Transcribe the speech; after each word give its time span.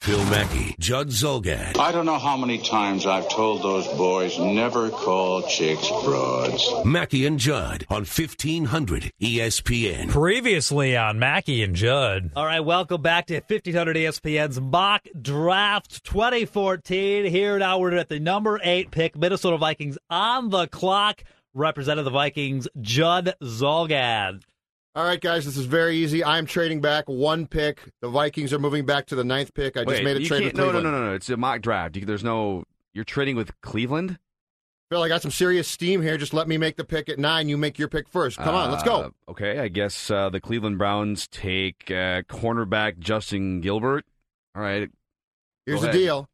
Phil 0.00 0.24
Mackey, 0.26 0.74
Judd 0.78 1.08
Zulgad. 1.08 1.78
I 1.78 1.92
don't 1.92 2.06
know 2.06 2.18
how 2.18 2.36
many 2.36 2.58
times 2.58 3.04
I've 3.04 3.28
told 3.28 3.62
those 3.62 3.86
boys 3.88 4.38
never 4.38 4.90
call 4.90 5.42
chicks 5.42 5.88
broads. 6.04 6.66
Mackey 6.84 7.26
and 7.26 7.38
Judd 7.38 7.84
on 7.90 8.04
1500 8.04 9.10
ESPN. 9.20 10.08
Previously 10.08 10.96
on 10.96 11.18
Mackey 11.18 11.62
and 11.62 11.74
Judd. 11.74 12.30
All 12.36 12.46
right, 12.46 12.60
welcome 12.60 13.02
back 13.02 13.26
to 13.26 13.34
1500 13.34 13.96
ESPN's 13.96 14.60
mock 14.60 15.06
draft 15.20 16.04
2014. 16.04 17.24
Here 17.26 17.58
now 17.58 17.78
we're 17.78 17.94
at 17.94 18.08
the 18.08 18.20
number 18.20 18.60
eight 18.62 18.90
pick, 18.90 19.16
Minnesota 19.16 19.58
Vikings 19.58 19.98
on 20.08 20.50
the 20.50 20.66
clock. 20.68 21.22
Represented 21.54 22.04
the 22.04 22.10
Vikings, 22.10 22.68
Judd 22.80 23.34
Zulgad. 23.42 24.42
All 24.98 25.04
right, 25.04 25.20
guys, 25.20 25.44
this 25.44 25.56
is 25.56 25.64
very 25.66 25.94
easy. 25.94 26.24
I'm 26.24 26.44
trading 26.44 26.80
back 26.80 27.04
one 27.06 27.46
pick. 27.46 27.78
The 28.02 28.08
Vikings 28.08 28.52
are 28.52 28.58
moving 28.58 28.84
back 28.84 29.06
to 29.06 29.14
the 29.14 29.22
ninth 29.22 29.54
pick. 29.54 29.76
I 29.76 29.84
just 29.84 29.86
Wait, 29.98 30.02
made 30.04 30.16
a 30.16 30.20
you 30.22 30.26
trade 30.26 30.40
can't- 30.40 30.54
with 30.54 30.56
no, 30.56 30.62
Cleveland. 30.64 30.84
no, 30.86 30.90
no, 30.90 31.00
no, 31.02 31.06
no. 31.10 31.14
It's 31.14 31.30
a 31.30 31.36
mock 31.36 31.60
draft. 31.60 31.94
You- 31.96 32.04
There's 32.04 32.24
no. 32.24 32.64
You're 32.94 33.04
trading 33.04 33.36
with 33.36 33.52
Cleveland. 33.60 34.18
Phil, 34.90 35.00
I 35.00 35.06
got 35.06 35.22
some 35.22 35.30
serious 35.30 35.68
steam 35.68 36.02
here. 36.02 36.18
Just 36.18 36.34
let 36.34 36.48
me 36.48 36.58
make 36.58 36.74
the 36.76 36.84
pick 36.84 37.08
at 37.08 37.16
nine. 37.16 37.48
You 37.48 37.56
make 37.56 37.78
your 37.78 37.86
pick 37.86 38.08
first. 38.08 38.38
Come 38.38 38.56
on, 38.56 38.72
let's 38.72 38.82
go. 38.82 39.02
Uh, 39.02 39.10
Okay, 39.30 39.60
I 39.60 39.68
guess 39.68 40.10
uh, 40.10 40.30
the 40.30 40.40
Cleveland 40.40 40.78
Browns 40.78 41.28
take 41.28 41.84
uh, 41.92 42.22
cornerback 42.22 42.98
Justin 42.98 43.60
Gilbert. 43.60 44.04
All 44.56 44.62
right. 44.62 44.90
Here's 45.64 45.80
the 45.82 45.90
ahead. 45.90 45.96
deal 46.00 46.28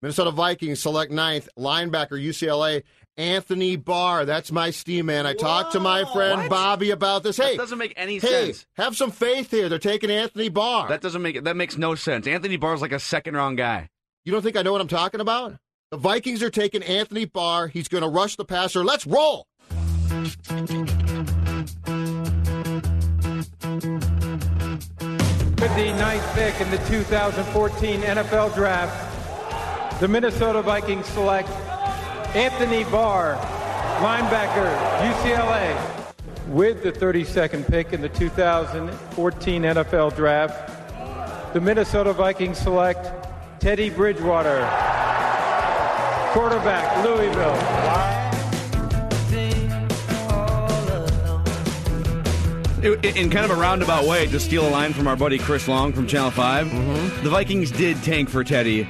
Minnesota 0.00 0.30
Vikings 0.30 0.80
select 0.80 1.12
ninth. 1.12 1.46
Linebacker, 1.58 2.12
UCLA, 2.12 2.84
Anthony 3.18 3.74
Barr. 3.74 4.24
That's 4.24 4.52
my 4.52 4.70
steam 4.70 5.06
man. 5.06 5.26
I 5.26 5.34
talked 5.34 5.72
to 5.72 5.80
my 5.80 6.04
friend 6.12 6.42
What? 6.42 6.50
Bobby 6.50 6.90
about 6.92 7.24
this. 7.24 7.36
Hey, 7.36 7.56
that 7.56 7.58
doesn't 7.58 7.76
make 7.76 7.92
any 7.96 8.18
hey, 8.20 8.52
sense. 8.52 8.66
have 8.76 8.96
some 8.96 9.10
faith 9.10 9.50
here. 9.50 9.68
They're 9.68 9.80
taking 9.80 10.10
Anthony 10.10 10.48
Barr. 10.48 10.88
That 10.88 11.00
doesn't 11.00 11.20
make 11.20 11.42
that 11.42 11.56
makes 11.56 11.76
no 11.76 11.96
sense. 11.96 12.26
Anthony 12.26 12.56
Barr's 12.56 12.80
like 12.80 12.92
a 12.92 13.00
second 13.00 13.34
round 13.34 13.58
guy. 13.58 13.90
you 14.24 14.32
don't 14.32 14.42
think 14.42 14.56
I 14.56 14.62
know 14.62 14.72
what 14.72 14.80
I'm 14.80 14.88
talking 14.88 15.20
about? 15.20 15.56
The 15.90 15.96
Vikings 15.96 16.42
are 16.42 16.50
taking 16.50 16.82
Anthony 16.82 17.24
Barr. 17.24 17.66
He's 17.66 17.88
going 17.88 18.02
to 18.02 18.08
rush 18.08 18.36
the 18.36 18.44
passer. 18.44 18.84
Let's 18.84 19.06
roll. 19.06 19.46
With 25.58 25.74
the 25.74 25.92
ninth 25.98 26.34
pick 26.34 26.60
in 26.60 26.70
the 26.70 26.78
2014 26.88 28.00
NFL 28.02 28.54
Draft, 28.54 30.00
the 30.00 30.06
Minnesota 30.06 30.62
Vikings 30.62 31.06
select 31.06 31.48
Anthony 32.34 32.84
Barr, 32.84 33.36
linebacker, 34.00 34.76
UCLA. 35.12 36.04
With 36.48 36.82
the 36.82 36.92
32nd 36.92 37.66
pick 37.66 37.92
in 37.92 38.00
the 38.00 38.08
2014 38.10 39.62
NFL 39.62 40.14
Draft, 40.16 41.52
the 41.54 41.60
Minnesota 41.60 42.12
Vikings 42.12 42.58
select 42.58 43.06
Teddy 43.60 43.90
Bridgewater, 43.90 44.60
quarterback, 46.32 47.04
Louisville. 47.04 47.56
In, 52.82 52.94
in 53.16 53.30
kind 53.30 53.44
of 53.44 53.50
a 53.50 53.56
roundabout 53.60 54.06
way, 54.06 54.26
to 54.28 54.38
steal 54.38 54.66
a 54.66 54.70
line 54.70 54.92
from 54.92 55.08
our 55.08 55.16
buddy 55.16 55.36
Chris 55.36 55.66
Long 55.66 55.92
from 55.92 56.06
Channel 56.06 56.30
5, 56.30 56.66
Mm-hmm. 56.68 57.24
the 57.24 57.30
Vikings 57.30 57.72
did 57.72 58.00
tank 58.04 58.28
for 58.28 58.44
Teddy. 58.44 58.88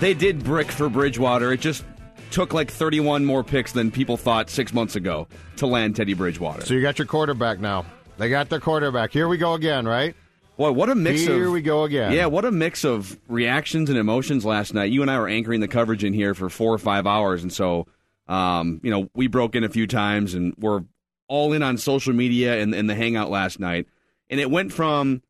They 0.00 0.14
did 0.14 0.42
brick 0.42 0.70
for 0.72 0.88
Bridgewater. 0.88 1.52
It 1.52 1.60
just 1.60 1.84
took 2.30 2.52
like 2.54 2.70
31 2.70 3.24
more 3.24 3.44
picks 3.44 3.72
than 3.72 3.90
people 3.90 4.16
thought 4.16 4.50
six 4.50 4.72
months 4.72 4.96
ago 4.96 5.28
to 5.56 5.66
land 5.66 5.96
Teddy 5.96 6.14
Bridgewater. 6.14 6.64
So 6.64 6.74
you 6.74 6.82
got 6.82 6.98
your 6.98 7.06
quarterback 7.06 7.60
now. 7.60 7.84
They 8.18 8.28
got 8.28 8.48
their 8.48 8.60
quarterback. 8.60 9.12
Here 9.12 9.28
we 9.28 9.38
go 9.38 9.54
again, 9.54 9.86
right? 9.86 10.14
Boy, 10.56 10.72
what 10.72 10.90
a 10.90 10.94
mix 10.94 11.22
Here 11.22 11.46
of 11.46 11.52
we 11.52 11.62
go 11.62 11.84
again. 11.84 12.12
Yeah, 12.12 12.26
what 12.26 12.44
a 12.44 12.50
mix 12.50 12.84
of 12.84 13.18
reactions 13.28 13.88
and 13.88 13.98
emotions 13.98 14.44
last 14.44 14.74
night. 14.74 14.90
You 14.90 15.00
and 15.00 15.10
I 15.10 15.18
were 15.18 15.28
anchoring 15.28 15.60
the 15.60 15.68
coverage 15.68 16.04
in 16.04 16.12
here 16.12 16.34
for 16.34 16.50
four 16.50 16.74
or 16.74 16.78
five 16.78 17.06
hours, 17.06 17.42
and 17.42 17.50
so 17.50 17.86
um, 18.28 18.78
you 18.82 18.90
know 18.90 19.08
we 19.14 19.26
broke 19.26 19.54
in 19.54 19.64
a 19.64 19.70
few 19.70 19.86
times, 19.86 20.34
and 20.34 20.54
we're 20.58 20.82
all 21.28 21.54
in 21.54 21.62
on 21.62 21.78
social 21.78 22.12
media 22.12 22.60
and, 22.60 22.74
and 22.74 22.90
the 22.90 22.94
hangout 22.94 23.30
last 23.30 23.58
night. 23.58 23.86
And 24.28 24.38
it 24.38 24.50
went 24.50 24.70
from 24.70 25.22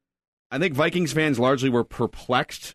I 0.51 0.59
think 0.59 0.75
Vikings 0.75 1.13
fans 1.13 1.39
largely 1.39 1.69
were 1.71 1.85
perplexed 1.85 2.75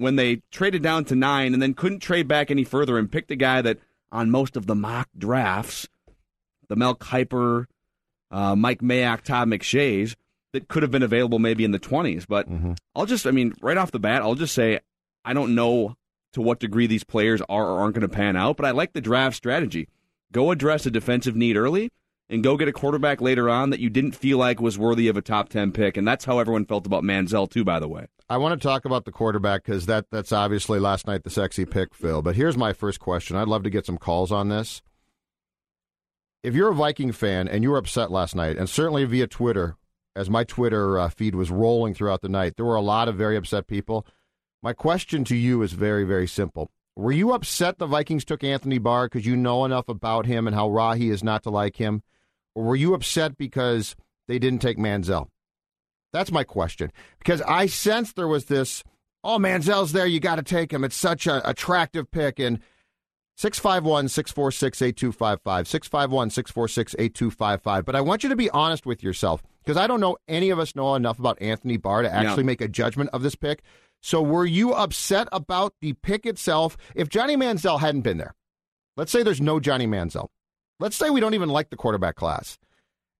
when 0.00 0.16
they 0.16 0.42
traded 0.50 0.82
down 0.82 1.04
to 1.06 1.14
nine, 1.14 1.52
and 1.52 1.62
then 1.62 1.74
couldn't 1.74 2.00
trade 2.00 2.26
back 2.26 2.50
any 2.50 2.64
further 2.64 2.98
and 2.98 3.10
picked 3.10 3.30
a 3.30 3.36
guy 3.36 3.62
that 3.62 3.78
on 4.10 4.30
most 4.30 4.56
of 4.56 4.66
the 4.66 4.74
mock 4.74 5.08
drafts, 5.16 5.88
the 6.68 6.76
Mel 6.76 6.94
Kiper, 6.94 7.66
uh, 8.30 8.56
Mike 8.56 8.80
Mayock, 8.80 9.22
Todd 9.22 9.48
McShays 9.48 10.14
that 10.52 10.68
could 10.68 10.82
have 10.82 10.90
been 10.90 11.02
available 11.02 11.38
maybe 11.38 11.64
in 11.64 11.70
the 11.70 11.78
20s. 11.78 12.26
But 12.26 12.48
I'll 12.96 13.06
just, 13.06 13.26
I 13.26 13.30
mean, 13.30 13.54
right 13.60 13.76
off 13.76 13.92
the 13.92 14.00
bat, 14.00 14.22
I'll 14.22 14.34
just 14.34 14.54
say 14.54 14.80
I 15.24 15.32
don't 15.32 15.54
know 15.54 15.96
to 16.32 16.40
what 16.40 16.60
degree 16.60 16.86
these 16.86 17.04
players 17.04 17.40
are 17.48 17.66
or 17.66 17.80
aren't 17.80 17.94
going 17.94 18.08
to 18.08 18.14
pan 18.14 18.36
out, 18.36 18.56
but 18.56 18.66
I 18.66 18.70
like 18.70 18.92
the 18.92 19.00
draft 19.00 19.36
strategy. 19.36 19.88
Go 20.32 20.50
address 20.50 20.86
a 20.86 20.90
defensive 20.90 21.34
need 21.36 21.56
early 21.56 21.90
and 22.30 22.44
go 22.44 22.56
get 22.56 22.68
a 22.68 22.72
quarterback 22.72 23.20
later 23.20 23.50
on 23.50 23.70
that 23.70 23.80
you 23.80 23.90
didn't 23.90 24.12
feel 24.12 24.38
like 24.38 24.60
was 24.60 24.78
worthy 24.78 25.08
of 25.08 25.16
a 25.16 25.22
top 25.22 25.48
10 25.48 25.72
pick. 25.72 25.96
And 25.96 26.06
that's 26.06 26.24
how 26.24 26.38
everyone 26.38 26.64
felt 26.64 26.86
about 26.86 27.02
Manziel, 27.02 27.50
too, 27.50 27.64
by 27.64 27.80
the 27.80 27.88
way. 27.88 28.06
I 28.28 28.36
want 28.36 28.58
to 28.58 28.66
talk 28.66 28.84
about 28.84 29.04
the 29.04 29.10
quarterback 29.10 29.64
because 29.64 29.86
that, 29.86 30.06
that's 30.12 30.30
obviously 30.30 30.78
last 30.78 31.08
night 31.08 31.24
the 31.24 31.30
sexy 31.30 31.64
pick, 31.64 31.92
Phil. 31.92 32.22
But 32.22 32.36
here's 32.36 32.56
my 32.56 32.72
first 32.72 33.00
question. 33.00 33.36
I'd 33.36 33.48
love 33.48 33.64
to 33.64 33.70
get 33.70 33.84
some 33.84 33.98
calls 33.98 34.30
on 34.30 34.48
this. 34.48 34.80
If 36.44 36.54
you're 36.54 36.70
a 36.70 36.74
Viking 36.74 37.10
fan 37.10 37.48
and 37.48 37.64
you 37.64 37.70
were 37.70 37.76
upset 37.76 38.12
last 38.12 38.36
night, 38.36 38.56
and 38.56 38.70
certainly 38.70 39.04
via 39.04 39.26
Twitter, 39.26 39.76
as 40.14 40.30
my 40.30 40.44
Twitter 40.44 40.98
uh, 40.98 41.08
feed 41.08 41.34
was 41.34 41.50
rolling 41.50 41.94
throughout 41.94 42.22
the 42.22 42.28
night, 42.28 42.54
there 42.56 42.64
were 42.64 42.76
a 42.76 42.80
lot 42.80 43.08
of 43.08 43.16
very 43.16 43.36
upset 43.36 43.66
people. 43.66 44.06
My 44.62 44.72
question 44.72 45.24
to 45.24 45.36
you 45.36 45.62
is 45.62 45.72
very, 45.72 46.04
very 46.04 46.28
simple. 46.28 46.70
Were 46.94 47.12
you 47.12 47.32
upset 47.32 47.78
the 47.78 47.86
Vikings 47.86 48.24
took 48.24 48.44
Anthony 48.44 48.78
Barr 48.78 49.06
because 49.06 49.26
you 49.26 49.34
know 49.34 49.64
enough 49.64 49.88
about 49.88 50.26
him 50.26 50.46
and 50.46 50.54
how 50.54 50.70
raw 50.70 50.94
he 50.94 51.10
is 51.10 51.24
not 51.24 51.42
to 51.42 51.50
like 51.50 51.76
him? 51.76 52.02
Or 52.60 52.64
were 52.64 52.76
you 52.76 52.92
upset 52.92 53.38
because 53.38 53.96
they 54.28 54.38
didn't 54.38 54.60
take 54.60 54.76
Manziel? 54.76 55.28
That's 56.12 56.30
my 56.30 56.44
question. 56.44 56.92
Because 57.18 57.40
I 57.42 57.64
sensed 57.66 58.16
there 58.16 58.28
was 58.28 58.44
this, 58.46 58.84
oh, 59.24 59.38
Manziel's 59.38 59.92
there, 59.92 60.06
you 60.06 60.20
got 60.20 60.36
to 60.36 60.42
take 60.42 60.70
him. 60.70 60.84
It's 60.84 60.94
such 60.96 61.26
an 61.26 61.40
attractive 61.46 62.10
pick. 62.10 62.38
And 62.38 62.60
651 63.38 64.08
646 64.08 64.82
8255, 64.82 65.68
651 65.68 66.30
646 66.30 66.94
8255. 66.98 67.84
But 67.86 67.96
I 67.96 68.02
want 68.02 68.22
you 68.22 68.28
to 68.28 68.36
be 68.36 68.50
honest 68.50 68.84
with 68.84 69.02
yourself 69.02 69.42
because 69.64 69.78
I 69.78 69.86
don't 69.86 70.00
know 70.00 70.18
any 70.28 70.50
of 70.50 70.58
us 70.58 70.76
know 70.76 70.94
enough 70.96 71.18
about 71.18 71.40
Anthony 71.40 71.78
Barr 71.78 72.02
to 72.02 72.12
actually 72.12 72.42
Yeah. 72.42 72.46
make 72.46 72.60
a 72.60 72.68
judgment 72.68 73.08
of 73.14 73.22
this 73.22 73.36
pick. 73.36 73.62
So 74.02 74.20
were 74.20 74.44
you 74.44 74.74
upset 74.74 75.28
about 75.32 75.72
the 75.80 75.94
pick 75.94 76.26
itself? 76.26 76.76
If 76.94 77.08
Johnny 77.08 77.36
Manziel 77.36 77.80
hadn't 77.80 78.02
been 78.02 78.18
there, 78.18 78.34
let's 78.98 79.12
say 79.12 79.22
there's 79.22 79.40
no 79.40 79.60
Johnny 79.60 79.86
Manziel. 79.86 80.28
Let's 80.80 80.96
say 80.96 81.10
we 81.10 81.20
don't 81.20 81.34
even 81.34 81.50
like 81.50 81.68
the 81.68 81.76
quarterback 81.76 82.16
class. 82.16 82.58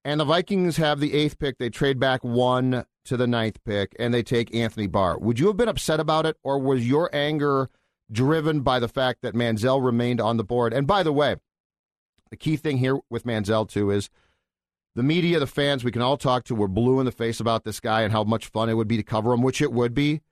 And 0.03 0.19
the 0.19 0.25
Vikings 0.25 0.79
have 0.79 0.99
the 0.99 1.13
eighth 1.13 1.39
pick. 1.39 1.59
They 1.59 1.69
trade 1.69 2.01
back 2.01 2.25
one 2.25 2.87
to 3.05 3.17
the 3.19 3.27
ninth 3.27 3.63
pick, 3.65 3.95
and 3.99 4.15
they 4.15 4.23
take 4.23 4.55
Anthony 4.55 4.87
Barr. 4.87 5.19
Would 5.19 5.39
you 5.39 5.47
have 5.49 5.59
been 5.59 5.69
upset 5.69 6.01
about 6.01 6.25
it, 6.25 6.39
or 6.43 6.59
was 6.59 6.89
your 6.89 7.11
anger 7.13 7.69
driven 8.11 8.63
by 8.63 8.81
the 8.81 8.89
fact 8.89 9.21
that 9.23 9.35
Manziel 9.35 9.85
remained 9.85 10.23
on 10.23 10.39
the 10.39 10.45
board? 10.45 10.73
And 10.73 10.87
by 10.87 11.03
the 11.03 11.13
way, 11.13 11.37
the 12.31 12.37
key 12.37 12.57
thing 12.57 12.79
here 12.79 12.99
with 13.11 13.25
Manziel, 13.25 13.69
too, 13.69 13.91
is 13.91 14.09
the 14.95 15.03
media, 15.03 15.39
the 15.39 15.47
fans, 15.47 15.85
we 15.85 15.93
can 15.93 16.03
all 16.03 16.17
talk 16.17 16.45
to, 16.45 16.55
were 16.55 16.67
blue 16.67 16.99
in 16.99 17.05
the 17.05 17.13
face 17.13 17.41
about 17.41 17.65
this 17.65 17.79
guy 17.79 18.03
and 18.03 18.13
how 18.13 18.25
much 18.25 18.47
fun 18.47 18.71
it 18.71 18.75
would 18.75 18.89
be 18.89 18.97
to 18.97 19.03
cover 19.03 19.35
him, 19.35 19.43
which 19.43 19.61
it 19.61 19.73
would 19.73 19.93
be. 19.93 20.23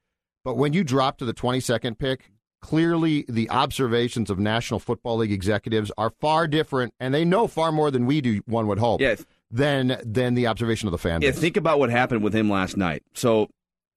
But 0.45 0.57
when 0.57 0.73
you 0.73 0.83
drop 0.83 1.19
to 1.19 1.27
the 1.27 1.35
22nd 1.35 1.99
pick, 1.99 2.31
clearly 2.61 3.25
the 3.29 3.51
observations 3.51 4.31
of 4.31 4.39
National 4.39 4.81
Football 4.81 5.19
League 5.19 5.33
executives 5.33 5.91
are 5.97 6.11
far 6.21 6.47
different, 6.47 6.95
and 7.01 7.15
they 7.15 7.25
know 7.25 7.47
far 7.47 7.73
more 7.73 7.91
than 7.91 8.07
we 8.07 8.21
do, 8.21 8.41
one 8.47 8.67
would 8.67 8.79
hope, 8.79 9.01
yes. 9.01 9.25
than, 9.51 10.01
than 10.05 10.35
the 10.35 10.47
observation 10.47 10.89
of 10.89 10.93
the 10.93 10.99
fan 10.99 11.23
Yeah, 11.23 11.31
think 11.31 11.57
about 11.57 11.79
what 11.79 11.91
happened 11.91 12.23
with 12.23 12.35
him 12.35 12.51
last 12.51 12.77
night. 12.77 13.03
So 13.15 13.49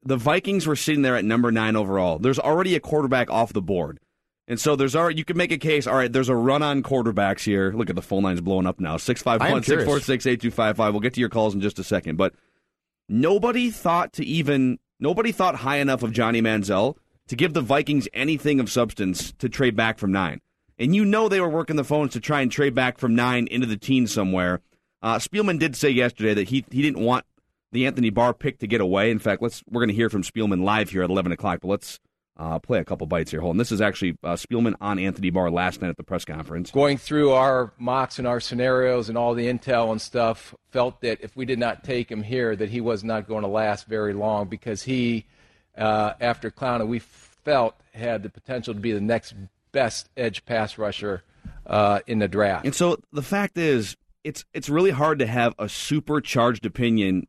the 0.03 0.17
Vikings 0.17 0.67
were 0.67 0.75
sitting 0.75 1.01
there 1.01 1.15
at 1.15 1.25
number 1.25 1.51
nine 1.51 1.75
overall. 1.75 2.19
There's 2.19 2.39
already 2.39 2.75
a 2.75 2.79
quarterback 2.79 3.29
off 3.29 3.53
the 3.53 3.61
board. 3.61 3.99
And 4.47 4.59
so 4.59 4.75
there's 4.75 4.95
already 4.95 5.17
you 5.17 5.25
can 5.25 5.37
make 5.37 5.51
a 5.51 5.57
case, 5.57 5.87
all 5.87 5.95
right, 5.95 6.11
there's 6.11 6.27
a 6.27 6.35
run 6.35 6.61
on 6.61 6.83
quarterbacks 6.83 7.43
here. 7.43 7.71
Look 7.73 7.89
at 7.89 7.95
the 7.95 8.01
phone 8.01 8.23
lines 8.23 8.41
blowing 8.41 8.67
up 8.67 8.79
now. 8.79 8.97
651 8.97 9.63
curious. 9.63 9.87
646 9.87 10.25
8255. 10.25 10.93
We'll 10.93 10.99
get 10.99 11.13
to 11.13 11.19
your 11.19 11.29
calls 11.29 11.53
in 11.53 11.61
just 11.61 11.79
a 11.79 11.83
second. 11.83 12.17
But 12.17 12.33
nobody 13.07 13.69
thought 13.69 14.13
to 14.13 14.25
even 14.25 14.79
nobody 14.99 15.31
thought 15.31 15.55
high 15.55 15.77
enough 15.77 16.03
of 16.03 16.11
Johnny 16.11 16.41
Manziel 16.41 16.97
to 17.31 17.37
give 17.37 17.53
the 17.53 17.61
Vikings 17.61 18.09
anything 18.13 18.59
of 18.59 18.69
substance 18.69 19.31
to 19.39 19.47
trade 19.47 19.73
back 19.73 19.97
from 19.97 20.11
nine. 20.11 20.41
And 20.77 20.93
you 20.93 21.05
know 21.05 21.29
they 21.29 21.39
were 21.39 21.47
working 21.47 21.77
the 21.77 21.85
phones 21.85 22.11
to 22.11 22.19
try 22.19 22.41
and 22.41 22.51
trade 22.51 22.75
back 22.75 22.97
from 22.97 23.15
nine 23.15 23.47
into 23.47 23.65
the 23.65 23.77
teens 23.77 24.11
somewhere. 24.11 24.59
Uh, 25.01 25.15
Spielman 25.15 25.57
did 25.57 25.77
say 25.77 25.89
yesterday 25.89 26.33
that 26.33 26.49
he 26.49 26.65
he 26.69 26.81
didn't 26.81 26.99
want 26.99 27.25
the 27.71 27.85
Anthony 27.85 28.09
Barr 28.09 28.33
pick 28.33 28.59
to 28.59 28.67
get 28.67 28.81
away. 28.81 29.11
In 29.11 29.17
fact, 29.17 29.41
let's 29.41 29.63
we're 29.71 29.79
going 29.79 29.87
to 29.87 29.95
hear 29.95 30.09
from 30.09 30.23
Spielman 30.23 30.65
live 30.65 30.89
here 30.89 31.03
at 31.03 31.09
eleven 31.09 31.31
o'clock. 31.31 31.59
But 31.61 31.69
let's 31.69 31.99
uh, 32.35 32.59
play 32.59 32.79
a 32.79 32.83
couple 32.83 33.07
bites 33.07 33.31
here. 33.31 33.39
Hold 33.39 33.51
on. 33.51 33.57
This 33.57 33.71
is 33.71 33.79
actually 33.79 34.17
uh, 34.25 34.33
Spielman 34.33 34.75
on 34.81 34.99
Anthony 34.99 35.29
Barr 35.29 35.49
last 35.49 35.81
night 35.81 35.87
at 35.87 35.95
the 35.95 36.03
press 36.03 36.25
conference. 36.25 36.69
Going 36.71 36.97
through 36.97 37.31
our 37.31 37.71
mocks 37.77 38.19
and 38.19 38.27
our 38.27 38.41
scenarios 38.41 39.07
and 39.07 39.17
all 39.17 39.35
the 39.35 39.45
intel 39.45 39.89
and 39.89 40.01
stuff, 40.01 40.53
felt 40.69 40.99
that 40.99 41.19
if 41.21 41.37
we 41.37 41.45
did 41.45 41.59
not 41.59 41.85
take 41.85 42.11
him 42.11 42.23
here, 42.23 42.57
that 42.57 42.69
he 42.69 42.81
was 42.81 43.05
not 43.05 43.25
going 43.25 43.43
to 43.43 43.47
last 43.47 43.87
very 43.87 44.13
long 44.13 44.49
because 44.49 44.83
he, 44.83 45.27
uh, 45.77 46.13
after 46.19 46.51
Clowney, 46.51 46.87
we 46.87 46.99
felt 46.99 47.75
had 47.93 48.23
the 48.23 48.29
potential 48.29 48.73
to 48.73 48.79
be 48.79 48.91
the 48.91 49.01
next 49.01 49.33
best 49.71 50.09
edge 50.15 50.45
pass 50.45 50.77
rusher 50.77 51.23
uh, 51.65 51.99
in 52.07 52.19
the 52.19 52.27
draft. 52.27 52.65
And 52.65 52.75
so 52.75 52.97
the 53.11 53.21
fact 53.21 53.57
is, 53.57 53.97
it's 54.23 54.45
it's 54.53 54.69
really 54.69 54.91
hard 54.91 55.19
to 55.19 55.27
have 55.27 55.55
a 55.57 55.67
supercharged 55.67 56.65
opinion, 56.65 57.27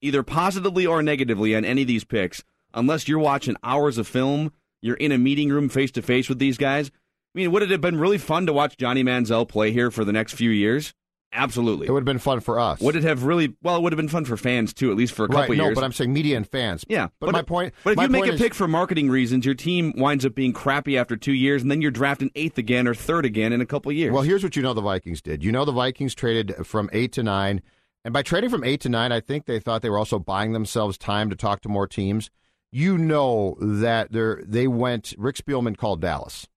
either 0.00 0.22
positively 0.22 0.86
or 0.86 1.02
negatively, 1.02 1.54
on 1.54 1.64
any 1.64 1.82
of 1.82 1.88
these 1.88 2.04
picks 2.04 2.42
unless 2.74 3.08
you're 3.08 3.18
watching 3.18 3.56
hours 3.62 3.98
of 3.98 4.06
film, 4.06 4.52
you're 4.80 4.96
in 4.96 5.12
a 5.12 5.18
meeting 5.18 5.50
room 5.50 5.68
face 5.68 5.90
to 5.92 6.02
face 6.02 6.28
with 6.28 6.38
these 6.38 6.58
guys. 6.58 6.90
I 7.34 7.38
mean, 7.38 7.52
would 7.52 7.62
it 7.62 7.70
have 7.70 7.80
been 7.80 7.98
really 7.98 8.18
fun 8.18 8.46
to 8.46 8.52
watch 8.52 8.76
Johnny 8.76 9.04
Manziel 9.04 9.48
play 9.48 9.72
here 9.72 9.90
for 9.90 10.04
the 10.04 10.12
next 10.12 10.34
few 10.34 10.50
years? 10.50 10.94
Absolutely. 11.32 11.86
It 11.86 11.90
would 11.92 12.00
have 12.00 12.06
been 12.06 12.18
fun 12.18 12.40
for 12.40 12.58
us. 12.58 12.80
Would 12.80 12.96
it 12.96 13.04
have 13.04 13.22
really? 13.22 13.54
Well, 13.62 13.76
it 13.76 13.82
would 13.82 13.92
have 13.92 13.96
been 13.96 14.08
fun 14.08 14.24
for 14.24 14.36
fans 14.36 14.74
too, 14.74 14.90
at 14.90 14.96
least 14.96 15.12
for 15.12 15.24
a 15.24 15.28
couple 15.28 15.42
right, 15.42 15.56
no, 15.56 15.66
years. 15.66 15.76
but 15.76 15.84
I'm 15.84 15.92
saying 15.92 16.12
media 16.12 16.36
and 16.36 16.46
fans. 16.46 16.84
Yeah, 16.88 17.08
but, 17.20 17.26
but 17.26 17.32
my 17.32 17.40
if, 17.40 17.46
point. 17.46 17.74
But 17.84 17.92
if 17.92 18.00
you 18.00 18.08
make 18.08 18.26
a 18.26 18.32
is, 18.32 18.40
pick 18.40 18.52
for 18.52 18.66
marketing 18.66 19.10
reasons, 19.10 19.44
your 19.46 19.54
team 19.54 19.92
winds 19.96 20.26
up 20.26 20.34
being 20.34 20.52
crappy 20.52 20.98
after 20.98 21.16
two 21.16 21.32
years, 21.32 21.62
and 21.62 21.70
then 21.70 21.80
you're 21.80 21.92
drafting 21.92 22.32
eighth 22.34 22.58
again 22.58 22.88
or 22.88 22.94
third 22.94 23.24
again 23.24 23.52
in 23.52 23.60
a 23.60 23.66
couple 23.66 23.92
years. 23.92 24.12
Well, 24.12 24.22
here's 24.22 24.42
what 24.42 24.56
you 24.56 24.62
know 24.62 24.74
the 24.74 24.80
Vikings 24.80 25.22
did. 25.22 25.44
You 25.44 25.52
know 25.52 25.64
the 25.64 25.72
Vikings 25.72 26.14
traded 26.16 26.66
from 26.66 26.90
eight 26.92 27.12
to 27.12 27.22
nine, 27.22 27.62
and 28.04 28.12
by 28.12 28.22
trading 28.22 28.50
from 28.50 28.64
eight 28.64 28.80
to 28.80 28.88
nine, 28.88 29.12
I 29.12 29.20
think 29.20 29.46
they 29.46 29.60
thought 29.60 29.82
they 29.82 29.90
were 29.90 29.98
also 29.98 30.18
buying 30.18 30.52
themselves 30.52 30.98
time 30.98 31.30
to 31.30 31.36
talk 31.36 31.60
to 31.62 31.68
more 31.68 31.86
teams. 31.86 32.30
You 32.72 32.98
know 32.98 33.56
that 33.60 34.10
they 34.10 34.34
they 34.44 34.66
went. 34.66 35.14
Rick 35.16 35.36
Spielman 35.36 35.76
called 35.76 36.00
Dallas 36.00 36.48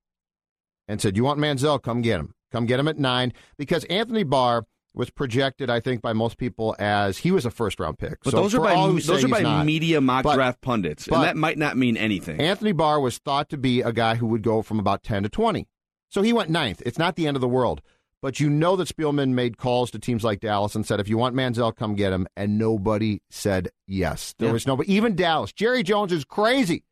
and 0.87 0.99
said, 0.99 1.15
"You 1.15 1.23
want 1.23 1.39
Manziel? 1.39 1.81
Come 1.81 2.01
get 2.01 2.19
him. 2.19 2.33
Come 2.53 2.65
get 2.65 2.79
him 2.79 2.87
at 2.87 2.97
nine 2.97 3.33
because 3.57 3.83
Anthony 3.85 4.23
Barr." 4.23 4.65
was 4.95 5.09
projected, 5.09 5.69
I 5.69 5.79
think, 5.79 6.01
by 6.01 6.13
most 6.13 6.37
people 6.37 6.75
as 6.77 7.17
he 7.17 7.31
was 7.31 7.45
a 7.45 7.51
first 7.51 7.79
round 7.79 7.97
pick. 7.97 8.23
But 8.23 8.31
so 8.31 8.37
those 8.37 8.53
are 8.53 8.59
by 8.59 8.75
those 8.75 9.23
are 9.23 9.27
by 9.27 9.41
not, 9.41 9.65
media 9.65 9.99
mock 9.99 10.23
but, 10.23 10.35
draft 10.35 10.61
pundits, 10.61 11.07
and 11.07 11.23
that 11.23 11.35
might 11.35 11.57
not 11.57 11.77
mean 11.77 11.97
anything. 11.97 12.39
Anthony 12.39 12.71
Barr 12.71 12.99
was 12.99 13.17
thought 13.17 13.49
to 13.49 13.57
be 13.57 13.81
a 13.81 13.91
guy 13.91 14.15
who 14.15 14.27
would 14.27 14.43
go 14.43 14.61
from 14.61 14.79
about 14.79 15.03
ten 15.03 15.23
to 15.23 15.29
twenty, 15.29 15.67
so 16.09 16.21
he 16.21 16.31
went 16.31 16.49
ninth. 16.49 16.81
It's 16.85 16.99
not 16.99 17.15
the 17.15 17.27
end 17.27 17.35
of 17.35 17.41
the 17.41 17.47
world, 17.47 17.81
but 18.21 18.39
you 18.39 18.49
know 18.49 18.75
that 18.75 18.87
Spielman 18.87 19.29
made 19.29 19.57
calls 19.57 19.89
to 19.91 19.99
teams 19.99 20.23
like 20.23 20.39
Dallas 20.39 20.75
and 20.75 20.85
said, 20.85 20.99
"If 20.99 21.09
you 21.09 21.17
want 21.17 21.35
Manziel, 21.35 21.75
come 21.75 21.95
get 21.95 22.13
him," 22.13 22.27
and 22.37 22.59
nobody 22.59 23.21
said 23.31 23.69
yes. 23.87 24.35
There 24.37 24.49
yeah. 24.49 24.53
was 24.53 24.67
nobody, 24.67 24.93
even 24.93 25.15
Dallas. 25.15 25.51
Jerry 25.51 25.81
Jones 25.81 26.11
is 26.11 26.23
crazy. 26.23 26.83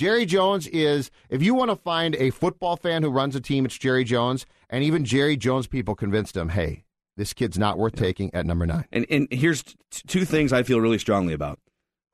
Jerry 0.00 0.24
Jones 0.24 0.66
is, 0.68 1.10
if 1.28 1.42
you 1.42 1.52
want 1.52 1.70
to 1.70 1.76
find 1.76 2.16
a 2.16 2.30
football 2.30 2.76
fan 2.76 3.02
who 3.02 3.10
runs 3.10 3.36
a 3.36 3.40
team, 3.40 3.66
it's 3.66 3.76
Jerry 3.76 4.02
Jones. 4.02 4.46
And 4.70 4.82
even 4.82 5.04
Jerry 5.04 5.36
Jones 5.36 5.66
people 5.66 5.94
convinced 5.94 6.34
him, 6.34 6.48
hey, 6.48 6.84
this 7.18 7.34
kid's 7.34 7.58
not 7.58 7.76
worth 7.76 7.96
taking 7.96 8.34
at 8.34 8.46
number 8.46 8.64
nine. 8.64 8.86
And 8.90 9.04
and 9.10 9.28
here's 9.30 9.62
t- 9.62 9.74
two 10.06 10.24
things 10.24 10.54
I 10.54 10.62
feel 10.62 10.80
really 10.80 10.96
strongly 10.96 11.34
about. 11.34 11.58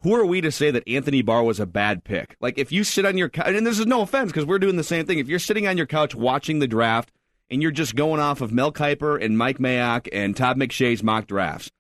Who 0.01 0.17
are 0.17 0.27
we 0.27 0.41
to 0.41 0.51
say 0.51 0.73
that 0.73 0.83
Anthony 0.89 1.23
Barr 1.23 1.45
was 1.45 1.61
a 1.61 1.65
bad 1.65 2.03
pick? 2.03 2.35
Like 2.41 2.59
if 2.59 2.73
you 2.73 2.83
sit 2.83 3.07
on 3.07 3.17
your 3.17 3.29
couch, 3.29 3.55
and 3.55 3.65
this 3.65 3.79
is 3.79 3.87
no 3.87 4.01
offense 4.01 4.33
because 4.33 4.47
we're 4.47 4.59
doing 4.59 4.75
the 4.75 4.83
same 4.83 5.07
thing. 5.07 5.21
If 5.21 5.29
you're 5.29 5.39
sitting 5.39 5.69
on 5.69 5.77
your 5.77 5.87
couch 5.87 6.13
watching 6.13 6.59
the 6.59 6.67
draft 6.67 7.13
and 7.49 7.63
you're 7.63 7.71
just 7.71 7.95
going 7.95 8.19
off 8.19 8.41
of 8.41 8.51
Mel 8.51 8.73
Kiper 8.73 9.25
and 9.25 9.39
Mike 9.39 9.59
Mayock 9.59 10.09
and 10.13 10.37
Todd 10.37 10.59
McShay's 10.59 11.05
mock 11.05 11.29
drafts, 11.29 11.71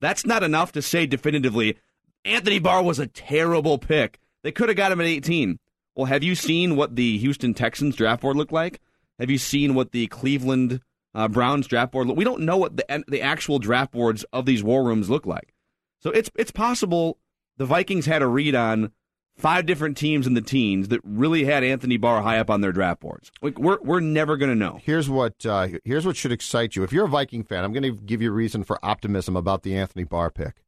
that's 0.00 0.24
not 0.24 0.44
enough 0.44 0.70
to 0.70 0.80
say 0.80 1.06
definitively 1.06 1.76
Anthony 2.24 2.60
Barr 2.60 2.84
was 2.84 3.00
a 3.00 3.08
terrible 3.08 3.78
pick. 3.78 4.20
They 4.46 4.52
could 4.52 4.68
have 4.68 4.76
got 4.76 4.92
him 4.92 5.00
at 5.00 5.08
18. 5.08 5.58
Well, 5.96 6.06
have 6.06 6.22
you 6.22 6.36
seen 6.36 6.76
what 6.76 6.94
the 6.94 7.18
Houston 7.18 7.52
Texans 7.52 7.96
draft 7.96 8.22
board 8.22 8.36
looked 8.36 8.52
like? 8.52 8.80
Have 9.18 9.28
you 9.28 9.38
seen 9.38 9.74
what 9.74 9.90
the 9.90 10.06
Cleveland 10.06 10.80
uh, 11.16 11.26
Browns 11.26 11.66
draft 11.66 11.90
board. 11.90 12.06
Look? 12.06 12.16
We 12.16 12.24
don't 12.24 12.42
know 12.42 12.58
what 12.58 12.76
the 12.76 13.04
the 13.08 13.22
actual 13.22 13.58
draft 13.58 13.90
boards 13.90 14.24
of 14.32 14.46
these 14.46 14.62
war 14.62 14.84
rooms 14.84 15.10
look 15.10 15.26
like. 15.26 15.54
So 15.98 16.10
it's 16.10 16.30
it's 16.36 16.50
possible 16.50 17.18
the 17.56 17.64
Vikings 17.64 18.06
had 18.06 18.22
a 18.22 18.26
read 18.26 18.54
on 18.54 18.92
five 19.36 19.66
different 19.66 19.96
teams 19.96 20.26
in 20.26 20.34
the 20.34 20.42
teens 20.42 20.88
that 20.88 21.00
really 21.02 21.44
had 21.44 21.64
Anthony 21.64 21.96
Barr 21.96 22.22
high 22.22 22.38
up 22.38 22.50
on 22.50 22.60
their 22.60 22.72
draft 22.72 23.00
boards. 23.00 23.32
Like 23.40 23.58
we're 23.58 23.78
we're 23.80 24.00
never 24.00 24.36
going 24.36 24.50
to 24.50 24.56
know. 24.56 24.78
Here's 24.82 25.08
what 25.08 25.44
uh, 25.46 25.68
here's 25.84 26.06
what 26.06 26.16
should 26.16 26.32
excite 26.32 26.76
you. 26.76 26.84
If 26.84 26.92
you're 26.92 27.06
a 27.06 27.08
Viking 27.08 27.42
fan, 27.42 27.64
I'm 27.64 27.72
going 27.72 27.82
to 27.82 27.92
give 27.92 28.20
you 28.20 28.28
a 28.28 28.34
reason 28.34 28.62
for 28.62 28.78
optimism 28.84 29.36
about 29.36 29.62
the 29.62 29.74
Anthony 29.74 30.04
Barr 30.04 30.30
pick. 30.30 30.62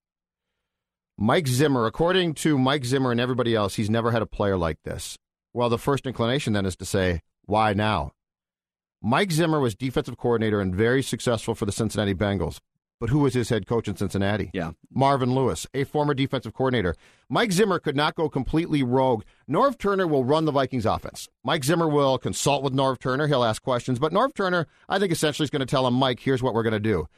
Mike 1.20 1.48
Zimmer, 1.48 1.84
according 1.86 2.32
to 2.32 2.56
Mike 2.56 2.84
Zimmer 2.84 3.10
and 3.10 3.20
everybody 3.20 3.52
else, 3.52 3.74
he's 3.74 3.90
never 3.90 4.12
had 4.12 4.22
a 4.22 4.26
player 4.26 4.56
like 4.56 4.80
this. 4.84 5.18
Well, 5.52 5.68
the 5.68 5.76
first 5.76 6.06
inclination 6.06 6.52
then 6.52 6.64
is 6.64 6.76
to 6.76 6.84
say, 6.84 7.22
why 7.44 7.72
now? 7.72 8.12
Mike 9.02 9.32
Zimmer 9.32 9.58
was 9.58 9.74
defensive 9.74 10.16
coordinator 10.16 10.60
and 10.60 10.72
very 10.72 11.02
successful 11.02 11.56
for 11.56 11.66
the 11.66 11.72
Cincinnati 11.72 12.14
Bengals. 12.14 12.60
But 13.00 13.10
who 13.10 13.18
was 13.18 13.34
his 13.34 13.48
head 13.48 13.66
coach 13.66 13.88
in 13.88 13.96
Cincinnati? 13.96 14.52
Yeah. 14.54 14.72
Marvin 14.92 15.34
Lewis, 15.34 15.66
a 15.74 15.82
former 15.82 16.14
defensive 16.14 16.54
coordinator. 16.54 16.94
Mike 17.28 17.50
Zimmer 17.50 17.80
could 17.80 17.96
not 17.96 18.14
go 18.14 18.28
completely 18.28 18.84
rogue. 18.84 19.24
Norv 19.50 19.76
Turner 19.76 20.06
will 20.06 20.24
run 20.24 20.44
the 20.44 20.52
Vikings 20.52 20.86
offense. 20.86 21.28
Mike 21.42 21.64
Zimmer 21.64 21.88
will 21.88 22.18
consult 22.18 22.62
with 22.62 22.74
Norv 22.74 23.00
Turner. 23.00 23.26
He'll 23.26 23.42
ask 23.42 23.60
questions. 23.60 23.98
But 23.98 24.12
Norv 24.12 24.34
Turner, 24.34 24.68
I 24.88 25.00
think, 25.00 25.10
essentially 25.10 25.44
is 25.44 25.50
going 25.50 25.60
to 25.60 25.66
tell 25.66 25.84
him, 25.84 25.94
Mike, 25.94 26.20
here's 26.20 26.44
what 26.44 26.54
we're 26.54 26.62
going 26.62 26.72
to 26.74 26.78
do. 26.78 27.08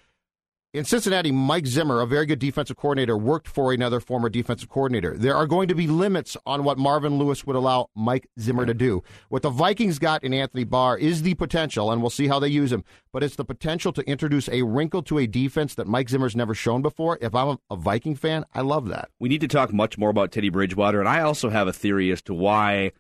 In 0.73 0.85
Cincinnati, 0.85 1.33
Mike 1.33 1.67
Zimmer, 1.67 2.01
a 2.01 2.07
very 2.07 2.27
good 2.27 2.39
defensive 2.39 2.77
coordinator, 2.77 3.19
worked 3.19 3.49
for 3.49 3.73
another 3.73 3.99
former 3.99 4.29
defensive 4.29 4.69
coordinator. 4.69 5.17
There 5.19 5.35
are 5.35 5.49
going 5.49 5.67
to 5.67 5.75
be 5.75 5.89
limits 5.89 6.37
on 6.47 6.63
what 6.63 6.79
Marvin 6.79 7.19
Lewis 7.19 7.45
would 7.45 7.57
allow 7.57 7.89
Mike 7.97 8.29
Zimmer 8.39 8.65
to 8.65 8.73
do. 8.73 9.03
What 9.31 9.43
the 9.43 9.51
Vikings 9.51 9.99
got 9.99 10.23
in 10.23 10.33
Anthony 10.33 10.63
Barr 10.63 10.97
is 10.97 11.23
the 11.23 11.35
potential, 11.35 11.91
and 11.91 12.01
we'll 12.01 12.09
see 12.09 12.29
how 12.29 12.39
they 12.39 12.47
use 12.47 12.71
him, 12.71 12.85
but 13.13 13.25
it's 13.25 13.35
the 13.35 13.45
potential 13.45 13.93
to 13.95 14.09
introduce 14.09 14.49
a 14.49 14.63
wrinkle 14.63 15.03
to 15.03 15.19
a 15.19 15.27
defense 15.27 15.75
that 15.75 15.89
Mike 15.89 16.09
Zimmer's 16.09 16.37
never 16.37 16.55
shown 16.55 16.83
before. 16.83 17.19
If 17.21 17.35
I'm 17.35 17.59
a 17.69 17.75
Viking 17.75 18.15
fan, 18.15 18.45
I 18.55 18.61
love 18.61 18.87
that. 18.91 19.09
We 19.19 19.29
need 19.29 19.41
to 19.41 19.49
talk 19.49 19.73
much 19.73 19.99
more 19.99 20.11
about 20.11 20.31
Teddy 20.31 20.51
Bridgewater, 20.51 21.01
and 21.01 21.09
I 21.09 21.23
also 21.23 21.51
have 21.51 21.67
a 21.67 21.73
theory 21.73 22.13
as 22.13 22.23
to 22.23 22.33
why 22.33 22.93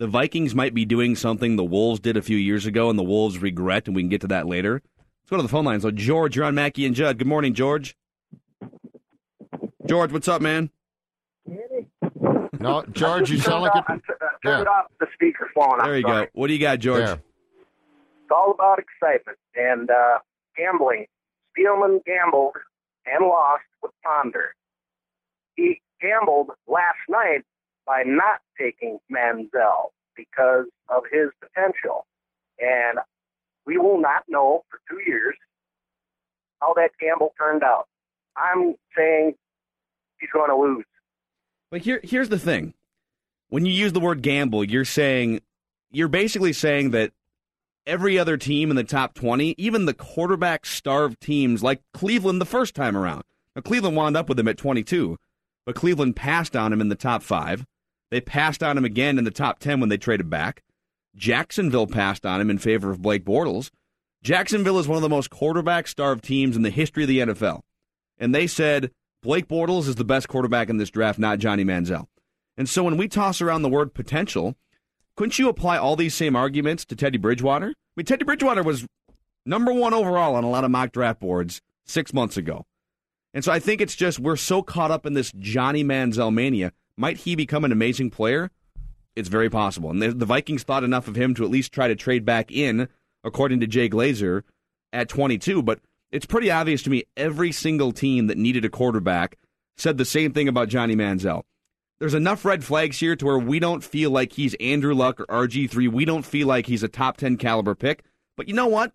the 0.00 0.08
Vikings 0.08 0.56
might 0.56 0.74
be 0.74 0.84
doing 0.84 1.14
something 1.14 1.54
the 1.54 1.62
Wolves 1.62 2.00
did 2.00 2.16
a 2.16 2.22
few 2.22 2.36
years 2.36 2.66
ago, 2.66 2.90
and 2.90 2.98
the 2.98 3.04
Wolves 3.04 3.38
regret, 3.38 3.86
and 3.86 3.94
we 3.94 4.02
can 4.02 4.08
get 4.08 4.22
to 4.22 4.26
that 4.26 4.48
later. 4.48 4.82
Let's 5.22 5.30
go 5.30 5.36
to 5.36 5.42
the 5.42 5.48
phone 5.48 5.64
line. 5.64 5.80
So, 5.80 5.90
George, 5.90 6.36
you're 6.36 6.44
on 6.44 6.54
Mackey 6.54 6.84
and 6.86 6.94
Judd. 6.94 7.18
Good 7.18 7.26
morning, 7.26 7.54
George. 7.54 7.96
George, 9.86 10.12
what's 10.12 10.28
up, 10.28 10.42
man? 10.42 10.70
No, 12.60 12.84
George, 12.92 13.30
you 13.30 13.38
sound 13.38 13.62
like 13.64 13.74
a. 13.74 13.82
Turn 13.86 14.00
Yeah. 14.44 14.60
it 14.62 14.68
off 14.68 14.86
the 15.00 15.06
speakerphone. 15.06 15.78
I'm 15.80 15.86
There 15.86 15.96
you 15.96 16.02
sorry. 16.02 16.24
go. 16.26 16.30
What 16.34 16.46
do 16.48 16.52
you 16.52 16.60
got, 16.60 16.78
George? 16.80 17.04
There. 17.04 17.14
It's 17.14 18.30
all 18.30 18.52
about 18.52 18.78
excitement 18.78 19.38
and 19.54 19.90
uh, 19.90 20.18
gambling. 20.56 21.06
Spielman 21.56 22.04
gambled 22.04 22.54
and 23.06 23.26
lost 23.26 23.62
with 23.82 23.92
Ponder. 24.04 24.54
He 25.56 25.80
gambled 26.00 26.50
last 26.66 26.98
night 27.08 27.44
by 27.86 28.02
not 28.04 28.40
taking 28.58 28.98
Manziel 29.12 29.90
because 30.16 30.66
of 30.88 31.02
his 31.10 31.30
potential. 31.40 32.06
And 32.60 32.98
we 33.66 33.78
will 33.78 34.00
not 34.00 34.24
know 34.28 34.64
for 34.70 34.80
two 34.88 35.00
years 35.06 35.34
how 36.60 36.74
that 36.74 36.90
gamble 37.00 37.32
turned 37.38 37.62
out. 37.62 37.88
I'm 38.36 38.74
saying 38.96 39.34
he's 40.18 40.30
going 40.32 40.50
to 40.50 40.56
lose. 40.56 40.84
But 41.70 41.82
here, 41.82 42.00
here's 42.02 42.28
the 42.28 42.38
thing: 42.38 42.74
when 43.48 43.66
you 43.66 43.72
use 43.72 43.92
the 43.92 44.00
word 44.00 44.22
gamble, 44.22 44.64
you're 44.64 44.84
saying 44.84 45.40
you're 45.90 46.08
basically 46.08 46.52
saying 46.52 46.90
that 46.90 47.12
every 47.86 48.18
other 48.18 48.36
team 48.36 48.70
in 48.70 48.76
the 48.76 48.84
top 48.84 49.14
20, 49.14 49.54
even 49.58 49.86
the 49.86 49.94
quarterback 49.94 50.64
starved 50.64 51.20
teams 51.20 51.62
like 51.62 51.82
Cleveland 51.92 52.40
the 52.40 52.46
first 52.46 52.74
time 52.74 52.96
around. 52.96 53.24
Now, 53.54 53.62
Cleveland 53.62 53.96
wound 53.96 54.16
up 54.16 54.28
with 54.28 54.38
him 54.38 54.48
at 54.48 54.56
22, 54.56 55.18
but 55.66 55.74
Cleveland 55.74 56.16
passed 56.16 56.56
on 56.56 56.72
him 56.72 56.80
in 56.80 56.88
the 56.88 56.94
top 56.94 57.22
five. 57.22 57.66
They 58.10 58.20
passed 58.20 58.62
on 58.62 58.78
him 58.78 58.84
again 58.84 59.18
in 59.18 59.24
the 59.24 59.30
top 59.30 59.58
10 59.58 59.80
when 59.80 59.88
they 59.88 59.96
traded 59.96 60.30
back. 60.30 60.62
Jacksonville 61.16 61.86
passed 61.86 62.24
on 62.24 62.40
him 62.40 62.50
in 62.50 62.58
favor 62.58 62.90
of 62.90 63.02
Blake 63.02 63.24
Bortles. 63.24 63.70
Jacksonville 64.22 64.78
is 64.78 64.88
one 64.88 64.96
of 64.96 65.02
the 65.02 65.08
most 65.08 65.30
quarterback 65.30 65.86
starved 65.88 66.24
teams 66.24 66.56
in 66.56 66.62
the 66.62 66.70
history 66.70 67.04
of 67.04 67.08
the 67.08 67.18
NFL. 67.18 67.60
And 68.18 68.34
they 68.34 68.46
said 68.46 68.90
Blake 69.22 69.48
Bortles 69.48 69.88
is 69.88 69.96
the 69.96 70.04
best 70.04 70.28
quarterback 70.28 70.68
in 70.68 70.76
this 70.76 70.90
draft, 70.90 71.18
not 71.18 71.38
Johnny 71.38 71.64
Manziel. 71.64 72.06
And 72.56 72.68
so 72.68 72.84
when 72.84 72.96
we 72.96 73.08
toss 73.08 73.40
around 73.40 73.62
the 73.62 73.68
word 73.68 73.94
potential, 73.94 74.54
couldn't 75.16 75.38
you 75.38 75.48
apply 75.48 75.78
all 75.78 75.96
these 75.96 76.14
same 76.14 76.36
arguments 76.36 76.84
to 76.86 76.96
Teddy 76.96 77.18
Bridgewater? 77.18 77.68
I 77.68 77.74
mean, 77.96 78.06
Teddy 78.06 78.24
Bridgewater 78.24 78.62
was 78.62 78.86
number 79.44 79.72
one 79.72 79.94
overall 79.94 80.34
on 80.34 80.44
a 80.44 80.50
lot 80.50 80.64
of 80.64 80.70
mock 80.70 80.92
draft 80.92 81.20
boards 81.20 81.60
six 81.84 82.12
months 82.12 82.36
ago. 82.36 82.64
And 83.34 83.44
so 83.44 83.50
I 83.50 83.58
think 83.58 83.80
it's 83.80 83.96
just 83.96 84.18
we're 84.18 84.36
so 84.36 84.62
caught 84.62 84.90
up 84.90 85.06
in 85.06 85.14
this 85.14 85.32
Johnny 85.38 85.82
Manziel 85.82 86.32
mania. 86.32 86.72
Might 86.96 87.18
he 87.18 87.34
become 87.34 87.64
an 87.64 87.72
amazing 87.72 88.10
player? 88.10 88.50
It's 89.16 89.28
very 89.28 89.50
possible. 89.50 89.90
And 89.90 90.00
the, 90.00 90.12
the 90.12 90.26
Vikings 90.26 90.62
thought 90.62 90.84
enough 90.84 91.08
of 91.08 91.16
him 91.16 91.34
to 91.34 91.44
at 91.44 91.50
least 91.50 91.72
try 91.72 91.88
to 91.88 91.94
trade 91.94 92.24
back 92.24 92.50
in, 92.50 92.88
according 93.24 93.60
to 93.60 93.66
Jay 93.66 93.88
Glazer, 93.88 94.42
at 94.92 95.08
22. 95.08 95.62
But 95.62 95.80
it's 96.10 96.26
pretty 96.26 96.50
obvious 96.50 96.82
to 96.82 96.90
me 96.90 97.04
every 97.16 97.52
single 97.52 97.92
team 97.92 98.26
that 98.26 98.38
needed 98.38 98.64
a 98.64 98.70
quarterback 98.70 99.36
said 99.76 99.98
the 99.98 100.04
same 100.04 100.32
thing 100.32 100.48
about 100.48 100.68
Johnny 100.68 100.94
Manziel. 100.94 101.42
There's 101.98 102.14
enough 102.14 102.44
red 102.44 102.64
flags 102.64 102.98
here 102.98 103.14
to 103.14 103.24
where 103.24 103.38
we 103.38 103.60
don't 103.60 103.84
feel 103.84 104.10
like 104.10 104.32
he's 104.32 104.54
Andrew 104.54 104.94
Luck 104.94 105.20
or 105.20 105.26
RG3. 105.26 105.88
We 105.88 106.04
don't 106.04 106.24
feel 106.24 106.48
like 106.48 106.66
he's 106.66 106.82
a 106.82 106.88
top 106.88 107.16
10 107.16 107.36
caliber 107.36 107.74
pick. 107.74 108.04
But 108.36 108.48
you 108.48 108.54
know 108.54 108.66
what? 108.66 108.92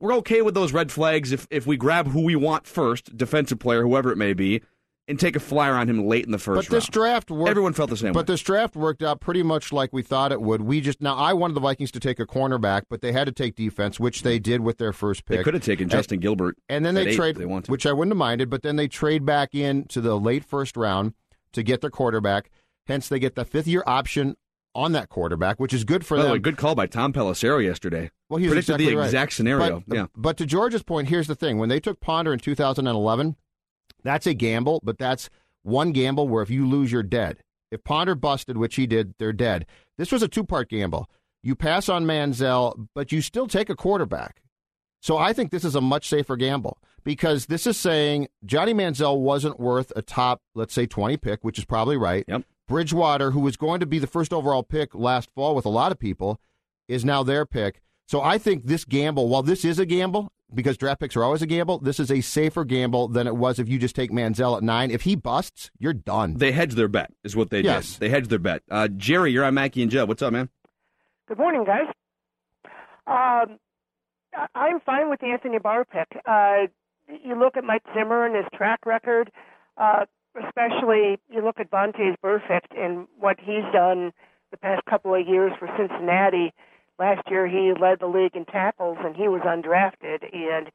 We're 0.00 0.14
okay 0.16 0.42
with 0.42 0.54
those 0.54 0.72
red 0.72 0.90
flags 0.90 1.32
if, 1.32 1.46
if 1.50 1.66
we 1.66 1.76
grab 1.76 2.08
who 2.08 2.22
we 2.22 2.36
want 2.36 2.66
first, 2.66 3.16
defensive 3.16 3.58
player, 3.58 3.82
whoever 3.82 4.10
it 4.10 4.16
may 4.16 4.34
be, 4.34 4.62
and 5.08 5.20
take 5.20 5.36
a 5.36 5.40
flyer 5.40 5.74
on 5.74 5.88
him 5.88 6.06
late 6.06 6.24
in 6.24 6.32
the 6.32 6.38
first 6.38 6.68
But 6.68 6.74
this 6.74 6.84
round. 6.84 6.92
draft 6.92 7.30
worked. 7.30 7.50
Everyone 7.50 7.72
felt 7.72 7.90
the 7.90 7.96
same 7.96 8.12
But 8.12 8.26
way. 8.26 8.32
this 8.32 8.40
draft 8.40 8.74
worked 8.74 9.02
out 9.02 9.20
pretty 9.20 9.42
much 9.42 9.72
like 9.72 9.92
we 9.92 10.02
thought 10.02 10.32
it 10.32 10.40
would. 10.42 10.62
We 10.62 10.80
just 10.80 11.00
now 11.00 11.14
I 11.14 11.32
wanted 11.32 11.54
the 11.54 11.60
Vikings 11.60 11.92
to 11.92 12.00
take 12.00 12.18
a 12.18 12.26
cornerback, 12.26 12.82
but 12.90 13.02
they 13.02 13.12
had 13.12 13.26
to 13.26 13.32
take 13.32 13.54
defense, 13.54 14.00
which 14.00 14.22
they 14.22 14.38
did 14.38 14.62
with 14.62 14.78
their 14.78 14.92
first 14.92 15.24
pick. 15.24 15.38
They 15.38 15.44
could 15.44 15.54
have 15.54 15.62
taken 15.64 15.88
Justin 15.88 16.18
Gilbert. 16.20 16.56
and 16.68 16.84
then 16.84 16.94
they 16.94 17.14
trade, 17.14 17.36
they 17.36 17.44
which 17.44 17.86
I 17.86 17.92
wouldn't 17.92 18.12
have 18.12 18.18
minded. 18.18 18.50
But 18.50 18.62
then 18.62 18.76
they 18.76 18.88
trade 18.88 19.24
back 19.24 19.54
in 19.54 19.84
to 19.88 20.00
the 20.00 20.18
late 20.18 20.44
first 20.44 20.76
round 20.76 21.14
to 21.52 21.62
get 21.62 21.80
their 21.80 21.90
quarterback. 21.90 22.50
Hence, 22.86 23.08
they 23.08 23.18
get 23.18 23.34
the 23.34 23.44
fifth 23.44 23.66
year 23.66 23.82
option 23.86 24.36
on 24.74 24.92
that 24.92 25.08
quarterback, 25.08 25.58
which 25.58 25.72
is 25.72 25.84
good 25.84 26.04
for 26.04 26.16
the 26.18 26.24
them. 26.24 26.38
good 26.42 26.56
call 26.56 26.74
by 26.74 26.86
Tom 26.86 27.12
Pelissero 27.12 27.64
yesterday. 27.64 28.10
Well, 28.28 28.38
he 28.38 28.46
predicted 28.46 28.74
exactly 28.74 28.90
the 28.94 28.96
right. 28.98 29.04
exact 29.06 29.32
scenario. 29.32 29.82
But, 29.86 29.96
yeah. 29.96 30.06
but 30.16 30.36
to 30.36 30.46
George's 30.46 30.82
point, 30.82 31.08
here's 31.08 31.26
the 31.28 31.34
thing: 31.34 31.58
when 31.58 31.68
they 31.68 31.80
took 31.80 32.00
Ponder 32.00 32.32
in 32.32 32.38
2011, 32.38 33.36
that's 34.06 34.26
a 34.26 34.34
gamble, 34.34 34.80
but 34.82 34.98
that's 34.98 35.28
one 35.62 35.92
gamble 35.92 36.28
where 36.28 36.42
if 36.42 36.50
you 36.50 36.66
lose, 36.66 36.92
you're 36.92 37.02
dead. 37.02 37.38
If 37.70 37.82
Ponder 37.84 38.14
busted, 38.14 38.56
which 38.56 38.76
he 38.76 38.86
did, 38.86 39.14
they're 39.18 39.32
dead. 39.32 39.66
This 39.98 40.12
was 40.12 40.22
a 40.22 40.28
two-part 40.28 40.68
gamble. 40.68 41.10
You 41.42 41.54
pass 41.54 41.88
on 41.88 42.06
Manziel, 42.06 42.88
but 42.94 43.12
you 43.12 43.20
still 43.20 43.46
take 43.46 43.68
a 43.68 43.76
quarterback. 43.76 44.42
So 45.00 45.18
I 45.18 45.32
think 45.32 45.50
this 45.50 45.64
is 45.64 45.74
a 45.74 45.80
much 45.80 46.08
safer 46.08 46.36
gamble 46.36 46.78
because 47.04 47.46
this 47.46 47.66
is 47.66 47.76
saying 47.76 48.28
Johnny 48.44 48.74
Manziel 48.74 49.20
wasn't 49.20 49.60
worth 49.60 49.92
a 49.94 50.02
top, 50.02 50.40
let's 50.54 50.74
say, 50.74 50.86
20 50.86 51.16
pick, 51.16 51.44
which 51.44 51.58
is 51.58 51.64
probably 51.64 51.96
right. 51.96 52.24
Yep. 52.26 52.42
Bridgewater, 52.66 53.30
who 53.30 53.40
was 53.40 53.56
going 53.56 53.80
to 53.80 53.86
be 53.86 53.98
the 53.98 54.08
first 54.08 54.32
overall 54.32 54.64
pick 54.64 54.94
last 54.94 55.30
fall 55.30 55.54
with 55.54 55.64
a 55.64 55.70
lot 55.70 55.92
of 55.92 55.98
people, 55.98 56.40
is 56.88 57.04
now 57.04 57.22
their 57.22 57.46
pick. 57.46 57.80
So 58.08 58.20
I 58.20 58.38
think 58.38 58.66
this 58.66 58.84
gamble, 58.84 59.28
while 59.28 59.42
this 59.42 59.64
is 59.64 59.78
a 59.78 59.86
gamble, 59.86 60.32
because 60.54 60.76
draft 60.76 61.00
picks 61.00 61.16
are 61.16 61.24
always 61.24 61.42
a 61.42 61.46
gamble, 61.46 61.78
this 61.78 61.98
is 62.00 62.10
a 62.10 62.20
safer 62.20 62.64
gamble 62.64 63.08
than 63.08 63.26
it 63.26 63.36
was 63.36 63.58
if 63.58 63.68
you 63.68 63.78
just 63.78 63.96
take 63.96 64.10
Manziel 64.10 64.56
at 64.56 64.62
nine. 64.62 64.90
If 64.90 65.02
he 65.02 65.16
busts, 65.16 65.70
you're 65.78 65.92
done. 65.92 66.34
They 66.34 66.52
hedge 66.52 66.74
their 66.74 66.88
bet, 66.88 67.12
is 67.24 67.34
what 67.36 67.50
they 67.50 67.60
Yes. 67.62 67.92
did. 67.94 68.00
They 68.00 68.08
hedge 68.08 68.28
their 68.28 68.38
bet. 68.38 68.62
Uh, 68.70 68.88
Jerry, 68.88 69.32
you're 69.32 69.44
on 69.44 69.54
Mackey 69.54 69.82
and 69.82 69.90
Judd. 69.90 70.08
What's 70.08 70.22
up, 70.22 70.32
man? 70.32 70.48
Good 71.28 71.38
morning, 71.38 71.64
guys. 71.64 71.86
Um, 73.06 73.58
I- 74.34 74.46
I'm 74.54 74.80
fine 74.80 75.08
with 75.10 75.20
the 75.20 75.26
Anthony 75.26 75.58
Barr 75.58 75.84
pick. 75.84 76.08
Uh, 76.24 76.66
you 77.24 77.34
look 77.38 77.56
at 77.56 77.64
Mike 77.64 77.82
Zimmer 77.94 78.26
and 78.26 78.34
his 78.36 78.46
track 78.54 78.80
record, 78.86 79.30
uh, 79.76 80.06
especially 80.44 81.18
you 81.28 81.42
look 81.42 81.58
at 81.60 81.70
Vontaze 81.70 82.16
Burfict 82.22 82.76
and 82.76 83.06
what 83.18 83.38
he's 83.40 83.64
done 83.72 84.12
the 84.50 84.56
past 84.56 84.84
couple 84.86 85.14
of 85.14 85.26
years 85.26 85.52
for 85.58 85.68
Cincinnati. 85.76 86.52
Last 86.98 87.30
year 87.30 87.46
he 87.46 87.72
led 87.78 88.00
the 88.00 88.06
league 88.06 88.34
in 88.34 88.44
tackles 88.44 88.98
and 89.00 89.14
he 89.14 89.28
was 89.28 89.42
undrafted 89.42 90.34
and 90.34 90.70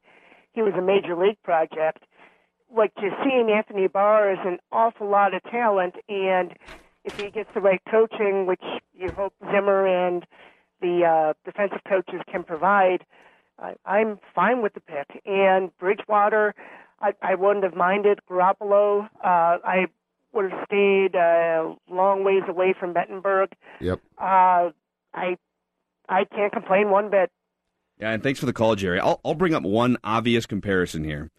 he 0.54 0.62
was 0.62 0.74
a 0.78 0.82
major 0.82 1.16
league 1.16 1.42
project. 1.44 2.04
What 2.68 2.92
you're 3.02 3.18
seeing 3.24 3.50
Anthony 3.50 3.88
Barr 3.88 4.32
is 4.32 4.40
an 4.46 4.60
awful 4.72 5.10
lot 5.10 5.34
of 5.34 5.44
talent 5.44 5.96
and 6.08 6.54
if 7.04 7.20
he 7.20 7.32
gets 7.32 7.50
the 7.54 7.62
right 7.62 7.82
coaching, 7.90 8.46
which 8.46 8.64
you 8.94 9.10
hope 9.12 9.34
Zimmer 9.52 9.88
and 9.88 10.26
the 10.82 11.06
uh, 11.06 11.34
defensive 11.46 11.82
coaches 11.88 12.22
can 12.32 12.44
provide, 12.44 13.04
I, 13.58 13.74
I'm 13.86 14.20
fine 14.36 14.62
with 14.62 14.74
the 14.74 14.82
pick. 14.82 15.22
And 15.26 15.76
Bridgewater, 15.78 16.54
I, 17.00 17.14
I 17.22 17.36
wouldn't 17.36 17.64
have 17.64 17.76
minded. 17.76 18.20
Garoppolo, 18.30 19.06
uh, 19.24 19.58
I 19.64 19.88
would 20.34 20.52
have 20.52 20.66
stayed 20.66 21.16
a 21.16 21.76
long 21.90 22.24
ways 22.24 22.44
away 22.48 22.74
from 22.80 22.94
Bettenberg. 22.94 23.48
Yep. 23.80 24.00
Uh, 24.18 24.70
I 25.14 25.38
I 26.12 26.26
can't 26.26 26.52
complain 26.52 26.92
one 26.92 27.10
bit. 27.10 27.32
Yeah, 27.98 28.12
and 28.12 28.22
thanks 28.22 28.40
for 28.40 28.46
the 28.46 28.54
call, 28.54 28.76
Jerry. 28.76 29.00
I'll, 29.00 29.22
I'll 29.24 29.34
bring 29.34 29.54
up 29.54 29.64
one 29.64 29.98
obvious 30.04 30.46
comparison 30.46 31.06
here. 31.06 31.32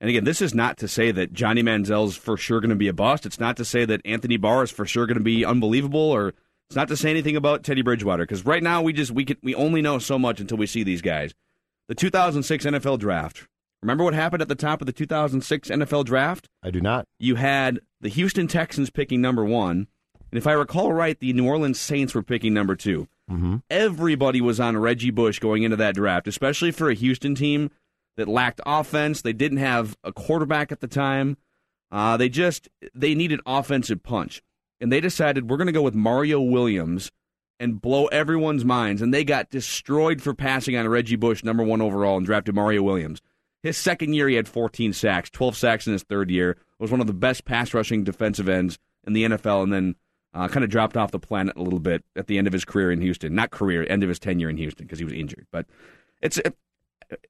And 0.00 0.08
again, 0.08 0.24
this 0.24 0.40
is 0.40 0.54
not 0.54 0.78
to 0.78 0.88
say 0.88 1.10
that 1.10 1.32
Johnny 1.32 1.62
Manziel's 1.62 2.16
for 2.16 2.36
sure 2.36 2.60
going 2.60 2.70
to 2.70 2.76
be 2.76 2.88
a 2.88 2.92
bust. 2.92 3.26
It's 3.26 3.40
not 3.40 3.56
to 3.56 3.64
say 3.64 3.84
that 3.84 4.00
Anthony 4.04 4.36
Barr 4.36 4.62
is 4.62 4.70
for 4.70 4.86
sure 4.86 5.06
going 5.06 5.18
to 5.18 5.24
be 5.24 5.44
unbelievable, 5.44 6.00
or 6.00 6.28
it's 6.68 6.76
not 6.76 6.88
to 6.88 6.96
say 6.96 7.10
anything 7.10 7.36
about 7.36 7.64
Teddy 7.64 7.82
Bridgewater. 7.82 8.22
Because 8.22 8.46
right 8.46 8.62
now 8.62 8.80
we 8.80 8.92
just 8.92 9.10
we 9.10 9.24
can 9.24 9.36
we 9.42 9.54
only 9.54 9.82
know 9.82 9.98
so 9.98 10.18
much 10.18 10.40
until 10.40 10.56
we 10.56 10.66
see 10.66 10.84
these 10.84 11.02
guys. 11.02 11.34
The 11.88 11.94
2006 11.94 12.64
NFL 12.64 13.00
Draft. 13.00 13.48
Remember 13.82 14.04
what 14.04 14.14
happened 14.14 14.42
at 14.42 14.48
the 14.48 14.54
top 14.54 14.80
of 14.80 14.86
the 14.86 14.92
2006 14.92 15.68
NFL 15.68 16.04
Draft? 16.04 16.48
I 16.62 16.70
do 16.70 16.80
not. 16.80 17.06
You 17.18 17.34
had 17.34 17.80
the 18.00 18.10
Houston 18.10 18.46
Texans 18.46 18.90
picking 18.90 19.20
number 19.20 19.44
one, 19.44 19.88
and 20.30 20.38
if 20.38 20.46
I 20.46 20.52
recall 20.52 20.92
right, 20.92 21.18
the 21.18 21.32
New 21.32 21.46
Orleans 21.46 21.80
Saints 21.80 22.14
were 22.14 22.22
picking 22.22 22.54
number 22.54 22.76
2 22.76 23.08
Mm-hmm. 23.30 23.56
everybody 23.70 24.40
was 24.40 24.58
on 24.58 24.76
Reggie 24.76 25.10
Bush 25.10 25.38
going 25.38 25.62
into 25.62 25.76
that 25.76 25.94
draft, 25.94 26.26
especially 26.26 26.72
for 26.72 26.90
a 26.90 26.94
Houston 26.94 27.34
team 27.34 27.70
that 28.16 28.28
lacked 28.28 28.60
offense. 28.66 29.22
They 29.22 29.32
didn't 29.32 29.58
have 29.58 29.96
a 30.02 30.12
quarterback 30.12 30.72
at 30.72 30.80
the 30.80 30.88
time. 30.88 31.36
Uh, 31.92 32.16
they 32.16 32.28
just 32.28 32.68
they 32.94 33.14
needed 33.14 33.40
offensive 33.46 34.02
punch, 34.02 34.42
and 34.80 34.90
they 34.90 35.00
decided 35.00 35.48
we're 35.48 35.56
going 35.56 35.66
to 35.66 35.72
go 35.72 35.82
with 35.82 35.94
Mario 35.94 36.40
Williams 36.40 37.10
and 37.58 37.80
blow 37.80 38.06
everyone's 38.06 38.64
minds. 38.64 39.02
And 39.02 39.12
they 39.12 39.24
got 39.24 39.50
destroyed 39.50 40.22
for 40.22 40.34
passing 40.34 40.76
on 40.76 40.88
Reggie 40.88 41.16
Bush, 41.16 41.44
number 41.44 41.62
one 41.62 41.82
overall, 41.82 42.16
and 42.16 42.26
drafted 42.26 42.54
Mario 42.54 42.82
Williams. 42.82 43.20
His 43.62 43.76
second 43.76 44.14
year, 44.14 44.28
he 44.28 44.36
had 44.36 44.48
14 44.48 44.92
sacks, 44.94 45.28
12 45.30 45.56
sacks 45.56 45.86
in 45.86 45.92
his 45.92 46.02
third 46.02 46.30
year. 46.30 46.56
Was 46.78 46.90
one 46.90 47.00
of 47.02 47.06
the 47.06 47.12
best 47.12 47.44
pass 47.44 47.74
rushing 47.74 48.04
defensive 48.04 48.48
ends 48.48 48.78
in 49.06 49.12
the 49.12 49.24
NFL, 49.24 49.62
and 49.62 49.72
then 49.72 49.96
uh, 50.34 50.48
kind 50.48 50.64
of 50.64 50.70
dropped 50.70 50.96
off 50.96 51.10
the 51.10 51.18
planet 51.18 51.56
a 51.56 51.62
little 51.62 51.80
bit 51.80 52.04
at 52.16 52.26
the 52.26 52.38
end 52.38 52.46
of 52.46 52.52
his 52.52 52.64
career 52.64 52.92
in 52.92 53.00
Houston. 53.00 53.34
Not 53.34 53.50
career, 53.50 53.86
end 53.88 54.02
of 54.02 54.08
his 54.08 54.18
tenure 54.18 54.48
in 54.48 54.56
Houston 54.56 54.86
because 54.86 54.98
he 54.98 55.04
was 55.04 55.14
injured. 55.14 55.46
But 55.50 55.66
it's. 56.20 56.40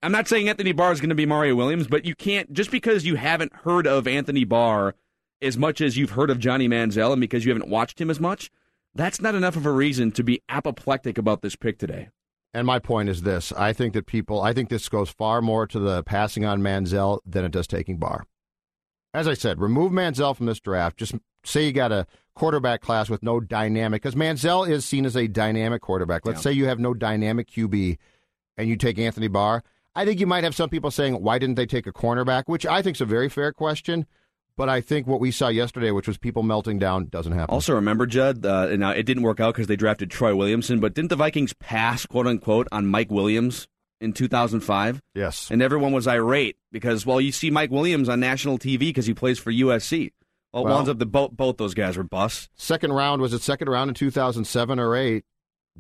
I'm 0.03 0.13
not 0.13 0.29
saying 0.29 0.49
Anthony 0.49 0.73
Barr 0.73 0.93
is 0.93 1.01
going 1.01 1.09
to 1.09 1.15
be 1.15 1.25
Mario 1.25 1.55
Williams, 1.55 1.87
but 1.87 2.05
you 2.05 2.15
can't 2.15 2.53
just 2.53 2.71
because 2.71 3.07
you 3.07 3.15
haven't 3.15 3.55
heard 3.65 3.87
of 3.87 4.07
Anthony 4.07 4.45
Barr 4.45 4.95
as 5.41 5.57
much 5.57 5.81
as 5.81 5.97
you've 5.97 6.11
heard 6.11 6.31
of 6.31 6.39
Johnny 6.39 6.69
Manziel, 6.69 7.13
and 7.13 7.21
because 7.21 7.47
you 7.47 7.53
haven't 7.53 7.71
watched 7.71 8.01
him 8.01 8.11
as 8.11 8.21
much. 8.21 8.51
That's 8.95 9.21
not 9.21 9.35
enough 9.35 9.57
of 9.57 9.65
a 9.65 9.71
reason 9.71 10.11
to 10.13 10.23
be 10.23 10.43
apoplectic 10.49 11.17
about 11.17 11.43
this 11.43 11.57
pick 11.57 11.79
today. 11.79 12.09
And 12.53 12.67
my 12.67 12.79
point 12.79 13.09
is 13.09 13.23
this: 13.23 13.53
I 13.53 13.73
think 13.73 13.95
that 13.95 14.07
people, 14.07 14.43
I 14.43 14.53
think 14.53 14.69
this 14.69 14.89
goes 14.89 15.09
far 15.09 15.41
more 15.41 15.67
to 15.69 15.79
the 15.79 16.03
passing 16.03 16.45
on 16.45 16.61
Manziel 16.61 17.21
than 17.25 17.45
it 17.45 17.53
does 17.53 17.67
taking 17.67 17.97
Barr. 17.97 18.27
As 19.15 19.27
I 19.27 19.35
said, 19.35 19.61
remove 19.61 19.93
Manziel 19.93 20.37
from 20.37 20.47
this 20.47 20.61
draft. 20.61 20.97
Just 20.97 21.15
say 21.45 21.67
you 21.67 21.73
got 21.73 21.93
a 21.93 22.07
quarterback 22.35 22.81
class 22.81 23.11
with 23.11 23.23
no 23.23 23.41
dynamic, 23.41 24.03
because 24.03 24.15
Manziel 24.15 24.69
is 24.69 24.85
seen 24.85 25.05
as 25.05 25.17
a 25.17 25.27
dynamic 25.27 25.83
quarterback. 25.83 26.25
Let's 26.25 26.39
Yeah. 26.39 26.43
say 26.51 26.53
you 26.53 26.67
have 26.67 26.79
no 26.79 26.95
dynamic 26.95 27.49
QB, 27.51 27.99
and 28.57 28.69
you 28.69 28.77
take 28.77 28.99
Anthony 28.99 29.29
Barr. 29.29 29.63
I 29.95 30.05
think 30.05 30.21
you 30.21 30.27
might 30.27 30.45
have 30.45 30.55
some 30.55 30.69
people 30.71 30.91
saying, 30.91 31.15
"Why 31.23 31.39
didn't 31.39 31.57
they 31.57 31.67
take 31.67 31.87
a 31.87 31.93
cornerback?" 31.93 32.45
Which 32.47 32.65
I 32.65 32.81
think 32.83 32.97
is 32.97 33.01
a 33.01 33.05
very 33.07 33.29
fair 33.29 33.53
question. 33.53 34.07
But 34.57 34.69
I 34.69 34.81
think 34.83 35.07
what 35.07 35.21
we 35.21 35.31
saw 35.31 35.49
yesterday, 35.49 35.91
which 35.91 36.07
was 36.07 36.19
people 36.19 36.43
melting 36.43 36.79
down, 36.79 37.07
doesn't 37.07 37.33
happen. 37.33 37.53
Also, 37.55 37.75
remember, 37.75 38.05
Judd, 38.07 38.45
uh, 38.45 38.69
and 38.71 38.81
now 38.81 38.91
it 38.91 39.05
didn't 39.05 39.23
work 39.23 39.41
out 39.41 39.55
because 39.55 39.69
they 39.69 39.77
drafted 39.77 40.11
Troy 40.11 40.35
Williamson, 40.37 40.81
but 40.81 40.93
didn't 40.93 41.09
the 41.09 41.17
Vikings 41.17 41.55
pass, 41.55 42.05
quote 42.05 42.27
unquote, 42.27 42.69
on 42.71 42.87
Mike 42.87 43.11
Williams 43.11 43.69
in 44.03 44.13
2005? 44.13 45.01
yes. 45.15 45.49
And 45.51 45.63
everyone 45.63 45.93
was 45.93 46.07
irate 46.07 46.57
because, 46.73 47.07
well, 47.07 47.21
you 47.21 47.33
see 47.33 47.51
Mike 47.51 47.71
Williams 47.71 48.09
on 48.09 48.21
national 48.21 48.59
TV 48.59 48.79
because 48.81 49.07
he 49.07 49.15
plays 49.15 49.39
for 49.39 49.51
USC. 49.51 50.11
Well, 50.53 50.63
it 50.63 50.67
Well- 50.67 50.75
winds 50.77 50.89
up 50.91 50.99
that 50.99 51.07
both, 51.07 51.33
both 51.33 51.57
those 51.59 51.75
guys 51.75 51.97
were 51.97 52.03
busts. 52.03 52.49
Second 52.57 52.93
round 52.93 53.23
was 53.23 53.33
it 53.33 53.43
second 53.43 53.69
round 53.69 53.89
in 53.89 53.95
2007 53.95 54.79
or 54.79 54.97
8. 54.97 55.25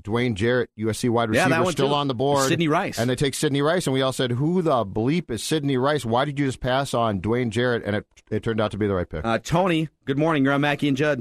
Dwayne 0.00 0.34
Jarrett, 0.34 0.70
USC 0.78 1.08
wide 1.10 1.34
Yeah, 1.34 1.42
receiver, 1.42 1.48
that 1.50 1.64
one 1.64 1.72
still 1.72 1.88
too. 1.88 1.94
on 1.94 2.08
the 2.08 2.14
board. 2.14 2.48
Sidney 2.48 2.68
Rice. 2.68 2.98
And 2.98 3.10
they 3.10 3.16
take 3.16 3.34
Sidney 3.34 3.60
Rice, 3.60 3.86
and 3.86 3.92
we 3.92 4.00
all 4.00 4.12
said, 4.12 4.30
Who 4.32 4.62
the 4.62 4.86
bleep 4.86 5.30
is 5.30 5.42
Sidney 5.42 5.76
Rice? 5.76 6.06
Why 6.06 6.24
did 6.24 6.38
you 6.38 6.46
just 6.46 6.60
pass 6.60 6.94
on 6.94 7.20
Dwayne 7.20 7.50
Jarrett? 7.50 7.82
And 7.84 7.96
it, 7.96 8.06
it 8.30 8.42
turned 8.44 8.60
out 8.60 8.70
to 8.70 8.78
be 8.78 8.86
the 8.86 8.94
right 8.94 9.08
pick. 9.08 9.24
Uh, 9.26 9.38
Tony, 9.38 9.88
good 10.06 10.16
morning. 10.16 10.44
You're 10.44 10.54
on 10.54 10.60
Mackey 10.62 10.88
and 10.88 10.96
Judd. 10.96 11.18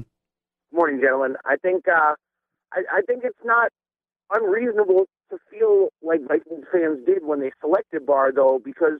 Good 0.71 0.77
morning, 0.77 1.01
gentlemen. 1.01 1.35
I 1.45 1.55
think 1.57 1.87
uh, 1.89 2.13
I, 2.71 2.81
I 2.93 3.01
think 3.07 3.23
it's 3.25 3.39
not 3.43 3.71
unreasonable 4.31 5.05
to 5.31 5.37
feel 5.49 5.89
like 6.01 6.21
Vikings 6.27 6.65
fans 6.71 6.99
did 7.05 7.25
when 7.25 7.39
they 7.41 7.51
selected 7.59 8.05
Barr, 8.05 8.31
though, 8.31 8.61
because 8.63 8.99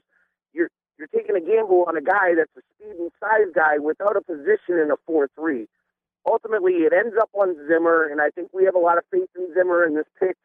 you're 1.00 1.08
taking 1.08 1.34
a 1.34 1.40
gamble 1.40 1.86
on 1.88 1.96
a 1.96 2.02
guy 2.02 2.36
that's 2.36 2.52
a 2.56 2.60
speed 2.76 2.94
and 3.00 3.10
size 3.18 3.48
guy 3.54 3.78
without 3.78 4.16
a 4.16 4.20
position 4.20 4.76
in 4.76 4.90
a 4.92 4.96
four-three. 5.06 5.66
Ultimately, 6.28 6.84
it 6.84 6.92
ends 6.92 7.16
up 7.18 7.30
on 7.32 7.56
Zimmer, 7.66 8.04
and 8.04 8.20
I 8.20 8.28
think 8.28 8.50
we 8.52 8.66
have 8.66 8.74
a 8.74 8.78
lot 8.78 8.98
of 8.98 9.04
faith 9.10 9.30
in 9.34 9.48
Zimmer, 9.54 9.82
and 9.82 9.96
this 9.96 10.04
pick 10.20 10.36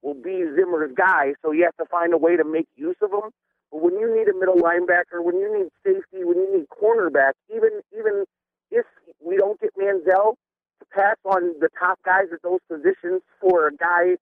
will 0.00 0.14
be 0.14 0.44
Zimmer's 0.56 0.92
guy. 0.96 1.34
So 1.42 1.52
you 1.52 1.64
have 1.64 1.76
to 1.76 1.84
find 1.90 2.14
a 2.14 2.16
way 2.16 2.36
to 2.36 2.44
make 2.44 2.66
use 2.76 2.96
of 3.02 3.12
him. 3.12 3.30
But 3.70 3.82
when 3.82 3.98
you 4.00 4.08
need 4.16 4.28
a 4.28 4.34
middle 4.34 4.56
linebacker, 4.56 5.22
when 5.22 5.36
you 5.36 5.52
need 5.52 5.68
safety, 5.84 6.24
when 6.24 6.38
you 6.38 6.48
need 6.56 6.66
cornerback, 6.72 7.32
even 7.54 7.82
even 7.92 8.24
if 8.70 8.86
we 9.20 9.36
don't 9.36 9.60
get 9.60 9.76
Manziel 9.76 10.36
to 10.80 10.86
pass 10.90 11.16
on 11.26 11.54
the 11.60 11.68
top 11.78 11.98
guys 12.02 12.32
at 12.32 12.40
those 12.42 12.60
positions 12.66 13.20
for 13.40 13.68
a 13.68 13.76
guy 13.76 14.16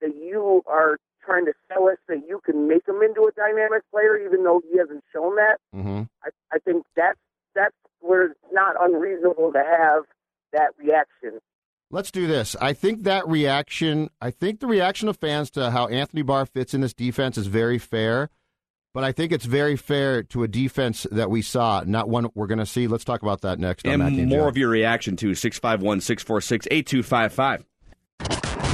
that 0.00 0.14
you 0.14 0.62
are 0.66 0.98
trying 1.24 1.44
to 1.46 1.52
sell 1.68 1.88
us 1.88 1.98
that 2.08 2.22
you 2.28 2.40
can 2.44 2.68
make 2.68 2.86
him 2.86 3.02
into 3.02 3.22
a 3.22 3.32
dynamic 3.32 3.82
player, 3.90 4.18
even 4.18 4.44
though 4.44 4.60
he 4.70 4.78
hasn't 4.78 5.04
shown 5.12 5.36
that. 5.36 5.58
Mm-hmm. 5.74 6.02
I, 6.24 6.28
I 6.52 6.58
think 6.58 6.84
that's 6.96 7.18
that's 7.54 7.74
where 8.00 8.26
it's 8.26 8.40
not 8.52 8.76
unreasonable 8.80 9.52
to 9.52 9.58
have 9.58 10.04
that 10.52 10.70
reaction. 10.78 11.40
Let's 11.90 12.10
do 12.10 12.26
this. 12.26 12.56
I 12.60 12.72
think 12.72 13.04
that 13.04 13.28
reaction, 13.28 14.08
I 14.20 14.30
think 14.30 14.60
the 14.60 14.66
reaction 14.66 15.08
of 15.08 15.18
fans 15.18 15.50
to 15.52 15.70
how 15.70 15.88
Anthony 15.88 16.22
Barr 16.22 16.46
fits 16.46 16.72
in 16.72 16.80
this 16.80 16.94
defense 16.94 17.36
is 17.36 17.46
very 17.46 17.78
fair, 17.78 18.30
but 18.94 19.04
I 19.04 19.12
think 19.12 19.30
it's 19.30 19.44
very 19.44 19.76
fair 19.76 20.22
to 20.22 20.42
a 20.42 20.48
defense 20.48 21.06
that 21.10 21.28
we 21.28 21.42
saw, 21.42 21.82
not 21.86 22.08
one 22.08 22.28
we're 22.34 22.46
going 22.46 22.58
to 22.58 22.66
see. 22.66 22.86
Let's 22.86 23.04
talk 23.04 23.20
about 23.20 23.42
that 23.42 23.58
next. 23.58 23.86
on 23.86 23.92
And 23.92 24.02
Mackey 24.02 24.24
more 24.24 24.40
Judd. 24.40 24.48
of 24.48 24.56
your 24.56 24.70
reaction 24.70 25.16
to 25.16 25.34
651 25.34 26.00
646 26.00 26.66
8255. 26.70 27.64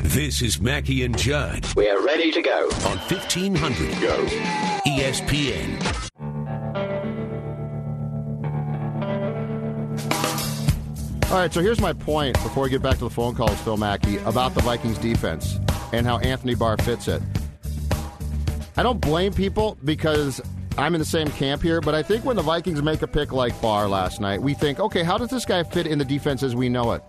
This 0.03 0.43
is 0.43 0.61
Mackey 0.61 1.05
and 1.05 1.17
Judd 1.17 1.67
We 1.75 1.89
are 1.89 2.03
ready 2.05 2.31
to 2.33 2.41
go. 2.43 2.65
on 2.87 2.99
1500 2.99 4.01
Go 4.01 4.25
ESPN. 4.87 5.79
All 11.31 11.35
right, 11.37 11.53
so 11.53 11.61
here's 11.61 11.81
my 11.81 11.93
point 11.93 12.35
before 12.43 12.63
we 12.65 12.71
get 12.71 12.81
back 12.81 12.95
to 12.95 13.05
the 13.05 13.11
phone 13.11 13.35
calls, 13.35 13.61
Phil 13.61 13.77
Mackey, 13.77 14.17
about 14.19 14.55
the 14.55 14.63
Vikings 14.63 14.97
defense 14.97 15.59
and 15.93 16.07
how 16.07 16.19
Anthony 16.19 16.55
Barr 16.55 16.79
fits 16.79 17.07
it. 17.07 17.21
I 18.79 18.83
don't 18.83 18.99
blame 19.01 19.35
people 19.35 19.77
because 19.85 20.41
I'm 20.79 20.95
in 20.95 21.01
the 21.01 21.05
same 21.05 21.29
camp 21.29 21.61
here, 21.61 21.83
but 21.83 21.95
I 21.95 22.03
think 22.03 22.25
when 22.25 22.37
the 22.37 22.43
Vikings 22.43 22.81
make 22.83 23.03
a 23.03 23.07
pick 23.07 23.33
like 23.33 23.61
Barr 23.61 23.89
last 23.89 24.21
night, 24.23 24.41
we 24.41 24.55
think, 24.55 24.81
okay, 24.81 25.03
how 25.03 25.19
does 25.19 25.29
this 25.29 25.45
guy 25.45 25.63
fit 25.65 25.87
in 25.87 25.99
the 25.99 26.05
defense 26.05 26.43
as 26.43 26.57
we 26.57 26.71
know 26.71 26.93
it? 26.93 27.03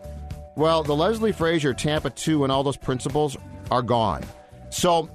Well, 0.56 0.84
the 0.84 0.96
Leslie 0.96 1.32
Frazier, 1.32 1.74
Tampa 1.74 2.10
2, 2.10 2.44
and 2.44 2.52
all 2.52 2.64
those 2.64 2.78
principles 2.78 3.38
are 3.72 3.82
gone. 3.82 4.26
So 4.70 5.10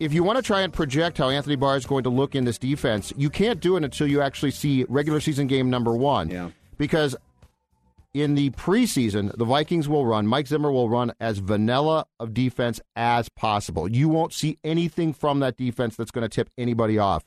if 0.00 0.12
you 0.12 0.22
want 0.22 0.36
to 0.36 0.42
try 0.42 0.62
and 0.62 0.72
project 0.72 1.18
how 1.18 1.28
Anthony 1.28 1.56
Barr 1.56 1.76
is 1.76 1.86
going 1.86 2.04
to 2.04 2.10
look 2.10 2.34
in 2.34 2.44
this 2.44 2.58
defense, 2.58 3.12
you 3.16 3.30
can't 3.30 3.60
do 3.60 3.76
it 3.76 3.84
until 3.84 4.06
you 4.06 4.20
actually 4.22 4.52
see 4.52 4.84
regular 4.88 5.20
season 5.20 5.46
game 5.46 5.70
number 5.70 5.94
one. 5.94 6.30
Yeah. 6.30 6.50
Because 6.78 7.16
in 8.14 8.34
the 8.34 8.50
preseason, 8.50 9.36
the 9.36 9.44
Vikings 9.44 9.88
will 9.88 10.06
run, 10.06 10.26
Mike 10.26 10.46
Zimmer 10.46 10.72
will 10.72 10.88
run 10.88 11.12
as 11.20 11.38
vanilla 11.38 12.06
of 12.18 12.32
defense 12.32 12.80
as 12.96 13.28
possible. 13.28 13.90
You 13.90 14.08
won't 14.08 14.32
see 14.32 14.58
anything 14.64 15.12
from 15.12 15.40
that 15.40 15.56
defense 15.56 15.96
that's 15.96 16.10
going 16.10 16.22
to 16.22 16.28
tip 16.28 16.48
anybody 16.56 16.98
off. 16.98 17.24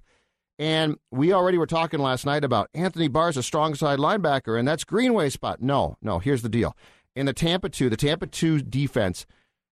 And 0.57 0.97
we 1.11 1.33
already 1.33 1.57
were 1.57 1.67
talking 1.67 1.99
last 1.99 2.25
night 2.25 2.43
about 2.43 2.69
Anthony 2.73 3.07
Barr's 3.07 3.35
a 3.35 3.43
strong 3.43 3.73
side 3.73 3.99
linebacker, 3.99 4.59
and 4.59 4.67
that's 4.67 4.83
Greenway's 4.83 5.33
spot. 5.33 5.61
No, 5.61 5.97
no, 6.01 6.19
here's 6.19 6.43
the 6.43 6.49
deal. 6.49 6.75
In 7.15 7.25
the 7.25 7.33
Tampa 7.33 7.69
2, 7.69 7.89
the 7.89 7.97
Tampa 7.97 8.27
2 8.27 8.61
defense, 8.61 9.25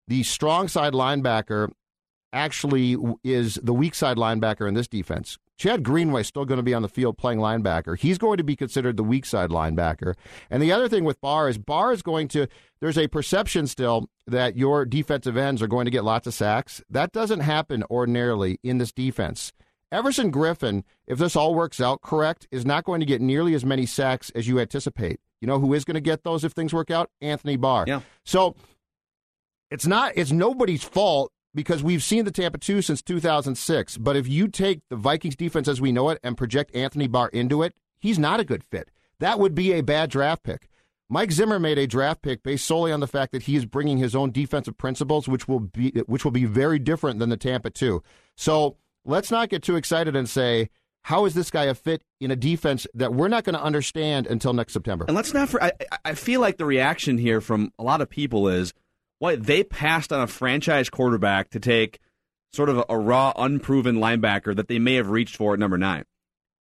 the 0.08 0.24
strong 0.24 0.68
side 0.68 0.94
linebacker 0.94 1.70
actually 2.34 2.98
is 3.24 3.56
the 3.64 3.74
weak 3.74 3.96
side 3.96 4.18
linebacker 4.18 4.68
in 4.68 4.74
this 4.74 4.88
defense. 4.88 5.38
Chad 5.58 5.84
Greenway 5.84 6.24
still 6.24 6.46
going 6.46 6.58
to 6.58 6.64
be 6.64 6.74
on 6.74 6.84
the 6.84 6.90
field 6.90 7.18
playing 7.18 7.40
linebacker. 7.40 7.98
He's 7.98 8.18
going 8.18 8.38
to 8.38 8.44
be 8.44 8.56
considered 8.56 8.96
the 8.96 9.04
weak 9.04 9.26
side 9.26 9.50
linebacker. 9.50 10.14
And 10.50 10.64
the 10.64 10.72
other 10.72 10.88
thing 10.88 11.04
with 11.04 11.20
Barr 11.20 11.50
is 11.50 11.58
Barr 11.58 11.92
is 11.92 12.02
going 12.02 12.30
to 12.30 12.48
there's 12.80 12.98
a 12.98 13.08
perception 13.08 13.68
still 13.68 14.10
that 14.26 14.56
your 14.56 14.86
defensive 14.86 15.36
ends 15.36 15.62
are 15.62 15.68
going 15.68 15.86
to 15.86 15.92
get 15.92 16.06
lots 16.06 16.28
of 16.28 16.34
sacks. 16.34 16.82
That 16.90 17.12
doesn't 17.12 17.42
happen 17.42 17.84
ordinarily 17.92 18.58
in 18.64 18.78
this 18.78 18.94
defense. 18.94 19.52
Everson 19.92 20.32
Griffen, 20.32 20.84
if 21.08 21.18
this 21.18 21.36
all 21.36 21.56
works 21.56 21.82
out 21.82 22.02
correct, 22.02 22.48
is 22.52 22.66
not 22.66 22.86
going 22.86 23.02
to 23.02 23.06
get 23.06 23.22
nearly 23.22 23.54
as 23.54 23.66
many 23.66 23.86
sacks 23.86 24.30
as 24.36 24.48
you 24.48 24.60
anticipate. 24.60 25.20
You 25.42 25.48
know 25.48 25.60
who 25.60 25.74
is 25.74 25.86
going 25.86 25.96
to 25.96 26.02
get 26.02 26.24
those 26.24 26.44
if 26.44 26.52
things 26.52 26.74
work 26.74 26.92
out? 26.92 27.10
Anthony 27.22 27.56
Barr. 27.56 27.86
Yeah. 27.88 28.02
So 28.26 28.56
it's 29.72 29.86
not 29.86 30.14
it's 30.16 30.32
nobody's 30.32 30.84
fault 30.84 31.32
because 31.56 31.84
we've 31.84 32.04
seen 32.04 32.26
the 32.26 32.32
Tampa 32.32 32.58
2 32.58 32.82
since 32.82 33.02
2006. 33.02 33.98
But 33.98 34.16
if 34.16 34.28
you 34.28 34.48
take 34.48 34.82
the 34.90 34.96
Vikings 34.96 35.36
defense 35.36 35.68
as 35.68 35.82
we 35.82 35.92
know 35.92 36.10
it 36.10 36.20
and 36.24 36.38
project 36.38 36.76
Anthony 36.76 37.08
Barr 37.08 37.30
into 37.30 37.64
it, 37.64 37.74
he's 38.00 38.20
not 38.20 38.40
a 38.40 38.46
good 38.46 38.64
fit. 38.64 38.92
That 39.20 39.40
would 39.40 39.56
be 39.56 39.74
a 39.74 39.82
bad 39.82 40.10
draft 40.10 40.44
pick. 40.44 40.70
Mike 41.12 41.32
Zimmer 41.32 41.60
made 41.60 41.80
a 41.80 41.88
draft 41.88 42.22
pick 42.22 42.44
based 42.44 42.66
solely 42.66 42.92
on 42.92 43.00
the 43.00 43.08
fact 43.08 43.32
that 43.32 43.44
he 43.44 43.56
is 43.56 43.66
bringing 43.66 43.98
his 43.98 44.16
own 44.16 44.32
defensive 44.32 44.78
principles, 44.78 45.28
which 45.28 45.48
will 45.48 45.60
be 45.60 45.92
which 46.06 46.24
will 46.24 46.32
be 46.32 46.46
very 46.46 46.78
different 46.78 47.18
than 47.20 47.30
the 47.30 47.38
Tampa 47.38 47.72
2. 47.72 48.04
So 48.36 48.78
let's 49.06 49.32
not 49.32 49.50
get 49.50 49.64
too 49.64 49.76
excited 49.76 50.16
and 50.16 50.30
say, 50.30 50.70
how 51.04 51.26
is 51.26 51.34
this 51.34 51.50
guy 51.50 51.66
a 51.66 51.74
fit 51.74 52.04
in 52.20 52.32
a 52.32 52.36
defense 52.36 52.86
that 52.94 53.14
we're 53.14 53.30
not 53.30 53.44
going 53.44 53.56
to 53.56 53.64
understand 53.64 54.28
until 54.28 54.54
next 54.54 54.74
September? 54.74 55.06
And 55.08 55.16
let's 55.16 55.34
not. 55.34 55.50
For, 55.50 55.64
I, 55.64 55.72
I 56.06 56.14
feel 56.14 56.42
like 56.42 56.58
the 56.58 56.66
reaction 56.66 57.18
here 57.18 57.42
from 57.42 57.72
a 57.80 57.84
lot 57.84 58.02
of 58.02 58.10
people 58.10 58.48
is, 58.48 58.74
what 59.20 59.44
they 59.44 59.64
passed 59.64 60.12
on 60.12 60.22
a 60.22 60.28
franchise 60.28 60.90
quarterback 60.90 61.50
to 61.52 61.60
take 61.60 62.00
sort 62.52 62.70
of 62.70 62.84
a, 62.90 62.98
raw, 62.98 63.32
unproven 63.36 63.98
linebacker 63.98 64.56
that 64.56 64.68
they 64.68 64.80
may 64.80 64.96
have 64.96 65.10
reached 65.10 65.36
for 65.36 65.54
at 65.54 65.60
number 65.60 65.78
nine, 65.78 66.06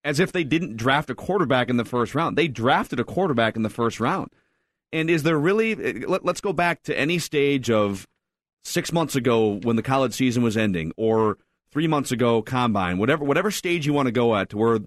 as 0.05 0.20
if 0.20 0.33
they 0.33 0.44
didn't 0.44 0.77
draft 0.77 1.09
a 1.09 1.14
quarterback 1.14 1.70
in 1.70 1.77
the 1.79 1.85
first 1.85 2.14
round. 2.14 2.37
They 2.37 2.48
drafted 2.48 3.01
a 3.01 3.05
quarterback 3.05 3.57
in 3.57 3.62
the 3.62 3.70
first 3.70 4.01
round. 4.01 4.31
And 4.92 5.09
is 5.09 5.22
there 5.22 5.38
really? 5.38 5.72
Eh, 5.72 6.05
let, 6.07 6.24
let's 6.24 6.40
go 6.40 6.53
back 6.53 6.83
to 6.85 6.98
any 6.98 7.18
stage 7.18 7.70
of 7.70 8.07
six 8.64 8.92
months 8.92 9.16
ago 9.16 9.61
when 9.62 9.77
the 9.77 9.83
college 9.83 10.14
season 10.14 10.42
was 10.42 10.57
ending, 10.57 10.92
or 10.96 11.38
three 11.70 11.87
months 11.87 12.12
ago 12.12 12.42
combine, 12.42 12.98
whatever 12.98 13.24
whatever 13.24 13.50
stage 13.50 13.87
you 13.87 13.92
want 13.92 14.07
to 14.07 14.12
go 14.12 14.37
at 14.37 14.50
to 14.50 14.57
where 14.57 14.78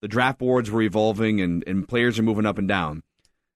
the 0.00 0.08
draft 0.08 0.38
boards 0.38 0.70
were 0.70 0.82
evolving 0.82 1.40
and, 1.40 1.64
and 1.66 1.88
players 1.88 2.18
are 2.18 2.22
moving 2.22 2.46
up 2.46 2.58
and 2.58 2.68
down. 2.68 3.02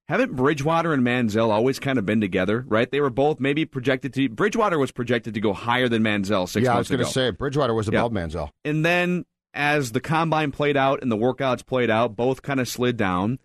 Haven't 0.08 0.35
Bridgewater 0.35 0.92
and 0.92 1.04
Manziel 1.04 1.50
always 1.50 1.78
kind 1.78 1.98
of 1.98 2.04
been 2.04 2.20
together, 2.20 2.64
right? 2.66 2.90
They 2.90 3.00
were 3.00 3.11
both 3.11 3.40
maybe 3.40 3.64
projected 3.64 4.12
to. 4.14 4.28
Bridgewater 4.28 4.78
was 4.78 4.90
projected 4.90 5.35
to 5.35 5.40
go 5.40 5.52
higher 5.52 5.88
than 5.88 6.02
Manziel 6.02 6.48
six 6.48 6.64
yeah, 6.64 6.74
I 6.74 6.78
was 6.78 6.88
going 6.88 6.98
to 6.98 7.06
say 7.06 7.30
Bridgewater 7.30 7.72
was 7.72 7.88
above 7.88 8.12
Manziel. 8.12 8.50
And 8.64 8.85
then 8.85 9.24
as 9.54 9.92
the 9.92 10.00
combine 10.00 10.50
played 10.50 10.76
out 10.76 11.02
and 11.02 11.11
the 11.11 11.16
workouts 11.16 11.64
played 11.64 11.90
out, 11.90 12.16
both 12.16 12.42
kind 12.42 12.61
of 12.61 12.68
slid 12.68 12.96
down. 12.96 13.38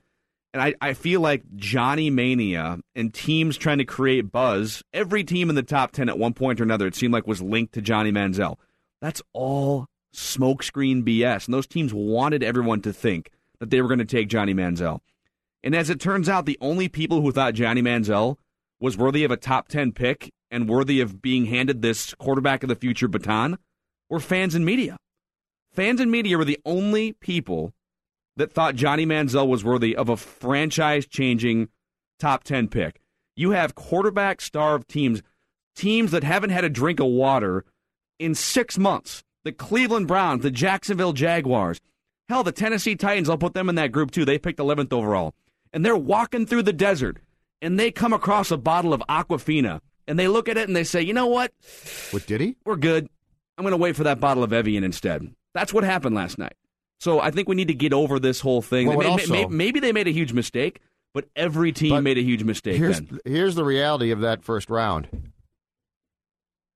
And 0.53 0.61
I, 0.61 0.73
I 0.81 0.93
feel 0.93 1.21
like 1.21 1.43
Johnny 1.55 2.09
Mania 2.09 2.79
and 2.95 3.13
teams 3.13 3.57
trying 3.57 3.77
to 3.77 3.85
create 3.85 4.31
buzz, 4.31 4.81
every 4.93 5.23
team 5.23 5.49
in 5.49 5.55
the 5.55 5.63
top 5.63 5.91
10 5.91 6.09
at 6.09 6.17
one 6.17 6.33
point 6.33 6.59
or 6.59 6.63
another, 6.63 6.87
it 6.87 6.95
seemed 6.95 7.13
like 7.13 7.27
was 7.27 7.41
linked 7.41 7.73
to 7.73 7.81
Johnny 7.81 8.11
Manziel. 8.11 8.57
That's 9.01 9.21
all 9.33 9.87
smokescreen 10.13 11.03
BS. 11.03 11.45
And 11.45 11.53
those 11.53 11.67
teams 11.67 11.93
wanted 11.93 12.43
everyone 12.43 12.81
to 12.81 12.93
think 12.93 13.29
that 13.59 13.69
they 13.69 13.81
were 13.81 13.87
going 13.87 13.99
to 13.99 14.05
take 14.05 14.29
Johnny 14.29 14.53
Manziel. 14.53 14.99
And 15.63 15.75
as 15.75 15.89
it 15.89 15.99
turns 15.99 16.29
out, 16.29 16.45
the 16.45 16.57
only 16.61 16.87
people 16.87 17.21
who 17.21 17.31
thought 17.31 17.53
Johnny 17.53 17.81
Manziel 17.81 18.37
was 18.79 18.97
worthy 18.97 19.23
of 19.23 19.31
a 19.31 19.37
top 19.37 19.67
10 19.67 19.91
pick 19.91 20.31
and 20.49 20.69
worthy 20.69 21.01
of 21.01 21.21
being 21.21 21.45
handed 21.45 21.81
this 21.81 22.13
quarterback 22.15 22.63
of 22.63 22.69
the 22.69 22.75
future 22.75 23.07
baton 23.07 23.57
were 24.09 24.19
fans 24.19 24.55
and 24.55 24.65
media. 24.65 24.97
Fans 25.71 25.99
and 25.99 26.11
media 26.11 26.37
were 26.37 26.45
the 26.45 26.59
only 26.65 27.13
people 27.13 27.73
that 28.37 28.53
thought 28.53 28.75
Johnny 28.75 29.05
Manziel 29.05 29.47
was 29.47 29.63
worthy 29.63 29.95
of 29.95 30.09
a 30.09 30.17
franchise 30.17 31.05
changing 31.05 31.69
top 32.19 32.43
10 32.43 32.67
pick. 32.67 33.01
You 33.35 33.51
have 33.51 33.75
quarterback 33.75 34.41
starved 34.41 34.87
teams, 34.87 35.21
teams 35.75 36.11
that 36.11 36.23
haven't 36.23 36.51
had 36.51 36.63
a 36.63 36.69
drink 36.69 36.99
of 36.99 37.07
water 37.07 37.65
in 38.19 38.35
six 38.35 38.77
months. 38.77 39.23
The 39.43 39.51
Cleveland 39.51 40.07
Browns, 40.07 40.43
the 40.43 40.51
Jacksonville 40.51 41.13
Jaguars. 41.13 41.79
Hell, 42.29 42.43
the 42.43 42.51
Tennessee 42.51 42.95
Titans, 42.95 43.29
I'll 43.29 43.37
put 43.37 43.53
them 43.53 43.69
in 43.69 43.75
that 43.75 43.91
group 43.91 44.11
too. 44.11 44.25
They 44.25 44.37
picked 44.37 44.59
11th 44.59 44.91
overall. 44.91 45.33
And 45.71 45.85
they're 45.85 45.95
walking 45.95 46.45
through 46.45 46.63
the 46.63 46.73
desert 46.73 47.17
and 47.61 47.79
they 47.79 47.91
come 47.91 48.11
across 48.13 48.51
a 48.51 48.57
bottle 48.57 48.93
of 48.93 49.01
Aquafina 49.09 49.79
and 50.07 50.19
they 50.19 50.27
look 50.27 50.49
at 50.49 50.57
it 50.57 50.67
and 50.67 50.75
they 50.75 50.83
say, 50.83 51.01
you 51.01 51.13
know 51.13 51.27
what? 51.27 51.53
What 52.11 52.25
did 52.25 52.41
he? 52.41 52.57
We're 52.65 52.75
good. 52.75 53.07
I'm 53.57 53.63
going 53.63 53.71
to 53.71 53.77
wait 53.77 53.95
for 53.95 54.03
that 54.03 54.19
bottle 54.19 54.43
of 54.43 54.51
Evian 54.53 54.83
instead. 54.83 55.33
That's 55.53 55.73
what 55.73 55.83
happened 55.83 56.15
last 56.15 56.37
night. 56.37 56.53
So 56.99 57.19
I 57.19 57.31
think 57.31 57.47
we 57.47 57.55
need 57.55 57.67
to 57.69 57.73
get 57.73 57.93
over 57.93 58.19
this 58.19 58.41
whole 58.41 58.61
thing. 58.61 58.87
Well, 58.87 58.97
They 58.97 59.05
may- 59.05 59.11
also- 59.11 59.33
may- 59.33 59.45
maybe 59.45 59.79
they 59.79 59.93
made 59.93 60.07
a 60.07 60.11
huge 60.11 60.33
mistake, 60.33 60.81
but 61.13 61.25
every 61.35 61.71
team 61.71 61.91
But 61.91 62.03
made 62.03 62.17
a 62.17 62.21
huge 62.23 62.43
mistake 62.43 62.75
Here's, 62.77 63.01
here's 63.23 63.55
the 63.55 63.63
reality 63.63 64.11
of 64.11 64.19
that 64.21 64.43
first 64.43 64.69
round. 64.69 65.31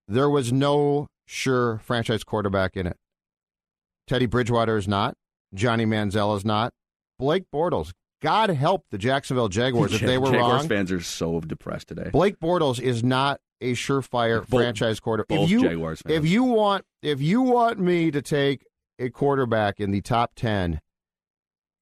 There 0.08 0.30
was 0.30 0.52
no 0.52 1.06
sure 1.26 1.78
franchise 1.78 2.24
quarterback 2.24 2.76
in 2.76 2.86
it. 2.86 2.96
Teddy 4.06 4.26
Bridgewater 4.26 4.76
is 4.76 4.88
not. 4.88 5.14
Johnny 5.54 5.84
Manziel 5.86 6.36
is 6.36 6.44
not. 6.44 6.72
Blake 7.18 7.44
Bortles. 7.54 7.92
God 8.20 8.50
help 8.50 8.84
the 8.90 8.98
Jacksonville 8.98 9.48
Jaguars 9.48 9.92
if 9.92 10.00
they 10.02 10.18
were 10.18 10.30
Jaguars 10.30 10.60
wrong. 10.62 10.68
fans 10.68 10.92
are 10.92 11.00
so 11.00 11.40
depressed 11.40 11.88
today. 11.88 12.10
Blake 12.12 12.38
Bortles 12.40 12.80
is 12.80 13.02
not 13.04 13.40
a 13.60 13.72
surefire 13.72 14.40
Both- 14.40 14.48
franchise 14.60 15.00
quarterback. 15.00 15.36
both 15.38 15.44
If 15.44 15.50
you 15.50 15.62
Jaguars 15.62 16.02
fans. 16.02 16.16
if 16.24 16.26
you 16.30 16.44
want 16.44 16.84
if 17.02 17.20
you 17.20 17.42
want 17.42 17.78
me 17.78 18.10
to 18.10 18.22
take 18.22 18.64
a 18.98 19.10
quarterback 19.10 19.80
in 19.80 19.90
the 19.90 20.00
top 20.00 20.32
ten 20.36 20.80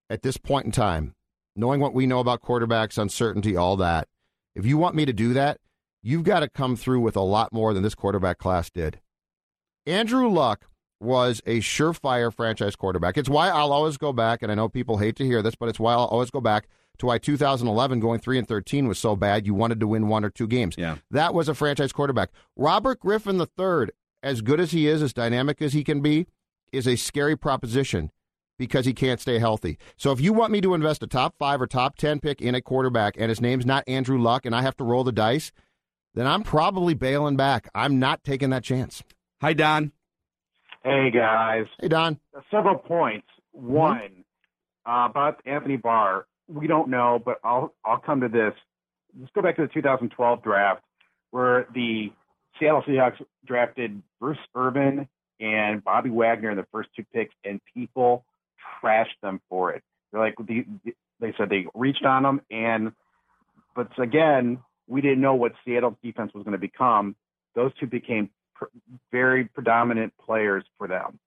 at 0.08 0.22
this 0.22 0.36
point 0.36 0.66
in 0.66 0.72
time, 0.72 1.14
knowing 1.56 1.80
what 1.80 1.94
we 1.94 2.06
know 2.06 2.18
about 2.20 2.42
quarterbacks, 2.42 2.98
uncertainty, 2.98 3.56
all 3.56 3.76
that, 3.76 4.08
if 4.54 4.64
you 4.66 4.76
want 4.78 4.94
me 4.94 5.04
to 5.04 5.12
do 5.12 5.32
that, 5.34 5.58
you've 6.02 6.24
got 6.24 6.40
to 6.40 6.48
come 6.48 6.74
through 6.76 7.00
with 7.00 7.16
a 7.16 7.20
lot 7.20 7.52
more 7.52 7.72
than 7.74 7.82
this 7.82 7.94
quarterback 7.94 8.38
class 8.38 8.70
did. 8.70 9.00
Andrew 9.90 10.28
Luck 10.28 10.66
was 11.00 11.40
a 11.46 11.58
surefire 11.58 12.32
franchise 12.32 12.76
quarterback. 12.76 13.18
It's 13.18 13.28
why 13.28 13.48
I'll 13.48 13.72
always 13.72 13.96
go 13.96 14.12
back, 14.12 14.40
and 14.40 14.52
I 14.52 14.54
know 14.54 14.68
people 14.68 14.98
hate 14.98 15.16
to 15.16 15.24
hear 15.24 15.42
this, 15.42 15.56
but 15.56 15.68
it's 15.68 15.80
why 15.80 15.94
I'll 15.94 16.04
always 16.04 16.30
go 16.30 16.40
back 16.40 16.68
to 16.98 17.06
why 17.06 17.18
2011 17.18 17.98
going 17.98 18.20
3 18.20 18.38
and 18.38 18.46
13 18.46 18.86
was 18.86 18.98
so 18.98 19.16
bad 19.16 19.46
you 19.46 19.54
wanted 19.54 19.80
to 19.80 19.88
win 19.88 20.06
one 20.06 20.24
or 20.24 20.30
two 20.30 20.46
games. 20.46 20.76
Yeah. 20.78 20.98
That 21.10 21.34
was 21.34 21.48
a 21.48 21.54
franchise 21.54 21.92
quarterback. 21.92 22.30
Robert 22.56 23.00
Griffin 23.00 23.40
III, 23.40 23.88
as 24.22 24.42
good 24.42 24.60
as 24.60 24.70
he 24.70 24.86
is, 24.86 25.02
as 25.02 25.12
dynamic 25.12 25.60
as 25.60 25.72
he 25.72 25.82
can 25.82 26.00
be, 26.00 26.26
is 26.72 26.86
a 26.86 26.94
scary 26.94 27.36
proposition 27.36 28.12
because 28.58 28.84
he 28.84 28.92
can't 28.92 29.20
stay 29.20 29.38
healthy. 29.38 29.78
So 29.96 30.12
if 30.12 30.20
you 30.20 30.32
want 30.32 30.52
me 30.52 30.60
to 30.60 30.74
invest 30.74 31.02
a 31.02 31.08
top 31.08 31.34
5 31.38 31.62
or 31.62 31.66
top 31.66 31.96
10 31.96 32.20
pick 32.20 32.40
in 32.40 32.54
a 32.54 32.60
quarterback 32.60 33.16
and 33.18 33.28
his 33.30 33.40
name's 33.40 33.66
not 33.66 33.82
Andrew 33.88 34.20
Luck 34.20 34.46
and 34.46 34.54
I 34.54 34.62
have 34.62 34.76
to 34.76 34.84
roll 34.84 35.02
the 35.02 35.10
dice, 35.10 35.50
then 36.14 36.26
I'm 36.26 36.42
probably 36.42 36.94
bailing 36.94 37.36
back. 37.36 37.68
I'm 37.74 37.98
not 37.98 38.22
taking 38.22 38.50
that 38.50 38.62
chance. 38.62 39.02
Hi, 39.40 39.54
Don. 39.54 39.90
Hey 40.84 41.10
guys. 41.10 41.64
Hey 41.80 41.88
Don. 41.88 42.20
Several 42.50 42.76
points. 42.76 43.26
One 43.52 44.24
uh, 44.86 45.08
about 45.10 45.40
Anthony 45.46 45.76
Barr. 45.76 46.26
We 46.46 46.66
don't 46.66 46.90
know, 46.90 47.18
but 47.24 47.38
I'll 47.42 47.74
I'll 47.82 48.00
come 48.00 48.20
to 48.20 48.28
this. 48.28 48.52
Let's 49.18 49.32
go 49.34 49.40
back 49.40 49.56
to 49.56 49.62
the 49.62 49.68
2012 49.68 50.42
draft 50.42 50.82
where 51.30 51.66
the 51.74 52.12
Seattle 52.58 52.82
Seahawks 52.86 53.16
drafted 53.46 54.02
Bruce 54.20 54.38
Irvin 54.54 55.08
and 55.40 55.82
Bobby 55.82 56.10
Wagner 56.10 56.50
in 56.50 56.58
the 56.58 56.66
first 56.70 56.90
two 56.94 57.04
picks, 57.14 57.34
and 57.42 57.60
people 57.74 58.26
trashed 58.82 59.18
them 59.22 59.40
for 59.48 59.72
it. 59.72 59.82
They're 60.12 60.20
like 60.20 60.34
the, 60.36 60.66
they 61.18 61.32
said 61.38 61.48
they 61.48 61.64
reached 61.74 62.04
on 62.04 62.24
them, 62.24 62.42
and 62.50 62.92
but 63.74 63.88
again, 63.98 64.58
we 64.86 65.00
didn't 65.00 65.22
know 65.22 65.34
what 65.34 65.52
Seattle's 65.64 65.96
defense 66.02 66.32
was 66.34 66.44
going 66.44 66.52
to 66.52 66.58
become. 66.58 67.16
Those 67.54 67.72
two 67.80 67.86
became 67.86 68.28
pr- 68.60 68.66
very 69.10 69.44
predominant 69.46 70.12
players 70.24 70.64
for 70.78 70.86
them. 70.86 71.18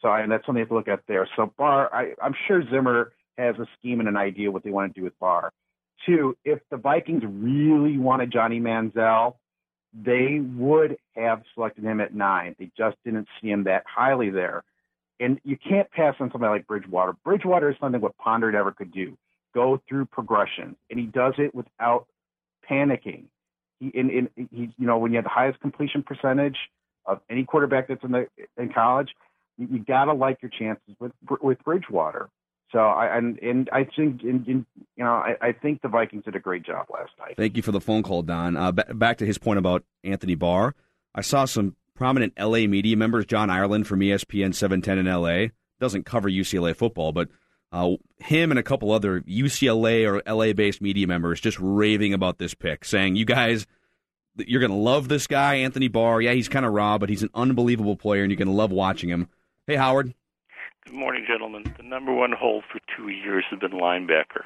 So 0.00 0.12
and 0.12 0.30
that's 0.30 0.44
something 0.44 0.60
have 0.60 0.68
to 0.68 0.74
look 0.74 0.88
at 0.88 1.00
there. 1.08 1.28
So 1.36 1.52
Barr, 1.56 1.92
I, 1.94 2.12
I'm 2.22 2.34
sure 2.46 2.62
Zimmer 2.70 3.12
has 3.38 3.56
a 3.58 3.66
scheme 3.78 4.00
and 4.00 4.08
an 4.08 4.16
idea 4.16 4.50
what 4.50 4.62
they 4.62 4.70
want 4.70 4.94
to 4.94 5.00
do 5.00 5.04
with 5.04 5.18
Barr. 5.18 5.52
Two, 6.04 6.36
if 6.44 6.58
the 6.70 6.76
Vikings 6.76 7.22
really 7.24 7.96
wanted 7.96 8.32
Johnny 8.32 8.60
Manziel, 8.60 9.36
they 9.94 10.40
would 10.40 10.96
have 11.16 11.42
selected 11.54 11.84
him 11.84 12.00
at 12.00 12.14
nine. 12.14 12.56
They 12.58 12.70
just 12.76 12.96
didn't 13.04 13.28
see 13.40 13.48
him 13.48 13.64
that 13.64 13.84
highly 13.86 14.30
there. 14.30 14.64
And 15.20 15.40
you 15.44 15.56
can't 15.56 15.90
pass 15.92 16.16
on 16.18 16.32
somebody 16.32 16.50
like 16.50 16.66
Bridgewater. 16.66 17.14
Bridgewater 17.24 17.70
is 17.70 17.76
something 17.78 18.00
what 18.00 18.16
Ponder 18.18 18.50
never 18.50 18.72
could 18.72 18.92
do. 18.92 19.16
Go 19.54 19.80
through 19.88 20.06
progression, 20.06 20.74
and 20.90 20.98
he 20.98 21.06
does 21.06 21.34
it 21.38 21.54
without 21.54 22.06
panicking. 22.68 23.24
He, 23.78 23.88
in, 23.88 24.10
in, 24.10 24.28
he, 24.50 24.70
you 24.78 24.86
know, 24.86 24.98
when 24.98 25.12
you 25.12 25.16
have 25.16 25.24
the 25.24 25.30
highest 25.30 25.60
completion 25.60 26.02
percentage 26.02 26.56
of 27.06 27.20
any 27.30 27.44
quarterback 27.44 27.88
that's 27.88 28.02
in 28.04 28.12
the 28.12 28.26
in 28.56 28.72
college, 28.72 29.08
you, 29.58 29.68
you 29.72 29.78
got 29.84 30.04
to 30.06 30.12
like 30.12 30.38
your 30.42 30.50
chances 30.50 30.94
with 30.98 31.12
with 31.40 31.58
Bridgewater. 31.64 32.28
So 32.72 32.78
I 32.78 33.16
and, 33.16 33.38
and 33.40 33.68
I 33.72 33.84
think 33.84 34.22
in, 34.22 34.66
you 34.96 35.04
know 35.04 35.12
I, 35.12 35.36
I 35.40 35.52
think 35.52 35.82
the 35.82 35.88
Vikings 35.88 36.24
did 36.24 36.36
a 36.36 36.40
great 36.40 36.64
job 36.64 36.86
last 36.92 37.10
night. 37.18 37.34
Thank 37.36 37.56
you 37.56 37.62
for 37.62 37.72
the 37.72 37.80
phone 37.80 38.02
call, 38.02 38.22
Don. 38.22 38.56
Uh, 38.56 38.72
b- 38.72 38.82
back 38.94 39.18
to 39.18 39.26
his 39.26 39.38
point 39.38 39.58
about 39.58 39.84
Anthony 40.04 40.34
Barr. 40.34 40.74
I 41.14 41.20
saw 41.20 41.44
some 41.44 41.76
prominent 41.94 42.32
LA 42.38 42.66
media 42.66 42.96
members, 42.96 43.26
John 43.26 43.50
Ireland 43.50 43.86
from 43.86 44.00
ESPN 44.00 44.54
710 44.54 44.98
in 44.98 45.06
LA, 45.06 45.48
doesn't 45.78 46.06
cover 46.06 46.30
UCLA 46.30 46.74
football, 46.74 47.12
but 47.12 47.28
uh, 47.72 47.96
him 48.18 48.50
and 48.50 48.58
a 48.58 48.62
couple 48.62 48.92
other 48.92 49.20
UCLA 49.22 50.06
or 50.06 50.22
LA 50.30 50.52
based 50.52 50.80
media 50.80 51.06
members 51.06 51.40
just 51.40 51.58
raving 51.60 52.12
about 52.12 52.38
this 52.38 52.54
pick, 52.54 52.84
saying, 52.84 53.16
You 53.16 53.24
guys, 53.24 53.66
you're 54.36 54.60
going 54.60 54.70
to 54.70 54.76
love 54.76 55.08
this 55.08 55.26
guy, 55.26 55.56
Anthony 55.56 55.88
Barr. 55.88 56.20
Yeah, 56.20 56.32
he's 56.32 56.48
kind 56.48 56.66
of 56.66 56.72
raw, 56.72 56.98
but 56.98 57.08
he's 57.08 57.22
an 57.22 57.30
unbelievable 57.34 57.96
player, 57.96 58.22
and 58.22 58.30
you're 58.30 58.38
going 58.38 58.48
to 58.48 58.54
love 58.54 58.70
watching 58.70 59.10
him. 59.10 59.28
Hey, 59.66 59.76
Howard. 59.76 60.14
Good 60.84 60.94
morning, 60.94 61.24
gentlemen. 61.28 61.74
The 61.76 61.84
number 61.84 62.12
one 62.12 62.32
hole 62.32 62.62
for 62.72 62.80
two 62.96 63.08
years 63.08 63.44
has 63.50 63.60
been 63.60 63.72
linebacker. 63.72 64.42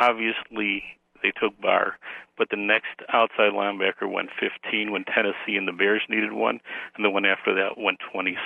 Obviously, 0.00 0.82
they 1.22 1.32
took 1.38 1.60
Barr, 1.60 1.98
but 2.38 2.48
the 2.50 2.56
next 2.56 3.02
outside 3.12 3.52
linebacker 3.52 4.10
went 4.10 4.30
15 4.40 4.92
when 4.92 5.04
Tennessee 5.04 5.56
and 5.56 5.68
the 5.68 5.72
Bears 5.72 6.02
needed 6.08 6.32
one, 6.32 6.60
and 6.94 7.04
the 7.04 7.10
one 7.10 7.26
after 7.26 7.54
that 7.54 7.76
went 7.76 7.98
26. 8.12 8.38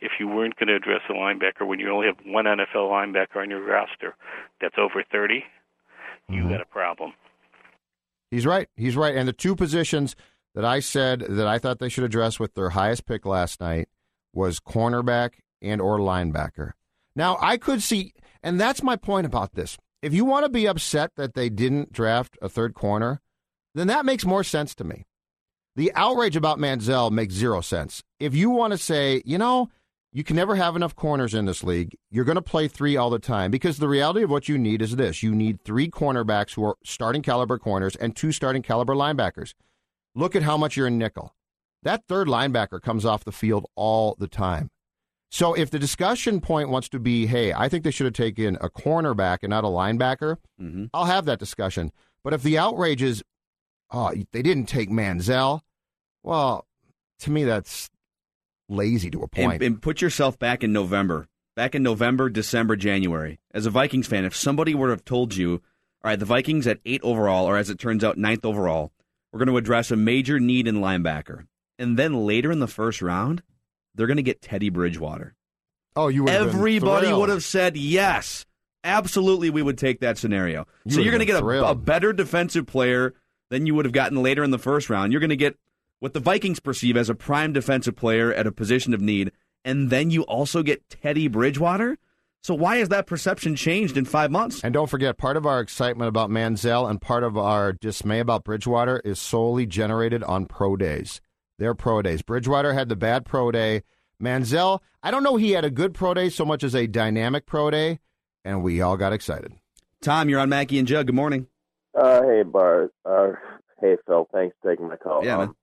If 0.00 0.12
you 0.18 0.28
weren't 0.28 0.56
going 0.56 0.68
to 0.68 0.76
address 0.76 1.02
a 1.10 1.12
linebacker 1.12 1.66
when 1.66 1.80
you 1.80 1.90
only 1.90 2.06
have 2.06 2.16
one 2.24 2.46
NFL 2.46 2.88
linebacker 2.90 3.36
on 3.36 3.50
your 3.50 3.62
roster 3.62 4.14
that's 4.60 4.76
over 4.78 5.04
30, 5.10 5.44
you 6.28 6.40
mm-hmm. 6.40 6.50
got 6.50 6.60
a 6.60 6.66
problem. 6.66 7.12
He's 8.34 8.46
right. 8.46 8.68
He's 8.74 8.96
right. 8.96 9.14
And 9.14 9.28
the 9.28 9.32
two 9.32 9.54
positions 9.54 10.16
that 10.56 10.64
I 10.64 10.80
said 10.80 11.20
that 11.20 11.46
I 11.46 11.58
thought 11.58 11.78
they 11.78 11.88
should 11.88 12.04
address 12.04 12.40
with 12.40 12.54
their 12.54 12.70
highest 12.70 13.06
pick 13.06 13.24
last 13.24 13.60
night 13.60 13.88
was 14.32 14.58
cornerback 14.58 15.34
and 15.62 15.80
or 15.80 15.98
linebacker. 15.98 16.72
Now, 17.14 17.38
I 17.40 17.58
could 17.58 17.80
see 17.80 18.12
and 18.42 18.60
that's 18.60 18.82
my 18.82 18.96
point 18.96 19.24
about 19.24 19.54
this. 19.54 19.78
If 20.02 20.12
you 20.12 20.24
want 20.24 20.44
to 20.44 20.50
be 20.50 20.66
upset 20.66 21.12
that 21.16 21.34
they 21.34 21.48
didn't 21.48 21.92
draft 21.92 22.36
a 22.42 22.48
third 22.48 22.74
corner, 22.74 23.22
then 23.74 23.86
that 23.86 24.04
makes 24.04 24.26
more 24.26 24.44
sense 24.44 24.74
to 24.74 24.84
me. 24.84 25.06
The 25.76 25.92
outrage 25.94 26.36
about 26.36 26.58
Manziel 26.58 27.12
makes 27.12 27.34
zero 27.34 27.60
sense. 27.60 28.02
If 28.20 28.34
you 28.34 28.50
want 28.50 28.72
to 28.72 28.78
say, 28.78 29.22
you 29.24 29.38
know, 29.38 29.70
you 30.14 30.22
can 30.22 30.36
never 30.36 30.54
have 30.54 30.76
enough 30.76 30.94
corners 30.94 31.34
in 31.34 31.44
this 31.44 31.64
league, 31.64 31.96
you're 32.08 32.24
going 32.24 32.36
to 32.36 32.42
play 32.42 32.68
three 32.68 32.96
all 32.96 33.10
the 33.10 33.18
time 33.18 33.50
because 33.50 33.78
the 33.78 33.88
reality 33.88 34.22
of 34.22 34.30
what 34.30 34.48
you 34.48 34.56
need 34.56 34.80
is 34.80 34.94
this 34.94 35.22
you 35.24 35.34
need 35.34 35.60
three 35.64 35.90
cornerbacks 35.90 36.54
who 36.54 36.64
are 36.64 36.76
starting 36.84 37.20
caliber 37.20 37.58
corners 37.58 37.96
and 37.96 38.14
two 38.14 38.30
starting 38.30 38.62
caliber 38.62 38.94
linebackers. 38.94 39.54
Look 40.14 40.36
at 40.36 40.44
how 40.44 40.56
much 40.56 40.76
you're 40.76 40.86
in 40.86 40.98
nickel. 40.98 41.34
That 41.82 42.04
third 42.08 42.28
linebacker 42.28 42.80
comes 42.80 43.04
off 43.04 43.24
the 43.24 43.32
field 43.32 43.66
all 43.74 44.16
the 44.18 44.28
time. 44.28 44.70
So 45.32 45.52
if 45.52 45.70
the 45.70 45.80
discussion 45.80 46.40
point 46.40 46.68
wants 46.68 46.88
to 46.90 47.00
be, 47.00 47.26
hey, 47.26 47.52
I 47.52 47.68
think 47.68 47.82
they 47.82 47.90
should 47.90 48.04
have 48.04 48.14
taken 48.14 48.56
a 48.60 48.70
cornerback 48.70 49.38
and 49.42 49.50
not 49.50 49.64
a 49.64 49.68
linebacker, 49.68 50.36
mm-hmm. 50.60 50.84
I'll 50.94 51.06
have 51.06 51.24
that 51.24 51.40
discussion. 51.40 51.90
But 52.22 52.34
if 52.34 52.44
the 52.44 52.56
outrage 52.56 53.02
is, 53.02 53.24
oh, 53.90 54.14
they 54.30 54.42
didn't 54.42 54.66
take 54.66 54.90
Manziel, 54.90 55.62
well, 56.22 56.68
to 57.18 57.32
me, 57.32 57.42
that's 57.42 57.90
lazy 58.68 59.10
to 59.10 59.22
a 59.22 59.28
point. 59.28 59.54
And, 59.54 59.62
and 59.62 59.82
put 59.82 60.00
yourself 60.00 60.38
back 60.38 60.64
in 60.64 60.72
November. 60.72 61.28
Back 61.56 61.74
in 61.74 61.82
November, 61.82 62.28
December, 62.28 62.74
January. 62.76 63.38
As 63.52 63.66
a 63.66 63.70
Vikings 63.70 64.06
fan, 64.06 64.24
if 64.24 64.34
somebody 64.34 64.74
were 64.74 64.88
to 64.88 64.92
have 64.92 65.04
told 65.04 65.36
you, 65.36 65.62
all 66.02 66.10
right, 66.10 66.18
the 66.18 66.24
Vikings 66.24 66.66
at 66.66 66.80
eight 66.84 67.00
overall, 67.02 67.46
or 67.46 67.56
as 67.56 67.70
it 67.70 67.78
turns 67.78 68.02
out, 68.02 68.18
ninth 68.18 68.44
overall, 68.44 68.92
we're 69.32 69.38
going 69.38 69.48
to 69.48 69.56
address 69.56 69.90
a 69.90 69.96
major 69.96 70.40
need 70.40 70.66
in 70.66 70.76
linebacker. 70.76 71.46
And 71.78 71.96
then 71.96 72.26
later 72.26 72.50
in 72.50 72.58
the 72.58 72.66
first 72.66 73.00
round, 73.02 73.42
they're 73.94 74.06
going 74.06 74.16
to 74.16 74.22
get 74.22 74.42
Teddy 74.42 74.68
Bridgewater. 74.68 75.34
Oh, 75.96 76.08
you 76.08 76.24
would 76.24 76.32
everybody 76.32 77.12
would 77.12 77.28
have 77.28 77.44
said 77.44 77.76
yes, 77.76 78.46
absolutely. 78.82 79.50
We 79.50 79.62
would 79.62 79.78
take 79.78 80.00
that 80.00 80.18
scenario. 80.18 80.66
You 80.84 80.96
so 80.96 81.00
you're 81.00 81.12
going 81.12 81.20
to 81.20 81.26
get 81.26 81.40
a, 81.40 81.70
a 81.70 81.74
better 81.74 82.12
defensive 82.12 82.66
player 82.66 83.14
than 83.50 83.66
you 83.66 83.74
would 83.76 83.84
have 83.84 83.92
gotten 83.92 84.22
later 84.22 84.42
in 84.42 84.50
the 84.50 84.58
first 84.58 84.90
round. 84.90 85.12
You're 85.12 85.20
going 85.20 85.30
to 85.30 85.36
get 85.36 85.56
what 86.00 86.14
the 86.14 86.20
Vikings 86.20 86.60
perceive 86.60 86.96
as 86.96 87.08
a 87.08 87.14
prime 87.14 87.52
defensive 87.52 87.96
player 87.96 88.32
at 88.32 88.46
a 88.46 88.52
position 88.52 88.94
of 88.94 89.00
need, 89.00 89.32
and 89.64 89.90
then 89.90 90.10
you 90.10 90.22
also 90.22 90.62
get 90.62 90.88
Teddy 90.88 91.28
Bridgewater. 91.28 91.98
So 92.42 92.54
why 92.54 92.76
has 92.76 92.90
that 92.90 93.06
perception 93.06 93.56
changed 93.56 93.96
in 93.96 94.04
five 94.04 94.30
months? 94.30 94.62
And 94.62 94.74
don't 94.74 94.90
forget, 94.90 95.16
part 95.16 95.38
of 95.38 95.46
our 95.46 95.60
excitement 95.60 96.08
about 96.10 96.28
Manziel 96.28 96.88
and 96.90 97.00
part 97.00 97.24
of 97.24 97.38
our 97.38 97.72
dismay 97.72 98.20
about 98.20 98.44
Bridgewater 98.44 99.00
is 99.02 99.18
solely 99.18 99.64
generated 99.64 100.22
on 100.22 100.44
pro 100.44 100.76
days. 100.76 101.22
Their 101.58 101.74
pro 101.74 102.02
days. 102.02 102.20
Bridgewater 102.20 102.74
had 102.74 102.90
the 102.90 102.96
bad 102.96 103.24
pro 103.24 103.50
day. 103.50 103.82
Manziel, 104.22 104.80
I 105.02 105.10
don't 105.10 105.22
know 105.22 105.36
he 105.36 105.52
had 105.52 105.64
a 105.64 105.70
good 105.70 105.94
pro 105.94 106.12
day 106.12 106.28
so 106.28 106.44
much 106.44 106.62
as 106.62 106.74
a 106.74 106.86
dynamic 106.86 107.46
pro 107.46 107.70
day, 107.70 108.00
and 108.44 108.62
we 108.62 108.82
all 108.82 108.98
got 108.98 109.14
excited. 109.14 109.54
Tom, 110.02 110.28
you're 110.28 110.40
on 110.40 110.50
Mackey 110.50 110.78
and 110.78 110.86
Judd. 110.86 111.06
Good 111.06 111.14
morning. 111.14 111.46
Uh, 111.98 112.22
hey, 112.24 112.42
Bart. 112.42 112.92
Uh, 113.06 113.32
hey, 113.80 113.96
Phil. 114.06 114.28
Thanks 114.32 114.54
for 114.60 114.70
taking 114.70 114.88
my 114.88 114.96
call. 114.96 115.24
Yeah, 115.24 115.38
um, 115.38 115.56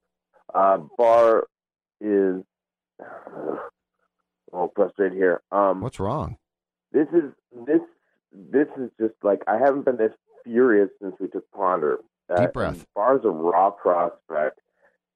uh, 0.54 0.78
Bar 0.96 1.46
is 2.00 2.42
uh, 3.00 3.04
a 3.04 3.60
little 4.52 4.72
frustrated 4.74 5.16
here. 5.16 5.42
Um, 5.50 5.80
What's 5.80 6.00
wrong? 6.00 6.36
This 6.92 7.08
is 7.14 7.32
this 7.66 7.80
this 8.32 8.68
is 8.78 8.90
just 9.00 9.14
like 9.22 9.42
I 9.46 9.58
haven't 9.58 9.84
been 9.84 9.96
this 9.96 10.12
furious 10.44 10.90
since 11.00 11.14
we 11.20 11.28
took 11.28 11.50
Ponder. 11.52 11.98
Uh, 12.30 12.42
Deep 12.42 12.52
breath. 12.52 12.86
Barr's 12.94 13.24
a 13.24 13.30
raw 13.30 13.70
prospect, 13.70 14.60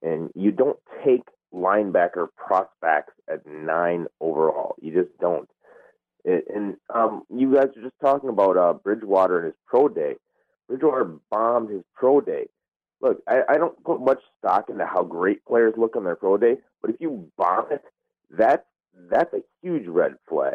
and 0.02 0.30
you 0.34 0.50
don't 0.50 0.78
take 1.04 1.22
linebacker 1.54 2.28
prospects 2.36 3.12
at 3.30 3.46
nine 3.46 4.06
overall. 4.20 4.74
You 4.80 4.92
just 5.02 5.16
don't. 5.20 5.48
It, 6.24 6.44
and 6.52 6.76
um, 6.92 7.22
you 7.30 7.54
guys 7.54 7.68
are 7.76 7.82
just 7.82 7.94
talking 8.00 8.28
about 8.28 8.56
uh, 8.56 8.72
Bridgewater 8.74 9.38
and 9.38 9.46
his 9.46 9.54
pro 9.66 9.88
day. 9.88 10.16
Bridgewater 10.68 11.12
bombed 11.30 11.70
his 11.70 11.82
pro 11.94 12.20
day. 12.20 12.48
Look, 13.00 13.22
I, 13.28 13.40
I 13.48 13.58
don't 13.58 13.82
put 13.84 14.00
much 14.00 14.20
stock 14.38 14.70
into 14.70 14.86
how 14.86 15.02
great 15.02 15.44
players 15.44 15.74
look 15.76 15.96
on 15.96 16.04
their 16.04 16.16
pro 16.16 16.36
day, 16.38 16.56
but 16.80 16.90
if 16.90 16.96
you 17.00 17.30
bomb 17.36 17.66
it, 17.70 17.82
that's 18.30 18.64
that's 19.10 19.32
a 19.34 19.42
huge 19.62 19.86
red 19.86 20.14
flag. 20.28 20.54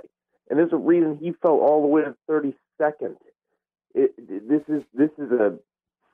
And 0.49 0.57
there's 0.59 0.73
a 0.73 0.77
reason 0.77 1.17
he 1.21 1.33
fell 1.41 1.59
all 1.59 1.81
the 1.81 1.87
way 1.87 2.01
to 2.01 2.15
32nd. 2.29 3.15
It, 3.93 4.13
it, 4.17 4.49
this 4.49 4.61
is 4.67 4.83
this 4.93 5.11
is 5.17 5.31
a 5.31 5.57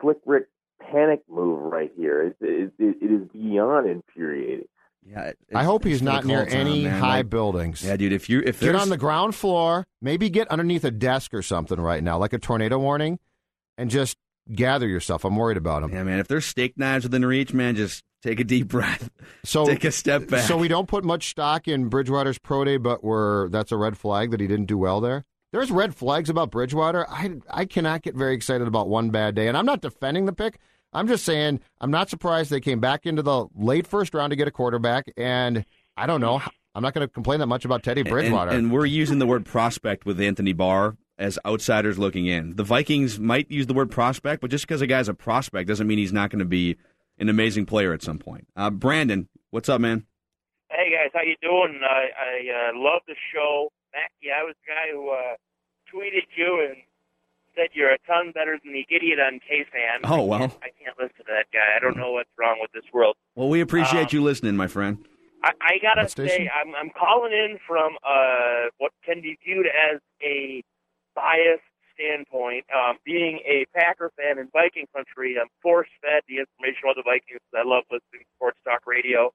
slick 0.01 0.17
Rick 0.25 0.47
panic 0.81 1.21
move 1.29 1.71
right 1.71 1.91
here. 1.95 2.21
It, 2.23 2.35
it, 2.41 2.73
it, 2.77 2.95
it 3.01 3.11
is 3.11 3.27
beyond 3.31 3.87
infuriating. 3.89 4.67
Yeah, 5.09 5.31
I 5.55 5.63
hope 5.63 5.85
he's 5.85 6.01
Thanks 6.01 6.01
for 6.01 6.05
the 6.05 6.11
not 6.11 6.25
near 6.25 6.45
call, 6.45 6.55
any 6.59 6.83
man. 6.83 6.99
high 6.99 7.17
Like- 7.17 7.29
buildings. 7.29 7.83
Yeah, 7.83 7.95
dude. 7.95 8.11
If 8.11 8.29
you 8.29 8.41
if 8.45 8.59
get 8.59 8.75
on 8.75 8.89
the 8.89 8.97
ground 8.97 9.35
floor, 9.35 9.87
maybe 10.01 10.29
get 10.29 10.49
underneath 10.49 10.83
a 10.83 10.91
desk 10.91 11.33
or 11.33 11.41
something 11.41 11.79
right 11.79 12.03
now, 12.03 12.17
like 12.17 12.33
a 12.33 12.37
tornado 12.39 12.77
warning, 12.77 13.17
and 13.77 13.89
just 13.89 14.17
gather 14.53 14.87
yourself. 14.87 15.23
I'm 15.25 15.35
worried 15.35 15.57
about 15.57 15.83
him. 15.83 15.91
yeah, 15.91 16.03
man. 16.03 16.19
If 16.19 16.27
there's 16.27 16.45
steak 16.45 16.77
knives 16.77 17.03
within 17.05 17.25
reach, 17.25 17.53
man, 17.53 17.75
just 17.75 18.03
take 18.21 18.39
a 18.39 18.43
deep 18.43 18.67
breath. 18.69 19.09
So 19.43 19.65
take 19.65 19.83
a 19.83 19.91
step 19.91 20.27
back. 20.27 20.47
So 20.47 20.57
we 20.57 20.67
don't 20.67 20.87
put 20.87 21.03
much 21.03 21.29
stock 21.29 21.67
in 21.67 21.89
Bridgewater's 21.89 22.37
pro 22.39 22.63
day, 22.65 22.77
but 22.77 23.03
we're 23.03 23.49
that's 23.49 23.71
a 23.71 23.77
red 23.77 23.97
flag 23.97 24.31
that 24.31 24.39
he 24.39 24.47
didn't 24.47 24.65
do 24.65 24.77
well 24.77 25.01
there. 25.01 25.25
There's 25.53 25.71
red 25.71 25.95
flags 25.95 26.29
about 26.29 26.51
Bridgewater. 26.51 27.07
I 27.09 27.37
I 27.49 27.65
cannot 27.65 28.01
get 28.01 28.15
very 28.15 28.35
excited 28.35 28.67
about 28.67 28.89
one 28.89 29.09
bad 29.11 29.35
day, 29.35 29.47
and 29.47 29.55
I'm 29.57 29.65
not 29.65 29.81
defending 29.81 30.25
the 30.25 30.33
pick. 30.33 30.59
I'm 30.93 31.07
just 31.07 31.25
saying 31.25 31.59
I'm 31.81 31.91
not 31.91 32.09
surprised 32.09 32.49
they 32.49 32.59
came 32.59 32.79
back 32.79 33.05
into 33.05 33.21
the 33.21 33.47
late 33.55 33.87
first 33.87 34.13
round 34.13 34.31
to 34.31 34.35
get 34.35 34.47
a 34.47 34.51
quarterback, 34.51 35.05
and 35.17 35.65
I 35.95 36.05
don't 36.05 36.21
know. 36.21 36.41
I'm 36.75 36.83
not 36.83 36.93
going 36.93 37.07
to 37.07 37.11
complain 37.11 37.39
that 37.39 37.47
much 37.47 37.65
about 37.65 37.81
Teddy 37.81 38.01
And- 38.01 38.09
Bridgewater. 38.09 38.51
And, 38.51 38.71
we're 38.71 38.85
using 38.85 39.17
the 39.17 39.25
word 39.25 39.45
prospect 39.45 40.05
with 40.05 40.21
Anthony 40.21 40.53
Barr 40.53 40.95
as 41.17 41.39
outsiders 41.45 41.97
looking 41.97 42.25
in. 42.27 42.55
The 42.55 42.63
Vikings 42.63 43.19
might 43.19 43.49
use 43.49 43.65
the 43.67 43.73
word 43.73 43.89
prospect, 43.91 44.41
but 44.41 44.51
just 44.51 44.67
because 44.67 44.81
a 44.81 44.87
guy's 44.87 45.09
a 45.09 45.13
prospect 45.13 45.67
doesn't 45.67 45.87
mean 45.87 45.97
he's 45.97 46.13
not 46.13 46.29
going 46.29 46.39
to 46.39 46.45
be 46.45 46.77
an 47.17 47.29
amazing 47.29 47.65
player 47.65 47.93
at 47.93 48.01
some 48.03 48.19
point. 48.19 48.47
Uh, 48.55 48.69
Brandon, 48.69 49.27
what's 49.49 49.69
up, 49.69 49.81
man? 49.81 50.05
Hey 50.69 50.91
guys, 50.91 51.09
how 51.13 51.21
you 51.21 51.35
doing? 51.41 51.81
I, 51.83 52.09
I 52.19 52.69
uh, 52.69 52.71
love 52.79 53.01
the 53.07 53.15
show. 53.33 53.69
Mackey, 53.93 54.31
I 54.31 54.43
was 54.43 54.53
the 54.65 54.73
guy 54.73 54.91
who 54.93 55.09
uh, 55.09 55.35
tweeted 55.93 56.27
you 56.35 56.67
and 56.67 56.75
said 57.55 57.69
you're 57.73 57.91
a 57.91 57.97
ton 58.05 58.31
better 58.33 58.59
than 58.63 58.73
the 58.73 58.85
idiot 58.93 59.17
on 59.19 59.39
KFan. 59.39 60.01
Oh, 60.03 60.23
well. 60.25 60.43
I 60.43 60.47
can't, 60.47 60.53
I 60.63 60.69
can't 60.83 60.97
listen 60.99 61.17
to 61.17 61.23
that 61.29 61.45
guy. 61.51 61.75
I 61.75 61.79
don't 61.79 61.97
know 61.97 62.11
what's 62.11 62.29
wrong 62.37 62.57
with 62.61 62.71
this 62.73 62.83
world. 62.93 63.15
Well, 63.35 63.49
we 63.49 63.61
appreciate 63.61 64.01
Um, 64.01 64.09
you 64.11 64.23
listening, 64.23 64.55
my 64.55 64.67
friend. 64.67 65.03
I, 65.43 65.51
I 65.61 65.77
gotta 65.81 66.09
say, 66.09 66.49
I'm 66.53 66.73
I'm 66.75 66.89
calling 66.89 67.31
in 67.31 67.59
from 67.67 67.93
uh 68.03 68.69
what 68.79 68.91
can 69.05 69.21
be 69.21 69.37
viewed 69.45 69.67
as 69.67 69.99
a 70.21 70.63
biased 71.17 71.65
standpoint. 71.97 72.69
Um, 72.69 73.01
being 73.01 73.41
a 73.41 73.65
Packer 73.73 74.13
fan 74.13 74.37
in 74.37 74.53
Viking 74.53 74.85
country, 74.93 75.41
I'm 75.41 75.49
force 75.65 75.89
fed 76.05 76.21
the 76.29 76.45
information 76.45 76.85
about 76.85 77.01
the 77.01 77.07
Vikings. 77.09 77.41
I 77.57 77.65
love 77.65 77.89
listening 77.89 78.21
to 78.21 78.29
sports 78.37 78.61
talk 78.61 78.85
radio, 78.85 79.33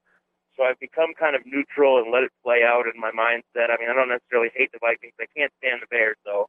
so 0.54 0.62
I've 0.62 0.78
become 0.78 1.10
kind 1.18 1.34
of 1.34 1.42
neutral 1.42 1.98
and 1.98 2.14
let 2.14 2.22
it 2.22 2.30
play 2.46 2.62
out 2.62 2.86
in 2.86 2.94
my 2.94 3.10
mindset. 3.10 3.74
I 3.74 3.76
mean, 3.82 3.90
I 3.90 3.94
don't 3.98 4.14
necessarily 4.14 4.54
hate 4.54 4.70
the 4.70 4.78
Vikings. 4.78 5.18
I 5.18 5.26
can't 5.34 5.50
stand 5.58 5.82
the 5.82 5.90
Bears, 5.90 6.16
though. 6.22 6.46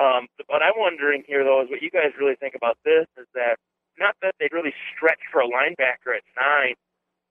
Um, 0.00 0.32
but 0.48 0.64
I'm 0.64 0.78
wondering 0.80 1.28
here, 1.28 1.44
though, 1.44 1.60
is 1.60 1.68
what 1.68 1.84
you 1.84 1.90
guys 1.92 2.16
really 2.16 2.38
think 2.40 2.54
about 2.56 2.80
this 2.84 3.04
is 3.20 3.28
that 3.34 3.60
not 3.98 4.14
that 4.22 4.32
they 4.40 4.48
really 4.52 4.72
stretch 4.94 5.20
for 5.30 5.42
a 5.42 5.48
linebacker 5.50 6.14
at 6.14 6.22
nine, 6.38 6.78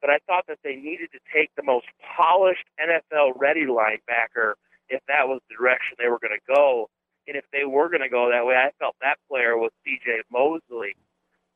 but 0.01 0.11
I 0.11 0.19
thought 0.27 0.45
that 0.51 0.59
they 0.63 0.75
needed 0.75 1.09
to 1.15 1.19
take 1.33 1.49
the 1.55 1.63
most 1.63 1.87
polished 2.03 2.67
NFL 2.75 3.39
ready 3.39 3.65
linebacker 3.65 4.59
if 4.89 5.01
that 5.07 5.27
was 5.27 5.39
the 5.49 5.55
direction 5.55 5.95
they 5.97 6.11
were 6.11 6.19
going 6.19 6.35
to 6.35 6.53
go. 6.53 6.89
And 7.27 7.35
if 7.35 7.45
they 7.51 7.65
were 7.65 7.89
going 7.89 8.01
to 8.01 8.09
go 8.09 8.31
that 8.31 8.45
way, 8.45 8.55
I 8.55 8.71
felt 8.79 8.95
that 9.01 9.17
player 9.29 9.57
was 9.57 9.71
C.J. 9.83 10.23
Mosley. 10.31 10.95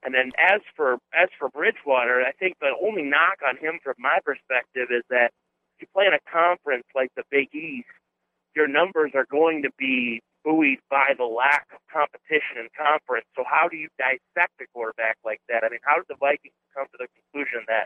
And 0.03 0.13
then 0.13 0.31
as 0.38 0.62
for 0.75 0.97
as 1.13 1.29
for 1.38 1.49
Bridgewater, 1.49 2.21
I 2.25 2.31
think 2.34 2.57
the 2.60 2.73
only 2.81 3.03
knock 3.03 3.39
on 3.47 3.57
him 3.57 3.79
from 3.84 3.93
my 3.99 4.17
perspective 4.25 4.89
is 4.89 5.03
that 5.10 5.31
if 5.77 5.86
you 5.86 5.88
play 5.93 6.05
in 6.07 6.13
a 6.13 6.23
conference 6.25 6.86
like 6.95 7.12
the 7.15 7.23
Big 7.29 7.53
East, 7.53 7.88
your 8.55 8.67
numbers 8.67 9.12
are 9.13 9.27
going 9.29 9.62
to 9.63 9.69
be 9.77 10.21
buoyed 10.43 10.79
by 10.89 11.13
the 11.17 11.23
lack 11.23 11.67
of 11.73 11.79
competition 11.93 12.57
in 12.57 12.67
conference. 12.73 13.25
So 13.36 13.43
how 13.45 13.67
do 13.69 13.77
you 13.77 13.88
dissect 13.97 14.57
a 14.60 14.65
quarterback 14.73 15.17
like 15.23 15.41
that? 15.49 15.63
I 15.63 15.69
mean, 15.69 15.79
how 15.84 15.95
did 15.95 16.05
the 16.10 16.17
Vikings 16.19 16.57
come 16.75 16.86
to 16.86 16.97
the 16.97 17.07
conclusion 17.13 17.62
that 17.67 17.86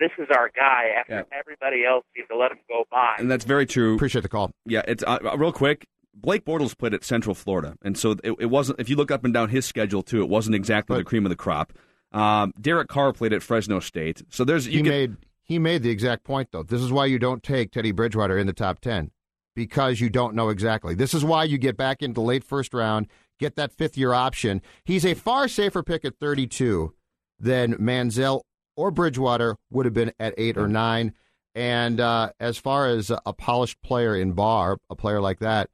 this 0.00 0.10
is 0.18 0.28
our 0.32 0.50
guy 0.56 0.96
after 0.98 1.26
everybody 1.36 1.84
else 1.84 2.04
seemed 2.16 2.28
to 2.30 2.36
let 2.36 2.50
him 2.50 2.64
go 2.68 2.84
by? 2.90 3.16
And 3.18 3.30
that's 3.30 3.44
very 3.44 3.66
true. 3.66 3.96
Appreciate 3.96 4.22
the 4.22 4.32
call. 4.32 4.50
Yeah, 4.64 4.82
it's 4.88 5.04
uh, 5.06 5.18
real 5.36 5.52
quick. 5.52 5.84
Blake 6.14 6.44
Bortles 6.44 6.76
played 6.76 6.94
at 6.94 7.04
Central 7.04 7.34
Florida, 7.34 7.76
and 7.82 7.96
so 7.96 8.12
it, 8.22 8.34
it 8.38 8.46
wasn't. 8.50 8.78
If 8.80 8.88
you 8.88 8.96
look 8.96 9.10
up 9.10 9.24
and 9.24 9.32
down 9.32 9.48
his 9.48 9.64
schedule 9.66 10.02
too, 10.02 10.20
it 10.22 10.28
wasn't 10.28 10.54
exactly 10.56 10.96
the 10.98 11.04
cream 11.04 11.24
of 11.24 11.30
the 11.30 11.36
crop. 11.36 11.72
Um, 12.12 12.52
Derek 12.60 12.88
Carr 12.88 13.12
played 13.12 13.32
at 13.32 13.42
Fresno 13.42 13.80
State, 13.80 14.22
so 14.28 14.44
there's 14.44 14.66
you 14.66 14.78
he 14.78 14.82
get- 14.82 14.90
made 14.90 15.16
he 15.42 15.58
made 15.58 15.82
the 15.82 15.90
exact 15.90 16.24
point 16.24 16.48
though. 16.52 16.62
This 16.62 16.80
is 16.82 16.92
why 16.92 17.06
you 17.06 17.18
don't 17.18 17.42
take 17.42 17.72
Teddy 17.72 17.92
Bridgewater 17.92 18.36
in 18.38 18.46
the 18.46 18.52
top 18.52 18.80
ten 18.80 19.10
because 19.56 20.00
you 20.00 20.08
don't 20.10 20.34
know 20.34 20.48
exactly. 20.50 20.94
This 20.94 21.14
is 21.14 21.24
why 21.24 21.44
you 21.44 21.58
get 21.58 21.76
back 21.76 22.02
into 22.02 22.14
the 22.14 22.20
late 22.20 22.44
first 22.44 22.72
round, 22.74 23.06
get 23.38 23.56
that 23.56 23.72
fifth 23.72 23.96
year 23.98 24.12
option. 24.12 24.62
He's 24.84 25.04
a 25.04 25.14
far 25.14 25.48
safer 25.48 25.82
pick 25.82 26.04
at 26.04 26.18
32 26.18 26.94
than 27.38 27.74
Manziel 27.74 28.42
or 28.76 28.90
Bridgewater 28.90 29.56
would 29.70 29.84
have 29.84 29.92
been 29.94 30.12
at 30.18 30.32
eight 30.38 30.56
or 30.56 30.68
nine. 30.68 31.12
And 31.54 32.00
uh, 32.00 32.30
as 32.40 32.56
far 32.56 32.88
as 32.88 33.10
a 33.10 33.32
polished 33.34 33.82
player 33.82 34.16
in 34.16 34.32
Barr, 34.32 34.78
a 34.88 34.96
player 34.96 35.20
like 35.20 35.40
that, 35.40 35.68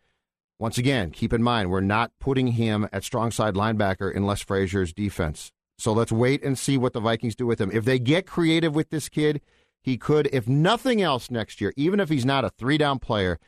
once 0.58 0.76
again, 0.76 1.10
keep 1.10 1.32
in 1.32 1.42
mind 1.42 1.70
we're 1.70 1.80
not 1.80 2.10
putting 2.18 2.48
him 2.48 2.88
at 2.92 3.04
strong 3.04 3.30
side 3.30 3.54
linebacker 3.54 4.14
unless 4.14 4.40
Frazier's 4.40 4.92
defense. 4.92 5.52
So 5.78 5.92
let's 5.92 6.10
wait 6.10 6.42
and 6.42 6.58
see 6.58 6.76
what 6.76 6.92
the 6.92 7.00
Vikings 7.00 7.36
do 7.36 7.46
with 7.46 7.60
him. 7.60 7.70
If 7.72 7.84
they 7.84 8.00
get 8.00 8.26
creative 8.26 8.74
with 8.74 8.90
this 8.90 9.08
kid, 9.08 9.40
he 9.80 9.96
could, 9.96 10.28
if 10.32 10.48
nothing 10.48 11.00
else 11.00 11.30
next 11.30 11.60
year, 11.60 11.72
even 11.76 12.00
if 12.00 12.08
he's 12.08 12.26
not 12.26 12.44
a 12.44 12.50
three 12.50 12.76
down 12.76 12.98
player, 12.98 13.38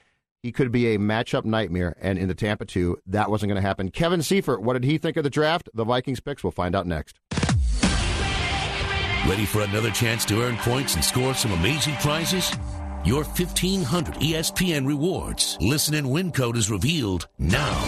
he 0.40 0.52
could 0.52 0.70
be 0.70 0.94
a 0.94 0.98
matchup 0.98 1.44
nightmare. 1.44 1.96
And 2.00 2.16
in 2.18 2.28
the 2.28 2.34
Tampa 2.34 2.64
2, 2.64 2.98
that 3.06 3.28
wasn't 3.28 3.50
going 3.50 3.60
to 3.60 3.66
happen. 3.66 3.90
Kevin 3.90 4.22
Seifert, 4.22 4.62
what 4.62 4.74
did 4.74 4.84
he 4.84 4.96
think 4.96 5.16
of 5.16 5.24
the 5.24 5.30
draft? 5.30 5.68
The 5.74 5.84
Vikings 5.84 6.20
picks, 6.20 6.44
we'll 6.44 6.52
find 6.52 6.76
out 6.76 6.86
next. 6.86 7.18
Ready 9.28 9.44
for 9.44 9.62
another 9.62 9.90
chance 9.90 10.24
to 10.26 10.42
earn 10.42 10.56
points 10.58 10.94
and 10.94 11.04
score 11.04 11.34
some 11.34 11.52
amazing 11.52 11.94
prizes? 11.96 12.52
Your 13.04 13.24
1500 13.24 14.16
ESPN 14.16 14.86
rewards. 14.86 15.56
Listen 15.60 15.94
and 15.94 16.10
win 16.10 16.32
code 16.32 16.58
is 16.58 16.70
revealed 16.70 17.28
now. 17.38 17.82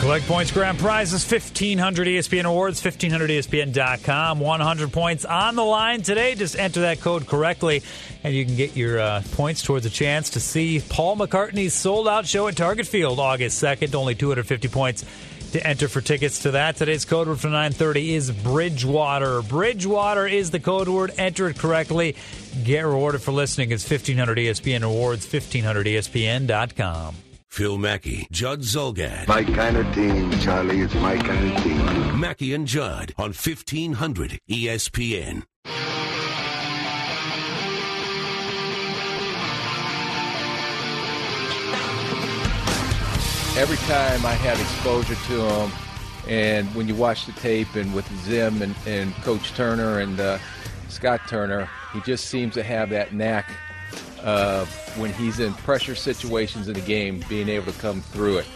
Collect 0.00 0.26
points, 0.26 0.50
grand 0.52 0.78
prizes, 0.78 1.24
1500 1.24 2.06
ESPN 2.06 2.44
awards, 2.44 2.82
1500ESPN.com. 2.82 4.38
100 4.38 4.92
points 4.92 5.24
on 5.24 5.56
the 5.56 5.64
line 5.64 6.02
today. 6.02 6.34
Just 6.34 6.58
enter 6.58 6.82
that 6.82 7.00
code 7.00 7.26
correctly, 7.26 7.82
and 8.22 8.34
you 8.34 8.44
can 8.44 8.54
get 8.54 8.76
your 8.76 9.00
uh, 9.00 9.22
points 9.32 9.62
towards 9.62 9.86
a 9.86 9.90
chance 9.90 10.30
to 10.30 10.40
see 10.40 10.82
Paul 10.90 11.16
McCartney's 11.16 11.72
sold 11.72 12.06
out 12.06 12.26
show 12.26 12.46
at 12.46 12.56
Target 12.56 12.86
Field 12.86 13.18
August 13.18 13.62
2nd. 13.62 13.94
Only 13.94 14.14
250 14.14 14.68
points 14.68 15.06
to 15.54 15.64
enter 15.64 15.86
for 15.86 16.00
tickets 16.00 16.40
to 16.40 16.50
that. 16.50 16.74
Today's 16.74 17.04
code 17.04 17.28
word 17.28 17.38
for 17.38 17.46
930 17.46 18.14
is 18.14 18.30
Bridgewater. 18.32 19.40
Bridgewater 19.42 20.26
is 20.26 20.50
the 20.50 20.58
code 20.58 20.88
word. 20.88 21.12
Enter 21.16 21.48
it 21.48 21.58
correctly. 21.58 22.16
Get 22.64 22.80
rewarded 22.80 23.22
for 23.22 23.30
listening. 23.30 23.70
It's 23.70 23.88
1500 23.88 24.36
ESPN 24.36 24.82
awards, 24.82 25.26
1500ESPN.com. 25.26 27.14
Phil 27.48 27.78
Mackey, 27.78 28.26
Judd 28.32 28.62
Zulgad. 28.62 29.28
My 29.28 29.44
kind 29.44 29.76
of 29.76 29.94
team, 29.94 30.32
Charlie. 30.40 30.80
It's 30.80 30.94
my 30.94 31.16
kind 31.18 31.52
of 31.52 31.62
team. 31.62 32.18
Mackey 32.18 32.52
and 32.52 32.66
Judd 32.66 33.14
on 33.16 33.28
1500 33.28 34.40
ESPN. 34.50 35.44
Every 43.56 43.76
time 43.76 44.26
I 44.26 44.32
had 44.32 44.58
exposure 44.58 45.14
to 45.14 45.48
him, 45.48 45.70
and 46.28 46.74
when 46.74 46.88
you 46.88 46.94
watch 46.94 47.26
the 47.26 47.32
tape 47.32 47.74
and 47.76 47.94
with 47.94 48.06
Zim 48.24 48.62
and, 48.62 48.74
and 48.86 49.14
Coach 49.16 49.52
Turner 49.54 50.00
and 50.00 50.18
uh, 50.18 50.38
Scott 50.88 51.20
Turner, 51.28 51.68
he 51.92 52.00
just 52.00 52.26
seems 52.26 52.54
to 52.54 52.62
have 52.62 52.90
that 52.90 53.14
knack 53.14 53.50
of 54.22 54.68
when 54.98 55.12
he's 55.12 55.38
in 55.38 55.52
pressure 55.54 55.94
situations 55.94 56.66
in 56.68 56.74
the 56.74 56.80
game, 56.80 57.22
being 57.28 57.48
able 57.48 57.70
to 57.70 57.78
come 57.78 58.00
through 58.00 58.38
it. 58.38 58.46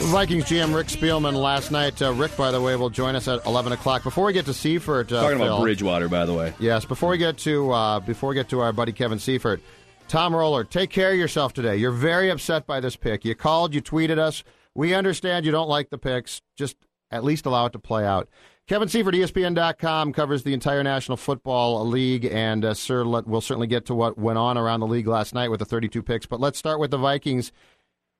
Vikings 0.00 0.44
GM 0.44 0.74
Rick 0.74 0.86
Spielman 0.86 1.34
last 1.34 1.70
night. 1.70 2.00
Uh, 2.00 2.12
Rick, 2.14 2.36
by 2.36 2.50
the 2.50 2.60
way, 2.60 2.76
will 2.76 2.88
join 2.88 3.16
us 3.16 3.26
at 3.26 3.44
11 3.44 3.72
o'clock. 3.72 4.04
Before 4.04 4.26
we 4.26 4.32
get 4.32 4.46
to 4.46 4.54
Seifert, 4.54 5.12
uh, 5.12 5.22
talking 5.22 5.38
Phil, 5.38 5.48
about 5.48 5.62
Bridgewater, 5.62 6.08
by 6.08 6.24
the 6.24 6.32
way. 6.32 6.54
Yes, 6.60 6.84
before 6.84 7.10
we 7.10 7.18
get 7.18 7.36
to 7.38 7.70
uh, 7.72 8.00
before 8.00 8.30
we 8.30 8.36
get 8.36 8.48
to 8.50 8.60
our 8.60 8.72
buddy 8.72 8.92
Kevin 8.92 9.18
Seifert, 9.18 9.60
Tom 10.08 10.34
Roller, 10.34 10.64
take 10.64 10.88
care 10.88 11.12
of 11.12 11.18
yourself 11.18 11.52
today. 11.52 11.76
You're 11.76 11.90
very 11.90 12.30
upset 12.30 12.66
by 12.66 12.80
this 12.80 12.96
pick. 12.96 13.26
You 13.26 13.34
called, 13.34 13.74
you 13.74 13.82
tweeted 13.82 14.18
us. 14.18 14.42
We 14.74 14.94
understand 14.94 15.44
you 15.44 15.52
don't 15.52 15.68
like 15.68 15.90
the 15.90 15.98
picks. 15.98 16.40
Just 16.56 16.76
at 17.10 17.24
least 17.24 17.44
allow 17.44 17.66
it 17.66 17.72
to 17.74 17.78
play 17.78 18.06
out. 18.06 18.26
Kevin 18.66 18.88
Seifert, 18.88 19.14
ESPN.com, 19.14 20.14
covers 20.14 20.44
the 20.44 20.54
entire 20.54 20.82
National 20.82 21.16
Football 21.16 21.86
League, 21.86 22.24
and 22.24 22.64
uh, 22.64 22.74
sir, 22.74 23.04
let, 23.04 23.26
we'll 23.26 23.40
certainly 23.42 23.66
get 23.66 23.84
to 23.86 23.94
what 23.94 24.18
went 24.18 24.38
on 24.38 24.56
around 24.56 24.80
the 24.80 24.86
league 24.86 25.06
last 25.06 25.34
night 25.34 25.50
with 25.50 25.60
the 25.60 25.66
32 25.66 26.02
picks. 26.02 26.26
But 26.26 26.40
let's 26.40 26.58
start 26.58 26.80
with 26.80 26.90
the 26.90 26.98
Vikings. 26.98 27.52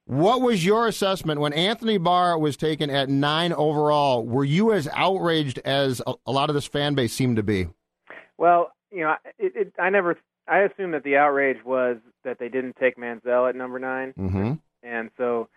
What 0.04 0.42
was 0.42 0.64
your 0.64 0.86
assessment 0.86 1.40
when 1.40 1.52
Anthony 1.54 1.96
Barr 1.96 2.38
was 2.38 2.56
taken 2.56 2.90
at 2.90 3.08
nine 3.08 3.52
overall? 3.52 4.26
Were 4.26 4.44
you 4.44 4.72
as 4.72 4.88
outraged 4.94 5.58
as 5.66 6.02
a, 6.06 6.14
a 6.26 6.32
lot 6.32 6.50
of 6.50 6.54
this 6.54 6.66
fan 6.66 6.94
base 6.94 7.12
seemed 7.14 7.36
to 7.36 7.42
be? 7.42 7.68
Well, 8.36 8.72
you 8.90 9.00
know, 9.00 9.16
it, 9.38 9.52
it, 9.54 9.72
I 9.78 9.90
never, 9.90 10.18
I 10.48 10.60
assume 10.60 10.92
that 10.92 11.04
the 11.04 11.16
outrage 11.16 11.58
was 11.64 11.98
that 12.24 12.38
they 12.38 12.48
didn't 12.48 12.76
take 12.76 12.96
Manziel 12.96 13.48
at 13.48 13.56
number 13.56 13.78
9 13.78 14.14
Mm-hmm. 14.18 14.52
and 14.82 15.10
so 15.16 15.48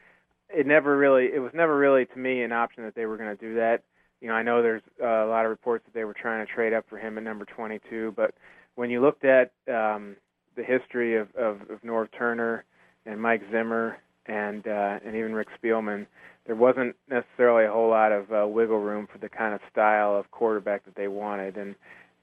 it 0.49 0.67
never 0.67 0.97
really, 0.97 1.29
it 1.33 1.39
was 1.39 1.51
never 1.53 1.77
really 1.77 2.05
to 2.05 2.17
me 2.19 2.43
an 2.43 2.51
option 2.51 2.83
that 2.83 2.93
they 2.95 3.05
were 3.05 3.17
going 3.17 3.35
to 3.35 3.41
do 3.41 3.55
that. 3.55 3.83
you 4.19 4.27
know, 4.27 4.33
I 4.33 4.43
know 4.43 4.61
there's 4.61 4.81
uh, 5.01 5.25
a 5.25 5.27
lot 5.27 5.45
of 5.45 5.49
reports 5.49 5.85
that 5.85 5.93
they 5.93 6.03
were 6.03 6.13
trying 6.13 6.45
to 6.45 6.51
trade 6.51 6.73
up 6.73 6.85
for 6.89 6.97
him 6.97 7.17
at 7.17 7.23
number 7.23 7.45
22, 7.45 8.13
but 8.15 8.33
when 8.75 8.89
you 8.89 9.01
looked 9.01 9.23
at 9.25 9.51
um, 9.67 10.15
the 10.55 10.63
history 10.63 11.15
of, 11.17 11.33
of, 11.35 11.61
of 11.69 11.81
Norv 11.83 12.09
Turner 12.17 12.65
and 13.05 13.21
Mike 13.21 13.41
Zimmer 13.51 13.97
and 14.25 14.67
uh, 14.67 14.99
and 15.05 15.15
even 15.15 15.33
Rick 15.33 15.47
Spielman, 15.61 16.05
there 16.45 16.55
wasn't 16.55 16.95
necessarily 17.09 17.65
a 17.65 17.71
whole 17.71 17.89
lot 17.89 18.11
of 18.11 18.31
uh, 18.31 18.47
wiggle 18.47 18.79
room 18.79 19.07
for 19.11 19.17
the 19.17 19.29
kind 19.29 19.53
of 19.53 19.61
style 19.71 20.15
of 20.15 20.29
quarterback 20.31 20.85
that 20.85 20.95
they 20.95 21.07
wanted. 21.07 21.57
And 21.57 21.75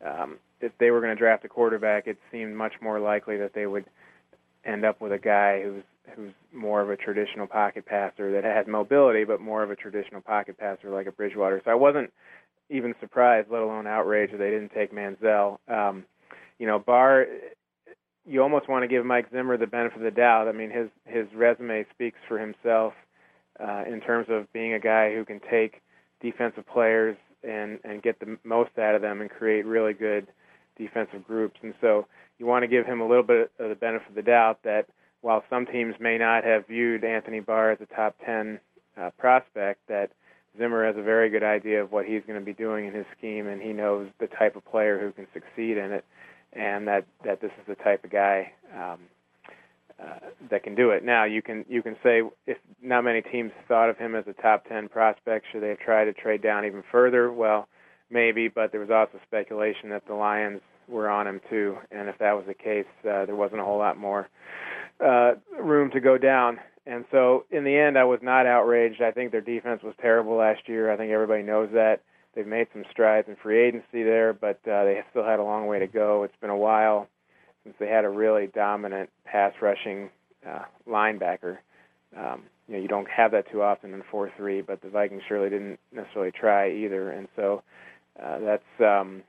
um, 0.07 0.37
if 0.61 0.73
they 0.79 0.91
were 0.91 1.01
going 1.01 1.15
to 1.15 1.19
draft 1.19 1.45
a 1.45 1.49
quarterback, 1.49 2.07
it 2.07 2.19
seemed 2.31 2.57
much 2.57 2.75
more 2.81 3.01
likely 3.01 3.37
that 3.39 3.55
they 3.55 3.67
would 3.67 3.85
end 4.65 4.85
up 4.85 5.01
with 5.01 5.13
a 5.13 5.19
guy 5.19 5.63
who's 5.63 5.83
who's 6.17 6.33
more 6.53 6.81
of 6.81 6.91
a 6.91 6.97
traditional 6.97 7.47
pocket 7.47 7.85
passer 7.85 8.33
that 8.33 8.45
has 8.45 8.67
mobility, 8.67 9.25
but 9.25 9.41
more 9.41 9.63
of 9.63 9.71
a 9.71 9.77
traditional 9.77 10.21
pocket 10.21 10.57
passer 10.59 10.91
like 10.91 11.07
a 11.07 11.13
Bridgewater. 11.13 11.61
So 11.65 11.71
I 11.71 11.75
wasn't 11.75 12.11
even 12.71 12.95
surprised, 13.01 13.51
let 13.51 13.63
alone 13.63 13.87
outraged, 13.87 14.33
that 14.33 14.39
they 14.39 14.51
didn't 14.51 14.71
take 14.71 14.93
Manziel. 14.93 15.59
Um, 15.69 16.05
you 16.59 16.67
know, 16.67 16.79
Barr, 16.79 17.27
you 18.27 18.43
almost 18.43 18.69
want 18.69 18.83
to 18.83 18.89
give 18.89 19.05
Mike 19.05 19.27
Zimmer 19.33 19.57
the 19.57 19.67
benefit 19.67 19.99
of 19.99 20.03
the 20.03 20.11
doubt. 20.11 20.49
I 20.49 20.53
mean, 20.53 20.71
his 20.71 20.89
his 21.05 21.27
resume 21.35 21.85
speaks 21.91 22.19
for 22.27 22.39
himself 22.39 22.95
uh, 23.61 23.85
in 23.87 24.01
terms 24.01 24.27
of 24.31 24.53
being 24.53 24.75
a 24.75 24.81
guy 24.81 25.15
who 25.15 25.25
can 25.25 25.41
take 25.51 25.83
defensive 26.21 26.67
players 26.67 27.17
and 27.43 27.79
and 27.85 28.03
get 28.03 28.19
the 28.21 28.37
most 28.45 28.79
out 28.79 28.95
of 28.95 29.03
them 29.03 29.21
and 29.21 29.31
create 29.31 29.65
really 29.65 29.95
good 29.95 30.27
defensive 30.79 31.27
groups. 31.27 31.59
And 31.63 31.75
so 31.81 32.07
you 32.39 32.47
want 32.47 32.63
to 32.63 32.69
give 32.69 32.87
him 32.87 33.01
a 33.01 33.07
little 33.07 33.23
bit 33.23 33.51
of 33.59 33.69
the 33.69 33.75
benefit 33.75 34.09
of 34.09 34.15
the 34.15 34.23
doubt 34.23 34.61
that 34.65 34.87
while 35.21 35.43
some 35.51 35.67
teams 35.67 35.95
may 35.99 36.17
not 36.17 36.45
have 36.45 36.67
viewed 36.67 37.05
Anthony 37.05 37.41
Barr 37.41 37.73
as 37.73 37.79
a 37.81 37.87
top 37.87 38.17
10 38.25 38.61
uh, 38.97 39.11
prospect, 39.19 39.81
that 39.89 40.11
Zimmer 40.57 40.87
has 40.87 40.97
a 40.97 41.03
very 41.03 41.29
good 41.31 41.43
idea 41.43 41.83
of 41.83 41.93
what 41.93 42.07
he's 42.07 42.23
going 42.27 42.39
to 42.39 42.45
be 42.45 42.53
doing 42.53 42.87
in 42.87 42.95
his 42.95 43.07
scheme, 43.17 43.47
and 43.47 43.61
he 43.61 43.73
knows 43.73 44.09
the 44.21 44.27
type 44.27 44.57
of 44.57 44.65
player 44.65 44.99
who 44.99 45.13
can 45.13 45.27
succeed 45.33 45.77
in 45.77 45.93
it, 45.93 46.05
and 46.53 46.87
that 46.89 47.05
that 47.25 47.41
this 47.41 47.51
is 47.61 47.67
the 47.67 47.75
type 47.77 48.05
of 48.05 48.11
guy 48.11 48.53
um, 48.75 48.99
uh, 50.03 50.19
that 50.51 50.63
can 50.63 50.75
do 50.75 50.91
it. 50.91 51.05
Now 51.05 51.25
you 51.25 51.43
can 51.43 51.65
you 51.69 51.83
can 51.83 51.97
say 52.03 52.23
if 52.47 52.59
not 52.83 53.03
many 53.03 53.23
teams 53.23 53.53
thought 53.67 53.91
of 53.91 53.99
him 53.99 54.15
as 54.15 54.25
a 54.27 54.33
top 54.33 54.67
10 54.69 54.89
prospect, 54.89 55.47
should 55.53 55.63
they 55.63 55.69
have 55.69 55.81
tried 55.81 56.07
to 56.07 56.13
trade 56.13 56.43
down 56.43 56.65
even 56.65 56.83
further? 56.91 57.33
Well, 57.33 57.69
maybe, 58.11 58.49
but 58.49 58.73
there 58.73 58.81
was 58.81 58.91
also 58.91 59.19
speculation 59.27 59.91
that 59.91 60.07
the 60.07 60.15
Lions 60.15 60.61
were 60.89 61.09
on 61.09 61.27
him 61.27 61.41
too, 61.51 61.77
and 61.91 62.09
if 62.09 62.19
that 62.19 62.33
was 62.33 62.45
the 62.47 62.55
case, 62.55 62.87
uh, 63.05 63.27
there 63.27 63.37
wasn't 63.37 63.61
a 63.61 63.65
whole 63.65 63.79
lot 63.79 63.99
more 63.99 64.29
uh, 65.05 65.33
room 65.61 65.91
to 65.91 66.01
go 66.01 66.19
down. 66.19 66.59
And 66.87 67.05
so 67.11 67.45
in 67.51 67.65
the 67.65 67.77
end, 67.77 67.99
I 67.99 68.05
was 68.05 68.21
not 68.23 68.47
outraged. 68.47 69.03
I 69.03 69.11
think 69.11 69.31
their 69.31 69.43
defense 69.43 69.83
was 69.83 69.95
terrible 70.01 70.37
last 70.37 70.63
year. 70.67 70.91
I 70.91 70.97
think 70.97 71.13
everybody 71.13 71.43
knows 71.43 71.69
that. 71.75 72.01
They've 72.35 72.47
made 72.47 72.69
some 72.73 72.85
strides 72.91 73.29
in 73.29 73.37
free 73.37 73.61
agency 73.67 74.03
there, 74.03 74.33
but 74.33 74.61
uh, 74.67 74.85
they 74.85 75.03
still 75.11 75.25
had 75.25 75.39
a 75.39 75.45
long 75.45 75.67
way 75.67 75.81
to 75.81 75.87
go. 75.87 76.23
It's 76.23 76.37
been 76.41 76.51
a 76.51 76.57
while 76.57 77.09
since 77.65 77.77
they 77.79 77.89
had 77.89 78.05
a 78.05 78.09
really 78.09 78.47
dominant 78.47 79.11
pass 79.25 79.53
rushing 79.61 80.09
uh, 80.49 80.61
linebacker. 80.89 81.59
Um, 82.17 82.45
you 82.67 82.75
know, 82.75 82.81
you 82.81 82.89
don't 82.89 83.09
have 83.11 83.33
that 83.33 83.51
too 83.51 83.63
often 83.63 83.93
in 83.93 84.03
4-3, 84.13 84.67
but 84.67 84.81
the 84.81 84.89
Vikings 84.89 85.23
surely 85.29 85.51
didn't 85.51 85.79
necessarily 85.93 86.33
try 86.33 86.71
either, 86.71 87.11
and 87.11 87.29
so 87.37 87.63
uh, 88.23 88.39
that's 88.39 88.81
um, 88.81 89.23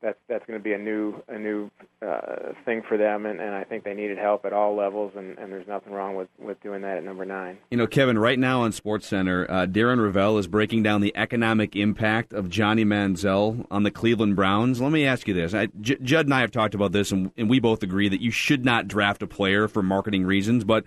that's 0.00 0.18
that's 0.28 0.46
going 0.46 0.58
to 0.58 0.62
be 0.62 0.72
a 0.72 0.78
new 0.78 1.22
a 1.28 1.38
new 1.38 1.70
uh, 2.06 2.52
thing 2.64 2.82
for 2.88 2.96
them, 2.96 3.26
and, 3.26 3.40
and 3.40 3.54
I 3.54 3.64
think 3.64 3.84
they 3.84 3.94
needed 3.94 4.18
help 4.18 4.44
at 4.44 4.52
all 4.52 4.76
levels, 4.76 5.12
and, 5.16 5.36
and 5.38 5.52
there's 5.52 5.66
nothing 5.66 5.92
wrong 5.92 6.14
with, 6.14 6.28
with 6.38 6.60
doing 6.62 6.82
that 6.82 6.98
at 6.98 7.04
number 7.04 7.24
nine. 7.24 7.58
You 7.70 7.78
know, 7.78 7.86
Kevin, 7.86 8.18
right 8.18 8.38
now 8.38 8.62
on 8.62 8.72
Sports 8.72 9.08
Center, 9.08 9.50
uh, 9.50 9.66
Darren 9.66 9.98
Rovell 9.98 10.38
is 10.38 10.46
breaking 10.46 10.84
down 10.84 11.00
the 11.00 11.16
economic 11.16 11.74
impact 11.74 12.32
of 12.32 12.48
Johnny 12.48 12.84
Manziel 12.84 13.66
on 13.70 13.82
the 13.82 13.90
Cleveland 13.90 14.36
Browns. 14.36 14.80
Let 14.80 14.92
me 14.92 15.04
ask 15.04 15.26
you 15.26 15.34
this: 15.34 15.52
I, 15.54 15.66
J- 15.80 15.98
Judd 16.02 16.26
and 16.26 16.34
I 16.34 16.40
have 16.40 16.52
talked 16.52 16.74
about 16.74 16.92
this, 16.92 17.10
and, 17.10 17.32
and 17.36 17.50
we 17.50 17.58
both 17.58 17.82
agree 17.82 18.08
that 18.08 18.20
you 18.20 18.30
should 18.30 18.64
not 18.64 18.86
draft 18.86 19.22
a 19.22 19.26
player 19.26 19.66
for 19.66 19.82
marketing 19.82 20.24
reasons, 20.24 20.64
but 20.64 20.84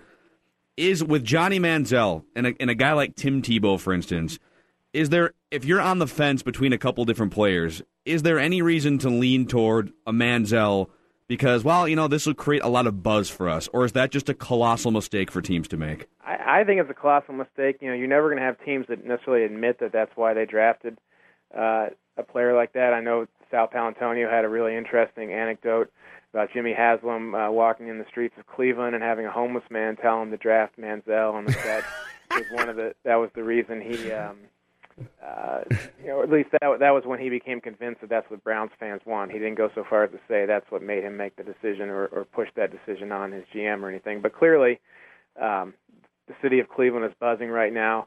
is 0.78 1.04
with 1.04 1.22
Johnny 1.22 1.60
Manziel 1.60 2.24
and 2.34 2.46
a, 2.46 2.54
and 2.58 2.70
a 2.70 2.74
guy 2.74 2.94
like 2.94 3.14
Tim 3.14 3.42
Tebow, 3.42 3.78
for 3.78 3.92
instance 3.92 4.38
is 4.92 5.10
there 5.10 5.32
if 5.50 5.64
you're 5.64 5.80
on 5.80 5.98
the 5.98 6.06
fence 6.06 6.42
between 6.42 6.72
a 6.72 6.78
couple 6.78 7.04
different 7.04 7.32
players, 7.32 7.82
is 8.04 8.22
there 8.22 8.38
any 8.38 8.62
reason 8.62 8.98
to 8.98 9.08
lean 9.08 9.46
toward 9.46 9.92
a 10.06 10.12
Manziel 10.12 10.88
because 11.28 11.64
well, 11.64 11.88
you 11.88 11.96
know, 11.96 12.08
this 12.08 12.26
will 12.26 12.34
create 12.34 12.62
a 12.62 12.68
lot 12.68 12.86
of 12.86 13.02
buzz 13.02 13.30
for 13.30 13.48
us, 13.48 13.68
or 13.72 13.84
is 13.84 13.92
that 13.92 14.10
just 14.10 14.28
a 14.28 14.34
colossal 14.34 14.90
mistake 14.90 15.30
for 15.30 15.40
teams 15.40 15.68
to 15.68 15.76
make? 15.76 16.06
I, 16.24 16.60
I 16.60 16.64
think 16.64 16.80
it's 16.80 16.90
a 16.90 16.94
colossal 16.94 17.34
mistake. 17.34 17.78
You 17.80 17.88
know, 17.88 17.94
you're 17.94 18.08
never 18.08 18.28
going 18.28 18.38
to 18.38 18.44
have 18.44 18.62
teams 18.64 18.86
that 18.88 19.04
necessarily 19.04 19.44
admit 19.44 19.80
that 19.80 19.92
that's 19.92 20.12
why 20.14 20.34
they 20.34 20.44
drafted 20.44 20.98
uh, 21.56 21.86
a 22.16 22.22
player 22.22 22.54
like 22.54 22.74
that. 22.74 22.92
I 22.92 23.00
know 23.00 23.26
Sal 23.50 23.68
Paolantonio 23.68 24.30
had 24.30 24.44
a 24.44 24.48
really 24.48 24.76
interesting 24.76 25.32
anecdote 25.32 25.90
about 26.32 26.52
Jimmy 26.52 26.72
Haslam 26.72 27.34
uh, 27.34 27.50
walking 27.50 27.88
in 27.88 27.98
the 27.98 28.06
streets 28.10 28.34
of 28.38 28.46
Cleveland 28.46 28.94
and 28.94 29.04
having 29.04 29.26
a 29.26 29.30
homeless 29.30 29.64
man 29.70 29.96
tell 29.96 30.20
him 30.20 30.30
to 30.30 30.36
draft 30.36 30.78
Manziel, 30.78 31.38
and 31.38 31.48
that 31.48 31.84
was 32.30 32.44
one 32.52 32.68
of 32.68 32.76
the 32.76 32.94
that 33.04 33.16
was 33.16 33.30
the 33.34 33.44
reason 33.44 33.80
he 33.80 34.12
um, 34.12 34.36
uh, 35.24 35.60
you 36.00 36.08
know, 36.08 36.22
at 36.22 36.30
least 36.30 36.50
that 36.52 36.60
that 36.80 36.90
was 36.90 37.04
when 37.04 37.20
he 37.20 37.30
became 37.30 37.60
convinced 37.60 38.00
that 38.00 38.10
that's 38.10 38.30
what 38.30 38.42
Browns 38.44 38.70
fans 38.78 39.00
want. 39.06 39.30
He 39.30 39.38
didn't 39.38 39.56
go 39.56 39.70
so 39.74 39.84
far 39.88 40.04
as 40.04 40.10
to 40.10 40.18
say 40.28 40.46
that's 40.46 40.70
what 40.70 40.82
made 40.82 41.04
him 41.04 41.16
make 41.16 41.36
the 41.36 41.42
decision 41.42 41.88
or, 41.88 42.06
or 42.06 42.24
push 42.24 42.48
that 42.56 42.70
decision 42.70 43.12
on 43.12 43.32
his 43.32 43.44
GM 43.54 43.82
or 43.82 43.88
anything. 43.88 44.20
But 44.20 44.34
clearly, 44.34 44.80
um, 45.40 45.74
the 46.28 46.34
city 46.42 46.60
of 46.60 46.68
Cleveland 46.68 47.04
is 47.04 47.12
buzzing 47.18 47.48
right 47.48 47.72
now, 47.72 48.06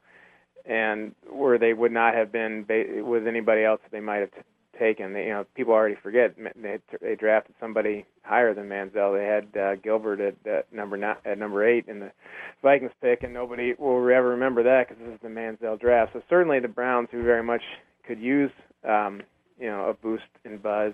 and 0.66 1.14
where 1.30 1.58
they 1.58 1.74
would 1.74 1.92
not 1.92 2.14
have 2.14 2.32
been 2.32 2.64
ba- 2.64 3.04
with 3.04 3.28
anybody 3.28 3.64
else, 3.64 3.82
they 3.92 4.00
might 4.00 4.18
have 4.18 4.32
t- 4.32 4.42
taken. 4.78 5.14
They, 5.14 5.26
you 5.26 5.30
know, 5.30 5.46
people 5.56 5.74
already 5.74 5.96
forget 6.02 6.36
they 6.38 6.80
they 7.02 7.16
drafted 7.16 7.56
somebody 7.60 8.06
higher 8.24 8.54
than 8.54 8.70
Manziel. 8.70 9.18
They 9.18 9.26
had 9.26 9.62
uh, 9.62 9.76
Gilbert 9.76 10.20
at, 10.20 10.36
at 10.48 10.72
number 10.74 10.98
nine, 10.98 11.18
at 11.26 11.38
number 11.38 11.68
eight 11.68 11.88
in 11.88 12.00
the 12.00 12.12
Vikings 12.62 12.92
pick, 13.02 13.24
and 13.24 13.34
nobody 13.34 13.74
will 13.78 13.98
ever 14.10 14.30
remember 14.30 14.64
that 14.64 14.88
because 14.88 15.04
this 15.04 15.14
is 15.14 15.22
the 15.22 15.30
Manziel 15.30 15.80
draft. 15.80 16.14
So 16.14 16.22
certainly 16.30 16.60
the 16.60 16.68
Browns, 16.68 17.10
who 17.12 17.24
very 17.24 17.44
much 17.44 17.62
could 18.08 18.20
use 18.20 18.52
um, 18.88 19.22
you 19.60 19.68
know 19.68 19.90
a 19.90 19.94
boost 19.94 20.24
in 20.44 20.58
buzz, 20.58 20.94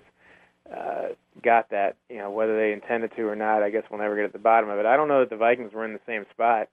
uh, 0.70 1.08
got 1.42 1.70
that. 1.70 1.96
You 2.08 2.18
know 2.18 2.30
whether 2.30 2.56
they 2.56 2.72
intended 2.72 3.12
to 3.16 3.22
or 3.22 3.36
not, 3.36 3.62
I 3.62 3.70
guess 3.70 3.84
we'll 3.90 4.00
never 4.00 4.16
get 4.16 4.24
at 4.24 4.32
the 4.32 4.38
bottom 4.38 4.70
of 4.70 4.78
it. 4.78 4.86
I 4.86 4.96
don't 4.96 5.08
know 5.08 5.20
that 5.20 5.30
the 5.30 5.36
Vikings 5.36 5.72
were 5.72 5.84
in 5.84 5.92
the 5.92 6.00
same 6.06 6.24
spot. 6.32 6.68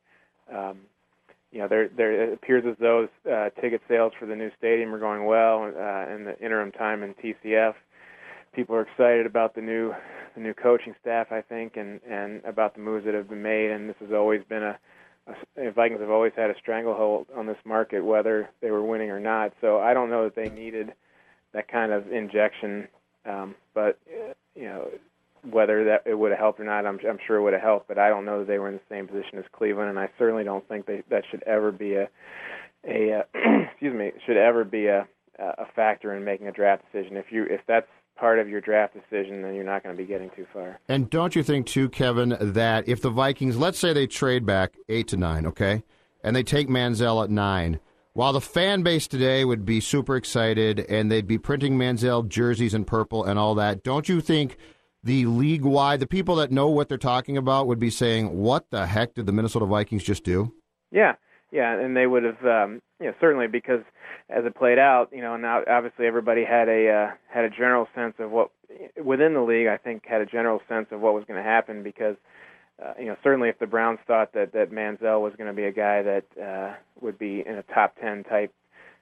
Um, 0.54 0.80
you 1.52 1.60
know, 1.60 1.68
there 1.68 1.90
there 1.90 2.30
it 2.30 2.34
appears 2.34 2.64
as 2.70 2.76
though 2.80 3.08
uh, 3.30 3.50
ticket 3.62 3.82
sales 3.88 4.14
for 4.20 4.26
the 4.26 4.36
new 4.36 4.52
stadium 4.58 4.94
are 4.94 5.00
going 5.00 5.26
well 5.26 5.64
uh, 5.64 6.14
in 6.14 6.26
the 6.26 6.36
interim 6.40 6.72
time 6.72 7.04
in 7.04 7.14
TCF. 7.16 7.74
People 8.54 8.76
are 8.76 8.82
excited 8.82 9.26
about 9.26 9.56
the 9.56 9.62
new 9.62 9.94
the 10.36 10.42
new 10.42 10.54
coaching 10.54 10.94
staff, 11.02 11.32
I 11.32 11.42
think, 11.42 11.76
and 11.76 12.00
and 12.08 12.44
about 12.46 12.76
the 12.76 12.82
moves 12.82 13.06
that 13.06 13.16
have 13.16 13.30
been 13.30 13.42
made. 13.42 13.72
And 13.72 13.90
this 13.90 13.96
has 14.00 14.12
always 14.12 14.44
been 14.48 14.64
a, 14.64 14.80
a 15.58 15.72
Vikings 15.72 16.02
have 16.02 16.12
always 16.12 16.34
had 16.36 16.52
a 16.52 16.58
stranglehold 16.60 17.28
on 17.36 17.48
this 17.48 17.58
market, 17.66 18.02
whether 18.02 18.50
they 18.62 18.70
were 18.70 18.84
winning 18.84 19.10
or 19.10 19.20
not. 19.20 19.54
So 19.60 19.80
I 19.80 19.94
don't 19.94 20.10
know 20.10 20.26
that 20.26 20.36
they 20.36 20.50
needed 20.50 20.94
that 21.54 21.68
kind 21.68 21.92
of 21.92 22.12
injection, 22.12 22.88
um, 23.26 23.56
but 23.74 23.98
uh, 24.08 24.34
you 24.56 24.66
know 24.66 24.88
whether 25.44 25.86
that 25.86 26.04
it 26.06 26.18
would 26.18 26.32
have 26.32 26.40
helped 26.40 26.60
or 26.60 26.66
not, 26.66 26.86
I'm, 26.86 27.00
I'm 27.08 27.20
sure 27.26 27.38
it 27.38 27.44
would 27.44 27.54
have 27.54 27.62
helped. 27.62 27.88
But 27.88 27.98
I 27.98 28.10
don't 28.10 28.26
know 28.26 28.40
that 28.40 28.48
they 28.48 28.60
were 28.60 28.70
in 28.70 28.76
the 28.76 28.82
same 28.90 29.08
position 29.08 29.40
as 29.40 29.46
Cleveland, 29.52 29.90
and 29.90 30.00
I 30.00 30.10
certainly 30.18 30.44
don't 30.44 30.68
think 30.68 30.86
they, 30.86 31.04
that 31.10 31.24
should 31.30 31.44
ever 31.44 31.72
be 31.72 31.96
a 31.96 32.10
a 32.88 33.20
uh, 33.20 33.24
excuse 33.72 33.94
me 33.94 34.12
should 34.26 34.38
ever 34.38 34.64
be 34.64 34.88
a 34.88 35.08
a 35.40 35.66
factor 35.74 36.14
in 36.14 36.26
making 36.26 36.48
a 36.48 36.52
draft 36.52 36.84
decision. 36.92 37.16
If 37.16 37.32
you 37.32 37.46
if 37.50 37.62
that's 37.68 37.88
part 38.18 38.40
of 38.40 38.50
your 38.50 38.60
draft 38.60 38.94
decision, 38.94 39.42
then 39.42 39.56
you're 39.56 39.64
not 39.64 39.84
going 39.84 39.96
to 39.96 40.02
be 40.02 40.08
getting 40.08 40.30
too 40.36 40.46
far. 40.52 40.80
And 40.90 41.10
don't 41.10 41.36
you 41.36 41.44
think 41.44 41.66
too, 41.66 41.88
Kevin, 41.88 42.36
that 42.40 42.88
if 42.88 43.02
the 43.02 43.10
Vikings, 43.10 43.58
let's 43.58 43.80
say 43.80 43.94
they 43.94 44.08
trade 44.08 44.46
back 44.46 44.74
eight 44.90 45.08
to 45.10 45.18
nine, 45.18 45.46
okay, 45.46 45.84
and 46.24 46.36
they 46.36 46.44
take 46.44 46.68
Manziel 46.68 47.24
at 47.24 47.30
nine. 47.30 47.80
While 48.14 48.34
the 48.34 48.42
fan 48.42 48.84
base 48.84 49.08
today 49.08 49.46
would 49.46 49.64
be 49.64 49.80
super 49.80 50.18
excited 50.18 50.80
and 50.90 51.10
they'd 51.10 51.28
be 51.28 51.38
printing 51.38 51.78
Manziel 51.78 52.28
jerseys 52.28 52.74
in 52.74 52.84
purple 52.84 53.24
and 53.24 53.40
all 53.40 53.56
that, 53.56 53.84
don't 53.84 54.10
you 54.10 54.20
think 54.20 54.58
the 55.04 55.26
league 55.26 55.64
wide, 55.64 56.00
the 56.00 56.08
people 56.08 56.36
that 56.36 56.52
know 56.52 56.68
what 56.68 56.90
they're 56.90 56.98
talking 56.98 57.38
about 57.38 57.68
would 57.68 57.80
be 57.80 57.90
saying, 57.90 58.38
"What 58.38 58.70
the 58.70 58.86
heck 58.86 59.14
did 59.14 59.26
the 59.26 59.32
Minnesota 59.32 59.66
Vikings 59.66 60.04
just 60.04 60.24
do?" 60.24 60.54
Yeah, 60.92 61.16
yeah, 61.52 61.80
and 61.80 61.96
they 61.96 62.08
would 62.08 62.24
have, 62.24 62.46
um, 62.46 62.82
you 63.00 63.08
know, 63.08 63.14
certainly 63.20 63.48
because 63.48 63.82
as 64.30 64.46
it 64.46 64.56
played 64.56 64.78
out, 64.78 65.10
you 65.12 65.22
know, 65.22 65.38
now 65.38 65.64
obviously 65.68 66.06
everybody 66.06 66.44
had 66.44 66.68
a 66.68 66.90
uh, 66.90 67.12
had 67.30 67.46
a 67.46 67.50
general 67.50 67.88
sense 67.96 68.16
of 68.20 68.32
what 68.32 68.52
within 69.02 69.34
the 69.34 69.42
league. 69.42 69.68
I 69.68 69.78
think 69.78 70.06
had 70.06 70.22
a 70.22 70.26
general 70.26 70.62
sense 70.68 70.88
of 70.92 71.00
what 71.02 71.14
was 71.14 71.24
going 71.26 71.42
to 71.42 71.50
happen 71.50 71.84
because. 71.84 72.16
Uh, 72.82 72.94
you 72.98 73.08
know, 73.08 73.18
certainly 73.22 73.50
if 73.50 73.60
the 73.60 73.68
Browns 73.68 74.00
thought 74.08 74.32
that 74.32 74.54
that 74.54 74.72
Manziel 74.72 75.22
was 75.22 75.34
going 75.38 75.50
to 75.50 75.54
be 75.54 75.66
a 75.66 75.72
guy 75.74 76.02
that 76.02 76.24
uh, 76.42 76.76
would 77.02 77.20
be 77.20 77.44
in 77.46 77.56
a 77.56 77.64
top 77.64 77.98
ten 78.00 78.24
type, 78.24 78.54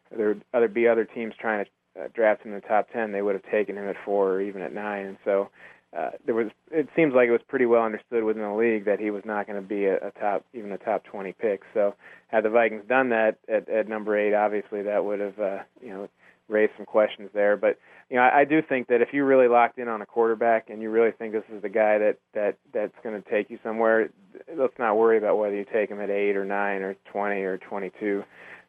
there 0.09 0.29
would 0.29 0.43
other 0.51 0.67
be 0.67 0.87
other 0.87 1.05
teams 1.05 1.35
trying 1.39 1.63
to 1.63 2.01
uh, 2.01 2.07
draft 2.11 2.43
him 2.43 2.53
in 2.53 2.59
the 2.59 2.67
top 2.67 2.87
ten. 2.91 3.11
They 3.11 3.21
would 3.21 3.35
have 3.35 3.51
taken 3.51 3.77
him 3.77 3.87
at 3.87 3.95
four 4.03 4.31
or 4.31 4.41
even 4.41 4.63
at 4.63 4.73
nine, 4.73 5.05
and 5.05 5.17
so 5.23 5.51
uh, 5.95 6.11
there 6.25 6.35
was 6.35 6.47
it 6.71 6.87
seems 6.95 7.13
like 7.13 7.29
it 7.29 7.31
was 7.31 7.41
pretty 7.47 7.65
well 7.65 7.83
understood 7.83 8.23
within 8.23 8.43
the 8.43 8.53
league 8.53 8.85
that 8.85 8.99
he 8.99 9.09
was 9.09 9.23
not 9.25 9.47
going 9.47 9.61
to 9.61 9.67
be 9.67 9.85
a, 9.85 9.95
a 9.97 10.11
top 10.19 10.45
even 10.53 10.71
a 10.71 10.77
top 10.77 11.03
20 11.05 11.33
pick. 11.33 11.61
So 11.73 11.95
had 12.27 12.43
the 12.43 12.49
Vikings 12.49 12.83
done 12.87 13.09
that 13.09 13.37
at, 13.47 13.69
at 13.69 13.87
number 13.87 14.17
eight, 14.17 14.33
obviously 14.33 14.81
that 14.83 15.05
would 15.05 15.19
have 15.19 15.39
uh, 15.39 15.59
you 15.81 15.89
know 15.89 16.09
raise 16.49 16.69
some 16.77 16.85
questions 16.85 17.29
there. 17.33 17.57
But 17.57 17.79
you 18.09 18.17
know, 18.17 18.23
I, 18.23 18.39
I 18.41 18.45
do 18.45 18.61
think 18.61 18.87
that 18.87 19.01
if 19.01 19.09
you 19.13 19.23
really 19.23 19.47
locked 19.47 19.79
in 19.79 19.87
on 19.87 20.01
a 20.01 20.05
quarterback 20.05 20.69
and 20.69 20.81
you 20.81 20.89
really 20.89 21.11
think 21.11 21.33
this 21.33 21.43
is 21.53 21.61
the 21.61 21.69
guy 21.69 21.97
that 21.97 22.17
that 22.33 22.57
that's 22.73 22.95
going 23.03 23.21
to 23.21 23.29
take 23.29 23.49
you 23.49 23.59
somewhere, 23.63 24.09
let's 24.57 24.77
not 24.77 24.97
worry 24.97 25.17
about 25.17 25.37
whether 25.37 25.55
you 25.55 25.65
take 25.71 25.89
him 25.89 26.01
at 26.01 26.09
eight 26.09 26.35
or 26.35 26.45
nine 26.45 26.81
or 26.81 26.95
twenty 27.11 27.41
or 27.41 27.57
twenty-two, 27.57 28.23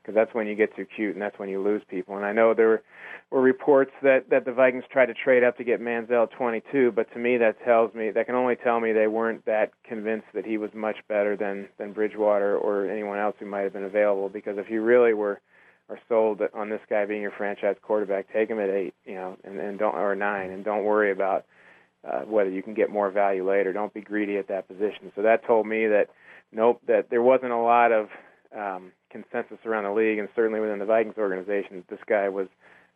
because 0.09 0.17
that's 0.17 0.35
when 0.35 0.47
you 0.47 0.55
get 0.55 0.75
too 0.75 0.87
cute 0.87 1.13
and 1.13 1.21
that's 1.21 1.39
when 1.39 1.51
you 1.51 1.63
lose 1.63 1.83
people. 1.87 2.17
And 2.17 2.25
I 2.25 2.33
know 2.33 2.55
there 2.55 2.81
were 3.31 3.43
reports 3.43 3.91
that 4.03 4.31
that 4.31 4.47
the 4.47 4.53
Vikings 4.53 4.85
tried 4.91 5.07
to 5.07 5.15
trade 5.15 5.45
up 5.45 5.59
to 5.59 5.65
get 5.65 5.83
Manziel 5.83 6.23
at 6.23 6.33
22, 6.33 6.93
but 6.93 7.13
to 7.13 7.19
me 7.19 7.37
that 7.37 7.63
tells 7.63 7.93
me 7.95 8.11
that 8.13 8.25
can 8.25 8.35
only 8.35 8.57
tell 8.57 8.81
me 8.81 8.93
they 8.93 9.07
weren't 9.07 9.45
that 9.45 9.73
convinced 9.87 10.29
that 10.33 10.47
he 10.47 10.57
was 10.57 10.71
much 10.73 10.97
better 11.09 11.37
than 11.37 11.69
than 11.77 11.93
Bridgewater 11.93 12.57
or 12.57 12.91
anyone 12.91 13.19
else 13.19 13.37
who 13.39 13.45
might 13.45 13.61
have 13.61 13.75
been 13.75 13.85
available. 13.85 14.31
Because 14.31 14.57
if 14.57 14.71
you 14.71 14.81
really 14.81 15.13
were 15.13 15.43
are 15.91 16.01
sold 16.09 16.41
on 16.55 16.71
this 16.71 16.81
guy 16.89 17.05
being 17.05 17.21
your 17.21 17.31
franchise 17.31 17.77
quarterback, 17.83 18.33
take 18.33 18.49
him 18.49 18.59
at 18.59 18.71
eight, 18.71 18.95
you 19.05 19.15
know, 19.15 19.37
and, 19.45 19.61
and 19.61 19.79
don't 19.79 19.95
or 19.95 20.15
nine, 20.15 20.51
and 20.51 20.65
don't 20.65 20.85
worry 20.85 21.13
about 21.13 21.45
uh, 22.11 22.21
whether 22.21 22.49
you 22.49 22.63
can 22.63 22.73
get 22.73 22.91
more 22.91 23.11
value 23.11 23.47
later. 23.47 23.75
Don't 23.75 23.93
be 23.93 24.01
greedy 24.01 24.39
at 24.39 24.49
that 24.49 24.69
position. 24.69 25.13
So 25.15 25.21
that 25.21 25.47
told 25.47 25.67
me 25.67 25.87
that 25.87 26.07
nope, 26.51 26.81
that 26.87 27.11
there 27.11 27.23
wasn't 27.23 27.53
a 27.53 27.59
lot 27.59 27.93
of 27.93 28.09
um, 28.57 28.93
consensus 29.11 29.59
around 29.65 29.85
the 29.85 29.93
league, 29.93 30.19
and 30.19 30.29
certainly 30.35 30.61
within 30.61 30.79
the 30.79 30.85
Vikings 30.85 31.19
organization, 31.19 31.85
this 31.89 32.01
guy 32.07 32.29
was 32.29 32.49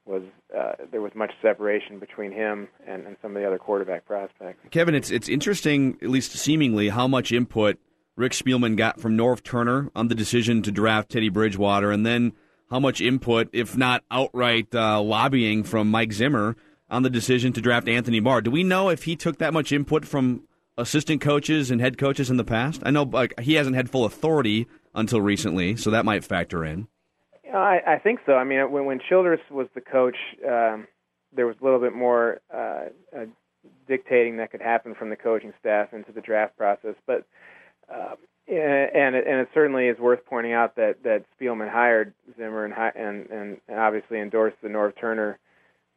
was 0.04 0.22
uh, 0.56 0.72
there 0.90 1.00
was 1.00 1.12
much 1.14 1.30
separation 1.40 2.00
between 2.00 2.32
him 2.32 2.66
and, 2.86 3.06
and 3.06 3.16
some 3.22 3.36
of 3.36 3.40
the 3.40 3.46
other 3.46 3.58
quarterback 3.58 4.04
prospects. 4.04 4.58
Kevin, 4.70 4.94
it's 4.94 5.10
it's 5.10 5.28
interesting, 5.28 5.98
at 6.02 6.08
least 6.08 6.32
seemingly, 6.32 6.88
how 6.88 7.06
much 7.06 7.30
input 7.32 7.78
Rick 8.16 8.32
Spielman 8.32 8.76
got 8.76 9.00
from 9.00 9.16
Norv 9.16 9.42
Turner 9.42 9.90
on 9.94 10.08
the 10.08 10.14
decision 10.14 10.62
to 10.62 10.72
draft 10.72 11.10
Teddy 11.10 11.28
Bridgewater, 11.28 11.90
and 11.90 12.04
then 12.04 12.32
how 12.70 12.80
much 12.80 13.00
input, 13.00 13.48
if 13.52 13.76
not 13.76 14.02
outright 14.10 14.74
uh, 14.74 15.00
lobbying 15.00 15.62
from 15.62 15.90
Mike 15.90 16.12
Zimmer 16.12 16.56
on 16.90 17.02
the 17.02 17.10
decision 17.10 17.52
to 17.52 17.60
draft 17.60 17.88
Anthony 17.88 18.20
Barr. 18.20 18.40
Do 18.40 18.50
we 18.50 18.64
know 18.64 18.88
if 18.88 19.04
he 19.04 19.14
took 19.14 19.38
that 19.38 19.52
much 19.52 19.72
input 19.72 20.04
from 20.04 20.42
assistant 20.76 21.20
coaches 21.20 21.70
and 21.70 21.80
head 21.80 21.96
coaches 21.96 22.30
in 22.30 22.38
the 22.38 22.44
past? 22.44 22.82
I 22.84 22.90
know 22.90 23.04
like, 23.04 23.38
he 23.40 23.54
hasn't 23.54 23.76
had 23.76 23.90
full 23.90 24.04
authority 24.04 24.66
until 24.94 25.20
recently, 25.20 25.76
so 25.76 25.90
that 25.90 26.04
might 26.04 26.24
factor 26.24 26.64
in. 26.64 26.88
I, 27.52 27.80
I 27.86 27.98
think 27.98 28.20
so. 28.24 28.34
I 28.34 28.44
mean, 28.44 28.70
when 28.70 28.86
when 28.86 29.00
Childress 29.08 29.40
was 29.50 29.68
the 29.74 29.80
coach, 29.80 30.16
um, 30.46 30.86
there 31.34 31.46
was 31.46 31.56
a 31.60 31.64
little 31.64 31.80
bit 31.80 31.94
more 31.94 32.40
uh, 32.52 32.86
uh, 33.16 33.26
dictating 33.86 34.38
that 34.38 34.50
could 34.50 34.62
happen 34.62 34.94
from 34.94 35.10
the 35.10 35.16
coaching 35.16 35.52
staff 35.60 35.92
into 35.92 36.12
the 36.12 36.20
draft 36.20 36.56
process. 36.56 36.94
But 37.06 37.26
uh, 37.92 38.14
and 38.48 39.14
it, 39.14 39.26
and 39.26 39.40
it 39.40 39.48
certainly 39.54 39.86
is 39.86 39.98
worth 39.98 40.20
pointing 40.26 40.52
out 40.52 40.76
that 40.76 41.02
that 41.04 41.24
Spielman 41.38 41.70
hired 41.70 42.12
Zimmer 42.36 42.64
and 42.64 42.74
and 42.96 43.30
and 43.30 43.78
obviously 43.78 44.18
endorsed 44.18 44.56
the 44.62 44.68
Norv 44.68 44.98
Turner 44.98 45.38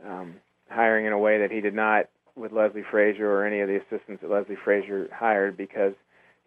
um, 0.05 0.35
hiring 0.69 1.05
in 1.05 1.13
a 1.13 1.17
way 1.17 1.39
that 1.39 1.51
he 1.51 1.61
did 1.61 1.73
not 1.73 2.07
with 2.35 2.51
Leslie 2.51 2.83
Frazier 2.89 3.31
or 3.31 3.45
any 3.45 3.61
of 3.61 3.67
the 3.67 3.77
assistants 3.77 4.21
that 4.21 4.29
Leslie 4.29 4.57
Frazier 4.61 5.07
hired 5.13 5.55
because 5.55 5.93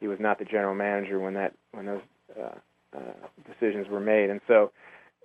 he 0.01 0.07
was 0.07 0.21
not 0.21 0.39
the 0.39 0.45
general 0.45 0.75
manager 0.75 1.19
when 1.19 1.35
that 1.35 1.55
when 1.73 1.87
those 1.87 2.03
decisions 3.47 3.89
were 3.89 4.01
made, 4.01 4.31
and 4.31 4.41
so 4.47 4.73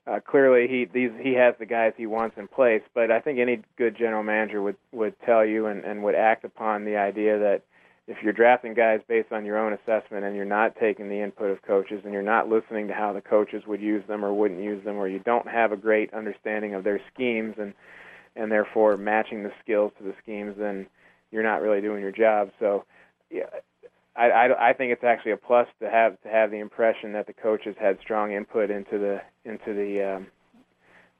uh, 0.06 0.20
clearly 0.20 0.68
he 0.68 0.86
these 0.86 1.12
he 1.22 1.34
has 1.34 1.56
the 1.60 1.66
guys 1.66 1.94
he 1.96 2.06
wants 2.06 2.38
in 2.38 2.48
place. 2.48 2.82
But 2.94 3.12
I 3.12 3.20
think 3.20 3.40
any 3.40 3.62
good 3.78 3.98
general 3.98 4.24
manager 4.24 4.62
would 4.62 4.76
would 4.92 5.16
tell 5.26 5.46
you 5.46 5.68
and, 5.68 5.84
and 5.84 6.04
would 6.04 6.16
act 6.16 6.44
upon 6.44 6.86
the 6.86 6.98
idea 6.98 7.40
that 7.40 7.62
if 8.08 8.18
you're 8.22 8.34
drafting 8.34 8.74
guys 8.74 9.00
based 9.08 9.32
on 9.32 9.46
your 9.46 9.58
own 9.58 9.74
assessment 9.74 10.26
and 10.26 10.36
you're 10.36 10.44
not 10.44 10.76
taking 10.78 11.08
the 11.08 11.22
input 11.22 11.50
of 11.50 11.62
coaches 11.62 12.02
and 12.04 12.12
you're 12.12 12.22
not 12.22 12.50
listening 12.50 12.88
to 12.88 12.94
how 12.94 13.14
the 13.14 13.22
coaches 13.22 13.64
would 13.66 13.82
use 13.82 14.04
them 14.08 14.26
or 14.26 14.34
wouldn't 14.34 14.62
use 14.62 14.84
them 14.84 14.98
or 14.98 15.08
you 15.08 15.20
don't 15.20 15.48
have 15.48 15.72
a 15.72 15.78
great 15.78 16.14
understanding 16.14 16.74
of 16.74 16.84
their 16.84 17.00
schemes 17.14 17.56
and 17.58 17.74
and 18.36 18.52
therefore 18.52 18.98
matching 18.98 19.44
the 19.44 19.52
skills 19.64 19.92
to 19.98 20.04
the 20.04 20.14
schemes 20.22 20.56
then 20.58 20.86
you're 21.32 21.44
not 21.44 21.62
really 21.62 21.80
doing 21.80 22.02
your 22.02 22.12
job 22.12 22.50
so 22.60 22.84
yeah 23.30 23.44
I, 24.16 24.30
I, 24.30 24.70
I 24.70 24.74
think 24.74 24.92
it's 24.92 25.04
actually 25.04 25.32
a 25.32 25.38
plus 25.38 25.68
to 25.82 25.90
have 25.90 26.22
to 26.22 26.30
have 26.30 26.52
the 26.52 26.60
impression 26.60 27.14
that 27.14 27.28
the 27.28 27.34
coaches 27.34 27.76
had 27.80 27.98
strong 28.02 28.34
input 28.34 28.70
into 28.70 28.98
the 29.00 29.22
into 29.44 29.74
the 29.74 30.16
um, 30.16 30.28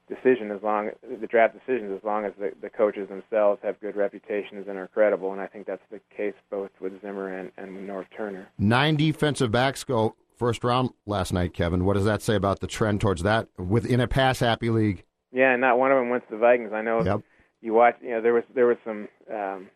decision 0.08 0.50
as 0.50 0.62
long 0.62 0.90
the 1.20 1.26
draft 1.26 1.54
decisions 1.54 1.92
as 1.96 2.04
long 2.04 2.24
as 2.24 2.32
the, 2.38 2.52
the 2.60 2.70
coaches 2.70 3.08
themselves 3.08 3.60
have 3.62 3.80
good 3.80 3.96
reputations 3.96 4.66
and 4.68 4.78
are 4.78 4.88
credible 4.88 5.32
and 5.32 5.40
I 5.40 5.46
think 5.46 5.66
that's 5.66 5.82
the 5.90 6.00
case 6.14 6.34
both 6.50 6.70
with 6.80 7.00
Zimmer 7.00 7.38
and, 7.38 7.50
and 7.56 7.88
Norv 7.88 8.06
Turner. 8.16 8.48
Nine 8.58 8.96
defensive 8.96 9.50
backs 9.50 9.82
go 9.82 10.14
first 10.36 10.62
round 10.62 10.90
last 11.06 11.32
night, 11.32 11.54
Kevin. 11.54 11.84
What 11.84 11.94
does 11.94 12.04
that 12.04 12.22
say 12.22 12.34
about 12.34 12.60
the 12.60 12.66
trend 12.66 13.00
towards 13.00 13.22
that 13.22 13.48
within 13.56 14.00
a 14.00 14.06
pass 14.06 14.40
happy 14.40 14.70
league? 14.70 15.04
Yeah, 15.32 15.52
and 15.52 15.60
not 15.60 15.78
one 15.78 15.90
of 15.90 15.98
them 15.98 16.10
went 16.10 16.24
to 16.28 16.34
the 16.34 16.38
Vikings. 16.38 16.72
I 16.72 16.82
know 16.82 17.02
yep. 17.02 17.22
you 17.60 17.72
watch 17.72 17.96
you 18.02 18.10
know 18.10 18.20
there 18.20 18.34
was 18.34 18.44
there 18.54 18.66
was 18.66 18.76
some 18.84 19.08
um 19.32 19.68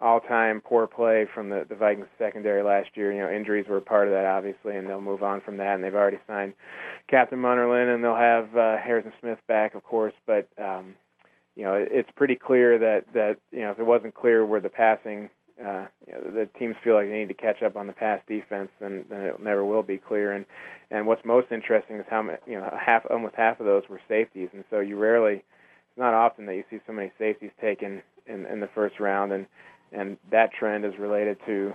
all-time 0.00 0.60
poor 0.60 0.86
play 0.86 1.26
from 1.34 1.48
the 1.48 1.64
the 1.68 1.74
Vikings 1.74 2.08
secondary 2.18 2.62
last 2.62 2.88
year. 2.94 3.12
You 3.12 3.20
know, 3.20 3.30
injuries 3.30 3.66
were 3.68 3.78
a 3.78 3.82
part 3.82 4.08
of 4.08 4.14
that, 4.14 4.26
obviously, 4.26 4.76
and 4.76 4.88
they'll 4.88 5.00
move 5.00 5.22
on 5.22 5.40
from 5.40 5.56
that. 5.56 5.74
And 5.74 5.84
they've 5.84 5.94
already 5.94 6.18
signed 6.26 6.52
Captain 7.08 7.38
Munnerlyn, 7.38 7.94
and 7.94 8.04
they'll 8.04 8.14
have 8.14 8.54
uh, 8.56 8.76
Harrison 8.76 9.12
Smith 9.20 9.38
back, 9.48 9.74
of 9.74 9.82
course. 9.84 10.12
But 10.26 10.48
um, 10.58 10.94
you 11.54 11.64
know, 11.64 11.74
it's 11.74 12.10
pretty 12.14 12.36
clear 12.36 12.78
that 12.78 13.04
that 13.14 13.36
you 13.50 13.60
know 13.60 13.70
if 13.70 13.78
it 13.78 13.86
wasn't 13.86 14.14
clear 14.14 14.44
where 14.44 14.60
the 14.60 14.68
passing, 14.68 15.30
uh, 15.58 15.86
you 16.06 16.12
know, 16.12 16.30
the 16.30 16.48
teams 16.58 16.76
feel 16.84 16.94
like 16.94 17.08
they 17.08 17.18
need 17.18 17.28
to 17.28 17.34
catch 17.34 17.62
up 17.62 17.76
on 17.76 17.86
the 17.86 17.94
pass 17.94 18.20
defense, 18.28 18.68
then 18.80 19.04
then 19.08 19.22
it 19.22 19.42
never 19.42 19.64
will 19.64 19.82
be 19.82 19.96
clear. 19.96 20.32
And 20.32 20.44
and 20.90 21.06
what's 21.06 21.24
most 21.24 21.50
interesting 21.50 21.96
is 21.96 22.06
how 22.10 22.22
you 22.46 22.60
know 22.60 22.70
half 22.78 23.04
almost 23.10 23.34
half 23.34 23.60
of 23.60 23.66
those 23.66 23.84
were 23.88 24.00
safeties, 24.08 24.50
and 24.52 24.64
so 24.70 24.80
you 24.80 24.98
rarely. 24.98 25.36
It's 25.88 26.00
not 26.00 26.12
often 26.12 26.44
that 26.44 26.56
you 26.56 26.64
see 26.68 26.78
so 26.86 26.92
many 26.92 27.10
safeties 27.18 27.52
taken 27.58 28.02
in 28.26 28.44
in 28.44 28.60
the 28.60 28.68
first 28.74 29.00
round, 29.00 29.32
and 29.32 29.46
and 29.92 30.16
that 30.30 30.52
trend 30.52 30.84
is 30.84 30.92
related 30.98 31.38
to 31.46 31.74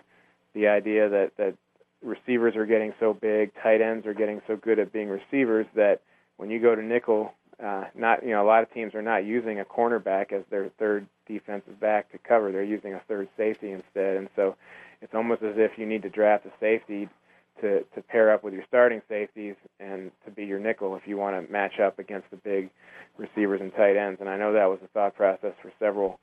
the 0.53 0.67
idea 0.67 1.09
that 1.09 1.31
that 1.37 1.55
receivers 2.03 2.55
are 2.55 2.65
getting 2.65 2.93
so 2.99 3.13
big, 3.13 3.51
tight 3.61 3.81
ends 3.81 4.05
are 4.05 4.13
getting 4.13 4.41
so 4.47 4.55
good 4.55 4.79
at 4.79 4.91
being 4.91 5.09
receivers 5.09 5.65
that 5.75 6.01
when 6.37 6.49
you 6.49 6.59
go 6.59 6.75
to 6.75 6.81
nickel, 6.81 7.33
uh, 7.63 7.85
not 7.95 8.23
you 8.23 8.31
know 8.31 8.43
a 8.43 8.47
lot 8.47 8.63
of 8.63 8.73
teams 8.73 8.95
are 8.95 9.01
not 9.01 9.25
using 9.25 9.59
a 9.59 9.65
cornerback 9.65 10.31
as 10.33 10.43
their 10.49 10.69
third 10.79 11.05
defensive 11.27 11.79
back 11.79 12.11
to 12.11 12.17
cover. 12.17 12.51
They're 12.51 12.63
using 12.63 12.93
a 12.93 13.01
third 13.07 13.29
safety 13.37 13.71
instead, 13.71 14.17
and 14.17 14.29
so 14.35 14.55
it's 15.01 15.13
almost 15.13 15.43
as 15.43 15.55
if 15.57 15.71
you 15.77 15.85
need 15.85 16.01
to 16.03 16.09
draft 16.09 16.45
a 16.45 16.51
safety 16.59 17.07
to 17.61 17.81
to 17.95 18.01
pair 18.01 18.33
up 18.33 18.43
with 18.43 18.53
your 18.53 18.63
starting 18.67 19.01
safeties 19.07 19.55
and 19.79 20.11
to 20.25 20.31
be 20.31 20.45
your 20.45 20.59
nickel 20.59 20.95
if 20.95 21.03
you 21.05 21.17
want 21.17 21.35
to 21.35 21.51
match 21.51 21.79
up 21.79 21.99
against 21.99 22.29
the 22.31 22.37
big 22.37 22.69
receivers 23.17 23.61
and 23.61 23.73
tight 23.75 23.95
ends. 23.95 24.19
And 24.19 24.29
I 24.29 24.37
know 24.37 24.53
that 24.53 24.65
was 24.65 24.79
the 24.81 24.87
thought 24.87 25.15
process 25.15 25.53
for 25.61 25.71
several 25.79 26.19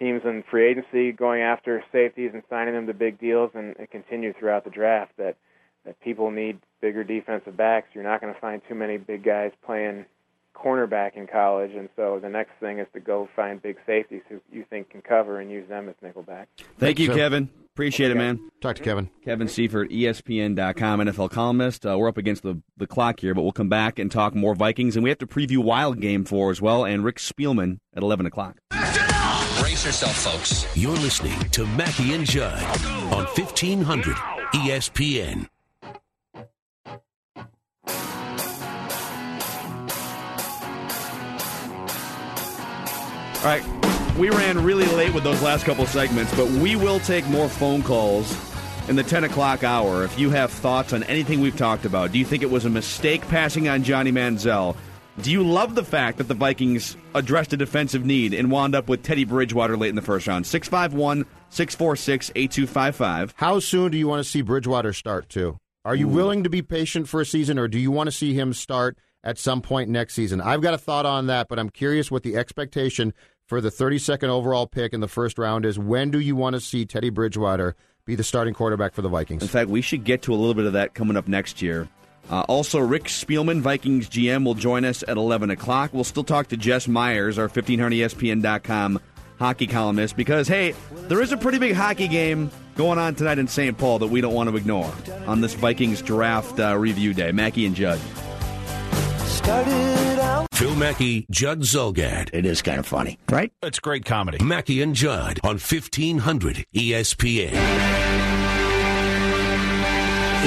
teams 0.00 0.22
in 0.24 0.42
free 0.50 0.68
agency 0.68 1.12
going 1.12 1.42
after 1.42 1.84
safeties 1.92 2.30
and 2.32 2.42
signing 2.50 2.74
them 2.74 2.88
to 2.88 2.94
big 2.94 3.20
deals, 3.20 3.50
and 3.54 3.76
it 3.76 3.90
continued 3.92 4.36
throughout 4.36 4.64
the 4.64 4.70
draft 4.70 5.12
that 5.18 5.36
that 5.84 5.98
people 6.00 6.30
need 6.30 6.58
bigger 6.80 7.04
defensive 7.04 7.56
backs. 7.56 7.88
You're 7.94 8.04
not 8.04 8.20
going 8.20 8.34
to 8.34 8.40
find 8.40 8.60
too 8.68 8.74
many 8.74 8.98
big 8.98 9.24
guys 9.24 9.52
playing 9.64 10.04
cornerback 10.54 11.16
in 11.16 11.26
college, 11.26 11.70
and 11.74 11.88
so 11.96 12.18
the 12.20 12.28
next 12.28 12.52
thing 12.60 12.80
is 12.80 12.86
to 12.92 13.00
go 13.00 13.28
find 13.34 13.62
big 13.62 13.76
safeties 13.86 14.22
who 14.28 14.40
you 14.52 14.64
think 14.68 14.90
can 14.90 15.00
cover 15.00 15.40
and 15.40 15.50
use 15.50 15.68
them 15.68 15.88
as 15.88 15.94
nickelback. 16.04 16.46
Thank 16.78 16.98
you, 16.98 17.08
Kevin. 17.12 17.48
Appreciate 17.72 18.10
it, 18.10 18.16
man. 18.16 18.50
Talk 18.60 18.76
to 18.76 18.82
Kevin. 18.82 19.08
Kevin 19.24 19.48
Seifert, 19.48 19.90
ESPN.com, 19.90 21.00
NFL 21.00 21.30
columnist. 21.30 21.86
Uh, 21.86 21.96
we're 21.96 22.08
up 22.08 22.18
against 22.18 22.42
the, 22.42 22.60
the 22.76 22.86
clock 22.86 23.20
here, 23.20 23.32
but 23.32 23.42
we'll 23.42 23.52
come 23.52 23.70
back 23.70 23.98
and 23.98 24.10
talk 24.10 24.34
more 24.34 24.54
Vikings, 24.54 24.96
and 24.96 25.02
we 25.02 25.08
have 25.08 25.18
to 25.18 25.26
preview 25.26 25.58
Wild 25.58 26.00
Game 26.00 26.26
4 26.26 26.50
as 26.50 26.60
well, 26.60 26.84
and 26.84 27.04
Rick 27.04 27.16
Spielman 27.16 27.78
at 27.94 28.02
11 28.02 28.26
o'clock. 28.26 28.58
Brace 29.70 29.86
yourself, 29.86 30.16
folks. 30.16 30.66
You're 30.76 30.96
listening 30.96 31.38
to 31.50 31.64
Mackey 31.64 32.12
and 32.12 32.26
Judd 32.26 32.60
on 33.12 33.24
1500 33.26 34.16
ESPN. 34.16 35.46
All 43.36 43.44
right, 43.44 43.62
we 44.18 44.30
ran 44.30 44.64
really 44.64 44.86
late 44.86 45.14
with 45.14 45.22
those 45.22 45.40
last 45.40 45.64
couple 45.64 45.86
segments, 45.86 46.34
but 46.34 46.48
we 46.48 46.74
will 46.74 46.98
take 46.98 47.24
more 47.28 47.48
phone 47.48 47.84
calls 47.84 48.36
in 48.88 48.96
the 48.96 49.04
10 49.04 49.22
o'clock 49.22 49.62
hour. 49.62 50.02
If 50.02 50.18
you 50.18 50.30
have 50.30 50.50
thoughts 50.50 50.92
on 50.92 51.04
anything 51.04 51.38
we've 51.38 51.56
talked 51.56 51.84
about, 51.84 52.10
do 52.10 52.18
you 52.18 52.24
think 52.24 52.42
it 52.42 52.50
was 52.50 52.64
a 52.64 52.70
mistake 52.70 53.22
passing 53.28 53.68
on 53.68 53.84
Johnny 53.84 54.10
Manziel? 54.10 54.74
Do 55.22 55.30
you 55.30 55.42
love 55.42 55.74
the 55.74 55.84
fact 55.84 56.16
that 56.16 56.28
the 56.28 56.34
Vikings 56.34 56.96
addressed 57.14 57.52
a 57.52 57.56
defensive 57.58 58.06
need 58.06 58.32
and 58.32 58.50
wound 58.50 58.74
up 58.74 58.88
with 58.88 59.02
Teddy 59.02 59.24
Bridgewater 59.24 59.76
late 59.76 59.90
in 59.90 59.94
the 59.94 60.00
first 60.00 60.26
round? 60.26 60.46
651 60.46 61.26
646 61.50 62.30
8255. 62.34 63.34
How 63.36 63.58
soon 63.58 63.92
do 63.92 63.98
you 63.98 64.08
want 64.08 64.20
to 64.20 64.24
see 64.24 64.40
Bridgewater 64.40 64.94
start, 64.94 65.28
too? 65.28 65.58
Are 65.84 65.94
you 65.94 66.08
Ooh. 66.08 66.12
willing 66.12 66.44
to 66.44 66.48
be 66.48 66.62
patient 66.62 67.06
for 67.06 67.20
a 67.20 67.26
season, 67.26 67.58
or 67.58 67.68
do 67.68 67.78
you 67.78 67.90
want 67.90 68.06
to 68.06 68.12
see 68.12 68.32
him 68.32 68.54
start 68.54 68.96
at 69.22 69.36
some 69.36 69.60
point 69.60 69.90
next 69.90 70.14
season? 70.14 70.40
I've 70.40 70.62
got 70.62 70.72
a 70.72 70.78
thought 70.78 71.04
on 71.04 71.26
that, 71.26 71.48
but 71.48 71.58
I'm 71.58 71.68
curious 71.68 72.10
what 72.10 72.22
the 72.22 72.36
expectation 72.36 73.12
for 73.46 73.60
the 73.60 73.70
32nd 73.70 74.28
overall 74.28 74.66
pick 74.66 74.94
in 74.94 75.00
the 75.00 75.08
first 75.08 75.38
round 75.38 75.66
is. 75.66 75.78
When 75.78 76.10
do 76.10 76.18
you 76.18 76.34
want 76.34 76.54
to 76.54 76.60
see 76.60 76.86
Teddy 76.86 77.10
Bridgewater 77.10 77.76
be 78.06 78.14
the 78.14 78.24
starting 78.24 78.54
quarterback 78.54 78.94
for 78.94 79.02
the 79.02 79.10
Vikings? 79.10 79.42
In 79.42 79.48
fact, 79.48 79.68
we 79.68 79.82
should 79.82 80.04
get 80.04 80.22
to 80.22 80.32
a 80.32 80.36
little 80.36 80.54
bit 80.54 80.64
of 80.64 80.72
that 80.72 80.94
coming 80.94 81.18
up 81.18 81.28
next 81.28 81.60
year. 81.60 81.88
Uh, 82.30 82.44
also, 82.48 82.78
Rick 82.78 83.04
Spielman, 83.04 83.60
Vikings 83.60 84.08
GM, 84.08 84.44
will 84.44 84.54
join 84.54 84.84
us 84.84 85.02
at 85.02 85.16
11 85.16 85.50
o'clock. 85.50 85.92
We'll 85.92 86.04
still 86.04 86.24
talk 86.24 86.46
to 86.48 86.56
Jess 86.56 86.86
Myers, 86.86 87.38
our 87.38 87.48
1500ESPN.com 87.48 89.00
hockey 89.38 89.66
columnist, 89.66 90.16
because, 90.16 90.46
hey, 90.46 90.74
there 91.08 91.20
is 91.20 91.32
a 91.32 91.36
pretty 91.36 91.58
big 91.58 91.74
hockey 91.74 92.06
game 92.06 92.50
going 92.76 92.98
on 92.98 93.16
tonight 93.16 93.38
in 93.38 93.48
St. 93.48 93.76
Paul 93.76 93.98
that 93.98 94.06
we 94.06 94.20
don't 94.20 94.34
want 94.34 94.48
to 94.48 94.56
ignore 94.56 94.92
on 95.26 95.40
this 95.40 95.54
Vikings 95.54 96.02
draft 96.02 96.60
uh, 96.60 96.76
review 96.76 97.12
day. 97.14 97.32
Mackey 97.32 97.66
and 97.66 97.74
Judd. 97.74 97.98
Phil 100.52 100.76
Mackey, 100.76 101.26
Judd 101.30 101.62
Zulgad. 101.62 102.30
It 102.32 102.44
is 102.44 102.62
kind 102.62 102.78
of 102.78 102.86
funny, 102.86 103.18
right? 103.30 103.50
It's 103.62 103.80
great 103.80 104.04
comedy. 104.04 104.44
Mackey 104.44 104.82
and 104.82 104.94
Judd 104.94 105.40
on 105.42 105.56
E 105.56 105.58
1500 105.58 106.66
ESPN. 106.74 108.09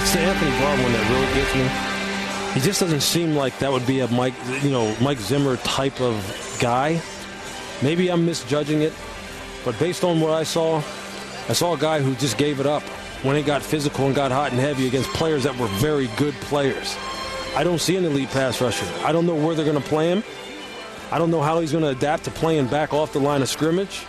It's 0.04 0.12
the 0.12 0.20
Anthony 0.20 0.52
Barr 0.60 0.84
one 0.84 0.92
that 0.92 1.10
really 1.10 1.34
gets 1.34 1.56
me. 1.56 2.60
He 2.60 2.60
just 2.60 2.82
doesn't 2.82 3.00
seem 3.00 3.36
like 3.36 3.58
that 3.60 3.72
would 3.72 3.88
be 3.88 4.02
a 4.02 4.08
Mike, 4.10 4.34
you 4.62 4.70
know, 4.70 4.94
Mike 5.00 5.18
Zimmer 5.18 5.56
type 5.56 6.02
of 6.02 6.58
guy. 6.60 7.02
Maybe 7.82 8.12
I'm 8.12 8.26
misjudging 8.26 8.82
it, 8.82 8.92
but 9.64 9.80
based 9.80 10.04
on 10.04 10.20
what 10.20 10.32
I 10.32 10.44
saw, 10.44 10.80
I 11.48 11.54
saw 11.54 11.74
a 11.74 11.78
guy 11.78 12.02
who 12.02 12.16
just 12.16 12.38
gave 12.38 12.60
it 12.60 12.66
up 12.66 12.84
when 13.24 13.38
it 13.38 13.46
got 13.46 13.62
physical 13.62 14.06
and 14.06 14.14
got 14.14 14.30
hot 14.30 14.52
and 14.52 14.60
heavy 14.60 14.88
against 14.88 15.10
players 15.12 15.44
that 15.44 15.56
were 15.56 15.68
very 15.68 16.08
good 16.18 16.34
players. 16.34 16.98
I 17.56 17.64
don't 17.64 17.80
see 17.80 17.96
an 17.96 18.04
elite 18.04 18.30
pass 18.32 18.60
rusher. 18.60 18.86
I 19.06 19.14
don't 19.14 19.26
know 19.26 19.36
where 19.36 19.56
they're 19.56 19.64
going 19.64 19.82
to 19.82 19.90
play 19.90 20.12
him. 20.12 20.22
I 21.14 21.18
don't 21.18 21.32
know 21.32 21.42
how 21.42 21.62
he's 21.62 21.72
going 21.72 21.86
to 21.86 21.92
adapt 21.92 22.26
to 22.26 22.32
playing 22.32 22.68
back 22.68 22.94
off 22.94 23.14
the 23.14 23.20
line 23.20 23.42
of 23.42 23.48
scrimmage 23.48 24.06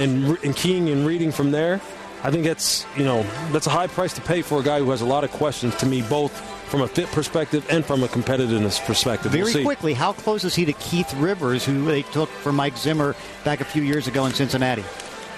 and, 0.00 0.36
and 0.42 0.56
keying 0.56 0.88
and 0.88 1.06
reading 1.06 1.30
from 1.30 1.52
there. 1.52 1.80
I 2.22 2.30
think 2.30 2.44
that's 2.44 2.84
you 2.96 3.04
know 3.04 3.22
that's 3.52 3.66
a 3.66 3.70
high 3.70 3.86
price 3.86 4.12
to 4.14 4.20
pay 4.20 4.42
for 4.42 4.60
a 4.60 4.62
guy 4.62 4.78
who 4.80 4.90
has 4.90 5.00
a 5.00 5.06
lot 5.06 5.24
of 5.24 5.30
questions 5.30 5.74
to 5.76 5.86
me, 5.86 6.02
both 6.02 6.32
from 6.68 6.82
a 6.82 6.88
fit 6.88 7.06
perspective 7.08 7.66
and 7.70 7.84
from 7.84 8.02
a 8.02 8.06
competitiveness 8.08 8.84
perspective. 8.84 9.32
Very 9.32 9.44
we'll 9.44 9.52
see. 9.52 9.64
quickly, 9.64 9.94
how 9.94 10.12
close 10.12 10.44
is 10.44 10.54
he 10.54 10.64
to 10.64 10.72
Keith 10.74 11.12
Rivers, 11.14 11.64
who 11.64 11.84
they 11.84 12.02
took 12.02 12.28
for 12.28 12.52
Mike 12.52 12.76
Zimmer 12.76 13.14
back 13.44 13.60
a 13.60 13.64
few 13.64 13.82
years 13.82 14.06
ago 14.06 14.26
in 14.26 14.32
Cincinnati? 14.32 14.84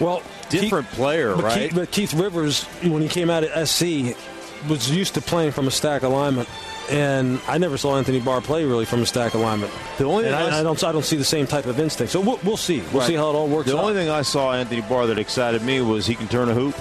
Well, 0.00 0.22
different 0.48 0.88
player, 0.88 1.34
but 1.34 1.44
right? 1.44 1.58
Keith, 1.58 1.74
but 1.74 1.90
Keith 1.90 2.14
Rivers, 2.14 2.64
when 2.82 3.02
he 3.02 3.08
came 3.08 3.30
out 3.30 3.44
at 3.44 3.68
SC, 3.68 4.16
was 4.68 4.90
used 4.90 5.14
to 5.14 5.20
playing 5.20 5.52
from 5.52 5.68
a 5.68 5.70
stack 5.70 6.02
alignment. 6.02 6.48
And 6.90 7.40
I 7.46 7.58
never 7.58 7.76
saw 7.78 7.96
Anthony 7.96 8.20
Barr 8.20 8.40
play 8.40 8.64
really 8.64 8.84
from 8.84 9.02
a 9.02 9.06
stack 9.06 9.34
alignment. 9.34 9.72
The 9.98 10.04
only 10.04 10.26
and 10.26 10.34
I, 10.34 10.58
I- 10.60 10.62
don't, 10.62 10.82
I 10.82 10.92
don't 10.92 11.04
see 11.04 11.16
the 11.16 11.24
same 11.24 11.46
type 11.46 11.66
of 11.66 11.78
instinct. 11.78 12.12
So 12.12 12.20
we'll, 12.20 12.40
we'll 12.44 12.56
see. 12.56 12.80
We'll 12.92 13.00
Right. 13.00 13.06
see 13.06 13.14
how 13.14 13.30
it 13.30 13.34
all 13.34 13.46
works 13.48 13.70
The 13.70 13.76
out. 13.78 13.84
only 13.84 13.94
thing 13.94 14.10
I 14.10 14.22
saw 14.22 14.52
Anthony 14.52 14.80
Barr 14.82 15.06
that 15.06 15.18
excited 15.18 15.62
me 15.62 15.80
was 15.80 16.06
he 16.06 16.14
can 16.16 16.26
turn 16.28 16.48
a 16.48 16.54
hoop 16.54 16.74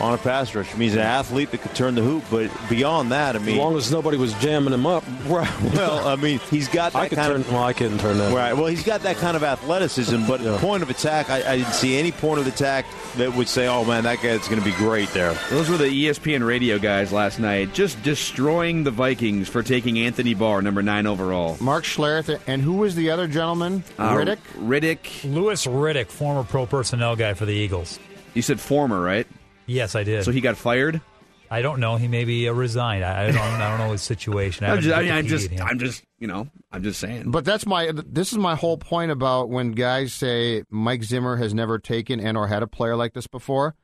on 0.00 0.12
a 0.14 0.18
pass 0.18 0.54
rush. 0.54 0.68
I 0.70 0.72
mean, 0.72 0.88
he's 0.88 0.94
an 0.94 1.00
athlete 1.02 1.50
that 1.52 1.58
could 1.62 1.74
turn 1.74 1.94
the 1.94 2.02
hoop, 2.02 2.24
but 2.30 2.50
beyond 2.68 3.12
that, 3.12 3.36
I 3.36 3.38
mean, 3.38 3.56
as 3.56 3.58
long 3.58 3.76
as 3.76 3.90
nobody 3.92 4.16
was 4.16 4.32
jamming 4.34 4.72
him 4.74 4.86
up. 4.86 5.04
Right. 5.24 5.50
Well, 5.72 6.06
I 6.06 6.16
mean, 6.16 6.38
he's 6.50 6.68
got 6.68 6.92
that 6.92 6.98
I 6.98 7.08
could 7.08 7.16
kind 7.16 7.32
turn. 7.32 7.40
of 7.40 7.50
well, 7.50 7.62
I 7.64 7.72
couldn't 7.72 7.96
turn 7.98 8.18
that. 8.18 8.34
right. 8.34 8.52
Well, 8.52 8.66
he's 8.66 8.84
got 8.84 9.00
that 9.02 9.16
kind 9.16 9.38
of 9.38 9.42
athleticism, 9.42 10.26
but 10.26 10.40
point 10.60 10.82
of 10.82 10.90
attack, 10.90 11.30
I, 11.30 11.52
I 11.52 11.56
didn't 11.56 11.72
see 11.72 11.96
any 11.98 12.12
point 12.12 12.40
of 12.40 12.46
attack 12.46 12.84
that 13.16 13.34
would 13.34 13.48
say, 13.48 13.66
"Oh 13.66 13.86
man, 13.86 14.04
that 14.04 14.20
guy's 14.20 14.46
going 14.48 14.58
to 14.60 14.64
be 14.64 14.72
great 14.76 15.08
there." 15.10 15.32
Those 15.48 15.70
were 15.70 15.78
the 15.78 15.86
ESPN 15.86 16.46
radio 16.46 16.78
guys 16.78 17.10
last 17.10 17.38
night, 17.40 17.72
just 17.72 18.02
destroying 18.02 18.84
the 18.84 18.90
Vikings 18.90 19.48
for 19.48 19.62
taking 19.62 19.98
Anthony 19.98 20.34
Barr, 20.34 20.60
number 20.60 20.82
nine 20.82 21.06
overall. 21.06 21.56
Mark 21.58 21.84
Schlereth, 21.84 22.38
and 22.46 22.60
who 22.60 22.74
was 22.74 22.94
the 22.94 23.10
other 23.10 23.26
gentleman? 23.26 23.82
Uh, 23.98 24.12
Riddick? 24.14 24.38
Riddick. 24.58 25.32
Louis 25.32 25.64
Riddick, 25.66 26.08
former 26.08 26.44
pro 26.44 26.66
personnel 26.66 27.16
guy 27.16 27.32
for 27.32 27.46
the 27.46 27.54
Eagles. 27.54 27.98
You 28.34 28.42
said 28.42 28.60
former, 28.60 29.00
right? 29.00 29.26
Yes, 29.66 29.94
I 29.94 30.04
did. 30.04 30.24
So 30.24 30.30
he 30.30 30.40
got 30.40 30.56
fired. 30.56 31.00
I 31.50 31.62
don't 31.62 31.78
know. 31.78 31.96
He 31.96 32.08
maybe 32.08 32.48
uh, 32.48 32.52
resigned. 32.52 33.04
I, 33.04 33.28
I 33.28 33.30
don't. 33.30 33.38
I 33.38 33.70
don't 33.70 33.78
know 33.78 33.92
his 33.92 34.02
situation. 34.02 34.64
I 34.64 34.70
I'm 34.70 34.82
haven't 34.82 34.84
just, 34.84 34.96
I 34.98 35.02
mean, 35.02 35.12
I'm 35.12 35.26
just. 35.26 35.60
I'm 35.60 35.78
just, 35.78 36.04
you 36.18 36.26
know, 36.26 36.48
I'm 36.72 36.82
just 36.82 36.98
saying. 36.98 37.30
But 37.30 37.44
that's 37.44 37.66
my. 37.66 37.92
This 37.94 38.32
is 38.32 38.38
my 38.38 38.54
whole 38.54 38.76
point 38.76 39.10
about 39.10 39.50
when 39.50 39.72
guys 39.72 40.12
say 40.12 40.64
Mike 40.70 41.04
Zimmer 41.04 41.36
has 41.36 41.54
never 41.54 41.78
taken 41.78 42.18
and 42.18 42.36
or 42.36 42.48
had 42.48 42.62
a 42.62 42.66
player 42.66 42.96
like 42.96 43.12
this 43.12 43.26
before. 43.26 43.74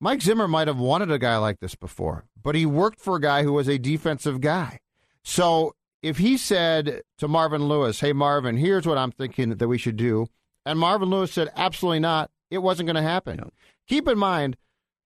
Mike 0.00 0.22
Zimmer 0.22 0.48
might 0.48 0.68
have 0.68 0.78
wanted 0.78 1.10
a 1.10 1.18
guy 1.18 1.36
like 1.36 1.60
this 1.60 1.74
before, 1.74 2.24
but 2.40 2.54
he 2.54 2.66
worked 2.66 3.00
for 3.00 3.16
a 3.16 3.20
guy 3.20 3.42
who 3.42 3.52
was 3.52 3.68
a 3.68 3.78
defensive 3.78 4.40
guy. 4.40 4.78
So 5.22 5.74
if 6.02 6.18
he 6.18 6.36
said 6.36 7.02
to 7.18 7.28
Marvin 7.28 7.64
Lewis, 7.68 8.00
"Hey 8.00 8.12
Marvin, 8.12 8.56
here's 8.56 8.86
what 8.86 8.98
I'm 8.98 9.12
thinking 9.12 9.50
that 9.50 9.68
we 9.68 9.78
should 9.78 9.96
do," 9.96 10.28
and 10.64 10.78
Marvin 10.78 11.10
Lewis 11.10 11.32
said, 11.32 11.50
"Absolutely 11.56 12.00
not," 12.00 12.30
it 12.50 12.58
wasn't 12.58 12.86
going 12.86 12.96
to 12.96 13.02
happen. 13.02 13.50
Keep 13.86 14.08
in 14.08 14.18
mind, 14.18 14.56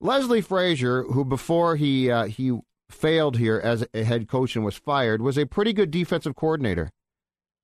Leslie 0.01 0.40
Frazier, 0.40 1.03
who 1.05 1.24
before 1.24 1.76
he 1.76 2.11
uh, 2.11 2.24
he 2.24 2.59
failed 2.90 3.36
here 3.36 3.61
as 3.62 3.86
a 3.92 4.05
head 4.05 4.28
coach 4.28 4.57
and 4.57 4.64
was 4.64 4.76
fired, 4.76 5.20
was 5.20 5.36
a 5.36 5.46
pretty 5.46 5.72
good 5.72 5.90
defensive 5.90 6.34
coordinator. 6.34 6.90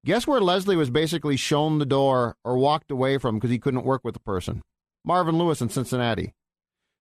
Guess 0.04 0.26
where 0.26 0.40
Leslie 0.40 0.76
was 0.76 0.90
basically 0.90 1.36
shown 1.36 1.78
the 1.78 1.86
door 1.86 2.36
or 2.44 2.58
walked 2.58 2.90
away 2.90 3.16
from 3.16 3.36
because 3.36 3.50
he 3.50 3.58
couldn't 3.58 3.84
work 3.84 4.02
with 4.04 4.14
the 4.14 4.20
person? 4.20 4.62
Marvin 5.04 5.38
Lewis 5.38 5.62
in 5.62 5.70
Cincinnati. 5.70 6.34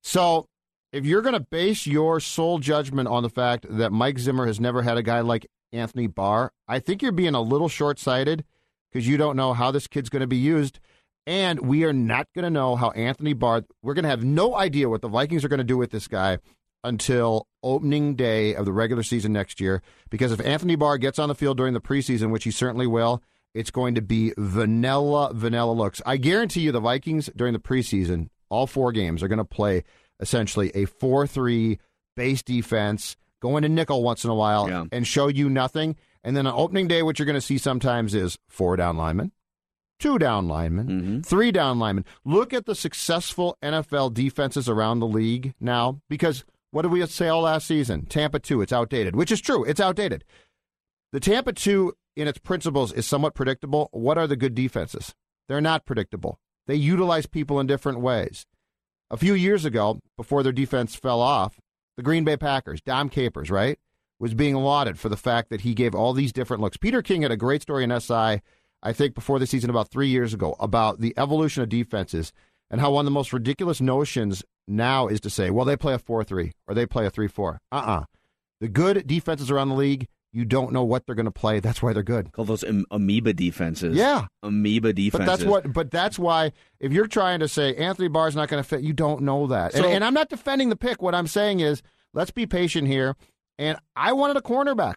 So 0.02 0.46
if 0.94 1.06
you're 1.06 1.22
going 1.22 1.34
to 1.34 1.40
base 1.40 1.86
your 1.88 2.20
sole 2.20 2.60
judgment 2.60 3.08
on 3.08 3.24
the 3.24 3.30
fact 3.30 3.66
that 3.70 3.92
Mike 3.92 4.20
Zimmer 4.20 4.46
has 4.46 4.60
never 4.60 4.84
had 4.84 4.98
a 4.98 5.04
guy 5.04 5.22
like 5.22 5.48
Anthony 5.74 6.08
Barr, 6.08 6.52
I 6.68 6.80
think 6.80 7.02
you're 7.02 7.12
being 7.12 7.36
a 7.36 7.42
little 7.42 7.70
short 7.70 8.00
sighted 8.00 8.46
because 8.92 9.08
you 9.08 9.18
don't 9.18 9.36
know 9.36 9.54
how 9.54 9.72
this 9.72 9.88
kid's 9.88 10.10
going 10.10 10.22
to 10.22 10.28
be 10.28 10.38
used. 10.38 10.80
And 11.26 11.62
we 11.62 11.86
are 11.86 11.94
not 11.94 12.28
going 12.36 12.44
to 12.44 12.50
know 12.50 12.76
how 12.76 12.92
Anthony 12.92 13.34
Barr, 13.34 13.64
we're 13.82 13.94
going 13.94 14.04
to 14.04 14.10
have 14.10 14.24
no 14.24 14.56
idea 14.56 14.90
what 14.90 15.02
the 15.02 15.08
Vikings 15.08 15.46
are 15.46 15.50
going 15.50 15.60
to 15.60 15.64
do 15.64 15.78
with 15.78 15.92
this 15.92 16.08
guy 16.08 16.40
until 16.84 17.48
opening 17.64 18.16
day 18.16 18.56
of 18.56 18.66
the 18.66 18.74
regular 18.74 19.04
season 19.04 19.32
next 19.32 19.62
year. 19.62 19.82
Because 20.10 20.34
if 20.34 20.42
Anthony 20.46 20.76
Barr 20.76 20.98
gets 20.98 21.20
on 21.20 21.30
the 21.30 21.36
field 21.36 21.58
during 21.58 21.74
the 21.74 21.80
preseason, 21.80 22.32
which 22.32 22.44
he 22.44 22.52
certainly 22.52 22.88
will, 22.88 23.24
it's 23.54 23.72
going 23.72 23.96
to 23.96 24.02
be 24.02 24.34
vanilla, 24.38 25.32
vanilla 25.34 25.72
looks. 25.72 26.02
I 26.06 26.18
guarantee 26.18 26.62
you 26.62 26.72
the 26.72 26.80
Vikings 26.82 27.30
during 27.36 27.54
the 27.54 27.60
preseason, 27.60 28.28
all 28.50 28.68
four 28.68 28.92
games, 28.92 29.24
are 29.24 29.28
going 29.30 29.38
to 29.38 29.46
play 29.46 29.84
essentially 30.20 30.72
a 30.76 30.86
4 30.86 31.26
3 31.28 31.80
base 32.16 32.44
defense, 32.44 33.16
go 33.42 33.56
into 33.58 33.70
nickel 33.70 34.04
once 34.04 34.24
in 34.24 34.30
a 34.30 34.36
while, 34.36 34.68
and 34.92 35.08
show 35.08 35.28
you 35.28 35.50
nothing. 35.50 35.96
And 36.24 36.36
then 36.36 36.48
on 36.48 36.54
opening 36.56 36.88
day, 36.88 37.02
what 37.02 37.18
you're 37.20 37.26
going 37.26 37.36
to 37.36 37.42
see 37.42 37.58
sometimes 37.58 38.14
is 38.14 38.38
four 38.50 38.76
down 38.76 38.98
linemen, 38.98 39.32
two 40.04 40.20
down 40.20 40.50
linemen, 40.50 40.88
mm-hmm. 40.88 41.20
three 41.22 41.50
down 41.50 41.80
linemen. 41.80 42.04
Look 42.26 42.52
at 42.52 42.66
the 42.66 42.76
successful 42.76 43.58
NFL 43.64 44.14
defenses 44.14 44.68
around 44.68 45.00
the 45.00 45.08
league 45.08 45.54
now, 45.62 46.02
because 46.10 46.44
what 46.72 46.82
did 46.82 46.92
we 46.92 47.06
say 47.06 47.30
all 47.30 47.44
last 47.44 47.66
season? 47.66 48.06
Tampa 48.08 48.40
2, 48.40 48.62
it's 48.62 48.74
outdated, 48.74 49.16
which 49.16 49.32
is 49.32 49.40
true. 49.40 49.64
It's 49.64 49.80
outdated. 49.80 50.26
The 51.14 51.22
Tampa 51.22 51.54
2, 51.54 51.94
in 52.18 52.28
its 52.28 52.38
principles, 52.38 52.92
is 52.92 53.06
somewhat 53.06 53.34
predictable. 53.34 53.88
What 53.94 54.18
are 54.18 54.28
the 54.28 54.36
good 54.36 54.56
defenses? 54.56 55.16
They're 55.48 55.62
not 55.62 55.86
predictable. 55.86 56.38
They 56.68 56.76
utilize 56.76 57.26
people 57.26 57.62
in 57.62 57.68
different 57.68 58.02
ways. 58.02 58.46
A 59.10 59.16
few 59.16 59.36
years 59.36 59.64
ago, 59.64 60.02
before 60.18 60.44
their 60.44 60.52
defense 60.52 60.96
fell 60.96 61.22
off, 61.22 61.62
the 61.96 62.04
Green 62.04 62.26
Bay 62.26 62.36
Packers, 62.36 62.82
Dom 62.82 63.08
Capers, 63.08 63.50
right, 63.50 63.80
was 64.20 64.34
being 64.34 64.56
lauded 64.56 65.00
for 65.00 65.08
the 65.08 65.16
fact 65.16 65.50
that 65.50 65.62
he 65.62 65.74
gave 65.74 65.96
all 65.96 66.12
these 66.12 66.34
different 66.34 66.62
looks. 66.62 66.76
Peter 66.76 67.02
King 67.02 67.22
had 67.22 67.32
a 67.32 67.38
great 67.38 67.62
story 67.62 67.86
in 67.86 68.02
SI, 68.02 68.42
I 68.84 68.94
think, 68.94 69.16
before 69.16 69.40
the 69.40 69.48
season 69.48 69.70
about 69.70 69.90
three 69.90 70.10
years 70.10 70.34
ago 70.34 70.56
about 70.60 71.00
the 71.00 71.14
evolution 71.18 71.64
of 71.64 71.70
defenses 71.70 72.34
and 72.70 72.82
how 72.82 72.92
one 72.92 73.02
of 73.04 73.06
the 73.06 73.12
most 73.12 73.32
ridiculous 73.34 73.80
notions 73.82 74.44
now 74.68 75.08
is 75.08 75.20
to 75.22 75.30
say, 75.30 75.50
well, 75.50 75.66
they 75.66 75.78
play 75.78 75.94
a 75.94 76.00
4 76.00 76.24
3 76.24 76.52
or 76.68 76.76
they 76.76 76.86
play 76.86 77.06
a 77.06 77.10
3 77.10 77.28
4. 77.28 77.60
Uh 77.72 77.76
uh 77.76 78.04
The 78.60 78.68
good 78.68 79.08
defenses 79.08 79.50
around 79.50 79.70
the 79.70 79.76
league, 79.76 80.08
you 80.32 80.46
don't 80.46 80.72
know 80.74 80.84
what 80.84 81.06
they're 81.06 81.16
going 81.16 81.26
to 81.28 81.32
play. 81.32 81.60
That's 81.60 81.82
why 81.84 81.94
they're 81.94 82.02
good. 82.04 82.32
Call 82.32 82.46
those 82.46 82.64
am- 82.64 82.86
amoeba 82.92 83.34
defenses. 83.34 83.96
Yeah. 83.96 84.26
amoeba 84.42 84.92
defenses. 84.92 85.20
But 85.20 85.26
that's 85.38 85.44
what. 85.44 85.74
But 85.74 85.92
that's 85.92 86.18
why 86.20 86.52
if 86.80 86.92
you're 86.92 87.08
trying 87.08 87.40
to 87.42 87.48
say 87.48 87.76
Anthony 87.76 88.08
Barr's 88.08 88.36
not 88.36 88.50
going 88.50 88.62
to 88.62 88.68
fit, 88.68 88.82
you 88.82 88.94
don't 88.94 89.22
know 89.22 89.48
that. 89.48 89.76
and, 89.76 89.86
and 89.86 90.04
I'm 90.04 90.14
not 90.14 90.30
defending 90.30 90.70
the 90.70 90.76
pick. 90.76 91.02
What 91.02 91.14
I'm 91.16 91.28
saying 91.28 91.60
is, 91.60 91.84
let's 92.14 92.32
be 92.32 92.46
patient 92.48 92.88
here. 92.88 93.16
And 93.60 93.78
I 93.96 94.14
wanted 94.14 94.36
a 94.38 94.42
cornerback. 94.42 94.96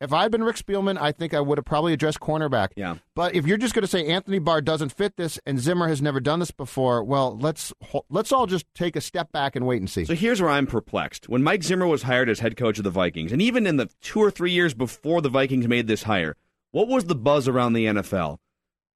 If 0.00 0.14
I 0.14 0.22
had 0.22 0.32
been 0.32 0.42
Rick 0.42 0.56
Spielman, 0.56 0.96
I 0.98 1.12
think 1.12 1.34
I 1.34 1.40
would 1.40 1.58
have 1.58 1.66
probably 1.66 1.92
addressed 1.92 2.20
cornerback. 2.20 2.68
Yeah. 2.74 2.96
But 3.14 3.34
if 3.34 3.46
you're 3.46 3.58
just 3.58 3.74
going 3.74 3.82
to 3.82 3.88
say 3.88 4.06
Anthony 4.06 4.38
Barr 4.38 4.62
doesn't 4.62 4.90
fit 4.92 5.16
this 5.16 5.38
and 5.44 5.60
Zimmer 5.60 5.88
has 5.88 6.00
never 6.00 6.20
done 6.20 6.38
this 6.38 6.50
before, 6.50 7.04
well, 7.04 7.36
let's 7.38 7.72
let's 8.08 8.32
all 8.32 8.46
just 8.46 8.64
take 8.74 8.96
a 8.96 9.00
step 9.02 9.30
back 9.30 9.56
and 9.56 9.66
wait 9.66 9.80
and 9.80 9.90
see. 9.90 10.06
So 10.06 10.14
here's 10.14 10.40
where 10.40 10.50
I'm 10.50 10.66
perplexed. 10.66 11.28
When 11.28 11.42
Mike 11.42 11.62
Zimmer 11.62 11.86
was 11.86 12.02
hired 12.04 12.30
as 12.30 12.38
head 12.38 12.56
coach 12.56 12.78
of 12.78 12.84
the 12.84 12.90
Vikings, 12.90 13.30
and 13.30 13.42
even 13.42 13.66
in 13.66 13.76
the 13.76 13.90
two 14.00 14.20
or 14.20 14.30
three 14.30 14.52
years 14.52 14.72
before 14.72 15.20
the 15.20 15.28
Vikings 15.28 15.68
made 15.68 15.86
this 15.86 16.04
hire, 16.04 16.34
what 16.72 16.88
was 16.88 17.04
the 17.04 17.14
buzz 17.14 17.46
around 17.46 17.74
the 17.74 17.84
NFL? 17.86 18.38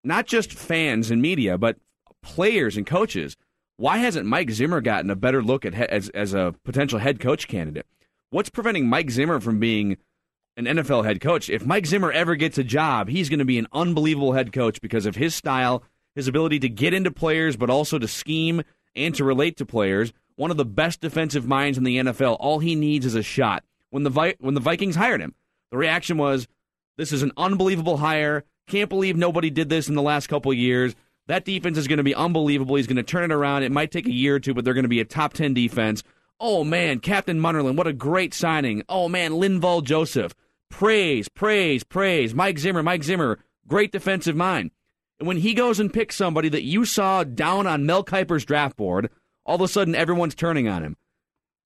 Not 0.04 0.26
just 0.26 0.52
fans 0.52 1.10
and 1.10 1.20
media, 1.20 1.58
but 1.58 1.76
players 2.22 2.76
and 2.78 2.86
coaches. 2.86 3.36
Why 3.76 3.98
hasn't 3.98 4.26
Mike 4.26 4.50
Zimmer 4.52 4.80
gotten 4.80 5.10
a 5.10 5.16
better 5.16 5.42
look 5.42 5.66
at 5.66 5.74
he- 5.74 5.82
as 5.82 6.08
as 6.10 6.32
a 6.32 6.54
potential 6.64 6.98
head 6.98 7.20
coach 7.20 7.46
candidate? 7.46 7.86
What's 8.30 8.48
preventing 8.48 8.88
Mike 8.88 9.10
Zimmer 9.10 9.38
from 9.40 9.58
being 9.60 9.98
an 10.56 10.66
NFL 10.66 11.04
head 11.04 11.20
coach? 11.20 11.48
If 11.50 11.66
Mike 11.66 11.86
Zimmer 11.86 12.12
ever 12.12 12.36
gets 12.36 12.58
a 12.58 12.64
job, 12.64 13.08
he's 13.08 13.28
going 13.28 13.38
to 13.40 13.44
be 13.44 13.58
an 13.58 13.66
unbelievable 13.72 14.32
head 14.32 14.52
coach 14.52 14.80
because 14.80 15.06
of 15.06 15.16
his 15.16 15.34
style, 15.34 15.82
his 16.14 16.28
ability 16.28 16.60
to 16.60 16.68
get 16.68 16.94
into 16.94 17.10
players, 17.10 17.56
but 17.56 17.70
also 17.70 17.98
to 17.98 18.08
scheme 18.08 18.62
and 18.94 19.14
to 19.16 19.24
relate 19.24 19.56
to 19.58 19.66
players. 19.66 20.12
One 20.36 20.50
of 20.50 20.56
the 20.56 20.64
best 20.64 21.00
defensive 21.00 21.46
minds 21.46 21.78
in 21.78 21.84
the 21.84 21.96
NFL. 21.98 22.36
All 22.40 22.58
he 22.58 22.74
needs 22.74 23.06
is 23.06 23.14
a 23.14 23.22
shot. 23.22 23.64
when 23.90 24.02
the 24.02 24.10
Vi- 24.10 24.34
when 24.40 24.54
the 24.54 24.60
Vikings 24.60 24.96
hired 24.96 25.20
him. 25.20 25.34
The 25.70 25.78
reaction 25.78 26.16
was, 26.18 26.48
"This 26.98 27.12
is 27.12 27.22
an 27.22 27.30
unbelievable 27.36 27.98
hire. 27.98 28.42
Can't 28.66 28.88
believe 28.88 29.16
nobody 29.16 29.50
did 29.50 29.68
this 29.68 29.88
in 29.88 29.94
the 29.94 30.02
last 30.02 30.26
couple 30.26 30.52
years. 30.52 30.96
That 31.28 31.44
defense 31.44 31.78
is 31.78 31.86
going 31.86 31.98
to 31.98 32.02
be 32.02 32.14
unbelievable. 32.14 32.74
He's 32.74 32.88
going 32.88 32.96
to 32.96 33.04
turn 33.04 33.30
it 33.30 33.32
around. 33.32 33.62
It 33.62 33.70
might 33.70 33.92
take 33.92 34.06
a 34.06 34.12
year 34.12 34.34
or 34.34 34.40
two, 34.40 34.52
but 34.52 34.64
they're 34.64 34.74
going 34.74 34.82
to 34.82 34.88
be 34.88 34.98
a 34.98 35.04
top 35.04 35.32
10 35.32 35.54
defense. 35.54 36.02
Oh, 36.40 36.64
man, 36.64 36.98
Captain 36.98 37.38
Munnerlyn, 37.40 37.76
what 37.76 37.86
a 37.86 37.92
great 37.92 38.34
signing. 38.34 38.82
Oh, 38.88 39.08
man, 39.08 39.30
Linval 39.32 39.84
Joseph. 39.84 40.34
Praise, 40.70 41.28
praise, 41.28 41.84
praise. 41.84 42.34
Mike 42.34 42.58
Zimmer, 42.58 42.82
Mike 42.82 43.04
Zimmer, 43.04 43.38
great 43.66 43.92
defensive 43.92 44.36
mind. 44.36 44.70
And 45.18 45.28
when 45.28 45.36
he 45.36 45.54
goes 45.54 45.78
and 45.78 45.92
picks 45.92 46.16
somebody 46.16 46.48
that 46.48 46.64
you 46.64 46.84
saw 46.84 47.24
down 47.24 47.66
on 47.66 47.86
Mel 47.86 48.02
Kiper's 48.02 48.44
draft 48.44 48.76
board, 48.76 49.10
all 49.46 49.54
of 49.56 49.60
a 49.60 49.68
sudden 49.68 49.94
everyone's 49.94 50.34
turning 50.34 50.68
on 50.68 50.82
him. 50.82 50.96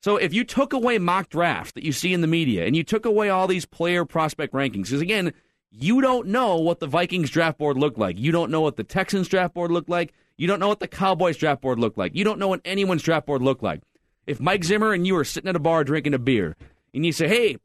So 0.02 0.16
if 0.16 0.32
you 0.32 0.44
took 0.44 0.72
away 0.72 0.98
mock 0.98 1.28
drafts 1.28 1.72
that 1.72 1.82
you 1.82 1.92
see 1.92 2.12
in 2.12 2.20
the 2.20 2.26
media 2.26 2.66
and 2.66 2.76
you 2.76 2.84
took 2.84 3.04
away 3.04 3.30
all 3.30 3.46
these 3.46 3.64
player 3.64 4.04
prospect 4.04 4.52
rankings, 4.52 4.84
because 4.84 5.00
again, 5.00 5.32
you 5.70 6.00
don't 6.00 6.28
know 6.28 6.56
what 6.56 6.80
the 6.80 6.86
Vikings 6.86 7.30
draft 7.30 7.58
board 7.58 7.76
looked 7.76 7.98
like. 7.98 8.18
You 8.18 8.30
don't 8.30 8.50
know 8.50 8.60
what 8.60 8.76
the 8.76 8.84
Texans 8.84 9.28
draft 9.28 9.54
board 9.54 9.70
looked 9.70 9.88
like. 9.88 10.14
You 10.36 10.46
don't 10.46 10.60
know 10.60 10.68
what 10.68 10.80
the 10.80 10.88
Cowboys 10.88 11.36
draft 11.36 11.62
board 11.62 11.78
looked 11.78 11.98
like. 11.98 12.14
You 12.14 12.24
don't 12.24 12.38
know 12.38 12.48
what 12.48 12.60
anyone's 12.64 13.02
draft 13.02 13.26
board 13.26 13.42
looked 13.42 13.62
like. 13.62 13.82
If 14.26 14.40
Mike 14.40 14.64
Zimmer 14.64 14.92
and 14.92 15.06
you 15.06 15.16
are 15.16 15.24
sitting 15.24 15.48
at 15.48 15.56
a 15.56 15.60
bar 15.60 15.84
drinking 15.84 16.14
a 16.14 16.18
beer 16.18 16.56
and 16.94 17.04
you 17.04 17.12
say, 17.12 17.28
hey, 17.28 17.56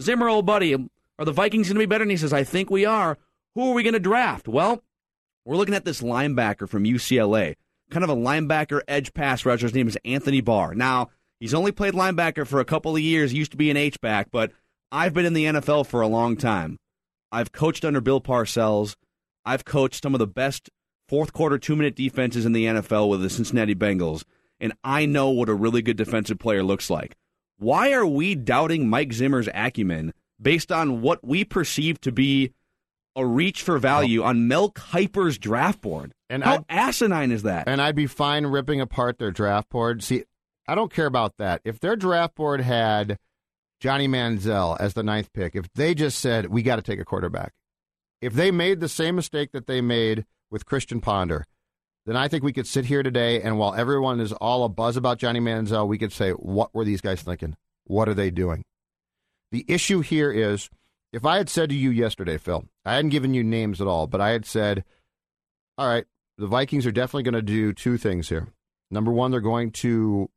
Zimmer, 0.00 0.28
old 0.28 0.46
buddy, 0.46 0.74
are 0.74 1.24
the 1.24 1.32
Vikings 1.32 1.68
going 1.68 1.76
to 1.76 1.80
be 1.80 1.86
better? 1.86 2.02
And 2.02 2.10
he 2.10 2.16
says, 2.16 2.32
I 2.32 2.44
think 2.44 2.70
we 2.70 2.84
are. 2.84 3.18
Who 3.54 3.70
are 3.70 3.74
we 3.74 3.82
going 3.82 3.92
to 3.92 4.00
draft? 4.00 4.48
Well, 4.48 4.82
we're 5.44 5.56
looking 5.56 5.74
at 5.74 5.84
this 5.84 6.00
linebacker 6.00 6.68
from 6.68 6.84
UCLA, 6.84 7.56
kind 7.90 8.04
of 8.04 8.10
a 8.10 8.16
linebacker 8.16 8.80
edge 8.88 9.12
pass 9.12 9.44
rusher. 9.44 9.66
His 9.66 9.74
name 9.74 9.88
is 9.88 9.98
Anthony 10.04 10.40
Barr. 10.40 10.74
Now, 10.74 11.10
he's 11.40 11.54
only 11.54 11.72
played 11.72 11.94
linebacker 11.94 12.46
for 12.46 12.60
a 12.60 12.64
couple 12.64 12.94
of 12.94 13.02
years, 13.02 13.30
he 13.30 13.38
used 13.38 13.50
to 13.52 13.56
be 13.56 13.70
an 13.70 13.76
H-back, 13.76 14.30
but 14.30 14.52
I've 14.90 15.14
been 15.14 15.26
in 15.26 15.34
the 15.34 15.46
NFL 15.46 15.86
for 15.86 16.00
a 16.00 16.06
long 16.06 16.36
time. 16.36 16.78
I've 17.30 17.52
coached 17.52 17.84
under 17.84 18.00
Bill 18.00 18.20
Parcells. 18.20 18.94
I've 19.44 19.64
coached 19.64 20.02
some 20.02 20.14
of 20.14 20.18
the 20.18 20.26
best 20.26 20.70
fourth 21.08 21.32
quarter 21.32 21.58
two 21.58 21.76
minute 21.76 21.96
defenses 21.96 22.46
in 22.46 22.52
the 22.52 22.66
NFL 22.66 23.08
with 23.08 23.22
the 23.22 23.30
Cincinnati 23.30 23.74
Bengals, 23.74 24.24
and 24.60 24.72
I 24.84 25.06
know 25.06 25.30
what 25.30 25.48
a 25.48 25.54
really 25.54 25.82
good 25.82 25.96
defensive 25.96 26.38
player 26.38 26.62
looks 26.62 26.88
like. 26.88 27.16
Why 27.62 27.92
are 27.92 28.04
we 28.04 28.34
doubting 28.34 28.88
Mike 28.90 29.12
Zimmer's 29.12 29.48
acumen 29.54 30.12
based 30.40 30.72
on 30.72 31.00
what 31.00 31.24
we 31.24 31.44
perceive 31.44 32.00
to 32.00 32.10
be 32.10 32.52
a 33.14 33.24
reach 33.24 33.62
for 33.62 33.78
value 33.78 34.24
on 34.24 34.48
Mel 34.48 34.70
Kiper's 34.72 35.38
draft 35.38 35.80
board? 35.80 36.12
And 36.28 36.42
How 36.42 36.54
I'd- 36.54 36.64
asinine 36.68 37.30
is 37.30 37.44
that? 37.44 37.68
And 37.68 37.80
I'd 37.80 37.94
be 37.94 38.08
fine 38.08 38.46
ripping 38.46 38.80
apart 38.80 39.18
their 39.18 39.30
draft 39.30 39.68
board. 39.68 40.02
See, 40.02 40.24
I 40.66 40.74
don't 40.74 40.92
care 40.92 41.06
about 41.06 41.36
that. 41.36 41.60
If 41.64 41.78
their 41.78 41.94
draft 41.94 42.34
board 42.34 42.62
had 42.62 43.16
Johnny 43.78 44.08
Manziel 44.08 44.76
as 44.80 44.94
the 44.94 45.04
ninth 45.04 45.32
pick, 45.32 45.54
if 45.54 45.72
they 45.74 45.94
just 45.94 46.18
said, 46.18 46.46
we 46.46 46.62
got 46.62 46.76
to 46.76 46.82
take 46.82 46.98
a 46.98 47.04
quarterback, 47.04 47.52
if 48.20 48.32
they 48.32 48.50
made 48.50 48.80
the 48.80 48.88
same 48.88 49.14
mistake 49.14 49.52
that 49.52 49.68
they 49.68 49.80
made 49.80 50.24
with 50.50 50.66
Christian 50.66 51.00
Ponder, 51.00 51.44
then 52.06 52.16
I 52.16 52.28
think 52.28 52.42
we 52.42 52.52
could 52.52 52.66
sit 52.66 52.84
here 52.86 53.02
today 53.02 53.40
and 53.42 53.58
while 53.58 53.74
everyone 53.74 54.20
is 54.20 54.32
all 54.32 54.64
a 54.64 54.68
buzz 54.68 54.96
about 54.96 55.18
Johnny 55.18 55.40
Manziel, 55.40 55.86
we 55.86 55.98
could 55.98 56.12
say, 56.12 56.32
what 56.32 56.74
were 56.74 56.84
these 56.84 57.00
guys 57.00 57.22
thinking? 57.22 57.56
What 57.84 58.08
are 58.08 58.14
they 58.14 58.30
doing? 58.30 58.64
The 59.52 59.64
issue 59.68 60.00
here 60.00 60.32
is 60.32 60.68
if 61.12 61.24
I 61.24 61.36
had 61.36 61.48
said 61.48 61.68
to 61.68 61.74
you 61.74 61.90
yesterday, 61.90 62.38
Phil, 62.38 62.64
I 62.84 62.94
hadn't 62.94 63.10
given 63.10 63.34
you 63.34 63.44
names 63.44 63.80
at 63.80 63.86
all, 63.86 64.06
but 64.06 64.20
I 64.20 64.30
had 64.30 64.46
said, 64.46 64.84
all 65.76 65.86
right, 65.86 66.04
the 66.38 66.46
Vikings 66.46 66.86
are 66.86 66.92
definitely 66.92 67.24
going 67.24 67.34
to 67.34 67.42
do 67.42 67.72
two 67.72 67.98
things 67.98 68.28
here. 68.28 68.48
Number 68.90 69.12
one, 69.12 69.30
they're 69.30 69.40
going 69.40 69.70
to 69.72 70.30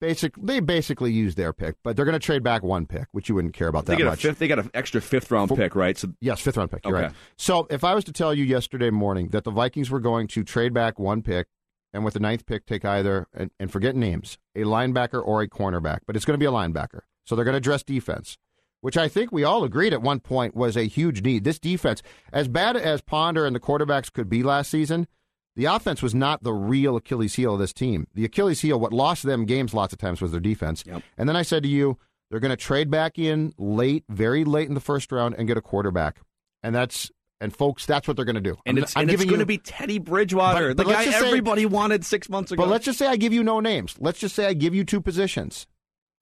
basic 0.00 0.34
they 0.36 0.60
basically 0.60 1.12
use 1.12 1.34
their 1.34 1.52
pick, 1.52 1.76
but 1.82 1.96
they're 1.96 2.04
going 2.04 2.12
to 2.18 2.18
trade 2.24 2.42
back 2.42 2.62
one 2.62 2.86
pick, 2.86 3.06
which 3.12 3.28
you 3.28 3.34
wouldn't 3.34 3.54
care 3.54 3.68
about 3.68 3.86
They 3.86 3.96
that 3.96 4.04
much. 4.04 4.22
fifth. 4.22 4.38
They 4.38 4.48
got 4.48 4.58
an 4.58 4.70
extra 4.74 5.00
fifth 5.00 5.30
round 5.30 5.54
pick, 5.54 5.74
right? 5.74 5.96
So 5.96 6.08
Yes, 6.20 6.40
fifth 6.40 6.56
round 6.56 6.70
pick. 6.70 6.84
You're 6.84 6.96
Okay. 6.96 7.06
right. 7.06 7.14
So 7.36 7.66
if 7.70 7.84
I 7.84 7.94
was 7.94 8.04
to 8.04 8.12
tell 8.12 8.34
you 8.34 8.44
yesterday 8.44 8.90
morning 8.90 9.28
that 9.28 9.44
the 9.44 9.50
Vikings 9.50 9.90
were 9.90 10.00
going 10.00 10.26
to 10.28 10.44
trade 10.44 10.74
back 10.74 10.98
one 10.98 11.22
pick 11.22 11.46
and 11.92 12.04
with 12.04 12.14
the 12.14 12.20
ninth 12.20 12.44
pick 12.46 12.66
take 12.66 12.84
either 12.84 13.28
and, 13.32 13.50
and 13.60 13.70
forget 13.70 13.94
names, 13.94 14.38
a 14.56 14.60
linebacker 14.62 15.24
or 15.24 15.42
a 15.42 15.48
cornerback, 15.48 16.00
but 16.06 16.16
it's 16.16 16.24
going 16.24 16.34
to 16.38 16.42
be 16.42 16.46
a 16.46 16.52
linebacker. 16.52 17.00
So 17.24 17.34
they're 17.36 17.44
going 17.44 17.52
to 17.54 17.58
address 17.58 17.82
defense, 17.82 18.36
which 18.80 18.96
I 18.98 19.08
think 19.08 19.32
we 19.32 19.44
all 19.44 19.64
agreed 19.64 19.92
at 19.94 20.02
one 20.02 20.20
point 20.20 20.54
was 20.54 20.76
a 20.76 20.84
huge 20.88 21.22
need. 21.22 21.44
This 21.44 21.58
defense, 21.58 22.02
as 22.32 22.48
bad 22.48 22.76
as 22.76 23.00
Ponder 23.00 23.46
and 23.46 23.54
the 23.56 23.60
quarterbacks 23.60 24.12
could 24.12 24.28
be 24.28 24.42
last 24.42 24.70
season, 24.70 25.06
the 25.56 25.66
offense 25.66 26.02
was 26.02 26.14
not 26.14 26.42
the 26.42 26.52
real 26.52 26.96
Achilles 26.96 27.34
heel 27.34 27.54
of 27.54 27.60
this 27.60 27.72
team. 27.72 28.06
The 28.14 28.24
Achilles 28.24 28.60
heel, 28.60 28.78
what 28.80 28.92
lost 28.92 29.22
them 29.22 29.44
games 29.44 29.72
lots 29.74 29.92
of 29.92 29.98
times 29.98 30.20
was 30.20 30.30
their 30.32 30.40
defense. 30.40 30.82
And 31.16 31.28
then 31.28 31.36
I 31.36 31.42
said 31.42 31.62
to 31.62 31.68
you, 31.68 31.98
they're 32.30 32.40
going 32.40 32.50
to 32.50 32.56
trade 32.56 32.90
back 32.90 33.18
in 33.18 33.52
late, 33.58 34.04
very 34.08 34.44
late 34.44 34.66
in 34.68 34.74
the 34.74 34.80
first 34.80 35.12
round 35.12 35.34
and 35.38 35.46
get 35.46 35.56
a 35.56 35.60
quarterback. 35.60 36.20
And 36.62 36.74
that's 36.74 37.10
and 37.40 37.54
folks, 37.54 37.84
that's 37.84 38.08
what 38.08 38.16
they're 38.16 38.24
going 38.24 38.36
to 38.36 38.40
do. 38.40 38.56
and 38.64 38.78
I'm- 38.78 38.84
it's, 38.84 38.96
I'm 38.96 39.02
and 39.02 39.10
it's 39.10 39.24
going 39.24 39.40
to 39.40 39.44
be 39.46 39.58
Teddy 39.58 39.98
Bridgewater, 39.98 40.68
But- 40.68 40.76
the 40.78 40.84
but 40.84 40.86
let's 40.92 41.04
guy 41.06 41.10
say- 41.20 41.26
everybody 41.26 41.66
wanted 41.66 42.04
six 42.04 42.28
months 42.30 42.52
ago. 42.52 42.62
But 42.62 42.70
let's 42.70 42.84
just 42.86 42.98
say 42.98 43.06
I 43.06 43.16
give 43.16 43.32
you 43.32 43.42
no 43.44 43.60
names. 43.60 43.96
Let's 43.98 44.18
just 44.18 44.34
say 44.34 44.46
I 44.46 44.54
give 44.54 44.74
you 44.74 44.82
two 44.84 45.00
positions. 45.00 45.66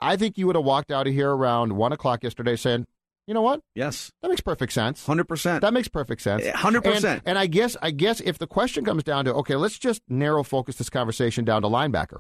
I 0.01 0.17
think 0.17 0.37
you 0.37 0.47
would 0.49 0.57
have 0.57 0.65
walked 0.65 0.91
out 0.91 1.07
of 1.07 1.13
here 1.13 1.31
around 1.31 1.77
one 1.77 1.93
o'clock 1.93 2.25
yesterday 2.25 2.57
saying, 2.57 2.87
you 3.27 3.35
know 3.35 3.43
what? 3.43 3.61
Yes. 3.75 4.11
That 4.23 4.29
makes 4.29 4.41
perfect 4.41 4.73
sense. 4.73 5.07
Hundred 5.07 5.25
percent. 5.29 5.61
That 5.63 5.73
makes 5.73 5.89
perfect 5.89 6.23
sense. 6.23 6.47
Hundred 6.49 6.85
And, 6.87 6.95
percent. 6.95 7.23
and 7.25 7.39
I 7.39 7.47
guess 7.47 7.77
I 7.81 7.91
guess 7.91 8.21
if 8.21 8.39
the 8.39 8.47
question 8.47 8.85
comes 8.85 9.05
down 9.05 9.25
to 9.27 9.35
okay, 9.35 9.57
let's 9.57 9.79
just 9.79 10.03
narrow 10.09 10.43
focus 10.43 10.77
this 10.77 10.91
conversation 10.91 11.45
down 11.45 11.63
to 11.63 11.69
linebacker. 11.69 12.19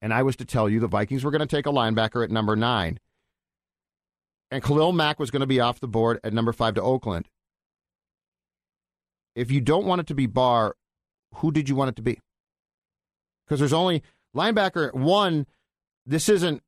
And 0.00 0.12
I 0.12 0.22
was 0.22 0.36
to 0.36 0.44
tell 0.44 0.68
you 0.68 0.80
the 0.80 0.88
Vikings 0.88 1.24
were 1.24 1.30
going 1.30 1.40
to 1.40 1.46
take 1.46 1.66
a 1.66 1.70
linebacker 1.70 2.24
at 2.24 2.30
number 2.30 2.56
nine. 2.56 2.98
And 4.50 4.62
Khalil 4.62 4.92
Mack 4.92 5.18
was 5.18 5.30
going 5.30 5.40
to 5.40 5.46
be 5.46 5.60
off 5.60 5.80
the 5.80 5.88
board 5.88 6.20
at 6.22 6.32
number 6.34 6.52
five 6.52 6.74
to 6.74 6.82
Oakland. 6.82 7.28
If 9.34 9.50
you 9.50 9.60
don't 9.60 9.86
want 9.86 10.00
it 10.02 10.06
to 10.08 10.14
be 10.14 10.26
Barr, 10.26 10.74
who 11.36 11.50
did 11.52 11.68
you 11.68 11.74
want 11.76 11.88
it 11.90 11.96
to 11.96 12.02
be? 12.02 12.18
Because 13.46 13.60
there's 13.60 13.72
only 13.72 14.02
linebacker 14.36 14.92
one. 14.92 15.46
This 16.04 16.28
isn't 16.28 16.62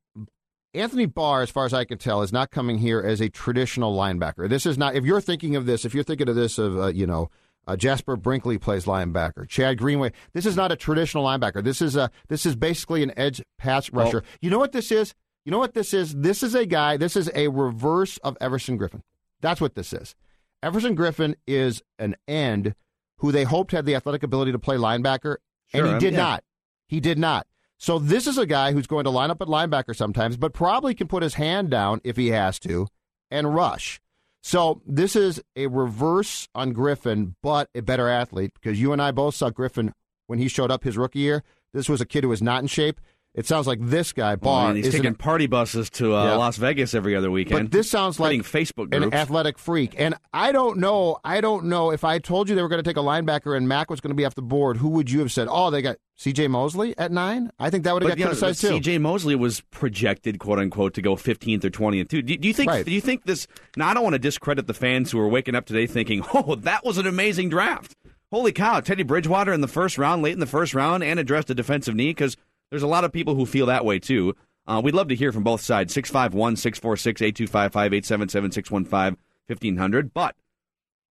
Anthony 0.75 1.07
Barr, 1.07 1.43
as 1.43 1.51
far 1.51 1.65
as 1.65 1.73
I 1.73 1.85
can 1.85 1.99
tell, 1.99 2.23
is 2.23 2.33
not 2.33 2.51
coming 2.51 2.79
here 2.79 3.01
as 3.01 3.21
a 3.21 3.29
traditional 3.29 3.97
linebacker. 3.97 4.49
This 4.49 4.67
is 4.67 4.77
not. 4.77 4.95
If 4.95 5.05
you're 5.05 5.21
thinking 5.21 5.57
of 5.57 5.67
this, 5.67 5.85
if 5.85 5.95
you're 5.95 6.05
thinking 6.05 6.29
of 6.29 6.35
this 6.35 6.59
of 6.59 6.79
uh, 6.79 6.87
you 6.89 7.07
know 7.07 7.31
uh, 7.67 7.77
Jasper 7.77 8.17
Brinkley 8.17 8.59
plays 8.59 8.85
linebacker, 8.85 9.49
Chad 9.49 9.79
Greenway. 9.79 10.13
This 10.33 10.47
is 10.47 10.57
not 10.57 10.73
a 10.73 10.77
traditional 10.77 11.25
linebacker. 11.25 11.63
This 11.63 11.81
is 11.81 11.97
a 11.97 12.11
this 12.29 12.45
is 12.45 12.57
basically 12.57 13.03
an 13.03 13.13
edge 13.17 13.43
pass 13.59 13.91
Well- 13.91 14.07
rusher. 14.07 14.25
you 14.41 14.51
know 14.51 14.59
what 14.59 14.73
this 14.73 14.91
is? 14.91 15.15
You 15.45 15.53
know 15.53 15.59
what 15.59 15.75
this 15.75 15.93
is? 15.93 16.15
This 16.15 16.43
is 16.43 16.55
a 16.55 16.65
guy. 16.65 16.97
This 16.97 17.17
is 17.17 17.31
a 17.35 17.49
reverse 17.49 18.17
of 18.19 18.37
Everson 18.41 18.79
Griffen. 18.79 19.03
That's 19.41 19.61
what 19.61 19.75
this 19.75 19.93
is. 19.93 20.15
Everson 20.63 20.97
Griffen 20.97 21.35
is 21.47 21.83
an 21.99 22.17
end 22.27 22.75
who 23.19 23.31
they 23.31 23.45
hoped 23.45 23.73
had 23.73 23.85
the 23.85 23.95
athletic 23.95 24.23
ability 24.23 24.53
to 24.53 24.59
play 24.59 24.77
linebacker, 24.77 25.37
and 25.75 25.87
he 25.87 25.99
did 25.99 26.15
yeah. 26.15 26.19
not. 26.19 26.45
He 26.89 27.01
did 27.01 27.19
not. 27.19 27.47
So 27.79 27.99
this 27.99 28.27
is 28.27 28.39
a 28.39 28.47
guy 28.47 28.73
who's 28.73 28.87
going 28.87 29.05
to 29.05 29.11
line 29.11 29.31
up 29.31 29.43
at 29.43 29.49
linebacker 29.49 29.95
sometimes, 29.95 30.37
but 30.37 30.53
probably 30.53 30.95
can 30.95 31.09
put 31.09 31.23
his 31.23 31.35
hand 31.35 31.71
down 31.71 32.01
if 32.05 32.17
he 32.17 32.29
has 32.29 32.59
to 32.61 32.87
and 33.31 33.55
rush. 33.55 34.01
So 34.43 34.83
this 34.87 35.17
is 35.17 35.43
a 35.57 35.67
reverse 35.69 36.49
on 36.55 36.75
Griffen, 36.75 37.35
but 37.43 37.71
a 37.75 37.81
better 37.81 38.09
athlete 38.09 38.53
because 38.55 38.81
you 38.81 38.93
and 38.93 39.01
I 39.01 39.11
both 39.11 39.35
saw 39.35 39.51
Griffen 39.51 39.93
when 40.27 40.39
he 40.39 40.49
showed 40.49 40.71
up 40.71 40.85
his 40.85 40.99
rookie 40.99 41.21
year. 41.21 41.43
This 41.73 41.89
was 41.89 42.01
a 42.01 42.07
kid 42.07 42.25
who 42.25 42.31
was 42.31 42.43
not 42.43 42.63
in 42.63 42.69
shape. 42.69 43.01
It 43.35 43.47
sounds 43.47 43.67
like 43.67 43.81
this 43.81 44.13
guy 44.13 44.37
Barr 44.37 44.75
he's 44.75 44.93
taking 44.93 45.17
party 45.17 45.49
buses 45.49 45.91
to 45.91 46.15
uh, 46.15 46.25
Yeah. 46.25 46.35
Las 46.37 46.57
Vegas 46.57 46.95
every 46.95 47.17
other 47.17 47.33
weekend. 47.33 47.71
but 47.71 47.77
this 47.77 47.91
sounds 47.91 48.21
like 48.21 48.41
Facebook 48.43 48.95
an 48.95 49.13
athletic 49.13 49.59
freak. 49.59 49.95
And 49.99 50.15
I 50.33 50.53
don't 50.53 50.79
know. 50.79 51.19
I 51.25 51.41
don't 51.41 51.65
know 51.65 51.91
if 51.91 52.05
I 52.05 52.21
told 52.21 52.49
you 52.49 52.55
they 52.55 52.63
were 52.63 52.69
going 52.69 52.83
to 52.83 52.89
take 52.89 52.97
a 52.97 53.01
linebacker 53.01 53.57
and 53.57 53.67
Mack 53.67 53.91
was 53.91 54.01
going 54.01 54.11
to 54.11 54.15
be 54.15 54.25
off 54.25 54.37
the 54.37 54.43
board. 54.43 54.77
Who 54.77 54.91
would 54.91 55.11
you 55.11 55.19
have 55.19 55.33
said? 55.33 55.49
Oh, 55.51 55.71
they 55.71 55.83
got 55.83 55.97
C.J. 56.15 56.47
Mosley 56.47 56.97
at 56.97 57.11
nine. 57.11 57.51
I 57.59 57.71
think 57.71 57.83
that 57.85 57.95
would 57.95 58.05
have 58.05 58.11
got 58.11 58.19
know, 58.19 58.27
criticized 58.27 58.61
too. 58.61 58.69
C.J. 58.69 58.99
Mosley 58.99 59.35
was 59.35 59.63
projected, 59.73 60.39
quote 60.39 60.61
unquote, 60.61 60.95
to 60.95 61.03
go 61.03 61.17
15th 61.17 61.65
or 61.65 61.71
20th 61.71 62.09
too. 62.09 62.23
Do, 62.23 62.37
do 62.37 62.47
you 62.47 62.55
think? 62.55 62.71
Right. 62.71 62.85
Do 62.85 62.93
you 62.93 63.01
think 63.01 63.25
this? 63.25 63.49
Now, 63.77 63.89
I 63.89 63.95
don't 63.95 64.05
want 64.05 64.15
to 64.15 64.21
discredit 64.21 64.69
the 64.69 64.75
fans 64.75 65.11
who 65.11 65.19
are 65.19 65.29
waking 65.29 65.57
up 65.57 65.67
today 65.67 65.89
thinking, 65.89 66.23
"Oh, 66.35 66.55
that 66.55 66.85
was 66.85 66.99
an 66.99 67.09
amazing 67.09 67.49
draft." 67.49 67.97
Holy 68.31 68.53
cow, 68.53 68.81
Teddy 68.81 69.05
Bridgewater 69.05 69.53
in 69.53 69.61
the 69.61 69.69
first 69.69 69.97
round, 69.97 70.23
late 70.23 70.33
in 70.33 70.41
the 70.41 70.47
first 70.47 70.75
round, 70.75 71.05
and 71.05 71.21
addressed 71.21 71.51
a 71.51 71.55
defensive 71.55 71.95
need 71.95 72.11
because 72.11 72.37
there's 72.71 72.83
a 72.83 72.89
lot 72.89 73.05
of 73.05 73.13
people 73.13 73.35
who 73.35 73.47
feel 73.47 73.67
that 73.67 73.85
way 73.85 73.99
too. 73.99 74.35
Uh, 74.67 74.81
we'd 74.83 74.95
love 74.95 75.09
to 75.09 75.15
hear 75.15 75.33
from 75.33 75.43
both 75.43 75.61
sides. 75.61 75.93
651 75.93 76.57
646 76.57 77.23
8255 77.23 77.93
877 77.93 78.53
615 78.53 79.19
1500. 79.47 80.15
But 80.15 80.37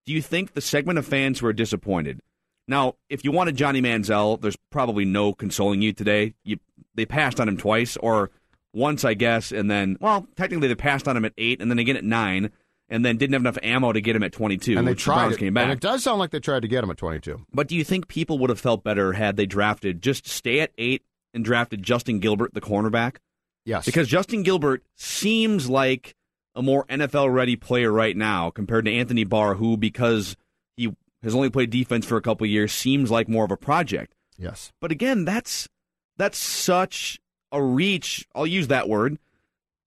do 0.06 0.14
you 0.14 0.22
think 0.22 0.54
the 0.54 0.62
segment 0.62 1.00
of 1.00 1.06
fans 1.06 1.40
who 1.40 1.48
are 1.48 1.54
disappointed? 1.54 2.22
Now, 2.68 2.96
if 3.10 3.24
you 3.24 3.32
wanted 3.32 3.56
Johnny 3.56 3.82
Manziel, 3.82 4.40
there's 4.42 4.58
probably 4.72 5.06
no 5.06 5.34
consoling 5.34 5.82
you 5.82 5.94
today. 5.94 6.34
You, 6.44 6.60
they 6.96 7.06
passed 7.06 7.40
on 7.40 7.48
him 7.50 7.58
twice, 7.58 7.98
or 7.98 8.32
once, 8.74 9.04
I 9.04 9.14
guess, 9.14 9.52
and 9.52 9.70
then, 9.70 9.98
well, 10.00 10.28
technically 10.36 10.70
they 10.70 10.76
passed 10.76 11.08
on 11.08 11.18
him 11.18 11.26
at 11.26 11.34
eight, 11.38 11.62
and 11.62 11.70
then 11.70 11.78
again 11.78 11.98
at 11.98 12.06
nine, 12.06 12.52
and 12.90 13.04
then 13.04 13.18
didn't 13.18 13.34
have 13.34 13.42
enough 13.42 13.58
ammo 13.62 13.92
to 13.92 14.00
get 14.02 14.16
him 14.16 14.24
at 14.24 14.32
22. 14.32 14.78
and 14.78 14.88
they 14.88 14.94
the 14.94 15.00
tried 15.00 15.34
it. 15.34 15.40
came 15.40 15.54
back. 15.54 15.64
And 15.64 15.74
it 15.74 15.82
does 15.82 16.04
sound 16.04 16.20
like 16.20 16.32
they 16.32 16.40
tried 16.40 16.62
to 16.62 16.68
get 16.68 16.84
him 16.84 16.90
at 16.90 16.98
22. 16.98 17.46
But 17.54 17.68
do 17.68 17.76
you 17.76 17.84
think 17.84 18.08
people 18.08 18.40
would 18.40 18.50
have 18.50 18.60
felt 18.60 18.84
better 18.84 19.14
had 19.14 19.36
they 19.36 19.46
drafted 19.46 20.02
just 20.02 20.28
stay 20.28 20.60
at 20.62 20.72
eight 20.78 21.04
and 21.34 21.44
drafted 21.44 21.84
Justin 21.84 22.20
Gilbert, 22.20 22.54
the 22.54 22.62
cornerback? 22.62 23.18
Yes. 23.66 23.86
Because 23.86 24.08
Justin 24.08 24.44
Gilbert 24.44 24.84
seems 24.96 25.70
like 25.70 26.16
a 26.56 26.62
more 26.62 26.86
NFL 26.86 27.34
ready 27.34 27.56
player 27.56 27.92
right 27.92 28.16
now 28.16 28.50
compared 28.50 28.86
to 28.86 28.92
Anthony 28.92 29.24
Barr, 29.24 29.56
who, 29.56 29.78
because 29.78 30.36
he 30.76 30.94
has 31.24 31.34
only 31.34 31.50
played 31.50 31.70
defense 31.70 32.06
for 32.06 32.18
a 32.18 32.22
couple 32.22 32.46
of 32.46 32.52
years, 32.52 32.72
seems 32.72 33.10
like 33.10 33.28
more 33.28 33.46
of 33.46 33.52
a 33.52 33.58
project. 33.58 34.14
Yes. 34.38 34.72
But 34.82 34.92
again, 34.92 35.26
that's 35.26 35.68
that's 36.18 36.38
such 36.38 37.20
a 37.52 37.64
reach, 37.64 38.28
I'll 38.36 38.48
use 38.48 38.68
that 38.68 38.90
word, 38.90 39.18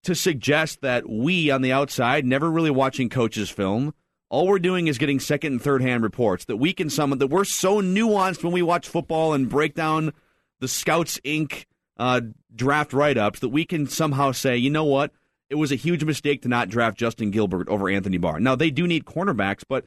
to 0.03 0.15
suggest 0.15 0.81
that 0.81 1.07
we 1.09 1.51
on 1.51 1.61
the 1.61 1.71
outside, 1.71 2.25
never 2.25 2.49
really 2.49 2.71
watching 2.71 3.09
coaches 3.09 3.49
film, 3.49 3.93
all 4.29 4.47
we're 4.47 4.59
doing 4.59 4.87
is 4.87 4.97
getting 4.97 5.19
second 5.19 5.53
and 5.53 5.61
third 5.61 5.81
hand 5.81 6.03
reports 6.03 6.45
that 6.45 6.57
we 6.57 6.73
can 6.73 6.89
summon 6.89 7.19
that 7.19 7.27
we're 7.27 7.43
so 7.43 7.81
nuanced 7.81 8.43
when 8.43 8.53
we 8.53 8.61
watch 8.61 8.87
football 8.87 9.33
and 9.33 9.49
break 9.49 9.73
down 9.73 10.13
the 10.59 10.67
Scouts 10.67 11.19
Inc. 11.19 11.65
Uh, 11.99 12.21
draft 12.53 12.93
write 12.93 13.17
ups 13.17 13.39
that 13.39 13.49
we 13.49 13.65
can 13.65 13.87
somehow 13.87 14.31
say, 14.31 14.55
you 14.55 14.69
know 14.69 14.83
what, 14.83 15.11
it 15.49 15.55
was 15.55 15.71
a 15.71 15.75
huge 15.75 16.03
mistake 16.03 16.43
to 16.43 16.47
not 16.47 16.69
draft 16.69 16.95
Justin 16.95 17.31
Gilbert 17.31 17.67
over 17.69 17.89
Anthony 17.89 18.17
Barr. 18.17 18.39
Now 18.39 18.55
they 18.55 18.69
do 18.69 18.85
need 18.85 19.03
cornerbacks, 19.05 19.63
but 19.67 19.85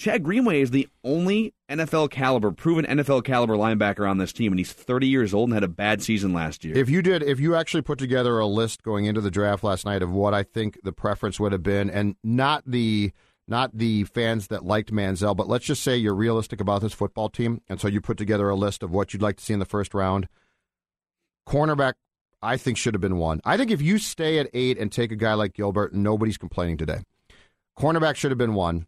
Chad 0.00 0.22
Greenway 0.22 0.62
is 0.62 0.70
the 0.70 0.88
only 1.04 1.52
NFL 1.70 2.10
caliber, 2.10 2.50
proven 2.52 2.86
NFL 2.86 3.22
caliber 3.22 3.54
linebacker 3.54 4.08
on 4.08 4.16
this 4.16 4.32
team, 4.32 4.50
and 4.50 4.58
he's 4.58 4.72
30 4.72 5.06
years 5.06 5.34
old 5.34 5.50
and 5.50 5.54
had 5.54 5.62
a 5.62 5.68
bad 5.68 6.02
season 6.02 6.32
last 6.32 6.64
year. 6.64 6.74
If 6.74 6.88
you 6.88 7.02
did, 7.02 7.22
if 7.22 7.38
you 7.38 7.54
actually 7.54 7.82
put 7.82 7.98
together 7.98 8.38
a 8.38 8.46
list 8.46 8.82
going 8.82 9.04
into 9.04 9.20
the 9.20 9.30
draft 9.30 9.62
last 9.62 9.84
night 9.84 10.02
of 10.02 10.10
what 10.10 10.32
I 10.32 10.42
think 10.42 10.80
the 10.82 10.92
preference 10.92 11.38
would 11.38 11.52
have 11.52 11.62
been, 11.62 11.90
and 11.90 12.16
not 12.24 12.64
the 12.66 13.12
not 13.50 13.76
the 13.76 14.04
fans 14.04 14.46
that 14.46 14.64
liked 14.64 14.92
Manziel, 14.92 15.36
but 15.36 15.48
let's 15.48 15.64
just 15.64 15.82
say 15.82 15.96
you're 15.96 16.14
realistic 16.14 16.60
about 16.60 16.80
this 16.80 16.92
football 16.92 17.28
team, 17.28 17.60
and 17.68 17.80
so 17.80 17.88
you 17.88 18.00
put 18.00 18.16
together 18.16 18.48
a 18.48 18.54
list 18.54 18.82
of 18.82 18.90
what 18.90 19.12
you'd 19.12 19.22
like 19.22 19.36
to 19.36 19.44
see 19.44 19.52
in 19.52 19.58
the 19.58 19.64
first 19.64 19.92
round. 19.92 20.28
Cornerback, 21.48 21.94
I 22.40 22.56
think 22.56 22.78
should 22.78 22.94
have 22.94 23.00
been 23.00 23.18
one. 23.18 23.40
I 23.44 23.56
think 23.56 23.70
if 23.70 23.82
you 23.82 23.98
stay 23.98 24.38
at 24.38 24.48
eight 24.54 24.78
and 24.78 24.90
take 24.90 25.12
a 25.12 25.16
guy 25.16 25.34
like 25.34 25.52
Gilbert, 25.52 25.92
nobody's 25.92 26.38
complaining 26.38 26.76
today. 26.76 27.00
Cornerback 27.78 28.16
should 28.16 28.30
have 28.30 28.38
been 28.38 28.54
one. 28.54 28.86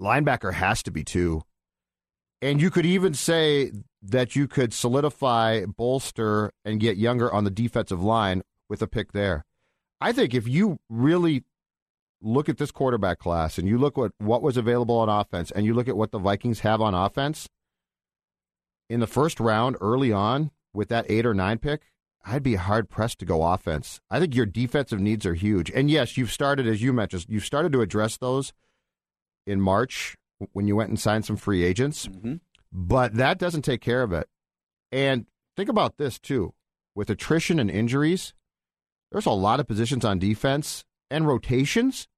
Linebacker 0.00 0.52
has 0.52 0.82
to 0.84 0.90
be 0.90 1.02
two. 1.02 1.42
And 2.40 2.60
you 2.60 2.70
could 2.70 2.86
even 2.86 3.14
say 3.14 3.70
that 4.02 4.34
you 4.34 4.48
could 4.48 4.74
solidify, 4.74 5.64
bolster, 5.64 6.52
and 6.64 6.80
get 6.80 6.96
younger 6.96 7.32
on 7.32 7.44
the 7.44 7.50
defensive 7.50 8.02
line 8.02 8.42
with 8.68 8.82
a 8.82 8.88
pick 8.88 9.12
there. 9.12 9.44
I 10.00 10.12
think 10.12 10.34
if 10.34 10.48
you 10.48 10.80
really 10.88 11.44
look 12.22 12.48
at 12.48 12.58
this 12.58 12.70
quarterback 12.70 13.18
class 13.18 13.58
and 13.58 13.68
you 13.68 13.78
look 13.78 13.98
at 13.98 14.12
what 14.18 14.42
was 14.42 14.56
available 14.56 14.96
on 14.96 15.08
offense 15.08 15.50
and 15.50 15.66
you 15.66 15.74
look 15.74 15.88
at 15.88 15.96
what 15.96 16.12
the 16.12 16.18
Vikings 16.18 16.60
have 16.60 16.80
on 16.80 16.94
offense 16.94 17.48
in 18.88 19.00
the 19.00 19.06
first 19.06 19.40
round 19.40 19.76
early 19.80 20.12
on 20.12 20.50
with 20.74 20.88
that 20.88 21.06
eight 21.08 21.26
or 21.26 21.34
nine 21.34 21.58
pick, 21.58 21.82
I'd 22.24 22.42
be 22.42 22.54
hard 22.54 22.88
pressed 22.88 23.18
to 23.20 23.24
go 23.24 23.42
offense. 23.42 24.00
I 24.10 24.20
think 24.20 24.34
your 24.34 24.46
defensive 24.46 25.00
needs 25.00 25.26
are 25.26 25.34
huge. 25.34 25.70
And 25.70 25.90
yes, 25.90 26.16
you've 26.16 26.32
started, 26.32 26.66
as 26.66 26.82
you 26.82 26.92
mentioned, 26.92 27.26
you've 27.28 27.44
started 27.44 27.72
to 27.72 27.80
address 27.80 28.16
those 28.16 28.52
in 29.46 29.60
March 29.60 30.16
when 30.52 30.68
you 30.68 30.76
went 30.76 30.90
and 30.90 31.00
signed 31.00 31.24
some 31.24 31.36
free 31.36 31.64
agents, 31.64 32.06
mm-hmm. 32.06 32.34
but 32.70 33.14
that 33.14 33.38
doesn't 33.38 33.62
take 33.62 33.80
care 33.80 34.02
of 34.02 34.12
it. 34.12 34.28
And 34.90 35.26
think 35.56 35.68
about 35.68 35.96
this 35.96 36.18
too 36.18 36.54
with 36.94 37.10
attrition 37.10 37.58
and 37.58 37.70
injuries, 37.70 38.34
there's 39.10 39.26
a 39.26 39.30
lot 39.30 39.60
of 39.60 39.66
positions 39.66 40.04
on 40.04 40.18
defense 40.18 40.84
and 41.10 41.26
rotations. 41.26 42.08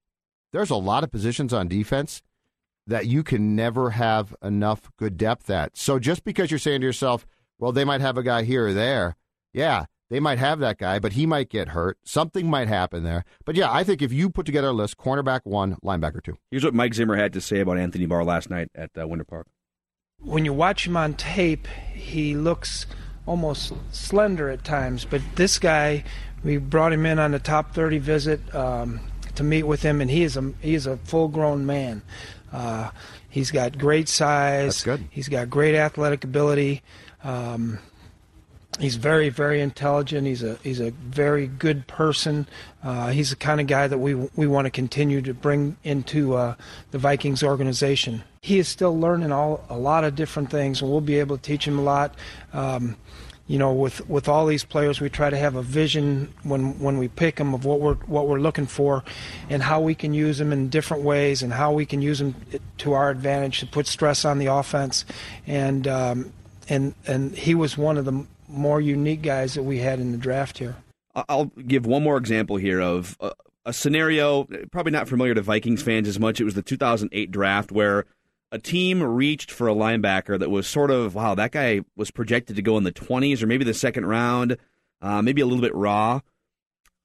There's 0.54 0.70
a 0.70 0.76
lot 0.76 1.02
of 1.02 1.10
positions 1.10 1.52
on 1.52 1.66
defense 1.66 2.22
that 2.86 3.06
you 3.06 3.24
can 3.24 3.56
never 3.56 3.90
have 3.90 4.36
enough 4.40 4.88
good 4.96 5.16
depth 5.16 5.50
at. 5.50 5.76
So 5.76 5.98
just 5.98 6.22
because 6.22 6.52
you're 6.52 6.60
saying 6.60 6.80
to 6.80 6.86
yourself, 6.86 7.26
well, 7.58 7.72
they 7.72 7.84
might 7.84 8.00
have 8.00 8.16
a 8.16 8.22
guy 8.22 8.44
here 8.44 8.68
or 8.68 8.72
there, 8.72 9.16
yeah, 9.52 9.86
they 10.10 10.20
might 10.20 10.38
have 10.38 10.60
that 10.60 10.78
guy, 10.78 11.00
but 11.00 11.14
he 11.14 11.26
might 11.26 11.48
get 11.48 11.70
hurt. 11.70 11.98
Something 12.04 12.48
might 12.48 12.68
happen 12.68 13.02
there. 13.02 13.24
But 13.44 13.56
yeah, 13.56 13.72
I 13.72 13.82
think 13.82 14.00
if 14.00 14.12
you 14.12 14.30
put 14.30 14.46
together 14.46 14.68
a 14.68 14.72
list, 14.72 14.96
cornerback 14.96 15.40
one, 15.42 15.74
linebacker 15.84 16.22
two. 16.22 16.38
Here's 16.52 16.64
what 16.64 16.72
Mike 16.72 16.94
Zimmer 16.94 17.16
had 17.16 17.32
to 17.32 17.40
say 17.40 17.58
about 17.58 17.76
Anthony 17.76 18.06
Barr 18.06 18.22
last 18.22 18.48
night 18.48 18.68
at 18.76 18.90
uh, 18.96 19.08
Winter 19.08 19.24
Park. 19.24 19.48
When 20.20 20.44
you 20.44 20.52
watch 20.52 20.86
him 20.86 20.96
on 20.96 21.14
tape, 21.14 21.66
he 21.92 22.36
looks 22.36 22.86
almost 23.26 23.72
slender 23.90 24.50
at 24.50 24.62
times, 24.62 25.04
but 25.04 25.20
this 25.34 25.58
guy, 25.58 26.04
we 26.44 26.58
brought 26.58 26.92
him 26.92 27.06
in 27.06 27.18
on 27.18 27.32
the 27.32 27.40
top 27.40 27.74
30 27.74 27.98
visit 27.98 28.54
um, 28.54 29.00
to 29.36 29.42
meet 29.42 29.64
with 29.64 29.82
him, 29.82 30.00
and 30.00 30.10
he 30.10 30.22
is 30.22 30.36
a 30.36 30.52
he 30.60 30.74
is 30.74 30.86
a 30.86 30.96
full 30.98 31.28
grown 31.28 31.66
man. 31.66 32.02
Uh, 32.52 32.90
he's 33.28 33.50
got 33.50 33.78
great 33.78 34.08
size. 34.08 34.82
That's 34.82 34.84
good. 34.84 35.08
He's 35.10 35.28
got 35.28 35.50
great 35.50 35.74
athletic 35.74 36.24
ability. 36.24 36.82
Um, 37.22 37.78
he's 38.80 38.96
very 38.96 39.28
very 39.28 39.60
intelligent 39.60 40.26
he's 40.26 40.42
a 40.42 40.56
he's 40.62 40.80
a 40.80 40.90
very 40.90 41.46
good 41.46 41.86
person 41.86 42.46
uh, 42.82 43.10
he's 43.10 43.30
the 43.30 43.36
kind 43.36 43.60
of 43.60 43.66
guy 43.66 43.86
that 43.86 43.98
we 43.98 44.14
we 44.14 44.46
want 44.46 44.64
to 44.66 44.70
continue 44.70 45.20
to 45.22 45.32
bring 45.32 45.76
into 45.84 46.34
uh, 46.34 46.54
the 46.90 46.98
Vikings 46.98 47.42
organization 47.42 48.24
he 48.40 48.58
is 48.58 48.68
still 48.68 48.98
learning 48.98 49.32
all 49.32 49.64
a 49.68 49.78
lot 49.78 50.04
of 50.04 50.14
different 50.14 50.50
things 50.50 50.82
and 50.82 50.90
we'll 50.90 51.00
be 51.00 51.18
able 51.18 51.36
to 51.36 51.42
teach 51.42 51.66
him 51.66 51.78
a 51.78 51.82
lot 51.82 52.14
um, 52.52 52.96
you 53.46 53.58
know 53.58 53.72
with 53.72 54.08
with 54.08 54.28
all 54.28 54.46
these 54.46 54.64
players 54.64 55.00
we 55.00 55.10
try 55.10 55.28
to 55.28 55.36
have 55.36 55.54
a 55.54 55.62
vision 55.62 56.32
when 56.44 56.78
when 56.78 56.98
we 56.98 57.08
pick 57.08 57.36
them 57.36 57.54
of 57.54 57.64
what 57.64 57.80
we're 57.80 57.94
what 58.06 58.26
we're 58.26 58.40
looking 58.40 58.66
for 58.66 59.04
and 59.50 59.62
how 59.62 59.80
we 59.80 59.94
can 59.94 60.14
use 60.14 60.38
them 60.38 60.52
in 60.52 60.68
different 60.68 61.02
ways 61.02 61.42
and 61.42 61.52
how 61.52 61.72
we 61.72 61.84
can 61.84 62.00
use 62.00 62.18
them 62.18 62.34
to 62.78 62.92
our 62.92 63.10
advantage 63.10 63.60
to 63.60 63.66
put 63.66 63.86
stress 63.86 64.24
on 64.24 64.38
the 64.38 64.46
offense 64.46 65.04
and 65.46 65.86
um, 65.86 66.32
and 66.68 66.94
and 67.06 67.36
he 67.36 67.54
was 67.54 67.76
one 67.76 67.96
of 67.96 68.04
the 68.04 68.26
more 68.48 68.80
unique 68.80 69.22
guys 69.22 69.54
that 69.54 69.62
we 69.62 69.78
had 69.78 70.00
in 70.00 70.12
the 70.12 70.18
draft 70.18 70.58
here. 70.58 70.76
I'll 71.14 71.46
give 71.66 71.86
one 71.86 72.02
more 72.02 72.16
example 72.16 72.56
here 72.56 72.80
of 72.80 73.16
a, 73.20 73.32
a, 73.66 73.72
scenario, 73.72 74.44
probably 74.72 74.92
not 74.92 75.08
familiar 75.08 75.34
to 75.34 75.42
Vikings 75.42 75.82
fans 75.82 76.08
as 76.08 76.18
much. 76.18 76.40
It 76.40 76.44
was 76.44 76.54
the 76.54 76.62
2008 76.62 77.30
draft 77.30 77.70
where 77.70 78.04
a 78.54 78.58
team 78.58 79.02
reached 79.02 79.50
for 79.50 79.68
a 79.68 79.74
linebacker 79.74 80.38
that 80.38 80.50
was 80.50 80.66
sort 80.66 80.90
of, 80.90 81.14
wow, 81.14 81.34
that 81.34 81.50
guy 81.50 81.80
was 81.96 82.10
projected 82.12 82.54
to 82.56 82.62
go 82.62 82.78
in 82.78 82.84
the 82.84 82.92
20s 82.92 83.42
or 83.42 83.46
maybe 83.46 83.64
the 83.64 83.74
second 83.74 84.06
round, 84.06 84.56
uh, 85.02 85.20
maybe 85.20 85.40
a 85.40 85.46
little 85.46 85.60
bit 85.60 85.74
raw. 85.74 86.20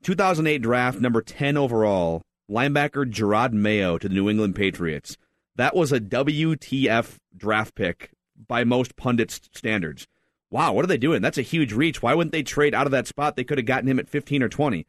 2008 0.04 0.62
draft, 0.62 1.00
number 1.00 1.22
10 1.22 1.58
overall, 1.58 2.22
linebacker 2.50 3.12
Jerod 3.12 3.52
Mayo 3.52 3.98
to 3.98 4.08
the 4.08 4.14
New 4.14 4.30
England 4.30 4.56
Patriots. 4.56 5.18
That 5.56 5.76
was 5.76 5.92
a 5.92 6.00
WTF 6.00 7.18
draft 7.36 7.74
pick 7.74 8.12
by 8.48 8.64
most 8.64 8.96
pundits' 8.96 9.42
standards 9.54 10.08
wow, 10.52 10.74
what 10.74 10.84
are 10.84 10.88
they 10.88 10.98
doing? 10.98 11.22
That's 11.22 11.38
a 11.38 11.44
huge 11.44 11.74
reach. 11.74 12.02
Why 12.02 12.14
wouldn't 12.14 12.32
they 12.32 12.44
trade 12.44 12.74
out 12.74 12.88
of 12.88 12.92
that 12.92 13.08
spot? 13.08 13.36
They 13.36 13.44
could 13.44 13.58
have 13.58 13.66
gotten 13.66 13.90
him 13.90 14.00
at 14.00 14.10
15 14.10 14.44
or 14.44 14.50
20. 14.50 14.86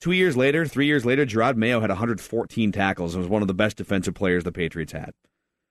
Two 0.00 0.12
years 0.12 0.36
later, 0.36 0.66
three 0.66 0.86
years 0.86 1.04
later, 1.04 1.24
Jerod 1.24 1.56
Mayo 1.56 1.80
had 1.80 1.90
114 1.90 2.72
tackles 2.72 3.14
and 3.14 3.22
was 3.22 3.30
one 3.30 3.42
of 3.42 3.48
the 3.48 3.54
best 3.54 3.76
defensive 3.76 4.14
players 4.14 4.44
the 4.44 4.52
Patriots 4.52 4.92
had. 4.92 5.12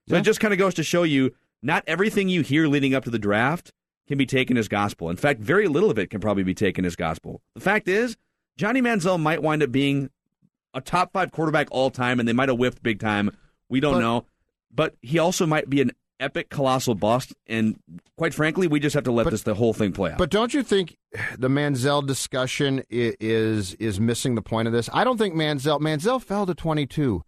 So 0.08 0.16
yeah. 0.16 0.20
it 0.20 0.24
just 0.24 0.39
kind 0.39 0.54
of 0.54 0.60
goes 0.60 0.74
to 0.76 0.84
show 0.84 1.04
you 1.04 1.34
not 1.62 1.84
everything 1.88 2.30
you 2.30 2.41
hear 2.41 2.68
leading 2.68 2.93
up 2.93 3.04
to 3.06 3.10
the 3.10 3.20
draft 3.20 3.72
can 4.08 4.18
be 4.18 4.26
taken 4.26 4.58
as 4.58 4.68
gospel. 4.68 5.10
In 5.10 5.16
fact, 5.16 5.39
very 5.39 5.68
little 5.68 5.89
of 5.89 5.97
it 5.97 6.10
can 6.10 6.20
probably 6.20 6.43
be 6.43 6.54
taken 6.54 6.84
as 6.86 6.95
gospel. 6.95 7.41
The 7.56 7.62
fact 7.62 7.88
is, 7.88 8.18
Johnny 8.58 8.82
Manziel 8.82 9.20
might 9.20 9.41
wind 9.41 9.64
up 9.64 9.72
being 9.72 10.10
a 10.74 10.82
top 10.82 11.14
five 11.14 11.32
quarterback 11.32 11.68
all 11.72 11.89
time, 11.89 12.20
and 12.20 12.28
they 12.28 12.34
might 12.34 12.49
have 12.49 12.58
whiffed 12.58 12.84
big 12.84 12.99
time. 12.99 13.32
We 13.70 13.80
don't 13.80 13.93
but, 13.93 13.99
know. 13.99 14.26
But 14.74 14.95
he 15.01 15.20
also 15.20 15.45
might 15.45 15.70
be 15.70 15.82
an 15.82 15.91
epic, 16.20 16.49
colossal 16.49 16.95
bust. 16.95 17.34
And 17.47 17.80
quite 18.18 18.34
frankly, 18.34 18.68
we 18.68 18.80
just 18.80 18.93
have 18.93 19.04
to 19.06 19.12
let 19.12 19.26
but, 19.26 19.30
this 19.32 19.43
the 19.43 19.56
whole 19.56 19.74
thing 19.74 19.93
play 19.93 20.12
out. 20.12 20.18
But 20.18 20.30
don't 20.30 20.54
you 20.54 20.64
think 20.64 20.97
the 21.38 21.49
Manziel 21.49 22.06
discussion 22.06 22.84
is 22.89 23.74
is 23.76 23.99
missing 23.99 24.36
the 24.36 24.41
point 24.41 24.68
of 24.68 24.74
this? 24.74 24.89
I 24.93 25.04
don't 25.04 25.18
think 25.18 25.36
Manziel 25.36 25.80
Manziel 25.80 26.22
fell 26.22 26.45
to 26.45 26.54
twenty 26.54 26.86
two. 26.86 27.24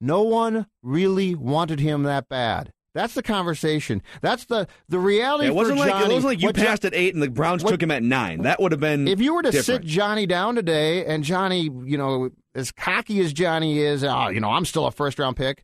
No 0.00 0.22
one 0.22 0.66
really 0.82 1.34
wanted 1.34 1.80
him 1.80 2.02
that 2.04 2.28
bad. 2.28 2.72
That's 2.94 3.12
the 3.12 3.22
conversation. 3.22 4.02
That's 4.22 4.46
the 4.46 4.68
the 4.88 4.98
reality. 4.98 5.48
It 5.48 5.54
wasn't 5.54 5.78
like 5.78 5.90
Johnny, 5.90 6.04
it 6.04 6.14
wasn't 6.14 6.32
like 6.32 6.40
you 6.40 6.52
passed 6.52 6.84
at 6.86 6.94
eight 6.94 7.12
and 7.12 7.22
the 7.22 7.28
Browns 7.28 7.62
what, 7.62 7.70
took 7.70 7.82
him 7.82 7.90
at 7.90 8.02
nine. 8.02 8.42
That 8.42 8.58
would 8.60 8.72
have 8.72 8.80
been 8.80 9.06
if 9.06 9.20
you 9.20 9.34
were 9.34 9.42
to 9.42 9.50
different. 9.50 9.82
sit 9.82 9.88
Johnny 9.90 10.24
down 10.24 10.54
today 10.54 11.04
and 11.04 11.22
Johnny, 11.22 11.62
you 11.84 11.98
know, 11.98 12.30
as 12.54 12.72
cocky 12.72 13.20
as 13.20 13.34
Johnny 13.34 13.80
is, 13.80 14.02
oh, 14.02 14.28
you 14.28 14.40
know, 14.40 14.50
I'm 14.50 14.64
still 14.64 14.86
a 14.86 14.90
first 14.90 15.18
round 15.18 15.36
pick 15.36 15.62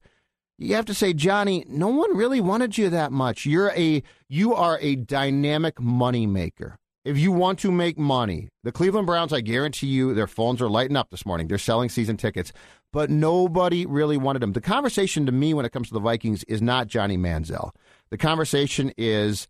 you 0.63 0.75
have 0.77 0.85
to 0.87 0.95
say, 0.95 1.13
Johnny, 1.13 1.65
no 1.69 1.89
one 1.89 2.17
really 2.17 2.41
wanted 2.41 2.79
you 2.79 2.89
that 2.91 3.13
much. 3.13 3.45
You're 3.45 3.73
a 3.77 4.03
you 4.29 4.55
are 4.55 4.79
a 4.81 4.97
dynamic 4.97 5.81
money 5.81 6.27
maker. 6.27 6.79
If 7.05 7.19
you 7.19 7.33
want 7.33 7.59
to 7.61 7.73
make 7.73 7.99
money, 7.99 8.49
the 8.63 8.71
Cleveland 8.71 9.07
Browns, 9.07 9.33
I 9.33 9.41
guarantee 9.41 9.89
you, 9.89 10.15
their 10.15 10.29
phones 10.29 10.63
are 10.63 10.71
lighting 10.71 10.97
up 10.97 11.11
this 11.11 11.27
morning. 11.27 11.49
They're 11.49 11.59
selling 11.59 11.89
season 11.89 12.17
tickets, 12.17 12.53
but 12.93 13.11
nobody 13.11 13.87
really 13.87 14.17
wanted 14.17 14.41
them. 14.41 14.53
The 14.53 14.61
conversation 14.61 15.27
to 15.27 15.33
me 15.33 15.53
when 15.53 15.65
it 15.65 15.73
comes 15.73 15.89
to 15.89 15.95
the 15.95 16.01
Vikings 16.01 16.45
is 16.45 16.63
not 16.63 16.87
Johnny 16.87 17.17
Manziel. 17.17 17.73
The 18.11 18.19
conversation 18.19 18.93
is 18.97 19.49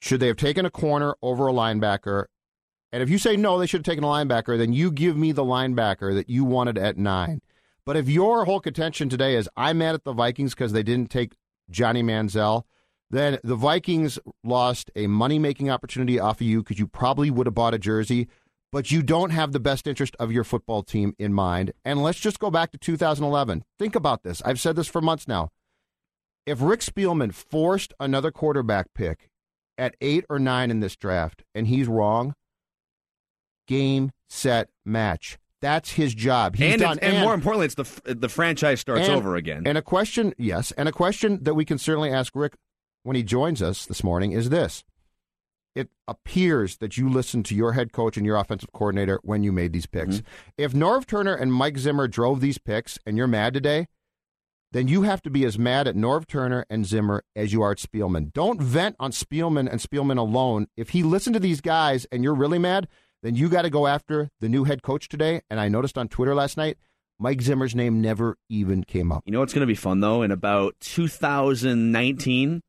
should 0.00 0.20
they 0.20 0.26
have 0.26 0.36
taken 0.36 0.66
a 0.66 0.70
corner 0.70 1.14
over 1.22 1.48
a 1.48 1.52
linebacker? 1.52 2.26
And 2.92 3.02
if 3.02 3.08
you 3.08 3.18
say 3.18 3.36
no, 3.36 3.58
they 3.58 3.66
should 3.66 3.80
have 3.80 3.92
taken 3.92 4.04
a 4.04 4.08
linebacker, 4.08 4.58
then 4.58 4.72
you 4.72 4.90
give 4.90 5.16
me 5.16 5.32
the 5.32 5.44
linebacker 5.44 6.14
that 6.14 6.28
you 6.28 6.44
wanted 6.44 6.76
at 6.76 6.98
nine. 6.98 7.40
But 7.86 7.96
if 7.96 8.08
your 8.08 8.44
whole 8.44 8.60
contention 8.60 9.08
today 9.08 9.34
is 9.34 9.48
I'm 9.56 9.78
mad 9.78 9.94
at 9.94 10.04
the 10.04 10.12
Vikings 10.12 10.54
because 10.54 10.72
they 10.72 10.82
didn't 10.82 11.10
take 11.10 11.36
Johnny 11.70 12.02
Manziel, 12.02 12.64
then 13.10 13.38
the 13.42 13.56
Vikings 13.56 14.18
lost 14.44 14.90
a 14.94 15.06
money 15.06 15.38
making 15.38 15.70
opportunity 15.70 16.20
off 16.20 16.40
of 16.40 16.46
you 16.46 16.62
because 16.62 16.78
you 16.78 16.86
probably 16.86 17.30
would 17.30 17.46
have 17.46 17.54
bought 17.54 17.74
a 17.74 17.78
jersey. 17.78 18.28
but 18.70 18.90
you 18.90 19.02
don't 19.02 19.30
have 19.30 19.52
the 19.52 19.60
best 19.60 19.86
interest 19.86 20.14
of 20.20 20.30
your 20.30 20.44
football 20.44 20.82
team 20.82 21.14
in 21.18 21.32
mind. 21.32 21.72
And 21.86 22.02
let's 22.02 22.20
just 22.20 22.38
go 22.38 22.50
back 22.50 22.70
to 22.72 22.76
2011. 22.78 23.64
Think 23.78 23.94
about 23.94 24.24
this. 24.24 24.42
I've 24.44 24.60
said 24.60 24.76
this 24.76 24.86
for 24.86 25.00
months 25.00 25.26
now. 25.26 25.48
If 26.44 26.60
Rick 26.60 26.80
Spielman 26.80 27.32
forced 27.32 27.94
another 27.98 28.30
quarterback 28.30 28.92
pick 28.94 29.30
at 29.78 29.94
eight 30.02 30.26
or 30.28 30.38
nine 30.38 30.70
in 30.70 30.80
this 30.80 30.96
draft 30.96 31.44
and 31.54 31.66
he's 31.66 31.86
wrong, 31.86 32.34
game, 33.66 34.10
set, 34.28 34.68
match. 34.84 35.38
That's 35.60 35.92
his 35.92 36.14
job. 36.14 36.56
He's 36.56 36.72
and, 36.74 36.80
done. 36.82 36.98
it's- 36.98 37.12
and, 37.14 37.22
more 37.24 37.34
importantly, 37.34 37.66
it's 37.66 37.74
the 37.74 38.14
the 38.14 38.28
franchise 38.28 38.80
starts 38.80 39.08
and- 39.08 39.16
over 39.16 39.34
again. 39.36 39.62
And 39.66 39.76
a 39.76 39.82
question, 39.82 40.32
yes, 40.38 40.72
and 40.72 40.88
a 40.88 40.92
question 40.92 41.42
that 41.42 41.54
we 41.54 41.64
can 41.64 41.78
certainly 41.78 42.10
ask 42.10 42.34
Rick 42.36 42.54
when 43.08 43.16
he 43.16 43.22
joins 43.22 43.62
us 43.62 43.86
this 43.86 44.04
morning 44.04 44.32
is 44.32 44.50
this. 44.50 44.84
It 45.74 45.88
appears 46.06 46.76
that 46.76 46.98
you 46.98 47.08
listened 47.08 47.46
to 47.46 47.54
your 47.54 47.72
head 47.72 47.90
coach 47.90 48.18
and 48.18 48.26
your 48.26 48.36
offensive 48.36 48.70
coordinator 48.72 49.18
when 49.22 49.42
you 49.42 49.50
made 49.50 49.72
these 49.72 49.86
picks. 49.86 50.16
Mm-hmm. 50.16 50.50
If 50.58 50.72
Norv 50.74 51.06
Turner 51.06 51.34
and 51.34 51.50
Mike 51.50 51.78
Zimmer 51.78 52.06
drove 52.06 52.42
these 52.42 52.58
picks 52.58 52.98
and 53.06 53.16
you're 53.16 53.26
mad 53.26 53.54
today, 53.54 53.86
then 54.72 54.88
you 54.88 55.02
have 55.02 55.22
to 55.22 55.30
be 55.30 55.46
as 55.46 55.58
mad 55.58 55.88
at 55.88 55.94
Norv 55.94 56.26
Turner 56.26 56.66
and 56.68 56.84
Zimmer 56.84 57.24
as 57.34 57.50
you 57.50 57.62
are 57.62 57.70
at 57.70 57.78
Spielman. 57.78 58.30
Don't 58.34 58.60
vent 58.60 58.94
on 59.00 59.12
Spielman 59.12 59.70
and 59.70 59.80
Spielman 59.80 60.18
alone. 60.18 60.66
If 60.76 60.90
he 60.90 61.02
listened 61.02 61.32
to 61.32 61.40
these 61.40 61.62
guys 61.62 62.06
and 62.12 62.22
you're 62.22 62.34
really 62.34 62.58
mad, 62.58 62.88
then 63.22 63.36
you 63.36 63.48
got 63.48 63.62
to 63.62 63.70
go 63.70 63.86
after 63.86 64.28
the 64.40 64.50
new 64.50 64.64
head 64.64 64.82
coach 64.82 65.08
today. 65.08 65.40
And 65.48 65.58
I 65.58 65.68
noticed 65.68 65.96
on 65.96 66.08
Twitter 66.08 66.34
last 66.34 66.58
night, 66.58 66.76
Mike 67.18 67.40
Zimmer's 67.40 67.74
name 67.74 68.02
never 68.02 68.36
even 68.50 68.84
came 68.84 69.10
up. 69.10 69.22
You 69.24 69.32
know 69.32 69.40
what's 69.40 69.54
going 69.54 69.62
to 69.62 69.66
be 69.66 69.74
fun 69.74 70.00
though? 70.00 70.20
In 70.20 70.30
about 70.30 70.74
2019, 70.80 72.62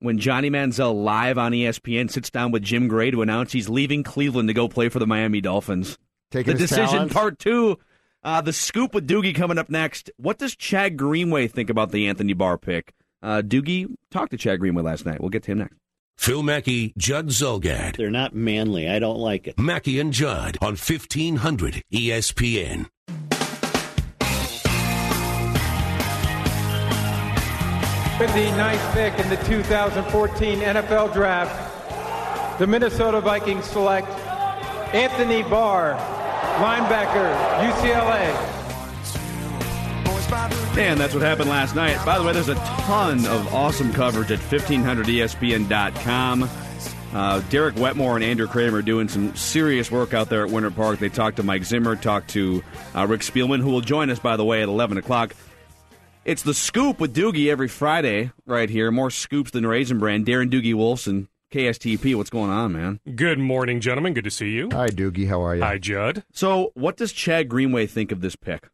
when 0.00 0.18
Johnny 0.18 0.50
Manziel 0.50 1.04
live 1.04 1.38
on 1.38 1.52
ESPN 1.52 2.10
sits 2.10 2.30
down 2.30 2.50
with 2.50 2.62
Jim 2.62 2.88
Gray 2.88 3.10
to 3.10 3.22
announce 3.22 3.52
he's 3.52 3.68
leaving 3.68 4.02
Cleveland 4.02 4.48
to 4.48 4.54
go 4.54 4.68
play 4.68 4.88
for 4.88 4.98
the 4.98 5.06
Miami 5.06 5.40
Dolphins. 5.40 5.98
Taking 6.30 6.54
the 6.54 6.60
his 6.60 6.70
decision 6.70 6.94
talents. 6.94 7.14
part 7.14 7.38
two. 7.38 7.78
Uh, 8.22 8.40
the 8.40 8.52
scoop 8.52 8.94
with 8.94 9.08
Doogie 9.08 9.34
coming 9.34 9.58
up 9.58 9.70
next. 9.70 10.10
What 10.16 10.38
does 10.38 10.54
Chad 10.54 10.96
Greenway 10.96 11.48
think 11.48 11.70
about 11.70 11.90
the 11.90 12.06
Anthony 12.08 12.34
Barr 12.34 12.58
pick? 12.58 12.92
Uh, 13.22 13.42
Doogie 13.42 13.94
talked 14.10 14.30
to 14.32 14.36
Chad 14.36 14.60
Greenway 14.60 14.82
last 14.82 15.06
night. 15.06 15.20
We'll 15.20 15.30
get 15.30 15.42
to 15.44 15.52
him 15.52 15.58
next. 15.58 15.76
Phil 16.16 16.42
Mackey, 16.42 16.92
Judd 16.98 17.28
Zulgad. 17.28 17.96
They're 17.96 18.10
not 18.10 18.34
manly. 18.34 18.88
I 18.90 18.98
don't 18.98 19.18
like 19.18 19.46
it. 19.46 19.58
Mackey 19.58 19.98
and 19.98 20.12
Judd 20.12 20.58
on 20.60 20.74
E 20.74 20.76
1500 20.76 21.82
ESPN. 21.90 22.88
The 28.20 28.52
ninth 28.54 28.82
pick 28.92 29.18
in 29.18 29.30
the 29.30 29.36
2014 29.44 30.58
NFL 30.58 31.14
Draft, 31.14 32.58
the 32.58 32.66
Minnesota 32.66 33.18
Vikings 33.18 33.64
select 33.64 34.08
Anthony 34.94 35.42
Barr, 35.42 35.94
linebacker, 36.58 37.34
UCLA. 37.66 38.36
And 40.76 41.00
that's 41.00 41.14
what 41.14 41.22
happened 41.22 41.48
last 41.48 41.74
night. 41.74 41.96
By 42.04 42.18
the 42.18 42.24
way, 42.24 42.34
there's 42.34 42.50
a 42.50 42.56
ton 42.56 43.24
of 43.24 43.54
awesome 43.54 43.90
coverage 43.92 44.30
at 44.30 44.38
E 44.38 44.42
1500ESPN.com. 44.42 46.48
Uh, 47.14 47.40
Derek 47.48 47.76
Wetmore 47.76 48.16
and 48.16 48.24
Andrew 48.24 48.46
Krammer 48.46 48.84
doing 48.84 49.08
some 49.08 49.34
serious 49.34 49.90
work 49.90 50.12
out 50.12 50.28
there 50.28 50.44
at 50.44 50.52
Winter 50.52 50.70
Park. 50.70 50.98
They 50.98 51.08
talked 51.08 51.38
to 51.38 51.42
Mike 51.42 51.64
Zimmer, 51.64 51.96
talked 51.96 52.28
to 52.30 52.62
uh, 52.94 53.06
Rick 53.06 53.22
Spielman, 53.22 53.60
who 53.60 53.70
will 53.70 53.80
join 53.80 54.10
us, 54.10 54.18
by 54.18 54.36
the 54.36 54.44
way, 54.44 54.62
at 54.62 54.68
11 54.68 54.98
o'clock. 54.98 55.34
It's 56.30 56.42
the 56.44 56.54
scoop 56.54 57.00
with 57.00 57.12
Doogie 57.12 57.50
every 57.50 57.66
Friday 57.66 58.30
right 58.46 58.70
here. 58.70 58.92
More 58.92 59.10
scoops 59.10 59.50
than 59.50 59.66
Raisin 59.66 59.98
Bran. 59.98 60.24
Darren 60.24 60.48
Doogie 60.48 60.74
Wolfson, 60.74 61.26
KSTP. 61.52 62.14
What's 62.14 62.30
going 62.30 62.52
on, 62.52 62.70
man? 62.70 63.00
Good 63.16 63.40
morning, 63.40 63.80
gentlemen. 63.80 64.14
Good 64.14 64.22
to 64.22 64.30
see 64.30 64.50
you. 64.50 64.68
Hi, 64.70 64.90
Doogie. 64.90 65.28
How 65.28 65.42
are 65.42 65.56
you? 65.56 65.62
Hi, 65.62 65.78
Judd. 65.78 66.22
So, 66.30 66.70
what 66.74 66.96
does 66.96 67.10
Chad 67.10 67.48
Greenway 67.48 67.86
think 67.86 68.12
of 68.12 68.20
this 68.20 68.36
pick? 68.36 68.68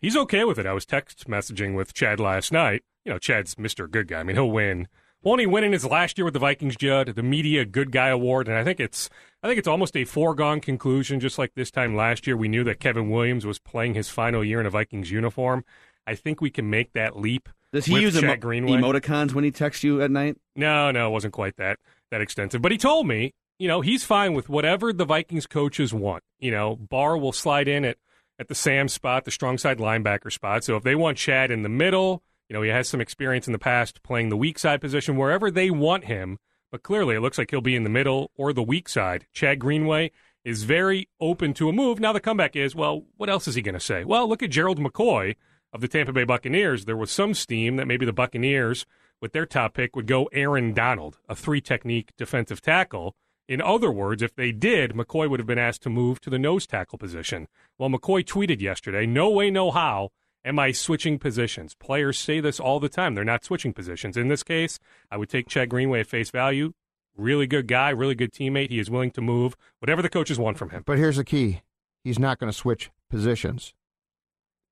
He's 0.00 0.16
okay 0.16 0.42
with 0.44 0.58
it. 0.58 0.64
I 0.64 0.72
was 0.72 0.86
text 0.86 1.28
messaging 1.28 1.76
with 1.76 1.92
Chad 1.92 2.18
last 2.18 2.50
night. 2.50 2.82
You 3.04 3.12
know, 3.12 3.18
Chad's 3.18 3.56
Mr. 3.56 3.86
Good 3.90 4.08
Guy. 4.08 4.20
I 4.20 4.22
mean, 4.22 4.36
he'll 4.36 4.50
win. 4.50 4.88
Won't 5.22 5.40
he 5.40 5.46
win 5.46 5.64
in 5.64 5.72
his 5.72 5.84
last 5.84 6.16
year 6.16 6.24
with 6.24 6.32
the 6.32 6.40
Vikings, 6.40 6.76
Judd? 6.76 7.08
The 7.08 7.22
Media 7.22 7.66
Good 7.66 7.92
Guy 7.92 8.08
Award, 8.08 8.48
and 8.48 8.56
I 8.56 8.64
think 8.64 8.80
it's 8.80 9.10
I 9.42 9.48
think 9.48 9.58
it's 9.58 9.68
almost 9.68 9.94
a 9.98 10.06
foregone 10.06 10.60
conclusion. 10.60 11.20
Just 11.20 11.38
like 11.38 11.52
this 11.54 11.70
time 11.70 11.94
last 11.94 12.26
year, 12.26 12.38
we 12.38 12.48
knew 12.48 12.64
that 12.64 12.80
Kevin 12.80 13.10
Williams 13.10 13.44
was 13.44 13.58
playing 13.58 13.92
his 13.92 14.08
final 14.08 14.42
year 14.42 14.60
in 14.60 14.66
a 14.66 14.70
Vikings 14.70 15.10
uniform. 15.10 15.62
I 16.10 16.16
think 16.16 16.40
we 16.40 16.50
can 16.50 16.68
make 16.68 16.92
that 16.94 17.16
leap. 17.16 17.48
Does 17.72 17.86
he 17.86 18.00
use 18.00 18.16
emo- 18.16 18.34
emoticons 18.34 19.32
when 19.32 19.44
he 19.44 19.52
texts 19.52 19.84
you 19.84 20.02
at 20.02 20.10
night? 20.10 20.36
No, 20.56 20.90
no, 20.90 21.06
it 21.06 21.10
wasn't 21.10 21.32
quite 21.32 21.56
that 21.58 21.78
that 22.10 22.20
extensive. 22.20 22.60
But 22.60 22.72
he 22.72 22.78
told 22.78 23.06
me, 23.06 23.32
you 23.60 23.68
know, 23.68 23.80
he's 23.80 24.02
fine 24.02 24.34
with 24.34 24.48
whatever 24.48 24.92
the 24.92 25.04
Vikings 25.04 25.46
coaches 25.46 25.94
want. 25.94 26.24
You 26.40 26.50
know, 26.50 26.74
Barr 26.74 27.16
will 27.16 27.32
slide 27.32 27.68
in 27.68 27.84
at 27.84 27.96
at 28.40 28.48
the 28.48 28.56
Sam 28.56 28.88
spot, 28.88 29.24
the 29.24 29.30
strong 29.30 29.56
side 29.56 29.78
linebacker 29.78 30.32
spot. 30.32 30.64
So 30.64 30.74
if 30.74 30.82
they 30.82 30.96
want 30.96 31.16
Chad 31.16 31.52
in 31.52 31.62
the 31.62 31.68
middle, 31.68 32.24
you 32.48 32.54
know, 32.54 32.62
he 32.62 32.70
has 32.70 32.88
some 32.88 33.00
experience 33.00 33.46
in 33.46 33.52
the 33.52 33.58
past 33.60 34.02
playing 34.02 34.30
the 34.30 34.36
weak 34.36 34.58
side 34.58 34.80
position 34.80 35.16
wherever 35.16 35.48
they 35.48 35.70
want 35.70 36.06
him. 36.06 36.38
But 36.72 36.82
clearly, 36.82 37.14
it 37.14 37.20
looks 37.20 37.38
like 37.38 37.50
he'll 37.52 37.60
be 37.60 37.76
in 37.76 37.84
the 37.84 37.90
middle 37.90 38.32
or 38.34 38.52
the 38.52 38.64
weak 38.64 38.88
side. 38.88 39.26
Chad 39.32 39.60
Greenway 39.60 40.10
is 40.44 40.64
very 40.64 41.08
open 41.20 41.54
to 41.54 41.68
a 41.68 41.72
move. 41.72 42.00
Now 42.00 42.12
the 42.12 42.20
comeback 42.20 42.56
is, 42.56 42.74
well, 42.74 43.04
what 43.16 43.30
else 43.30 43.46
is 43.46 43.54
he 43.54 43.62
going 43.62 43.74
to 43.74 43.80
say? 43.80 44.04
Well, 44.04 44.28
look 44.28 44.42
at 44.42 44.50
Gerald 44.50 44.80
McCoy 44.80 45.36
of 45.72 45.80
the 45.80 45.88
Tampa 45.88 46.12
Bay 46.12 46.24
Buccaneers. 46.24 46.84
There 46.84 46.96
was 46.96 47.10
some 47.10 47.34
steam 47.34 47.76
that 47.76 47.86
maybe 47.86 48.06
the 48.06 48.12
Buccaneers, 48.12 48.86
with 49.20 49.32
their 49.32 49.46
top 49.46 49.74
pick, 49.74 49.94
would 49.94 50.06
go 50.06 50.28
Aaron 50.32 50.72
Donald, 50.72 51.18
a 51.28 51.34
three 51.34 51.60
technique 51.60 52.10
defensive 52.16 52.60
tackle. 52.60 53.14
In 53.48 53.60
other 53.60 53.90
words, 53.90 54.22
if 54.22 54.34
they 54.34 54.52
did, 54.52 54.92
McCoy 54.92 55.28
would 55.28 55.40
have 55.40 55.46
been 55.46 55.58
asked 55.58 55.82
to 55.82 55.90
move 55.90 56.20
to 56.20 56.30
the 56.30 56.38
nose 56.38 56.66
tackle 56.66 56.98
position. 56.98 57.48
Well, 57.78 57.90
McCoy 57.90 58.24
tweeted 58.24 58.60
yesterday, 58.60 59.06
no 59.06 59.30
way, 59.30 59.50
no 59.50 59.70
how 59.70 60.10
am 60.44 60.58
I 60.58 60.72
switching 60.72 61.18
positions. 61.18 61.74
Players 61.74 62.18
say 62.18 62.40
this 62.40 62.60
all 62.60 62.80
the 62.80 62.88
time. 62.88 63.14
They're 63.14 63.24
not 63.24 63.44
switching 63.44 63.72
positions. 63.72 64.16
In 64.16 64.28
this 64.28 64.42
case, 64.42 64.78
I 65.10 65.16
would 65.16 65.28
take 65.28 65.48
Chad 65.48 65.68
Greenway 65.68 66.00
at 66.00 66.06
face 66.06 66.30
value. 66.30 66.72
Really 67.16 67.46
good 67.46 67.66
guy, 67.66 67.90
really 67.90 68.14
good 68.14 68.32
teammate. 68.32 68.70
He 68.70 68.78
is 68.78 68.90
willing 68.90 69.10
to 69.12 69.20
move 69.20 69.56
whatever 69.80 70.00
the 70.00 70.08
coaches 70.08 70.38
want 70.38 70.56
from 70.56 70.70
him. 70.70 70.82
But 70.86 70.98
here's 70.98 71.16
the 71.16 71.24
key 71.24 71.60
he's 72.04 72.18
not 72.18 72.38
going 72.38 72.50
to 72.50 72.56
switch 72.56 72.90
positions. 73.10 73.74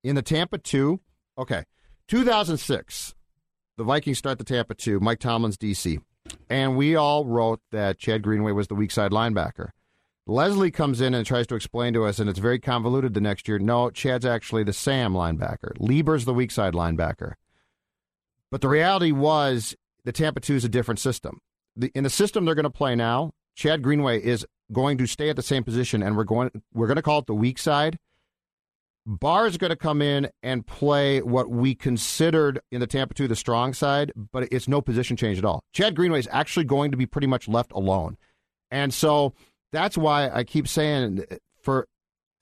In 0.03 0.15
the 0.15 0.21
Tampa 0.21 0.57
2, 0.57 0.99
okay, 1.37 1.65
2006, 2.07 3.15
the 3.77 3.83
Vikings 3.83 4.17
start 4.17 4.37
the 4.37 4.45
Tampa 4.45 4.73
2, 4.73 4.99
Mike 4.99 5.19
Tomlin's 5.19 5.57
DC. 5.57 5.99
And 6.49 6.77
we 6.77 6.95
all 6.95 7.25
wrote 7.25 7.59
that 7.71 7.97
Chad 7.97 8.21
Greenway 8.21 8.51
was 8.51 8.67
the 8.67 8.75
weak 8.75 8.91
side 8.91 9.11
linebacker. 9.11 9.69
Leslie 10.25 10.71
comes 10.71 11.01
in 11.01 11.13
and 11.13 11.25
tries 11.25 11.47
to 11.47 11.55
explain 11.55 11.93
to 11.93 12.05
us, 12.05 12.19
and 12.19 12.29
it's 12.29 12.39
very 12.39 12.59
convoluted 12.59 13.13
the 13.13 13.21
next 13.21 13.47
year. 13.47 13.59
No, 13.59 13.89
Chad's 13.89 14.25
actually 14.25 14.63
the 14.63 14.73
Sam 14.73 15.13
linebacker. 15.13 15.73
Leber's 15.79 16.25
the 16.25 16.33
weak 16.33 16.51
side 16.51 16.73
linebacker. 16.73 17.33
But 18.51 18.61
the 18.61 18.69
reality 18.69 19.11
was 19.11 19.75
the 20.05 20.11
Tampa 20.11 20.39
2 20.39 20.55
is 20.55 20.65
a 20.65 20.69
different 20.69 20.99
system. 20.99 21.39
The, 21.75 21.91
in 21.93 22.03
the 22.03 22.09
system 22.09 22.45
they're 22.45 22.55
going 22.55 22.63
to 22.63 22.69
play 22.69 22.95
now, 22.95 23.31
Chad 23.55 23.81
Greenway 23.81 24.23
is 24.23 24.45
going 24.71 24.97
to 24.99 25.07
stay 25.07 25.29
at 25.29 25.35
the 25.35 25.41
same 25.41 25.63
position, 25.63 26.01
and 26.01 26.15
we're 26.15 26.23
going 26.23 26.51
we're 26.73 26.87
going 26.87 26.95
to 26.95 27.01
call 27.01 27.19
it 27.19 27.25
the 27.25 27.33
weak 27.33 27.57
side. 27.57 27.97
Barr 29.05 29.47
is 29.47 29.57
going 29.57 29.69
to 29.69 29.75
come 29.75 30.01
in 30.01 30.29
and 30.43 30.65
play 30.65 31.21
what 31.21 31.49
we 31.49 31.73
considered 31.73 32.59
in 32.71 32.79
the 32.79 32.87
Tampa 32.87 33.13
2 33.13 33.27
the 33.27 33.35
strong 33.35 33.73
side, 33.73 34.11
but 34.15 34.47
it's 34.51 34.67
no 34.67 34.81
position 34.81 35.17
change 35.17 35.37
at 35.37 35.45
all. 35.45 35.63
Chad 35.73 35.95
Greenway 35.95 36.19
is 36.19 36.29
actually 36.31 36.65
going 36.65 36.91
to 36.91 36.97
be 36.97 37.05
pretty 37.05 37.27
much 37.27 37.47
left 37.47 37.71
alone. 37.71 38.17
And 38.71 38.93
so 38.93 39.33
that's 39.71 39.97
why 39.97 40.29
I 40.29 40.43
keep 40.43 40.67
saying 40.67 41.23
for 41.61 41.87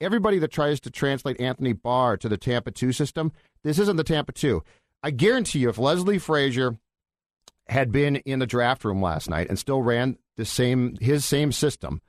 everybody 0.00 0.38
that 0.38 0.52
tries 0.52 0.80
to 0.80 0.90
translate 0.90 1.40
Anthony 1.40 1.72
Barr 1.72 2.16
to 2.18 2.28
the 2.28 2.36
Tampa 2.36 2.70
2 2.70 2.92
system, 2.92 3.32
this 3.64 3.78
isn't 3.78 3.96
the 3.96 4.04
Tampa 4.04 4.32
2. 4.32 4.62
I 5.02 5.10
guarantee 5.10 5.60
you, 5.60 5.68
if 5.68 5.78
Leslie 5.78 6.18
Frazier 6.18 6.78
had 7.68 7.92
been 7.92 8.16
in 8.16 8.38
the 8.38 8.46
draft 8.46 8.84
room 8.84 9.00
last 9.00 9.28
night 9.28 9.48
and 9.48 9.58
still 9.58 9.82
ran 9.82 10.16
the 10.36 10.44
same 10.44 10.96
his 11.00 11.24
same 11.24 11.52
system, 11.52 12.00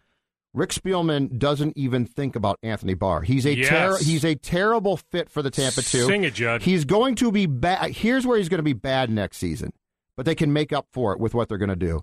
Rick 0.53 0.71
Spielman 0.71 1.37
doesn't 1.37 1.77
even 1.77 2.05
think 2.05 2.35
about 2.35 2.57
Anthony 2.63 2.95
Barr. 2.95 3.21
He's 3.21 3.45
a 3.45 3.55
Yes. 3.55 3.69
ter- 3.69 3.97
he's 4.03 4.25
a 4.25 4.33
terrible 4.35 4.97
fit 4.97 5.29
for 5.29 5.41
the 5.43 5.51
Tampa 5.51 5.81
2. 5.83 6.05
Sing 6.05 6.23
it, 6.23 6.33
Judd. 6.33 6.63
He's 6.63 6.85
going 6.85 7.15
to 7.15 7.31
be 7.31 7.45
bad. 7.45 7.91
Here's 7.91 8.25
where 8.25 8.37
he's 8.37 8.49
going 8.49 8.57
to 8.59 8.63
be 8.63 8.73
bad 8.73 9.09
next 9.11 9.37
season, 9.37 9.73
but 10.17 10.25
they 10.25 10.33
can 10.35 10.51
make 10.51 10.73
up 10.73 10.87
for 10.91 11.13
it 11.13 11.19
with 11.19 11.33
what 11.35 11.49
they're 11.49 11.57
going 11.59 11.69
to 11.69 11.75
do. 11.75 12.01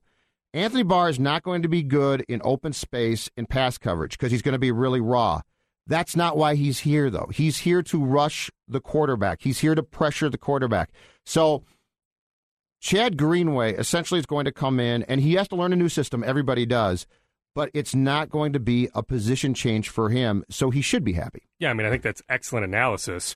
Anthony 0.55 0.85
Barr 0.85 1.09
is 1.11 1.19
not 1.19 1.43
going 1.43 1.63
to 1.63 1.69
be 1.69 1.83
good 1.83 2.25
in 2.29 2.41
open 2.45 2.73
space 2.73 3.29
in 3.37 3.47
pass 3.47 3.79
coverage 3.79 4.13
because 4.13 4.31
he's 4.31 4.43
going 4.43 4.53
to 4.55 4.59
be 4.61 4.71
really 4.71 5.01
raw. 5.01 5.41
That's 5.89 6.17
not 6.17 6.37
why 6.37 6.55
he's 6.55 6.81
here, 6.81 7.11
though. 7.11 7.29
He's 7.33 7.59
here 7.59 7.83
to 7.83 8.05
rush 8.05 8.51
the 8.67 8.81
quarterback. 8.81 9.43
He's 9.43 9.59
here 9.59 9.75
to 9.75 9.83
pressure 9.83 10.29
the 10.31 10.39
quarterback. 10.39 10.91
So 11.25 11.65
Chad 12.81 13.17
Greenway 13.17 13.75
essentially 13.75 14.21
is 14.21 14.27
going 14.27 14.45
to 14.45 14.53
come 14.53 14.79
in, 14.79 15.03
and 15.05 15.21
he 15.21 15.35
has 15.35 15.49
to 15.49 15.57
learn 15.57 15.73
a 15.73 15.77
new 15.77 15.89
system. 15.89 16.23
Everybody 16.25 16.67
does, 16.67 17.07
but 17.57 17.71
it's 17.73 17.95
not 17.95 18.29
going 18.29 18.53
to 18.53 18.61
be 18.61 18.91
a 18.95 19.03
position 19.03 19.55
change 19.55 19.89
for 19.89 20.11
him. 20.11 20.45
So 20.51 20.69
he 20.69 20.83
should 20.83 21.03
be 21.03 21.15
happy. 21.15 21.49
Yeah, 21.59 21.71
I 21.71 21.73
mean, 21.73 21.87
I 21.87 21.91
think 21.91 22.03
that's 22.03 22.21
excellent 22.29 22.67
analysis. 22.67 23.35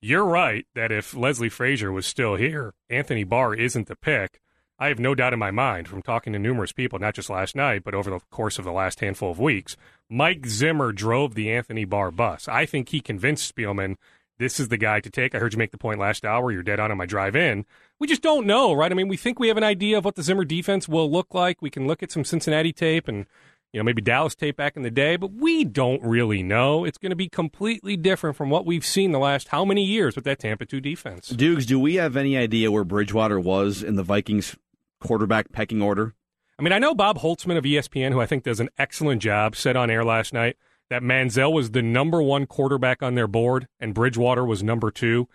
You're 0.00 0.24
right 0.24 0.66
that 0.74 0.90
if 0.90 1.14
Leslie 1.14 1.48
Frazier 1.48 1.92
was 1.92 2.04
still 2.04 2.34
here, 2.34 2.74
Anthony 2.90 3.22
Barr 3.22 3.54
isn't 3.54 3.86
the 3.86 3.94
pick. 3.94 4.40
I 4.76 4.88
have 4.88 4.98
no 4.98 5.14
doubt 5.14 5.34
in 5.34 5.38
my 5.38 5.52
mind 5.52 5.86
from 5.86 6.02
talking 6.02 6.32
to 6.32 6.38
numerous 6.40 6.72
people, 6.72 6.98
not 6.98 7.14
just 7.14 7.30
last 7.30 7.54
night, 7.54 7.84
but 7.84 7.94
over 7.94 8.10
the 8.10 8.18
course 8.30 8.58
of 8.58 8.64
the 8.64 8.72
last 8.72 8.98
handful 8.98 9.30
of 9.30 9.38
weeks, 9.38 9.76
Mike 10.08 10.46
Zimmer 10.46 10.90
drove 10.90 11.36
the 11.36 11.52
Anthony 11.52 11.84
Barr 11.84 12.10
bus. 12.10 12.48
I 12.48 12.66
think 12.66 12.88
he 12.88 13.00
convinced 13.00 13.54
Spielman 13.54 13.96
this 14.40 14.58
is 14.58 14.68
the 14.68 14.78
guy 14.78 15.00
to 15.00 15.10
take. 15.10 15.34
I 15.34 15.38
heard 15.38 15.52
you 15.52 15.58
make 15.58 15.70
the 15.70 15.76
point 15.76 16.00
last 16.00 16.24
hour. 16.24 16.50
You're 16.50 16.62
dead 16.62 16.80
on 16.80 16.90
on 16.90 16.96
my 16.96 17.04
drive 17.04 17.36
in. 17.36 17.66
We 17.98 18.06
just 18.06 18.22
don't 18.22 18.46
know, 18.46 18.72
right? 18.72 18.90
I 18.90 18.94
mean, 18.94 19.06
we 19.06 19.18
think 19.18 19.38
we 19.38 19.48
have 19.48 19.58
an 19.58 19.64
idea 19.64 19.98
of 19.98 20.04
what 20.06 20.14
the 20.14 20.22
Zimmer 20.22 20.46
defense 20.46 20.88
will 20.88 21.10
look 21.12 21.34
like. 21.34 21.60
We 21.60 21.68
can 21.68 21.86
look 21.86 22.02
at 22.02 22.10
some 22.10 22.24
Cincinnati 22.24 22.72
tape 22.72 23.06
and 23.06 23.26
you 23.72 23.78
know, 23.78 23.84
maybe 23.84 24.02
Dallas 24.02 24.34
tape 24.34 24.56
back 24.56 24.76
in 24.76 24.82
the 24.82 24.90
day, 24.90 25.16
but 25.16 25.32
we 25.32 25.64
don't 25.64 26.02
really 26.02 26.42
know. 26.42 26.84
It's 26.84 26.98
going 26.98 27.10
to 27.10 27.16
be 27.16 27.28
completely 27.28 27.96
different 27.96 28.36
from 28.36 28.50
what 28.50 28.66
we've 28.66 28.84
seen 28.84 29.12
the 29.12 29.18
last 29.18 29.48
how 29.48 29.64
many 29.64 29.84
years 29.84 30.16
with 30.16 30.24
that 30.24 30.40
Tampa 30.40 30.66
2 30.66 30.80
defense. 30.80 31.28
Dukes, 31.28 31.66
do 31.66 31.78
we 31.78 31.94
have 31.94 32.16
any 32.16 32.36
idea 32.36 32.72
where 32.72 32.84
Bridgewater 32.84 33.38
was 33.38 33.82
in 33.82 33.94
the 33.94 34.02
Vikings 34.02 34.56
quarterback 35.00 35.52
pecking 35.52 35.80
order? 35.80 36.14
I 36.58 36.62
mean, 36.62 36.72
I 36.72 36.78
know 36.78 36.94
Bob 36.94 37.18
Holtzman 37.18 37.56
of 37.56 37.64
ESPN, 37.64 38.12
who 38.12 38.20
I 38.20 38.26
think 38.26 38.44
does 38.44 38.60
an 38.60 38.68
excellent 38.76 39.22
job, 39.22 39.56
said 39.56 39.76
on 39.76 39.88
air 39.88 40.04
last 40.04 40.34
night 40.34 40.56
that 40.90 41.02
Manziel 41.02 41.52
was 41.52 41.70
the 41.70 41.82
number 41.82 42.20
one 42.20 42.46
quarterback 42.46 43.02
on 43.02 43.14
their 43.14 43.28
board 43.28 43.68
and 43.78 43.94
Bridgewater 43.94 44.44
was 44.44 44.62
number 44.62 44.90
two, 44.90 45.28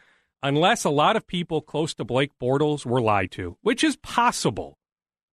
unless 0.43 0.83
a 0.83 0.89
lot 0.89 1.15
of 1.15 1.25
people 1.25 1.61
close 1.61 1.93
to 1.95 2.03
Blake 2.03 2.31
Bortles 2.39 2.85
were 2.85 3.01
lied 3.01 3.31
to, 3.31 3.57
which 3.61 3.83
is 3.83 3.95
possible. 3.95 4.77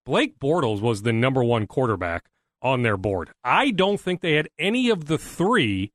Blake 0.06 0.40
Bortles 0.40 0.82
was 0.82 1.02
the 1.02 1.12
number 1.12 1.44
one 1.44 1.68
quarterback 1.68 2.26
on 2.62 2.82
their 2.84 2.98
board. 2.98 3.32
I 3.44 3.72
don't 3.72 4.00
think 4.00 4.22
they 4.22 4.34
had 4.34 4.50
any 4.60 4.90
of 4.90 5.06
the 5.06 5.18
three 5.18 5.92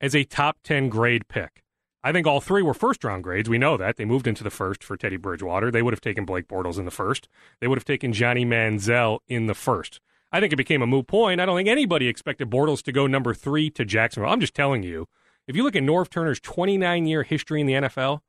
as 0.00 0.14
a 0.14 0.24
top 0.24 0.58
10 0.64 0.88
grade 0.88 1.28
pick. 1.28 1.62
I 2.02 2.12
think 2.12 2.26
all 2.26 2.40
three 2.40 2.62
were 2.62 2.74
first 2.74 3.02
round 3.02 3.24
grades. 3.24 3.48
We 3.48 3.58
know 3.58 3.76
that. 3.76 3.96
They 3.96 4.04
moved 4.04 4.28
into 4.28 4.44
the 4.44 4.50
first 4.50 4.84
for 4.84 4.96
Teddy 4.96 5.16
Bridgewater. 5.16 5.70
They 5.70 5.82
would 5.82 5.92
have 5.92 6.00
taken 6.00 6.24
Blake 6.24 6.46
Bortles 6.46 6.78
in 6.78 6.84
the 6.84 6.90
first. 6.90 7.28
They 7.60 7.66
would 7.66 7.78
have 7.78 7.84
taken 7.84 8.12
Johnny 8.12 8.44
Manziel 8.44 9.18
in 9.26 9.46
the 9.46 9.54
first. 9.54 10.00
I 10.30 10.38
think 10.38 10.52
it 10.52 10.56
became 10.56 10.82
a 10.82 10.86
moot 10.86 11.06
point. 11.06 11.40
I 11.40 11.46
don't 11.46 11.56
think 11.56 11.68
anybody 11.68 12.08
expected 12.08 12.50
Bortles 12.50 12.82
to 12.84 12.92
go 12.92 13.06
number 13.06 13.34
three 13.34 13.70
to 13.70 13.84
Jacksonville. 13.84 14.30
I'm 14.30 14.40
just 14.40 14.54
telling 14.54 14.82
you, 14.82 15.06
if 15.48 15.56
you 15.56 15.64
look 15.64 15.76
at 15.76 15.82
Norv 15.82 16.08
Turner's 16.08 16.40
29 16.40 17.06
year 17.06 17.22
history 17.22 17.60
in 17.60 17.66
the 17.66 17.72
NFL, 17.74 18.20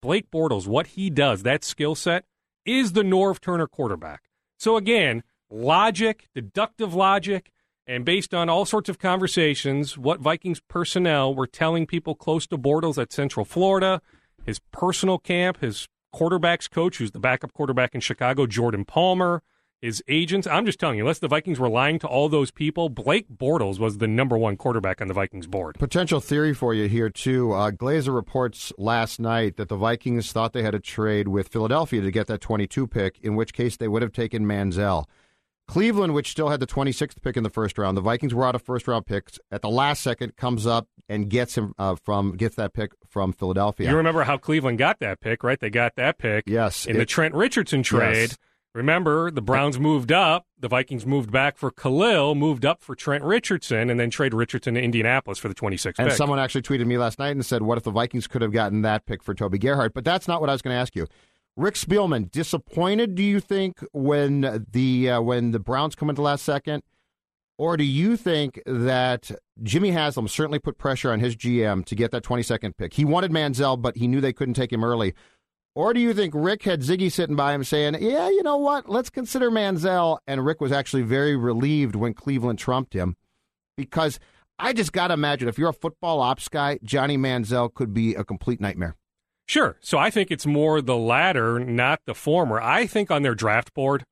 Blake 0.00 0.30
Bortles, 0.30 0.66
what 0.66 0.88
he 0.88 1.10
does, 1.10 1.42
that 1.42 1.64
skill 1.64 1.94
set, 1.94 2.24
is 2.64 2.92
the 2.92 3.02
Norv 3.02 3.40
Turner 3.40 3.66
quarterback. 3.66 4.22
So 4.58 4.76
again, 4.76 5.22
logic, 5.54 6.28
deductive 6.34 6.94
logic, 6.94 7.50
and 7.86 8.04
based 8.04 8.34
on 8.34 8.48
all 8.48 8.64
sorts 8.64 8.88
of 8.88 8.98
conversations, 8.98 9.96
what 9.96 10.20
Vikings 10.20 10.60
personnel 10.68 11.34
were 11.34 11.46
telling 11.46 11.86
people 11.86 12.14
close 12.14 12.46
to 12.46 12.58
Bortles 12.58 13.00
at 13.00 13.12
Central 13.12 13.44
Florida, 13.44 14.00
his 14.44 14.58
personal 14.72 15.18
camp, 15.18 15.60
his 15.60 15.86
quarterbacks 16.14 16.70
coach, 16.70 16.98
who's 16.98 17.12
the 17.12 17.18
backup 17.18 17.52
quarterback 17.52 17.94
in 17.94 18.00
Chicago, 18.00 18.46
Jordan 18.46 18.84
Palmer, 18.84 19.42
his 19.82 20.02
agents. 20.08 20.46
I'm 20.46 20.64
just 20.64 20.80
telling 20.80 20.96
you, 20.96 21.04
unless 21.04 21.18
the 21.18 21.28
Vikings 21.28 21.60
were 21.60 21.68
lying 21.68 21.98
to 21.98 22.06
all 22.06 22.30
those 22.30 22.50
people, 22.50 22.88
Blake 22.88 23.28
Bortles 23.28 23.78
was 23.78 23.98
the 23.98 24.08
number 24.08 24.38
one 24.38 24.56
quarterback 24.56 25.02
on 25.02 25.08
the 25.08 25.14
Vikings 25.14 25.46
board. 25.46 25.76
Potential 25.78 26.20
theory 26.20 26.54
for 26.54 26.72
you 26.72 26.88
here, 26.88 27.10
too. 27.10 27.52
Uh, 27.52 27.70
Glazer 27.70 28.14
reports 28.14 28.72
last 28.78 29.20
night 29.20 29.56
that 29.58 29.68
the 29.68 29.76
Vikings 29.76 30.32
thought 30.32 30.54
they 30.54 30.62
had 30.62 30.74
a 30.74 30.80
trade 30.80 31.28
with 31.28 31.48
Philadelphia 31.48 32.00
to 32.00 32.10
get 32.10 32.28
that 32.28 32.40
22 32.40 32.86
pick, 32.86 33.18
in 33.20 33.34
which 33.34 33.52
case 33.52 33.76
they 33.76 33.88
would 33.88 34.00
have 34.00 34.12
taken 34.12 34.46
Manziel. 34.46 35.04
Cleveland, 35.66 36.14
which 36.14 36.30
still 36.30 36.50
had 36.50 36.60
the 36.60 36.66
26th 36.66 37.22
pick 37.22 37.36
in 37.36 37.42
the 37.42 37.50
first 37.50 37.78
round, 37.78 37.96
the 37.96 38.02
Vikings 38.02 38.34
were 38.34 38.46
out 38.46 38.54
of 38.54 38.62
first 38.62 38.86
round 38.86 39.06
picks. 39.06 39.38
At 39.50 39.62
the 39.62 39.70
last 39.70 40.02
second, 40.02 40.36
comes 40.36 40.66
up 40.66 40.88
and 41.08 41.28
gets 41.28 41.56
him 41.56 41.74
uh, 41.78 41.96
from 41.96 42.36
gets 42.36 42.56
that 42.56 42.72
pick 42.72 42.92
from 43.08 43.32
Philadelphia. 43.32 43.90
You 43.90 43.96
remember 43.96 44.24
how 44.24 44.36
Cleveland 44.36 44.78
got 44.78 44.98
that 45.00 45.20
pick, 45.20 45.42
right? 45.42 45.58
They 45.58 45.70
got 45.70 45.96
that 45.96 46.18
pick. 46.18 46.44
Yes, 46.46 46.86
in 46.86 46.96
it, 46.96 46.98
the 46.98 47.06
Trent 47.06 47.34
Richardson 47.34 47.82
trade. 47.82 48.30
Yes. 48.30 48.38
Remember, 48.74 49.30
the 49.30 49.40
Browns 49.40 49.78
moved 49.78 50.10
up, 50.10 50.46
the 50.58 50.66
Vikings 50.66 51.06
moved 51.06 51.30
back 51.30 51.56
for 51.56 51.70
Kalil, 51.70 52.34
moved 52.34 52.66
up 52.66 52.82
for 52.82 52.96
Trent 52.96 53.22
Richardson, 53.22 53.88
and 53.88 54.00
then 54.00 54.10
trade 54.10 54.34
Richardson 54.34 54.74
to 54.74 54.82
Indianapolis 54.82 55.38
for 55.38 55.46
the 55.46 55.54
26th 55.54 55.94
and 55.96 56.08
pick. 56.08 56.16
someone 56.16 56.40
actually 56.40 56.62
tweeted 56.62 56.86
me 56.86 56.98
last 56.98 57.20
night 57.20 57.30
and 57.30 57.46
said, 57.46 57.62
"What 57.62 57.78
if 57.78 57.84
the 57.84 57.92
Vikings 57.92 58.26
could 58.26 58.42
have 58.42 58.50
gotten 58.50 58.82
that 58.82 59.06
pick 59.06 59.22
for 59.22 59.32
Toby 59.32 59.58
Gerhart?" 59.58 59.94
But 59.94 60.04
that's 60.04 60.26
not 60.26 60.40
what 60.40 60.50
I 60.50 60.54
was 60.54 60.60
going 60.60 60.74
to 60.74 60.80
ask 60.80 60.96
you. 60.96 61.06
Rick 61.56 61.74
Spielman, 61.74 62.30
disappointed? 62.30 63.14
Do 63.14 63.22
you 63.22 63.38
think 63.38 63.84
when 63.92 64.66
the 64.72 65.10
uh, 65.10 65.20
when 65.20 65.52
the 65.52 65.60
Browns 65.60 65.94
come 65.94 66.10
into 66.10 66.22
last 66.22 66.44
second, 66.44 66.82
or 67.58 67.76
do 67.76 67.84
you 67.84 68.16
think 68.16 68.60
that 68.66 69.30
Jimmy 69.62 69.92
Haslam 69.92 70.26
certainly 70.26 70.58
put 70.58 70.78
pressure 70.78 71.12
on 71.12 71.20
his 71.20 71.36
GM 71.36 71.84
to 71.84 71.94
get 71.94 72.10
that 72.10 72.24
22nd 72.24 72.76
pick? 72.76 72.94
He 72.94 73.04
wanted 73.04 73.30
Manziel, 73.30 73.80
but 73.80 73.96
he 73.96 74.08
knew 74.08 74.20
they 74.20 74.32
couldn't 74.32 74.54
take 74.54 74.72
him 74.72 74.82
early. 74.82 75.14
Or 75.76 75.92
do 75.92 76.00
you 76.00 76.12
think 76.12 76.34
Rick 76.36 76.64
had 76.64 76.82
Zygi 76.82 77.10
sitting 77.10 77.36
by 77.36 77.54
him 77.54 77.62
saying, 77.62 77.96
"Yeah, 78.00 78.28
you 78.28 78.42
know 78.42 78.56
what? 78.56 78.88
Let's 78.88 79.10
consider 79.10 79.50
Manziel," 79.50 80.18
and 80.26 80.44
Rick 80.44 80.60
was 80.60 80.72
actually 80.72 81.02
very 81.02 81.36
relieved 81.36 81.94
when 81.94 82.14
Cleveland 82.14 82.58
trumped 82.58 82.94
him 82.94 83.16
because 83.76 84.18
I 84.58 84.72
just 84.72 84.92
got 84.92 85.08
to 85.08 85.14
imagine 85.14 85.48
if 85.48 85.58
you're 85.58 85.68
a 85.68 85.72
football 85.72 86.20
ops 86.20 86.48
guy, 86.48 86.78
Johnny 86.82 87.16
Manziel 87.16 87.72
could 87.72 87.94
be 87.94 88.14
a 88.14 88.24
complete 88.24 88.60
nightmare. 88.60 88.96
Sure. 89.46 89.76
So 89.80 89.98
I 89.98 90.10
think 90.10 90.30
it's 90.30 90.46
more 90.46 90.80
the 90.80 90.96
latter, 90.96 91.58
not 91.58 92.00
the 92.06 92.14
former. 92.14 92.60
I 92.60 92.86
think 92.86 93.10
on 93.10 93.22
their 93.22 93.34
draft 93.34 93.74
board, 93.74 94.04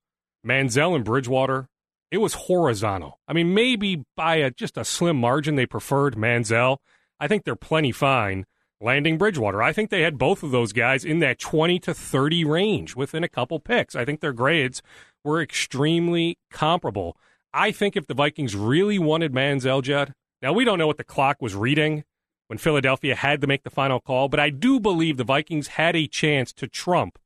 Manziel 0.47 0.95
and 0.95 1.05
Bridgewater, 1.05 1.69
it 2.11 2.19
was 2.19 2.35
horizontal. 2.35 3.19
I 3.27 3.33
mean, 3.33 3.55
maybe 3.55 4.05
by 4.17 4.37
a, 4.37 4.51
just 4.51 4.77
a 4.77 4.85
slim 4.85 5.17
margin, 5.17 5.55
they 5.55 5.67
preferred 5.67 6.17
Manziel. 6.17 6.79
I 7.19 7.29
think 7.29 7.45
they're 7.45 7.57
plenty 7.57 7.93
fine 7.93 8.45
landing 8.81 9.17
Bridgewater. 9.17 9.63
I 9.63 9.73
think 9.73 9.91
they 9.91 10.03
had 10.03 10.19
both 10.19 10.43
of 10.43 10.51
those 10.51 10.73
guys 10.73 11.05
in 11.05 11.21
that 11.21 11.39
20 11.39 11.79
to 11.81 11.95
30 11.95 12.45
range 12.45 12.97
within 12.97 13.25
a 13.25 13.29
couple 13.29 13.59
picks. 13.61 13.95
I 13.95 14.05
think 14.05 14.21
their 14.21 14.33
grades 14.33 14.83
were 15.25 15.41
extremely 15.41 16.37
comparable. 16.51 17.17
I 17.55 17.71
think 17.71 17.97
if 17.97 18.07
the 18.07 18.15
Vikings 18.15 18.57
really 18.57 18.99
wanted 18.99 19.33
Manziel, 19.33 19.83
Judd, 19.83 20.13
now 20.43 20.53
we 20.53 20.65
don't 20.65 20.79
know 20.79 20.87
what 20.87 20.97
the 20.97 21.05
clock 21.05 21.41
was 21.41 21.55
reading 21.55 22.05
when 22.53 22.59
Philadelphia 22.59 23.15
had 23.15 23.41
to 23.41 23.47
make 23.47 23.63
the 23.63 23.71
final 23.71 23.99
call, 23.99 24.29
but 24.29 24.39
I 24.39 24.51
do 24.51 24.79
believe 24.79 25.17
the 25.17 25.25
Vikings 25.25 25.69
had 25.69 25.97
a 25.97 26.07
chance 26.07 26.53
to 26.53 26.69
trump 26.69 27.19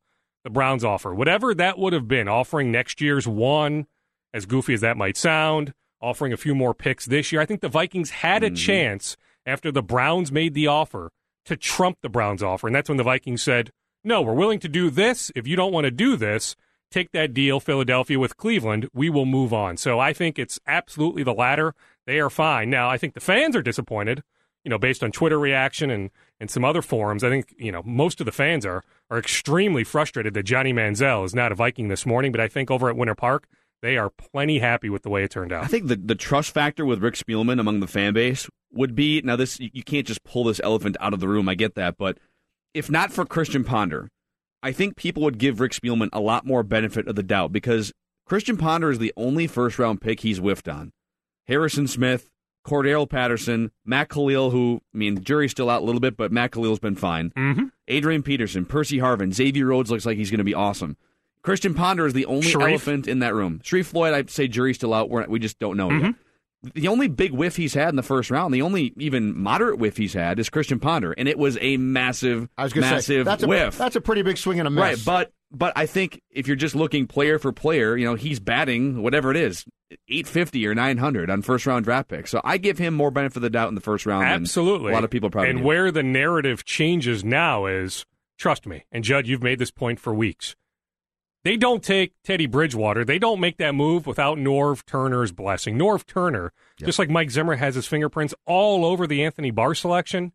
the 0.45 0.51
Browns 0.51 0.85
offer. 0.85 1.13
Whatever 1.13 1.53
that 1.53 1.81
would 1.81 1.93
have 1.93 2.07
been, 2.07 2.29
offering 2.29 2.71
next 2.71 3.01
year's 3.01 3.27
one, 3.27 3.89
as 4.33 4.47
goofy 4.47 4.73
as 4.73 4.83
that 4.83 4.97
might 4.97 5.17
sound, 5.17 5.75
offering 6.01 6.33
a 6.33 6.37
few 6.37 6.55
more 6.55 6.75
picks 6.75 7.07
this 7.07 7.33
year. 7.33 7.41
I 7.41 7.45
think 7.45 7.61
the 7.61 7.69
Vikings 7.69 8.11
had 8.11 8.45
a 8.45 8.51
Mhm. 8.53 8.57
chance 8.57 9.17
after 9.45 9.73
the 9.73 9.83
Browns 9.83 10.31
made 10.31 10.55
the 10.55 10.69
offer 10.69 11.11
to 11.47 11.57
trump 11.57 11.99
the 12.03 12.09
Browns 12.09 12.41
offer. 12.41 12.69
And 12.69 12.77
that's 12.77 12.89
when 12.89 12.99
the 12.99 13.03
Vikings 13.03 13.43
said, 13.43 13.73
no, 14.05 14.23
we're 14.23 14.33
willing 14.33 14.61
to 14.61 14.69
do 14.69 14.91
this. 14.91 15.33
If 15.35 15.49
you 15.49 15.57
don't 15.57 15.73
want 15.73 15.87
to 15.87 15.91
do 15.91 16.15
this, 16.15 16.55
take 16.93 17.11
that 17.11 17.35
deal, 17.35 17.59
Philadelphia, 17.59 18.21
with 18.21 18.37
Cleveland. 18.37 18.89
We 18.95 19.11
will 19.11 19.27
move 19.27 19.53
on. 19.53 19.77
So 19.77 19.99
I 19.99 20.13
think 20.13 20.39
it's 20.39 20.61
absolutely 20.69 21.25
the 21.25 21.35
latter. 21.35 21.75
They 22.07 22.21
are 22.21 22.31
fine. 22.31 22.71
Now, 22.71 22.89
I 22.89 22.97
think 22.97 23.15
the 23.15 23.21
fans 23.21 23.57
are 23.57 23.63
disappointed, 23.63 24.23
you 24.67 24.71
know, 24.71 24.79
based 24.79 25.05
on 25.05 25.13
Twitter 25.13 25.39
reaction 25.39 25.93
and, 25.93 26.11
and 26.41 26.51
some 26.51 26.65
other 26.65 26.83
forums. 26.83 27.23
I 27.23 27.31
think, 27.31 27.55
you 27.57 27.71
know, 27.71 27.85
most 27.85 28.21
of 28.21 28.25
the 28.25 28.33
fans 28.33 28.67
are, 28.67 28.83
are 29.09 29.17
extremely 29.17 29.85
frustrated 29.85 30.35
that 30.35 30.43
Johnny 30.43 30.73
Manziel 30.73 31.25
is 31.25 31.37
not 31.37 31.53
a 31.53 31.55
Viking 31.55 31.87
this 31.87 32.05
morning. 32.05 32.33
But 32.33 32.41
I 32.41 32.49
think 32.49 32.69
over 32.69 32.89
at 32.89 32.97
Winter 32.97 33.15
Park, 33.15 33.47
they 33.81 33.97
are 33.97 34.11
plenty 34.11 34.59
happy 34.59 34.91
with 34.91 35.05
the 35.05 35.09
way 35.09 35.23
it 35.23 35.31
turned 35.31 35.53
out. 35.53 35.63
I 35.63 35.69
think 35.69 35.87
the 35.87 35.95
the 35.95 36.17
trust 36.17 36.53
factor 36.53 36.85
with 36.85 37.01
Rick 37.01 37.15
Spielman 37.15 37.61
among 37.61 37.79
the 37.79 37.87
fan 37.87 38.13
base 38.13 38.49
would 38.73 38.97
be 38.97 39.23
now 39.23 39.37
this 39.37 39.61
you 39.61 39.85
can't 39.85 40.05
just 40.05 40.25
pull 40.25 40.43
this 40.43 40.61
elephant 40.65 40.97
out 41.01 41.15
of 41.15 41.21
the 41.21 41.29
room. 41.29 41.49
I 41.49 41.55
get 41.55 41.77
that, 41.77 41.97
but 41.97 42.19
if 42.75 42.91
not 42.91 43.13
for 43.13 43.25
Christian 43.25 43.63
Ponder, 43.63 44.09
I 44.65 44.73
think 44.73 44.97
people 44.97 45.23
would 45.23 45.39
give 45.39 45.61
Rick 45.61 45.73
Spielman 45.75 46.09
a 46.13 46.19
lot 46.19 46.45
more 46.45 46.65
benefit 46.65 47.07
of 47.07 47.15
the 47.15 47.23
doubt 47.23 47.53
because 47.53 47.93
Christian 48.27 48.57
Ponder 48.57 48.91
is 48.91 48.99
the 48.99 49.13
only 49.17 49.47
first 49.47 49.79
round 49.79 50.01
pick 50.01 50.21
he's 50.21 50.39
whiffed 50.39 50.69
on. 50.69 50.91
Harrison 51.47 51.87
Smith, 51.87 52.29
Cordarrelle 52.67 53.09
Patterson, 53.09 53.71
Matt 53.85 54.09
Kalil, 54.09 54.51
who 54.51 54.81
I 54.93 54.99
mean, 54.99 55.23
jury's 55.23 55.53
still 55.53 55.71
out 55.71 55.83
a 55.83 55.85
little 55.85 56.01
bit, 56.01 56.17
but 56.17 56.33
Matt 56.33 56.51
Kalil's 56.51 56.81
been 56.81 56.97
fine. 56.97 57.31
Mm-hmm. 57.31 57.67
Adrian 57.89 58.23
Peterson, 58.23 58.67
Percy 58.67 58.99
Harvin, 58.99 59.33
Xavier 59.33 59.67
Rhodes 59.67 59.91
looks 59.91 60.05
like 60.05 60.17
he's 60.17 60.31
going 60.31 60.39
to 60.39 60.45
be 60.45 60.55
awesome. 60.55 60.97
Christian 61.43 61.75
Ponder 61.75 62.07
is 62.07 62.13
the 62.13 62.27
only 62.27 62.49
Sharrif. 62.49 62.71
elephant 62.71 63.07
in 63.07 63.21
that 63.21 63.33
room. 63.33 63.61
Sharrif 63.63 63.87
Floyd, 63.87 64.15
I'd 64.15 64.31
say 64.31 64.49
jury's 64.49 64.77
still 64.77 64.93
out. 64.93 65.09
We're, 65.09 65.27
we 65.29 65.39
just 65.39 65.61
don't 65.61 65.77
know 65.77 65.91
yet. 65.93 66.15
The 66.75 66.89
only 66.89 67.07
big 67.07 67.31
whiff 67.31 67.55
he's 67.55 67.75
had 67.75 67.91
in 67.91 67.97
the 67.97 68.03
first 68.03 68.31
round, 68.31 68.53
the 68.53 68.63
only 68.63 68.93
even 68.97 69.39
moderate 69.39 69.79
whiff 69.79 69.97
he's 69.97 70.15
had 70.15 70.41
is 70.41 70.49
Christian 70.49 70.81
Ponder, 70.81 71.13
and 71.13 71.29
it 71.29 71.39
was 71.39 71.57
a 71.61 71.77
massive, 71.77 72.49
I 72.59 72.65
was 72.65 72.73
to 72.73 72.83
say 72.83 72.91
massive 72.91 73.25
that's 73.25 73.43
a, 73.45 73.47
whiff. 73.47 73.79
That's 73.79 73.95
a 73.95 74.01
pretty 74.01 74.23
big 74.23 74.39
swing 74.39 74.59
and 74.59 74.67
a 74.67 74.71
miss. 74.71 74.83
Right, 74.83 74.99
but 75.05 75.33
but 75.51 75.73
I 75.77 75.87
think 75.87 76.23
if 76.31 76.47
you're 76.47 76.57
just 76.57 76.75
looking 76.75 77.07
player 77.07 77.39
for 77.39 77.53
player, 77.53 77.97
you 77.97 78.05
know, 78.05 78.15
he's 78.15 78.41
batting 78.41 79.03
whatever 79.03 79.31
it 79.31 79.37
is, 79.37 79.65
850 80.09 80.67
or 80.67 80.75
900 80.75 81.31
on 81.31 81.43
first 81.43 81.67
round 81.67 81.85
draft 81.85 82.09
picks. 82.09 82.31
So 82.31 82.41
I 82.45 82.59
give 82.59 82.79
him 82.79 82.95
more 82.95 83.11
benefit 83.11 83.37
of 83.37 83.43
the 83.43 83.51
doubt 83.51 83.69
in 83.69 83.75
the 83.75 83.81
first 83.81 84.07
round. 84.07 84.23
than 84.25 84.33
Absolutely. 84.33 84.93
a 84.93 84.95
lot 84.95 85.05
of 85.05 85.11
people 85.11 85.31
probably. 85.31 85.51
And 85.51 85.61
do. 85.61 85.65
where 85.65 85.91
the 85.91 86.03
narrative 86.03 86.65
changes 86.65 87.25
now 87.25 87.67
is, 87.67 88.05
trust 88.39 88.67
me, 88.67 88.85
and 88.91 89.05
Judd, 89.05 89.27
you've 89.27 89.43
made 89.43 89.59
this 89.59 89.71
point 89.71 90.01
for 90.01 90.13
weeks. 90.13 90.57
They 91.45 91.57
don't 91.57 91.85
take 91.85 92.13
Teddy 92.25 92.47
Bridgewater. 92.47 93.05
They 93.05 93.21
don't 93.21 93.39
make 93.39 93.59
that 93.59 93.73
move 93.73 94.05
without 94.05 94.37
Norv 94.37 94.85
Turner's 94.85 95.31
blessing. 95.31 95.79
Norv 95.79 96.05
Turner, 96.05 96.53
just 96.77 96.99
like 96.99 97.09
Mike 97.09 97.31
Zimmer 97.31 97.55
has 97.55 97.77
his 97.77 97.87
fingerprints 97.87 98.35
all 98.47 98.85
over 98.85 99.07
the 99.07 99.23
Anthony 99.23 99.53
Barr 99.53 99.77
selection, 99.77 100.33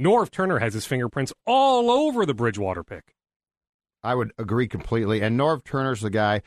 Norv 0.00 0.30
Turner 0.30 0.60
has 0.60 0.72
his 0.72 0.86
fingerprints 0.86 1.34
all 1.44 1.90
over 1.90 2.24
the 2.24 2.32
Bridgewater 2.32 2.82
pick. 2.82 3.14
I 4.04 4.14
would 4.14 4.32
agree 4.38 4.68
completely. 4.68 5.22
And 5.22 5.38
Norv 5.38 5.64
Turner's 5.64 6.02
the 6.02 6.10
guy. 6.10 6.42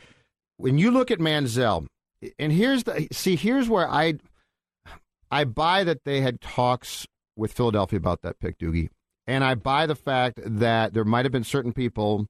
When 0.58 0.78
you 0.78 0.91
look 0.91 1.12
at 1.12 1.20
Manziel, 1.20 1.88
and 2.39 2.51
here's 2.51 2.84
the 2.84 3.08
see, 3.12 3.36
here's 3.36 3.68
where 3.68 3.89
I 3.89 4.16
I 5.32 5.43
buy 5.43 5.84
that 5.84 6.03
they 6.05 6.22
had 6.22 6.39
talks 6.39 7.05
with 7.36 7.53
Philadelphia 7.53 7.97
about 7.97 8.22
that 8.22 8.39
pick, 8.39 8.58
Doogie. 8.58 8.89
And 9.26 9.43
I 9.43 9.55
buy 9.55 9.86
the 9.86 9.95
fact 9.95 10.39
that 10.43 10.93
there 10.93 11.03
might 11.03 11.26
have 11.26 11.34
been 11.34 11.43
certain 11.43 11.74
people, 11.74 12.28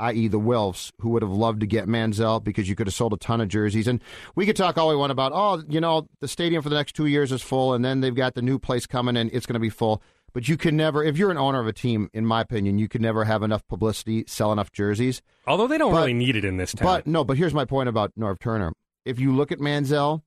i.e., 0.00 0.28
the 0.28 0.40
Wilfs, 0.40 0.90
who 1.00 1.10
would 1.10 1.22
have 1.22 1.30
loved 1.30 1.60
to 1.60 1.66
get 1.66 1.86
Manziel 1.86 2.42
because 2.42 2.68
you 2.70 2.74
could 2.74 2.86
have 2.86 2.94
sold 2.94 3.12
a 3.12 3.18
ton 3.18 3.42
of 3.42 3.48
jerseys. 3.48 3.86
And 3.86 4.00
we 4.34 4.46
could 4.46 4.56
talk 4.56 4.78
all 4.78 4.88
we 4.88 4.96
want 4.96 5.12
about, 5.12 5.32
oh, 5.34 5.62
you 5.68 5.80
know, 5.80 6.08
the 6.20 6.28
stadium 6.28 6.62
for 6.62 6.70
the 6.70 6.76
next 6.76 6.94
two 6.96 7.04
years 7.04 7.32
is 7.32 7.42
full, 7.42 7.74
and 7.74 7.84
then 7.84 8.00
they've 8.00 8.14
got 8.14 8.34
the 8.34 8.42
new 8.42 8.58
place 8.58 8.86
coming 8.86 9.16
and 9.16 9.30
it's 9.32 9.44
going 9.44 9.54
to 9.54 9.60
be 9.60 9.68
full. 9.68 10.02
But 10.36 10.48
you 10.48 10.58
can 10.58 10.76
never, 10.76 11.02
if 11.02 11.16
you're 11.16 11.30
an 11.30 11.38
owner 11.38 11.60
of 11.60 11.66
a 11.66 11.72
team, 11.72 12.10
in 12.12 12.26
my 12.26 12.42
opinion, 12.42 12.76
you 12.78 12.88
can 12.88 13.00
never 13.00 13.24
have 13.24 13.42
enough 13.42 13.66
publicity, 13.68 14.22
sell 14.28 14.52
enough 14.52 14.70
jerseys. 14.70 15.22
Although 15.46 15.66
they 15.66 15.78
don't 15.78 15.92
But- 15.92 16.00
really 16.00 16.12
need 16.12 16.36
it 16.36 16.44
in 16.44 16.58
this 16.58 16.74
town. 16.74 16.84
But 16.84 17.06
no, 17.06 17.24
but 17.24 17.38
here's 17.38 17.54
my 17.54 17.64
point 17.64 17.88
about 17.88 18.12
Norv 18.18 18.38
Turner. 18.38 18.74
If 19.06 19.18
you 19.18 19.34
look 19.34 19.50
at 19.50 19.60
Manziel, 19.60 20.20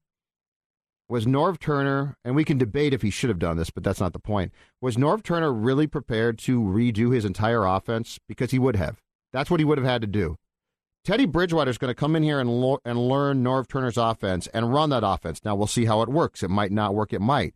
was 1.07 1.28
Norv 1.28 1.60
Turner, 1.60 2.16
and 2.26 2.36
we 2.36 2.43
can 2.43 2.57
debate 2.57 2.91
if 2.91 3.03
he 3.03 3.12
should 3.12 3.30
have 3.30 3.38
done 3.38 3.57
this, 3.57 3.70
but 3.70 3.84
that's 3.84 3.99
not 3.99 4.14
the 4.14 4.20
point. 4.20 4.51
Was 4.82 4.95
Norv 4.97 5.22
Turner 5.22 5.53
really 5.53 5.86
prepared 5.86 6.39
to 6.39 6.60
redo 6.60 7.14
his 7.14 7.24
entire 7.24 7.64
offense? 7.68 8.18
Because 8.28 8.49
he 8.49 8.57
would 8.57 8.78
have. 8.78 8.97
That's 9.32 9.51
what 9.51 9.60
he 9.60 9.64
would 9.64 9.78
have 9.78 9.86
had 9.86 10.01
to 10.01 10.07
do. 10.07 10.38
Teddy 11.05 11.28
Bridgewater 11.28 11.70
is 11.70 11.78
going 11.78 11.89
to 11.89 11.93
come 11.93 12.16
in 12.16 12.24
here 12.24 12.39
and, 12.39 12.49
lo- 12.49 12.80
and 12.84 12.97
learn 12.97 13.43
Norv 13.43 13.68
Turner's 13.68 13.95
offense 13.95 14.47
and 14.55 14.74
run 14.74 14.89
that 14.89 15.03
offense. 15.05 15.45
Now 15.45 15.53
we'll 15.53 15.68
see 15.68 15.86
how 15.86 16.01
it 16.01 16.10
works. 16.10 16.41
It 16.41 16.49
might 16.49 16.72
not 16.72 16.95
work. 16.95 17.14
It 17.14 17.22
might. 17.22 17.53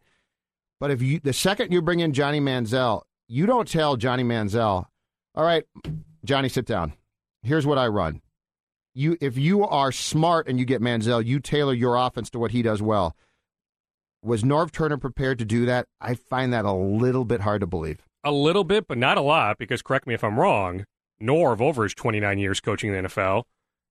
But 0.84 0.92
if 0.92 1.02
you 1.02 1.22
the 1.22 1.32
second 1.32 1.72
you 1.72 1.82
bring 1.82 2.02
in 2.02 2.12
Johnny 2.12 2.42
Manziel, 2.42 3.04
you 3.30 3.46
don't 3.46 3.70
tell 3.70 3.96
Johnny 3.96 4.26
Manziel, 4.26 4.88
"All 5.34 5.46
right, 5.46 5.64
Johnny, 6.26 6.50
sit 6.50 6.66
down. 6.66 6.92
Here's 7.42 7.66
what 7.66 7.78
I 7.78 7.88
run." 7.88 8.22
You 8.94 9.16
if 9.22 9.38
you 9.38 9.64
are 9.66 9.94
smart 9.94 10.46
and 10.46 10.60
you 10.60 10.66
get 10.66 10.82
Manziel, 10.82 11.26
you 11.26 11.40
tailor 11.40 11.74
your 11.74 11.96
offense 11.96 12.30
to 12.32 12.40
what 12.40 12.52
he 12.52 12.62
does 12.62 12.82
well. 12.82 13.16
Was 14.22 14.44
Norv 14.44 14.74
Turner 14.74 14.98
prepared 14.98 15.40
to 15.40 15.46
do 15.46 15.66
that? 15.68 15.88
I 16.02 16.16
find 16.16 16.52
that 16.52 16.66
a 16.66 16.74
little 16.74 17.24
bit 17.24 17.40
hard 17.40 17.62
to 17.62 17.68
believe. 17.68 18.02
a 18.26 18.34
little 18.34 18.66
bit, 18.66 18.86
but 18.86 18.98
not 18.98 19.18
a 19.18 19.22
lot, 19.22 19.58
because 19.58 19.82
correct 19.82 20.06
me 20.06 20.14
if 20.14 20.22
I'm 20.22 20.38
wrong, 20.38 20.84
Norv, 21.22 21.62
over 21.62 21.84
his 21.84 21.94
29 21.94 22.40
years 22.40 22.60
coaching 22.60 22.92
the 22.92 22.98
NFL, 23.04 23.44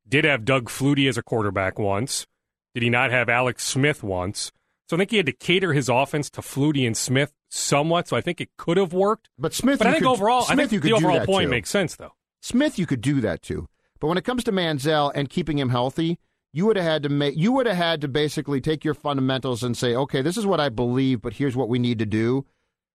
did 0.06 0.26
have 0.26 0.44
Doug 0.44 0.68
Flutie 0.68 1.08
as 1.08 1.16
a 1.16 1.22
quarterback 1.22 1.78
once. 1.78 2.26
Did 2.74 2.82
he 2.82 2.90
not 2.90 3.10
have 3.10 3.30
Alex 3.30 3.64
Smith 3.64 4.02
once? 4.02 4.52
So 4.92 4.96
I 4.96 4.98
think 4.98 5.10
he 5.12 5.16
had 5.16 5.24
to 5.24 5.32
cater 5.32 5.72
his 5.72 5.88
offense 5.88 6.28
to 6.28 6.42
Flutie 6.42 6.86
and 6.86 6.94
Smith 6.94 7.32
somewhat. 7.48 8.08
So 8.08 8.14
I 8.18 8.20
think 8.20 8.42
it 8.42 8.50
could 8.58 8.76
have 8.76 8.92
worked. 8.92 9.30
But 9.38 9.54
Smith, 9.54 9.78
but 9.78 9.86
I 9.86 9.92
think 9.92 10.02
could- 10.02 10.10
overall, 10.10 10.42
I 10.42 10.52
Smith, 10.52 10.68
think 10.68 10.72
you 10.72 10.80
could 10.80 10.90
the 10.90 11.06
overall 11.06 11.24
point 11.24 11.46
too. 11.46 11.50
makes 11.50 11.70
sense, 11.70 11.96
though. 11.96 12.12
Smith, 12.42 12.78
you 12.78 12.84
could 12.84 13.00
do 13.00 13.22
that 13.22 13.40
too. 13.40 13.68
But 14.00 14.08
when 14.08 14.18
it 14.18 14.24
comes 14.24 14.44
to 14.44 14.52
Manziel 14.52 15.10
and 15.14 15.30
keeping 15.30 15.56
him 15.58 15.70
healthy, 15.70 16.18
you 16.52 16.66
would 16.66 16.76
have 16.76 16.84
had 16.84 17.02
to 17.04 17.08
make 17.08 17.38
you 17.38 17.52
would 17.52 17.64
have 17.64 17.76
had 17.78 18.02
to 18.02 18.08
basically 18.08 18.60
take 18.60 18.84
your 18.84 18.92
fundamentals 18.92 19.62
and 19.62 19.74
say, 19.74 19.94
okay, 19.94 20.20
this 20.20 20.36
is 20.36 20.44
what 20.44 20.60
I 20.60 20.68
believe, 20.68 21.22
but 21.22 21.32
here's 21.32 21.56
what 21.56 21.70
we 21.70 21.78
need 21.78 21.98
to 21.98 22.04
do. 22.04 22.44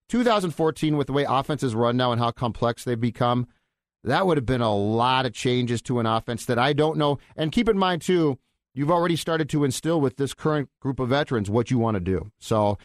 2014, 0.09 0.97
with 0.97 1.07
the 1.07 1.13
way 1.13 1.25
offenses 1.27 1.73
run 1.73 1.97
now 1.97 2.11
and 2.11 2.21
how 2.21 2.29
complex 2.29 2.83
they've 2.83 2.99
become, 2.99 3.47
that 4.03 4.27
would 4.27 4.37
have 4.37 4.45
been 4.45 4.61
a 4.61 4.75
lot 4.75 5.25
of 5.25 5.33
changes 5.33 5.81
to 5.81 5.99
an 5.99 6.05
offense 6.05 6.45
that 6.45 6.59
I 6.59 6.73
don't 6.73 6.99
know. 6.99 7.17
And 7.35 7.51
keep 7.51 7.67
in 7.67 7.77
mind 7.79 8.03
too, 8.03 8.37
you've 8.77 8.91
already 8.91 9.15
started 9.15 9.49
to 9.49 9.63
instill 9.63 9.99
with 9.99 10.17
this 10.17 10.35
current 10.35 10.69
group 10.79 10.99
of 10.99 11.09
veterans 11.09 11.49
what 11.49 11.71
you 11.71 11.79
want 11.79 11.95
to 11.95 11.99
do. 11.99 12.31
So 12.39 12.77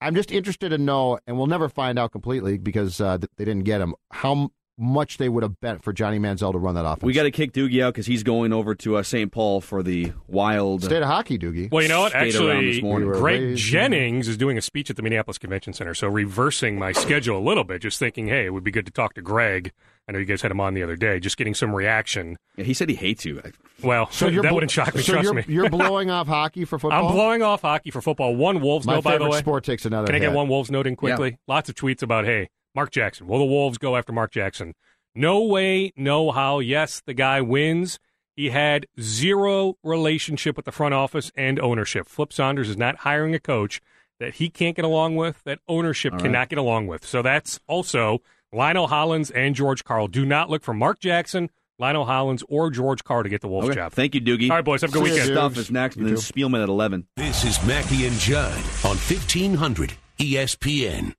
I'm 0.00 0.14
just 0.14 0.32
interested 0.32 0.70
to 0.70 0.78
know, 0.78 1.18
and 1.26 1.36
we'll 1.36 1.46
never 1.46 1.68
find 1.68 1.98
out 1.98 2.12
completely 2.12 2.56
because 2.56 2.98
uh, 3.00 3.18
they 3.18 3.44
didn't 3.44 3.64
get 3.64 3.82
him, 3.82 3.94
how 4.10 4.50
much 4.78 5.18
they 5.18 5.28
would 5.28 5.42
have 5.42 5.60
bet 5.60 5.82
for 5.82 5.92
Johnny 5.92 6.18
Manziel 6.18 6.52
to 6.52 6.58
run 6.58 6.74
that 6.74 6.84
offense. 6.86 7.02
We 7.02 7.12
got 7.12 7.24
to 7.24 7.30
kick 7.30 7.52
Doogie 7.52 7.82
out 7.82 7.92
because 7.94 8.06
he's 8.06 8.22
going 8.22 8.52
over 8.52 8.74
to 8.76 8.96
uh, 8.96 9.02
St. 9.02 9.30
Paul 9.30 9.60
for 9.60 9.82
the 9.82 10.12
Wild 10.26 10.82
State 10.84 11.02
of 11.02 11.08
hockey, 11.08 11.38
Doogie. 11.38 11.70
Well, 11.70 11.82
you 11.82 11.88
know 11.88 12.00
what? 12.00 12.10
Skate 12.12 12.28
Actually, 12.34 12.72
this 12.74 12.82
morning. 12.82 13.08
Greg 13.10 13.56
Jennings 13.56 14.28
is 14.28 14.36
doing 14.36 14.56
a 14.58 14.62
speech 14.62 14.88
at 14.90 14.96
the 14.96 15.02
Minneapolis 15.02 15.38
Convention 15.38 15.72
Center. 15.72 15.94
So 15.94 16.08
reversing 16.08 16.78
my 16.78 16.92
schedule 16.92 17.38
a 17.38 17.44
little 17.46 17.64
bit, 17.64 17.82
just 17.82 17.98
thinking, 17.98 18.28
hey, 18.28 18.46
it 18.46 18.50
would 18.50 18.64
be 18.64 18.70
good 18.70 18.86
to 18.86 18.92
talk 18.92 19.14
to 19.14 19.22
Greg. 19.22 19.72
I 20.08 20.12
know 20.12 20.18
you 20.18 20.24
guys 20.24 20.42
had 20.42 20.50
him 20.50 20.60
on 20.60 20.74
the 20.74 20.82
other 20.82 20.96
day, 20.96 21.20
just 21.20 21.36
getting 21.36 21.54
some 21.54 21.72
reaction. 21.74 22.36
Yeah, 22.56 22.64
he 22.64 22.74
said 22.74 22.88
he 22.88 22.96
hates 22.96 23.24
you. 23.24 23.40
Well, 23.84 24.10
So 24.10 24.26
you're 24.26 24.42
that 24.42 24.48
bl- 24.48 24.54
wouldn't 24.54 24.72
shock 24.72 24.94
me. 24.96 25.02
so 25.02 25.12
trust 25.12 25.24
you're, 25.24 25.34
me. 25.34 25.44
You're 25.46 25.70
blowing 25.70 26.10
off 26.10 26.26
hockey 26.26 26.64
for 26.64 26.78
football. 26.78 27.06
I'm 27.08 27.12
blowing 27.14 27.42
off 27.42 27.62
hockey 27.62 27.90
for 27.92 28.00
football. 28.02 28.34
One 28.34 28.60
Wolves 28.60 28.84
My 28.86 28.94
note, 28.94 29.04
by 29.04 29.18
the 29.18 29.28
way. 29.28 29.38
sport 29.38 29.62
takes 29.64 29.86
another 29.86 30.06
Can 30.06 30.16
I 30.16 30.18
get 30.18 30.30
hit. 30.30 30.36
one 30.36 30.48
Wolves 30.48 30.70
note 30.72 30.88
in 30.88 30.96
quickly? 30.96 31.38
Lots 31.46 31.68
of 31.68 31.76
tweets 31.76 32.02
about, 32.02 32.24
hey, 32.24 32.48
Mark 32.74 32.90
Jackson. 32.90 33.26
Will 33.26 33.38
the 33.38 33.44
Wolves 33.44 33.78
go 33.78 33.96
after 33.96 34.12
Mark 34.12 34.30
Jackson? 34.32 34.74
No 35.14 35.42
way, 35.42 35.92
no 35.96 36.30
how. 36.32 36.58
Yes, 36.60 37.02
the 37.04 37.14
guy 37.14 37.40
wins. 37.40 37.98
He 38.34 38.48
had 38.48 38.86
zero 39.00 39.76
relationship 39.84 40.56
with 40.56 40.64
the 40.64 40.72
front 40.72 40.94
office 40.94 41.30
and 41.36 41.60
ownership. 41.60 42.08
Flip 42.08 42.32
Saunders 42.32 42.70
is 42.70 42.78
not 42.78 42.96
hiring 42.96 43.34
a 43.34 43.38
coach 43.38 43.80
that 44.20 44.34
he 44.36 44.48
can't 44.48 44.74
get 44.74 44.84
along 44.86 45.16
with, 45.16 45.42
that 45.44 45.58
ownership 45.68 46.12
All 46.12 46.18
right. 46.18 46.24
cannot 46.24 46.48
get 46.48 46.58
along 46.58 46.86
with. 46.86 47.04
So 47.04 47.20
that's 47.20 47.60
also 47.66 48.22
Lionel 48.52 48.86
Hollins 48.86 49.30
and 49.30 49.54
George 49.54 49.84
Karl. 49.84 50.08
Do 50.08 50.24
not 50.24 50.48
look 50.48 50.62
for 50.62 50.72
Mark 50.72 50.98
Jackson, 51.00 51.50
Lionel 51.78 52.06
Hollins, 52.06 52.42
or 52.48 52.70
George 52.70 53.04
Karl 53.04 53.22
to 53.22 53.28
get 53.28 53.40
the 53.42 53.48
Wolves 53.48 53.68
Okay. 53.68 53.74
job. 53.74 53.92
Thank 53.92 54.14
you, 54.14 54.20
Doogie. 54.22 54.48
All 54.48 54.56
right, 54.56 54.64
boys. 54.64 54.80
Have 54.80 54.90
a 54.90 54.92
good 54.94 55.02
weekend. 55.02 55.26
Stuff 55.26 55.58
is 55.58 55.70
next, 55.70 55.96
and 55.96 56.06
then 56.06 56.14
Spielman 56.14 56.62
at 56.62 56.68
11. 56.70 57.06
This 57.16 57.44
is 57.44 57.62
Mackey 57.66 58.06
and 58.06 58.16
Judd 58.18 58.54
on 58.84 58.96
1500 58.96 59.94
ESPN. 60.18 61.14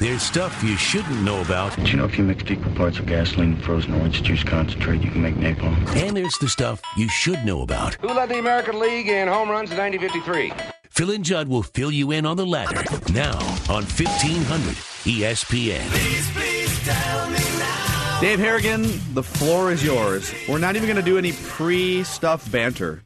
There's 0.00 0.22
stuff 0.22 0.62
you 0.62 0.76
shouldn't 0.76 1.22
know 1.22 1.40
about, 1.40 1.74
Do 1.76 1.82
you 1.82 1.96
know 1.96 2.04
if 2.04 2.18
you 2.18 2.24
mix 2.24 2.48
equal 2.50 2.72
parts 2.74 2.98
of 2.98 3.06
gasoline 3.06 3.54
and 3.54 3.62
frozen 3.64 3.94
orange 3.94 4.22
juice 4.22 4.42
concentrate, 4.42 5.02
you 5.02 5.10
can 5.10 5.22
make 5.22 5.36
napalm? 5.36 5.76
and 5.96 6.16
there's 6.16 6.36
the 6.38 6.48
stuff 6.48 6.80
you 6.96 7.08
should 7.08 7.44
know 7.44 7.62
about. 7.62 7.94
Who 7.96 8.08
led 8.08 8.28
the 8.28 8.38
American 8.38 8.78
League 8.80 9.08
in 9.08 9.28
home 9.28 9.48
runs 9.48 9.70
in 9.70 9.78
1953? 9.78 10.52
Phil 10.90 11.10
and 11.12 11.24
Judd 11.24 11.48
will 11.48 11.62
fill 11.62 11.92
you 11.92 12.10
in 12.10 12.26
on 12.26 12.36
the 12.36 12.46
latter 12.46 12.82
now 13.12 13.38
on 13.68 13.84
E 13.84 14.04
1500 14.04 14.74
ESPN. 15.04 15.88
Please, 15.90 16.30
please 16.32 16.78
tell 16.84 17.30
me 17.30 17.38
now. 17.38 18.18
Dave 18.20 18.40
Harrigan, 18.40 18.82
the 19.14 19.22
floor 19.22 19.70
is 19.70 19.84
yours. 19.84 20.32
We're 20.48 20.58
not 20.58 20.74
even 20.74 20.88
going 20.88 20.96
to 20.96 21.02
do 21.02 21.18
any 21.18 21.32
pre-stuff 21.32 22.50
banter. 22.50 23.04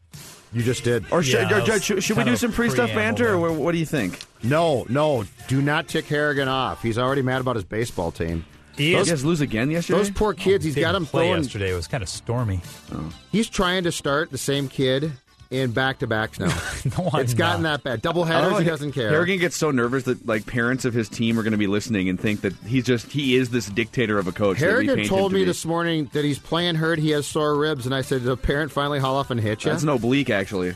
You 0.52 0.62
just 0.62 0.84
did. 0.84 1.04
Or 1.10 1.22
should, 1.22 1.34
Yeah, 1.34 1.44
or 1.46 1.48
that 1.60 1.64
should, 1.64 1.72
was 1.74 1.84
should, 1.84 2.04
should 2.04 2.16
we 2.16 2.20
kind 2.24 2.28
do 2.28 2.32
of 2.34 2.38
some 2.40 2.52
pre-stuff 2.52 2.90
preamble 2.92 3.02
banter, 3.02 3.34
or 3.34 3.38
what, 3.40 3.52
what 3.54 3.72
do 3.72 3.78
you 3.78 3.86
think? 3.86 4.18
No, 4.42 4.84
no. 4.88 5.24
Do 5.48 5.62
not 5.62 5.88
tick 5.88 6.06
Harrigan 6.06 6.48
off. 6.48 6.82
He's 6.82 6.98
already 6.98 7.22
mad 7.22 7.40
about 7.40 7.56
his 7.56 7.64
baseball 7.64 8.10
team. 8.12 8.44
He 8.76 8.94
those, 8.94 9.06
you 9.06 9.12
guys 9.12 9.24
lose 9.24 9.40
again 9.40 9.70
yesterday? 9.70 9.98
Those 9.98 10.10
poor 10.10 10.32
kids. 10.34 10.64
he's 10.64 10.74
got 10.74 10.80
Didn't 10.92 10.94
them 10.94 11.06
play 11.06 11.26
throwing. 11.28 11.42
yesterday. 11.42 11.70
It 11.72 11.74
was 11.74 11.86
kind 11.86 12.02
of 12.02 12.08
stormy. 12.08 12.60
Oh. 12.92 13.12
He's 13.30 13.48
trying 13.48 13.84
to 13.84 13.92
start 13.92 14.30
the 14.30 14.38
same 14.38 14.68
kid 14.68 15.12
in 15.52 15.72
back 15.72 15.98
to 15.98 16.06
backs 16.06 16.40
now. 16.40 16.46
no, 16.98 17.10
I'm 17.12 17.20
it's 17.20 17.34
gotten 17.34 17.62
not. 17.62 17.82
that 17.82 17.90
bad. 17.90 18.02
Double 18.02 18.24
headers. 18.24 18.52
Oh, 18.52 18.58
he 18.58 18.64
doesn't 18.64 18.92
care. 18.92 19.10
Harrigan 19.10 19.38
gets 19.38 19.56
so 19.56 19.70
nervous 19.70 20.04
that 20.04 20.26
like 20.26 20.46
parents 20.46 20.84
of 20.84 20.94
his 20.94 21.08
team 21.08 21.38
are 21.38 21.42
going 21.42 21.52
to 21.52 21.58
be 21.58 21.66
listening 21.66 22.08
and 22.08 22.18
think 22.18 22.40
that 22.40 22.54
he's 22.66 22.84
just 22.84 23.06
he 23.12 23.36
is 23.36 23.50
this 23.50 23.66
dictator 23.66 24.18
of 24.18 24.26
a 24.26 24.32
coach. 24.32 24.58
Harrigan 24.58 25.04
told 25.04 25.30
to 25.30 25.34
me 25.34 25.42
be. 25.42 25.44
this 25.46 25.64
morning 25.64 26.10
that 26.12 26.24
he's 26.24 26.38
playing 26.38 26.76
hurt. 26.76 26.98
He 26.98 27.10
has 27.10 27.26
sore 27.26 27.56
ribs, 27.56 27.86
and 27.86 27.94
I 27.94 28.02
said, 28.02 28.22
"Did 28.22 28.30
a 28.30 28.36
parent 28.36 28.72
finally 28.72 28.98
haul 28.98 29.16
off 29.16 29.30
and 29.30 29.40
hit 29.40 29.64
you?" 29.64 29.70
That's 29.70 29.82
an 29.82 29.88
oblique, 29.90 30.30
actually. 30.30 30.74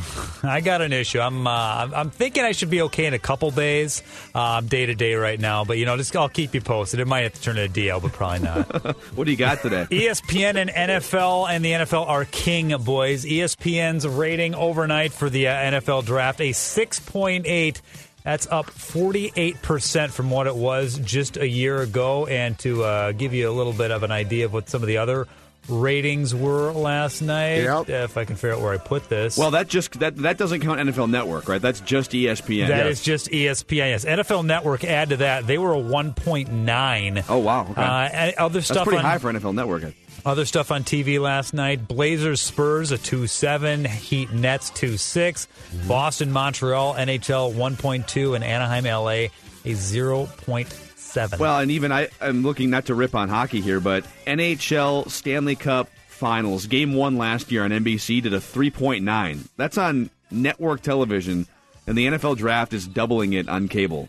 I 0.42 0.60
got 0.60 0.82
an 0.82 0.92
issue. 0.92 1.20
I'm 1.20 1.46
uh, 1.46 1.50
I'm- 1.50 2.10
thinking 2.10 2.44
I 2.44 2.52
should 2.52 2.70
be 2.70 2.82
okay 2.82 3.06
in 3.06 3.14
a 3.14 3.18
couple 3.18 3.50
days. 3.50 4.02
Uh, 4.34 4.40
I'm 4.40 4.66
day 4.66 4.86
to 4.86 4.94
day 4.94 5.14
right 5.14 5.38
now, 5.38 5.64
but 5.64 5.78
you 5.78 5.86
know, 5.86 5.96
just 5.96 6.14
I'll 6.16 6.28
keep 6.28 6.54
you 6.54 6.60
posted. 6.60 7.00
It 7.00 7.06
might 7.06 7.20
have 7.20 7.34
to 7.34 7.40
turn 7.42 7.56
to 7.56 7.64
a 7.64 7.68
DL, 7.68 8.02
but 8.02 8.12
probably 8.12 8.40
not. 8.40 8.96
what 9.14 9.24
do 9.24 9.30
you 9.30 9.36
got 9.36 9.62
today? 9.62 9.86
ESPN 9.90 10.56
and 10.56 10.70
NFL 10.70 11.48
and 11.50 11.64
the 11.64 11.72
NFL 11.72 12.08
are 12.08 12.24
king, 12.24 12.76
boys. 12.82 13.24
ESPN's 13.24 14.06
rating 14.06 14.54
overnight 14.54 15.12
for 15.12 15.30
the 15.30 15.48
uh, 15.48 15.54
NFL 15.54 16.04
draft 16.04 16.40
a 16.40 16.50
6.8. 16.50 17.80
That's 18.24 18.46
up 18.46 18.66
48% 18.66 20.10
from 20.10 20.30
what 20.30 20.46
it 20.46 20.54
was 20.54 20.98
just 20.98 21.36
a 21.36 21.48
year 21.48 21.80
ago. 21.80 22.26
And 22.26 22.58
to 22.60 22.84
uh, 22.84 23.12
give 23.12 23.34
you 23.34 23.50
a 23.50 23.52
little 23.52 23.72
bit 23.72 23.90
of 23.90 24.02
an 24.04 24.12
idea 24.12 24.44
of 24.44 24.52
what 24.52 24.68
some 24.68 24.82
of 24.82 24.86
the 24.86 24.98
other 24.98 25.26
ratings 25.68 26.34
were 26.34 26.72
last 26.72 27.22
night, 27.22 27.64
uh, 27.66 27.84
if 27.88 28.16
I 28.16 28.24
can 28.24 28.36
figure 28.36 28.54
out 28.56 28.60
where 28.62 28.72
I 28.72 28.78
put 28.78 29.08
this. 29.08 29.36
Well, 29.38 29.52
that 29.52 29.68
just 29.68 29.98
that 30.00 30.16
that 30.18 30.38
doesn't 30.38 30.60
count 30.60 30.80
NFL 30.80 31.10
Network, 31.10 31.48
right? 31.48 31.62
That's 31.62 31.80
just 31.80 32.12
ESPN. 32.12 32.68
That 32.68 32.86
is 32.86 33.02
just 33.02 33.28
ESPN. 33.30 33.76
Yes, 33.76 34.04
NFL 34.04 34.44
Network. 34.44 34.84
Add 34.84 35.10
to 35.10 35.16
that, 35.18 35.46
they 35.46 35.58
were 35.58 35.72
a 35.74 35.78
1.9. 35.80 37.24
Oh 37.28 37.38
wow, 37.38 37.66
okay. 37.70 37.82
Uh, 37.82 38.44
other 38.44 38.60
That's 38.60 38.66
stuff 38.66 38.84
pretty 38.84 38.98
on 38.98 39.04
high 39.04 39.18
for 39.18 39.32
NFL 39.32 39.54
Network. 39.54 39.94
other 40.24 40.44
stuff 40.44 40.70
on 40.70 40.84
TV 40.84 41.20
last 41.20 41.54
night: 41.54 41.86
Blazers, 41.88 42.40
Spurs 42.40 42.90
a 42.92 42.98
two 42.98 43.26
seven, 43.26 43.84
Heat, 43.84 44.32
Nets 44.32 44.70
two 44.70 44.96
six, 44.96 45.48
Mm-hmm. 45.72 45.88
Boston, 45.88 46.32
Montreal, 46.32 46.94
NHL 46.94 47.54
one 47.54 47.76
point 47.76 48.06
two, 48.08 48.34
and 48.34 48.44
Anaheim, 48.44 48.84
LA 48.84 49.28
a 49.64 49.74
zero 49.74 50.26
point 50.26 50.68
seven. 51.12 51.38
Well, 51.38 51.58
and 51.60 51.70
even 51.70 51.92
I, 51.92 52.08
I'm 52.20 52.42
looking 52.42 52.70
not 52.70 52.86
to 52.86 52.94
rip 52.94 53.14
on 53.14 53.28
hockey 53.28 53.60
here, 53.60 53.80
but 53.80 54.04
NHL 54.26 55.10
Stanley 55.10 55.56
Cup 55.56 55.88
Finals 56.08 56.66
Game 56.66 56.94
One 56.94 57.16
last 57.16 57.50
year 57.52 57.64
on 57.64 57.70
NBC 57.70 58.22
did 58.22 58.32
a 58.34 58.38
3.9. 58.38 59.48
That's 59.56 59.78
on 59.78 60.10
network 60.30 60.80
television, 60.82 61.46
and 61.86 61.96
the 61.98 62.06
NFL 62.06 62.36
Draft 62.36 62.72
is 62.72 62.86
doubling 62.86 63.32
it 63.32 63.48
on 63.48 63.68
cable. 63.68 64.08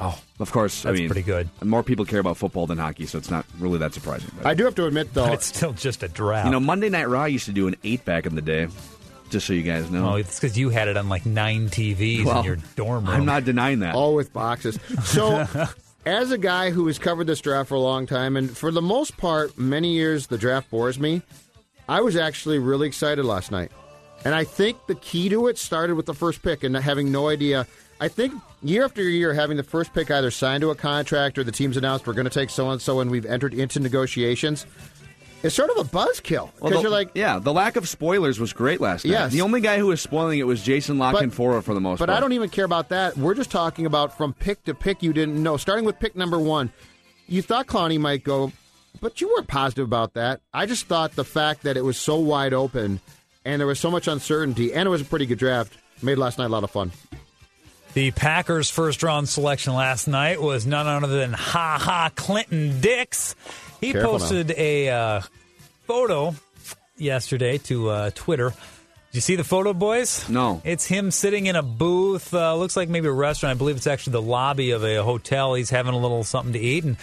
Wow. 0.00 0.14
Of 0.40 0.50
course, 0.52 0.86
I 0.86 0.90
That's 0.90 1.00
mean, 1.00 1.08
pretty 1.08 1.22
good. 1.22 1.48
More 1.62 1.82
people 1.82 2.04
care 2.06 2.18
about 2.20 2.38
football 2.38 2.66
than 2.66 2.78
hockey, 2.78 3.04
so 3.06 3.18
it's 3.18 3.30
not 3.30 3.44
really 3.58 3.78
that 3.78 3.92
surprising. 3.92 4.30
But, 4.38 4.46
I 4.46 4.54
do 4.54 4.64
have 4.64 4.74
to 4.76 4.86
admit, 4.86 5.12
though, 5.12 5.26
But 5.26 5.34
it's 5.34 5.46
still 5.46 5.72
just 5.74 6.02
a 6.02 6.08
draft. 6.08 6.46
you 6.46 6.52
know, 6.52 6.60
Monday 6.60 6.88
Night 6.88 7.08
Raw 7.08 7.26
used 7.26 7.44
to 7.44 7.52
do 7.52 7.68
an 7.68 7.76
eight 7.84 8.04
back 8.06 8.24
in 8.24 8.34
the 8.34 8.40
day, 8.40 8.68
just 9.28 9.46
so 9.46 9.52
you 9.52 9.62
guys 9.62 9.90
know. 9.90 10.12
Oh, 10.12 10.16
it's 10.16 10.40
because 10.40 10.56
you 10.58 10.70
had 10.70 10.88
it 10.88 10.96
on 10.96 11.10
like 11.10 11.26
nine 11.26 11.68
TVs 11.68 12.24
Well, 12.24 12.38
in 12.40 12.44
your 12.46 12.56
dorm 12.74 13.04
room. 13.04 13.14
I'm 13.14 13.26
not 13.26 13.44
denying 13.44 13.80
that. 13.80 13.94
all 13.94 14.14
with 14.14 14.32
boxes. 14.32 14.78
So, 15.04 15.46
as 16.04 16.30
a 16.30 16.38
guy 16.38 16.70
who 16.70 16.86
has 16.86 16.98
covered 16.98 17.26
this 17.26 17.40
draft 17.40 17.68
for 17.68 17.74
a 17.74 17.80
long 17.80 18.06
time, 18.06 18.36
and 18.36 18.56
for 18.56 18.70
the 18.70 18.82
most 18.82 19.16
part, 19.16 19.56
many 19.56 19.92
years 19.92 20.26
the 20.26 20.38
draft 20.38 20.70
bores 20.70 20.98
me, 20.98 21.22
I 21.88 22.00
was 22.00 22.16
actually 22.16 22.58
really 22.58 22.86
excited 22.86 23.24
last 23.24 23.50
night. 23.50 23.70
And 24.24 24.34
I 24.34 24.44
think 24.44 24.86
the 24.86 24.94
key 24.96 25.28
to 25.30 25.48
it 25.48 25.58
started 25.58 25.96
with 25.96 26.06
the 26.06 26.14
first 26.14 26.42
pick 26.42 26.62
and 26.64 26.76
having 26.76 27.10
no 27.10 27.28
idea. 27.28 27.66
I 28.00 28.08
think 28.08 28.34
year 28.62 28.84
after 28.84 29.02
year, 29.02 29.34
having 29.34 29.56
the 29.56 29.62
first 29.62 29.92
pick 29.92 30.10
either 30.10 30.30
signed 30.30 30.62
to 30.62 30.70
a 30.70 30.74
contract 30.74 31.38
or 31.38 31.44
the 31.44 31.52
team's 31.52 31.76
announced 31.76 32.06
we're 32.06 32.12
going 32.14 32.24
to 32.24 32.30
take 32.30 32.50
so 32.50 32.70
and 32.70 32.80
so, 32.80 33.00
and 33.00 33.10
we've 33.10 33.26
entered 33.26 33.54
into 33.54 33.80
negotiations. 33.80 34.66
It's 35.42 35.54
sort 35.54 35.70
of 35.70 35.78
a 35.78 35.84
buzzkill 35.84 36.50
because 36.54 36.70
Well, 36.70 36.82
you're 36.82 36.90
like, 36.90 37.10
yeah, 37.14 37.38
the 37.38 37.52
lack 37.52 37.76
of 37.76 37.88
spoilers 37.88 38.38
was 38.38 38.52
great 38.52 38.80
last 38.80 39.04
night. 39.04 39.10
Yes. 39.10 39.32
The 39.32 39.40
only 39.40 39.60
guy 39.60 39.78
who 39.78 39.86
was 39.88 40.00
spoiling 40.00 40.38
it 40.38 40.46
was 40.46 40.62
Jason 40.62 40.98
La 40.98 41.12
Canfora 41.12 41.62
for 41.62 41.74
the 41.74 41.80
most 41.80 41.98
part. 41.98 42.06
But 42.06 42.12
part. 42.12 42.16
I 42.18 42.20
don't 42.20 42.32
even 42.32 42.48
care 42.48 42.64
about 42.64 42.90
that. 42.90 43.16
We're 43.16 43.34
just 43.34 43.50
talking 43.50 43.84
about 43.86 44.16
from 44.16 44.34
pick 44.34 44.62
to 44.64 44.74
pick 44.74 45.02
you 45.02 45.12
didn't 45.12 45.42
know. 45.42 45.56
Starting 45.56 45.84
with 45.84 45.98
pick 45.98 46.14
number 46.14 46.38
one, 46.38 46.72
you 47.26 47.42
thought 47.42 47.66
Clowney 47.66 47.98
might 47.98 48.22
go, 48.22 48.52
but 49.00 49.20
you 49.20 49.28
weren't 49.28 49.48
positive 49.48 49.84
about 49.84 50.14
that. 50.14 50.40
I 50.54 50.66
just 50.66 50.86
thought 50.86 51.16
the 51.16 51.24
fact 51.24 51.64
that 51.64 51.76
it 51.76 51.84
was 51.84 51.96
so 51.96 52.18
wide 52.18 52.52
open 52.54 53.00
and 53.44 53.58
there 53.58 53.66
was 53.66 53.80
so 53.80 53.90
much 53.90 54.06
uncertainty 54.06 54.72
and 54.72 54.86
it 54.86 54.90
was 54.90 55.00
a 55.00 55.04
pretty 55.04 55.26
good 55.26 55.38
draft 55.38 55.76
made 56.02 56.18
last 56.18 56.38
night 56.38 56.46
a 56.46 56.48
lot 56.48 56.62
of 56.62 56.70
fun. 56.70 56.92
The 57.94 58.10
Packers' 58.12 58.70
first 58.70 59.02
round 59.02 59.28
selection 59.28 59.74
last 59.74 60.06
night 60.08 60.40
was 60.40 60.64
none 60.66 60.86
other 60.86 61.18
than 61.18 61.32
Ha 61.34 61.78
Ha 61.78 62.10
Clinton 62.14 62.80
Dix. 62.80 63.34
He 63.82 63.92
Careful 63.92 64.12
now. 64.12 64.18
posted 64.18 64.52
a 64.52 64.88
uh, 64.88 65.20
photo 65.88 66.34
yesterday 66.96 67.58
to 67.58 67.90
uh, 67.90 68.10
Twitter. 68.14 68.50
Did 68.50 69.16
you 69.16 69.20
see 69.20 69.34
the 69.34 69.44
photo, 69.44 69.74
boys? 69.74 70.28
No. 70.28 70.62
It's 70.64 70.86
him 70.86 71.10
sitting 71.10 71.46
in 71.46 71.56
a 71.56 71.62
booth. 71.62 72.32
Uh, 72.32 72.54
looks 72.54 72.76
like 72.76 72.88
maybe 72.88 73.08
a 73.08 73.12
restaurant. 73.12 73.56
I 73.56 73.58
believe 73.58 73.76
it's 73.76 73.88
actually 73.88 74.12
the 74.12 74.22
lobby 74.22 74.70
of 74.70 74.84
a 74.84 75.02
hotel. 75.02 75.54
He's 75.54 75.68
having 75.68 75.94
a 75.94 75.98
little 75.98 76.22
something 76.22 76.52
to 76.52 76.60
eat, 76.60 76.84
and 76.84 76.96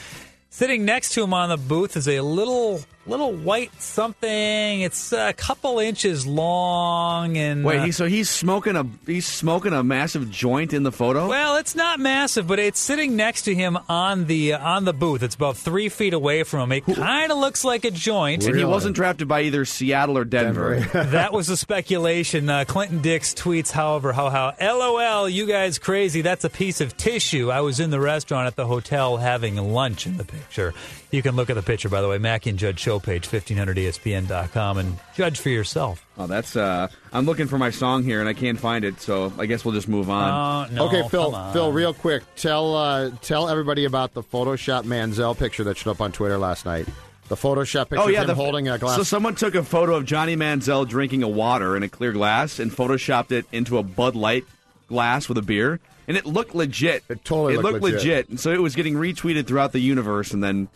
sitting 0.50 0.86
next 0.86 1.14
to 1.16 1.24
him 1.24 1.34
on 1.34 1.50
the 1.50 1.58
booth 1.58 1.98
is 1.98 2.08
a 2.08 2.22
little 2.22 2.80
little 3.10 3.34
white 3.34 3.81
something. 3.81 4.81
It's 4.81 5.11
a 5.11 5.34
couple 5.34 5.80
inches 5.80 6.26
long, 6.26 7.38
and 7.38 7.65
Wait, 7.65 7.80
uh, 7.80 7.86
he, 7.86 7.91
so 7.91 8.06
he's 8.06 8.30
smoking 8.30 8.76
a 8.76 8.86
he's 9.06 9.26
smoking 9.26 9.73
a 9.73 9.84
massive 9.84 10.30
joint 10.30 10.73
in 10.73 10.84
the 10.84 10.91
photo. 10.91 11.27
Well, 11.27 11.57
it's 11.57 11.76
not 11.76 11.99
massive, 11.99 12.48
but 12.48 12.60
it's 12.60 12.80
sitting 12.80 13.15
next 13.15 13.44
to 13.44 13.56
him 13.56 13.77
on 13.90 14.26
the 14.26 14.53
uh, 14.53 14.60
on 14.60 14.86
the 14.86 14.94
booth. 14.94 15.23
It's 15.23 15.36
about 15.36 15.57
three 15.57 15.90
feet 15.90 16.14
away 16.14 16.44
from 16.44 16.72
him. 16.72 16.72
It 16.72 16.95
kind 16.95 17.31
of 17.31 17.40
looks 17.40 17.64
like 17.64 17.86
a 17.86 17.91
joint. 17.91 18.45
and 18.45 18.56
he 18.56 18.65
wasn't 18.65 18.95
drafted 18.95 19.27
by 19.27 19.41
either 19.41 19.65
Seattle 19.65 20.18
or 20.18 20.26
Denver. 20.26 20.80
that 20.94 21.34
was 21.34 21.48
the 21.48 21.57
speculation. 21.57 22.49
Uh, 22.49 22.65
Clinton 22.65 23.02
Dix 23.02 23.34
tweets, 23.34 23.72
however, 23.72 24.14
how 24.14 24.30
how 24.30 24.53
LOL, 24.61 25.27
you 25.27 25.45
guys 25.48 25.80
crazy. 25.80 26.22
That's 26.22 26.45
a 26.45 26.49
piece 26.49 26.81
of 26.81 26.95
tissue. 26.95 27.49
I 27.49 27.61
was 27.61 27.80
in 27.80 27.90
the 27.90 27.99
restaurant 27.99 28.48
at 28.48 28.56
the 28.56 28.68
hotel 28.68 29.18
having 29.18 29.57
lunch 29.57 30.06
in 30.06 30.18
the 30.18 30.26
picture. 30.26 30.73
You 31.11 31.23
can 31.23 31.36
look 31.36 31.49
at 31.49 31.56
the 31.56 31.64
picture, 31.64 31.90
by 31.90 32.02
the 32.02 32.07
way, 32.07 32.19
Mackey 32.19 32.52
and 32.52 32.60
Judd 32.60 32.80
show 32.80 32.99
page, 32.99 33.26
E 33.26 33.30
1500ESPN.com, 33.30 34.77
and 34.77 34.99
judge 35.15 35.40
for 35.40 35.49
yourself. 35.49 36.06
Oh, 36.18 36.27
that's 36.27 36.56
uh 36.56 36.88
I'm 37.11 37.26
looking 37.26 37.48
for 37.48 37.57
my 37.57 37.72
song 37.72 38.03
here 38.03 38.19
and 38.19 38.30
I 38.30 38.34
can't 38.34 38.60
find 38.60 38.86
it, 38.86 39.02
so 39.02 39.34
I 39.40 39.45
guess 39.48 39.65
we'll 39.65 39.73
just 39.73 39.88
move 39.88 40.10
on. 40.10 40.69
Oh, 40.69 40.73
no, 40.73 40.86
okay, 40.88 41.07
Phil. 41.10 41.34
on. 41.36 41.52
Phil, 41.53 41.72
real 41.72 41.94
quick, 41.94 42.23
tell 42.36 42.76
uh, 42.76 43.10
tell 43.22 43.49
everybody 43.49 43.86
about 43.86 44.14
the 44.14 44.22
Photoshop 44.22 44.84
Manziel 44.84 45.36
picture 45.38 45.64
that 45.64 45.77
showed 45.77 45.91
up 45.91 46.02
on 46.02 46.11
Twitter 46.11 46.38
last 46.38 46.65
night. 46.65 46.88
The 47.27 47.36
Photoshop 47.36 47.90
picture 47.90 48.03
Oh 48.03 48.07
yeah, 48.07 48.23
of 48.23 48.30
him 48.30 48.36
holding 48.36 48.68
a 48.69 48.77
glass. 48.77 48.98
So 48.98 49.03
someone 49.03 49.36
took 49.36 49.56
a 49.56 49.64
photo 49.64 49.95
of 49.95 50.06
Johnny 50.06 50.36
Manziel 50.36 50.88
drinking 50.88 51.23
a 51.23 51.27
water 51.27 51.76
in 51.76 51.84
a 51.84 51.90
clear 51.90 52.11
glass 52.11 52.60
and 52.60 52.72
photoshopped 52.72 53.31
it 53.31 53.45
into 53.52 53.77
a 53.77 53.84
Bud 53.84 54.15
Light 54.15 54.45
glass 54.88 55.27
with 55.30 55.38
a 55.38 55.44
beer, 55.44 55.80
and 56.07 56.18
it 56.18 56.26
looked 56.26 56.53
legit. 56.56 57.03
It 57.10 57.23
totally 57.26 57.53
it 57.56 57.61
looked 57.61 57.81
looked 57.81 57.95
legit. 57.95 58.30
And 58.30 58.40
so 58.40 58.52
it 58.52 58.61
was 58.61 58.76
getting 58.76 58.95
retweeted 58.95 59.48
throughout 59.48 59.72
the 59.72 59.80
universe, 59.80 60.31
and 60.34 60.44
then 60.44 60.68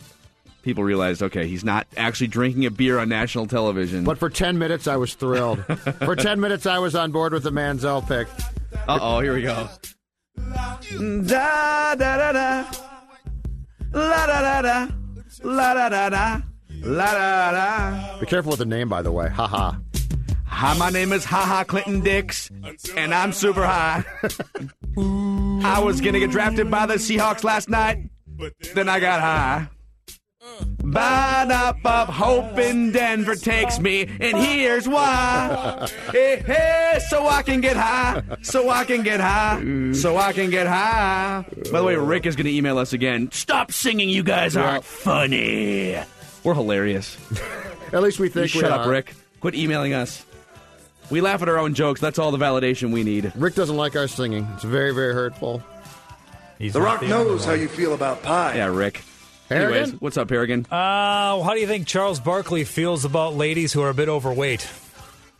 people 0.64 0.82
realized, 0.82 1.22
okay, 1.22 1.46
he's 1.46 1.62
not 1.62 1.86
actually 1.96 2.26
drinking 2.26 2.66
a 2.66 2.70
beer 2.70 2.98
on 2.98 3.08
national 3.08 3.46
television. 3.46 4.02
But 4.04 4.18
for 4.18 4.30
10 4.30 4.58
minutes, 4.58 4.88
I 4.88 4.96
was 4.96 5.14
thrilled. 5.14 5.64
for 6.04 6.16
10 6.16 6.40
minutes, 6.40 6.66
I 6.66 6.78
was 6.78 6.94
on 6.94 7.12
board 7.12 7.32
with 7.32 7.44
the 7.44 7.52
Manziel 7.52 8.06
pick. 8.06 8.26
Uh 8.88 8.98
oh, 9.00 9.20
here 9.20 9.34
we 9.34 9.42
go. 9.42 9.68
Da 10.36 11.94
da 11.94 11.94
da 11.94 12.32
da. 12.32 12.64
La 13.92 14.26
da 14.26 14.40
da 14.40 14.62
da. 14.62 14.88
La 15.42 15.74
da 15.74 15.88
da 15.88 16.08
da. 16.08 16.40
La 16.82 17.12
da 17.12 17.52
da. 17.52 18.18
Be 18.18 18.26
careful 18.26 18.50
with 18.50 18.58
the 18.58 18.66
name, 18.66 18.88
by 18.88 19.02
the 19.02 19.12
way. 19.12 19.28
Ha 19.28 19.46
ha. 19.46 19.78
Hi, 20.46 20.76
my 20.78 20.88
name 20.90 21.12
is 21.12 21.24
Haha 21.24 21.64
Clinton 21.64 22.00
Dix, 22.00 22.48
and 22.96 23.12
I'm 23.12 23.32
super 23.32 23.66
high. 23.66 24.04
I 24.96 25.80
was 25.84 26.00
gonna 26.00 26.20
get 26.20 26.30
drafted 26.30 26.70
by 26.70 26.86
the 26.86 26.94
Seahawks 26.94 27.42
last 27.42 27.68
night, 27.68 28.08
then 28.72 28.88
I 28.88 29.00
got 29.00 29.20
high. 29.20 29.68
Bad 30.84 31.50
up 31.50 31.84
of 31.84 32.08
hope 32.08 32.58
in 32.58 32.92
Denver 32.92 33.34
takes 33.34 33.80
me, 33.80 34.02
and 34.02 34.36
here's 34.36 34.86
why. 34.86 35.88
Hey, 36.12 36.34
eh, 36.38 36.42
hey, 36.42 36.90
eh, 36.94 36.98
so 36.98 37.26
I 37.26 37.42
can 37.42 37.60
get 37.60 37.76
high, 37.76 38.22
so 38.42 38.68
I 38.68 38.84
can 38.84 39.02
get 39.02 39.18
high, 39.18 39.92
so 39.92 40.16
I 40.16 40.32
can 40.32 40.50
get 40.50 40.66
high. 40.66 41.44
By 41.72 41.80
the 41.80 41.84
way, 41.84 41.96
Rick 41.96 42.26
is 42.26 42.36
going 42.36 42.46
to 42.46 42.52
email 42.52 42.78
us 42.78 42.92
again. 42.92 43.30
Stop 43.32 43.72
singing, 43.72 44.08
you 44.08 44.22
guys 44.22 44.56
aren't 44.56 44.84
funny. 44.84 45.98
We're 46.44 46.54
hilarious. 46.54 47.16
At 47.92 48.02
least 48.02 48.20
we 48.20 48.28
think 48.28 48.54
You 48.54 48.60
we 48.60 48.66
shut 48.66 48.72
up. 48.72 48.86
Rick. 48.86 49.14
Quit 49.40 49.54
emailing 49.54 49.94
us. 49.94 50.24
We 51.10 51.20
laugh 51.20 51.42
at 51.42 51.48
our 51.48 51.58
own 51.58 51.74
jokes. 51.74 52.00
That's 52.00 52.18
all 52.18 52.30
the 52.30 52.38
validation 52.38 52.92
we 52.92 53.02
need. 53.04 53.32
Rick 53.34 53.54
doesn't 53.54 53.76
like 53.76 53.96
our 53.96 54.08
singing. 54.08 54.46
It's 54.54 54.64
very, 54.64 54.94
very 54.94 55.14
hurtful. 55.14 55.62
He's 56.58 56.74
The 56.74 56.80
Rock 56.80 57.00
the 57.00 57.08
knows 57.08 57.44
how 57.44 57.52
you 57.52 57.68
feel 57.68 57.94
about 57.94 58.22
pie. 58.22 58.56
Yeah, 58.56 58.66
Rick. 58.66 59.02
Harrigan? 59.48 59.76
Anyways, 59.82 60.00
what's 60.00 60.16
up, 60.16 60.30
Harrigan? 60.30 60.66
Uh, 60.70 61.42
how 61.42 61.52
do 61.54 61.60
you 61.60 61.66
think 61.66 61.86
Charles 61.86 62.20
Barkley 62.20 62.64
feels 62.64 63.04
about 63.04 63.34
ladies 63.34 63.72
who 63.72 63.82
are 63.82 63.90
a 63.90 63.94
bit 63.94 64.08
overweight? 64.08 64.68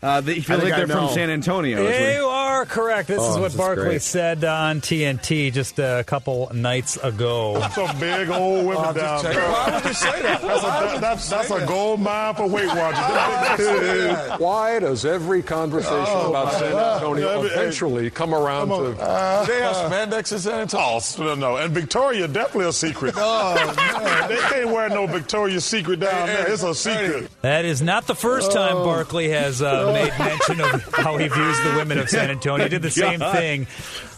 Uh, 0.05 0.21
they 0.21 0.41
feel 0.41 0.61
I 0.61 0.65
like 0.65 0.77
they're 0.77 0.87
from. 0.87 1.09
San 1.15 1.31
Antonio. 1.31 1.83
is 1.87 1.91
what- 2.01 2.15
You 2.17 2.27
are 2.29 2.67
correct. 2.67 3.09
This 3.09 3.19
Oh, 3.21 3.31
is 3.31 3.37
what 3.37 3.43
this 3.45 3.53
is 3.55 3.59
Barkley 3.59 3.85
great. 3.85 4.03
said 4.03 4.45
on 4.45 4.81
TNT 4.83 5.51
just 5.51 5.79
a 5.79 6.05
couple 6.07 6.51
nights 6.53 6.97
ago. 6.99 7.67
Some 7.75 7.99
big 7.99 8.29
old 8.29 8.67
women 8.67 8.95
down 8.95 9.23
there. 9.25 9.35
Why 9.51 9.75
would 9.75 9.85
you 9.87 9.95
say 9.95 10.23
that? 10.23 10.43
That's 10.43 10.63
a, 10.63 10.67
that, 10.67 11.01
that's, 11.01 11.29
that's 11.31 11.51
a 11.51 11.67
gold 11.67 12.01
mine 12.01 12.35
for 12.35 12.47
Weight 12.47 12.67
Watchers. 12.67 14.41
Why 14.41 14.79
does 14.79 15.05
every 15.05 15.43
conversation 15.43 15.95
Oh, 16.07 16.31
about 16.31 16.53
San 16.53 16.73
Antonio 16.77 17.29
Yeah, 17.29 17.37
but- 17.43 17.53
eventually 17.53 18.11
come 18.11 18.35
around 18.35 18.69
Come 18.69 18.97
to 18.97 19.01
Uh, 19.03 19.45
they 19.45 19.61
have 19.61 19.77
spandex 19.91 20.33
in 20.33 20.39
San 20.39 20.61
Antonio? 20.61 20.85
Oh, 20.85 21.01
no, 21.25 21.35
no. 21.35 21.57
And 21.57 21.73
Victoria 21.73 22.29
definitely 22.29 22.67
a 22.69 22.73
secret. 22.73 23.15
Oh, 23.17 23.55
man. 23.77 24.29
They 24.29 24.37
can't 24.37 24.69
wear 24.71 24.89
no 24.89 25.07
Victoria's 25.07 25.65
Secret 25.65 26.01
down 26.01 26.27
there. 26.27 26.51
It's 26.51 26.63
a 26.63 26.75
secret. 26.75 27.31
That 27.43 27.65
is 27.65 27.81
not 27.83 28.07
the 28.07 28.15
first 28.15 28.53
time 28.53 28.77
Oh. 28.77 28.85
Barkley 28.85 29.29
has 29.31 29.63
uh, 29.63 29.93
made 29.95 30.13
mention 30.19 30.61
of 30.61 30.83
how 30.95 31.17
he 31.17 31.29
views 31.29 31.63
the 31.65 31.75
women 31.77 31.99
of 31.99 32.11
San 32.11 32.31
Antonio. 32.31 32.65
He 32.65 32.69
did 32.69 32.83
the 32.83 32.91
same 32.91 33.21
thing 33.21 33.67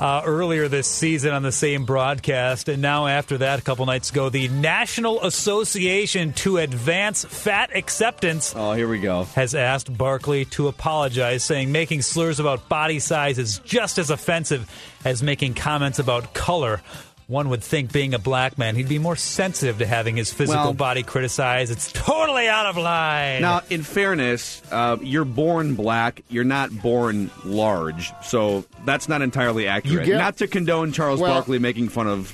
uh, 0.01 0.23
earlier 0.25 0.69
this 0.69 0.89
season 0.89 1.33
on 1.33 1.43
the 1.43 1.53
same 1.53 1.85
broadcast. 1.85 2.69
And 2.69 2.83
now, 2.83 3.07
after 3.07 3.39
that, 3.39 3.59
a 3.59 3.63
couple 3.63 3.87
nights 3.87 4.11
ago, 4.11 4.29
the 4.29 4.49
National 4.49 5.23
Association 5.25 6.33
to 6.35 6.59
Advance 6.59 7.25
Fat 7.25 7.75
Acceptance 7.77 8.53
Oh, 8.57 8.73
here 8.73 8.89
we 8.89 8.99
go. 8.99 9.25
has 9.35 9.55
asked 9.55 9.97
Barkley 9.97 10.45
to 10.47 10.69
apologize, 10.69 11.45
saying 11.45 11.71
making 11.73 12.03
slurs 12.03 12.41
about 12.41 12.69
body 12.69 12.99
size 12.99 13.39
is 13.39 13.59
just 13.61 13.99
as 13.99 14.11
offensive 14.11 14.69
as 15.05 15.23
making 15.23 15.55
comments 15.55 15.99
about 15.99 16.35
color. 16.35 16.81
One 17.29 17.49
would 17.49 17.63
think, 17.65 17.91
being 17.93 18.15
a 18.15 18.21
black 18.21 18.57
man, 18.57 18.77
he'd 18.77 18.89
be 18.89 19.01
more 19.01 19.17
sensitive 19.17 19.79
to 19.79 19.87
having 19.87 20.15
his 20.17 20.33
physical 20.33 20.63
Well- 20.67 20.73
body 20.75 21.03
criticized. 21.03 21.73
It's 21.73 21.91
totally 21.91 22.47
out 22.47 22.67
of 22.67 22.77
line. 22.77 23.43
Now, 23.43 23.63
in 23.69 23.83
fairness, 23.83 24.63
uh, 24.71 24.97
you're 25.03 25.25
born 25.25 25.75
black. 25.75 26.23
You're 26.29 26.45
not 26.45 26.71
born 26.71 27.33
large, 27.45 28.13
so 28.23 28.65
that's 28.85 29.09
not 29.09 29.23
entirely 29.23 29.67
accurate. 29.67 30.07
get- 30.07 30.19
not 30.19 30.37
to 30.37 30.47
condone 30.47 30.93
Charles 30.93 31.19
Well- 31.19 31.33
Barkley 31.35 31.59
making 31.59 31.89
fun 31.89 32.07
of 32.07 32.33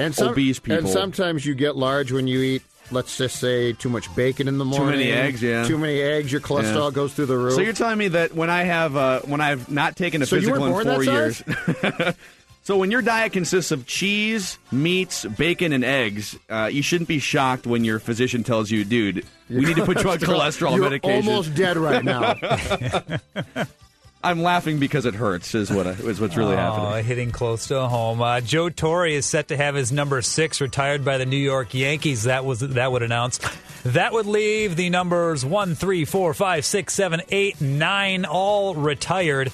And 0.00 0.12
some, 0.12 0.30
obese 0.30 0.58
people. 0.58 0.78
And 0.78 0.88
sometimes 0.88 1.46
you 1.46 1.54
get 1.54 1.76
large 1.76 2.10
when 2.10 2.26
you 2.26 2.40
eat, 2.40 2.62
let's 2.90 3.16
just 3.16 3.36
say, 3.38 3.72
too 3.74 3.88
much 3.90 4.12
bacon 4.16 4.48
in 4.48 4.58
the 4.58 4.64
morning. 4.64 4.88
Too 4.92 4.98
many 4.98 5.12
eggs, 5.12 5.40
yeah. 5.40 5.64
Too 5.68 5.78
many 5.78 6.00
eggs. 6.00 6.32
Your 6.32 6.40
cholesterol 6.40 6.90
Yeah. 6.90 6.94
goes 6.96 7.12
through 7.12 7.26
the 7.26 7.36
roof. 7.38 7.54
So 7.54 7.60
you're 7.60 7.74
telling 7.74 7.98
me 7.98 8.08
that 8.08 8.34
when 8.34 8.50
I 8.50 8.64
have 8.64 8.96
uh, 8.96 9.20
when 9.20 9.40
I've 9.40 9.70
not 9.70 9.94
taken 9.94 10.20
a 10.20 10.26
So 10.26 10.34
you 10.34 10.42
physical 10.48 10.72
weren't 10.72 10.88
in 10.88 10.94
four 10.94 11.04
that 11.04 11.12
years. 11.12 12.14
so 12.62 12.76
when 12.76 12.90
your 12.90 13.02
diet 13.02 13.32
consists 13.32 13.72
of 13.72 13.86
cheese, 13.86 14.58
meats, 14.70 15.24
bacon, 15.24 15.72
and 15.72 15.84
eggs, 15.84 16.38
uh, 16.48 16.70
you 16.72 16.82
shouldn't 16.82 17.08
be 17.08 17.18
shocked 17.18 17.66
when 17.66 17.84
your 17.84 17.98
physician 17.98 18.44
tells 18.44 18.70
you, 18.70 18.84
"Dude, 18.84 19.26
we 19.50 19.64
need 19.64 19.76
to 19.76 19.84
put 19.84 20.00
you 20.04 20.10
on 20.10 20.18
cholesterol 20.18 20.76
You're 20.76 20.84
medication." 20.84 21.28
almost 21.28 21.54
dead 21.54 21.76
right 21.76 22.04
now. 22.04 22.34
I'm 24.24 24.42
laughing 24.42 24.78
because 24.78 25.04
it 25.04 25.14
hurts. 25.14 25.54
Is 25.54 25.70
what 25.72 25.86
is 25.86 26.20
what's 26.20 26.36
really 26.36 26.54
oh, 26.54 26.56
happening. 26.56 27.04
Hitting 27.04 27.30
close 27.32 27.66
to 27.68 27.88
home. 27.88 28.22
Uh, 28.22 28.40
Joe 28.40 28.68
Torre 28.68 29.06
is 29.06 29.26
set 29.26 29.48
to 29.48 29.56
have 29.56 29.74
his 29.74 29.90
number 29.90 30.22
six 30.22 30.60
retired 30.60 31.04
by 31.04 31.18
the 31.18 31.26
New 31.26 31.36
York 31.36 31.74
Yankees. 31.74 32.24
That 32.24 32.44
was 32.44 32.60
that 32.60 32.92
would 32.92 33.02
announce. 33.02 33.40
That 33.84 34.12
would 34.12 34.26
leave 34.26 34.76
the 34.76 34.90
numbers 34.90 35.44
one, 35.44 35.74
three, 35.74 36.04
four, 36.04 36.34
five, 36.34 36.64
six, 36.64 36.94
seven, 36.94 37.22
eight, 37.30 37.60
nine, 37.60 38.24
all 38.24 38.76
retired. 38.76 39.50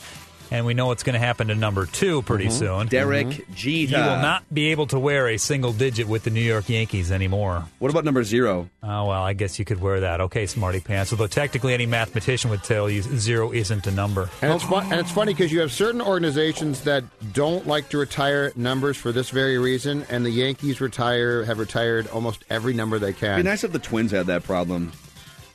And 0.51 0.65
we 0.65 0.73
know 0.75 0.87
what's 0.87 1.03
going 1.03 1.15
to 1.15 1.19
happen 1.19 1.49
to 1.49 1.55
number 1.55 1.85
two 1.87 2.23
pretty 2.23 2.47
Mhm. 2.47 2.53
soon. 2.53 2.87
Derek 2.89 3.27
Mhm. 3.27 3.55
Jeter. 3.55 3.97
He 3.97 4.03
will 4.03 4.16
not 4.23 4.43
be 4.53 4.69
able 4.69 4.87
to 4.89 4.99
wear 4.99 5.29
a 5.29 5.37
single 5.37 5.73
digit 5.73 6.09
with 6.09 6.25
the 6.25 6.31
New 6.31 6.41
York 6.41 6.69
Yankees 6.69 7.12
anymore. 7.12 7.65
What 7.79 7.91
about 7.91 8.05
number 8.05 8.25
zero? 8.25 8.69
Oh, 8.83 9.05
well, 9.07 9.23
I 9.23 9.35
guess 9.35 9.59
you 9.59 9.65
could 9.65 9.81
wear 9.81 10.01
that. 10.01 10.20
Okay, 10.23 10.47
smarty 10.47 10.81
pants. 10.81 11.12
Although 11.12 11.27
technically 11.27 11.75
any 11.75 11.87
mathematician 11.87 12.51
would 12.51 12.62
tell 12.65 12.89
you 12.89 13.03
zero 13.03 13.53
isn't 13.53 13.87
a 13.87 13.91
number. 13.91 14.31
And 14.41 14.53
it's 14.55 14.65
fun, 14.65 14.87
and 14.91 15.01
it's 15.01 15.11
funny 15.11 15.35
because 15.35 15.53
you 15.53 15.61
have 15.61 15.73
certain 15.73 16.01
organizations 16.01 16.81
that 16.83 17.05
don't 17.35 17.66
like 17.66 17.89
to 17.91 17.99
retire 17.99 18.53
numbers 18.57 18.97
for 18.97 19.12
this 19.12 19.31
very 19.31 19.59
reason, 19.59 20.07
and 20.09 20.25
the 20.25 20.31
Yankees 20.31 20.81
retire 20.81 21.45
have 21.45 21.59
retired 21.59 22.07
almost 22.09 22.45
every 22.49 22.73
number 22.73 22.99
they 22.99 23.12
can. 23.12 23.19
It'd 23.19 23.19
can. 23.19 23.43
be 23.45 23.49
nice 23.51 23.65
if 23.65 23.73
the 23.73 23.79
Twins 23.79 24.12
had 24.12 24.27
that 24.29 24.45
problem. 24.45 24.93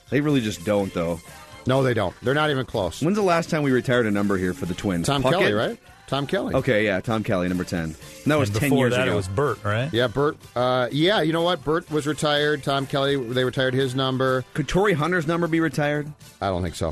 They 0.09 0.21
really 0.21 0.41
just 0.41 0.63
don't, 0.65 0.93
though. 0.93 1.19
No, 1.65 1.83
they 1.83 1.93
don't. 1.93 2.15
They're 2.21 2.33
not 2.33 2.49
even 2.51 2.65
close. 2.65 3.01
When's 3.01 3.17
the 3.17 3.23
last 3.23 3.49
time 3.49 3.63
we 3.63 3.71
retired 3.71 4.05
a 4.05 4.11
number 4.11 4.37
here 4.37 4.53
for 4.53 4.65
the 4.65 4.73
Twins? 4.73 5.07
Tom 5.07 5.23
Puckett? 5.23 5.39
Kelly, 5.39 5.53
right? 5.53 5.77
Tom 6.07 6.27
Kelly. 6.27 6.53
Okay, 6.53 6.85
yeah, 6.85 6.99
Tom 6.99 7.23
Kelly, 7.23 7.47
number 7.47 7.63
ten. 7.63 7.95
No, 8.25 8.37
it 8.37 8.39
was 8.41 8.49
And 8.49 8.59
ten 8.59 8.69
before 8.69 8.85
years 8.87 8.95
that, 8.95 9.03
ago. 9.07 9.13
it 9.13 9.15
was 9.15 9.27
Burt, 9.29 9.63
right? 9.63 9.91
Yeah, 9.93 10.07
Bert. 10.07 10.37
Uh, 10.55 10.87
yeah, 10.91 11.21
you 11.21 11.33
know 11.33 11.41
what? 11.41 11.63
Bert 11.63 11.89
was 11.89 12.05
retired. 12.05 12.61
Tom 12.63 12.85
Kelly, 12.85 13.15
they 13.15 13.43
retired 13.45 13.73
his 13.73 13.95
number. 13.95 14.43
Could 14.53 14.67
Torii 14.67 14.93
Hunter's 14.93 15.25
number 15.27 15.47
be 15.47 15.59
retired? 15.59 16.11
I 16.41 16.49
don't 16.49 16.61
think 16.61 16.75
so. 16.75 16.91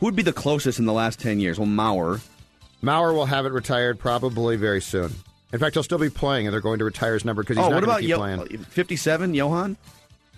Who 0.00 0.06
would 0.06 0.16
be 0.16 0.22
the 0.22 0.32
closest 0.32 0.78
in 0.78 0.84
the 0.84 0.92
last 0.92 1.18
ten 1.20 1.40
years? 1.40 1.58
Well, 1.58 1.68
Mauer. 1.68 2.20
Mauer 2.82 3.14
will 3.14 3.26
have 3.26 3.46
it 3.46 3.52
retired 3.52 3.98
probably 3.98 4.56
very 4.56 4.80
soon. 4.82 5.14
In 5.52 5.58
fact, 5.58 5.74
he'll 5.74 5.82
still 5.82 5.98
be 5.98 6.10
playing, 6.10 6.46
and 6.46 6.52
they're 6.52 6.60
going 6.60 6.78
to 6.80 6.84
retire 6.84 7.14
his 7.14 7.24
number 7.24 7.42
because 7.42 7.56
he's 7.56 7.64
oh, 7.64 7.70
not 7.70 7.74
what 7.82 7.84
going 7.84 7.90
about 7.90 7.96
to 8.28 8.36
keep 8.36 8.48
Yo- 8.48 8.48
playing. 8.56 8.64
fifty-seven? 8.70 9.34
Johan? 9.34 9.76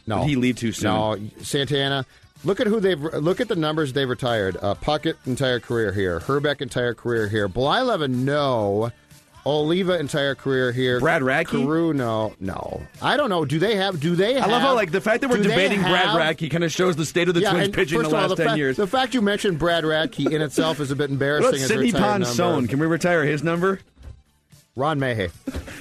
No, 0.06 0.20
Did 0.20 0.28
he 0.28 0.36
leave 0.36 0.56
too 0.56 0.72
soon? 0.72 0.90
No, 0.90 1.18
Santana. 1.40 2.04
Look 2.44 2.60
at 2.60 2.66
who 2.66 2.78
they've 2.80 3.00
look 3.00 3.40
at 3.40 3.48
the 3.48 3.56
numbers 3.56 3.92
they've 3.92 4.08
retired. 4.08 4.56
Uh, 4.60 4.74
Puckett 4.74 5.16
entire 5.26 5.60
career 5.60 5.92
here. 5.92 6.20
Hrbek 6.20 6.60
entire 6.60 6.94
career 6.94 7.28
here. 7.28 7.48
Blyleven 7.48 8.24
no. 8.24 8.92
Oliva 9.46 9.98
entire 9.98 10.34
career 10.34 10.72
here. 10.72 11.00
Brad 11.00 11.22
Radke? 11.22 11.48
Carew 11.48 11.92
no 11.92 12.34
no. 12.40 12.82
I 13.02 13.16
don't 13.16 13.28
know. 13.28 13.44
Do 13.44 13.58
they 13.58 13.76
have? 13.76 14.00
Do 14.00 14.16
they? 14.16 14.38
I 14.38 14.46
love 14.46 14.62
how 14.62 14.74
like 14.74 14.90
the 14.90 15.00
fact 15.00 15.20
that 15.20 15.28
we're 15.28 15.42
debating 15.42 15.80
Brad 15.80 16.08
Radke 16.08 16.50
kind 16.50 16.64
of 16.64 16.72
shows 16.72 16.96
the 16.96 17.04
state 17.04 17.28
of 17.28 17.34
the 17.34 17.40
yeah, 17.40 17.52
Twins 17.52 17.68
pitching 17.68 17.98
first 17.98 18.10
the 18.10 18.16
of 18.16 18.22
all, 18.22 18.28
last 18.28 18.36
the 18.36 18.42
ten 18.42 18.46
fact, 18.48 18.58
years. 18.58 18.76
The 18.76 18.86
fact 18.86 19.14
you 19.14 19.20
mentioned 19.20 19.58
Brad 19.58 19.84
Radke 19.84 20.30
in 20.30 20.40
itself 20.40 20.80
is 20.80 20.90
a 20.90 20.96
bit 20.96 21.10
embarrassing. 21.10 21.58
Sidney 21.58 21.92
Ponson? 21.92 22.68
Can 22.68 22.78
we 22.78 22.86
retire 22.86 23.24
his 23.24 23.42
number? 23.42 23.80
Ron 24.76 24.98
Mahay. 24.98 25.30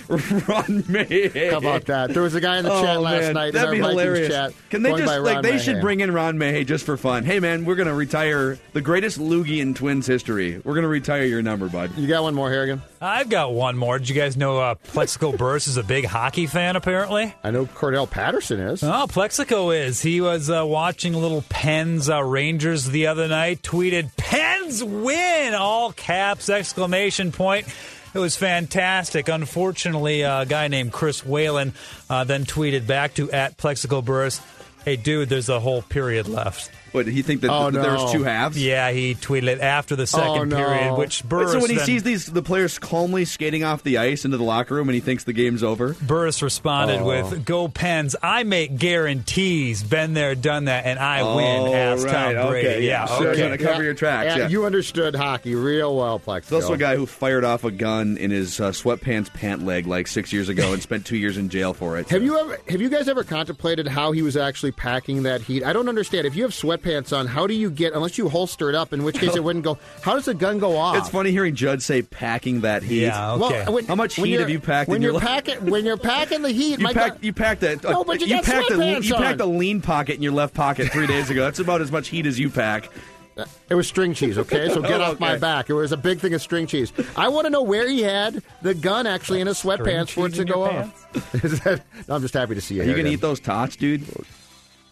Ron 0.48 0.84
Mahay. 0.84 1.50
How 1.52 1.58
about 1.58 1.86
that? 1.86 2.14
There 2.14 2.22
was 2.22 2.36
a 2.36 2.42
guy 2.42 2.58
in 2.58 2.64
the 2.64 2.72
Oh, 2.72 2.84
chat 2.84 3.02
last 3.02 3.22
man, 3.24 3.34
night. 3.34 3.54
That'd 3.54 3.70
our 3.70 3.74
be 3.74 3.80
Vikings 3.80 4.02
hilarious. 4.02 4.28
Chat, 4.30 4.54
Can 4.70 4.84
they 4.84 4.92
just 4.92 5.06
like 5.24 5.34
Ron 5.36 5.42
they 5.42 5.58
should 5.58 5.82
bring 5.82 6.02
in 6.02 6.12
Ron 6.14 6.38
Mahay 6.38 6.64
just 6.64 6.86
for 6.86 6.96
fun? 6.96 7.24
Hey 7.24 7.40
man, 7.40 7.66
we're 7.66 7.74
gonna 7.74 7.96
retire 7.96 8.60
the 8.74 8.82
greatest 8.82 9.18
loogie 9.20 9.62
in 9.62 9.74
Twins 9.74 10.06
history. 10.06 10.62
We're 10.64 10.76
gonna 10.76 10.88
retire 10.90 11.24
your 11.24 11.42
number, 11.42 11.70
bud. 11.70 11.98
You 11.98 12.08
got 12.08 12.22
one 12.22 12.36
more, 12.36 12.52
Harrigan? 12.52 12.84
I've 13.02 13.30
got 13.30 13.54
one 13.54 13.78
more. 13.78 13.98
Did 13.98 14.10
you 14.10 14.16
guys 14.16 14.38
know 14.38 14.60
uh, 14.60 14.76
Plaxico 14.76 15.32
Burress 15.38 15.68
is 15.68 15.78
a 15.78 15.84
big 15.84 16.06
hockey 16.06 16.46
fan, 16.46 16.76
apparently? 16.76 17.34
I 17.44 17.50
know 17.50 17.66
Cordarrelle 17.66 18.10
Patterson 18.10 18.60
is. 18.60 18.84
Oh, 18.84 19.08
Plaxico 19.10 19.72
is. 19.72 20.02
He 20.04 20.22
was 20.22 20.52
uh, 20.52 20.64
watching 20.68 21.16
a 21.16 21.18
little 21.18 21.44
Pens 21.50 22.10
uh, 22.12 22.24
Rangers 22.24 22.86
the 22.86 23.08
other 23.08 23.28
night, 23.28 23.64
tweeted, 23.64 24.16
Pens 24.18 24.84
win! 24.84 25.56
All 25.56 25.92
caps, 25.94 26.48
exclamation 26.50 27.32
point. 27.32 27.68
It 28.14 28.20
was 28.20 28.36
fantastic. 28.36 29.28
Unfortunately, 29.28 30.22
a 30.22 30.46
guy 30.46 30.68
named 30.68 30.92
Chris 30.92 31.26
Whalen 31.26 31.74
uh, 32.10 32.24
then 32.24 32.46
tweeted 32.46 32.86
back 32.86 33.16
to 33.16 33.32
at 33.32 33.58
Plaxico 33.58 34.02
Burress, 34.02 34.40
hey, 34.86 34.96
dude, 34.96 35.30
there's 35.30 35.50
a 35.50 35.60
whole 35.60 35.82
period 35.82 36.28
left. 36.28 36.70
What 36.94 37.06
did 37.06 37.14
he 37.14 37.22
think 37.22 37.42
that 37.42 37.50
Oh, 37.52 37.70
th- 37.72 37.84
there 37.84 37.92
no. 37.94 38.04
was 38.04 38.12
two 38.14 38.24
halves? 38.24 38.58
Yeah, 38.64 38.92
he 38.92 39.16
tweeted 39.16 39.48
it 39.48 39.60
after 39.62 39.96
the 39.96 40.08
second 40.08 40.30
Oh, 40.30 40.44
no. 40.46 40.56
period, 40.56 40.98
which 40.98 41.24
Wait, 41.24 41.30
Burress 41.30 41.52
so 41.52 41.60
when 41.60 41.70
he 41.70 41.76
then- 41.78 41.86
sees 41.86 42.04
these 42.04 42.26
the 42.28 42.42
players 42.42 42.80
calmly 42.80 43.26
skating 43.26 43.64
off 43.64 43.84
the 43.84 43.98
ice 43.98 44.24
into 44.26 44.38
the 44.38 44.44
locker 44.44 44.76
room 44.76 44.88
and 44.88 44.96
he 44.96 45.02
thinks 45.02 45.24
the 45.26 45.34
game's 45.34 45.64
over, 45.64 45.96
Burress 46.02 46.42
responded 46.42 47.00
Oh. 47.02 47.06
with, 47.08 47.46
"Go 47.46 47.68
Pens! 47.68 48.16
I 48.24 48.44
make 48.44 48.78
guarantees. 48.78 49.84
Been 49.84 50.14
there, 50.14 50.36
done 50.36 50.66
that, 50.66 50.86
and 50.86 51.00
I 51.00 51.24
win." 51.36 51.62
Oh, 51.68 51.74
Asked 51.74 52.06
right, 52.06 52.36
Tom 52.36 52.48
Brady. 52.50 52.68
okay, 52.68 52.86
yeah, 52.86 53.08
yeah. 53.08 53.16
okay. 53.16 53.24
Sure, 53.24 53.36
gotta 53.36 53.58
cover 53.58 53.84
your 53.84 53.94
tracks, 53.94 54.36
yeah. 54.38 54.48
You 54.48 54.66
understood 54.66 55.16
hockey 55.16 55.56
real 55.56 55.96
well, 55.96 56.20
Plex. 56.20 56.44
He's 56.44 56.54
also 56.54 56.74
a 56.74 56.78
guy 56.78 56.96
who 56.96 57.06
fired 57.06 57.44
off 57.44 57.64
a 57.64 57.72
gun 57.72 58.18
in 58.18 58.32
his 58.32 58.60
uh, 58.60 58.70
sweatpants 58.72 59.34
pant 59.34 59.66
leg 59.66 59.88
like 59.88 60.08
six 60.08 60.32
years 60.32 60.50
ago 60.50 60.74
and 60.74 60.82
spent 60.82 61.06
two 61.06 61.18
years 61.18 61.38
in 61.38 61.50
jail 61.50 61.74
for 61.74 61.98
it. 61.98 62.10
Have 62.14 62.24
you 62.24 62.38
ever? 62.40 62.60
Have 62.70 62.82
you 62.82 62.90
guys 62.90 63.08
ever 63.08 63.24
contemplated 63.24 63.88
how 63.88 64.12
he 64.12 64.22
was 64.22 64.38
actually 64.38 64.72
packing 64.72 65.24
that 65.24 65.42
heat? 65.42 65.64
I 65.64 65.74
don't 65.74 65.90
understand. 65.90 66.28
If 66.28 66.36
you 66.36 66.44
have 66.44 66.54
sweatpants 66.84 67.18
on, 67.18 67.28
how 67.28 67.48
do 67.48 67.54
you 67.54 67.70
get? 67.70 67.94
Unless 67.94 68.18
you 68.18 68.30
holster 68.30 68.70
it 68.70 68.76
up, 68.76 68.94
in 68.94 69.04
which 69.04 69.18
case 69.18 69.36
it 69.36 69.44
wouldn't 69.44 69.64
go. 69.66 69.78
How 70.02 70.14
does 70.16 70.26
the 70.26 70.34
gun 70.34 70.60
go 70.60 70.78
off? 70.78 70.98
It's 70.98 71.10
funny 71.10 71.32
hearing 71.32 71.56
Judd 71.56 71.82
say 71.82 72.02
packing 72.02 72.62
that 72.62 72.84
heat. 72.84 73.04
Yeah, 73.04 73.36
Well, 73.36 73.46
okay. 73.46 73.72
when- 73.72 73.86
How 73.86 73.96
much 73.96 74.18
when 74.18 74.28
heat 74.28 74.40
have 74.40 74.50
you 74.50 74.60
packed 74.60 74.90
when 74.90 74.98
in 74.98 75.02
you're 75.02 75.12
your 75.14 75.20
life? 75.22 75.46
packing 75.46 75.70
when 75.70 75.86
you're 75.86 75.98
packing 75.98 76.42
the 76.42 76.50
heat? 76.52 76.80
You 76.80 76.84
my 76.86 76.94
packed, 76.94 77.16
God- 77.16 77.24
you 77.24 77.34
packed 77.34 77.62
that. 77.62 77.86
Uh, 77.86 77.92
no, 77.92 78.04
but 78.04 78.20
you 78.22 78.28
got 78.30 78.44
packed 78.44 78.70
a 78.72 78.74
sweatpants 78.74 79.04
you 79.06 79.16
packed 79.16 79.40
a 79.42 79.46
lean 79.46 79.82
pocket 79.82 80.16
in 80.16 80.22
your 80.24 80.32
left 80.34 80.54
pocket 80.54 80.92
three 80.92 81.08
days 81.08 81.30
ago. 81.30 81.42
That's 81.44 81.60
about 81.60 81.82
as 81.82 81.92
much 81.92 82.08
heat 82.10 82.26
as 82.26 82.40
you 82.40 82.50
pack. 82.50 82.90
Uh, 83.36 83.46
it 83.70 83.74
was 83.76 83.88
string 83.88 84.14
cheese, 84.14 84.38
okay? 84.38 84.70
So 84.70 84.82
get 84.82 85.02
Oh, 85.02 85.06
off 85.06 85.20
my 85.20 85.38
back. 85.38 85.70
It 85.70 85.74
was 85.74 85.92
a 85.92 85.98
big 85.98 86.20
thing 86.20 86.34
of 86.36 86.42
string 86.42 86.68
cheese. 86.68 86.94
I 87.16 87.30
want 87.30 87.46
to 87.46 87.50
know 87.50 87.64
where 87.64 87.88
he 87.90 88.02
had 88.04 88.44
the 88.62 88.74
gun 88.76 89.08
actually 89.08 89.42
in 89.42 89.48
his 89.48 89.58
sweatpants 89.62 90.12
for 90.12 90.28
it 90.28 90.36
to 90.36 90.46
go 90.46 90.64
off. 90.66 91.12
That- 91.32 91.82
no, 92.08 92.16
I'm 92.16 92.22
just 92.22 92.34
happy 92.36 92.54
to 92.56 92.62
see 92.62 92.76
you. 92.76 92.82
Are 92.82 92.86
you 92.86 92.92
here 92.94 93.04
gonna 93.04 93.14
eat 93.14 93.22
those 93.22 93.40
tots, 93.40 93.76
dude? 93.76 94.04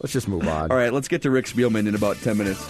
Let's 0.01 0.13
just 0.13 0.27
move 0.27 0.47
on. 0.47 0.71
All 0.71 0.77
right, 0.77 0.91
let's 0.91 1.07
get 1.07 1.21
to 1.23 1.31
Rick 1.31 1.45
Spielman 1.45 1.87
in 1.87 1.95
about 1.95 2.17
ten 2.17 2.37
minutes. 2.37 2.61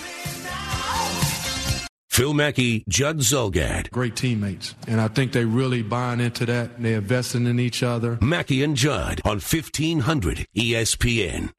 Phil 2.09 2.33
Mackey, 2.33 2.83
Judd 2.89 3.19
Zulgad. 3.19 3.89
Great 3.89 4.17
teammates. 4.17 4.75
And 4.85 4.99
I 4.99 5.07
think 5.07 5.31
they 5.31 5.45
really 5.45 5.81
buying 5.81 6.19
into 6.19 6.45
that. 6.45 6.81
They're 6.81 6.97
investing 6.97 7.47
in 7.47 7.57
each 7.57 7.83
other. 7.83 8.19
Mackey 8.21 8.63
and 8.63 8.75
Judd 8.75 9.21
on 9.23 9.37
E 9.37 9.41
1500 9.41 10.45
ESPN. 10.55 11.51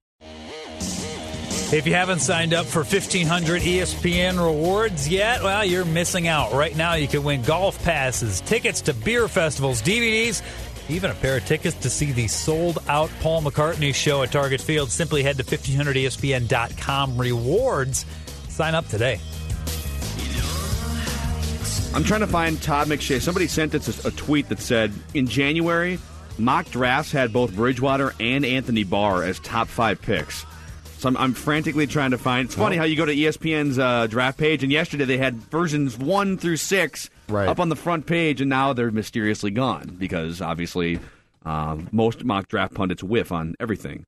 If 1.72 1.86
you 1.86 1.94
haven't 1.94 2.18
signed 2.18 2.52
up 2.52 2.66
for 2.66 2.80
1500 2.80 3.62
ESPN 3.62 4.36
rewards 4.36 5.08
yet, 5.08 5.42
well, 5.42 5.64
you're 5.64 5.86
missing 5.86 6.28
out. 6.28 6.52
Right 6.52 6.76
now, 6.76 6.94
you 6.94 7.08
can 7.08 7.24
win 7.24 7.40
golf 7.40 7.82
passes, 7.82 8.42
tickets 8.42 8.82
to 8.82 8.92
beer 8.92 9.28
festivals, 9.28 9.80
DVDs, 9.80 10.42
even 10.88 11.10
a 11.10 11.14
pair 11.14 11.36
of 11.36 11.46
tickets 11.46 11.76
to 11.76 11.90
see 11.90 12.12
the 12.12 12.28
sold 12.28 12.78
out 12.88 13.10
Paul 13.20 13.42
McCartney 13.42 13.94
show 13.94 14.22
at 14.22 14.32
Target 14.32 14.60
Field. 14.60 14.90
Simply 14.90 15.22
head 15.22 15.36
to 15.38 15.44
1500ESPN.com 15.44 17.18
rewards. 17.18 18.06
Sign 18.48 18.74
up 18.74 18.86
today. 18.88 19.20
I'm 21.94 22.04
trying 22.04 22.20
to 22.20 22.26
find 22.26 22.60
Todd 22.62 22.88
McShay. 22.88 23.20
Somebody 23.20 23.46
sent 23.46 23.74
us 23.74 24.04
a, 24.06 24.10
tweet 24.10 24.48
that 24.48 24.60
said 24.60 24.92
in 25.12 25.26
January, 25.26 25.98
mock 26.38 26.70
drafts 26.70 27.12
had 27.12 27.34
both 27.34 27.54
Bridgewater 27.54 28.14
and 28.18 28.46
Anthony 28.46 28.82
Barr 28.82 29.22
as 29.22 29.38
top 29.40 29.68
five 29.68 30.00
picks. 30.00 30.46
So 30.98 31.08
I'm, 31.08 31.16
I'm 31.18 31.34
frantically 31.34 31.86
trying 31.86 32.12
to 32.12 32.18
find. 32.18 32.46
It's 32.46 32.54
funny 32.54 32.76
how 32.76 32.84
you 32.84 32.96
go 32.96 33.04
to 33.04 33.14
ESPN's 33.14 33.78
uh, 33.78 34.06
draft 34.06 34.38
page, 34.38 34.62
and 34.62 34.72
yesterday 34.72 35.04
they 35.04 35.18
had 35.18 35.34
versions 35.34 35.98
one 35.98 36.38
through 36.38 36.56
six 36.56 37.10
Right. 37.28 37.48
up 37.48 37.60
on 37.60 37.68
the 37.68 37.76
front 37.76 38.06
page, 38.06 38.40
and 38.40 38.50
now 38.50 38.72
they're 38.72 38.90
mysteriously 38.90 39.50
gone 39.50 39.96
because 39.98 40.40
obviously 40.40 40.98
um, 41.44 41.88
most 41.92 42.24
mock 42.24 42.48
draft 42.48 42.74
pundits 42.74 43.02
whiff 43.02 43.32
on 43.32 43.54
everything. 43.60 44.04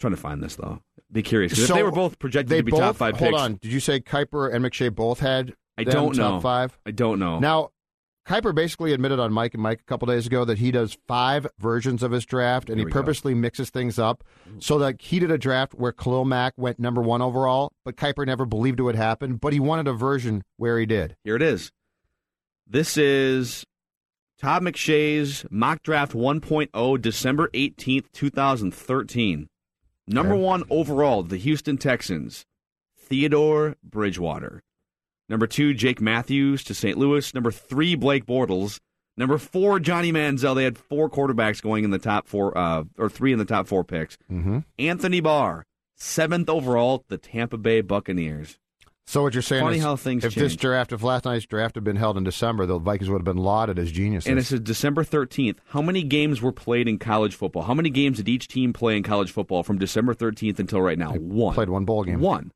trying 0.00 0.12
to 0.14 0.20
find 0.20 0.42
this 0.42 0.56
though. 0.56 0.80
Be 1.12 1.22
curious 1.22 1.56
if 1.58 1.68
they 1.68 1.82
were 1.82 1.92
both 1.92 2.18
projected 2.18 2.56
to 2.56 2.62
be 2.62 2.70
both, 2.70 2.80
top 2.80 2.96
five 2.96 3.16
Hold 3.16 3.30
picks. 3.32 3.42
on. 3.42 3.58
Did 3.62 3.72
you 3.72 3.80
say 3.80 4.00
Kiper 4.00 4.52
and 4.52 4.64
McShay 4.64 4.94
both 4.94 5.20
had? 5.20 5.54
I 5.78 5.84
don't 5.84 6.16
know. 6.16 6.40
Five. 6.40 6.78
I 6.86 6.90
don't 6.90 7.18
know. 7.18 7.38
Now, 7.38 7.70
Kiper 8.26 8.52
basically 8.52 8.92
admitted 8.92 9.20
on 9.20 9.32
Mike 9.32 9.54
and 9.54 9.62
Mike 9.62 9.80
a 9.80 9.84
couple 9.84 10.06
days 10.06 10.26
ago 10.26 10.44
that 10.44 10.58
he 10.58 10.72
does 10.72 10.98
five 11.06 11.46
versions 11.60 12.02
of 12.02 12.10
his 12.10 12.24
draft, 12.26 12.68
and 12.68 12.78
he 12.78 12.84
we 12.84 12.90
go. 12.90 13.00
purposely 13.00 13.34
mixes 13.34 13.70
things 13.70 13.98
up 14.00 14.24
so 14.58 14.78
that 14.78 15.00
he 15.00 15.20
did 15.20 15.30
a 15.30 15.38
draft 15.38 15.74
where 15.74 15.92
Khalil 15.92 16.24
Mack 16.24 16.54
went 16.56 16.80
number 16.80 17.00
one 17.00 17.22
overall, 17.22 17.70
but 17.84 17.96
Kiper 17.96 18.26
never 18.26 18.44
believed 18.44 18.80
it 18.80 18.82
would 18.82 18.96
happen. 18.96 19.36
But 19.36 19.52
he 19.52 19.60
wanted 19.60 19.86
a 19.86 19.92
version 19.92 20.42
where 20.56 20.78
he 20.78 20.86
did. 20.86 21.14
Here 21.22 21.36
it 21.36 21.42
is. 21.42 21.70
This 22.66 22.96
is 22.96 23.64
Todd 24.40 24.62
McShay's 24.62 25.44
mock 25.50 25.82
draft 25.82 26.12
1.0, 26.12 27.00
December 27.00 27.48
18th, 27.54 28.10
2013. 28.12 29.48
Number 30.08 30.34
Okay. 30.34 30.42
one 30.42 30.64
overall, 30.70 31.22
the 31.22 31.36
Houston 31.36 31.78
Texans, 31.78 32.44
Theodore 32.96 33.76
Bridgewater. 33.82 34.62
Number 35.28 35.46
two, 35.46 35.74
Jake 35.74 36.00
Matthews 36.00 36.62
to 36.64 36.74
St. 36.74 36.96
Louis. 36.96 37.34
Number 37.34 37.50
three, 37.50 37.94
Blake 37.96 38.26
Bortles. 38.26 38.78
Number 39.16 39.38
four, 39.38 39.80
Johnny 39.80 40.12
Manziel. 40.12 40.54
They 40.54 40.64
had 40.64 40.78
four 40.78 41.08
quarterbacks 41.10 41.62
going 41.62 41.84
in 41.84 41.90
the 41.90 41.98
top 41.98 42.28
four, 42.28 42.56
uh, 42.56 42.84
or 42.98 43.08
three 43.08 43.32
in 43.32 43.38
the 43.38 43.44
top 43.44 43.66
four 43.66 43.82
picks. 43.82 44.16
Mm-hmm. 44.30 44.58
Anthony 44.78 45.20
Barr, 45.20 45.64
seventh 45.96 46.48
overall, 46.48 47.04
the 47.08 47.18
Tampa 47.18 47.56
Bay 47.58 47.80
Buccaneers. 47.80 48.58
So 49.08 49.22
what 49.22 49.34
you're 49.34 49.42
saying 49.42 49.62
Funny 49.62 49.76
is, 49.76 49.84
how 49.84 49.94
things 49.94 50.24
if 50.24 50.34
this 50.34 50.56
draft, 50.56 50.92
if 50.92 51.02
last 51.02 51.24
night's 51.24 51.46
draft 51.46 51.76
had 51.76 51.84
been 51.84 51.94
held 51.94 52.16
in 52.16 52.24
December, 52.24 52.66
the 52.66 52.78
Vikings 52.78 53.08
would 53.08 53.18
have 53.18 53.24
been 53.24 53.36
lauded 53.36 53.78
as 53.78 53.92
geniuses. 53.92 54.28
And 54.28 54.36
it 54.36 54.44
says 54.44 54.60
December 54.60 55.04
13th. 55.04 55.58
How 55.68 55.80
many 55.80 56.02
games 56.02 56.42
were 56.42 56.50
played 56.50 56.88
in 56.88 56.98
college 56.98 57.36
football? 57.36 57.62
How 57.62 57.74
many 57.74 57.88
games 57.88 58.16
did 58.16 58.28
each 58.28 58.48
team 58.48 58.72
play 58.72 58.96
in 58.96 59.04
college 59.04 59.30
football 59.30 59.62
from 59.62 59.78
December 59.78 60.12
13th 60.12 60.58
until 60.58 60.82
right 60.82 60.98
now? 60.98 61.12
One. 61.12 61.54
played 61.54 61.68
one 61.68 61.84
bowl 61.84 62.02
game. 62.02 62.20
One. 62.20 62.50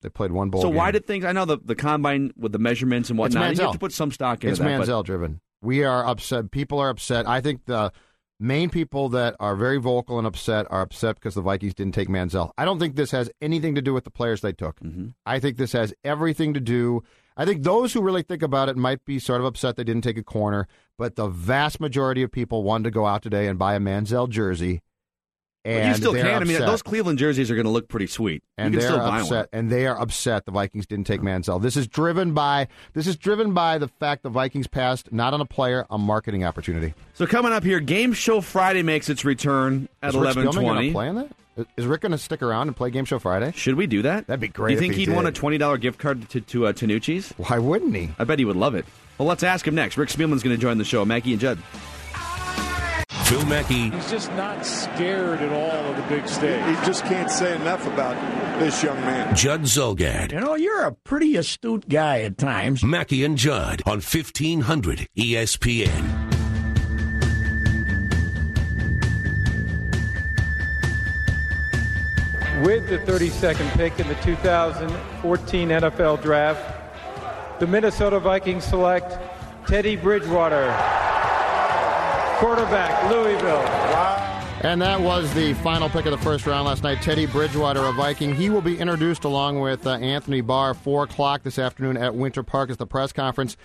They 0.00 0.08
played 0.08 0.32
one 0.32 0.48
bowl. 0.48 0.62
so 0.62 0.68
game. 0.68 0.76
why 0.76 0.90
did 0.90 1.06
things? 1.06 1.26
I 1.26 1.32
know 1.32 1.44
the 1.44 1.58
the 1.62 1.74
combine 1.74 2.32
with 2.34 2.52
the 2.52 2.58
measurements 2.58 3.10
and 3.10 3.18
It's 3.18 3.34
whatnot. 3.34 3.56
You 3.56 3.62
have 3.64 3.72
to 3.72 3.78
put 3.78 3.92
some 3.92 4.10
stock 4.10 4.42
into 4.42 4.52
it's 4.52 4.58
that. 4.58 4.80
Manziel 4.80 5.04
driven. 5.04 5.40
We 5.60 5.84
are 5.84 6.06
upset. 6.06 6.50
People 6.50 6.78
are 6.78 6.88
upset. 6.88 7.28
I 7.28 7.42
think 7.42 7.66
the 7.66 7.92
main 8.40 8.70
people 8.70 9.10
that 9.10 9.36
are 9.38 9.54
very 9.54 9.76
vocal 9.76 10.18
and 10.18 10.26
upset 10.26 10.66
are 10.70 10.80
upset 10.80 11.16
because 11.16 11.34
the 11.34 11.42
Vikings 11.42 11.74
didn't 11.74 11.94
take 11.94 12.08
Manziel. 12.08 12.50
I 12.56 12.64
don't 12.64 12.78
think 12.78 12.96
this 12.96 13.10
has 13.10 13.30
anything 13.40 13.74
to 13.74 13.82
do 13.82 13.92
with 13.92 14.04
the 14.04 14.10
players 14.10 14.40
they 14.40 14.52
took. 14.52 14.80
Mm-hmm. 14.80 15.08
I 15.26 15.38
think 15.38 15.58
this 15.58 15.72
has 15.72 15.92
everything 16.02 16.54
to 16.54 16.60
do. 16.60 17.04
I 17.36 17.44
think 17.44 17.62
those 17.62 17.92
who 17.92 18.02
really 18.02 18.22
think 18.22 18.42
about 18.42 18.68
it 18.68 18.76
might 18.76 19.04
be 19.04 19.18
sort 19.18 19.40
of 19.40 19.46
upset 19.46 19.76
they 19.76 19.84
didn't 19.84 20.04
take 20.04 20.18
a 20.18 20.22
corner, 20.22 20.66
but 20.98 21.16
the 21.16 21.28
vast 21.28 21.80
majority 21.80 22.22
of 22.22 22.32
people 22.32 22.62
wanted 22.62 22.84
to 22.84 22.90
go 22.90 23.06
out 23.06 23.22
today 23.22 23.46
and 23.46 23.58
buy 23.58 23.74
a 23.74 23.80
Manziel 23.80 24.28
jersey. 24.28 24.82
But 25.62 25.86
you 25.86 25.94
still 25.94 26.14
can. 26.14 26.26
I 26.26 26.44
mean, 26.44 26.58
those 26.58 26.82
Cleveland 26.82 27.18
jerseys 27.18 27.50
are 27.50 27.54
going 27.54 27.66
to 27.66 27.70
look 27.70 27.88
pretty 27.88 28.06
sweet. 28.06 28.42
and 28.56 28.72
you 28.72 28.80
can 28.80 28.88
they're 28.92 29.02
upset, 29.02 29.30
one. 29.30 29.46
and 29.52 29.70
they 29.70 29.86
are 29.86 30.00
upset 30.00 30.46
the 30.46 30.52
Vikings 30.52 30.86
didn't 30.86 31.06
take 31.06 31.20
Manziel. 31.20 31.60
This 31.60 31.76
is 31.76 31.86
driven 31.86 32.32
by 32.32 32.68
this 32.94 33.06
is 33.06 33.16
driven 33.16 33.52
by 33.52 33.76
the 33.78 33.88
fact 33.88 34.22
the 34.22 34.30
Vikings 34.30 34.66
passed 34.66 35.12
not 35.12 35.34
on 35.34 35.40
a 35.40 35.44
player, 35.44 35.86
a 35.90 35.98
marketing 35.98 36.44
opportunity. 36.44 36.94
So 37.14 37.26
coming 37.26 37.52
up 37.52 37.62
here, 37.62 37.78
Game 37.80 38.12
Show 38.14 38.40
Friday 38.40 38.82
makes 38.82 39.10
its 39.10 39.24
return 39.24 39.88
at 40.02 40.14
Is 40.14 40.16
Rick 40.16 40.34
going 40.36 40.86
to 40.86 40.92
play 40.92 41.08
in 41.08 41.14
that? 41.16 41.28
Is- 41.76 41.84
Rick 41.86 42.00
going 42.00 42.12
to 42.12 42.18
stick 42.18 42.40
around 42.40 42.68
and 42.68 42.76
play 42.76 42.88
Game 42.90 43.04
Show 43.04 43.18
Friday? 43.18 43.52
Should 43.54 43.74
we 43.74 43.86
do 43.86 44.00
that? 44.02 44.26
That'd 44.28 44.40
be 44.40 44.46
Do 44.46 44.52
great. 44.54 44.72
you 44.72 44.78
think 44.78 44.94
he 44.94 45.04
would 45.06 45.14
want 45.14 45.28
a 45.28 45.32
twenty 45.32 45.58
dollar 45.58 45.76
gift 45.76 45.98
card 45.98 46.26
to 46.30 46.40
to 46.40 46.66
uh, 46.68 46.72
Tanucci's? 46.72 47.32
Why 47.36 47.58
wouldn't 47.58 47.94
he? 47.94 48.08
I 48.18 48.24
bet 48.24 48.38
he 48.38 48.46
would 48.46 48.56
love 48.56 48.74
it. 48.74 48.86
Well, 49.18 49.28
let's 49.28 49.42
ask 49.42 49.68
him 49.68 49.74
next. 49.74 49.98
Rick 49.98 50.08
Spielman's 50.08 50.42
going 50.42 50.56
to 50.56 50.60
join 50.60 50.78
the 50.78 50.84
show. 50.84 51.04
Mackey 51.04 51.32
and 51.32 51.40
Judd. 51.40 51.58
Phil 53.10 53.44
Mackey, 53.46 53.90
He's 53.90 54.08
just 54.10 54.30
not 54.34 54.64
scared 54.64 55.40
at 55.40 55.52
all 55.52 55.90
of 55.90 55.96
the 55.96 56.02
big 56.04 56.28
stage. 56.28 56.64
He 56.64 56.86
just 56.86 57.04
can't 57.04 57.28
say 57.30 57.56
enough 57.56 57.84
about 57.86 58.14
this 58.60 58.82
young 58.84 59.00
man. 59.00 59.34
Judd 59.34 59.62
Zulgad, 59.62 60.32
You 60.32 60.40
know, 60.40 60.54
you're 60.54 60.84
a 60.84 60.92
pretty 60.92 61.36
astute 61.36 61.88
guy 61.88 62.20
at 62.20 62.38
times. 62.38 62.84
Mackey 62.84 63.24
and 63.24 63.36
Judd 63.36 63.82
on 63.84 63.98
E 63.98 64.02
1500 64.02 65.08
ESPN. 65.16 66.28
With 72.64 72.88
the 72.90 72.98
32nd 72.98 73.70
pick 73.72 73.98
in 73.98 74.06
the 74.06 74.14
2014 74.16 75.68
NFL 75.70 76.22
Draft, 76.22 77.58
the 77.58 77.66
Minnesota 77.66 78.20
Vikings 78.20 78.64
select 78.64 79.18
Teddy 79.66 79.96
Bridgewater, 79.96 80.70
quarterback, 82.40 83.10
Louisville. 83.10 83.60
And 84.62 84.80
that 84.80 85.00
was 85.00 85.32
the 85.34 85.52
final 85.54 85.88
pick 85.90 86.06
of 86.06 86.10
the 86.10 86.24
first 86.24 86.46
round 86.46 86.66
last 86.66 86.82
night. 86.82 87.02
Teddy 87.02 87.26
Bridgewater, 87.26 87.84
a 87.84 87.92
Viking. 87.92 88.34
He 88.34 88.48
will 88.48 88.62
be 88.62 88.78
introduced 88.78 89.24
along 89.24 89.60
with 89.60 89.86
uh, 89.86 89.92
Anthony 89.92 90.40
Barr, 90.40 90.72
4 90.72 91.04
o'clock 91.04 91.42
this 91.42 91.58
afternoon 91.58 91.98
at 91.98 92.14
Winter 92.14 92.42
Park 92.42 92.70
as 92.70 92.78
the 92.78 92.86
press 92.86 93.12
conference. 93.12 93.58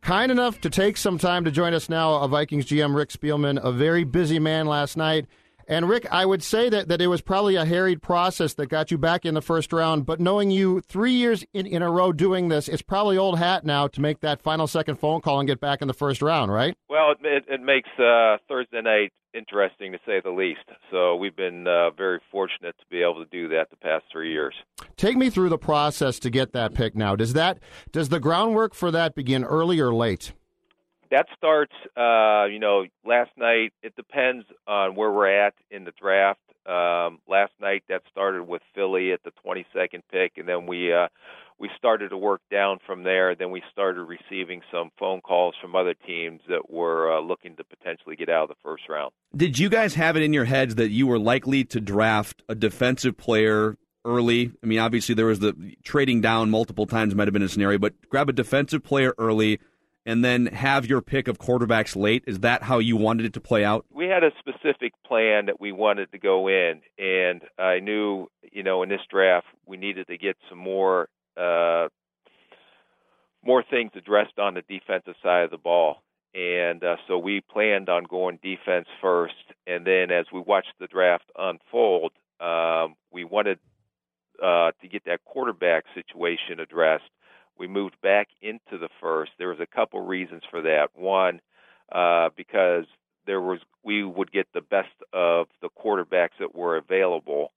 Kind 0.00 0.32
enough 0.32 0.60
to 0.62 0.70
take 0.70 0.96
some 0.96 1.18
time 1.18 1.44
to 1.44 1.50
join 1.50 1.74
us 1.74 1.88
now, 1.88 2.14
a 2.16 2.28
Vikings 2.28 2.64
GM, 2.64 2.96
Rick 2.96 3.10
Spielman, 3.10 3.62
a 3.62 3.70
very 3.70 4.02
busy 4.02 4.38
man 4.38 4.66
last 4.66 4.96
night. 4.96 5.26
And 5.68 5.88
Rick, 5.88 6.06
I 6.10 6.26
would 6.26 6.42
say 6.42 6.68
that, 6.68 6.88
that 6.88 7.00
it 7.00 7.06
was 7.06 7.20
probably 7.20 7.56
a 7.56 7.64
harried 7.64 8.02
process 8.02 8.54
that 8.54 8.66
got 8.66 8.90
you 8.90 8.98
back 8.98 9.24
in 9.24 9.34
the 9.34 9.42
first 9.42 9.72
round, 9.72 10.06
but 10.06 10.20
knowing 10.20 10.50
you 10.50 10.80
three 10.80 11.12
years 11.12 11.44
in, 11.52 11.66
in 11.66 11.82
a 11.82 11.90
row 11.90 12.12
doing 12.12 12.48
this, 12.48 12.68
it's 12.68 12.82
probably 12.82 13.16
old 13.18 13.38
hat 13.38 13.64
now 13.64 13.86
to 13.88 14.00
make 14.00 14.20
that 14.20 14.40
final 14.40 14.66
second 14.66 14.96
phone 14.96 15.20
call 15.20 15.40
and 15.40 15.46
get 15.46 15.60
back 15.60 15.82
in 15.82 15.88
the 15.88 15.94
first 15.94 16.22
round, 16.22 16.52
right? 16.52 16.76
Well, 16.88 17.12
it, 17.12 17.18
it, 17.24 17.44
it 17.48 17.62
makes 17.62 17.88
uh, 17.98 18.38
Thursday 18.48 18.82
night 18.82 19.12
interesting 19.34 19.92
to 19.92 19.98
say 20.04 20.20
the 20.22 20.30
least. 20.30 20.60
So 20.90 21.16
we've 21.16 21.36
been 21.36 21.66
uh, 21.66 21.90
very 21.90 22.20
fortunate 22.30 22.76
to 22.78 22.84
be 22.90 23.02
able 23.02 23.24
to 23.24 23.30
do 23.30 23.48
that 23.48 23.70
the 23.70 23.76
past 23.76 24.04
three 24.12 24.32
years. 24.32 24.54
Take 24.96 25.16
me 25.16 25.30
through 25.30 25.48
the 25.48 25.58
process 25.58 26.18
to 26.20 26.30
get 26.30 26.52
that 26.52 26.74
pick 26.74 26.94
now. 26.94 27.16
Does 27.16 27.32
that 27.32 27.58
does 27.92 28.08
the 28.08 28.20
groundwork 28.20 28.74
for 28.74 28.90
that 28.90 29.14
begin 29.14 29.44
early 29.44 29.80
or 29.80 29.94
late? 29.94 30.32
That 31.12 31.26
starts, 31.36 31.74
uh, 31.94 32.46
you 32.46 32.58
know, 32.58 32.86
last 33.04 33.32
night. 33.36 33.74
It 33.82 33.94
depends 33.96 34.46
on 34.66 34.94
where 34.94 35.12
we're 35.12 35.46
at 35.46 35.52
in 35.70 35.84
the 35.84 35.92
draft. 36.00 36.40
Um, 36.64 37.18
last 37.28 37.52
night 37.60 37.82
that 37.90 38.00
started 38.10 38.44
with 38.44 38.62
Philly 38.74 39.12
at 39.12 39.20
the 39.22 39.30
22nd 39.46 40.00
pick, 40.10 40.38
and 40.38 40.48
then 40.48 40.66
we 40.66 40.90
uh, 40.90 41.08
we 41.58 41.68
started 41.76 42.08
to 42.10 42.16
work 42.16 42.40
down 42.50 42.78
from 42.86 43.02
there. 43.02 43.34
Then 43.34 43.50
we 43.50 43.62
started 43.70 44.04
receiving 44.04 44.62
some 44.72 44.90
phone 44.98 45.20
calls 45.20 45.54
from 45.60 45.76
other 45.76 45.92
teams 45.92 46.40
that 46.48 46.70
were 46.70 47.18
uh, 47.18 47.20
looking 47.20 47.56
to 47.56 47.64
potentially 47.64 48.16
get 48.16 48.30
out 48.30 48.44
of 48.44 48.48
the 48.48 48.62
first 48.62 48.84
round. 48.88 49.12
Did 49.36 49.58
you 49.58 49.68
guys 49.68 49.94
have 49.96 50.16
it 50.16 50.22
in 50.22 50.32
your 50.32 50.46
heads 50.46 50.76
that 50.76 50.88
you 50.88 51.06
were 51.06 51.18
likely 51.18 51.62
to 51.64 51.80
draft 51.80 52.42
a 52.48 52.54
defensive 52.54 53.18
player 53.18 53.76
early? 54.06 54.52
I 54.62 54.66
mean, 54.66 54.78
obviously 54.78 55.14
there 55.14 55.26
was 55.26 55.40
the 55.40 55.74
trading 55.84 56.22
down 56.22 56.48
multiple 56.48 56.86
times 56.86 57.14
might 57.14 57.28
have 57.28 57.34
been 57.34 57.42
a 57.42 57.50
scenario, 57.50 57.78
but 57.78 57.92
grab 58.08 58.30
a 58.30 58.32
defensive 58.32 58.82
player 58.82 59.14
early 59.18 59.60
and 60.04 60.24
then 60.24 60.46
have 60.46 60.86
your 60.86 61.00
pick 61.00 61.28
of 61.28 61.38
quarterbacks 61.38 61.94
late. 61.96 62.24
Is 62.26 62.40
that 62.40 62.64
how 62.64 62.78
you 62.78 62.96
wanted 62.96 63.26
it 63.26 63.32
to 63.34 63.40
play 63.40 63.64
out? 63.64 63.86
we 64.02 64.08
had 64.08 64.24
a 64.24 64.32
specific 64.38 64.92
plan 65.06 65.46
that 65.46 65.60
we 65.60 65.70
wanted 65.70 66.10
to 66.10 66.18
go 66.18 66.48
in, 66.48 66.80
and 66.98 67.42
I 67.58 67.78
knew, 67.78 68.28
you 68.50 68.62
know, 68.62 68.82
in 68.82 68.88
this 68.88 69.00
draft 69.08 69.46
we 69.66 69.76
needed 69.76 70.08
to 70.08 70.18
get 70.18 70.36
some 70.48 70.58
more 70.58 71.08
uh, 71.36 71.88
more 73.44 73.62
things 73.68 73.92
addressed 73.94 74.38
on 74.38 74.54
the 74.54 74.62
defensive 74.68 75.14
side 75.22 75.44
of 75.44 75.50
the 75.50 75.58
ball, 75.58 76.02
and 76.34 76.82
uh, 76.82 76.96
so 77.06 77.18
we 77.18 77.40
planned 77.40 77.88
on 77.88 78.04
going 78.04 78.38
defense 78.42 78.86
first, 79.00 79.34
and 79.66 79.86
then 79.86 80.10
as 80.10 80.26
we 80.32 80.40
watched 80.40 80.72
the 80.80 80.86
draft 80.86 81.30
unfold, 81.38 82.12
um, 82.40 82.94
we 83.12 83.24
wanted 83.24 83.58
uh, 84.42 84.72
to 84.80 84.88
get 84.88 85.04
that 85.04 85.24
quarterback 85.24 85.84
situation 85.94 86.58
addressed. 86.58 87.04
We 87.62 87.68
moved 87.68 87.94
back 88.02 88.26
into 88.40 88.76
the 88.76 88.88
first. 89.00 89.30
There 89.38 89.50
was 89.50 89.60
a 89.60 89.66
couple 89.66 90.00
reasons 90.00 90.42
for 90.50 90.62
that. 90.62 90.88
One, 90.96 91.40
uh, 91.92 92.30
because 92.36 92.86
there 93.24 93.40
was 93.40 93.60
we 93.84 94.02
would 94.02 94.32
get 94.32 94.48
the 94.52 94.60
best 94.60 94.90
of 95.12 95.46
the 95.60 95.68
quarterbacks 95.68 96.38
that 96.40 96.56
were 96.56 96.76
available, 96.76 97.52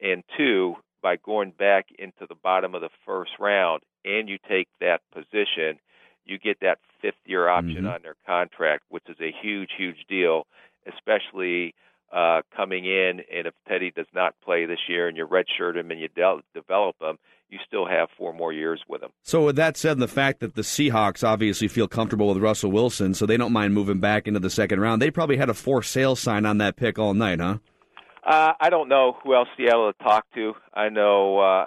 and 0.00 0.24
two, 0.38 0.76
by 1.02 1.16
going 1.16 1.50
back 1.50 1.88
into 1.98 2.24
the 2.26 2.34
bottom 2.34 2.74
of 2.74 2.80
the 2.80 2.88
first 3.04 3.32
round 3.38 3.82
and 4.06 4.26
you 4.26 4.38
take 4.48 4.68
that 4.80 5.02
position, 5.12 5.78
you 6.24 6.38
get 6.38 6.60
that 6.60 6.78
fifth 7.02 7.20
year 7.26 7.46
option 7.46 7.82
Mhm. 7.84 7.94
on 7.94 8.02
their 8.02 8.16
contract, 8.24 8.84
which 8.88 9.06
is 9.06 9.20
a 9.20 9.32
huge, 9.32 9.72
huge 9.74 10.06
deal, 10.06 10.46
especially 10.86 11.74
uh, 12.10 12.42
coming 12.54 12.84
in. 12.84 13.20
And 13.30 13.46
if 13.46 13.54
Teddy 13.66 13.90
does 13.90 14.12
not 14.14 14.38
play 14.40 14.66
this 14.66 14.86
year 14.88 15.08
and 15.08 15.16
you 15.16 15.26
redshirt 15.26 15.76
him 15.76 15.90
and 15.90 16.00
you 16.00 16.08
de- 16.08 16.42
develop 16.54 17.00
him, 17.00 17.18
you 17.52 17.58
still 17.66 17.86
have 17.86 18.08
four 18.16 18.32
more 18.32 18.52
years 18.52 18.80
with 18.88 19.02
him. 19.02 19.10
So 19.22 19.44
with 19.44 19.56
that 19.56 19.76
said, 19.76 19.92
and 19.92 20.02
the 20.02 20.08
fact 20.08 20.40
that 20.40 20.54
the 20.54 20.62
Seahawks 20.62 21.22
obviously 21.22 21.68
feel 21.68 21.86
comfortable 21.86 22.28
with 22.28 22.38
Russell 22.38 22.72
Wilson, 22.72 23.12
so 23.12 23.26
they 23.26 23.36
don't 23.36 23.52
mind 23.52 23.74
moving 23.74 24.00
back 24.00 24.26
into 24.26 24.40
the 24.40 24.48
second 24.48 24.80
round. 24.80 25.02
They 25.02 25.10
probably 25.10 25.36
had 25.36 25.50
a 25.50 25.54
for 25.54 25.82
sale 25.82 26.16
sign 26.16 26.46
on 26.46 26.56
that 26.58 26.76
pick 26.76 26.98
all 26.98 27.12
night, 27.12 27.40
huh? 27.40 27.58
Uh, 28.24 28.52
I 28.58 28.70
don't 28.70 28.88
know 28.88 29.18
who 29.22 29.34
else 29.34 29.48
Seattle 29.56 29.92
to 29.92 30.02
talk 30.02 30.24
to. 30.34 30.54
I 30.72 30.88
know, 30.88 31.40
uh, 31.40 31.66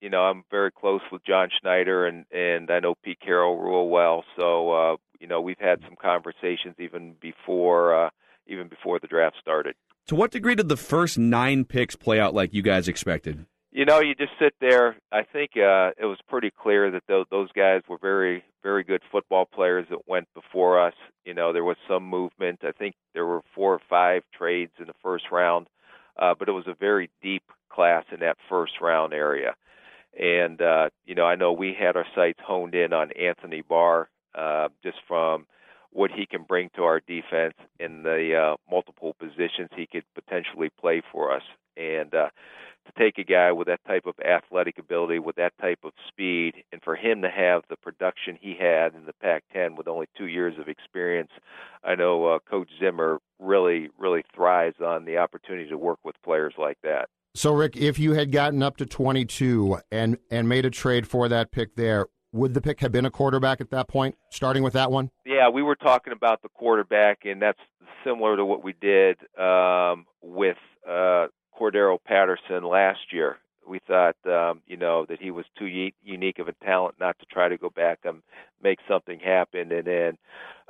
you 0.00 0.08
know, 0.08 0.22
I'm 0.22 0.44
very 0.50 0.70
close 0.72 1.02
with 1.12 1.24
John 1.26 1.50
Schneider, 1.60 2.06
and 2.06 2.24
and 2.32 2.70
I 2.70 2.80
know 2.80 2.94
Pete 3.04 3.20
Carroll 3.20 3.58
real 3.58 3.88
well. 3.88 4.24
So, 4.38 4.70
uh, 4.70 4.96
you 5.20 5.26
know, 5.26 5.42
we've 5.42 5.58
had 5.60 5.80
some 5.82 5.96
conversations 6.00 6.76
even 6.78 7.16
before 7.20 8.06
uh, 8.06 8.10
even 8.46 8.68
before 8.68 8.98
the 8.98 9.08
draft 9.08 9.36
started. 9.40 9.74
To 10.06 10.14
what 10.14 10.30
degree 10.30 10.54
did 10.54 10.70
the 10.70 10.76
first 10.76 11.18
nine 11.18 11.66
picks 11.66 11.96
play 11.96 12.18
out 12.18 12.32
like 12.32 12.54
you 12.54 12.62
guys 12.62 12.88
expected? 12.88 13.44
You 13.70 13.84
know, 13.84 14.00
you 14.00 14.14
just 14.14 14.32
sit 14.40 14.54
there. 14.60 14.96
I 15.12 15.22
think 15.24 15.50
uh, 15.56 15.92
it 15.98 16.06
was 16.06 16.18
pretty 16.26 16.50
clear 16.50 16.90
that 16.90 17.02
those, 17.06 17.26
those 17.30 17.52
guys 17.52 17.82
were 17.88 17.98
very, 18.00 18.42
very 18.62 18.82
good 18.82 19.02
football 19.12 19.44
players 19.44 19.86
that 19.90 20.08
went 20.08 20.26
before 20.34 20.80
us. 20.84 20.94
You 21.24 21.34
know, 21.34 21.52
there 21.52 21.64
was 21.64 21.76
some 21.86 22.04
movement. 22.04 22.60
I 22.62 22.72
think 22.72 22.94
there 23.12 23.26
were 23.26 23.42
four 23.54 23.74
or 23.74 23.80
five 23.88 24.22
trades 24.36 24.72
in 24.80 24.86
the 24.86 24.94
first 25.02 25.26
round, 25.30 25.66
uh, 26.18 26.34
but 26.38 26.48
it 26.48 26.52
was 26.52 26.66
a 26.66 26.74
very 26.74 27.10
deep 27.22 27.42
class 27.70 28.04
in 28.10 28.20
that 28.20 28.38
first 28.48 28.72
round 28.80 29.12
area. 29.12 29.54
And 30.18 30.60
uh, 30.62 30.88
you 31.04 31.14
know, 31.14 31.26
I 31.26 31.36
know 31.36 31.52
we 31.52 31.76
had 31.78 31.94
our 31.94 32.06
sights 32.14 32.40
honed 32.42 32.74
in 32.74 32.94
on 32.94 33.12
Anthony 33.12 33.62
Barr 33.62 34.08
uh, 34.34 34.68
just 34.82 34.98
from 35.06 35.46
what 35.90 36.10
he 36.10 36.26
can 36.26 36.42
bring 36.42 36.70
to 36.76 36.84
our 36.84 37.00
defense 37.00 37.54
in 37.78 38.02
the 38.02 38.34
uh, 38.34 38.56
multiple 38.70 39.14
positions 39.18 39.68
he 39.76 39.86
could 39.86 40.04
potentially 40.14 40.70
play 40.80 41.02
for 41.12 41.34
us. 41.34 41.42
And 41.78 42.14
uh, 42.14 42.28
to 42.86 42.92
take 43.02 43.18
a 43.18 43.24
guy 43.24 43.52
with 43.52 43.68
that 43.68 43.80
type 43.86 44.06
of 44.06 44.14
athletic 44.20 44.78
ability, 44.78 45.18
with 45.18 45.36
that 45.36 45.52
type 45.60 45.80
of 45.84 45.92
speed, 46.08 46.64
and 46.72 46.82
for 46.82 46.96
him 46.96 47.22
to 47.22 47.30
have 47.30 47.62
the 47.68 47.76
production 47.76 48.38
he 48.40 48.56
had 48.58 48.94
in 48.94 49.04
the 49.06 49.12
Pac-10 49.20 49.76
with 49.76 49.88
only 49.88 50.06
two 50.16 50.26
years 50.26 50.54
of 50.58 50.68
experience, 50.68 51.30
I 51.84 51.94
know 51.94 52.26
uh, 52.26 52.38
Coach 52.50 52.68
Zimmer 52.80 53.18
really, 53.38 53.88
really 53.98 54.24
thrives 54.34 54.80
on 54.84 55.04
the 55.04 55.18
opportunity 55.18 55.68
to 55.68 55.78
work 55.78 55.98
with 56.04 56.16
players 56.24 56.54
like 56.58 56.78
that. 56.82 57.08
So, 57.34 57.52
Rick, 57.52 57.76
if 57.76 57.98
you 57.98 58.14
had 58.14 58.32
gotten 58.32 58.62
up 58.62 58.78
to 58.78 58.86
22 58.86 59.78
and 59.92 60.18
and 60.30 60.48
made 60.48 60.64
a 60.64 60.70
trade 60.70 61.06
for 61.06 61.28
that 61.28 61.52
pick 61.52 61.76
there, 61.76 62.06
would 62.32 62.54
the 62.54 62.60
pick 62.60 62.80
have 62.80 62.90
been 62.90 63.04
a 63.04 63.10
quarterback 63.10 63.60
at 63.60 63.70
that 63.70 63.86
point, 63.86 64.16
starting 64.30 64.62
with 64.62 64.72
that 64.72 64.90
one? 64.90 65.10
Yeah, 65.24 65.48
we 65.48 65.62
were 65.62 65.76
talking 65.76 66.12
about 66.12 66.42
the 66.42 66.48
quarterback, 66.48 67.20
and 67.24 67.40
that's 67.40 67.60
similar 68.04 68.36
to 68.36 68.44
what 68.44 68.64
we 68.64 68.74
did 68.80 69.18
um, 69.38 70.06
with 70.22 70.56
uh, 70.88 71.28
Cordarrelle 71.58 72.02
Patterson 72.04 72.64
last 72.64 73.12
year. 73.12 73.38
We 73.66 73.80
thought, 73.86 74.16
um, 74.26 74.62
you 74.66 74.76
know, 74.76 75.04
that 75.08 75.20
he 75.20 75.30
was 75.30 75.44
too 75.58 75.90
unique 76.02 76.38
of 76.38 76.48
a 76.48 76.54
talent 76.64 76.94
not 76.98 77.18
to 77.18 77.26
try 77.26 77.48
to 77.48 77.58
go 77.58 77.68
back 77.68 77.98
and 78.04 78.22
make 78.62 78.78
something 78.88 79.18
happen. 79.20 79.72
And 79.72 79.86
then 79.86 80.18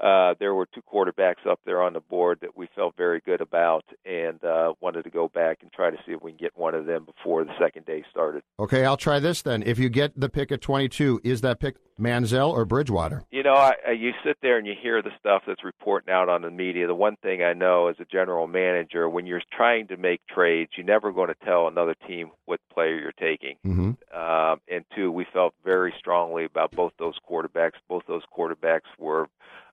uh, 0.03 0.35
there 0.39 0.55
were 0.55 0.66
two 0.73 0.83
quarterbacks 0.83 1.47
up 1.49 1.61
there 1.65 1.83
on 1.83 1.93
the 1.93 2.01
board 2.01 2.39
that 2.41 2.57
we 2.57 2.69
felt 2.75 2.97
very 2.97 3.20
good 3.25 3.41
about, 3.41 3.85
and 4.05 4.43
uh, 4.45 4.73
wanted 4.81 5.03
to 5.03 5.11
go 5.11 5.29
back 5.29 5.59
and 5.62 5.73
try 5.73 5.91
to 5.91 5.97
see 6.07 6.12
if 6.12 6.23
we 6.23 6.31
can 6.31 6.39
get 6.39 6.57
one 6.57 6.75
of 6.75 6.87
them 6.87 7.05
before 7.05 7.45
the 7.45 7.53
second 7.59 7.85
day 7.85 8.05
started. 8.11 8.43
Okay, 8.61 8.85
I'll 8.85 8.97
try 8.97 9.19
this 9.19 9.43
then. 9.43 9.62
If 9.62 9.79
you 9.79 9.89
get 9.89 10.19
the 10.19 10.29
pick 10.29 10.53
at 10.53 10.61
22, 10.61 11.20
is 11.25 11.41
that 11.41 11.59
pick 11.59 11.77
Manziel 11.99 12.53
or 12.53 12.65
Bridgewater? 12.65 13.25
You 13.31 13.43
know, 13.43 13.55
I, 13.55 13.75
I, 13.89 13.91
you 13.93 14.12
sit 14.25 14.37
there 14.41 14.57
and 14.59 14.66
you 14.66 14.75
hear 14.81 15.03
the 15.03 15.11
stuff 15.19 15.43
that's 15.47 15.65
reporting 15.65 16.12
out 16.12 16.29
on 16.29 16.43
the 16.43 16.51
media. 16.51 16.87
The 16.87 16.95
one 16.95 17.16
thing 17.16 17.43
I 17.43 17.53
know 17.53 17.89
as 17.89 17.97
a 17.99 18.05
general 18.05 18.47
manager, 18.47 19.09
when 19.09 19.27
you're 19.27 19.43
trying 19.53 19.89
to 19.89 19.97
make 19.97 20.20
trades, 20.29 20.70
you're 20.77 20.87
never 20.87 21.12
going 21.12 21.29
to 21.29 21.45
tell 21.45 21.66
another 21.66 21.97
team 22.07 22.31
what 22.45 22.61
player 22.73 22.99
you're 22.99 23.12
taking. 23.12 23.57
Mm-hmm. 23.66 24.19
Um, 24.19 24.61
and 24.69 24.85
two, 24.95 25.11
we 25.11 25.27
felt 25.33 25.55
very 25.65 25.93
strongly 25.99 26.45
about 26.45 26.70
both 26.70 26.93
those 26.99 27.15
quarterbacks. 27.29 27.73
Both 27.89 28.05
those 28.07 28.23
quarterbacks 28.37 28.89
were 28.99 29.29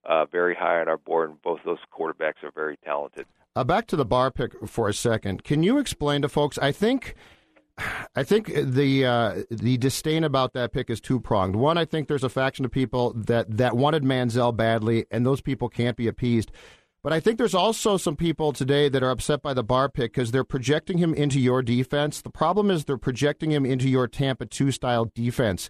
uh, 0.05 0.25
very 0.25 0.55
high 0.55 0.79
on 0.79 0.87
our 0.87 0.97
board, 0.97 1.29
and 1.29 1.41
both 1.41 1.59
those 1.65 1.79
quarterbacks 1.97 2.43
are 2.43 2.51
very 2.53 2.77
talented. 2.83 3.25
Uh, 3.55 3.63
back 3.63 3.87
to 3.87 3.95
the 3.95 4.05
Barr 4.05 4.31
pick 4.31 4.67
for 4.67 4.89
a 4.89 4.93
second. 4.93 5.43
Can 5.43 5.63
you 5.63 5.77
explain 5.77 6.21
to 6.21 6.29
folks? 6.29 6.57
I 6.59 6.71
think. 6.71 7.15
I 8.15 8.23
think 8.23 8.53
the 8.55 9.05
uh, 9.05 9.43
the 9.49 9.77
disdain 9.77 10.23
about 10.23 10.53
that 10.53 10.71
pick 10.71 10.89
is 10.89 11.01
two 11.01 11.19
pronged. 11.19 11.57
One, 11.57 11.77
I 11.77 11.83
think 11.83 12.07
there's 12.07 12.23
a 12.23 12.29
faction 12.29 12.63
of 12.63 12.71
people 12.71 13.11
that, 13.13 13.57
that 13.57 13.75
wanted 13.75 14.03
Manziel 14.03 14.55
badly, 14.55 15.05
and 15.11 15.25
those 15.25 15.41
people 15.41 15.67
can't 15.67 15.97
be 15.97 16.07
appeased. 16.07 16.53
But 17.03 17.13
I 17.13 17.19
think 17.19 17.37
there's 17.37 17.53
also 17.53 17.97
some 17.97 18.15
people 18.15 18.51
today 18.51 18.89
that 18.89 19.03
are 19.03 19.11
upset 19.11 19.43
by 19.43 19.53
the 19.53 19.63
Barr 19.63 19.89
pick 19.89 20.13
because 20.13 20.31
they're 20.31 20.43
projecting 20.43 20.97
him 20.97 21.13
into 21.13 21.39
your 21.39 21.61
defense. 21.61 22.19
The 22.19 22.31
problem 22.31 22.71
is 22.71 22.85
they're 22.85 22.97
projecting 22.97 23.51
him 23.51 23.63
into 23.63 23.87
your 23.87 24.07
Tampa 24.07 24.47
2 24.47 24.71
style 24.71 25.11
defense. 25.13 25.69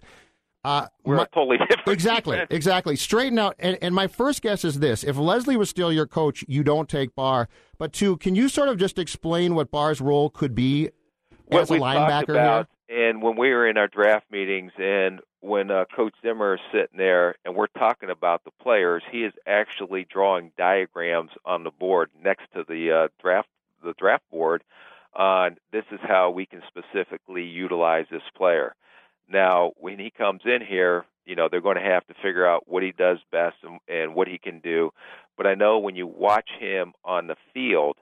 Uh, 0.66 0.88
We're 1.04 1.18
my, 1.18 1.26
totally 1.32 1.58
different. 1.58 1.86
Exactly, 1.86 2.40
exactly. 2.50 2.96
Straighten 2.96 3.38
out. 3.38 3.54
And, 3.60 3.78
and 3.80 3.94
my 3.94 4.08
first 4.08 4.42
guess 4.42 4.64
is 4.64 4.80
this: 4.80 5.04
if 5.04 5.16
Leslie 5.16 5.56
was 5.56 5.70
still 5.70 5.92
your 5.92 6.08
coach, 6.08 6.44
you 6.48 6.64
don't 6.64 6.88
take 6.88 7.14
Barr. 7.14 7.48
But 7.78 7.92
two, 7.92 8.16
can 8.16 8.34
you 8.34 8.48
sort 8.48 8.68
of 8.68 8.76
just 8.76 8.98
explain 8.98 9.54
what 9.54 9.70
Barr's 9.70 10.00
role 10.00 10.28
could 10.28 10.56
be 10.56 10.90
what 11.46 11.62
as 11.62 11.70
a 11.70 11.74
linebacker 11.74 12.30
about, 12.30 12.68
here? 12.88 13.10
and 13.10 13.22
when 13.22 13.36
we 13.36 13.50
were 13.50 13.68
in 13.68 13.76
our 13.76 13.86
draft 13.86 14.26
meetings, 14.32 14.72
and 14.76 15.20
when 15.38 15.70
uh, 15.70 15.84
Coach 15.94 16.14
Zimmer 16.20 16.54
is 16.54 16.60
sitting 16.72 16.98
there, 16.98 17.36
and 17.44 17.54
we're 17.54 17.68
talking 17.68 18.10
about 18.10 18.42
the 18.42 18.50
players, 18.60 19.04
he 19.12 19.22
is 19.22 19.32
actually 19.46 20.04
drawing 20.10 20.50
diagrams 20.58 21.30
on 21.44 21.62
the 21.62 21.70
board 21.70 22.10
next 22.24 22.46
to 22.54 22.64
the 22.68 22.90
uh, 22.90 23.08
draft 23.22 23.48
the 23.84 23.94
draft 23.96 24.24
board 24.32 24.64
on 25.14 25.58
this 25.70 25.84
is 25.92 26.00
how 26.02 26.30
we 26.30 26.44
can 26.44 26.60
specifically 26.66 27.44
utilize 27.44 28.06
this 28.10 28.22
player. 28.36 28.74
Now, 29.28 29.72
when 29.76 29.98
he 29.98 30.10
comes 30.10 30.42
in 30.44 30.60
here, 30.66 31.04
you 31.24 31.34
know 31.34 31.48
they're 31.50 31.60
going 31.60 31.76
to 31.76 31.82
have 31.82 32.06
to 32.06 32.14
figure 32.14 32.46
out 32.46 32.64
what 32.66 32.82
he 32.82 32.92
does 32.92 33.18
best 33.32 33.56
and, 33.62 33.80
and 33.88 34.14
what 34.14 34.28
he 34.28 34.38
can 34.38 34.60
do. 34.60 34.90
But 35.36 35.46
I 35.46 35.54
know 35.54 35.78
when 35.78 35.96
you 35.96 36.06
watch 36.06 36.48
him 36.58 36.92
on 37.04 37.26
the 37.26 37.36
field, 37.52 37.96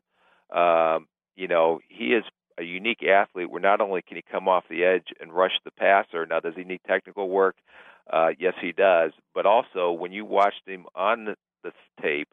um, 0.54 1.06
you 1.36 1.48
know 1.48 1.80
he 1.88 2.08
is 2.08 2.24
a 2.58 2.62
unique 2.62 3.02
athlete 3.02 3.50
where 3.50 3.60
not 3.60 3.80
only 3.80 4.02
can 4.02 4.16
he 4.16 4.22
come 4.22 4.48
off 4.48 4.64
the 4.68 4.84
edge 4.84 5.08
and 5.20 5.32
rush 5.32 5.58
the 5.64 5.70
passer, 5.72 6.26
now 6.26 6.40
does 6.40 6.54
he 6.56 6.64
need 6.64 6.80
technical 6.86 7.28
work? 7.28 7.56
Uh, 8.12 8.28
yes, 8.38 8.54
he 8.60 8.72
does. 8.72 9.12
But 9.34 9.46
also, 9.46 9.90
when 9.90 10.12
you 10.12 10.24
watched 10.24 10.62
him 10.66 10.86
on 10.94 11.24
the, 11.24 11.36
the 11.62 11.72
tape 12.02 12.28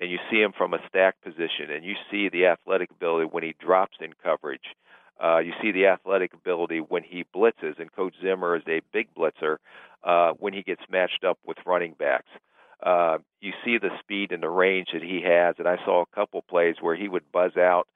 and 0.00 0.10
you 0.10 0.18
see 0.30 0.40
him 0.40 0.52
from 0.56 0.74
a 0.74 0.78
stack 0.88 1.16
position 1.22 1.70
and 1.70 1.84
you 1.84 1.94
see 2.10 2.28
the 2.28 2.46
athletic 2.46 2.90
ability 2.90 3.28
when 3.30 3.42
he 3.42 3.54
drops 3.58 3.96
in 4.00 4.12
coverage, 4.22 4.74
uh, 5.22 5.38
you 5.38 5.52
see 5.62 5.72
the 5.72 5.86
athletic 5.86 6.34
ability 6.34 6.78
when 6.78 7.02
he 7.02 7.24
blitzes, 7.34 7.78
and 7.78 7.92
Coach 7.92 8.14
Zimmer 8.22 8.56
is 8.56 8.62
a 8.68 8.82
big 8.92 9.08
blitzer 9.14 9.56
uh, 10.04 10.32
when 10.38 10.52
he 10.52 10.62
gets 10.62 10.82
matched 10.90 11.24
up 11.24 11.38
with 11.46 11.56
running 11.66 11.94
backs. 11.98 12.30
Uh, 12.82 13.18
you 13.40 13.52
see 13.64 13.78
the 13.78 13.90
speed 14.00 14.32
and 14.32 14.42
the 14.42 14.48
range 14.48 14.88
that 14.92 15.02
he 15.02 15.22
has, 15.22 15.54
and 15.58 15.66
I 15.66 15.76
saw 15.84 16.02
a 16.02 16.14
couple 16.14 16.42
plays 16.42 16.76
where 16.80 16.94
he 16.94 17.08
would 17.08 17.32
buzz 17.32 17.56
out 17.56 17.88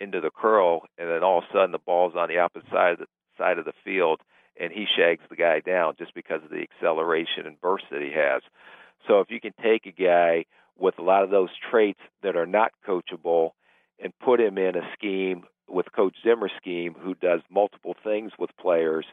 into 0.00 0.20
the 0.20 0.30
curl, 0.30 0.82
and 0.98 1.08
then 1.08 1.22
all 1.22 1.38
of 1.38 1.44
a 1.44 1.52
sudden 1.52 1.70
the 1.70 1.78
ball's 1.78 2.14
on 2.16 2.28
the 2.28 2.38
opposite 2.38 2.68
side 2.70 2.92
of 2.94 2.98
the 2.98 3.06
side 3.38 3.58
of 3.58 3.64
the 3.64 3.72
field, 3.84 4.20
and 4.58 4.72
he 4.72 4.86
shags 4.96 5.22
the 5.28 5.36
guy 5.36 5.60
down 5.60 5.94
just 5.98 6.14
because 6.14 6.42
of 6.42 6.50
the 6.50 6.62
acceleration 6.62 7.46
and 7.46 7.60
burst 7.60 7.84
that 7.90 8.02
he 8.02 8.12
has. 8.12 8.42
So 9.06 9.20
if 9.20 9.30
you 9.30 9.40
can 9.40 9.54
take 9.62 9.86
a 9.86 9.92
guy 9.92 10.46
with 10.76 10.98
a 10.98 11.02
lot 11.02 11.22
of 11.22 11.30
those 11.30 11.50
traits 11.70 12.00
that 12.22 12.36
are 12.36 12.46
not 12.46 12.72
coachable 12.86 13.50
and 14.02 14.12
put 14.18 14.40
him 14.40 14.58
in 14.58 14.76
a 14.76 14.88
scheme 14.92 15.44
with 15.68 15.86
Coach 15.94 16.16
Zimmer's 16.22 16.52
scheme, 16.56 16.94
who 16.94 17.14
does 17.14 17.40
multiple 17.50 17.94
things 18.02 18.32
with 18.38 18.50
players, 18.60 19.06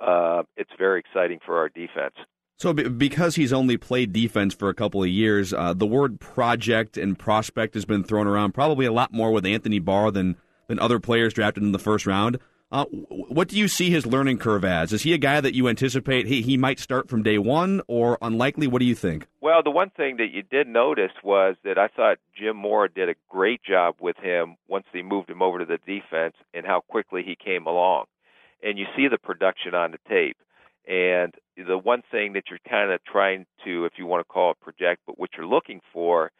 uh, 0.00 0.42
it's 0.56 0.70
very 0.78 1.00
exciting 1.00 1.38
for 1.44 1.58
our 1.58 1.68
defense. 1.68 2.14
So, 2.58 2.72
because 2.72 3.36
he's 3.36 3.52
only 3.52 3.76
played 3.76 4.12
defense 4.12 4.52
for 4.52 4.68
a 4.68 4.74
couple 4.74 5.00
of 5.02 5.08
years, 5.08 5.52
uh, 5.52 5.74
the 5.74 5.86
word 5.86 6.18
project 6.18 6.96
and 6.96 7.16
prospect 7.16 7.74
has 7.74 7.84
been 7.84 8.02
thrown 8.02 8.26
around 8.26 8.52
probably 8.52 8.84
a 8.84 8.92
lot 8.92 9.12
more 9.12 9.30
with 9.30 9.46
Anthony 9.46 9.78
Barr 9.78 10.10
than 10.10 10.36
than 10.66 10.78
other 10.78 11.00
players 11.00 11.32
drafted 11.32 11.62
in 11.62 11.72
the 11.72 11.78
first 11.78 12.06
round. 12.06 12.38
Uh, 12.70 12.84
what 12.84 13.48
do 13.48 13.58
you 13.58 13.66
see 13.66 13.88
his 13.88 14.04
learning 14.04 14.36
curve 14.36 14.62
as? 14.62 14.92
Is 14.92 15.02
he 15.02 15.14
a 15.14 15.18
guy 15.18 15.40
that 15.40 15.54
you 15.54 15.68
anticipate 15.68 16.26
he, 16.26 16.42
he 16.42 16.58
might 16.58 16.78
start 16.78 17.08
from 17.08 17.22
day 17.22 17.38
one, 17.38 17.80
or 17.88 18.18
unlikely? 18.20 18.66
What 18.66 18.80
do 18.80 18.84
you 18.84 18.94
think? 18.94 19.26
Well, 19.40 19.62
the 19.62 19.70
one 19.70 19.90
thing 19.90 20.18
that 20.18 20.32
you 20.32 20.42
did 20.42 20.68
notice 20.68 21.12
was 21.24 21.56
that 21.64 21.78
I 21.78 21.88
thought 21.88 22.18
Jim 22.38 22.56
Mora 22.56 22.90
did 22.92 23.08
a 23.08 23.14
great 23.30 23.62
job 23.62 23.94
with 24.00 24.16
him 24.18 24.56
once 24.68 24.84
they 24.92 25.00
moved 25.00 25.30
him 25.30 25.40
over 25.40 25.60
to 25.60 25.64
the 25.64 25.78
defense 25.78 26.34
and 26.52 26.66
how 26.66 26.82
quickly 26.88 27.22
he 27.24 27.36
came 27.42 27.66
along. 27.66 28.04
And 28.62 28.78
you 28.78 28.84
see 28.94 29.08
the 29.08 29.18
production 29.18 29.74
on 29.74 29.92
the 29.92 29.98
tape. 30.06 30.36
And 30.86 31.34
the 31.56 31.78
one 31.78 32.02
thing 32.10 32.34
that 32.34 32.44
you're 32.50 32.58
kind 32.68 32.90
of 32.90 33.00
trying 33.04 33.46
to, 33.64 33.86
if 33.86 33.92
you 33.96 34.04
want 34.04 34.20
to 34.20 34.30
call 34.30 34.50
it 34.50 34.60
project, 34.60 35.02
but 35.06 35.18
what 35.18 35.30
you're 35.36 35.46
looking 35.46 35.80
for 35.92 36.32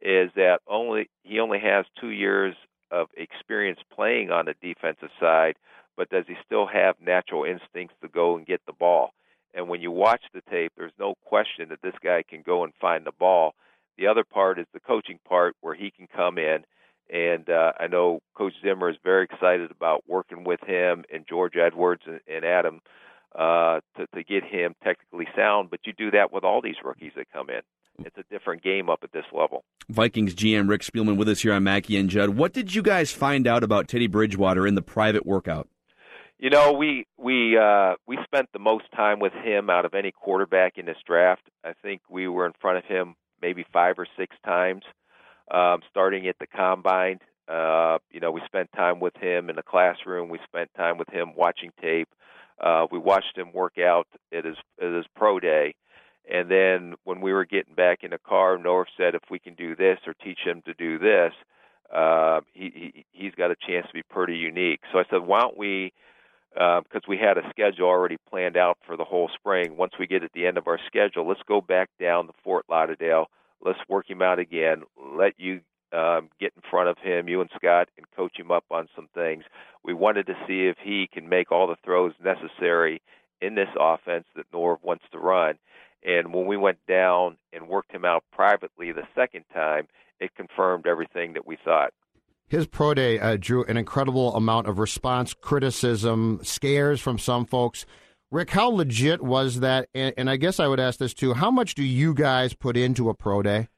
is 0.00 0.30
that 0.36 0.60
only 0.66 1.08
he 1.22 1.40
only 1.40 1.58
has 1.58 1.86
two 2.00 2.10
years 2.10 2.54
of 2.94 3.08
experience 3.16 3.80
playing 3.94 4.30
on 4.30 4.46
the 4.46 4.54
defensive 4.62 5.10
side, 5.20 5.56
but 5.96 6.10
does 6.10 6.24
he 6.28 6.34
still 6.46 6.66
have 6.66 6.94
natural 7.00 7.44
instincts 7.44 7.96
to 8.02 8.08
go 8.08 8.36
and 8.36 8.46
get 8.46 8.60
the 8.66 8.72
ball? 8.72 9.12
And 9.52 9.68
when 9.68 9.80
you 9.80 9.90
watch 9.90 10.22
the 10.32 10.42
tape, 10.50 10.72
there's 10.76 10.92
no 10.98 11.14
question 11.24 11.68
that 11.68 11.82
this 11.82 11.94
guy 12.02 12.22
can 12.28 12.42
go 12.42 12.64
and 12.64 12.72
find 12.80 13.04
the 13.04 13.12
ball. 13.12 13.54
The 13.98 14.06
other 14.06 14.24
part 14.24 14.58
is 14.58 14.66
the 14.72 14.80
coaching 14.80 15.18
part 15.28 15.54
where 15.60 15.74
he 15.74 15.90
can 15.90 16.08
come 16.08 16.38
in. 16.38 16.64
And 17.10 17.48
uh, 17.50 17.72
I 17.78 17.86
know 17.86 18.20
Coach 18.34 18.54
Zimmer 18.62 18.90
is 18.90 18.96
very 19.04 19.24
excited 19.24 19.70
about 19.70 20.04
working 20.08 20.42
with 20.44 20.60
him 20.66 21.04
and 21.12 21.26
George 21.28 21.56
Edwards 21.56 22.02
and, 22.06 22.20
and 22.26 22.44
Adam 22.44 22.80
uh, 23.34 23.80
to, 23.96 24.06
to 24.14 24.24
get 24.24 24.42
him 24.44 24.74
technically 24.82 25.28
sound. 25.36 25.70
But 25.70 25.80
you 25.84 25.92
do 25.92 26.10
that 26.12 26.32
with 26.32 26.44
all 26.44 26.62
these 26.62 26.82
rookies 26.82 27.12
that 27.16 27.30
come 27.32 27.50
in. 27.50 27.60
It's 28.00 28.16
a 28.18 28.24
different 28.30 28.62
game 28.62 28.90
up 28.90 29.00
at 29.02 29.12
this 29.12 29.24
level. 29.32 29.64
Vikings 29.88 30.34
GM 30.34 30.68
Rick 30.68 30.82
Spielman 30.82 31.16
with 31.16 31.28
us 31.28 31.42
here 31.42 31.52
on 31.52 31.64
Mackey 31.64 31.96
and 31.96 32.10
Judd. 32.10 32.30
What 32.30 32.52
did 32.52 32.74
you 32.74 32.82
guys 32.82 33.12
find 33.12 33.46
out 33.46 33.62
about 33.62 33.88
Teddy 33.88 34.06
Bridgewater 34.06 34.66
in 34.66 34.74
the 34.74 34.82
private 34.82 35.24
workout? 35.24 35.68
You 36.38 36.50
know, 36.50 36.72
we 36.72 37.06
we 37.16 37.56
uh, 37.56 37.94
we 38.06 38.18
spent 38.24 38.50
the 38.52 38.58
most 38.58 38.84
time 38.94 39.20
with 39.20 39.32
him 39.32 39.70
out 39.70 39.84
of 39.84 39.94
any 39.94 40.10
quarterback 40.10 40.76
in 40.76 40.86
this 40.86 40.96
draft. 41.06 41.42
I 41.64 41.72
think 41.80 42.02
we 42.08 42.28
were 42.28 42.46
in 42.46 42.52
front 42.60 42.78
of 42.78 42.84
him 42.84 43.14
maybe 43.40 43.64
five 43.72 43.98
or 43.98 44.06
six 44.16 44.34
times, 44.44 44.82
um, 45.50 45.80
starting 45.90 46.26
at 46.26 46.38
the 46.40 46.46
combine. 46.46 47.20
Uh, 47.46 47.98
you 48.10 48.20
know, 48.20 48.30
we 48.30 48.40
spent 48.46 48.70
time 48.72 49.00
with 49.00 49.16
him 49.16 49.48
in 49.48 49.56
the 49.56 49.62
classroom. 49.62 50.28
We 50.28 50.38
spent 50.44 50.70
time 50.76 50.98
with 50.98 51.08
him 51.10 51.34
watching 51.36 51.70
tape. 51.80 52.08
Uh, 52.60 52.86
we 52.90 52.98
watched 52.98 53.36
him 53.36 53.52
work 53.52 53.78
out 53.78 54.06
at 54.32 54.44
his 54.44 54.56
at 54.80 54.92
his 54.92 55.06
pro 55.14 55.38
day, 55.40 55.74
and 56.30 56.50
then 56.50 56.94
when 57.04 57.20
we 57.20 57.32
were 57.32 57.44
getting 57.44 57.74
back 57.74 58.02
in 58.02 58.10
the 58.10 58.18
car, 58.18 58.56
Norv 58.56 58.86
said 58.96 59.14
if 59.14 59.22
we 59.30 59.38
can 59.38 59.54
do 59.54 59.76
this 59.76 59.98
or 60.06 60.14
teach 60.14 60.38
him 60.44 60.62
to 60.62 60.74
do 60.74 60.98
this, 60.98 61.32
uh, 61.94 62.40
he, 62.52 62.72
he 62.94 63.06
he's 63.12 63.34
got 63.34 63.50
a 63.50 63.56
chance 63.56 63.86
to 63.86 63.92
be 63.92 64.02
pretty 64.02 64.36
unique. 64.36 64.80
So 64.92 64.98
I 64.98 65.04
said, 65.10 65.22
why 65.22 65.40
don't 65.40 65.58
we? 65.58 65.92
Because 66.52 66.84
uh, 66.94 67.08
we 67.08 67.18
had 67.18 67.36
a 67.36 67.48
schedule 67.50 67.86
already 67.86 68.16
planned 68.30 68.56
out 68.56 68.78
for 68.86 68.96
the 68.96 69.04
whole 69.04 69.28
spring. 69.34 69.76
Once 69.76 69.92
we 69.98 70.06
get 70.06 70.22
at 70.22 70.32
the 70.32 70.46
end 70.46 70.56
of 70.56 70.68
our 70.68 70.78
schedule, 70.86 71.26
let's 71.26 71.42
go 71.48 71.60
back 71.60 71.90
down 72.00 72.28
to 72.28 72.32
Fort 72.44 72.64
Lauderdale. 72.70 73.26
Let's 73.60 73.80
work 73.88 74.08
him 74.08 74.22
out 74.22 74.38
again. 74.38 74.84
Let 74.96 75.34
you 75.36 75.60
um, 75.92 76.28
get 76.40 76.52
in 76.56 76.62
front 76.70 76.88
of 76.88 76.98
him, 76.98 77.28
you 77.28 77.40
and 77.40 77.50
Scott, 77.56 77.88
and 77.96 78.06
coach 78.16 78.38
him 78.38 78.50
up 78.50 78.64
on 78.70 78.88
some 78.94 79.08
things. 79.14 79.44
We 79.82 79.94
wanted 79.94 80.26
to 80.26 80.34
see 80.46 80.66
if 80.66 80.76
he 80.82 81.08
can 81.12 81.28
make 81.28 81.52
all 81.52 81.66
the 81.66 81.76
throws 81.84 82.12
necessary 82.22 83.02
in 83.40 83.54
this 83.54 83.68
offense 83.78 84.24
that 84.36 84.50
Norv 84.52 84.78
wants 84.82 85.04
to 85.12 85.18
run. 85.18 85.56
And 86.04 86.34
when 86.34 86.46
we 86.46 86.56
went 86.56 86.78
down 86.86 87.36
and 87.52 87.68
worked 87.68 87.92
him 87.92 88.04
out 88.04 88.24
privately 88.32 88.92
the 88.92 89.06
second 89.14 89.44
time, 89.52 89.86
it 90.20 90.34
confirmed 90.34 90.86
everything 90.86 91.32
that 91.34 91.46
we 91.46 91.56
thought. 91.64 91.92
his 92.48 92.66
pro 92.66 92.94
day 92.94 93.18
uh, 93.18 93.36
drew 93.40 93.64
an 93.64 93.76
incredible 93.76 94.34
amount 94.36 94.66
of 94.66 94.78
response, 94.78 95.34
criticism, 95.34 96.40
scares 96.42 97.00
from 97.00 97.18
some 97.18 97.46
folks. 97.46 97.86
Rick, 98.30 98.50
how 98.50 98.68
legit 98.68 99.22
was 99.22 99.60
that? 99.60 99.88
And, 99.94 100.12
and 100.16 100.28
I 100.28 100.36
guess 100.36 100.60
I 100.60 100.66
would 100.66 100.80
ask 100.80 100.98
this 100.98 101.14
too: 101.14 101.34
How 101.34 101.50
much 101.50 101.74
do 101.74 101.82
you 101.84 102.14
guys 102.14 102.52
put 102.52 102.76
into 102.76 103.08
a 103.08 103.14
pro 103.14 103.42
day? 103.42 103.68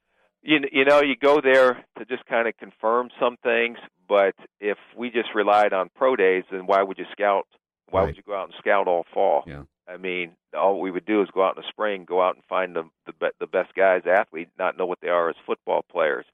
You, 0.42 0.58
you 0.72 0.84
know, 0.84 1.02
you 1.02 1.14
go 1.20 1.40
there 1.40 1.84
to 1.98 2.04
just 2.04 2.24
kind 2.26 2.46
of 2.48 2.56
confirm 2.56 3.10
some 3.20 3.36
things, 3.42 3.78
but 4.08 4.34
if 4.60 4.78
we 4.96 5.10
just 5.10 5.28
relied 5.34 5.72
on 5.72 5.90
pro 5.94 6.14
days, 6.16 6.44
then 6.50 6.66
why 6.66 6.82
would 6.82 6.98
you 6.98 7.04
scout? 7.12 7.46
Why 7.90 8.00
Right. 8.00 8.06
would 8.06 8.16
you 8.16 8.22
go 8.26 8.34
out 8.36 8.44
and 8.48 8.54
scout 8.58 8.86
all 8.88 9.04
fall? 9.12 9.42
Yeah. 9.46 9.62
I 9.88 9.96
mean, 9.96 10.32
all 10.56 10.80
we 10.80 10.90
would 10.90 11.06
do 11.06 11.22
is 11.22 11.28
go 11.32 11.44
out 11.44 11.56
in 11.56 11.62
the 11.62 11.68
spring, 11.68 12.04
go 12.04 12.22
out 12.22 12.34
and 12.34 12.44
find 12.44 12.74
the 12.74 12.84
the, 13.06 13.30
the 13.40 13.46
best 13.46 13.74
guys, 13.74 14.02
athletes, 14.06 14.50
not 14.58 14.76
know 14.76 14.86
what 14.86 15.00
they 15.00 15.08
are 15.08 15.28
as 15.28 15.36
football 15.46 15.84
players. 15.90 16.26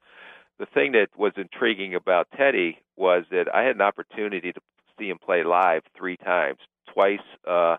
The 0.59 0.65
thing 0.65 0.93
that 0.93 1.07
was 1.17 1.33
intriguing 1.35 1.95
about 1.95 2.27
Teddy 2.35 2.79
was 2.95 3.25
that 3.31 3.45
I 3.53 3.63
had 3.63 3.75
an 3.75 3.81
opportunity 3.81 4.51
to 4.51 4.61
see 4.97 5.09
him 5.09 5.19
play 5.19 5.43
live 5.43 5.81
three 5.97 6.17
times, 6.17 6.59
twice 6.93 7.19
uh, 7.47 7.77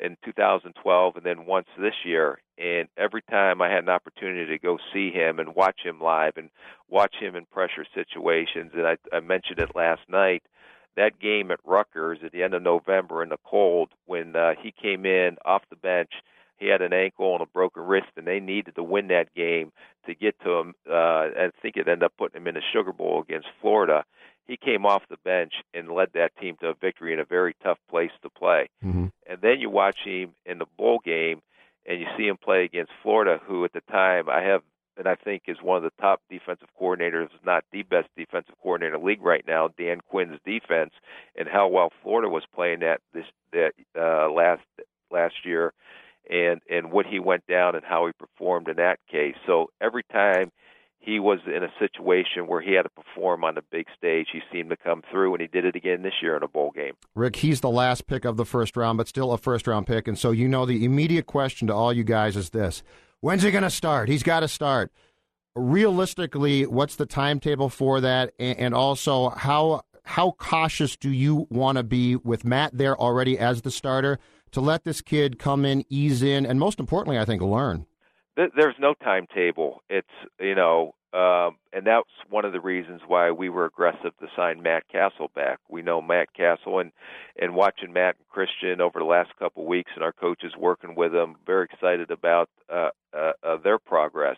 in 0.00 0.16
2012, 0.24 1.16
and 1.16 1.24
then 1.24 1.46
once 1.46 1.66
this 1.78 1.94
year. 2.04 2.40
And 2.56 2.88
every 2.96 3.22
time 3.22 3.62
I 3.62 3.70
had 3.70 3.84
an 3.84 3.88
opportunity 3.88 4.46
to 4.46 4.58
go 4.58 4.78
see 4.92 5.10
him 5.10 5.38
and 5.38 5.54
watch 5.54 5.80
him 5.84 6.00
live 6.00 6.36
and 6.36 6.50
watch 6.88 7.14
him 7.20 7.36
in 7.36 7.46
pressure 7.46 7.86
situations, 7.94 8.72
and 8.74 8.86
I, 8.86 8.96
I 9.12 9.20
mentioned 9.20 9.60
it 9.60 9.76
last 9.76 10.02
night 10.08 10.42
that 10.98 11.18
game 11.20 11.50
at 11.50 11.60
Rutgers 11.64 12.18
at 12.24 12.32
the 12.32 12.42
end 12.42 12.54
of 12.54 12.62
November 12.62 13.22
in 13.22 13.30
the 13.30 13.38
cold 13.44 13.90
when 14.06 14.36
uh, 14.36 14.52
he 14.60 14.72
came 14.72 15.06
in 15.06 15.36
off 15.44 15.62
the 15.70 15.76
bench. 15.76 16.10
He 16.58 16.66
had 16.66 16.82
an 16.82 16.92
ankle 16.92 17.34
and 17.34 17.42
a 17.42 17.46
broken 17.46 17.84
wrist, 17.84 18.08
and 18.16 18.26
they 18.26 18.40
needed 18.40 18.74
to 18.74 18.82
win 18.82 19.08
that 19.08 19.32
game 19.34 19.72
to 20.06 20.14
get 20.14 20.34
to 20.40 20.50
him. 20.50 20.74
Uh, 20.90 20.94
I 20.94 21.50
think 21.62 21.76
it 21.76 21.86
ended 21.86 22.02
up 22.02 22.14
putting 22.18 22.40
him 22.40 22.48
in 22.48 22.54
the 22.54 22.62
Sugar 22.72 22.92
Bowl 22.92 23.22
against 23.22 23.46
Florida. 23.60 24.04
He 24.46 24.56
came 24.56 24.84
off 24.84 25.02
the 25.08 25.18
bench 25.24 25.52
and 25.72 25.88
led 25.92 26.08
that 26.14 26.36
team 26.40 26.56
to 26.60 26.70
a 26.70 26.74
victory 26.74 27.12
in 27.12 27.20
a 27.20 27.24
very 27.24 27.54
tough 27.62 27.78
place 27.88 28.10
to 28.22 28.30
play. 28.30 28.68
Mm-hmm. 28.84 29.06
And 29.28 29.40
then 29.40 29.60
you 29.60 29.70
watch 29.70 29.98
him 30.04 30.30
in 30.46 30.58
the 30.58 30.66
bowl 30.76 31.00
game, 31.04 31.42
and 31.86 32.00
you 32.00 32.06
see 32.16 32.26
him 32.26 32.38
play 32.42 32.64
against 32.64 32.92
Florida, 33.02 33.38
who 33.46 33.64
at 33.64 33.72
the 33.72 33.82
time 33.82 34.28
I 34.28 34.42
have, 34.42 34.62
and 34.98 35.06
I 35.06 35.14
think 35.14 35.44
is 35.46 35.58
one 35.62 35.76
of 35.76 35.82
the 35.84 36.02
top 36.02 36.20
defensive 36.28 36.68
coordinators, 36.80 37.28
not 37.46 37.64
the 37.72 37.82
best 37.84 38.08
defensive 38.16 38.54
coordinator 38.62 38.96
in 38.96 39.00
the 39.00 39.06
league 39.06 39.22
right 39.22 39.44
now. 39.46 39.68
Dan 39.78 40.00
Quinn's 40.10 40.40
defense, 40.44 40.90
and 41.36 41.48
how 41.48 41.68
well 41.68 41.90
Florida 42.02 42.28
was 42.28 42.42
playing 42.54 42.80
that 42.80 43.00
this 43.14 43.24
that 43.52 43.72
uh, 43.96 44.30
last 44.30 44.62
last 45.10 45.34
year, 45.44 45.72
and 46.28 46.60
and 46.68 46.90
what 46.90 47.06
he 47.06 47.20
went 47.20 47.46
down 47.46 47.76
and 47.76 47.84
how 47.84 48.06
he 48.06 48.12
performed 48.12 48.68
in 48.68 48.76
that 48.76 48.98
case. 49.10 49.36
So 49.46 49.70
every 49.80 50.02
time 50.12 50.50
he 51.00 51.20
was 51.20 51.38
in 51.46 51.62
a 51.62 51.72
situation 51.78 52.48
where 52.48 52.60
he 52.60 52.72
had 52.72 52.82
to 52.82 52.90
perform 52.90 53.44
on 53.44 53.54
the 53.54 53.62
big 53.70 53.86
stage, 53.96 54.26
he 54.32 54.40
seemed 54.52 54.68
to 54.70 54.76
come 54.76 55.02
through, 55.10 55.32
and 55.32 55.40
he 55.40 55.46
did 55.46 55.64
it 55.64 55.76
again 55.76 56.02
this 56.02 56.14
year 56.20 56.36
in 56.36 56.42
a 56.42 56.48
bowl 56.48 56.72
game. 56.74 56.94
Rick, 57.14 57.36
he's 57.36 57.60
the 57.60 57.70
last 57.70 58.06
pick 58.08 58.24
of 58.24 58.36
the 58.36 58.44
first 58.44 58.76
round, 58.76 58.98
but 58.98 59.06
still 59.06 59.32
a 59.32 59.38
first 59.38 59.66
round 59.66 59.86
pick. 59.86 60.08
And 60.08 60.18
so, 60.18 60.32
you 60.32 60.48
know, 60.48 60.66
the 60.66 60.84
immediate 60.84 61.26
question 61.26 61.68
to 61.68 61.74
all 61.74 61.92
you 61.92 62.04
guys 62.04 62.36
is 62.36 62.50
this 62.50 62.82
When's 63.20 63.42
he 63.42 63.50
going 63.50 63.64
to 63.64 63.70
start? 63.70 64.08
He's 64.08 64.22
got 64.22 64.40
to 64.40 64.48
start. 64.48 64.92
Realistically, 65.54 66.66
what's 66.66 66.96
the 66.96 67.06
timetable 67.06 67.68
for 67.68 68.00
that? 68.00 68.32
And, 68.38 68.74
also, 68.74 69.30
how, 69.30 69.82
how 70.04 70.32
cautious 70.32 70.96
do 70.96 71.10
you 71.10 71.46
want 71.50 71.78
to 71.78 71.82
be 71.82 72.14
with 72.16 72.44
Matt 72.44 72.76
there 72.78 72.96
already 72.96 73.38
as 73.38 73.62
the 73.62 73.70
starter 73.70 74.18
to 74.52 74.60
let 74.60 74.84
this 74.84 75.00
kid 75.00 75.38
come 75.38 75.64
in, 75.64 75.84
ease 75.88 76.22
in, 76.22 76.46
and 76.46 76.60
most 76.60 76.78
importantly, 76.78 77.18
I 77.18 77.24
think, 77.24 77.42
learn? 77.42 77.86
There's 78.36 78.76
no 78.78 78.94
timetable. 79.02 79.82
It's 79.90 80.06
you 80.38 80.54
know, 80.54 80.94
um, 81.12 81.56
and 81.72 81.86
that's 81.86 82.08
one 82.28 82.44
of 82.44 82.52
the 82.52 82.60
reasons 82.60 83.00
why 83.06 83.30
we 83.30 83.48
were 83.48 83.64
aggressive 83.64 84.16
to 84.20 84.26
sign 84.36 84.62
Matt 84.62 84.84
Cassel 84.92 85.30
back. 85.34 85.58
We 85.68 85.82
know 85.82 86.02
Matt 86.02 86.34
Cassel, 86.34 86.80
and 86.80 86.92
and 87.40 87.54
watching 87.54 87.92
Matt 87.92 88.16
and 88.16 88.28
Christian 88.28 88.80
over 88.80 88.98
the 88.98 89.04
last 89.04 89.30
couple 89.38 89.62
of 89.62 89.68
weeks, 89.68 89.90
and 89.94 90.04
our 90.04 90.12
coaches 90.12 90.52
working 90.58 90.94
with 90.94 91.12
them, 91.12 91.36
very 91.46 91.64
excited 91.64 92.10
about 92.10 92.50
uh, 92.72 92.90
uh, 93.16 93.32
uh, 93.42 93.56
their 93.62 93.78
progress. 93.78 94.36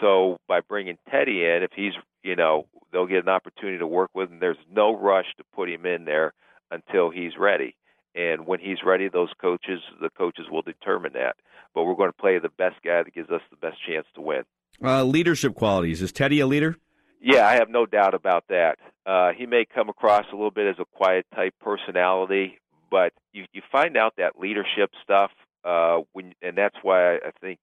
So 0.00 0.38
by 0.48 0.60
bringing 0.60 0.98
Teddy 1.10 1.44
in, 1.44 1.62
if 1.62 1.70
he's 1.74 1.94
you 2.24 2.34
know, 2.34 2.66
they'll 2.92 3.06
get 3.06 3.22
an 3.22 3.28
opportunity 3.28 3.78
to 3.78 3.86
work 3.86 4.10
with 4.14 4.30
him. 4.30 4.40
There's 4.40 4.56
no 4.72 4.96
rush 4.96 5.26
to 5.36 5.44
put 5.54 5.68
him 5.68 5.86
in 5.86 6.04
there 6.06 6.32
until 6.70 7.10
he's 7.10 7.32
ready. 7.38 7.76
And 8.14 8.46
when 8.46 8.60
he's 8.60 8.78
ready, 8.84 9.08
those 9.08 9.32
coaches, 9.40 9.80
the 10.00 10.10
coaches 10.10 10.46
will 10.50 10.62
determine 10.62 11.12
that. 11.14 11.36
But 11.74 11.84
we're 11.84 11.96
going 11.96 12.10
to 12.10 12.18
play 12.18 12.38
the 12.38 12.48
best 12.48 12.76
guy 12.84 13.02
that 13.02 13.14
gives 13.14 13.30
us 13.30 13.42
the 13.50 13.56
best 13.56 13.76
chance 13.86 14.06
to 14.14 14.20
win. 14.20 14.44
Uh, 14.82 15.04
leadership 15.04 15.54
qualities. 15.54 16.02
Is 16.02 16.12
Teddy 16.12 16.40
a 16.40 16.46
leader? 16.46 16.76
Yeah, 17.20 17.46
I 17.46 17.54
have 17.54 17.70
no 17.70 17.86
doubt 17.86 18.14
about 18.14 18.44
that. 18.48 18.78
Uh, 19.06 19.32
he 19.32 19.46
may 19.46 19.64
come 19.64 19.88
across 19.88 20.26
a 20.32 20.34
little 20.34 20.50
bit 20.50 20.66
as 20.66 20.76
a 20.78 20.84
quiet 20.96 21.26
type 21.34 21.54
personality, 21.60 22.58
but 22.90 23.12
you 23.32 23.44
you 23.52 23.62
find 23.70 23.96
out 23.96 24.14
that 24.18 24.38
leadership 24.38 24.90
stuff 25.02 25.30
uh, 25.64 26.00
when, 26.12 26.34
and 26.42 26.56
that's 26.56 26.76
why 26.82 27.16
I 27.16 27.30
think 27.40 27.58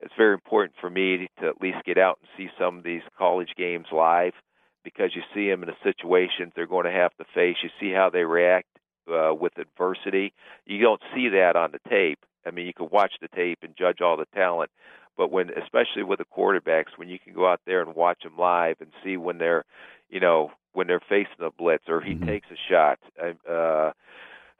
it's 0.00 0.14
very 0.16 0.34
important 0.34 0.74
for 0.80 0.90
me 0.90 1.28
to 1.40 1.48
at 1.48 1.60
least 1.60 1.78
get 1.84 1.98
out 1.98 2.18
and 2.20 2.28
see 2.36 2.50
some 2.58 2.78
of 2.78 2.84
these 2.84 3.02
college 3.16 3.50
games 3.56 3.86
live 3.92 4.34
because 4.84 5.10
you 5.14 5.22
see 5.34 5.48
them 5.48 5.62
in 5.62 5.68
the 5.68 5.74
situations 5.82 6.52
they're 6.54 6.66
going 6.66 6.86
to 6.86 6.92
have 6.92 7.14
to 7.16 7.24
face. 7.34 7.56
You 7.62 7.70
see 7.80 7.92
how 7.92 8.10
they 8.10 8.24
react 8.24 8.68
uh, 9.10 9.34
with 9.34 9.58
adversity. 9.58 10.32
You 10.66 10.80
don't 10.80 11.02
see 11.14 11.28
that 11.30 11.56
on 11.56 11.72
the 11.72 11.80
tape. 11.88 12.20
I 12.46 12.50
mean, 12.50 12.66
you 12.66 12.72
can 12.72 12.88
watch 12.90 13.12
the 13.20 13.28
tape 13.28 13.58
and 13.62 13.74
judge 13.76 14.00
all 14.00 14.16
the 14.16 14.26
talent, 14.34 14.70
but 15.18 15.32
when, 15.32 15.50
especially 15.50 16.04
with 16.04 16.20
the 16.20 16.24
quarterbacks, 16.24 16.96
when 16.96 17.08
you 17.08 17.18
can 17.18 17.34
go 17.34 17.46
out 17.46 17.60
there 17.66 17.82
and 17.82 17.94
watch 17.94 18.22
them 18.22 18.38
live 18.38 18.76
and 18.80 18.90
see 19.04 19.18
when 19.18 19.36
they're, 19.36 19.64
you 20.08 20.20
know, 20.20 20.52
when 20.72 20.86
they're 20.86 21.00
facing 21.00 21.44
a 21.44 21.50
blitz 21.50 21.84
or 21.88 22.00
he 22.00 22.14
takes 22.14 22.46
a 22.52 22.72
shot, 22.72 23.00
uh, 23.20 23.52
uh, 23.52 23.90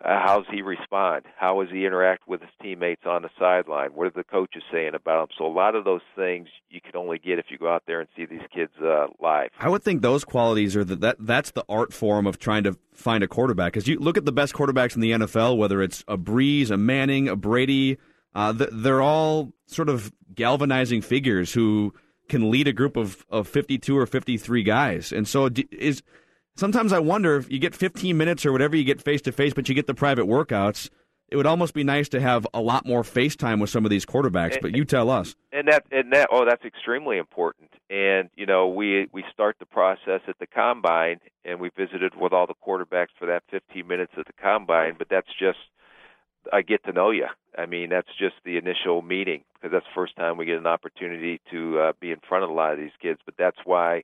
how's 0.02 0.46
he 0.50 0.62
respond? 0.62 1.26
How 1.36 1.62
does 1.62 1.70
he 1.72 1.86
interact 1.86 2.26
with 2.26 2.40
his 2.40 2.50
teammates 2.60 3.02
on 3.06 3.22
the 3.22 3.30
sideline? 3.38 3.90
What 3.90 4.08
are 4.08 4.10
the 4.10 4.24
coaches 4.24 4.64
saying 4.72 4.94
about 4.94 5.22
him? 5.22 5.28
So 5.38 5.46
a 5.46 5.52
lot 5.52 5.76
of 5.76 5.84
those 5.84 6.00
things 6.16 6.48
you 6.70 6.80
can 6.80 6.96
only 6.96 7.18
get 7.18 7.38
if 7.38 7.46
you 7.50 7.58
go 7.58 7.72
out 7.72 7.84
there 7.86 8.00
and 8.00 8.08
see 8.16 8.26
these 8.26 8.46
kids 8.52 8.72
uh, 8.82 9.06
live. 9.20 9.50
I 9.60 9.68
would 9.68 9.84
think 9.84 10.02
those 10.02 10.24
qualities 10.24 10.74
are 10.76 10.84
the, 10.84 10.96
that 10.96 11.16
that's 11.20 11.52
the 11.52 11.64
art 11.68 11.92
form 11.92 12.26
of 12.26 12.40
trying 12.40 12.64
to 12.64 12.76
find 12.92 13.22
a 13.22 13.28
quarterback. 13.28 13.74
Because 13.74 13.86
you 13.86 14.00
look 14.00 14.18
at 14.18 14.24
the 14.24 14.32
best 14.32 14.54
quarterbacks 14.54 14.96
in 14.96 15.02
the 15.02 15.12
NFL, 15.12 15.56
whether 15.56 15.80
it's 15.82 16.02
a 16.08 16.18
Brees, 16.18 16.72
a 16.72 16.76
Manning, 16.76 17.28
a 17.28 17.36
Brady, 17.36 17.98
uh, 18.34 18.52
th- 18.52 18.70
they're 18.72 19.02
all 19.02 19.52
sort 19.66 19.88
of 19.88 20.12
galvanizing 20.34 21.02
figures 21.02 21.52
who 21.52 21.92
can 22.28 22.50
lead 22.50 22.68
a 22.68 22.72
group 22.72 22.96
of, 22.96 23.24
of 23.30 23.48
52 23.48 23.96
or 23.96 24.06
53 24.06 24.62
guys. 24.62 25.12
And 25.12 25.26
so 25.26 25.48
d- 25.48 25.66
is 25.72 26.02
sometimes 26.56 26.92
I 26.92 26.98
wonder 26.98 27.36
if 27.36 27.50
you 27.50 27.58
get 27.58 27.74
15 27.74 28.16
minutes 28.16 28.44
or 28.44 28.52
whatever 28.52 28.76
you 28.76 28.84
get 28.84 29.00
face 29.00 29.22
to 29.22 29.32
face, 29.32 29.54
but 29.54 29.68
you 29.68 29.74
get 29.74 29.86
the 29.86 29.94
private 29.94 30.26
workouts. 30.26 30.90
It 31.30 31.36
would 31.36 31.46
almost 31.46 31.74
be 31.74 31.84
nice 31.84 32.08
to 32.10 32.20
have 32.20 32.46
a 32.54 32.60
lot 32.60 32.86
more 32.86 33.04
face 33.04 33.36
time 33.36 33.60
with 33.60 33.68
some 33.68 33.84
of 33.84 33.90
these 33.90 34.06
quarterbacks. 34.06 34.58
But 34.62 34.74
you 34.74 34.84
tell 34.86 35.10
us. 35.10 35.36
and 35.52 35.68
that 35.68 35.84
and 35.90 36.12
that 36.12 36.28
oh 36.32 36.46
that's 36.46 36.64
extremely 36.64 37.18
important 37.18 37.70
and 37.90 38.30
you 38.34 38.46
know 38.46 38.68
we 38.68 39.08
we 39.12 39.22
start 39.32 39.56
the 39.58 39.66
process 39.66 40.20
at 40.26 40.38
the 40.38 40.46
combine 40.46 41.18
and 41.44 41.60
we 41.60 41.70
visited 41.76 42.14
with 42.16 42.32
all 42.32 42.46
the 42.46 42.54
quarterbacks 42.66 43.08
for 43.18 43.26
that 43.26 43.42
15 43.50 43.86
minutes 43.86 44.12
at 44.16 44.26
the 44.26 44.32
combine 44.34 44.94
but 44.98 45.08
that's 45.10 45.28
just 45.38 45.58
I 46.52 46.62
get 46.62 46.84
to 46.84 46.92
know 46.92 47.10
you 47.10 47.26
I 47.56 47.66
mean 47.66 47.90
that's 47.90 48.08
just 48.18 48.36
the 48.44 48.56
initial 48.56 49.02
meeting 49.02 49.42
because 49.54 49.72
that's 49.72 49.86
the 49.86 49.94
first 49.94 50.16
time 50.16 50.36
we 50.36 50.46
get 50.46 50.58
an 50.58 50.66
opportunity 50.66 51.40
to 51.50 51.78
uh, 51.78 51.92
be 52.00 52.10
in 52.10 52.18
front 52.28 52.44
of 52.44 52.50
a 52.50 52.54
lot 52.54 52.72
of 52.72 52.78
these 52.78 52.90
kids 53.00 53.20
but 53.24 53.34
that's 53.38 53.58
why 53.64 54.02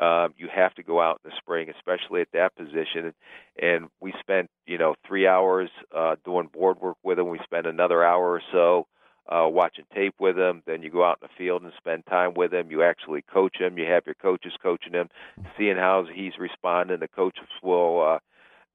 um, 0.00 0.34
you 0.36 0.48
have 0.54 0.74
to 0.74 0.82
go 0.82 1.00
out 1.00 1.20
in 1.24 1.30
the 1.30 1.36
spring, 1.38 1.68
especially 1.70 2.20
at 2.20 2.28
that 2.32 2.54
position. 2.54 3.14
And 3.60 3.88
we 4.00 4.12
spent, 4.20 4.50
you 4.66 4.78
know, 4.78 4.94
three 5.06 5.26
hours 5.26 5.70
uh, 5.94 6.16
doing 6.24 6.48
board 6.52 6.78
work 6.80 6.98
with 7.02 7.16
them. 7.16 7.28
We 7.28 7.40
spent 7.44 7.66
another 7.66 8.04
hour 8.04 8.32
or 8.32 8.42
so 8.52 8.86
uh, 9.28 9.48
watching 9.48 9.86
tape 9.94 10.14
with 10.20 10.36
them. 10.36 10.62
Then 10.66 10.82
you 10.82 10.90
go 10.90 11.04
out 11.04 11.18
in 11.22 11.28
the 11.28 11.34
field 11.38 11.62
and 11.62 11.72
spend 11.78 12.04
time 12.06 12.34
with 12.34 12.50
them. 12.50 12.70
You 12.70 12.82
actually 12.82 13.22
coach 13.22 13.56
them. 13.58 13.78
You 13.78 13.86
have 13.86 14.04
your 14.06 14.14
coaches 14.14 14.52
coaching 14.62 14.92
them, 14.92 15.08
seeing 15.56 15.76
how 15.76 16.04
he's 16.12 16.38
responding. 16.38 17.00
The 17.00 17.08
coaches 17.08 17.48
will 17.62 18.02
uh, 18.02 18.18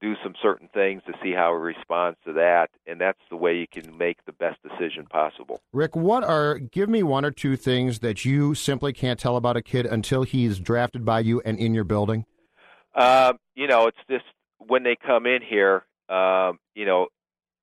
do 0.02 0.16
some 0.24 0.34
certain 0.42 0.68
things 0.74 1.02
to 1.06 1.14
see 1.24 1.32
how 1.32 1.54
he 1.54 1.62
responds 1.62 2.18
to 2.26 2.34
that, 2.34 2.70
and 2.88 3.00
that's 3.00 3.20
the 3.30 3.36
way 3.36 3.56
you 3.56 3.68
can 3.68 3.98
make 3.98 4.26
the 4.26 4.32
best 4.32 4.58
decision 4.64 5.06
possible. 5.06 5.62
Rick, 5.72 5.96
what 5.96 6.24
are 6.24 6.58
give 6.58 6.90
me 6.90 7.04
one 7.04 7.24
or 7.24 7.32
two 7.32 7.56
things 7.56 8.00
that 8.00 8.26
you 8.26 8.56
simply 8.56 8.94
can't 8.94 9.20
tell 9.20 9.38
about 9.38 9.56
a 9.56 9.62
kid 9.62 9.86
until 9.86 10.24
he's 10.24 10.60
drafted 10.60 11.06
by 11.06 11.20
you 11.20 11.42
and 11.46 11.60
in 11.60 11.74
your 11.74 11.84
building? 11.84 12.26
Um, 12.96 13.38
you 13.56 13.68
know, 13.68 13.88
it's 13.88 13.98
just 14.10 14.26
when 14.58 14.84
they 14.84 14.96
come 14.96 15.26
in 15.26 15.42
here, 15.48 15.86
um, 16.10 16.60
you 16.76 16.86
know, 16.86 17.08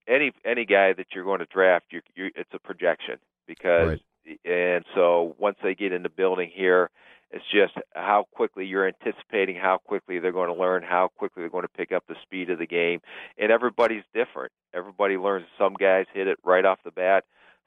any 0.07 0.33
any 0.45 0.65
guy 0.65 0.93
that 0.93 1.07
you're 1.15 1.25
going 1.25 1.41
to 1.41 1.47
draft, 1.47 1.87
you 1.91 2.01
you 2.15 2.31
it's 2.35 2.51
a 2.53 2.59
projection 2.59 3.17
because, 3.47 3.99
and 4.45 4.85
so 4.95 5.35
once 5.39 5.57
they 5.63 5.75
get 5.75 5.93
in 5.93 6.03
the 6.03 6.09
building 6.09 6.51
here, 6.55 6.91
it's 7.31 7.45
just 7.53 7.75
how 7.95 8.25
quickly 8.35 8.65
you're 8.65 8.89
anticipating 8.89 9.57
how 9.57 9.79
quickly 9.79 10.19
they're 10.19 10.33
going 10.33 10.53
to 10.53 10.59
learn, 10.59 10.83
how 10.83 11.09
quickly 11.17 11.43
they're 11.43 11.51
going 11.51 11.63
to 11.63 11.69
pick 11.69 11.93
up 11.93 12.05
the 12.09 12.17
speed 12.23 12.49
of 12.51 12.59
the 12.59 12.67
game, 12.67 13.01
and 13.37 13.53
everybody's 13.53 14.05
different. 14.15 14.53
Everybody 14.73 15.17
learns. 15.17 15.47
Some 15.59 15.75
guys 15.75 16.07
hit 16.15 16.27
it 16.27 16.39
right 16.45 16.65
off 16.65 16.79
the 16.85 16.91
bat. 16.91 17.25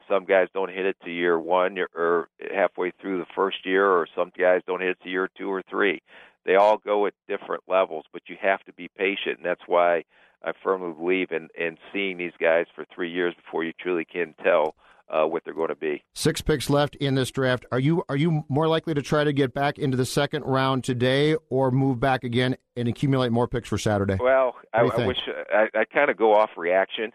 some 0.09 0.25
guys 0.25 0.47
don't 0.53 0.71
hit 0.71 0.85
it 0.85 0.97
to 1.03 1.11
year 1.11 1.39
one 1.39 1.77
or, 1.95 2.27
halfway 2.53 2.91
through 2.99 3.19
the 3.19 3.25
first 3.35 3.65
year, 3.65 3.87
or 3.87 4.07
some 4.15 4.31
guys 4.37 4.61
don't 4.65 4.81
hit 4.81 4.89
it 4.89 5.01
to 5.03 5.09
year 5.09 5.29
two 5.37 5.49
or 5.51 5.61
three. 5.69 6.01
They 6.45 6.55
all 6.55 6.77
go 6.77 7.05
at 7.05 7.13
different 7.27 7.63
levels, 7.67 8.05
but 8.11 8.23
you 8.27 8.35
have 8.41 8.63
to 8.63 8.73
be 8.73 8.89
patient, 8.97 9.37
and 9.37 9.45
that's 9.45 9.67
why 9.67 10.03
I 10.43 10.53
firmly 10.63 10.93
believe 10.93 11.31
in 11.31 11.49
in 11.57 11.77
seeing 11.93 12.17
these 12.17 12.33
guys 12.39 12.65
for 12.75 12.83
three 12.93 13.11
years 13.11 13.35
before 13.35 13.63
you 13.63 13.73
truly 13.79 14.05
can 14.05 14.33
tell 14.43 14.75
uh, 15.11 15.25
what 15.25 15.43
they're 15.43 15.53
going 15.53 15.69
to 15.69 15.75
be. 15.75 16.03
Six 16.15 16.41
picks 16.41 16.69
left 16.69 16.95
in 16.95 17.15
this 17.15 17.31
draft. 17.31 17.65
Are 17.71 17.79
you 17.79 18.03
are 18.09 18.15
you 18.15 18.45
more 18.49 18.67
likely 18.67 18.93
to 18.93 19.01
try 19.01 19.23
to 19.23 19.33
get 19.33 19.53
back 19.53 19.77
into 19.77 19.97
the 19.97 20.05
second 20.05 20.43
round 20.43 20.83
today, 20.83 21.35
or 21.49 21.69
move 21.71 21.99
back 21.99 22.23
again 22.23 22.55
and 22.75 22.87
accumulate 22.87 23.31
more 23.31 23.47
picks 23.47 23.67
for 23.67 23.77
Saturday? 23.77 24.17
Well, 24.19 24.55
I, 24.73 24.83
What 24.83 24.95
do 24.95 25.01
you 25.01 25.03
I 25.03 25.07
wish 25.07 25.17
I, 25.53 25.79
I 25.79 25.85
kind 25.85 26.09
of 26.09 26.17
go 26.17 26.33
off 26.33 26.51
reaction. 26.57 27.11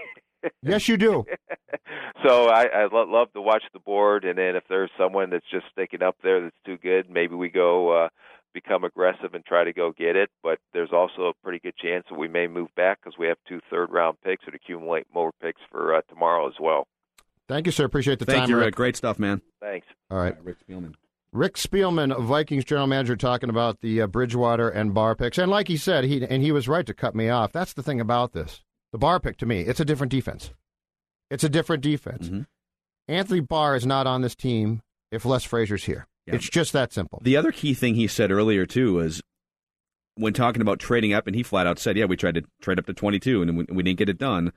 yes, 0.62 0.88
you 0.88 0.96
do. 0.96 1.24
so 2.24 2.48
I, 2.48 2.66
I 2.66 2.88
lo- 2.92 3.08
love 3.08 3.32
to 3.32 3.40
watch 3.40 3.62
the 3.72 3.80
board, 3.80 4.24
and 4.24 4.38
then 4.38 4.54
if 4.54 4.64
there's 4.68 4.90
someone 4.98 5.30
that's 5.30 5.48
just 5.50 5.66
sticking 5.72 6.02
up 6.02 6.16
there 6.22 6.42
that's 6.42 6.56
too 6.66 6.76
good, 6.76 7.10
maybe 7.10 7.34
we 7.34 7.48
go 7.48 8.04
uh, 8.04 8.08
become 8.52 8.84
aggressive 8.84 9.34
and 9.34 9.44
try 9.44 9.64
to 9.64 9.72
go 9.72 9.92
get 9.92 10.16
it. 10.16 10.30
But 10.42 10.58
there's 10.74 10.92
also 10.92 11.28
a 11.28 11.32
pretty 11.42 11.60
good 11.60 11.76
chance 11.76 12.04
that 12.10 12.18
we 12.18 12.28
may 12.28 12.46
move 12.46 12.68
back 12.76 12.98
because 13.02 13.18
we 13.18 13.26
have 13.28 13.38
two 13.48 13.60
third 13.70 13.90
round 13.90 14.18
picks 14.22 14.44
that 14.44 14.54
accumulate 14.54 15.06
more 15.14 15.32
picks 15.40 15.60
for 15.70 15.94
uh, 15.94 16.02
tomorrow 16.10 16.46
as 16.46 16.54
well. 16.60 16.86
Thank 17.48 17.66
you, 17.66 17.72
sir. 17.72 17.84
Appreciate 17.84 18.18
the 18.18 18.26
Thank 18.26 18.40
time, 18.40 18.50
you, 18.50 18.56
Rick. 18.56 18.66
Rick. 18.66 18.74
Great 18.76 18.96
stuff, 18.96 19.18
man. 19.18 19.40
Thanks. 19.60 19.86
All 20.10 20.18
right. 20.18 20.36
Rick 20.44 20.58
Spielman. 20.68 20.94
Rick 21.32 21.54
Spielman, 21.56 22.18
Vikings 22.22 22.64
general 22.64 22.86
manager, 22.86 23.16
talking 23.16 23.50
about 23.50 23.80
the 23.80 24.02
uh, 24.02 24.06
Bridgewater 24.06 24.68
and 24.68 24.94
Barr 24.94 25.14
picks, 25.14 25.36
and 25.36 25.50
like 25.50 25.68
he 25.68 25.76
said, 25.76 26.04
he 26.04 26.24
and 26.24 26.42
he 26.42 26.52
was 26.52 26.68
right 26.68 26.86
to 26.86 26.94
cut 26.94 27.14
me 27.14 27.28
off. 27.28 27.52
That's 27.52 27.74
the 27.74 27.82
thing 27.82 28.00
about 28.00 28.32
this. 28.32 28.62
The 28.92 28.98
Barr 28.98 29.20
pick 29.20 29.36
to 29.38 29.46
me, 29.46 29.60
it's 29.60 29.80
a 29.80 29.84
different 29.84 30.10
defense. 30.10 30.52
It's 31.30 31.44
a 31.44 31.50
different 31.50 31.82
defense. 31.82 32.28
Mm-hmm. 32.28 32.42
Anthony 33.08 33.40
Barr 33.40 33.76
is 33.76 33.84
not 33.84 34.06
on 34.06 34.22
this 34.22 34.34
team 34.34 34.80
if 35.12 35.26
Les 35.26 35.44
Frazier's 35.44 35.84
here. 35.84 36.06
It's 36.26 36.48
just 36.48 36.72
that 36.74 36.92
simple. 36.92 37.20
The 37.22 37.36
other 37.36 37.52
key 37.52 37.72
thing 37.74 37.94
he 37.94 38.06
said 38.06 38.30
earlier 38.30 38.66
too 38.66 38.94
was 38.94 39.22
when 40.14 40.32
talking 40.32 40.62
about 40.62 40.78
trading 40.78 41.12
up, 41.12 41.26
and 41.26 41.36
he 41.36 41.42
flat 41.42 41.66
out 41.66 41.78
said, 41.78 41.96
"Yeah, 41.96 42.06
we 42.06 42.16
tried 42.16 42.34
to 42.36 42.44
trade 42.60 42.78
up 42.78 42.86
to 42.86 42.94
22, 42.94 43.42
and 43.42 43.58
we, 43.58 43.66
we 43.70 43.82
didn't 43.82 43.98
get 43.98 44.08
it 44.08 44.18
done." 44.18 44.52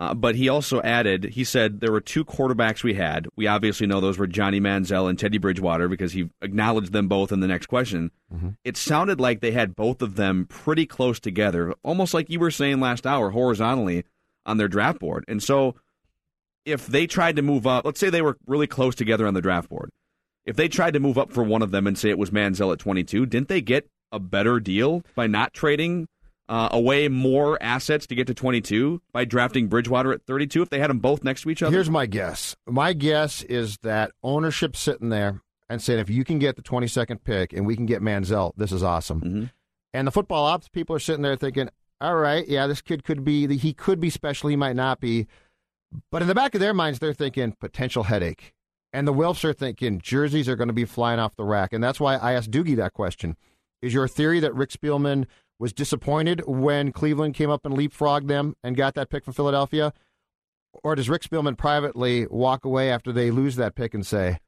Uh, 0.00 0.14
but 0.14 0.34
he 0.34 0.48
also 0.48 0.80
added, 0.80 1.24
he 1.24 1.44
said 1.44 1.80
there 1.80 1.92
were 1.92 2.00
two 2.00 2.24
quarterbacks 2.24 2.82
we 2.82 2.94
had. 2.94 3.28
We 3.36 3.46
obviously 3.46 3.86
know 3.86 4.00
those 4.00 4.16
were 4.16 4.26
Johnny 4.26 4.58
Manziel 4.58 5.10
and 5.10 5.18
Teddy 5.18 5.36
Bridgewater 5.36 5.88
because 5.88 6.12
he 6.12 6.30
acknowledged 6.40 6.92
them 6.92 7.06
both 7.06 7.32
in 7.32 7.40
the 7.40 7.46
next 7.46 7.66
question. 7.66 8.10
It 8.64 8.78
sounded 8.78 9.20
like 9.20 9.40
they 9.40 9.50
had 9.50 9.76
both 9.76 10.00
of 10.00 10.16
them 10.16 10.46
pretty 10.48 10.86
close 10.86 11.20
together, 11.20 11.74
almost 11.82 12.14
like 12.14 12.30
you 12.30 12.40
were 12.40 12.50
saying 12.50 12.80
last 12.80 13.06
hour, 13.06 13.30
horizontally 13.30 14.04
on 14.46 14.56
their 14.56 14.68
draft 14.68 15.00
board. 15.00 15.26
And 15.28 15.42
so, 15.42 15.74
if 16.64 16.86
they 16.86 17.06
tried 17.06 17.36
to 17.36 17.42
move 17.42 17.66
up, 17.66 17.84
let's 17.84 18.00
say 18.00 18.08
they 18.08 18.22
were 18.22 18.38
really 18.46 18.66
close 18.66 18.94
together 18.94 19.26
on 19.26 19.34
the 19.34 19.42
draft 19.42 19.68
board. 19.68 19.90
If 20.46 20.56
they 20.56 20.68
tried 20.68 20.94
to 20.94 21.00
move 21.00 21.18
up 21.18 21.30
for 21.30 21.44
one 21.44 21.60
of 21.60 21.72
them 21.72 21.86
and 21.86 21.98
say 21.98 22.08
it 22.08 22.18
was 22.18 22.30
Manziel 22.30 22.72
at 22.72 22.78
22, 22.78 23.26
didn't 23.26 23.48
they 23.48 23.60
get 23.60 23.86
a 24.12 24.18
better 24.18 24.60
deal 24.60 25.02
by 25.14 25.26
not 25.26 25.52
trading 25.52 26.08
uh, 26.50 26.68
away 26.72 27.06
more 27.06 27.56
assets 27.62 28.08
to 28.08 28.16
get 28.16 28.26
to 28.26 28.34
22 28.34 29.00
by 29.12 29.24
drafting 29.24 29.68
Bridgewater 29.68 30.12
at 30.12 30.26
32 30.26 30.62
if 30.62 30.68
they 30.68 30.80
had 30.80 30.90
them 30.90 30.98
both 30.98 31.22
next 31.22 31.42
to 31.42 31.50
each 31.50 31.62
other? 31.62 31.72
Here's 31.72 31.88
my 31.88 32.06
guess. 32.06 32.56
My 32.66 32.92
guess 32.92 33.42
is 33.44 33.78
that 33.78 34.10
ownership 34.24 34.74
sitting 34.74 35.10
there 35.10 35.42
and 35.68 35.80
saying, 35.80 36.00
if 36.00 36.10
you 36.10 36.24
can 36.24 36.40
get 36.40 36.56
the 36.56 36.62
22nd 36.62 37.22
pick 37.22 37.52
and 37.52 37.64
we 37.64 37.76
can 37.76 37.86
get 37.86 38.02
Manziel, 38.02 38.52
this 38.56 38.72
is 38.72 38.82
awesome. 38.82 39.20
Mm-hmm. 39.20 39.44
And 39.94 40.06
the 40.08 40.10
football 40.10 40.44
ops 40.44 40.68
people 40.68 40.94
are 40.96 41.00
sitting 41.00 41.22
there 41.22 41.36
thinking, 41.36 41.70
all 42.00 42.16
right, 42.16 42.46
yeah, 42.48 42.66
this 42.66 42.82
kid 42.82 43.04
could 43.04 43.22
be, 43.22 43.46
he 43.56 43.72
could 43.72 44.00
be 44.00 44.10
special, 44.10 44.50
he 44.50 44.56
might 44.56 44.76
not 44.76 44.98
be. 44.98 45.28
But 46.10 46.22
in 46.22 46.28
the 46.28 46.34
back 46.34 46.54
of 46.54 46.60
their 46.60 46.74
minds, 46.74 46.98
they're 46.98 47.14
thinking 47.14 47.52
potential 47.60 48.04
headache. 48.04 48.54
And 48.92 49.06
the 49.06 49.14
Wilfs 49.14 49.44
are 49.44 49.52
thinking 49.52 50.00
jerseys 50.00 50.48
are 50.48 50.56
going 50.56 50.68
to 50.68 50.74
be 50.74 50.84
flying 50.84 51.20
off 51.20 51.36
the 51.36 51.44
rack. 51.44 51.72
And 51.72 51.82
that's 51.82 52.00
why 52.00 52.16
I 52.16 52.32
asked 52.32 52.50
Doogie 52.50 52.76
that 52.76 52.92
question. 52.92 53.36
Is 53.82 53.94
your 53.94 54.08
theory 54.08 54.40
that 54.40 54.54
Rick 54.54 54.70
Spielman 54.70 55.26
was 55.60 55.72
disappointed 55.74 56.42
when 56.46 56.90
Cleveland 56.90 57.34
came 57.34 57.50
up 57.50 57.66
and 57.66 57.76
leapfrogged 57.76 58.26
them 58.26 58.56
and 58.64 58.74
got 58.74 58.94
that 58.94 59.10
pick 59.10 59.24
from 59.24 59.34
Philadelphia? 59.34 59.92
Or 60.82 60.94
does 60.94 61.10
Rick 61.10 61.22
Spielman 61.22 61.56
privately 61.58 62.26
walk 62.28 62.64
away 62.64 62.90
after 62.90 63.12
they 63.12 63.30
lose 63.30 63.56
that 63.56 63.74
pick 63.74 63.92
and 63.92 64.04
say, 64.04 64.38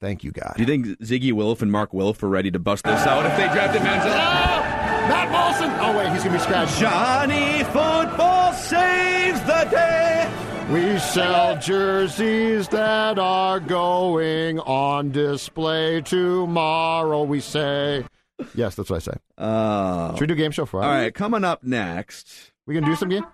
thank 0.00 0.24
you, 0.24 0.32
God? 0.32 0.54
Do 0.56 0.62
you 0.62 0.66
think 0.66 0.86
Zygi 1.00 1.32
Wilf 1.32 1.60
and 1.60 1.70
Mark 1.70 1.92
Wilf 1.92 2.22
are 2.22 2.28
ready 2.28 2.50
to 2.50 2.58
bust 2.58 2.84
this 2.84 3.06
out 3.06 3.26
if 3.26 3.36
they 3.36 3.46
drafted 3.52 3.82
Manziel? 3.82 4.06
Oh, 4.06 4.62
Matt 5.06 5.28
Molson! 5.28 5.78
Oh, 5.80 5.98
wait, 5.98 6.10
he's 6.12 6.24
going 6.24 6.32
to 6.32 6.38
be 6.38 6.44
scratched. 6.44 6.78
Johnny 6.78 7.62
Football 7.64 8.54
saves 8.54 9.40
the 9.42 9.68
day. 9.70 10.30
We 10.70 10.98
sell 10.98 11.60
jerseys 11.60 12.68
that 12.68 13.18
are 13.18 13.60
going 13.60 14.60
on 14.60 15.10
display 15.10 16.00
tomorrow, 16.00 17.22
we 17.22 17.40
say. 17.40 18.06
Yes, 18.54 18.74
that's 18.74 18.90
what 18.90 18.96
I 18.96 18.98
say. 19.00 19.16
Uh, 19.38 20.12
Should 20.14 20.22
we 20.22 20.26
do 20.26 20.34
Game 20.34 20.50
Show 20.50 20.66
Friday? 20.66 20.86
All 20.88 20.94
right, 20.94 21.14
coming 21.14 21.44
up 21.44 21.62
next. 21.62 22.52
We 22.66 22.74
can 22.74 22.84
do 22.84 22.96
some 22.96 23.10
game? 23.10 23.24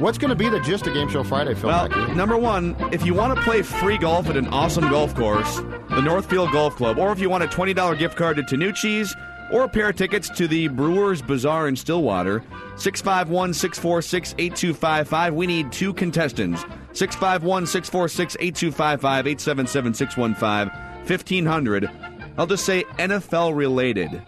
What's 0.00 0.16
going 0.16 0.30
to 0.30 0.34
be 0.34 0.48
the 0.48 0.60
gist 0.60 0.86
of 0.86 0.94
Game 0.94 1.08
Show 1.10 1.22
Friday, 1.22 1.54
Phil? 1.54 1.68
Well, 1.68 1.88
Mackey? 1.90 2.14
number 2.14 2.38
one, 2.38 2.74
if 2.92 3.04
you 3.04 3.12
want 3.12 3.36
to 3.36 3.42
play 3.44 3.60
free 3.60 3.98
golf 3.98 4.28
at 4.28 4.36
an 4.38 4.48
awesome 4.48 4.88
golf 4.88 5.14
course, 5.14 5.56
the 5.90 6.00
Northfield 6.00 6.50
Golf 6.52 6.76
Club, 6.76 6.98
or 6.98 7.12
if 7.12 7.20
you 7.20 7.28
want 7.28 7.44
a 7.44 7.46
$20 7.46 7.98
gift 7.98 8.16
card 8.16 8.36
to 8.36 8.42
Tanucci's, 8.42 9.14
or 9.52 9.64
a 9.64 9.68
pair 9.68 9.90
of 9.90 9.96
tickets 9.96 10.30
to 10.30 10.48
the 10.48 10.68
Brewers 10.68 11.20
Bazaar 11.20 11.68
in 11.68 11.76
Stillwater, 11.76 12.42
651 12.76 13.52
646 13.52 14.34
8255. 14.38 15.34
We 15.34 15.46
need 15.46 15.72
two 15.72 15.92
contestants. 15.92 16.62
651 16.92 17.66
646 17.66 18.36
8255 18.40 19.26
877 19.26 19.94
615 19.94 20.80
1500. 21.06 21.90
I'll 22.38 22.46
just 22.46 22.64
say 22.64 22.84
NFL 22.98 23.54
related 23.54 24.22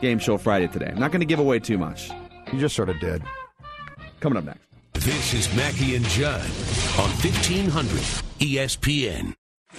game 0.00 0.18
show 0.18 0.36
Friday 0.38 0.66
today. 0.68 0.90
I'm 0.92 0.98
not 0.98 1.10
going 1.12 1.20
to 1.20 1.26
give 1.26 1.38
away 1.38 1.58
too 1.58 1.78
much. 1.78 2.10
You 2.52 2.58
just 2.58 2.76
sort 2.76 2.88
of 2.88 2.98
did. 3.00 3.22
Coming 4.20 4.38
up 4.38 4.44
next. 4.44 4.60
This 4.94 5.34
is 5.34 5.54
Mackey 5.54 5.94
and 5.96 6.04
Judd 6.06 6.40
on 6.98 7.10
E 7.10 7.22
1500 7.22 8.00
ESPN. 8.40 9.34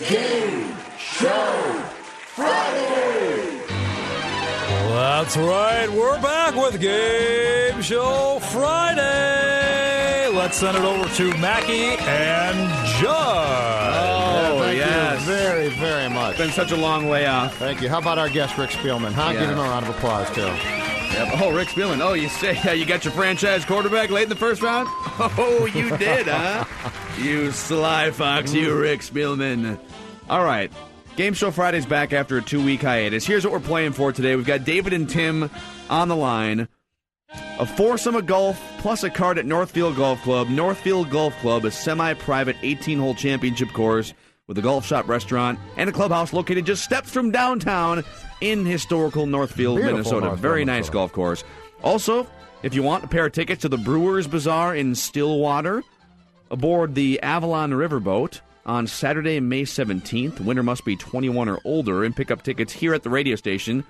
Game 0.10 0.76
Show 1.00 1.84
Friday. 2.36 3.62
That's 4.90 5.36
right. 5.38 5.90
We're 5.92 6.22
back 6.22 6.56
with 6.56 6.80
Game 6.80 7.82
Show 7.82 8.40
Friday. 8.52 9.67
Let's 10.38 10.60
send 10.60 10.78
it 10.78 10.84
over 10.84 11.10
to 11.16 11.38
Mackey 11.40 11.98
and 12.00 12.86
Judd. 13.02 13.10
Oh, 13.10 14.60
thank 14.62 14.78
yes. 14.78 15.20
you 15.20 15.26
very, 15.26 15.70
very 15.70 16.10
much. 16.10 16.34
It's 16.34 16.40
Been 16.40 16.52
such 16.52 16.72
a 16.72 16.78
long 16.78 17.10
way 17.10 17.26
off. 17.26 17.58
Thank 17.58 17.82
you. 17.82 17.90
How 17.90 17.98
about 17.98 18.20
our 18.20 18.30
guest, 18.30 18.56
Rick 18.56 18.70
Spielman? 18.70 19.14
Huh? 19.14 19.32
Yeah. 19.34 19.42
Give 19.42 19.50
him 19.50 19.58
a 19.58 19.64
round 19.64 19.88
of 19.88 19.96
applause, 19.96 20.30
too. 20.30 20.42
Yep. 20.42 21.42
Oh, 21.42 21.52
Rick 21.54 21.70
Spielman. 21.70 22.02
Oh, 22.02 22.14
you 22.14 22.30
say 22.30 22.56
uh, 22.60 22.72
you 22.72 22.86
got 22.86 23.04
your 23.04 23.14
franchise 23.14 23.66
quarterback 23.66 24.12
late 24.12 24.24
in 24.24 24.30
the 24.30 24.36
first 24.36 24.62
round? 24.62 24.88
Oh, 25.20 25.66
you 25.66 25.98
did, 25.98 26.28
huh? 26.28 26.64
you 27.20 27.52
sly 27.52 28.12
fox, 28.12 28.54
you 28.54 28.80
Rick 28.80 29.02
Spielman. 29.02 29.80
All 30.30 30.44
right. 30.44 30.72
Game 31.16 31.34
Show 31.34 31.50
Friday's 31.50 31.88
back 31.88 32.14
after 32.14 32.38
a 32.38 32.42
two 32.44 32.64
week 32.64 32.84
hiatus. 32.84 33.26
Here's 33.26 33.44
what 33.44 33.52
we're 33.52 33.60
playing 33.60 33.94
for 33.94 34.12
today. 34.14 34.36
We've 34.36 34.46
got 34.46 34.64
David 34.64 34.94
and 34.94 35.10
Tim 35.10 35.50
on 35.90 36.08
the 36.08 36.16
line. 36.16 36.68
A 37.60 37.66
foursome 37.66 38.16
of 38.16 38.26
golf 38.26 38.62
plus 38.80 39.04
a 39.04 39.10
card 39.10 39.38
at 39.38 39.46
Northfield 39.46 39.96
Golf 39.96 40.22
Club. 40.22 40.48
Northfield 40.50 41.10
Golf 41.10 41.36
Club, 41.40 41.66
a 41.66 41.72
semi 41.72 42.14
private 42.14 42.56
18 42.62 43.00
hole 43.00 43.16
championship 43.16 43.70
course 43.74 44.14
with 44.48 44.58
a 44.58 44.62
golf 44.62 44.86
shop 44.86 45.08
restaurant 45.10 45.60
and 45.76 45.90
a 45.90 45.94
clubhouse 45.94 46.32
located 46.32 46.66
just 46.66 46.84
steps 46.84 47.12
from 47.12 47.32
downtown 47.32 48.04
in 48.40 48.66
historical 48.66 49.26
Northfield, 49.26 49.78
Beautiful 49.78 49.98
Minnesota. 49.98 50.22
Northfield, 50.28 50.40
Very 50.40 50.64
nice 50.66 50.76
Minnesota. 50.86 50.94
golf 50.94 51.12
course. 51.12 51.44
Also, 51.84 52.28
if 52.64 52.74
you 52.74 52.82
want 52.82 53.04
a 53.04 53.08
pair 53.08 53.26
of 53.26 53.34
tickets 53.34 53.62
to 53.64 53.70
the 53.70 53.78
Brewers 53.78 54.28
Bazaar 54.28 54.76
in 54.76 54.96
Stillwater, 54.96 55.84
aboard 56.50 56.96
the 56.96 57.22
Avalon 57.22 57.72
Riverboat 57.72 58.40
on 58.66 58.88
Saturday, 58.88 59.40
May 59.40 59.64
17th. 59.64 60.40
Winner 60.40 60.64
must 60.64 60.86
be 60.86 60.96
21 60.96 61.50
or 61.50 61.60
older 61.66 62.04
and 62.04 62.16
pick 62.16 62.32
up 62.32 62.42
tickets 62.44 62.72
here 62.72 62.94
at 62.94 63.04
the 63.04 63.10
radio 63.10 63.36
station 63.36 63.84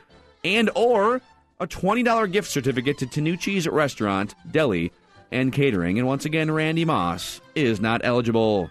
and 0.44 0.70
or 0.76 1.22
a 1.60 1.68
$20 1.68 2.32
gift 2.32 2.50
certificate 2.50 2.98
to 3.00 3.08
Tanucci's 3.08 3.68
Restaurant, 3.68 4.36
Deli, 4.52 4.92
and 5.32 5.52
Catering. 5.52 5.98
And 5.98 6.08
once 6.08 6.26
again, 6.26 6.52
Randy 6.52 6.86
Moss 6.86 7.42
is 7.56 7.82
not 7.82 8.02
eligible. 8.04 8.70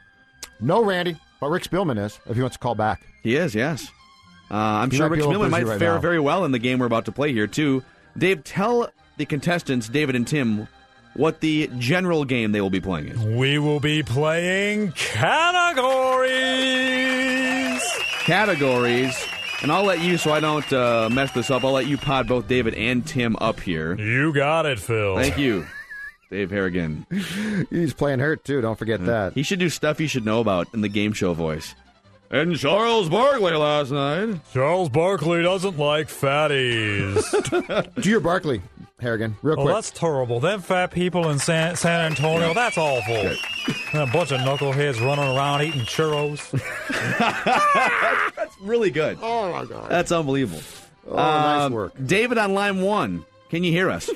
No, 0.60 0.84
Randy, 0.84 1.16
but 1.40 1.48
Rick 1.48 1.64
Spielman 1.64 2.02
is, 2.04 2.18
if 2.26 2.36
he 2.36 2.42
wants 2.42 2.56
to 2.56 2.60
call 2.60 2.74
back. 2.74 3.02
He 3.22 3.36
is, 3.36 3.54
yes. 3.54 3.90
Uh, 4.50 4.54
I'm 4.54 4.90
He 4.90 4.96
sure 4.98 5.08
Rick 5.08 5.20
a 5.20 5.24
Spielman 5.24 5.50
might 5.50 5.66
right 5.66 5.78
fare 5.78 5.94
now. 5.94 6.00
very 6.00 6.20
well 6.20 6.44
in 6.44 6.52
the 6.52 6.58
game 6.58 6.78
we're 6.78 6.86
about 6.86 7.06
to 7.06 7.12
play 7.12 7.32
here, 7.32 7.46
too. 7.48 7.82
Dave, 8.16 8.44
tell 8.44 8.88
the 9.16 9.26
contestants, 9.26 9.88
David 9.88 10.14
and 10.14 10.26
Tim, 10.26 10.68
what 11.14 11.40
the 11.40 11.68
general 11.78 12.24
game 12.24 12.52
they 12.52 12.60
will 12.60 12.70
be 12.70 12.80
playing 12.80 13.08
is. 13.08 13.18
We 13.18 13.58
will 13.58 13.80
be 13.80 14.02
playing 14.02 14.92
categories. 14.92 16.36
Categories. 18.24 19.26
And 19.62 19.72
I'll 19.72 19.84
let 19.84 20.00
you, 20.00 20.18
so 20.18 20.32
I 20.32 20.40
don't 20.40 20.70
uh, 20.72 21.08
mess 21.10 21.32
this 21.32 21.50
up, 21.50 21.64
I'll 21.64 21.72
let 21.72 21.86
you 21.86 21.96
pod 21.96 22.28
both 22.28 22.46
David 22.46 22.74
and 22.74 23.06
Tim 23.06 23.36
up 23.40 23.58
here. 23.60 23.96
You 23.98 24.32
got 24.32 24.66
it, 24.66 24.78
Phil. 24.78 25.16
Thank 25.16 25.38
you. 25.38 25.66
Dave 26.30 26.50
Harrigan. 26.50 27.06
He's 27.70 27.94
playing 27.94 28.18
hurt 28.18 28.44
too. 28.44 28.60
Don't 28.60 28.78
forget 28.78 29.04
that. 29.06 29.32
He 29.34 29.42
should 29.42 29.58
do 29.58 29.70
stuff 29.70 30.00
you 30.00 30.08
should 30.08 30.24
know 30.24 30.40
about 30.40 30.66
in 30.74 30.80
the 30.80 30.88
game 30.88 31.12
show 31.12 31.34
voice. 31.34 31.74
And 32.30 32.58
Charles 32.58 33.08
Barkley 33.08 33.52
last 33.52 33.92
night. 33.92 34.40
Charles 34.52 34.88
Barkley 34.88 35.42
doesn't 35.42 35.78
like 35.78 36.08
fatties. 36.08 37.22
Do 38.02 38.10
your 38.10 38.18
Barkley, 38.18 38.62
Harrigan, 38.98 39.36
real 39.42 39.56
well, 39.56 39.66
quick. 39.66 39.74
that's 39.74 39.90
terrible. 39.90 40.40
Them 40.40 40.60
fat 40.62 40.90
people 40.90 41.28
in 41.28 41.38
San, 41.38 41.76
San 41.76 42.00
Antonio, 42.06 42.54
that's 42.54 42.78
awful. 42.78 43.14
And 43.14 44.08
a 44.08 44.10
bunch 44.10 44.32
of 44.32 44.40
knuckleheads 44.40 44.98
running 45.04 45.36
around 45.36 45.62
eating 45.62 45.82
churros. 45.82 46.40
That's 48.36 48.56
really 48.60 48.90
good. 48.90 49.18
Oh 49.20 49.52
my 49.52 49.64
god. 49.66 49.90
That's 49.90 50.12
unbelievable. 50.12 50.62
Oh, 51.08 51.14
nice 51.16 51.70
Uh, 51.70 51.74
work. 51.74 51.92
David 52.06 52.38
on 52.38 52.54
line 52.54 52.80
one, 52.80 53.24
can 53.50 53.64
you 53.64 53.70
hear 53.72 53.90
us? 53.90 54.08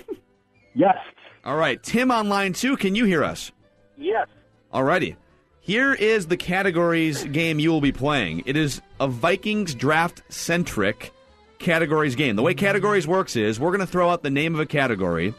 yes. 0.75 0.97
All 1.45 1.57
right. 1.57 1.83
Tim 1.83 2.11
on 2.11 2.29
line 2.29 2.53
two, 2.55 2.77
can 2.77 2.95
you 2.95 3.05
hear 3.05 3.23
us? 3.25 3.53
Yes. 3.99 4.29
Alrighty. 4.73 5.17
Here 5.61 5.93
is 5.93 6.27
the 6.29 6.37
categories 6.37 7.25
game 7.25 7.59
you 7.59 7.71
will 7.71 7.81
be 7.83 7.93
playing. 7.93 8.45
It 8.47 8.57
is 8.57 8.81
a 8.99 9.09
Vikings 9.09 9.75
draft 9.75 10.23
centric 10.31 11.13
categories 11.61 12.17
game. 12.17 12.37
The 12.37 12.43
way 12.43 12.55
categories 12.55 13.07
works 13.07 13.37
is 13.37 13.61
we're 13.61 13.71
going 13.71 13.81
to 13.81 13.87
throw 13.87 14.11
out 14.11 14.23
the 14.23 14.31
name 14.31 14.55
of 14.55 14.61
a 14.61 14.67
category. 14.67 15.35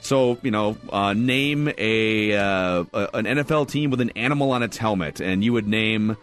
So 0.00 0.38
you 0.42 0.52
know, 0.52 0.76
uh, 0.90 1.12
name 1.12 1.72
a, 1.76 2.36
uh, 2.36 2.84
a 2.92 3.08
an 3.14 3.24
NFL 3.24 3.68
team 3.68 3.90
with 3.90 4.00
an 4.00 4.10
animal 4.10 4.52
on 4.52 4.62
its 4.62 4.76
helmet, 4.76 5.20
and 5.20 5.42
you 5.42 5.52
would 5.52 5.66
name 5.66 6.16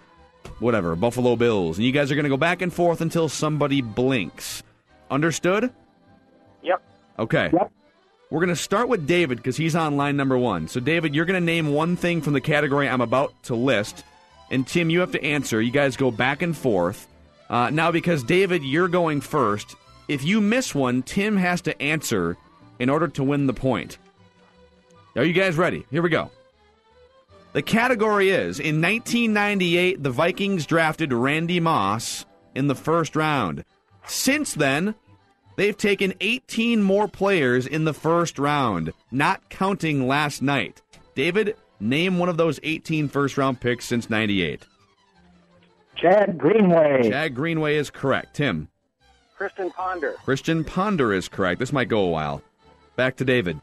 whatever 0.60 0.96
Buffalo 0.96 1.36
Bills, 1.36 1.78
and 1.78 1.86
you 1.86 1.92
guys 1.92 2.12
are 2.12 2.16
going 2.16 2.24
to 2.24 2.30
go 2.30 2.38
back 2.38 2.62
and 2.62 2.74
forth 2.74 3.02
until 3.02 3.28
somebody 3.28 3.82
blinks. 3.82 4.64
Understood? 5.12 5.72
Yep. 6.64 6.82
Okay. 7.20 7.50
Yep. 7.52 7.72
We're 8.32 8.40
going 8.40 8.50
to 8.50 8.56
start 8.56 8.90
with 8.90 9.06
David 9.06 9.38
because 9.38 9.56
he's 9.56 9.76
on 9.76 9.98
line 9.98 10.18
number 10.18 10.38
one. 10.38 10.68
So, 10.68 10.80
David, 10.80 11.14
you're 11.14 11.26
going 11.26 11.40
to 11.40 11.46
name 11.46 11.72
one 11.72 11.96
thing 11.96 12.22
from 12.22 12.34
the 12.34 12.42
category 12.42 12.90
I'm 12.90 13.02
about 13.02 13.34
to 13.44 13.56
list. 13.56 14.04
And, 14.50 14.66
Tim, 14.66 14.90
you 14.90 15.00
have 15.02 15.12
to 15.12 15.24
answer. 15.24 15.62
You 15.62 15.72
guys 15.72 15.96
go 15.96 16.12
back 16.12 16.42
and 16.42 16.58
forth. 16.58 17.08
Uh, 17.50 17.70
now, 17.70 17.92
because, 17.92 18.24
David, 18.24 18.64
you're 18.64 18.88
going 18.88 19.22
first, 19.22 19.76
if 20.08 20.24
you 20.24 20.42
miss 20.42 20.74
one, 20.74 21.04
Tim 21.04 21.38
has 21.38 21.62
to 21.62 21.82
answer 21.82 22.38
in 22.80 22.90
order 22.90 23.08
to 23.10 23.24
win 23.24 23.48
the 23.48 23.54
point. 23.54 23.98
Are 25.16 25.24
you 25.24 25.34
guys 25.34 25.56
ready? 25.56 25.86
Here 25.92 26.02
we 26.02 26.10
go. 26.10 26.32
The 27.54 27.62
category 27.62 28.32
is 28.32 28.60
In 28.60 28.82
1998, 28.82 30.04
the 30.04 30.10
Vikings 30.10 30.66
drafted 30.66 31.14
Randy 31.14 31.62
Moss 31.62 32.26
in 32.54 32.68
the 32.68 32.76
first 32.76 33.16
round. 33.16 33.64
Since 34.08 34.56
then, 34.56 34.94
they've 35.56 35.78
taken 35.78 36.14
18 36.20 36.84
more 36.84 37.08
players 37.08 37.66
in 37.66 37.86
the 37.86 37.94
first 37.94 38.38
round, 38.38 38.92
not 39.10 39.50
counting 39.50 40.06
last 40.06 40.42
night. 40.42 40.82
David, 41.16 41.56
name 41.80 42.20
one 42.20 42.28
of 42.28 42.36
those 42.36 42.60
18 42.62 43.08
first 43.08 43.38
round 43.38 43.62
picks 43.62 43.86
since 43.86 44.10
98. 44.10 44.66
Chad 45.96 46.38
Greenway. 46.38 47.10
Chad 47.10 47.36
Greenway 47.36 47.76
is 47.76 47.90
correct. 47.90 48.36
Tim. 48.36 48.68
Christian 49.38 49.70
Ponder. 49.72 50.14
Christian 50.24 50.64
Ponder 50.64 51.14
is 51.14 51.28
correct. 51.28 51.60
This 51.60 51.74
might 51.74 51.90
go 51.90 52.02
a 52.02 52.10
while. 52.10 52.42
Back 52.96 53.18
to 53.18 53.26
David. 53.26 53.60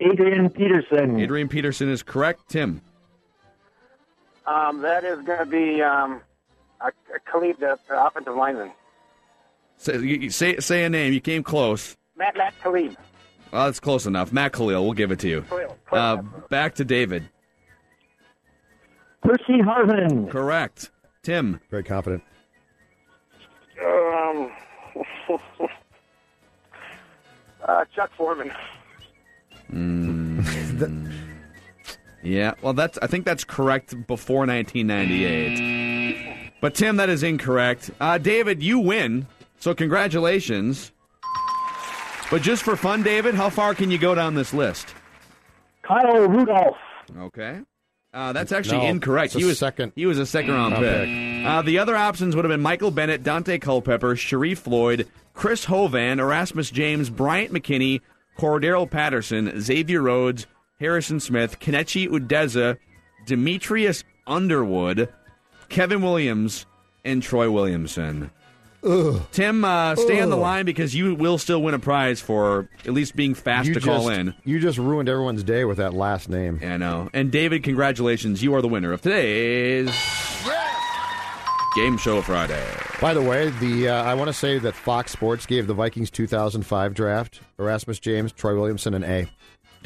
Adrian 0.00 0.48
Peterson. 0.50 1.18
Adrian 1.20 1.48
Peterson 1.48 1.88
is 1.88 2.02
correct. 2.02 2.48
Tim. 2.48 2.80
Um, 4.46 4.82
that 4.82 5.04
is 5.04 5.20
going 5.22 5.38
to 5.38 5.46
be 5.46 5.80
um, 5.82 6.20
uh, 6.80 6.90
Khalid, 7.24 7.56
the, 7.58 7.78
the 7.88 8.04
offensive 8.06 8.34
lineman. 8.36 8.70
Say, 9.78 9.98
you- 9.98 10.30
say, 10.30 10.58
say 10.58 10.84
a 10.84 10.90
name. 10.90 11.12
You 11.12 11.20
came 11.20 11.42
close. 11.42 11.96
Matt 12.16 12.36
Matt 12.36 12.54
Khalid. 12.62 12.96
Well, 13.52 13.64
that's 13.66 13.80
close 13.80 14.06
enough. 14.06 14.32
Matt 14.32 14.52
Kalil, 14.52 14.82
we'll 14.84 14.92
give 14.92 15.10
it 15.12 15.20
to 15.20 15.28
you. 15.28 15.42
Kalil. 15.42 15.76
Uh, 15.90 16.16
back 16.48 16.74
to 16.76 16.84
David. 16.84 17.28
Percy 19.22 19.60
Harvin. 19.62 20.30
Correct. 20.30 20.90
Tim. 21.24 21.60
Very 21.70 21.82
confident. 21.82 22.22
Um, 23.82 24.52
uh, 27.64 27.84
Chuck 27.94 28.10
Foreman. 28.16 28.52
Mm. 29.72 31.12
yeah, 32.22 32.54
well, 32.62 32.74
that's 32.74 32.98
I 32.98 33.06
think 33.06 33.24
that's 33.24 33.44
correct 33.44 34.06
before 34.06 34.46
1998. 34.46 36.52
But 36.60 36.74
Tim, 36.74 36.96
that 36.96 37.08
is 37.08 37.22
incorrect. 37.22 37.90
Uh, 38.00 38.18
David, 38.18 38.62
you 38.62 38.78
win, 38.78 39.26
so 39.58 39.74
congratulations. 39.74 40.92
But 42.30 42.42
just 42.42 42.62
for 42.62 42.76
fun, 42.76 43.02
David, 43.02 43.34
how 43.34 43.50
far 43.50 43.74
can 43.74 43.90
you 43.90 43.98
go 43.98 44.14
down 44.14 44.34
this 44.34 44.54
list? 44.54 44.94
Kyle 45.82 46.26
Rudolph. 46.26 46.76
Okay. 47.18 47.60
Uh, 48.14 48.32
that's 48.32 48.52
actually 48.52 48.78
No, 48.78 48.86
incorrect. 48.86 49.32
he 49.34 49.44
was 49.44 49.58
second 49.58 49.92
He 49.96 50.06
was 50.06 50.18
a 50.18 50.26
second 50.26 50.52
round 50.52 50.74
round 50.74 50.84
pick. 50.84 51.46
Uh, 51.46 51.62
the 51.62 51.78
other 51.80 51.96
options 51.96 52.36
would 52.36 52.44
have 52.44 52.50
been 52.50 52.62
Michael 52.62 52.90
Bennett, 52.92 53.22
Daunte 53.24 53.60
Culpepper, 53.60 54.14
Sharrif 54.14 54.58
Floyd, 54.58 55.08
Chris 55.34 55.64
Hovan, 55.66 56.20
Erasmus 56.20 56.70
James, 56.70 57.10
Bryant 57.10 57.52
McKinnie, 57.52 58.00
Cordarrelle 58.38 58.88
Patterson, 58.90 59.60
Xavier 59.60 60.00
Rhodes, 60.02 60.46
Harrison 60.78 61.18
Smith, 61.18 61.58
Kenechi 61.58 62.08
Udeze, 62.08 62.78
Demetrius 63.26 64.04
Underwood, 64.26 65.08
Kevin 65.68 66.02
Williams, 66.02 66.66
and 67.04 67.22
Troy 67.22 67.50
Williamson. 67.50 68.30
Ugh. 68.84 69.22
Tim, 69.32 69.64
uh, 69.64 69.96
stay 69.96 70.20
on 70.20 70.30
the 70.30 70.36
line 70.36 70.66
because 70.66 70.94
you 70.94 71.14
will 71.14 71.38
still 71.38 71.62
win 71.62 71.74
a 71.74 71.78
prize 71.78 72.20
for 72.20 72.68
at 72.84 72.92
least 72.92 73.16
being 73.16 73.34
fast 73.34 73.68
You 73.68 73.74
to 73.74 73.80
call 73.80 74.08
just- 74.08 74.18
in. 74.20 74.34
You 74.44 74.60
just 74.60 74.78
ruined 74.78 75.08
everyone's 75.08 75.42
day 75.42 75.64
with 75.64 75.78
that 75.78 75.94
last 75.94 76.28
name. 76.28 76.60
I 76.62 76.76
know. 76.76 77.08
And 77.12 77.30
David, 77.30 77.62
congratulations. 77.62 78.42
You 78.42 78.54
are 78.54 78.62
the 78.62 78.68
winner 78.68 78.92
of 78.92 79.00
today's 79.02 79.90
Game 81.74 81.96
Show 81.98 82.22
Friday. 82.22 82.64
By 83.00 83.14
the 83.14 83.22
way, 83.22 83.50
the 83.50 83.88
uh, 83.88 84.04
I 84.04 84.14
want 84.14 84.28
to 84.28 84.32
say 84.32 84.58
that 84.60 84.74
Fox 84.74 85.10
Sports 85.10 85.44
gave 85.44 85.66
the 85.66 85.74
Vikings 85.74 86.08
2005 86.10 86.94
draft 86.94 87.40
Erasmus 87.58 87.98
James, 87.98 88.32
Troy 88.32 88.54
Williamson, 88.54 88.94
an 88.94 89.02
A. 89.02 89.26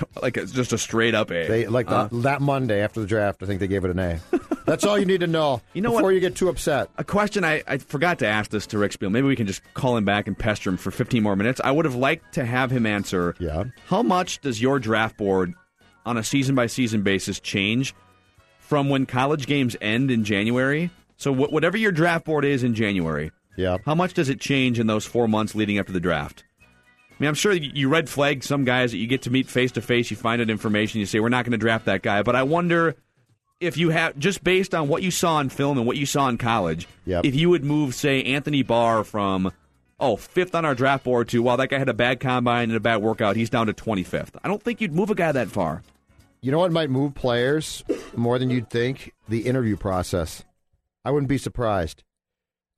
Like 0.22 0.36
it's 0.36 0.52
just 0.52 0.72
a 0.72 0.78
straight 0.78 1.14
up 1.14 1.30
A. 1.30 1.46
They 1.46 1.66
like 1.66 1.90
Uh, 1.90 2.08
that, 2.08 2.22
that 2.22 2.42
Monday 2.42 2.80
after 2.82 3.00
the 3.00 3.06
draft. 3.06 3.42
I 3.42 3.46
think 3.46 3.60
they 3.60 3.68
gave 3.68 3.84
it 3.84 3.90
an 3.90 3.98
A. 3.98 4.20
That's 4.66 4.84
all 4.84 4.98
you 4.98 5.06
need 5.06 5.20
to 5.20 5.26
know. 5.26 5.62
You 5.72 5.80
know 5.82 5.90
before 5.90 6.02
what? 6.04 6.14
you 6.14 6.20
get 6.20 6.34
too 6.34 6.48
upset. 6.48 6.90
A 6.98 7.04
question 7.04 7.44
I, 7.44 7.62
I 7.66 7.78
forgot 7.78 8.18
to 8.18 8.26
ask 8.26 8.50
this 8.50 8.66
to 8.68 8.78
Rick 8.78 8.92
Spiel. 8.92 9.10
Maybe 9.10 9.26
we 9.26 9.36
can 9.36 9.46
just 9.46 9.62
call 9.74 9.96
him 9.96 10.04
back 10.04 10.26
and 10.26 10.38
pester 10.38 10.68
him 10.70 10.76
for 10.76 10.90
15 10.90 11.22
more 11.22 11.36
minutes. 11.36 11.60
I 11.64 11.70
would 11.70 11.84
have 11.86 11.94
liked 11.94 12.34
to 12.34 12.44
have 12.44 12.70
him 12.70 12.84
answer. 12.84 13.34
Yeah. 13.38 13.64
How 13.86 14.02
much 14.02 14.40
does 14.40 14.60
your 14.60 14.78
draft 14.78 15.16
board 15.16 15.54
on 16.04 16.16
a 16.18 16.24
season 16.24 16.54
by 16.54 16.66
season 16.66 17.02
basis 17.02 17.40
change 17.40 17.94
from 18.58 18.88
when 18.90 19.06
college 19.06 19.46
games 19.46 19.76
end 19.80 20.10
in 20.10 20.24
January? 20.24 20.90
So 21.16 21.32
wh- 21.34 21.50
whatever 21.52 21.76
your 21.78 21.92
draft 21.92 22.24
board 22.26 22.44
is 22.44 22.62
in 22.62 22.74
January, 22.74 23.30
yeah. 23.56 23.78
How 23.86 23.94
much 23.94 24.14
does 24.14 24.28
it 24.28 24.38
change 24.40 24.78
in 24.78 24.86
those 24.86 25.04
four 25.06 25.26
months 25.28 25.54
leading 25.54 25.78
up 25.78 25.86
to 25.86 25.92
the 25.92 25.98
draft? 26.00 26.44
I 27.18 27.22
mean, 27.22 27.28
I'm 27.28 27.34
sure 27.34 27.52
you 27.52 27.70
you 27.74 27.88
red 27.88 28.08
flag 28.08 28.44
some 28.44 28.64
guys 28.64 28.92
that 28.92 28.98
you 28.98 29.06
get 29.06 29.22
to 29.22 29.30
meet 29.30 29.48
face 29.48 29.72
to 29.72 29.80
face. 29.82 30.10
You 30.10 30.16
find 30.16 30.40
out 30.40 30.50
information. 30.50 31.00
You 31.00 31.06
say 31.06 31.18
we're 31.20 31.28
not 31.28 31.44
going 31.44 31.52
to 31.52 31.58
draft 31.58 31.86
that 31.86 32.02
guy. 32.02 32.22
But 32.22 32.36
I 32.36 32.44
wonder 32.44 32.94
if 33.60 33.76
you 33.76 33.90
have 33.90 34.16
just 34.18 34.44
based 34.44 34.72
on 34.74 34.86
what 34.86 35.02
you 35.02 35.10
saw 35.10 35.40
in 35.40 35.48
film 35.48 35.78
and 35.78 35.86
what 35.86 35.96
you 35.96 36.06
saw 36.06 36.28
in 36.28 36.38
college, 36.38 36.86
Yep. 37.06 37.24
if 37.24 37.34
you 37.34 37.50
would 37.50 37.64
move, 37.64 37.92
say, 37.94 38.22
Anthony 38.22 38.62
Barr 38.62 39.02
from 39.02 39.50
oh 39.98 40.16
fifth 40.16 40.54
on 40.54 40.64
our 40.64 40.76
draft 40.76 41.02
board 41.02 41.28
to 41.30 41.42
well 41.42 41.56
that 41.56 41.68
guy 41.70 41.78
had 41.78 41.88
a 41.88 41.94
bad 41.94 42.20
combine 42.20 42.68
and 42.70 42.76
a 42.76 42.80
bad 42.80 42.98
workout, 43.02 43.34
he's 43.34 43.50
down 43.50 43.66
to 43.66 43.72
25th. 43.72 44.36
I 44.44 44.46
don't 44.48 44.62
think 44.62 44.80
you'd 44.80 44.94
move 44.94 45.10
a 45.10 45.16
guy 45.16 45.32
that 45.32 45.48
far. 45.48 45.82
You 46.40 46.52
know 46.52 46.60
what 46.60 46.70
might 46.70 46.88
move 46.88 47.14
players 47.16 47.82
more 48.16 48.38
than 48.38 48.48
you'd 48.48 48.70
think? 48.70 49.12
The 49.28 49.40
interview 49.40 49.76
process. 49.76 50.44
I 51.04 51.10
wouldn't 51.10 51.28
be 51.28 51.38
surprised. 51.38 52.04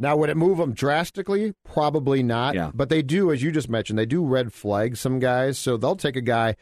Now, 0.01 0.17
would 0.17 0.31
it 0.31 0.37
move 0.37 0.57
them 0.57 0.73
drastically? 0.73 1.53
Probably 1.63 2.23
not. 2.23 2.55
Yeah. 2.55 2.71
But 2.73 2.89
they 2.89 3.03
do, 3.03 3.31
as 3.31 3.43
you 3.43 3.53
just 3.53 3.69
mentioned, 3.69 3.99
they 3.99 4.07
do 4.07 4.25
red 4.25 4.51
flag 4.51 4.97
some 4.97 5.19
guys. 5.19 5.59
So 5.59 5.77
they'll 5.77 5.95
take 5.95 6.17
a 6.17 6.23
guy. 6.23 6.57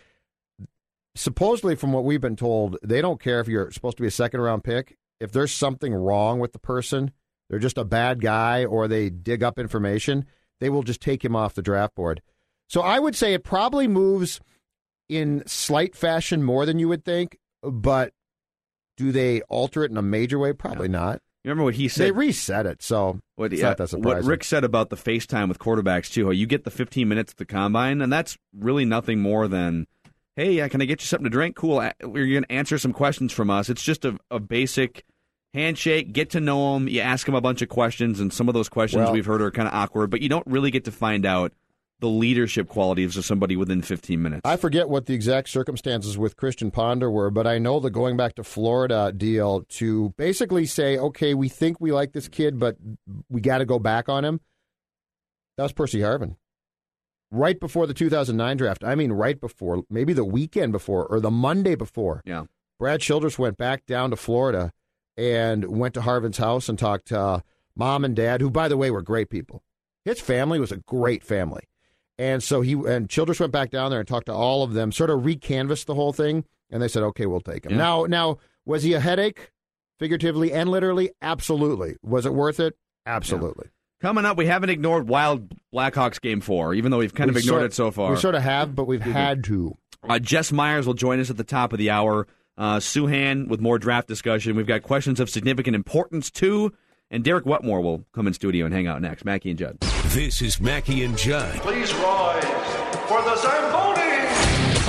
Supposedly, 1.14 1.76
from 1.76 1.92
what 1.92 2.04
we've 2.04 2.20
been 2.20 2.34
told, 2.34 2.78
they 2.82 3.00
don't 3.00 3.20
care 3.20 3.38
if 3.38 3.46
you're 3.46 3.70
supposed 3.70 3.96
to 3.96 4.02
be 4.02 4.08
a 4.08 4.10
second 4.10 4.40
round 4.40 4.64
pick. 4.64 4.98
If 5.20 5.30
there's 5.30 5.54
something 5.54 5.94
wrong 5.94 6.40
with 6.40 6.52
the 6.52 6.58
person, 6.58 7.12
they're 7.48 7.60
just 7.60 7.78
a 7.78 7.84
bad 7.84 8.20
guy, 8.20 8.64
or 8.64 8.88
they 8.88 9.08
dig 9.08 9.44
up 9.44 9.56
information, 9.56 10.26
they 10.60 10.68
will 10.68 10.82
just 10.82 11.00
take 11.00 11.24
him 11.24 11.36
off 11.36 11.54
the 11.54 11.62
draft 11.62 11.94
board. 11.94 12.20
So 12.68 12.80
I 12.80 12.98
would 12.98 13.14
say 13.14 13.34
it 13.34 13.44
probably 13.44 13.86
moves 13.86 14.40
in 15.08 15.44
slight 15.46 15.94
fashion 15.94 16.42
more 16.42 16.66
than 16.66 16.80
you 16.80 16.88
would 16.88 17.04
think, 17.04 17.38
but 17.62 18.12
do 18.96 19.12
they 19.12 19.42
alter 19.42 19.84
it 19.84 19.92
in 19.92 19.96
a 19.96 20.02
major 20.02 20.40
way? 20.40 20.52
Probably 20.52 20.88
not. 20.88 21.22
You 21.44 21.50
remember 21.50 21.64
what 21.64 21.74
he 21.74 21.88
said? 21.88 22.06
They 22.06 22.10
reset 22.10 22.66
it, 22.66 22.82
so 22.82 23.20
What, 23.36 23.52
it's 23.52 23.62
yeah, 23.62 23.68
not 23.68 23.76
that 23.78 23.98
what. 24.00 24.24
Rick 24.24 24.44
said 24.44 24.64
about 24.64 24.90
the 24.90 24.96
FaceTime 24.96 25.48
with 25.48 25.58
quarterbacks 25.58 26.12
too, 26.12 26.26
how 26.26 26.30
you 26.32 26.46
get 26.46 26.64
the 26.64 26.70
15 26.70 27.08
minutes 27.08 27.32
at 27.32 27.36
the 27.38 27.46
combine, 27.46 28.00
and 28.02 28.12
that's 28.12 28.36
really 28.56 28.84
nothing 28.84 29.20
more 29.20 29.46
than, 29.46 29.86
hey, 30.36 30.68
can 30.68 30.82
I 30.82 30.84
get 30.84 31.00
you 31.00 31.06
something 31.06 31.24
to 31.24 31.30
drink? 31.30 31.56
Cool. 31.56 31.76
We're 32.02 32.26
going 32.26 32.42
to 32.42 32.52
answer 32.52 32.76
some 32.76 32.92
questions 32.92 33.32
from 33.32 33.50
us. 33.50 33.68
It's 33.68 33.82
just 33.82 34.04
a, 34.04 34.18
a 34.30 34.40
basic 34.40 35.04
handshake, 35.54 36.12
get 36.12 36.30
to 36.30 36.40
know 36.40 36.74
them. 36.74 36.88
You 36.88 37.00
ask 37.00 37.24
them 37.24 37.34
a 37.36 37.40
bunch 37.40 37.62
of 37.62 37.68
questions, 37.68 38.20
and 38.20 38.32
some 38.32 38.48
of 38.48 38.54
those 38.54 38.68
questions 38.68 39.04
Well- 39.04 39.12
we've 39.12 39.26
heard 39.26 39.40
are 39.40 39.50
kind 39.50 39.68
of 39.68 39.74
awkward, 39.74 40.10
but 40.10 40.20
you 40.20 40.28
don't 40.28 40.46
really 40.46 40.70
get 40.72 40.84
to 40.86 40.92
find 40.92 41.24
out 41.24 41.52
the 42.00 42.08
leadership 42.08 42.68
qualities 42.68 43.16
of 43.16 43.24
somebody 43.24 43.56
within 43.56 43.82
15 43.82 44.22
minutes. 44.22 44.42
I 44.44 44.56
forget 44.56 44.88
what 44.88 45.06
the 45.06 45.14
exact 45.14 45.48
circumstances 45.48 46.16
with 46.16 46.36
Christian 46.36 46.70
Ponder 46.70 47.10
were, 47.10 47.30
but 47.30 47.46
I 47.46 47.58
know 47.58 47.80
the 47.80 47.90
going 47.90 48.16
back 48.16 48.34
to 48.36 48.44
Florida 48.44 49.12
deal 49.16 49.62
to 49.70 50.10
basically 50.16 50.66
say, 50.66 50.96
okay, 50.96 51.34
we 51.34 51.48
think 51.48 51.80
we 51.80 51.92
like 51.92 52.12
this 52.12 52.28
kid, 52.28 52.58
but 52.58 52.76
we 53.28 53.40
got 53.40 53.58
to 53.58 53.64
go 53.64 53.78
back 53.78 54.08
on 54.08 54.24
him. 54.24 54.40
That 55.56 55.64
was 55.64 55.72
Percy 55.72 55.98
Harvin. 55.98 56.36
Right 57.30 57.58
before 57.58 57.86
the 57.86 57.94
2009 57.94 58.56
draft. 58.56 58.84
I 58.84 58.94
mean, 58.94 59.12
right 59.12 59.38
before, 59.38 59.82
maybe 59.90 60.12
the 60.12 60.24
weekend 60.24 60.72
before 60.72 61.04
or 61.04 61.20
the 61.20 61.30
Monday 61.30 61.74
before. 61.74 62.22
Yeah. 62.24 62.44
Brad 62.78 63.00
Childress 63.00 63.38
went 63.38 63.58
back 63.58 63.86
down 63.86 64.10
to 64.10 64.16
Florida 64.16 64.72
and 65.16 65.64
went 65.64 65.94
to 65.94 66.00
Harvin's 66.00 66.38
house 66.38 66.68
and 66.68 66.78
talked 66.78 67.08
to 67.08 67.20
uh, 67.20 67.40
mom 67.74 68.04
and 68.04 68.14
dad, 68.14 68.40
who, 68.40 68.50
by 68.50 68.68
the 68.68 68.76
way, 68.76 68.90
were 68.90 69.02
great 69.02 69.30
people. 69.30 69.64
His 70.04 70.20
family 70.20 70.60
was 70.60 70.72
a 70.72 70.76
great 70.76 71.24
family. 71.24 71.67
And 72.18 72.42
so 72.42 72.60
he 72.62 72.72
and 72.72 73.08
Childress 73.08 73.38
went 73.40 73.52
back 73.52 73.70
down 73.70 73.90
there 73.90 74.00
and 74.00 74.08
talked 74.08 74.26
to 74.26 74.32
all 74.32 74.62
of 74.64 74.72
them, 74.72 74.90
sort 74.90 75.10
of 75.10 75.20
recanvassed 75.20 75.84
the 75.86 75.94
whole 75.94 76.12
thing, 76.12 76.44
and 76.70 76.82
they 76.82 76.88
said, 76.88 77.02
"Okay, 77.04 77.26
we'll 77.26 77.40
take 77.40 77.64
him." 77.64 77.72
Yeah. 77.72 77.78
Now, 77.78 78.04
now 78.06 78.38
was 78.66 78.82
he 78.82 78.92
a 78.94 79.00
headache, 79.00 79.52
figuratively 79.98 80.52
and 80.52 80.68
literally? 80.68 81.10
Absolutely. 81.22 81.96
Was 82.02 82.26
it 82.26 82.34
worth 82.34 82.58
it? 82.60 82.76
Absolutely. 83.06 83.68
Coming 84.00 84.24
up, 84.24 84.36
we 84.36 84.46
haven't 84.46 84.70
ignored 84.70 85.08
Wild 85.08 85.52
Blackhawks 85.74 86.20
Game 86.20 86.40
4, 86.40 86.74
even 86.74 86.90
though 86.90 86.98
we've 86.98 87.14
kind 87.14 87.30
We 87.30 87.36
of 87.38 87.44
ignored 87.44 87.60
sort- 87.60 87.70
it 87.70 87.74
so 87.74 87.90
far. 87.90 88.10
We 88.10 88.16
sort 88.16 88.34
of 88.36 88.42
have, 88.42 88.74
but 88.76 88.84
we've 88.86 89.00
had 89.00 89.42
to. 89.44 89.76
Uh, 90.08 90.18
Jess 90.20 90.52
Myers 90.52 90.86
will 90.86 90.94
join 90.94 91.18
us 91.18 91.30
at 91.30 91.36
the 91.36 91.42
top 91.44 91.72
of 91.72 91.78
the 91.78 91.90
hour. 91.90 92.28
Uh, 92.56 92.76
Souhan 92.78 93.48
with 93.48 93.60
more 93.60 93.78
draft 93.78 94.06
discussion. 94.08 94.54
We've 94.56 94.66
got 94.66 94.82
questions 94.82 95.18
of 95.20 95.28
significant 95.30 95.74
importance, 95.74 96.30
too. 96.30 96.72
And 97.10 97.24
Derek 97.24 97.46
Wetmore 97.46 97.80
will 97.80 98.04
come 98.12 98.26
in 98.26 98.34
studio 98.34 98.66
and 98.66 98.74
hang 98.74 98.86
out 98.86 99.00
next. 99.00 99.24
Mackey 99.24 99.48
and 99.50 99.58
Judd. 99.58 99.80
This 100.08 100.42
is 100.42 100.60
Mackey 100.60 101.04
and 101.04 101.16
Judd 101.16 101.54
Please 101.60 101.92
rise 101.94 102.44
for 103.08 103.22
the 103.22 103.34
Zamboni. 103.36 104.02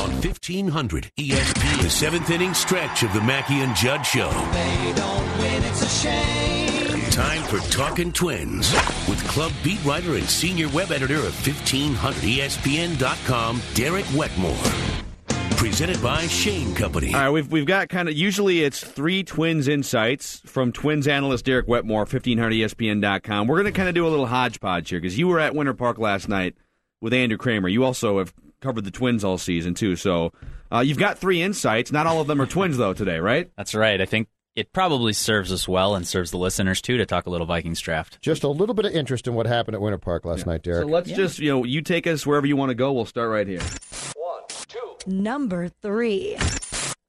on 0.01 0.11
1500 0.21 1.11
ESP, 1.17 1.81
the 1.81 1.89
seventh 1.89 2.29
inning 2.29 2.53
stretch 2.53 3.03
of 3.03 3.13
the 3.13 3.21
Mackey 3.21 3.61
and 3.61 3.73
Judd 3.75 4.05
Show. 4.05 4.29
They 4.51 4.93
don't 4.95 5.37
win, 5.39 5.63
it's 5.63 5.81
a 5.81 5.87
shame. 5.89 6.99
Time 7.11 7.41
for 7.43 7.59
Talking 7.71 8.11
Twins 8.13 8.71
with 9.07 9.23
club 9.27 9.51
beat 9.63 9.83
writer 9.85 10.15
and 10.15 10.25
senior 10.25 10.67
web 10.69 10.91
editor 10.91 11.17
of 11.17 11.47
E 11.47 11.51
1500ESPN.com, 11.51 13.61
Derek 13.73 14.05
Wetmore. 14.15 15.08
Presented 15.59 16.01
by 16.01 16.25
Shane 16.27 16.73
Company. 16.73 17.13
All 17.13 17.19
right, 17.19 17.29
we've 17.31 17.51
we've 17.51 17.65
got 17.65 17.89
kind 17.89 18.07
of 18.07 18.15
usually 18.15 18.63
it's 18.63 18.81
three 18.81 19.23
Twins 19.25 19.67
insights 19.67 20.39
from 20.45 20.71
Twins 20.71 21.05
analyst 21.05 21.43
Derek 21.43 21.67
Wetmore, 21.67 22.05
1500ESPN.com. 22.05 23.45
We're 23.45 23.61
going 23.61 23.73
to 23.73 23.75
kind 23.77 23.89
of 23.89 23.93
do 23.93 24.07
a 24.07 24.09
little 24.09 24.27
hodgepodge 24.27 24.89
here 24.89 25.01
because 25.01 25.17
you 25.17 25.27
were 25.27 25.37
at 25.37 25.53
Winter 25.53 25.73
Park 25.73 25.97
last 25.97 26.29
night 26.29 26.55
with 27.01 27.11
Andrew 27.11 27.37
Krammer. 27.37 27.69
You 27.69 27.83
also 27.83 28.19
have 28.19 28.33
covered 28.61 28.85
the 28.85 28.91
Twins 28.91 29.25
all 29.25 29.37
season 29.37 29.73
too, 29.73 29.97
so 29.97 30.31
uh, 30.71 30.79
you've 30.79 30.97
got 30.97 31.17
three 31.17 31.41
insights. 31.41 31.91
Not 31.91 32.07
all 32.07 32.21
of 32.21 32.27
them 32.27 32.41
are 32.41 32.45
Twins 32.45 32.77
though 32.77 32.93
today, 32.93 33.19
right? 33.19 33.51
That's 33.57 33.75
right. 33.75 33.99
I 33.99 34.05
think 34.05 34.29
it 34.55 34.71
probably 34.71 35.11
serves 35.11 35.51
us 35.51 35.67
well 35.67 35.93
and 35.93 36.07
serves 36.07 36.31
the 36.31 36.37
listeners 36.37 36.81
too 36.81 36.95
to 36.95 37.05
talk 37.05 37.25
a 37.25 37.29
little 37.29 37.45
Vikings 37.47 37.81
draft. 37.81 38.21
Just 38.21 38.43
a 38.43 38.47
little 38.47 38.75
bit 38.75 38.85
of 38.85 38.93
interest 38.93 39.27
in 39.27 39.33
what 39.33 39.45
happened 39.45 39.75
at 39.75 39.81
Winter 39.81 39.97
Park 39.97 40.23
last 40.23 40.45
night, 40.45 40.63
Derek. 40.63 40.83
So 40.83 40.87
let's 40.87 41.11
just 41.11 41.37
you 41.39 41.49
know 41.49 41.65
you 41.65 41.81
take 41.81 42.07
us 42.07 42.25
wherever 42.25 42.47
you 42.47 42.55
want 42.55 42.69
to 42.69 42.75
go. 42.75 42.93
We'll 42.93 43.03
start 43.03 43.29
right 43.29 43.45
here. 43.45 43.59
Number 45.07 45.69
three. 45.69 46.37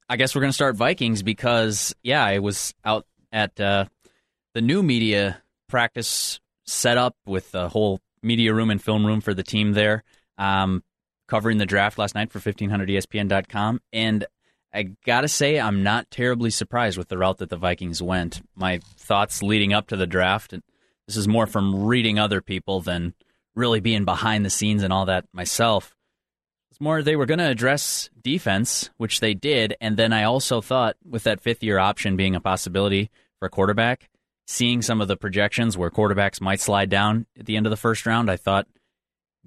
I 0.09 0.17
guess 0.17 0.35
we're 0.35 0.41
going 0.41 0.51
to 0.51 0.55
start 0.55 0.77
Vikings 0.77 1.23
because, 1.23 1.95
yeah, 2.03 2.25
I 2.25 2.41
was 2.41 2.75
out 2.85 3.07
at 3.33 3.61
uh, 3.61 3.87
the 4.55 4.61
new 4.61 4.83
media 4.83 5.43
practice 5.69 6.41
setup 6.65 7.17
with 7.27 7.53
the 7.53 7.69
whole 7.69 8.01
media 8.23 8.53
room 8.53 8.71
and 8.71 8.83
film 8.83 9.07
room 9.07 9.21
for 9.21 9.35
the 9.35 9.43
team 9.43 9.73
there, 9.73 10.03
um, 10.39 10.83
covering 11.29 11.59
the 11.59 11.67
draft 11.67 11.99
last 11.99 12.15
night 12.15 12.33
for 12.33 12.39
E 12.39 12.53
1500ESPN.com. 12.53 13.81
And 13.93 14.27
I 14.73 14.95
got 15.05 15.23
to 15.23 15.29
say, 15.29 15.59
I'm 15.59 15.83
not 15.83 16.11
terribly 16.11 16.51
surprised 16.51 16.99
with 16.99 17.09
the 17.09 17.19
route 17.19 17.39
that 17.39 17.51
the 17.51 17.57
Vikings 17.57 18.03
went. 18.03 18.43
My 18.55 18.81
thoughts 18.97 19.43
leading 19.43 19.73
up 19.73 19.89
to 19.89 19.97
the 19.97 20.07
draft, 20.07 20.53
and 20.53 20.62
this 21.07 21.17
is 21.17 21.27
more 21.29 21.47
from 21.47 21.85
reading 21.87 22.19
other 22.19 22.41
people 22.41 22.81
than 22.81 23.15
really 23.55 23.81
being 23.81 24.05
behind 24.05 24.45
the 24.45 24.51
scenes 24.51 24.83
and 24.83 24.93
all 24.93 25.07
that 25.07 25.27
myself. 25.33 25.95
More 26.81 27.02
they 27.02 27.15
were 27.15 27.27
going 27.27 27.39
to 27.39 27.48
address 27.48 28.09
defense, 28.23 28.89
which 28.97 29.20
they 29.20 29.35
did, 29.35 29.77
and 29.81 29.97
then 29.97 30.12
I 30.12 30.24
also 30.24 30.61
thought 30.61 30.97
with 31.09 31.24
that 31.24 31.40
fifth 31.40 31.62
year 31.62 31.78
option 31.78 32.16
being 32.16 32.35
a 32.35 32.40
possibility 32.40 33.11
for 33.39 33.47
a 33.47 33.51
quarterback, 33.51 34.09
seeing 34.47 34.81
some 34.81 35.01
of 35.01 35.09
the 35.09 35.16
projections 35.16 35.77
where 35.77 35.90
quarterbacks 35.90 36.40
might 36.40 36.61
slide 36.61 36.89
down 36.89 37.27
at 37.39 37.47
the 37.47 37.57
end 37.57 37.66
of 37.66 37.70
the 37.70 37.77
first 37.77 38.07
round, 38.07 38.31
I 38.31 38.36
thought 38.36 38.66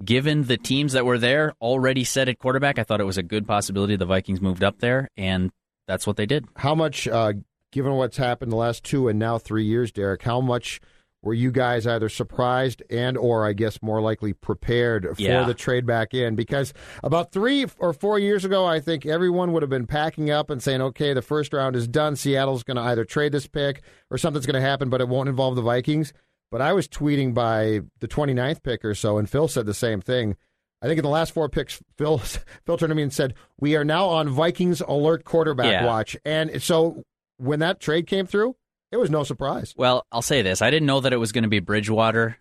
given 0.02 0.44
the 0.44 0.56
teams 0.56 0.92
that 0.92 1.04
were 1.04 1.18
there 1.18 1.54
already 1.60 2.04
set 2.04 2.28
at 2.28 2.38
quarterback, 2.38 2.78
I 2.78 2.84
thought 2.84 3.00
it 3.00 3.04
was 3.04 3.18
a 3.18 3.22
good 3.22 3.46
possibility 3.46 3.96
the 3.96 4.06
Vikings 4.06 4.40
moved 4.40 4.64
up 4.64 4.78
there, 4.78 5.08
and 5.16 5.50
that's 5.86 6.06
what 6.06 6.16
they 6.16 6.26
did. 6.26 6.46
How 6.56 6.74
much, 6.74 7.06
uh, 7.06 7.34
given 7.70 7.92
what's 7.92 8.16
happened 8.16 8.52
the 8.52 8.56
last 8.56 8.84
two 8.84 9.08
and 9.08 9.18
now 9.18 9.38
three 9.38 9.64
years, 9.64 9.92
Derek? 9.92 10.22
How 10.22 10.40
much 10.40 10.80
were 11.24 11.34
you 11.34 11.50
guys 11.50 11.86
either 11.86 12.08
surprised 12.08 12.82
and, 12.90 13.16
or 13.16 13.46
I 13.46 13.52
guess 13.54 13.80
more 13.82 14.00
likely 14.00 14.32
prepared 14.32 15.16
for 15.16 15.22
Yeah. 15.22 15.44
the 15.44 15.54
trade 15.54 15.86
back 15.86 16.12
in? 16.14 16.34
Because 16.36 16.72
about 17.02 17.32
three 17.32 17.66
or 17.78 17.92
four 17.92 18.18
years 18.18 18.44
ago, 18.44 18.64
I 18.66 18.78
think 18.80 19.06
everyone 19.06 19.52
would 19.52 19.62
have 19.62 19.70
been 19.70 19.86
packing 19.86 20.30
up 20.30 20.50
and 20.50 20.62
saying, 20.62 20.80
"Okay, 20.82 21.12
the 21.14 21.22
first 21.22 21.52
round 21.52 21.74
is 21.76 21.88
done. 21.88 22.14
Seattle's 22.16 22.62
going 22.62 22.76
to 22.76 22.82
either 22.82 23.04
trade 23.04 23.32
this 23.32 23.46
pick 23.46 23.82
or 24.10 24.18
something's 24.18 24.46
going 24.46 24.54
to 24.54 24.60
happen, 24.60 24.90
but 24.90 25.00
it 25.00 25.08
won't 25.08 25.28
involve 25.28 25.56
the 25.56 25.62
Vikings." 25.62 26.12
But 26.50 26.60
I 26.60 26.72
was 26.72 26.86
tweeting 26.86 27.34
by 27.34 27.80
the 28.00 28.06
29th 28.06 28.62
pick 28.62 28.84
or 28.84 28.94
so, 28.94 29.18
and 29.18 29.28
Phil 29.28 29.48
said 29.48 29.66
the 29.66 29.74
same 29.74 30.00
thing. 30.00 30.36
I 30.82 30.86
think 30.86 30.98
in 30.98 31.02
the 31.02 31.08
last 31.08 31.32
four 31.32 31.48
picks, 31.48 31.82
Phil 31.98 32.18
Phil 32.18 32.76
turned 32.76 32.90
to 32.90 32.94
me 32.94 33.02
and 33.02 33.12
said, 33.12 33.34
"We 33.58 33.74
are 33.76 33.84
now 33.84 34.06
on 34.06 34.28
Vikings 34.28 34.80
alert 34.82 35.24
quarterback 35.24 35.66
Yeah. 35.72 35.86
watch." 35.86 36.16
And 36.24 36.62
so 36.62 37.02
when 37.38 37.58
that 37.60 37.80
trade 37.80 38.06
came 38.06 38.26
through, 38.26 38.54
it 38.94 39.00
was 39.00 39.10
no 39.10 39.24
surprise. 39.24 39.74
Well, 39.76 40.06
I'll 40.12 40.22
say 40.22 40.42
this. 40.42 40.62
I 40.62 40.70
didn't 40.70 40.86
know 40.86 41.00
that 41.00 41.12
it 41.12 41.16
was 41.16 41.32
going 41.32 41.42
to 41.42 41.48
be 41.48 41.58
Bridgewater. 41.58 42.38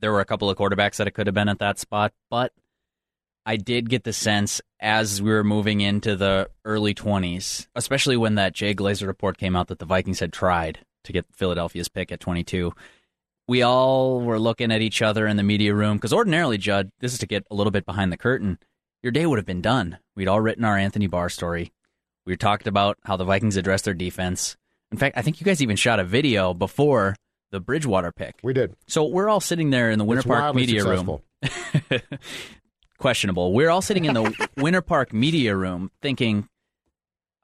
There 0.00 0.10
were 0.10 0.20
a 0.20 0.24
couple 0.24 0.50
of 0.50 0.58
quarterbacks 0.58 0.96
that 0.96 1.06
it 1.06 1.12
could 1.12 1.28
have 1.28 1.34
been 1.34 1.48
at 1.48 1.60
that 1.60 1.78
spot, 1.78 2.12
but 2.28 2.52
I 3.46 3.54
did 3.56 3.88
get 3.88 4.02
the 4.02 4.12
sense 4.12 4.60
as 4.80 5.22
we 5.22 5.30
were 5.30 5.44
moving 5.44 5.80
into 5.80 6.16
the 6.16 6.50
early 6.64 6.92
20s, 6.92 7.68
especially 7.76 8.16
when 8.16 8.34
that 8.34 8.52
Jay 8.52 8.74
Glazer 8.74 9.06
report 9.06 9.38
came 9.38 9.54
out 9.54 9.68
that 9.68 9.78
the 9.78 9.86
Vikings 9.86 10.18
had 10.18 10.32
tried 10.32 10.80
to 11.04 11.12
get 11.12 11.24
Philadelphia's 11.32 11.88
pick 11.88 12.10
at 12.10 12.18
22. 12.18 12.72
We 13.46 13.62
all 13.62 14.20
were 14.20 14.40
looking 14.40 14.72
at 14.72 14.82
each 14.82 15.02
other 15.02 15.28
in 15.28 15.36
the 15.36 15.44
media 15.44 15.72
room 15.72 15.98
because 15.98 16.12
ordinarily, 16.12 16.58
Judd, 16.58 16.90
this 16.98 17.12
is 17.12 17.20
to 17.20 17.28
get 17.28 17.46
a 17.48 17.54
little 17.54 17.70
bit 17.70 17.86
behind 17.86 18.10
the 18.10 18.16
curtain. 18.16 18.58
Your 19.04 19.12
day 19.12 19.24
would 19.24 19.38
have 19.38 19.46
been 19.46 19.62
done. 19.62 19.98
We'd 20.16 20.26
all 20.26 20.40
written 20.40 20.64
our 20.64 20.76
Anthony 20.76 21.06
Barr 21.06 21.28
story. 21.28 21.72
We 22.24 22.36
talked 22.36 22.66
about 22.66 22.98
how 23.04 23.16
the 23.16 23.24
Vikings 23.24 23.56
addressed 23.56 23.84
their 23.84 23.94
defense. 23.94 24.56
In 24.92 24.98
fact, 24.98 25.16
I 25.16 25.22
think 25.22 25.40
you 25.40 25.44
guys 25.44 25.62
even 25.62 25.76
shot 25.76 25.98
a 26.00 26.04
video 26.04 26.54
before 26.54 27.16
the 27.50 27.60
Bridgewater 27.60 28.12
pick. 28.12 28.36
We 28.42 28.52
did. 28.52 28.74
So 28.86 29.04
we're 29.04 29.28
all 29.28 29.40
sitting 29.40 29.70
there 29.70 29.90
in 29.90 29.98
the 29.98 30.04
Winter 30.04 30.20
It's 30.20 30.26
Park 30.26 30.54
media 30.54 30.80
successful. 30.82 31.22
room. 31.42 32.00
Questionable. 32.98 33.52
We're 33.52 33.70
all 33.70 33.82
sitting 33.82 34.06
in 34.06 34.14
the 34.14 34.48
Winter 34.56 34.80
Park 34.82 35.12
media 35.12 35.54
room 35.54 35.90
thinking, 36.00 36.48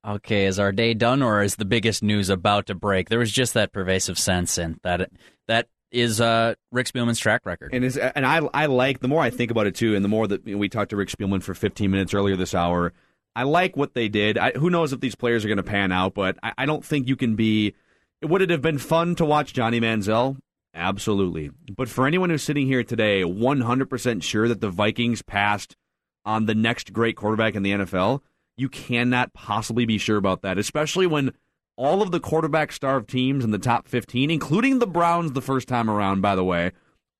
okay, 0.06 0.47
is 0.47 0.59
our 0.59 0.73
day 0.73 0.94
done 0.94 1.23
or 1.23 1.43
is 1.43 1.56
the 1.56 1.64
biggest 1.64 2.02
news 2.02 2.31
about 2.31 2.66
to 2.66 2.74
break? 2.74 3.09
There 3.09 3.19
was 3.19 3.31
just 3.31 3.55
that 3.55 3.73
pervasive 3.73 4.19
sense, 4.19 4.56
and 4.56 4.81
that 4.82 5.10
that 5.48 5.69
is 5.90 6.20
uh, 6.20 6.55
Rick 6.70 6.86
Spielman's 6.86 7.19
track 7.19 7.44
record. 7.44 7.74
And 7.74 7.85
is 7.85 7.98
and 7.98 8.24
I 8.24 8.39
I 8.55 8.66
like 8.66 9.01
the 9.01 9.09
more 9.09 9.20
I 9.20 9.31
think 9.31 9.51
about 9.51 9.66
it 9.66 9.74
too, 9.74 9.94
and 9.94 10.05
the 10.05 10.09
more 10.09 10.27
that 10.27 10.47
you 10.47 10.55
know, 10.55 10.59
we 10.59 10.69
talked 10.69 10.90
to 10.90 10.97
Rick 10.97 11.10
Spielman 11.10 11.43
for 11.43 11.55
15 11.55 11.90
minutes 11.90 12.14
earlier 12.14 12.36
this 12.36 12.55
hour. 12.55 12.93
I 13.34 13.44
like 13.44 13.76
what 13.76 13.94
they 13.94 14.09
did. 14.09 14.36
I, 14.36 14.52
who 14.52 14.70
knows 14.70 14.92
if 14.92 15.00
these 15.00 15.14
players 15.14 15.44
are 15.44 15.48
going 15.48 15.56
to 15.56 15.62
pan 15.62 15.92
out, 15.92 16.14
but 16.14 16.38
I, 16.42 16.52
I 16.59 16.66
don't 16.66 16.84
think 16.84 17.09
you 17.09 17.16
can 17.16 17.34
be. 17.34 17.74
Would 18.22 18.42
it 18.42 18.50
have 18.50 18.62
been 18.62 18.78
fun 18.78 19.14
to 19.16 19.24
watch 19.24 19.52
Johnny 19.52 19.80
Manziel? 19.80 20.36
Absolutely. 20.74 21.50
But 21.76 21.88
for 21.88 22.06
anyone 22.06 22.30
who's 22.30 22.42
sitting 22.42 22.66
here 22.66 22.84
today, 22.84 23.22
100% 23.22 24.22
sure 24.22 24.48
that 24.48 24.60
the 24.60 24.70
Vikings 24.70 25.22
passed 25.22 25.76
on 26.24 26.46
the 26.46 26.54
next 26.54 26.92
great 26.92 27.16
quarterback 27.16 27.54
in 27.54 27.62
the 27.62 27.72
NFL, 27.72 28.20
you 28.56 28.68
cannot 28.68 29.32
possibly 29.32 29.84
be 29.84 29.98
sure 29.98 30.16
about 30.16 30.42
that, 30.42 30.59
especially 30.59 31.06
when 31.06 31.32
all 31.76 32.00
of 32.00 32.10
the 32.10 32.20
quarterback 32.20 32.70
starved 32.70 33.09
teams 33.09 33.44
in 33.44 33.50
the 33.50 33.59
top 33.59 33.88
15, 33.88 34.30
including 34.30 34.78
the 34.78 34.86
Browns 34.86 35.32
the 35.32 35.42
first 35.42 35.68
time 35.68 35.90
around, 35.90 36.20
by 36.20 36.36
the 36.36 36.44
way, 36.44 36.72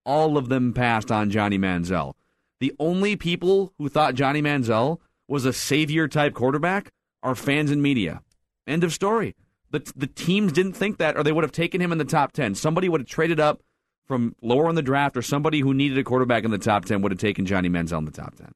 all 0.05 0.37
of 0.37 0.49
them 0.49 0.73
passed 0.73 1.11
on 1.11 1.31
Johnny 1.31 1.59
Manziel. 1.59 2.15
The 2.61 2.73
only 2.79 3.17
people 3.17 3.73
who 3.79 3.89
thought 3.89 4.15
Johnny 4.15 4.41
Manziel 4.41 4.99
was 5.29 5.45
a 5.45 5.53
savior 5.53 6.09
type 6.09 6.35
quarterback 6.35 6.91
are 7.23 7.35
fans 7.35 7.71
and 7.71 7.83
media. 7.83 8.21
End 8.67 8.85
of 8.85 8.93
story. 8.93 9.35
The, 9.71 9.91
the 9.97 10.07
teams 10.07 10.53
didn't 10.53 10.75
think 10.75 10.99
that, 10.99 11.17
or 11.17 11.23
they 11.23 11.33
would 11.33 11.45
have 11.45 11.53
taken 11.53 11.81
him 11.81 11.93
in 11.93 11.99
the 11.99 12.05
top 12.05 12.33
10. 12.33 12.55
Somebody 12.55 12.89
would 12.89 13.01
have 13.01 13.09
traded 13.09 13.41
up 13.41 13.63
from 14.07 14.35
lower 14.43 14.69
in 14.69 14.75
the 14.75 14.83
draft, 14.83 15.17
or 15.17 15.23
somebody 15.23 15.61
who 15.61 15.73
needed 15.73 15.97
a 15.97 16.05
quarterback 16.05 16.45
in 16.45 16.51
the 16.51 16.59
top 16.59 16.85
10 16.85 17.01
would 17.03 17.13
have 17.13 17.21
taken 17.21 17.47
Johnny 17.47 17.69
Manziel 17.71 17.99
in 17.99 18.05
the 18.05 18.11
top 18.11 18.35
10. 18.37 18.53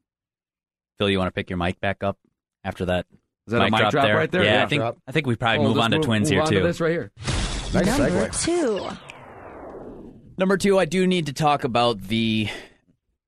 Phil, 0.99 1.09
you 1.11 1.19
want 1.19 1.29
to 1.29 1.33
pick 1.33 1.49
your 1.49 1.57
mic 1.57 1.81
back 1.81 2.03
up 2.03 2.19
after 2.65 2.85
that? 2.87 3.07
Is 3.47 3.53
that 3.53 3.63
a 3.63 3.71
mic 3.71 3.91
drop 3.91 4.05
there? 4.05 4.17
right 4.17 4.31
there? 4.31 4.43
Yeah, 4.45 4.55
Yeah. 4.59 4.65
I 4.65 4.67
think 4.67 4.81
Drop. 4.81 4.99
I 5.07 5.13
think 5.13 5.27
we 5.27 5.37
probably 5.37 5.61
Well, 5.61 5.69
move 5.69 5.79
on 5.79 5.91
to 5.93 5.99
move- 5.99 6.07
twins 6.07 6.25
move 6.29 6.33
here 6.35 6.41
on 6.43 6.49
to 6.49 6.55
too. 6.59 6.63
this 6.65 6.81
right 6.81 6.91
here. 6.91 7.13
Number 7.73 8.29
two. 8.31 8.89
Number 10.39 10.57
two, 10.59 10.79
I 10.79 10.85
do 10.85 11.07
need 11.07 11.27
to 11.27 11.33
talk 11.33 11.65
about 11.65 12.01
the 12.03 12.49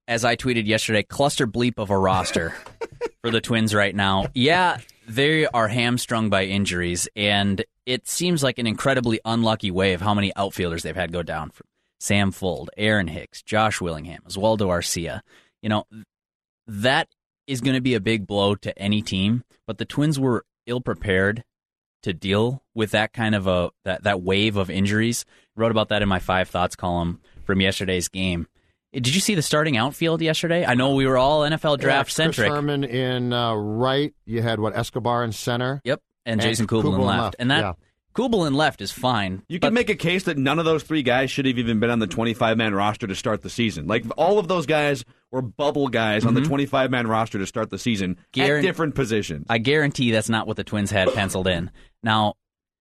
as 0.08 0.24
I 0.24 0.34
tweeted 0.34 0.66
yesterday, 0.66 1.02
cluster 1.02 1.46
bleep 1.46 1.74
of 1.76 1.90
a 1.90 1.98
roster 1.98 2.54
for 3.22 3.30
the 3.30 3.40
Twins 3.40 3.74
right 3.74 3.94
now. 3.94 4.26
Yeah, 4.34 4.78
they 5.06 5.46
are 5.46 5.68
hamstrung 5.68 6.30
by 6.30 6.46
injuries, 6.46 7.08
and 7.14 7.64
it 7.86 8.08
seems 8.08 8.42
like 8.42 8.58
an 8.58 8.66
incredibly 8.66 9.20
unlucky 9.24 9.70
way 9.70 9.92
of 9.92 10.00
how 10.00 10.14
many 10.14 10.32
outfielders 10.34 10.82
they've 10.82 10.96
had 10.96 11.12
go 11.12 11.22
down. 11.22 11.50
From 11.50 11.66
Sam 12.00 12.32
Fuld, 12.32 12.68
Aaron 12.76 13.08
Hicks, 13.08 13.42
Josh 13.42 13.80
Willingham, 13.80 14.22
Oswaldo 14.26 14.68
Arcia. 14.68 15.20
You 15.62 15.68
know, 15.68 15.84
that 16.66 17.08
is 17.46 17.60
going 17.60 17.74
to 17.74 17.80
be 17.80 17.94
a 17.94 18.00
big 18.00 18.26
blow 18.26 18.54
to 18.54 18.76
any 18.78 19.02
team, 19.02 19.44
but 19.66 19.78
the 19.78 19.84
Twins 19.84 20.18
were 20.18 20.44
ill 20.66 20.80
prepared 20.80 21.44
to 22.02 22.14
deal 22.14 22.62
with 22.74 22.92
that 22.92 23.12
kind 23.12 23.34
of 23.34 23.46
a 23.46 23.70
that, 23.84 24.04
that 24.04 24.22
wave 24.22 24.56
of 24.56 24.70
injuries. 24.70 25.26
wrote 25.56 25.70
about 25.70 25.88
that 25.88 26.00
in 26.00 26.08
my 26.08 26.18
five 26.18 26.48
thoughts 26.48 26.76
column 26.76 27.20
from 27.44 27.60
yesterday's 27.60 28.08
game. 28.08 28.46
Did 28.92 29.14
you 29.14 29.20
see 29.20 29.34
the 29.34 29.42
starting 29.42 29.76
outfield 29.76 30.22
yesterday? 30.22 30.64
I 30.64 30.74
know 30.74 30.94
we 30.94 31.06
were 31.06 31.18
all 31.18 31.42
NFL 31.42 31.78
draft 31.78 32.08
Yeah, 32.10 32.12
centric. 32.14 32.46
Chris 32.48 32.54
Herrmann 32.54 32.84
in 32.84 33.32
uh, 33.32 33.54
right. 33.54 34.14
You 34.24 34.40
had 34.42 34.60
what 34.60 34.74
Escobar 34.76 35.24
in 35.24 35.32
center. 35.32 35.80
Yep, 35.84 36.00
and 36.24 36.40
Jason 36.40 36.66
Kubel 36.66 36.94
in 36.94 37.00
left. 37.02 37.36
And 37.38 37.50
that 37.50 37.60
yeah. 37.60 37.72
Kubel 38.14 38.46
in 38.46 38.54
left 38.54 38.80
is 38.80 38.90
fine. 38.90 39.42
You 39.48 39.60
can 39.60 39.74
make 39.74 39.90
a 39.90 39.94
case 39.94 40.24
that 40.24 40.38
none 40.38 40.58
of 40.58 40.64
those 40.64 40.82
three 40.82 41.02
guys 41.02 41.30
should 41.30 41.44
have 41.46 41.58
even 41.58 41.78
been 41.80 41.90
on 41.90 41.98
the 41.98 42.06
25 42.06 42.56
man 42.56 42.74
roster 42.74 43.06
to 43.06 43.14
start 43.14 43.42
the 43.42 43.50
season. 43.50 43.86
Like 43.86 44.04
all 44.16 44.38
of 44.38 44.48
those 44.48 44.64
guys 44.66 45.04
were 45.30 45.42
bubble 45.42 45.88
guys 45.88 46.24
on 46.24 46.32
the 46.34 46.40
Mhm. 46.40 46.46
25 46.48 46.90
man 46.90 47.06
roster 47.06 47.38
to 47.38 47.46
start 47.46 47.68
the 47.70 47.78
season 47.78 48.16
Guaran- 48.32 48.58
at 48.58 48.62
different 48.62 48.94
positions. 48.94 49.46
I 49.50 49.58
guarantee 49.58 50.10
that's 50.10 50.30
not 50.30 50.46
what 50.46 50.56
the 50.56 50.64
Twins 50.64 50.90
had 50.90 51.12
penciled 51.14 51.46
in. 51.46 51.70
Now, 52.02 52.34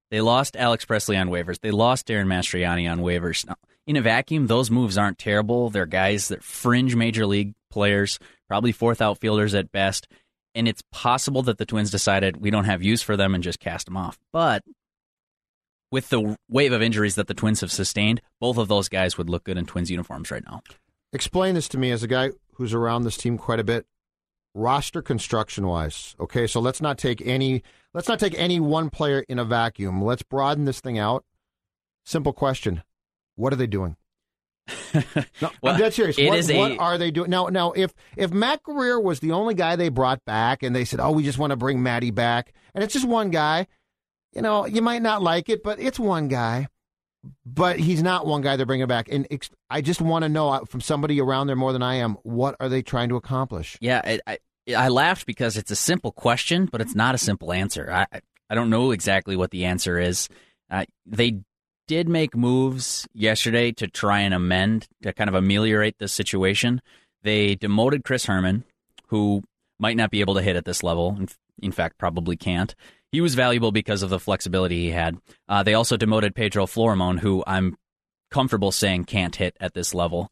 they 0.09 0.21
lost 0.21 0.55
Alex 0.55 0.85
Presley 0.85 1.17
on 1.17 1.29
waivers. 1.29 1.59
They 1.59 1.71
lost 1.71 2.05
Darin 2.05 2.27
Mastroianni 2.27 2.89
on 2.89 2.99
waivers. 2.99 3.45
Now, 3.45 3.55
in 3.85 3.95
a 3.95 4.01
vacuum, 4.01 4.47
those 4.47 4.71
moves 4.71 4.97
aren't 4.97 5.17
terrible. 5.17 5.69
They're 5.69 5.85
guys 5.85 6.29
that 6.29 6.43
fringe 6.43 6.95
major 6.95 7.25
league 7.25 7.53
players, 7.69 8.19
probably 8.47 8.71
fourth 8.71 9.01
outfielders 9.01 9.53
at 9.53 9.71
best. 9.71 10.07
And 10.55 10.67
it's 10.67 10.81
possible 10.91 11.43
that 11.43 11.57
the 11.57 11.65
Twins 11.65 11.91
decided 11.91 12.37
we 12.37 12.49
don't 12.49 12.65
have 12.65 12.81
use 12.81 13.01
for 13.01 13.15
them 13.15 13.35
and 13.35 13.43
just 13.43 13.59
cast 13.59 13.85
them 13.85 13.97
off. 13.97 14.17
But 14.33 14.63
with 15.91 16.09
the 16.09 16.35
wave 16.49 16.73
of 16.73 16.81
injuries 16.81 17.15
that 17.15 17.27
the 17.27 17.33
Twins 17.33 17.61
have 17.61 17.71
sustained, 17.71 18.21
both 18.39 18.57
of 18.57 18.67
those 18.67 18.89
guys 18.89 19.17
would 19.17 19.29
look 19.29 19.43
good 19.43 19.57
in 19.57 19.65
Twins 19.65 19.91
uniforms 19.91 20.31
right 20.31 20.43
now. 20.43 20.61
Explain 21.13 21.55
this 21.55 21.69
to 21.69 21.77
me 21.77 21.91
as 21.91 22.03
a 22.03 22.07
guy 22.07 22.31
who's 22.55 22.73
around 22.73 23.03
this 23.03 23.17
team 23.17 23.37
quite 23.37 23.59
a 23.59 23.63
bit. 23.63 23.85
Roster 24.57 25.01
construction 25.03 25.67
wise, 25.67 26.15
okay. 26.19 26.47
So 26.47 26.59
let's 26.59 26.81
not 26.81 26.97
take 26.97 27.21
any. 27.25 27.61
Let's 27.93 28.07
not 28.07 28.19
take 28.19 28.33
any 28.37 28.59
one 28.59 28.89
player 28.89 29.23
in 29.29 29.37
a 29.39 29.45
vacuum. 29.45 30.03
Let's 30.03 30.23
broaden 30.23 30.65
this 30.65 30.79
thing 30.81 30.97
out. 30.97 31.23
Simple 32.05 32.33
question: 32.33 32.81
What 33.35 33.53
are 33.53 33.55
they 33.55 33.67
doing? 33.67 33.97
no, 34.93 35.51
Well, 35.61 35.73
I'm 35.75 35.79
dead 35.79 35.93
serious. 35.93 36.17
what, 36.17 36.49
a- 36.49 36.57
what 36.57 36.79
are 36.79 36.97
they 36.97 37.11
doing 37.11 37.29
now? 37.29 37.45
Now, 37.47 37.71
if 37.73 37.93
if 38.15 38.31
Matt 38.31 38.63
Guerrier 38.63 38.99
was 38.99 39.19
the 39.19 39.31
only 39.31 39.53
guy 39.53 39.75
they 39.75 39.89
brought 39.89 40.25
back, 40.25 40.63
and 40.63 40.75
they 40.75 40.85
said, 40.85 40.99
"Oh, 40.99 41.11
we 41.11 41.23
just 41.23 41.37
want 41.37 41.51
to 41.51 41.55
bring 41.57 41.83
Matty 41.83 42.09
back," 42.11 42.51
and 42.73 42.83
it's 42.83 42.93
just 42.93 43.07
one 43.07 43.29
guy, 43.29 43.67
you 44.33 44.41
know, 44.41 44.65
you 44.65 44.81
might 44.81 45.01
not 45.03 45.21
like 45.21 45.49
it, 45.49 45.61
but 45.63 45.79
it's 45.79 45.99
one 45.99 46.27
guy. 46.29 46.67
But 47.45 47.77
he's 47.79 48.01
not 48.01 48.25
one 48.25 48.41
guy 48.41 48.55
they're 48.55 48.65
bringing 48.65 48.87
back, 48.87 49.07
and 49.11 49.27
ex- 49.29 49.49
I 49.69 49.81
just 49.81 50.01
want 50.01 50.23
to 50.23 50.29
know 50.29 50.49
uh, 50.49 50.65
from 50.65 50.79
somebody 50.81 51.19
around 51.19 51.47
there 51.47 51.55
more 51.57 51.73
than 51.73 51.81
I 51.83 51.95
am, 51.95 52.13
what 52.23 52.55
are 52.59 52.69
they 52.69 52.81
trying 52.81 53.09
to 53.09 53.17
accomplish? 53.17 53.77
Yeah, 53.81 54.01
I, 54.03 54.19
I 54.25 54.37
I 54.75 54.89
laughed 54.89 55.25
because 55.25 55.57
it's 55.57 55.71
a 55.71 55.75
simple 55.75 56.11
question, 56.11 56.65
but 56.65 56.81
it's 56.81 56.95
not 56.95 57.15
a 57.15 57.17
simple 57.17 57.53
answer. 57.53 57.89
I 57.91 58.05
I- 58.49 58.55
don't 58.55 58.69
know 58.69 58.91
exactly 58.91 59.35
what 59.35 59.51
the 59.51 59.65
answer 59.65 59.99
is. 59.99 60.29
Uh, 60.69 60.85
they 61.05 61.41
did 61.87 62.07
make 62.07 62.35
moves 62.35 63.05
yesterday 63.13 63.71
to 63.73 63.87
try 63.87 64.19
and 64.21 64.33
amend 64.33 64.87
to 65.03 65.11
kind 65.11 65.29
of 65.29 65.35
ameliorate 65.35 65.97
this 65.99 66.13
situation. 66.13 66.81
They 67.23 67.55
demoted 67.55 68.05
Chris 68.05 68.25
Herrmann, 68.25 68.63
who 69.07 69.43
might 69.79 69.97
not 69.97 70.11
be 70.11 70.21
able 70.21 70.35
to 70.35 70.41
hit 70.41 70.55
at 70.55 70.63
this 70.65 70.81
level. 70.81 71.17
In, 71.19 71.27
in 71.61 71.71
fact, 71.73 71.97
probably 71.97 72.37
can't. 72.37 72.73
He 73.11 73.19
was 73.21 73.35
valuable 73.35 73.71
because 73.71 74.01
of 74.01 74.09
the 74.09 74.19
flexibility 74.19 74.83
he 74.83 74.91
had. 74.91 75.17
Uh, 75.47 75.63
they 75.63 75.73
also 75.73 75.97
demoted 75.97 76.35
Pedro 76.35 76.65
Florimon, 76.65 77.19
who 77.19 77.43
I'm 77.47 77.75
comfortable 78.31 78.71
saying 78.71 79.05
can't 79.05 79.35
hit 79.35 79.55
at 79.59 79.73
this 79.73 79.93
level. 79.93 80.31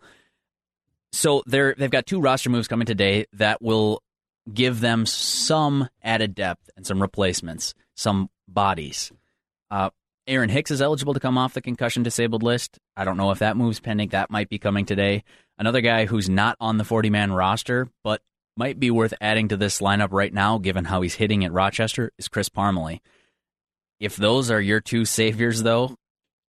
So 1.11 1.43
they're 1.45 1.75
they've 1.77 1.89
got 1.89 2.05
two 2.05 2.19
roster 2.19 2.49
moves 2.49 2.67
coming 2.67 2.85
today 2.85 3.25
that 3.33 3.61
will 3.61 4.01
give 4.53 4.79
them 4.79 5.05
some 5.05 5.89
added 6.03 6.35
depth 6.35 6.69
and 6.75 6.85
some 6.85 7.01
replacements, 7.01 7.73
some 7.95 8.29
bodies. 8.47 9.11
Uh, 9.71 9.89
Aaron 10.27 10.49
Hicks 10.49 10.71
is 10.71 10.81
eligible 10.81 11.13
to 11.13 11.19
come 11.19 11.37
off 11.37 11.53
the 11.53 11.61
concussion 11.61 12.03
disabled 12.03 12.43
list. 12.43 12.79
I 12.97 13.05
don't 13.05 13.17
know 13.17 13.31
if 13.31 13.39
that 13.39 13.57
move's 13.57 13.79
pending. 13.79 14.09
That 14.09 14.31
might 14.31 14.49
be 14.49 14.57
coming 14.57 14.85
today. 14.85 15.23
Another 15.57 15.81
guy 15.81 16.05
who's 16.05 16.29
not 16.29 16.57
on 16.59 16.77
the 16.77 16.83
40 16.83 17.09
man 17.09 17.31
roster, 17.31 17.89
but 18.03 18.21
might 18.57 18.79
be 18.79 18.89
worth 18.89 19.13
adding 19.21 19.49
to 19.49 19.57
this 19.57 19.81
lineup 19.81 20.11
right 20.11 20.33
now, 20.33 20.57
given 20.57 20.85
how 20.85 21.01
he's 21.01 21.15
hitting 21.15 21.43
at 21.45 21.51
Rochester, 21.51 22.11
is 22.17 22.27
Chris 22.27 22.49
Parmelee. 22.49 23.01
If 23.99 24.15
those 24.15 24.49
are 24.49 24.61
your 24.61 24.81
two 24.81 25.05
saviors, 25.05 25.63
though, 25.63 25.95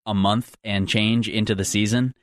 a 0.05 0.15
month 0.15 0.57
and 0.65 0.89
change 0.89 1.29
into 1.29 1.55
the 1.55 1.65
season, 1.65 2.15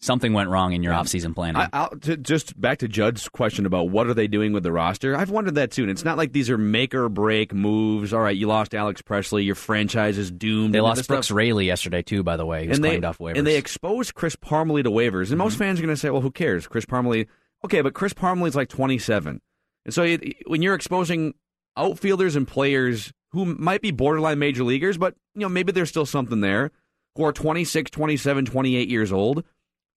something 0.00 0.32
went 0.32 0.48
wrong 0.48 0.72
in 0.72 0.82
your 0.82 0.92
offseason 0.94 1.34
planning. 1.34 1.66
I, 1.72 1.88
to, 2.02 2.16
just 2.16 2.58
back 2.60 2.78
to 2.78 2.88
Judd's 2.88 3.28
question 3.28 3.66
about 3.66 3.90
what 3.90 4.06
are 4.06 4.14
they 4.14 4.26
doing 4.26 4.52
with 4.52 4.62
the 4.62 4.72
roster. 4.72 5.16
I've 5.16 5.30
wondered 5.30 5.56
that 5.56 5.70
too. 5.72 5.82
And 5.82 5.90
it's 5.90 6.04
not 6.04 6.16
like 6.16 6.32
these 6.32 6.48
are 6.50 6.56
make 6.58 6.94
or 6.94 7.08
break 7.08 7.52
moves. 7.52 8.12
All 8.14 8.20
right, 8.20 8.36
you 8.36 8.46
lost 8.46 8.74
Alex 8.74 9.02
Presley. 9.02 9.44
Your 9.44 9.54
franchise 9.54 10.16
is 10.18 10.30
doomed. 10.30 10.74
They 10.74 10.80
lost 10.80 11.06
Brooks 11.06 11.26
stuff- 11.26 11.36
Raley 11.36 11.66
yesterday 11.66 12.02
too. 12.02 12.22
By 12.22 12.36
the 12.36 12.46
way, 12.46 12.62
he 12.62 12.68
was 12.68 12.78
and 12.78 12.84
they, 12.84 12.90
claimed 12.90 13.04
off 13.04 13.18
waivers. 13.18 13.36
and 13.38 13.46
they 13.46 13.56
exposed 13.56 14.14
Chris 14.14 14.36
Parmelee 14.36 14.84
to 14.84 14.90
waivers. 14.90 15.28
And 15.30 15.38
most 15.38 15.54
Mm-hmm. 15.54 15.58
fans 15.58 15.78
are 15.78 15.82
going 15.82 15.94
to 15.94 16.00
say, 16.00 16.10
"Well, 16.10 16.22
who 16.22 16.30
cares? 16.30 16.66
Chris 16.66 16.86
Parmelee." 16.86 17.26
Okay, 17.64 17.82
but 17.82 17.92
Chris 17.92 18.14
Parmelee's 18.14 18.56
like 18.56 18.70
27, 18.70 19.40
and 19.84 19.94
so 19.94 20.02
it, 20.02 20.34
when 20.46 20.62
you're 20.62 20.74
exposing 20.74 21.34
outfielders 21.76 22.34
and 22.36 22.48
players 22.48 23.12
who 23.32 23.44
might 23.44 23.82
be 23.82 23.90
borderline 23.90 24.38
major 24.38 24.64
leaguers, 24.64 24.96
but 24.96 25.14
you 25.34 25.42
know 25.42 25.48
maybe 25.50 25.70
there's 25.70 25.90
still 25.90 26.06
something 26.06 26.40
there, 26.40 26.70
who 27.16 27.24
are 27.24 27.32
26, 27.32 27.90
27, 27.90 28.46
28 28.46 28.88
years 28.88 29.12
old, 29.12 29.44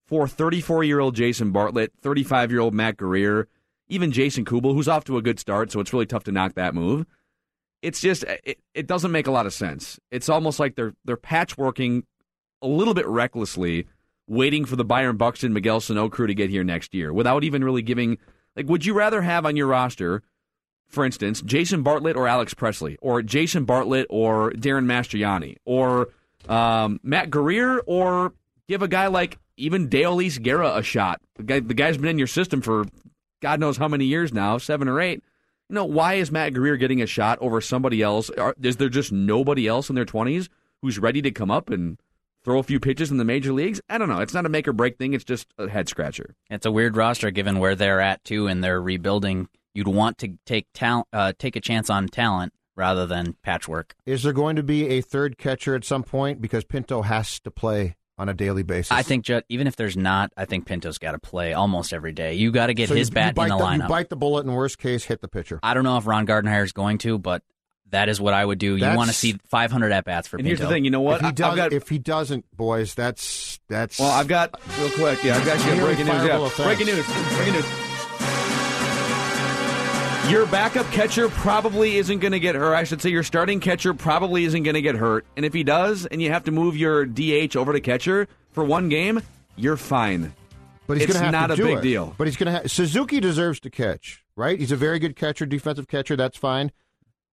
for 0.06 0.28
34 0.28 0.84
year 0.84 1.00
old 1.00 1.14
Jason 1.14 1.50
Bartlett, 1.50 1.92
35 2.00 2.50
year 2.50 2.60
old 2.60 2.74
Matt 2.74 2.96
Guerrier, 2.96 3.48
even 3.88 4.12
Jason 4.12 4.44
Kubel, 4.44 4.74
who's 4.74 4.88
off 4.88 5.04
to 5.04 5.16
a 5.16 5.22
good 5.22 5.38
start, 5.38 5.70
so 5.70 5.80
it's 5.80 5.92
really 5.92 6.06
tough 6.06 6.24
to 6.24 6.32
knock 6.32 6.54
that 6.54 6.74
move. 6.74 7.06
It's 7.82 8.00
just 8.00 8.24
it, 8.24 8.58
it 8.72 8.86
doesn't 8.86 9.12
make 9.12 9.26
a 9.26 9.30
lot 9.30 9.46
of 9.46 9.52
sense. 9.52 10.00
It's 10.10 10.28
almost 10.28 10.58
like 10.58 10.74
they're 10.74 10.94
they're 11.04 11.16
patchworking 11.16 12.04
a 12.62 12.66
little 12.66 12.94
bit 12.94 13.06
recklessly, 13.06 13.86
waiting 14.26 14.64
for 14.64 14.76
the 14.76 14.84
Byron 14.84 15.16
Buxton 15.16 15.52
Miguel 15.52 15.80
Sano 15.80 16.08
crew 16.08 16.26
to 16.26 16.34
get 16.34 16.50
here 16.50 16.64
next 16.64 16.94
year 16.94 17.12
without 17.12 17.44
even 17.44 17.62
really 17.62 17.82
giving. 17.82 18.18
Like, 18.56 18.68
would 18.68 18.86
you 18.86 18.94
rather 18.94 19.20
have 19.22 19.44
on 19.44 19.56
your 19.56 19.66
roster, 19.66 20.22
for 20.88 21.04
instance, 21.04 21.42
Jason 21.42 21.82
Bartlett 21.82 22.16
or 22.16 22.28
Alex 22.28 22.54
Presley, 22.54 22.96
or 23.02 23.20
Jason 23.20 23.64
Bartlett 23.64 24.06
or 24.08 24.52
Darin 24.52 24.86
Mastroianni, 24.86 25.56
or 25.64 26.08
um, 26.48 27.00
Matt 27.02 27.30
Guerrier, 27.30 27.80
or 27.80 28.32
give 28.68 28.80
a 28.80 28.88
guy 28.88 29.08
like 29.08 29.38
even 29.56 29.88
Deolis 29.88 30.42
Guerra 30.42 30.76
a 30.76 30.82
shot? 30.82 31.20
The, 31.36 31.42
guy, 31.42 31.60
the 31.60 31.74
guy's 31.74 31.96
been 31.96 32.10
in 32.10 32.18
your 32.18 32.26
system 32.26 32.60
for 32.60 32.84
God 33.40 33.60
knows 33.60 33.76
how 33.76 33.88
many 33.88 34.06
years 34.06 34.32
now, 34.32 34.58
seven 34.58 34.88
or 34.88 35.00
eight. 35.00 35.22
You 35.68 35.74
know, 35.74 35.84
why 35.84 36.14
is 36.14 36.30
Matt 36.30 36.54
Guerrier 36.54 36.76
getting 36.76 37.02
a 37.02 37.06
shot 37.06 37.38
over 37.40 37.60
somebody 37.60 38.02
else? 38.02 38.30
Are, 38.30 38.54
is 38.62 38.76
there 38.76 38.88
just 38.88 39.12
nobody 39.12 39.66
else 39.66 39.88
in 39.88 39.94
their 39.94 40.04
20s 40.04 40.48
who's 40.82 40.98
ready 40.98 41.22
to 41.22 41.30
come 41.30 41.50
up 41.50 41.70
and 41.70 41.98
throw 42.42 42.58
a 42.58 42.62
few 42.62 42.78
pitches 42.78 43.10
in 43.10 43.16
the 43.16 43.24
major 43.24 43.52
leagues? 43.52 43.80
I 43.88 43.98
don't 43.98 44.08
know. 44.08 44.20
It's 44.20 44.34
not 44.34 44.46
a 44.46 44.50
make 44.50 44.68
or 44.68 44.72
break 44.72 44.98
thing. 44.98 45.14
It's 45.14 45.24
just 45.24 45.46
a 45.58 45.68
head 45.68 45.88
scratcher. 45.88 46.34
It's 46.50 46.66
a 46.66 46.70
weird 46.70 46.96
roster 46.96 47.30
given 47.30 47.58
where 47.58 47.74
they're 47.74 48.00
at 48.00 48.24
too, 48.24 48.46
and 48.46 48.62
they're 48.62 48.80
rebuilding. 48.80 49.48
You'd 49.74 49.88
want 49.88 50.18
to 50.18 50.38
take 50.46 50.66
talent, 50.74 51.08
uh, 51.12 51.32
take 51.38 51.56
a 51.56 51.60
chance 51.60 51.90
on 51.90 52.08
talent 52.08 52.52
rather 52.76 53.06
than 53.06 53.36
patchwork. 53.42 53.94
Is 54.06 54.22
there 54.22 54.32
going 54.32 54.56
to 54.56 54.62
be 54.62 54.88
a 54.88 55.00
third 55.00 55.38
catcher 55.38 55.74
at 55.74 55.84
some 55.84 56.02
point 56.02 56.40
because 56.40 56.64
Pinto 56.64 57.02
has 57.02 57.40
to 57.40 57.50
play 57.50 57.96
on 58.18 58.28
a 58.28 58.34
daily 58.34 58.62
basis? 58.62 58.92
I 58.92 59.02
think 59.02 59.24
Judd, 59.24 59.44
even 59.48 59.66
if 59.66 59.76
there's 59.76 59.96
not, 59.96 60.32
I 60.36 60.44
think 60.44 60.66
Pinto's 60.66 60.98
got 60.98 61.12
to 61.12 61.18
play 61.18 61.52
almost 61.52 61.92
every 61.92 62.12
day. 62.12 62.34
You 62.34 62.50
got 62.52 62.66
to 62.66 62.74
get 62.74 62.88
So 62.88 62.94
his 62.94 63.08
you- 63.08 63.12
you 63.12 63.14
bat 63.14 63.34
bite 63.34 63.50
in 63.50 63.50
the, 63.50 63.56
You 63.58 63.62
lineup. 63.64 63.88
bite 63.88 64.08
the 64.08 64.16
bullet, 64.16 64.44
and 64.46 64.54
worst 64.54 64.78
case, 64.78 65.04
hit 65.04 65.20
the 65.20 65.28
pitcher. 65.28 65.60
I 65.62 65.74
don't 65.74 65.84
know 65.84 65.96
if 65.96 66.06
Ron 66.06 66.26
Gardenhire 66.26 66.64
is 66.64 66.72
going 66.72 66.98
to, 66.98 67.18
but 67.18 67.42
that 67.90 68.08
is 68.08 68.20
what 68.20 68.34
I 68.34 68.44
would 68.44 68.58
do. 68.58 68.76
You 68.76 68.86
want 68.96 69.08
to 69.10 69.14
see 69.14 69.36
500 69.50 69.92
at 69.92 70.04
bats 70.04 70.26
for 70.26 70.36
And 70.36 70.44
Pinto. 70.44 70.58
here's 70.62 70.68
the 70.68 70.74
thing. 70.74 70.84
You 70.84 70.90
know 70.90 71.00
what? 71.00 71.16
If 71.16 71.20
he, 71.20 71.26
I- 71.26 71.28
I've 71.28 71.34
does, 71.36 71.56
got- 71.56 71.72
if 71.72 71.88
he 71.88 71.98
doesn't, 71.98 72.44
boys, 72.56 72.94
that's 72.94 73.60
that's. 73.68 73.98
Well, 74.00 74.10
I've 74.10 74.28
got 74.28 74.58
real 74.78 74.90
quick. 74.90 75.22
Yeah, 75.22 75.36
I've 75.36 75.44
got 75.46 75.58
you 75.74 75.80
breaking 75.80 76.06
news. 76.06 76.14
fireable 76.14 76.26
Yeah, 76.26 76.46
offense. 76.46 76.66
breaking 76.66 76.86
news. 76.86 77.06
Breaking 77.36 77.52
news. 77.54 77.64
Your 80.30 80.46
backup 80.46 80.86
catcher 80.90 81.28
probably 81.28 81.96
isn't 81.96 82.18
going 82.18 82.32
to 82.32 82.40
get 82.40 82.54
hurt. 82.54 82.74
I 82.74 82.84
should 82.84 83.02
say 83.02 83.10
your 83.10 83.22
starting 83.22 83.60
catcher 83.60 83.92
probably 83.92 84.44
isn't 84.44 84.62
going 84.62 84.74
to 84.74 84.80
get 84.80 84.94
hurt. 84.94 85.26
And 85.36 85.44
if 85.44 85.52
he 85.52 85.62
does, 85.62 86.06
and 86.06 86.20
you 86.20 86.30
have 86.30 86.44
to 86.44 86.50
move 86.50 86.76
your 86.76 87.04
DH 87.04 87.56
over 87.56 87.72
to 87.72 87.80
catcher 87.80 88.26
for 88.50 88.64
one 88.64 88.88
game, 88.88 89.20
you're 89.56 89.76
fine. 89.76 90.32
But 90.86 90.96
he's 90.96 91.04
it's 91.04 91.12
going 91.12 91.20
to 91.20 91.24
have 91.26 91.32
not 91.32 91.46
to 91.48 91.52
a 91.52 91.56
do 91.56 91.64
big 91.64 91.78
it. 91.78 91.82
deal. 91.82 92.14
But 92.16 92.26
he's 92.26 92.36
going 92.36 92.46
to 92.46 92.52
have 92.52 92.70
Suzuki 92.70 93.20
deserves 93.20 93.60
to 93.60 93.70
catch, 93.70 94.24
right? 94.34 94.58
He's 94.58 94.72
a 94.72 94.76
very 94.76 94.98
good 94.98 95.14
catcher, 95.14 95.46
defensive 95.46 95.88
catcher. 95.88 96.16
That's 96.16 96.38
fine. 96.38 96.72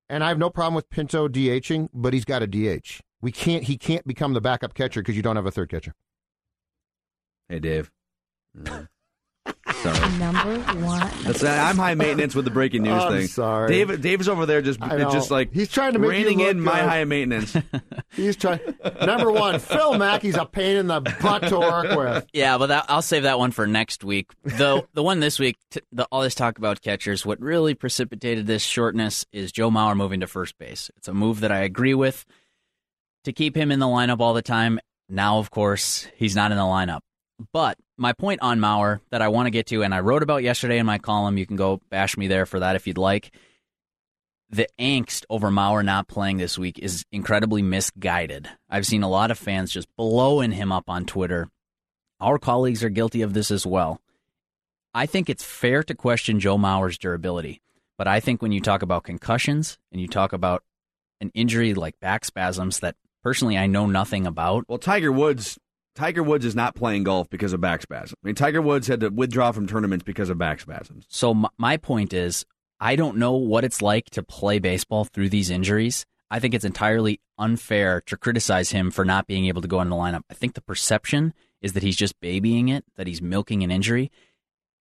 And 0.10 0.24
I 0.24 0.28
have 0.28 0.38
no 0.38 0.50
problem 0.50 0.76
with 0.76 0.90
Pinto 0.90 1.28
DHing, 1.30 1.90
but 1.94 2.14
he's 2.14 2.26
got 2.26 2.44
a 2.44 2.48
DH. 2.48 3.00
We 3.22 3.32
can't. 3.32 3.64
He 3.64 3.78
can't 3.78 4.06
become 4.06 4.34
the 4.34 4.42
backup 4.42 4.74
catcher 4.74 5.02
because 5.02 5.16
you 5.16 5.22
don't 5.22 5.38
have 5.38 5.46
a 5.46 5.52
third 5.52 5.70
catcher. 5.70 5.94
Hey, 7.48 7.60
Dave. 7.60 7.90
Mm. 8.58 8.90
Sorry. 9.82 10.18
Number 10.20 10.60
one. 10.86 11.10
That's 11.24 11.44
I'm 11.44 11.78
high 11.78 11.96
maintenance 11.96 12.36
with 12.36 12.46
the 12.46 12.52
breaking 12.52 12.84
news 12.84 13.02
I'm 13.02 13.12
thing. 13.12 13.28
sorry. 13.28 13.70
David. 13.72 14.02
Dave's 14.02 14.30
over 14.30 14.46
there 14.46 14.62
just 14.62 14.80
just 14.80 15.32
like 15.32 15.52
He's 15.54 15.70
trying 15.70 15.94
to 15.94 16.00
make 16.00 16.12
reining 16.12 16.38
look 16.38 16.50
in 16.52 16.62
my 16.62 16.80
high 16.84 17.04
maintenance. 17.06 17.56
He's 18.12 18.36
trying. 18.36 18.60
Number 19.04 19.32
one, 19.32 19.60
Phil 19.60 19.98
Mackey's 19.98 20.36
a 20.36 20.46
pain 20.46 20.78
in 20.78 20.88
the 20.88 21.00
butt 21.00 21.48
to 21.50 21.58
work 21.60 21.98
with. 21.98 22.28
Yeah, 22.34 22.58
but 22.60 22.68
that, 22.68 22.86
I'll 22.90 23.02
save 23.02 23.24
that 23.24 23.40
one 23.40 23.52
for 23.52 23.66
next 23.66 24.04
week. 24.04 24.32
The 24.44 24.88
the 24.94 25.02
one 25.02 25.20
this 25.20 25.40
week, 25.40 25.58
t- 25.72 25.82
the, 25.92 26.06
all 26.12 26.22
this 26.22 26.36
talk 26.36 26.60
about 26.60 26.82
catchers, 26.82 27.26
what 27.26 27.40
really 27.42 27.74
precipitated 27.74 28.46
this 28.46 28.62
shortness 28.62 29.26
is 29.32 29.52
Joe 29.52 29.72
Mauer 29.72 29.96
moving 29.96 30.20
to 30.20 30.28
first 30.28 30.58
base. 30.60 30.92
It's 30.98 31.08
a 31.08 31.14
move 31.14 31.40
that 31.40 31.52
I 31.52 31.60
agree 31.60 31.96
with 31.96 32.26
to 33.24 33.34
keep 33.34 33.56
him 33.58 33.72
in 33.72 33.80
the 33.80 33.88
lineup 33.88 34.20
all 34.20 34.34
the 34.36 34.42
time. 34.44 34.80
Now, 35.10 35.40
of 35.40 35.50
course, 35.50 36.08
he's 36.16 36.36
not 36.36 36.52
in 36.52 36.58
the 36.58 36.64
lineup. 36.64 37.02
But 37.54 37.78
my 37.98 38.14
point 38.14 38.42
on 38.42 38.60
Mauer 38.60 39.00
that 39.10 39.22
I 39.22 39.30
want 39.30 39.48
to 39.48 39.52
get 39.52 39.68
to, 39.68 39.84
and 39.84 39.94
I 39.94 40.00
wrote 40.00 40.24
about 40.24 40.44
yesterday 40.44 40.78
in 40.78 40.86
my 40.86 40.98
column, 40.98 41.38
you 41.38 41.46
can 41.46 41.56
go 41.56 41.82
bash 41.90 42.18
me 42.18 42.28
there 42.28 42.46
for 42.46 42.60
that 42.60 42.76
if 42.76 42.88
you'd 42.88 42.98
like. 42.98 43.34
The 44.50 44.68
angst 44.78 45.24
over 45.30 45.50
Mauer 45.50 45.84
not 45.84 46.08
playing 46.08 46.38
this 46.38 46.58
week 46.58 46.78
is 46.80 47.06
incredibly 47.12 47.62
misguided. 47.62 48.50
I've 48.70 48.86
seen 48.86 49.04
a 49.04 49.10
lot 49.10 49.32
of 49.32 49.38
fans 49.38 49.72
just 49.72 49.88
blowing 49.96 50.52
him 50.52 50.72
up 50.72 50.90
on 50.90 51.06
Twitter. 51.06 51.48
Our 52.20 52.38
colleagues 52.38 52.84
are 52.84 52.90
guilty 52.90 53.22
of 53.22 53.34
this 53.34 53.50
as 53.50 53.66
well. 53.66 54.02
I 54.94 55.06
think 55.06 55.30
it's 55.30 55.44
fair 55.44 55.84
to 55.84 55.96
question 55.96 56.42
Joe 56.42 56.58
Mauer's 56.58 56.98
durability, 56.98 57.62
but 57.98 58.08
I 58.08 58.20
think 58.20 58.42
when 58.42 58.52
you 58.52 58.60
talk 58.60 58.82
about 58.82 59.06
concussions 59.06 59.78
and 59.92 60.02
you 60.02 60.08
talk 60.10 60.34
about 60.34 60.64
an 61.22 61.32
injury 61.34 61.74
like 61.74 61.98
back 62.02 62.26
spasms 62.26 62.82
that 62.82 62.96
personally 63.24 63.58
I 63.58 63.68
know 63.68 63.86
nothing 63.86 64.28
about. 64.28 64.66
Well, 64.68 64.80
Tiger 64.80 65.12
Woods. 65.12 65.58
Tiger 66.02 66.24
Woods 66.24 66.46
is 66.46 66.56
not 66.56 66.74
playing 66.74 67.04
golf 67.04 67.30
because 67.30 67.54
of 67.54 67.62
back 67.62 67.84
spasms. 67.84 68.16
I 68.24 68.26
mean, 68.26 68.34
Tiger 68.34 68.60
Woods 68.60 68.88
had 68.88 69.02
to 69.02 69.10
withdraw 69.10 69.52
from 69.52 69.68
tournaments 69.68 70.04
because 70.04 70.32
of 70.32 70.38
back 70.40 70.60
spasms. 70.60 71.06
So 71.10 71.30
m- 71.30 71.46
my 71.60 71.78
point 71.78 72.12
is, 72.12 72.44
I 72.80 72.96
don't 72.96 73.18
know 73.18 73.34
what 73.34 73.64
it's 73.64 73.84
like 73.84 74.10
to 74.12 74.24
play 74.24 74.58
baseball 74.58 75.06
through 75.06 75.30
these 75.30 75.52
injuries. 75.52 76.08
I 76.32 76.40
think 76.40 76.56
it's 76.56 76.66
entirely 76.66 77.22
unfair 77.38 78.02
to 78.08 78.18
criticize 78.18 78.72
him 78.72 78.90
for 78.90 79.06
not 79.06 79.28
being 79.28 79.46
able 79.46 79.62
to 79.62 79.68
go 79.68 79.80
in 79.80 79.90
the 79.90 79.96
lineup. 79.96 80.24
I 80.28 80.34
think 80.34 80.56
the 80.56 80.62
perception 80.62 81.36
is 81.62 81.74
that 81.74 81.84
he's 81.84 81.98
just 81.98 82.20
babying 82.20 82.70
it, 82.70 82.84
that 82.96 83.06
he's 83.06 83.22
milking 83.22 83.62
an 83.62 83.70
injury. 83.70 84.12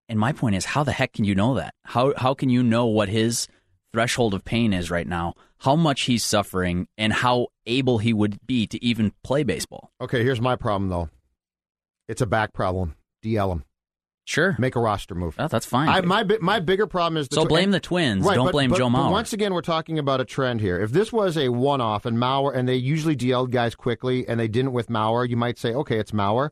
And 0.09 0.21
my 0.21 0.31
point 0.31 0.55
is, 0.55 0.67
how 0.67 0.85
the 0.85 0.93
heck 0.93 1.15
can 1.15 1.25
you 1.25 1.35
know 1.35 1.57
that? 1.57 1.75
How 1.83 2.15
how 2.17 2.33
can 2.33 2.49
you 2.49 2.63
know 2.63 2.87
what 2.87 3.09
his 3.09 3.49
threshold 3.91 4.35
of 4.35 4.45
pain 4.45 4.73
is 4.73 4.89
right 4.89 5.09
now? 5.09 5.35
How 5.59 5.75
much 5.75 6.03
he's 6.03 6.25
suffering 6.25 6.87
and 6.97 7.13
how 7.13 7.49
able 7.69 7.99
he 7.99 8.13
would 8.13 8.45
be 8.47 8.67
to 8.67 8.85
even 8.85 9.13
play 9.23 9.43
baseball? 9.45 9.93
Okay, 10.01 10.23
here's 10.25 10.41
my 10.41 10.57
problem 10.57 10.89
though. 10.91 11.09
It's 12.09 12.21
a 12.23 12.27
back 12.27 12.53
problem. 12.53 12.95
DL 13.25 13.53
him. 13.53 13.65
Sure. 14.25 14.57
Make 14.59 14.77
a 14.77 14.81
roster 14.81 15.15
move. 15.15 15.35
Oh, 15.39 15.49
that's 15.49 15.65
fine. 15.65 15.89
I, 15.89 16.03
my 16.03 16.23
my 16.43 16.61
bigger 16.61 16.87
problem 16.87 17.17
is 17.17 17.29
the 17.29 17.37
So 17.37 17.45
tw- 17.47 17.49
blame 17.49 17.71
the 17.71 17.81
Twins. 17.81 18.25
Right, 18.27 18.35
Don't 18.35 18.47
but- 18.47 18.53
blame 18.53 18.69
but- 18.71 18.77
Joe 18.79 18.91
but 18.91 18.99
Mauer. 18.99 19.11
once 19.11 19.33
again, 19.33 19.55
we're 19.55 19.63
talking 19.63 19.99
about 19.99 20.21
a 20.21 20.25
trend 20.27 20.61
here. 20.61 20.79
If 20.81 20.91
this 20.93 21.11
was 21.13 21.39
a 21.39 21.49
one-off 21.49 22.05
and 22.05 22.19
Mauer, 22.19 22.55
and 22.55 22.69
they 22.69 22.75
usually 22.77 23.17
DL'd 23.17 23.51
guys 23.53 23.75
quickly, 23.75 24.29
and 24.29 24.39
they 24.39 24.49
didn't 24.49 24.73
with 24.73 24.89
Mauer, 24.89 25.27
you 25.27 25.37
might 25.39 25.59
say, 25.59 25.73
okay, 25.73 25.99
it's 25.99 26.11
Mauer. 26.13 26.51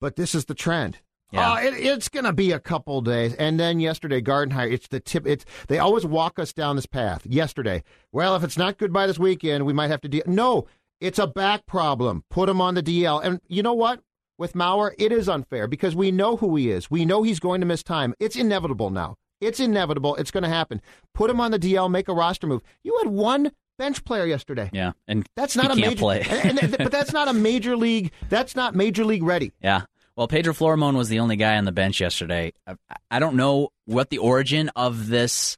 But 0.00 0.16
this 0.16 0.34
is 0.34 0.44
the 0.46 0.54
trend. 0.54 0.98
Yeah. 1.32 1.52
Oh, 1.54 1.56
it, 1.66 1.74
it's 1.74 2.08
going 2.08 2.24
to 2.24 2.32
be 2.32 2.52
a 2.52 2.60
couple 2.60 3.00
days, 3.00 3.34
and 3.34 3.58
then 3.58 3.80
yesterday, 3.80 4.20
Gardenhire. 4.20 4.70
It's 4.70 4.88
the 4.88 5.00
tip. 5.00 5.26
It's 5.26 5.44
they 5.68 5.78
always 5.78 6.04
walk 6.04 6.38
us 6.38 6.52
down 6.52 6.76
this 6.76 6.86
path. 6.86 7.26
Yesterday, 7.26 7.82
well, 8.12 8.36
if 8.36 8.44
it's 8.44 8.58
not 8.58 8.76
good 8.78 8.92
by 8.92 9.06
this 9.06 9.18
weekend, 9.18 9.64
we 9.64 9.72
might 9.72 9.90
have 9.90 10.00
to 10.02 10.08
deal. 10.08 10.22
No, 10.26 10.66
it's 11.00 11.18
a 11.18 11.26
back 11.26 11.64
problem. 11.66 12.24
Put 12.30 12.48
him 12.48 12.60
on 12.60 12.74
the 12.74 12.82
DL, 12.82 13.24
and 13.24 13.40
you 13.48 13.62
know 13.62 13.74
what? 13.74 14.00
With 14.38 14.54
Mauer, 14.54 14.92
it 14.98 15.12
is 15.12 15.28
unfair 15.28 15.66
because 15.68 15.94
we 15.94 16.10
know 16.10 16.36
who 16.36 16.56
he 16.56 16.70
is. 16.70 16.90
We 16.90 17.04
know 17.04 17.22
he's 17.22 17.38
going 17.40 17.60
to 17.60 17.66
miss 17.66 17.82
time. 17.82 18.14
It's 18.18 18.34
inevitable 18.36 18.90
now. 18.90 19.16
It's 19.40 19.60
inevitable. 19.60 20.16
It's 20.16 20.30
going 20.30 20.42
to 20.44 20.48
happen. 20.48 20.80
Put 21.14 21.30
him 21.30 21.40
on 21.40 21.50
the 21.50 21.58
DL. 21.58 21.90
Make 21.90 22.08
a 22.08 22.14
roster 22.14 22.46
move. 22.46 22.62
You 22.82 22.98
had 23.02 23.10
one 23.12 23.52
bench 23.78 24.04
player 24.04 24.24
yesterday. 24.26 24.70
yeah, 24.72 24.92
and 25.08 25.26
That's 25.36 25.54
he 25.54 25.58
not 25.62 25.66
a 25.72 25.80
can't 25.80 25.86
major. 25.92 25.98
play. 25.98 26.22
and, 26.28 26.62
and- 26.62 26.78
but 26.78 26.92
that's 26.92 27.12
not 27.12 27.28
a 27.28 27.32
major 27.32 27.76
league. 27.76 28.12
That's 28.28 28.54
not 28.56 28.74
major 28.74 29.04
league 29.04 29.22
ready. 29.22 29.52
Yeah. 29.62 29.82
Well, 30.16 30.28
Pedro 30.28 30.52
Florimon 30.52 30.94
was 30.96 31.08
the 31.08 31.20
only 31.20 31.36
guy 31.36 31.56
on 31.56 31.64
the 31.64 31.72
bench 31.72 32.00
yesterday. 32.00 32.52
I, 32.66 32.76
I 33.10 33.18
don't 33.18 33.36
know 33.36 33.70
what 33.86 34.10
the 34.10 34.18
origin 34.18 34.70
of 34.76 35.08
this 35.08 35.56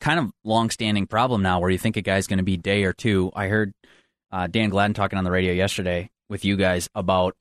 kind 0.00 0.20
of 0.20 0.30
long-standing 0.44 1.06
problem 1.06 1.42
now, 1.42 1.60
where 1.60 1.70
you 1.70 1.78
think 1.78 1.96
a 1.96 2.02
guy's 2.02 2.26
going 2.26 2.38
to 2.38 2.44
be 2.44 2.58
day 2.58 2.84
or 2.84 2.92
two. 2.92 3.32
I 3.34 3.46
heard 3.46 3.72
uh, 4.30 4.46
Dan 4.46 4.68
Gladden 4.68 4.94
talking 4.94 5.18
on 5.18 5.24
the 5.24 5.30
radio 5.30 5.52
yesterday 5.52 6.10
with 6.28 6.44
you 6.44 6.56
guys 6.56 6.88
about 6.94 7.34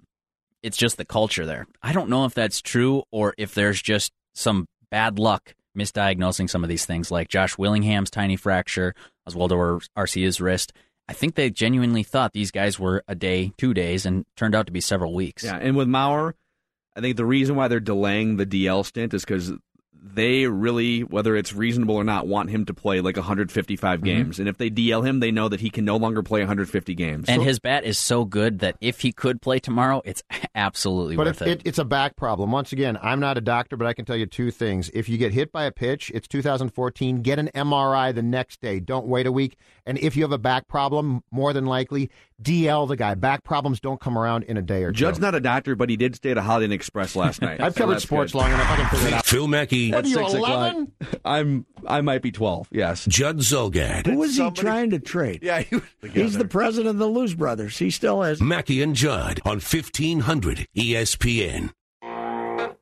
it's 0.64 0.78
just 0.78 0.98
the 0.98 1.06
culture 1.06 1.46
there. 1.46 1.68
I 1.82 1.92
don't 1.92 2.10
know 2.10 2.26
if 2.26 2.34
that's 2.34 2.62
true 2.62 3.04
or 3.12 3.34
if 3.38 3.54
there's 3.54 3.82
just 3.82 4.14
some 4.34 4.68
bad 4.90 5.20
luck 5.20 5.56
misdiagnosing 5.78 6.50
some 6.50 6.64
of 6.64 6.70
these 6.70 6.86
things, 6.86 7.12
like 7.12 7.28
Josh 7.28 7.58
Willingham's 7.58 8.12
tiny 8.12 8.36
fracture, 8.36 8.94
Oswaldo 9.28 9.86
Arcia's 9.96 10.40
wrist. 10.40 10.74
I 11.12 11.14
think 11.14 11.36
they 11.36 11.50
genuinely 11.50 12.04
thought 12.04 12.32
these 12.32 12.52
guys 12.52 12.80
were 12.80 13.04
a 13.06 13.16
day, 13.16 13.52
two 13.58 13.74
days, 13.74 14.06
and 14.06 14.26
turned 14.38 14.56
out 14.56 14.68
to 14.68 14.72
be 14.72 14.80
several 14.80 15.14
weeks. 15.14 15.44
Yeah, 15.44 15.58
and 15.58 15.76
with 15.76 15.90
Mauer, 15.90 16.36
I 16.96 17.02
think 17.02 17.18
the 17.18 17.26
reason 17.26 17.58
why 17.58 17.68
they're 17.68 17.82
delaying 17.82 18.38
the 18.38 18.46
DL 18.46 18.86
stint 18.86 19.14
is 19.14 19.26
because 19.26 19.52
they 20.04 20.48
really, 20.48 21.02
whether 21.02 21.36
it's 21.36 21.54
reasonable 21.54 21.96
or 21.96 22.04
not, 22.04 22.28
want 22.28 22.50
him 22.50 22.66
to 22.66 22.74
play 22.74 23.02
like 23.02 23.16
155 23.18 23.82
Mm-hmm. 24.00 24.04
games. 24.06 24.40
And 24.40 24.50
if 24.50 24.58
they 24.58 24.70
DL 24.70 25.06
him, 25.06 25.20
they 25.20 25.32
know 25.32 25.48
that 25.50 25.60
he 25.60 25.70
can 25.70 25.86
no 25.86 25.98
longer 25.98 26.24
play 26.24 26.40
150 26.42 26.96
games. 26.96 27.30
And 27.30 27.42
his 27.44 27.60
bat 27.60 27.84
is 27.84 27.98
so 27.98 28.26
good 28.26 28.60
that 28.60 28.78
if 28.82 29.02
he 29.02 29.12
could 29.12 29.42
play 29.42 29.60
tomorrow, 29.60 30.02
it's 30.06 30.24
absolutely 30.56 31.16
But 31.18 31.28
worth 31.28 31.42
it, 31.44 31.48
it. 31.48 31.52
it, 31.62 31.68
it's 31.68 31.78
a 31.80 31.86
back 31.86 32.16
problem. 32.16 32.52
Once 32.52 32.72
again, 32.74 32.98
I'm 33.02 33.20
not 33.20 33.38
a 33.38 33.42
doctor, 33.42 33.78
but 33.78 33.86
I 33.86 33.94
can 33.94 34.06
tell 34.06 34.16
you 34.16 34.26
two 34.26 34.50
things. 34.50 34.90
If 34.94 35.08
you 35.08 35.18
get 35.18 35.34
hit 35.34 35.52
by 35.52 35.66
a 35.66 35.72
pitch, 35.72 36.12
it's 36.16 36.28
2014. 36.28 37.22
Get 37.22 37.38
an 37.40 37.50
MRI 37.54 38.14
the 38.16 38.24
next 38.24 38.60
day. 38.62 38.80
Don't 38.80 39.08
wait 39.08 39.28
a 39.28 39.32
week. 39.32 39.58
And 39.86 39.98
if 40.00 40.16
you 40.16 40.24
have 40.24 40.32
a 40.32 40.38
back 40.40 40.68
problem, 40.68 41.24
more 41.32 41.54
than 41.54 41.66
likely, 41.66 42.10
DL 42.42 42.88
the 42.88 42.96
guy. 42.96 43.16
Back 43.16 43.44
problems 43.44 43.80
don't 43.80 44.00
come 44.00 44.18
around 44.18 44.44
in 44.44 44.58
a 44.58 44.62
day 44.62 44.84
or 44.84 44.92
two. 44.92 44.98
Judd's 44.98 45.20
not 45.20 45.36
a 45.36 45.40
doctor, 45.40 45.76
but 45.76 45.90
he 45.90 45.98
did 45.98 46.16
stay 46.16 46.32
at 46.32 46.38
a 46.38 46.42
Holiday 46.42 46.66
Inn 46.66 46.72
Express 46.72 47.16
last 47.16 47.42
night. 47.42 47.62
I've 47.62 47.74
So 47.74 47.80
covered 47.80 47.94
that's 47.96 48.04
sports 48.04 48.32
good. 48.32 48.40
long 48.40 48.52
enough. 48.52 48.70
I 48.72 48.76
can 48.76 48.90
figure 48.90 49.08
it 49.10 49.14
out. 49.14 49.26
Phil 49.26 49.48
Mackey, 49.48 49.92
What 49.92 50.06
are 50.06 50.08
you, 50.08 50.20
11? 50.20 50.92
I'm 51.26 51.66
I 51.88 52.02
might 52.02 52.22
be 52.22 52.32
12. 52.32 52.70
Yes. 52.72 53.06
Judd 53.06 53.38
Zulgad. 53.40 54.06
Who 54.06 54.18
was 54.18 54.36
he 54.38 54.52
trying 54.52 54.92
to 54.92 55.00
trade? 55.00 55.40
Yeah, 55.42 55.62
he, 55.62 55.82
He's 56.14 56.38
the 56.38 56.46
president 56.46 56.90
of 56.92 56.98
the 56.98 57.08
Lose 57.08 57.34
Brothers. 57.34 57.78
He 57.78 57.90
still 57.90 58.22
has. 58.22 58.42
Mackey 58.42 58.82
and 58.82 58.96
Judd 58.96 59.40
on 59.46 59.56
1500 59.60 60.68
ESPN. 60.76 61.72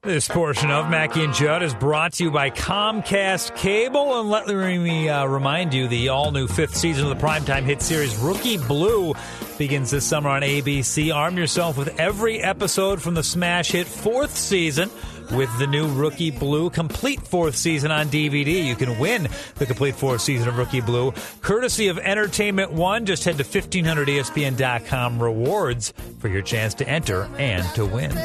This 0.04 0.30
portion 0.30 0.72
of 0.72 0.90
Mackey 0.90 1.26
and 1.26 1.34
Judd 1.34 1.62
is 1.62 1.74
brought 1.74 2.14
to 2.14 2.24
you 2.24 2.32
by 2.32 2.52
Comcast 2.52 3.54
Cable. 3.58 4.22
And 4.22 4.30
let 4.30 4.48
me 4.48 5.10
uh, 5.10 5.26
remind 5.26 5.74
you 5.74 5.90
the 5.90 6.08
all 6.08 6.32
new 6.32 6.48
fifth 6.48 6.74
season 6.74 7.06
of 7.06 7.20
the 7.20 7.22
primetime 7.22 7.64
hit 7.64 7.82
series 7.82 8.16
Rookie 8.16 8.58
Blue 8.58 9.14
begins 9.58 9.92
this 9.92 10.06
summer 10.06 10.30
on 10.30 10.42
ABC. 10.42 11.14
Arm 11.14 11.36
yourself 11.36 11.78
with 11.78 12.00
every 12.00 12.40
episode 12.40 13.02
from 13.02 13.14
the 13.14 13.24
smash 13.24 13.74
hit 13.74 13.88
fourth 13.88 14.38
season 14.38 14.90
with 15.34 15.50
the 15.60 15.68
new 15.68 15.90
Rookie 15.90 16.32
Blue 16.32 16.70
complete 16.70 17.20
fourth 17.20 17.58
season 17.58 17.92
on 17.92 18.08
DVD. 18.08 18.66
You 18.66 18.78
can 18.78 19.00
win 19.00 19.28
the 19.56 19.66
complete 19.66 19.96
fourth 19.96 20.22
season 20.22 20.48
of 20.48 20.58
Rookie 20.58 20.80
Blue 20.80 21.12
courtesy 21.42 21.90
of 21.90 22.00
Entertainment 22.00 22.72
One. 22.72 23.06
Just 23.06 23.26
head 23.26 23.38
to 23.38 23.44
E 23.44 23.46
1500ESPN.com 23.46 25.22
rewards 25.22 25.94
for 26.20 26.30
your 26.30 26.42
chance 26.42 26.74
to 26.76 26.88
enter 26.88 27.30
and 27.38 27.66
to 27.76 27.86
win. 27.86 28.18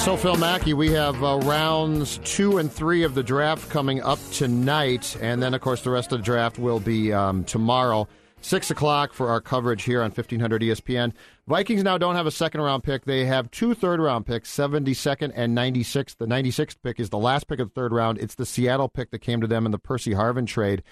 So, 0.00 0.16
Phil 0.16 0.36
Mackey, 0.36 0.72
we 0.72 0.90
have 0.92 1.22
uh, 1.22 1.40
rounds 1.42 2.20
two 2.24 2.56
and 2.56 2.72
three 2.72 3.02
of 3.02 3.14
the 3.14 3.22
draft 3.22 3.68
coming 3.68 4.00
up 4.00 4.18
tonight. 4.32 5.14
And 5.20 5.42
then, 5.42 5.52
of 5.52 5.60
course, 5.60 5.82
the 5.82 5.90
rest 5.90 6.10
of 6.10 6.20
the 6.20 6.24
draft 6.24 6.58
will 6.58 6.80
be 6.80 7.12
um, 7.12 7.44
tomorrow. 7.44 8.08
Six 8.40 8.70
o'clock 8.70 9.12
for 9.12 9.28
our 9.28 9.42
coverage 9.42 9.82
here 9.82 10.00
on 10.00 10.10
1500 10.10 10.62
ESPN. 10.62 11.12
Vikings 11.46 11.84
now 11.84 11.98
don't 11.98 12.16
have 12.16 12.26
a 12.26 12.30
second 12.30 12.62
round 12.62 12.82
pick. 12.82 13.04
They 13.04 13.26
have 13.26 13.50
two 13.50 13.74
third 13.74 14.00
round 14.00 14.24
picks, 14.24 14.50
72nd 14.50 15.32
and 15.34 15.54
96th. 15.54 16.16
The 16.16 16.26
96th 16.26 16.76
pick 16.82 16.98
is 16.98 17.10
the 17.10 17.18
last 17.18 17.46
pick 17.46 17.60
of 17.60 17.68
the 17.68 17.74
third 17.74 17.92
round. 17.92 18.16
It's 18.16 18.36
the 18.36 18.46
Seattle 18.46 18.88
pick 18.88 19.10
that 19.10 19.18
came 19.18 19.42
to 19.42 19.46
them 19.46 19.66
in 19.66 19.72
the 19.72 19.78
Percy 19.78 20.12
Harvin 20.12 20.46
trade. 20.46 20.82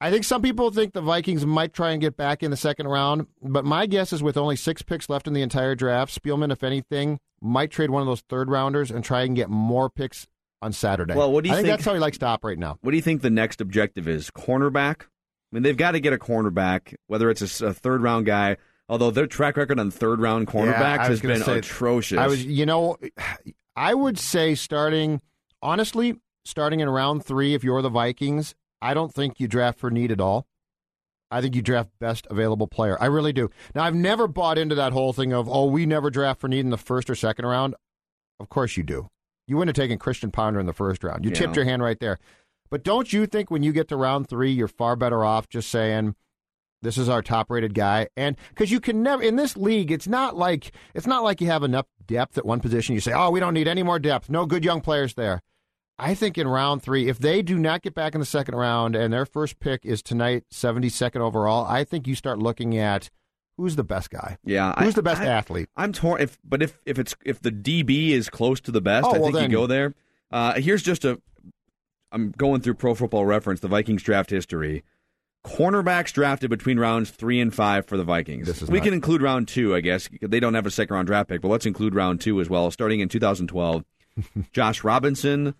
I 0.00 0.10
think 0.10 0.24
some 0.24 0.40
people 0.40 0.70
think 0.70 0.94
the 0.94 1.02
Vikings 1.02 1.44
might 1.44 1.74
try 1.74 1.90
and 1.90 2.00
get 2.00 2.16
back 2.16 2.42
in 2.42 2.50
the 2.50 2.56
second 2.56 2.88
round, 2.88 3.26
but 3.42 3.64
my 3.64 3.84
guess 3.86 4.12
is 4.12 4.22
with 4.22 4.36
only 4.38 4.56
six 4.56 4.80
picks 4.82 5.08
left 5.10 5.26
in 5.26 5.34
the 5.34 5.42
entire 5.42 5.74
draft, 5.74 6.18
Spielman, 6.18 6.50
if 6.50 6.62
anything, 6.64 7.20
might 7.42 7.70
trade 7.70 7.90
one 7.90 8.00
of 8.00 8.06
those 8.08 8.22
third 8.22 8.48
rounders 8.50 8.90
and 8.90 9.04
try 9.04 9.22
and 9.22 9.36
get 9.36 9.50
more 9.50 9.90
picks 9.90 10.26
on 10.62 10.72
Saturday. 10.72 11.14
Well, 11.14 11.30
what 11.32 11.44
do 11.44 11.48
you 11.48 11.54
I 11.54 11.56
think, 11.58 11.66
think- 11.66 11.78
that's 11.78 11.84
how 11.86 11.92
he 11.94 12.00
likes 12.00 12.18
to 12.18 12.26
operate 12.26 12.58
now. 12.58 12.78
What 12.80 12.92
do 12.92 12.96
you 12.96 13.02
think 13.02 13.20
the 13.22 13.30
next 13.30 13.60
objective 13.60 14.08
is? 14.08 14.30
Cornerback? 14.30 15.02
I 15.02 15.06
mean, 15.52 15.62
they've 15.64 15.76
got 15.76 15.92
to 15.92 16.00
get 16.00 16.12
a 16.12 16.18
cornerback, 16.18 16.94
whether 17.08 17.28
it's 17.28 17.60
a 17.60 17.74
third 17.74 18.02
round 18.02 18.24
guy. 18.26 18.56
Although 18.88 19.10
their 19.10 19.26
track 19.26 19.56
record 19.56 19.78
on 19.78 19.90
third 19.90 20.20
round 20.20 20.48
Yeah, 20.48 20.52
cornerbacks 20.54 20.98
was 21.00 21.08
has 21.08 21.20
been 21.20 21.42
say- 21.42 21.58
atrocious. 21.58 22.18
I 22.18 22.26
was, 22.26 22.44
you 22.44 22.66
know, 22.66 22.96
I 23.76 23.94
would 23.94 24.18
say 24.18 24.54
starting, 24.54 25.20
honestly, 25.62 26.16
starting 26.44 26.80
in 26.80 26.88
round 26.90 27.24
three, 27.24 27.54
if 27.54 27.62
you're 27.64 27.82
the 27.82 27.88
Vikings, 27.88 28.54
I 28.82 28.94
don't 28.94 29.12
think 29.12 29.40
you 29.40 29.48
draft 29.48 29.78
for 29.78 29.90
need 29.90 30.10
at 30.10 30.20
all. 30.20 30.46
I 31.30 31.40
think 31.40 31.54
you 31.54 31.62
draft 31.62 31.90
best 32.00 32.26
available 32.28 32.66
player. 32.66 33.00
I 33.00 33.06
really 33.06 33.32
do. 33.32 33.50
Now, 33.74 33.84
I've 33.84 33.94
never 33.94 34.26
bought 34.26 34.58
into 34.58 34.74
that 34.74 34.92
whole 34.92 35.12
thing 35.12 35.32
of, 35.32 35.48
oh, 35.48 35.66
we 35.66 35.86
never 35.86 36.10
draft 36.10 36.40
for 36.40 36.48
need 36.48 36.60
in 36.60 36.70
the 36.70 36.76
first 36.76 37.08
or 37.08 37.14
second 37.14 37.46
round. 37.46 37.74
Of 38.40 38.48
course 38.48 38.76
you 38.76 38.82
do. 38.82 39.08
You 39.46 39.56
wouldn't 39.56 39.76
have 39.76 39.82
taken 39.82 39.98
Christian 39.98 40.30
Ponder 40.30 40.58
in 40.58 40.66
the 40.66 40.72
first 40.72 41.04
round. 41.04 41.24
You 41.24 41.30
Yeah. 41.30 41.36
tipped 41.38 41.56
your 41.56 41.64
hand 41.64 41.82
right 41.82 42.00
there. 42.00 42.18
But 42.68 42.82
don't 42.82 43.12
you 43.12 43.26
think 43.26 43.50
when 43.50 43.62
you 43.62 43.72
get 43.72 43.88
to 43.88 43.96
round 43.96 44.28
three, 44.28 44.50
you're 44.50 44.68
far 44.68 44.96
better 44.96 45.24
off 45.24 45.48
just 45.48 45.68
saying, 45.68 46.14
this 46.82 46.96
is 46.96 47.08
our 47.08 47.20
top 47.20 47.50
rated 47.50 47.74
guy 47.74 48.08
and 48.16 48.36
because 48.48 48.70
you 48.70 48.80
can 48.80 49.02
never 49.02 49.22
in 49.22 49.36
this 49.36 49.54
league 49.54 49.90
it's 49.90 50.06
not 50.08 50.34
like 50.34 50.72
it's 50.94 51.06
not 51.06 51.22
like 51.22 51.38
you 51.38 51.46
have 51.46 51.62
enough 51.62 51.84
depth 52.06 52.38
at 52.38 52.46
one 52.46 52.58
position 52.58 52.94
you 52.94 53.02
say 53.02 53.12
oh 53.12 53.28
we 53.30 53.38
don't 53.38 53.52
need 53.52 53.68
any 53.68 53.82
more 53.82 53.98
depth 53.98 54.30
no 54.30 54.46
good 54.46 54.64
young 54.64 54.80
players 54.80 55.12
there 55.12 55.42
i 56.00 56.14
think 56.14 56.36
in 56.38 56.48
round 56.48 56.82
three 56.82 57.08
if 57.08 57.18
they 57.18 57.42
do 57.42 57.58
not 57.58 57.82
get 57.82 57.94
back 57.94 58.14
in 58.14 58.20
the 58.20 58.26
second 58.26 58.54
round 58.54 58.96
and 58.96 59.12
their 59.12 59.26
first 59.26 59.60
pick 59.60 59.84
is 59.84 60.02
tonight 60.02 60.44
72nd 60.52 61.16
overall 61.20 61.64
i 61.66 61.84
think 61.84 62.06
you 62.06 62.14
start 62.14 62.38
looking 62.38 62.76
at 62.76 63.10
who's 63.56 63.76
the 63.76 63.84
best 63.84 64.10
guy 64.10 64.38
Yeah, 64.44 64.72
who's 64.82 64.94
I- 64.94 64.96
the 64.96 65.02
best 65.02 65.20
I- 65.20 65.26
athlete 65.26 65.68
I'm 65.76 65.92
torn. 65.92 66.20
If 66.22 66.38
but 66.44 66.62
if 66.62 66.78
if 66.86 66.98
it's 66.98 67.14
if 67.24 67.40
the 67.42 67.50
DB 67.52 68.10
is 68.10 68.28
close 68.30 68.60
to 68.62 68.70
the 68.70 68.80
best, 68.80 69.06
Oh, 69.06 69.10
I 69.10 69.18
well 69.18 69.24
think 69.24 69.34
then- 69.34 69.50
you 69.50 69.56
go 69.58 69.66
there. 69.66 69.94
Uh, 70.32 70.54
here's 70.60 70.82
just 70.82 71.04
a. 71.04 71.20
I'm 72.12 72.30
going 72.32 72.60
through 72.60 72.74
Pro 72.74 72.94
Football 72.94 73.26
Reference, 73.26 73.60
the 73.60 73.68
Vikings 73.68 74.02
draft 74.02 74.30
history. 74.30 74.82
Cornerbacks 75.46 76.12
drafted 76.12 76.50
between 76.50 76.78
rounds 76.78 77.10
three 77.10 77.40
and 77.40 77.54
five 77.54 77.86
for 77.86 77.96
the 77.96 78.04
Vikings. 78.04 78.46
This 78.46 78.62
is 78.62 78.70
we 78.70 78.78
not- 78.78 78.84
can 78.84 78.94
include 78.94 79.22
round 79.22 79.48
two, 79.48 79.74
I 79.74 79.80
guess. 79.80 80.08
They 80.22 80.40
don't 80.40 80.54
have 80.54 80.66
a 80.66 80.70
second 80.70 80.94
round 80.94 81.06
draft 81.08 81.28
pick, 81.28 81.40
but 81.40 81.48
let's 81.48 81.66
include 81.66 81.94
round 81.94 82.20
two 82.20 82.40
as 82.40 82.48
well. 82.50 82.70
Starting 82.70 83.00
in 83.00 83.08
2012, 83.08 83.84
Josh 84.52 84.84
Robinson, 84.84 85.54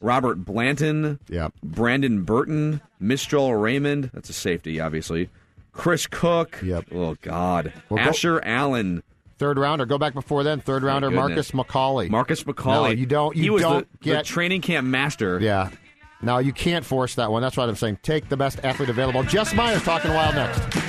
Robert 0.00 0.44
Blanton, 0.44 1.18
yep. 1.28 1.52
Brandon 1.62 2.22
Burton, 2.22 2.80
Mistral 3.00 3.54
Raymond. 3.54 4.10
That's 4.14 4.30
a 4.30 4.32
safety, 4.32 4.78
obviously. 4.80 5.28
Chris 5.72 6.06
Cook. 6.06 6.60
Yep. 6.62 6.86
Oh 6.92 7.16
God. 7.22 7.72
Well, 7.88 8.02
go- 8.04 8.10
Asher 8.10 8.40
Allen. 8.44 9.02
third 9.38 9.58
rounder 9.58 9.86
go 9.86 9.98
back 9.98 10.14
before 10.14 10.42
then 10.42 10.60
third 10.60 10.82
rounder 10.82 11.10
marcus 11.12 11.52
mccauley 11.52 12.10
Marcus 12.10 12.44
No, 12.44 12.52
McCauley. 12.52 12.98
you 12.98 13.06
don't 13.06 13.36
you 13.36 13.42
he 13.44 13.50
was 13.50 13.62
don't 13.62 13.86
the, 14.02 14.10
the 14.14 14.22
training 14.24 14.60
camp 14.62 14.86
master. 14.86 15.38
Yeah. 15.40 15.70
No, 16.20 16.38
you 16.38 16.52
can't 16.52 16.84
force 16.84 17.14
that 17.14 17.30
one. 17.30 17.42
That's 17.42 17.56
what 17.56 17.68
I'm 17.68 17.76
saying. 17.76 18.00
Take 18.02 18.28
the 18.28 18.36
best 18.36 18.58
athlete 18.64 18.88
available. 18.88 19.22
Jess 19.22 19.54
Myers 19.54 19.82
talking 19.84 20.12
wild 20.12 20.34
next. 20.34 20.87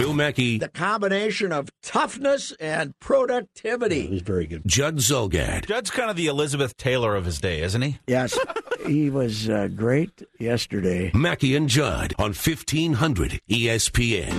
Phil 0.00 0.14
Mackey, 0.14 0.56
The 0.56 0.68
combination 0.68 1.52
of 1.52 1.68
toughness 1.82 2.52
and 2.58 2.98
productivity. 3.00 4.06
He's 4.06 4.22
very 4.22 4.46
good. 4.46 4.62
Judd 4.64 4.96
Zulgad, 4.96 5.66
Judd's 5.66 5.90
kind 5.90 6.08
of 6.08 6.16
the 6.16 6.26
Elizabeth 6.26 6.74
Taylor 6.78 7.14
of 7.14 7.26
his 7.26 7.38
day, 7.38 7.60
isn't 7.60 7.82
he? 7.82 7.98
Yes, 8.06 8.38
he 8.86 9.10
was 9.10 9.50
uh, 9.50 9.68
great 9.68 10.22
yesterday. 10.38 11.10
Mackey 11.14 11.54
and 11.54 11.68
Judd 11.68 12.14
on 12.18 12.30
E 12.30 12.34
1500 12.34 13.42
ESPN. 13.50 14.32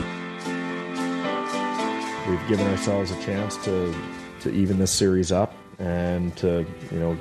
We've 2.28 2.48
given 2.48 2.66
ourselves 2.66 3.12
a 3.12 3.22
chance 3.22 3.56
to 3.66 3.94
to 4.40 4.52
even 4.52 4.80
this 4.80 4.90
series 4.92 5.32
up 5.32 5.54
and 5.78 6.36
to 6.38 6.66
you 6.92 7.00
know 7.00 7.16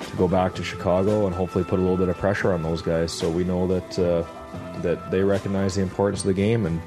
to 0.00 0.16
go 0.16 0.26
back 0.26 0.56
to 0.56 0.64
Chicago 0.64 1.26
and 1.26 1.36
hopefully 1.36 1.62
put 1.62 1.78
a 1.78 1.82
little 1.82 1.96
bit 1.96 2.08
of 2.08 2.16
pressure 2.16 2.52
on 2.52 2.64
those 2.64 2.82
guys. 2.82 3.12
So 3.12 3.30
we 3.30 3.44
know 3.44 3.68
that 3.68 3.96
uh, 3.96 4.80
that 4.80 5.12
they 5.12 5.22
recognize 5.22 5.76
the 5.76 5.82
importance 5.82 6.22
of 6.22 6.26
the 6.26 6.34
game, 6.34 6.66
and 6.66 6.80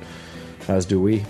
as 0.69 0.85
do 0.85 0.99
we. 0.99 1.23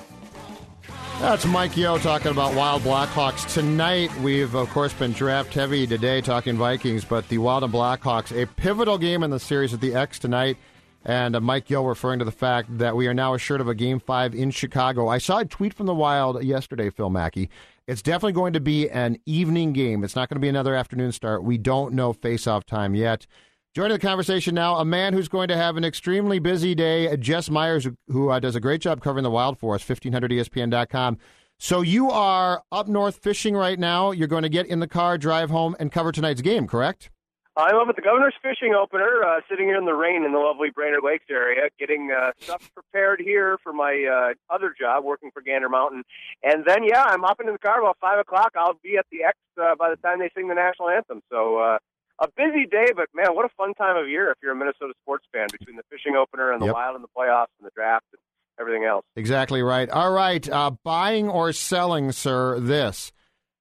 That's 1.20 1.46
Mike 1.46 1.78
Yeo 1.78 1.98
talking 2.00 2.32
about 2.32 2.54
Wild 2.54 2.82
Blackhawks. 2.82 3.54
Tonight, 3.54 4.14
we've, 4.20 4.54
of 4.56 4.70
course, 4.72 4.92
been 4.92 5.14
draft 5.14 5.54
heavy 5.54 5.88
today 5.88 6.20
talking 6.20 6.58
Vikings, 6.58 7.06
but 7.06 7.30
the 7.30 7.38
Wild 7.38 7.64
and 7.64 7.72
Blackhawks, 7.72 8.38
a 8.38 8.46
pivotal 8.46 8.98
game 8.98 9.24
in 9.24 9.30
the 9.30 9.40
series 9.40 9.74
at 9.74 9.80
the 9.80 9.96
X 9.96 10.20
tonight. 10.20 10.58
And 11.06 11.36
uh, 11.36 11.40
Mike 11.40 11.70
Yeo 11.70 11.84
referring 11.86 12.20
to 12.20 12.26
the 12.26 12.32
fact 12.32 12.78
that 12.78 12.96
we 12.96 13.08
are 13.08 13.14
now 13.14 13.34
assured 13.34 13.62
of 13.62 13.68
a 13.68 13.76
game 13.76 14.00
five 14.00 14.34
in 14.34 14.52
Chicago. 14.52 15.08
I 15.08 15.18
saw 15.18 15.40
a 15.40 15.46
tweet 15.46 15.74
from 15.74 15.86
the 15.86 15.94
Wild 15.94 16.44
yesterday, 16.44 16.90
Phil 16.90 17.10
Mackey. 17.10 17.50
It's 17.88 18.02
definitely 18.02 18.34
going 18.34 18.54
to 18.54 18.62
be 18.62 18.90
an 18.90 19.18
evening 19.26 19.74
game. 19.74 20.04
It's 20.04 20.16
not 20.16 20.30
going 20.30 20.38
to 20.38 20.42
be 20.42 20.50
another 20.50 20.76
afternoon 20.76 21.12
start. 21.12 21.44
We 21.44 21.58
don't 21.58 21.94
know 21.94 22.14
face-off 22.14 22.66
time 22.66 22.96
yet. 22.96 23.28
Joining 23.74 23.94
the 23.94 24.00
conversation 24.00 24.54
now, 24.54 24.76
a 24.76 24.86
man 24.86 25.14
who's 25.14 25.28
going 25.28 25.48
to 25.48 25.58
have 25.58 25.78
an 25.78 25.84
extremely 25.84 26.38
busy 26.38 26.76
day, 26.76 27.18
Jess 27.18 27.50
Myers, 27.50 27.88
who, 28.08 28.30
uh, 28.30 28.40
does 28.40 28.56
a 28.56 28.60
great 28.60 28.82
job 28.82 29.02
covering 29.02 29.24
the 29.24 29.32
Wild 29.32 29.58
for 29.58 29.74
us, 29.74 29.84
1500ESPN.com. 29.84 31.18
So 31.58 31.82
you 31.82 32.12
are 32.12 32.62
up 32.72 32.88
north 32.88 33.16
fishing 33.16 33.56
right 33.56 33.80
now. 33.80 34.12
You're 34.12 34.28
going 34.28 34.44
to 34.44 34.50
get 34.50 34.68
in 34.68 34.80
the 34.80 34.88
car, 34.88 35.18
drive 35.18 35.50
home, 35.50 35.76
and 35.80 35.92
cover 35.92 36.12
tonight's 36.12 36.42
game, 36.42 36.68
correct? 36.68 37.10
I'm 37.58 37.76
up 37.76 37.88
at 37.90 37.96
the 37.96 38.04
Governor's 38.04 38.36
Fishing 38.44 38.76
Opener, 38.76 39.24
uh, 39.24 39.42
sitting 39.50 39.66
here 39.66 39.78
in 39.78 39.86
the 39.86 39.94
rain 39.94 40.24
in 40.24 40.34
the 40.34 40.40
lovely 40.40 40.70
Brainerd 40.70 41.02
Lakes 41.04 41.26
area, 41.32 41.70
getting 41.80 42.12
uh, 42.12 42.32
stuff 42.40 42.70
prepared 42.76 43.22
here 43.22 43.58
for 43.64 43.74
my 43.74 44.06
uh, 44.06 44.54
other 44.54 44.74
job, 44.80 45.04
working 45.04 45.32
for 45.32 45.42
Gander 45.42 45.70
Mountain. 45.70 46.04
And 46.44 46.64
then, 46.66 46.84
yeah, 46.84 47.04
I'm 47.04 47.22
hopping 47.22 47.48
in 47.48 47.54
the 47.54 47.60
car 47.60 47.80
about 47.80 47.98
5 48.02 48.20
o'clock. 48.20 48.52
I'll 48.56 48.80
be 48.84 48.98
at 48.98 49.06
the 49.12 49.24
X 49.24 49.38
uh, 49.60 49.76
by 49.80 49.90
the 49.90 49.96
time 49.96 50.20
they 50.20 50.30
sing 50.36 50.48
the 50.48 50.56
national 50.56 50.90
anthem. 50.90 51.22
So 51.32 51.58
uh, 51.58 51.78
a 52.20 52.28
busy 52.38 52.66
day, 52.66 52.88
but 52.96 53.08
man, 53.14 53.36
what 53.36 53.46
a 53.46 53.50
fun 53.58 53.74
time 53.74 53.98
of 53.98 54.08
year 54.08 54.32
if 54.32 54.38
you're 54.42 54.52
a 54.52 54.56
Minnesota 54.56 54.94
sports 55.02 55.26
fan 55.34 55.48
between 55.52 55.76
the 55.76 55.84
fishing 55.90 56.16
opener 56.16 56.52
and 56.52 56.62
the 56.62 56.68
Yep. 56.68 56.76
Wild 56.76 56.96
and 56.96 57.04
the 57.04 57.10
playoffs 57.18 57.54
and 57.60 57.66
the 57.66 57.72
draft 57.76 58.06
and 58.12 58.20
everything 58.60 58.86
else. 58.86 59.04
Exactly 59.16 59.62
right. 59.62 59.90
All 59.90 60.12
right. 60.12 60.48
Uh, 60.48 60.72
buying 60.84 61.28
or 61.30 61.52
selling, 61.52 62.12
sir, 62.12 62.60
this. 62.60 63.12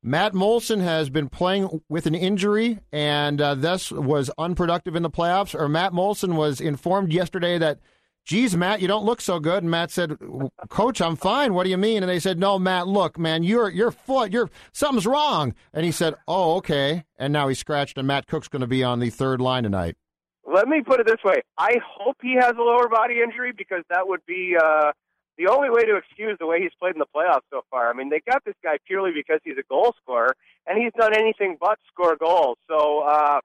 Matt 0.02 0.34
Moulson 0.34 0.80
has 0.80 1.10
been 1.10 1.28
playing 1.28 1.80
with 1.88 2.06
an 2.06 2.14
injury 2.14 2.80
and 2.90 3.40
uh, 3.40 3.54
thus 3.54 3.92
was 3.92 4.30
unproductive 4.36 4.96
in 4.96 5.02
the 5.04 5.10
playoffs, 5.10 5.58
or 5.58 5.68
Matt 5.68 5.92
Moulson 5.92 6.34
was 6.34 6.60
informed 6.60 7.12
yesterday 7.12 7.56
that, 7.58 7.78
geez, 8.24 8.56
Matt, 8.56 8.80
you 8.80 8.88
don't 8.88 9.04
look 9.04 9.20
so 9.20 9.38
good. 9.38 9.62
And 9.62 9.70
Matt 9.70 9.90
said, 9.90 10.16
Coach, 10.68 11.00
I'm 11.00 11.16
fine. 11.16 11.54
What 11.54 11.64
do 11.64 11.70
you 11.70 11.76
mean? 11.76 12.02
And 12.02 12.10
they 12.10 12.20
said, 12.20 12.38
No, 12.38 12.58
Matt, 12.58 12.88
look, 12.88 13.18
man, 13.18 13.42
your 13.42 13.70
your 13.70 13.90
foot, 13.90 14.32
your 14.32 14.50
something's 14.72 15.06
wrong. 15.06 15.54
And 15.72 15.84
he 15.84 15.92
said, 15.92 16.14
Oh, 16.26 16.56
okay. 16.56 17.04
And 17.18 17.32
now 17.32 17.48
he's 17.48 17.58
scratched, 17.58 17.98
and 17.98 18.06
Matt 18.06 18.26
Cooke's 18.26 18.48
going 18.48 18.60
to 18.60 18.66
be 18.66 18.84
on 18.84 19.00
the 19.00 19.10
third 19.10 19.40
line 19.40 19.62
tonight. 19.64 19.96
Let 20.44 20.68
me 20.68 20.82
put 20.82 21.00
it 21.00 21.06
this 21.06 21.22
way. 21.24 21.42
I 21.56 21.76
hope 21.86 22.16
he 22.20 22.34
has 22.34 22.52
a 22.58 22.62
lower 22.62 22.88
body 22.88 23.20
injury 23.22 23.52
because 23.56 23.84
that 23.90 24.08
would 24.08 24.26
be 24.26 24.56
uh, 24.60 24.90
the 25.38 25.46
only 25.46 25.70
way 25.70 25.82
to 25.82 25.96
excuse 25.96 26.36
the 26.38 26.46
way 26.46 26.60
he's 26.60 26.72
played 26.78 26.94
in 26.94 26.98
the 26.98 27.06
playoffs 27.14 27.46
so 27.50 27.62
far. 27.70 27.88
I 27.88 27.94
mean, 27.94 28.10
they 28.10 28.20
got 28.28 28.44
this 28.44 28.56
guy 28.62 28.78
purely 28.86 29.12
because 29.14 29.40
he's 29.44 29.56
a 29.56 29.62
goal 29.68 29.94
scorer, 30.02 30.34
and 30.66 30.82
he's 30.82 30.92
done 30.98 31.14
anything 31.14 31.56
but 31.60 31.78
score 31.92 32.16
goals. 32.16 32.58
So 32.68 33.00
uh, 33.00 33.40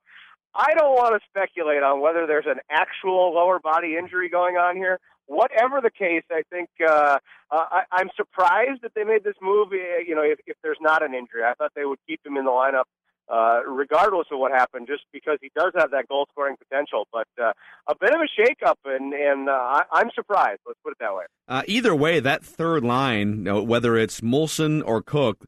I 0.56 0.74
don't 0.78 0.96
want 0.96 1.22
to 1.22 1.28
speculate 1.30 1.84
on 1.84 2.02
whether 2.02 2.26
there's 2.26 2.46
an 2.48 2.60
actual 2.70 3.34
lower 3.34 3.60
body 3.60 3.96
injury 3.98 4.30
going 4.30 4.56
on 4.56 4.76
here. 4.76 5.00
Whatever 5.28 5.82
the 5.82 5.92
case, 5.92 6.24
I 6.32 6.44
think 6.50 6.70
uh, 6.82 7.18
uh, 7.52 7.66
I, 7.72 7.82
I'm 7.92 8.10
surprised 8.16 8.82
that 8.84 8.94
they 8.96 9.04
made 9.04 9.24
this 9.24 9.36
move. 9.42 9.68
eh, 9.74 10.04
You 10.08 10.16
know, 10.16 10.24
if, 10.24 10.40
if 10.48 10.56
there's 10.64 10.78
not 10.82 11.04
an 11.04 11.14
injury, 11.14 11.44
I 11.44 11.54
thought 11.54 11.72
they 11.76 11.86
would 11.86 12.00
keep 12.08 12.26
him 12.26 12.38
in 12.38 12.46
the 12.46 12.52
lineup 12.52 12.86
uh, 13.30 13.62
regardless 13.68 14.28
of 14.32 14.40
what 14.40 14.52
happened, 14.52 14.88
just 14.88 15.04
because 15.12 15.38
he 15.42 15.52
does 15.56 15.74
have 15.76 15.92
that 15.92 16.08
goal 16.08 16.28
scoring 16.32 16.56
potential. 16.58 17.08
But 17.12 17.28
uh, 17.42 17.52
a 17.88 17.96
bit 18.00 18.12
of 18.12 18.22
a 18.22 18.42
shakeup, 18.42 18.76
and 18.86 19.14
and 19.14 19.50
uh, 19.50 19.52
I, 19.52 19.84
I'm 19.92 20.10
surprised. 20.16 20.62
Let's 20.66 20.80
put 20.84 20.92
it 20.92 20.98
that 21.00 21.14
way. 21.14 21.26
Uh, 21.48 21.64
either 21.68 21.96
way, 21.96 22.20
that 22.20 22.44
third 22.44 22.84
line, 22.84 23.30
you 23.30 23.44
know, 23.44 23.62
whether 23.64 23.98
it's 23.98 24.22
Moulson 24.22 24.82
or 24.86 25.02
Cooke, 25.02 25.46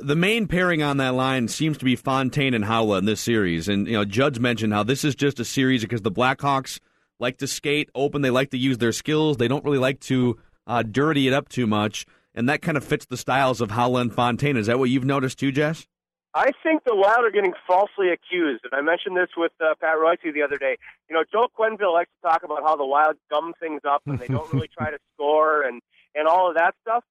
the 0.00 0.16
main 0.16 0.46
pairing 0.46 0.82
on 0.82 0.96
that 0.96 1.14
line 1.14 1.48
seems 1.48 1.78
to 1.78 1.84
be 1.84 1.96
Fontaine 1.96 2.54
and 2.54 2.64
Haula 2.64 2.98
in 2.98 3.04
this 3.04 3.20
series. 3.20 3.68
And 3.68 3.86
you 3.86 3.92
know, 3.92 4.04
Judge 4.04 4.38
mentioned 4.38 4.72
how 4.72 4.82
this 4.82 5.04
is 5.04 5.14
just 5.14 5.38
a 5.40 5.44
series 5.44 5.82
because 5.82 6.02
the 6.02 6.10
Blackhawks 6.10 6.80
like 7.18 7.36
to 7.38 7.46
skate 7.46 7.90
open. 7.94 8.22
They 8.22 8.30
like 8.30 8.50
to 8.50 8.58
use 8.58 8.78
their 8.78 8.92
skills. 8.92 9.36
They 9.36 9.48
don't 9.48 9.64
really 9.64 9.78
like 9.78 10.00
to 10.00 10.38
uh, 10.66 10.82
dirty 10.82 11.28
it 11.28 11.34
up 11.34 11.48
too 11.48 11.66
much, 11.66 12.06
and 12.34 12.48
that 12.48 12.62
kind 12.62 12.76
of 12.76 12.84
fits 12.84 13.06
the 13.06 13.16
styles 13.16 13.60
of 13.60 13.70
Haula 13.70 14.00
and 14.00 14.12
Fontaine. 14.12 14.56
Is 14.56 14.66
that 14.66 14.78
what 14.78 14.90
you've 14.90 15.04
noticed 15.04 15.38
too, 15.38 15.52
Jess? 15.52 15.86
I 16.34 16.50
think 16.62 16.84
the 16.84 16.96
Wild 16.96 17.26
are 17.26 17.30
getting 17.30 17.52
falsely 17.66 18.08
accused, 18.08 18.64
and 18.64 18.72
I 18.72 18.80
mentioned 18.80 19.16
this 19.16 19.28
with 19.36 19.52
uh, 19.60 19.74
Pat 19.78 19.98
Royce 20.00 20.18
the 20.22 20.42
other 20.42 20.56
day. 20.56 20.78
You 21.10 21.16
know, 21.16 21.24
Joe 21.30 21.48
Quenneville 21.58 21.92
likes 21.92 22.10
to 22.22 22.28
talk 22.28 22.42
about 22.42 22.62
how 22.62 22.74
the 22.76 22.86
Wild 22.86 23.16
gum 23.30 23.52
things 23.60 23.82
up 23.86 24.00
and 24.06 24.18
they 24.18 24.28
don't 24.28 24.50
really 24.52 24.70
try 24.76 24.90
to 24.90 24.98
score 25.14 25.62
and 25.62 25.82
and 26.14 26.26
all 26.26 26.48
of 26.48 26.56
that 26.56 26.74
stuff. 26.80 27.04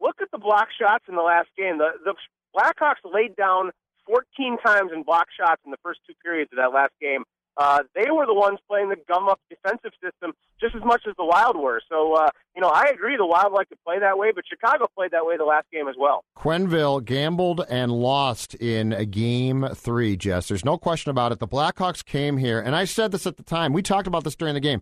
Look 0.00 0.16
at 0.20 0.30
the 0.30 0.38
block 0.38 0.68
shots 0.78 1.04
in 1.08 1.16
the 1.16 1.22
last 1.22 1.48
game. 1.56 1.78
The 1.78 1.90
the 2.04 2.14
Blackhawks 2.56 3.04
laid 3.04 3.36
down 3.36 3.70
14 4.06 4.58
times 4.64 4.90
in 4.94 5.02
block 5.02 5.28
shots 5.38 5.60
in 5.64 5.70
the 5.70 5.76
first 5.82 6.00
two 6.06 6.14
periods 6.22 6.50
of 6.52 6.56
that 6.56 6.72
last 6.72 6.92
game. 7.00 7.24
Uh, 7.58 7.82
they 7.94 8.08
were 8.10 8.24
the 8.24 8.34
ones 8.34 8.60
playing 8.68 8.88
the 8.88 8.96
gum 9.08 9.28
up 9.28 9.40
defensive 9.50 9.90
system 10.00 10.32
just 10.60 10.76
as 10.76 10.82
much 10.84 11.02
as 11.08 11.14
the 11.18 11.24
Wild 11.24 11.56
were. 11.56 11.80
So, 11.88 12.14
uh, 12.14 12.28
you 12.54 12.62
know, 12.62 12.68
I 12.68 12.84
agree 12.94 13.16
the 13.16 13.26
Wild 13.26 13.52
like 13.52 13.68
to 13.70 13.76
play 13.84 13.98
that 13.98 14.16
way, 14.16 14.30
but 14.32 14.44
Chicago 14.48 14.86
played 14.96 15.10
that 15.10 15.26
way 15.26 15.36
the 15.36 15.44
last 15.44 15.66
game 15.72 15.88
as 15.88 15.96
well. 15.98 16.24
Quenneville 16.36 17.04
gambled 17.04 17.64
and 17.68 17.90
lost 17.90 18.54
in 18.54 19.10
game 19.10 19.66
three, 19.74 20.16
Jess. 20.16 20.46
There's 20.46 20.64
no 20.64 20.78
question 20.78 21.10
about 21.10 21.32
it. 21.32 21.40
The 21.40 21.48
Blackhawks 21.48 22.04
came 22.04 22.36
here, 22.36 22.60
and 22.60 22.76
I 22.76 22.84
said 22.84 23.10
this 23.10 23.26
at 23.26 23.36
the 23.36 23.42
time. 23.42 23.72
We 23.72 23.82
talked 23.82 24.06
about 24.06 24.22
this 24.22 24.36
during 24.36 24.54
the 24.54 24.60
game. 24.60 24.80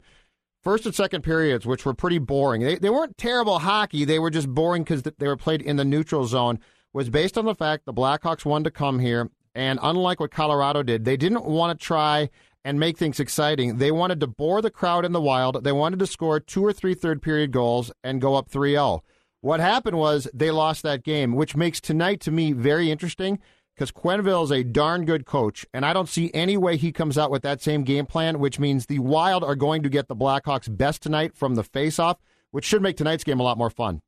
First 0.67 0.85
and 0.85 0.97
second 0.97 1.23
periods, 1.23 1.65
which 1.65 1.87
were 1.87 1.95
pretty 1.95 2.19
boring. 2.19 2.63
They, 2.63 2.75
they 2.75 2.91
weren't 2.91 3.17
terrible 3.17 3.61
hockey. 3.61 4.05
They 4.05 4.19
were 4.19 4.31
just 4.31 4.53
boring 4.53 4.83
because 4.83 5.05
they 5.05 5.29
were 5.29 5.37
played 5.37 5.63
in 5.63 5.77
the 5.77 5.85
neutral 5.85 6.27
zone, 6.27 6.59
was 6.93 7.09
based 7.09 7.39
on 7.39 7.45
the 7.45 7.55
fact 7.55 7.87
the 7.87 7.95
Blackhawks 7.95 8.45
wanted 8.45 8.65
to 8.65 8.71
come 8.73 8.99
here, 8.99 9.31
and 9.55 9.79
unlike 9.81 10.19
what 10.19 10.33
Colorado 10.33 10.83
did, 10.83 11.05
they 11.05 11.17
didn't 11.17 11.45
want 11.45 11.79
to 11.79 11.87
try 11.87 12.31
and 12.65 12.81
make 12.81 12.99
things 12.99 13.21
exciting. 13.21 13.79
They 13.79 13.93
wanted 13.93 14.19
to 14.19 14.27
bore 14.27 14.61
the 14.61 14.73
crowd 14.73 15.05
in 15.05 15.13
the 15.13 15.21
wild. 15.21 15.63
They 15.63 15.71
wanted 15.71 16.01
to 16.01 16.07
score 16.09 16.41
two 16.41 16.65
or 16.65 16.73
three 16.73 16.95
third 16.95 17.23
period 17.23 17.53
goals 17.53 17.93
and 18.03 18.21
go 18.21 18.35
up 18.35 18.49
3 18.49 18.73
0. 18.73 19.05
What 19.43 19.61
happened 19.61 19.99
was 19.99 20.27
they 20.35 20.51
lost 20.51 20.83
that 20.83 21.05
game, 21.05 21.37
which 21.37 21.55
makes 21.55 21.81
tonight 21.81 22.21
to 22.23 22.33
me 22.33 22.51
very 22.51 22.91
interesting 22.91 23.39
because 23.77 23.93
Quenneville 23.93 24.45
is 24.45 24.51
a 24.51 24.65
darn 24.65 25.05
good 25.05 25.27
coach, 25.27 25.67
and 25.75 25.85
I 25.85 25.93
don't 25.93 26.09
see 26.09 26.31
any 26.33 26.57
way 26.57 26.79
he 26.79 26.93
comes 26.93 27.19
out 27.19 27.31
with 27.31 27.43
that 27.43 27.61
same 27.61 27.85
game 27.85 28.07
plan, 28.07 28.39
which 28.39 28.59
means 28.59 28.87
the 28.87 29.01
Wild 29.01 29.45
are 29.45 29.55
going 29.55 29.83
to 29.83 29.91
get 29.91 30.09
the 30.09 30.17
Blackhawks 30.17 30.75
best 30.75 31.03
tonight 31.03 31.37
from 31.37 31.57
the 31.57 31.63
face-off, 31.63 32.19
which 32.53 32.65
should 32.65 32.81
make 32.81 32.97
tonight's 32.97 33.23
game 33.23 33.39
a 33.39 33.43
lot 33.43 33.59
more 33.59 33.69
fun. 33.69 34.01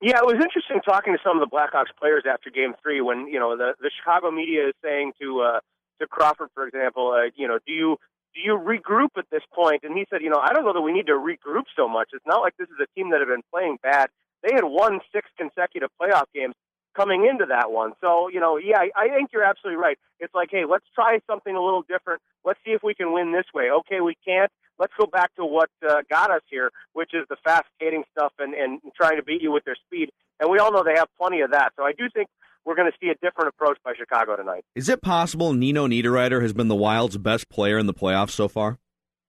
Yeah, 0.00 0.18
it 0.18 0.26
was 0.26 0.34
interesting 0.34 0.80
talking 0.84 1.12
to 1.12 1.18
some 1.22 1.40
of 1.40 1.48
the 1.48 1.56
Blackhawks 1.56 1.94
players 1.96 2.24
after 2.28 2.50
Game 2.50 2.74
Three 2.82 3.00
when 3.00 3.28
you 3.28 3.38
know 3.38 3.56
the 3.56 3.74
the 3.80 3.90
Chicago 3.96 4.32
media 4.32 4.68
is 4.68 4.74
saying 4.82 5.12
to 5.20 5.40
uh, 5.42 5.60
to 6.00 6.08
Crawford, 6.08 6.48
for 6.54 6.66
example, 6.66 7.14
uh, 7.14 7.30
you 7.36 7.46
know, 7.46 7.60
do 7.64 7.72
you 7.72 7.96
do 8.34 8.40
you 8.42 8.58
regroup 8.58 9.14
at 9.16 9.26
this 9.30 9.42
point? 9.54 9.84
And 9.84 9.96
he 9.96 10.04
said, 10.10 10.22
you 10.22 10.30
know, 10.30 10.40
I 10.42 10.52
don't 10.52 10.64
know 10.64 10.72
that 10.72 10.80
we 10.80 10.92
need 10.92 11.06
to 11.06 11.12
regroup 11.12 11.70
so 11.76 11.86
much. 11.86 12.08
It's 12.12 12.26
not 12.26 12.40
like 12.40 12.56
this 12.56 12.66
is 12.66 12.82
a 12.82 12.90
team 12.98 13.10
that 13.10 13.20
had 13.20 13.28
been 13.28 13.46
playing 13.54 13.78
bad. 13.80 14.08
They 14.42 14.52
had 14.52 14.64
won 14.64 14.98
six 15.14 15.28
consecutive 15.38 15.90
playoff 16.00 16.24
games 16.34 16.54
coming 16.94 17.26
into 17.30 17.46
that 17.46 17.70
one. 17.70 17.92
So, 18.00 18.28
you 18.28 18.40
know, 18.40 18.58
yeah, 18.58 18.78
I, 18.78 18.90
I 18.96 19.08
think 19.08 19.30
you're 19.32 19.44
absolutely 19.44 19.82
right. 19.82 19.98
It's 20.20 20.34
like, 20.34 20.48
hey, 20.50 20.64
let's 20.68 20.84
try 20.94 21.18
something 21.26 21.54
a 21.54 21.62
little 21.62 21.82
different. 21.82 22.20
Let's 22.44 22.60
see 22.64 22.72
if 22.72 22.82
we 22.82 22.94
can 22.94 23.12
win 23.12 23.32
this 23.32 23.46
way. 23.54 23.70
Okay, 23.70 24.00
we 24.00 24.16
can't. 24.24 24.50
Let's 24.78 24.92
go 24.98 25.06
back 25.06 25.34
to 25.36 25.44
what 25.44 25.70
uh, 25.88 26.02
got 26.10 26.30
us 26.30 26.42
here, 26.50 26.70
which 26.92 27.10
is 27.14 27.26
the 27.28 27.36
fast 27.44 27.64
skating 27.76 28.04
stuff 28.10 28.32
and, 28.38 28.54
and 28.54 28.80
trying 28.96 29.16
to 29.16 29.22
beat 29.22 29.42
you 29.42 29.52
with 29.52 29.64
their 29.64 29.76
speed. 29.86 30.10
And 30.40 30.50
we 30.50 30.58
all 30.58 30.72
know 30.72 30.82
they 30.82 30.96
have 30.96 31.08
plenty 31.20 31.40
of 31.40 31.52
that. 31.52 31.72
So 31.76 31.84
I 31.84 31.92
do 31.92 32.04
think 32.12 32.28
we're 32.64 32.74
going 32.74 32.90
to 32.90 32.96
see 33.00 33.10
a 33.10 33.14
different 33.14 33.48
approach 33.48 33.78
by 33.84 33.92
Chicago 33.96 34.36
tonight. 34.36 34.64
Is 34.74 34.88
it 34.88 35.02
possible 35.02 35.52
Nino 35.52 35.86
Niederreiter 35.86 36.42
has 36.42 36.52
been 36.52 36.68
the 36.68 36.74
Wild's 36.74 37.18
best 37.18 37.48
player 37.48 37.78
in 37.78 37.86
the 37.86 37.94
playoffs 37.94 38.30
so 38.30 38.48
far? 38.48 38.78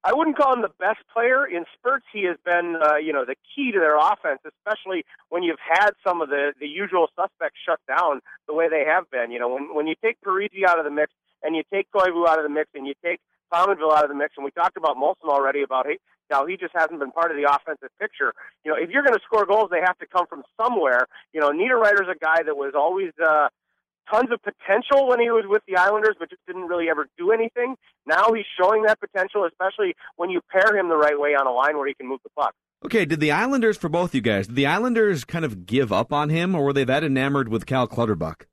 I 0.04 0.14
wouldn't 0.14 0.38
call 0.38 0.54
him 0.54 0.62
the 0.62 0.76
best 0.80 1.00
player. 1.14 1.46
In 1.46 1.64
spurts, 1.74 2.06
he 2.12 2.26
has 2.26 2.36
been, 2.44 2.76
uh, 2.76 2.98
you 2.98 3.14
know, 3.14 3.24
the 3.24 3.36
key 3.56 3.72
to 3.72 3.80
their 3.80 3.98
offense, 3.98 4.40
especially 4.44 5.06
when 5.30 5.44
you've 5.44 5.64
had 5.64 5.92
some 6.06 6.22
of 6.22 6.30
the, 6.30 6.52
the 6.60 6.68
usual 6.68 7.08
suspects 7.16 7.60
shut 7.66 7.80
down 7.88 8.20
the 8.48 8.54
way 8.54 8.68
they 8.68 8.84
have 8.86 9.10
been. 9.10 9.32
You 9.32 9.40
know, 9.40 9.48
when, 9.48 9.74
when 9.74 9.88
you 9.88 9.96
take 10.04 10.18
Parise 10.20 10.68
out 10.68 10.78
of 10.78 10.84
the 10.84 10.92
mix 10.92 11.14
and 11.42 11.56
you 11.56 11.64
take 11.72 11.88
Koivu 11.92 12.28
out 12.28 12.38
of 12.38 12.44
the 12.44 12.50
mix 12.50 12.70
and 12.76 12.86
you 12.86 12.94
take 13.04 13.20
Pominville 13.54 13.96
out 13.96 14.04
of 14.04 14.10
the 14.10 14.16
mix, 14.16 14.34
and 14.36 14.44
we 14.44 14.52
talked 14.52 14.76
about 14.76 14.98
Moulson 14.98 15.30
already 15.30 15.62
about 15.62 15.86
hey, 15.86 16.00
now 16.30 16.46
he 16.46 16.58
just 16.58 16.74
hasn't 16.76 17.00
been 17.00 17.12
part 17.12 17.32
of 17.32 17.38
the 17.38 17.48
offensive 17.50 17.90
picture. 18.00 18.34
You 18.66 18.72
know, 18.72 18.78
if 18.78 18.90
you're 18.90 19.04
going 19.04 19.14
to 19.14 19.24
score 19.24 19.46
goals, 19.46 19.70
they 19.72 19.82
have 19.86 19.98
to 20.00 20.08
come 20.08 20.26
from 20.28 20.44
somewhere. 20.60 21.08
You 21.32 21.40
know, 21.40 21.52
Niederreiter's 21.52 22.10
a 22.10 22.18
guy 22.18 22.44
that 22.44 22.58
was 22.58 22.74
always 22.76 23.12
uh, 23.24 23.50
tons 24.10 24.30
of 24.32 24.42
potential 24.44 25.08
when 25.08 25.20
he 25.20 25.30
was 25.30 25.46
with 25.48 25.62
the 25.68 25.76
Islanders, 25.78 26.16
but 26.20 26.30
just 26.30 26.46
didn't 26.46 26.64
really 26.68 26.90
ever 26.90 27.08
do 27.18 27.32
anything. 27.32 27.76
Now 28.06 28.32
he's 28.34 28.46
showing 28.60 28.84
that 28.84 29.00
potential, 29.00 29.46
especially 29.46 29.96
when 30.16 30.30
you 30.30 30.42
pair 30.52 30.76
him 30.78 30.90
the 30.90 30.98
right 30.98 31.20
way 31.20 31.36
on 31.36 31.48
a 31.48 31.52
line 31.52 31.78
where 31.78 31.88
he 31.88 31.94
can 31.94 32.08
move 32.08 32.20
the 32.24 32.30
puck. 32.38 32.54
Okay, 32.86 33.06
did 33.06 33.20
the 33.22 33.32
Islanders, 33.32 33.78
for 33.78 33.88
both 33.90 34.14
you 34.14 34.22
guys, 34.22 34.48
did 34.48 34.56
the 34.58 34.66
Islanders 34.66 35.24
kind 35.24 35.46
of 35.46 35.66
give 35.66 35.94
up 35.94 36.12
on 36.12 36.30
him, 36.30 36.54
or 36.54 36.66
were 36.66 36.74
they 36.74 36.84
that 36.84 37.04
enamored 37.04 37.48
with 37.48 37.66
Cal 37.66 37.88
Clutterbuck? 37.88 38.46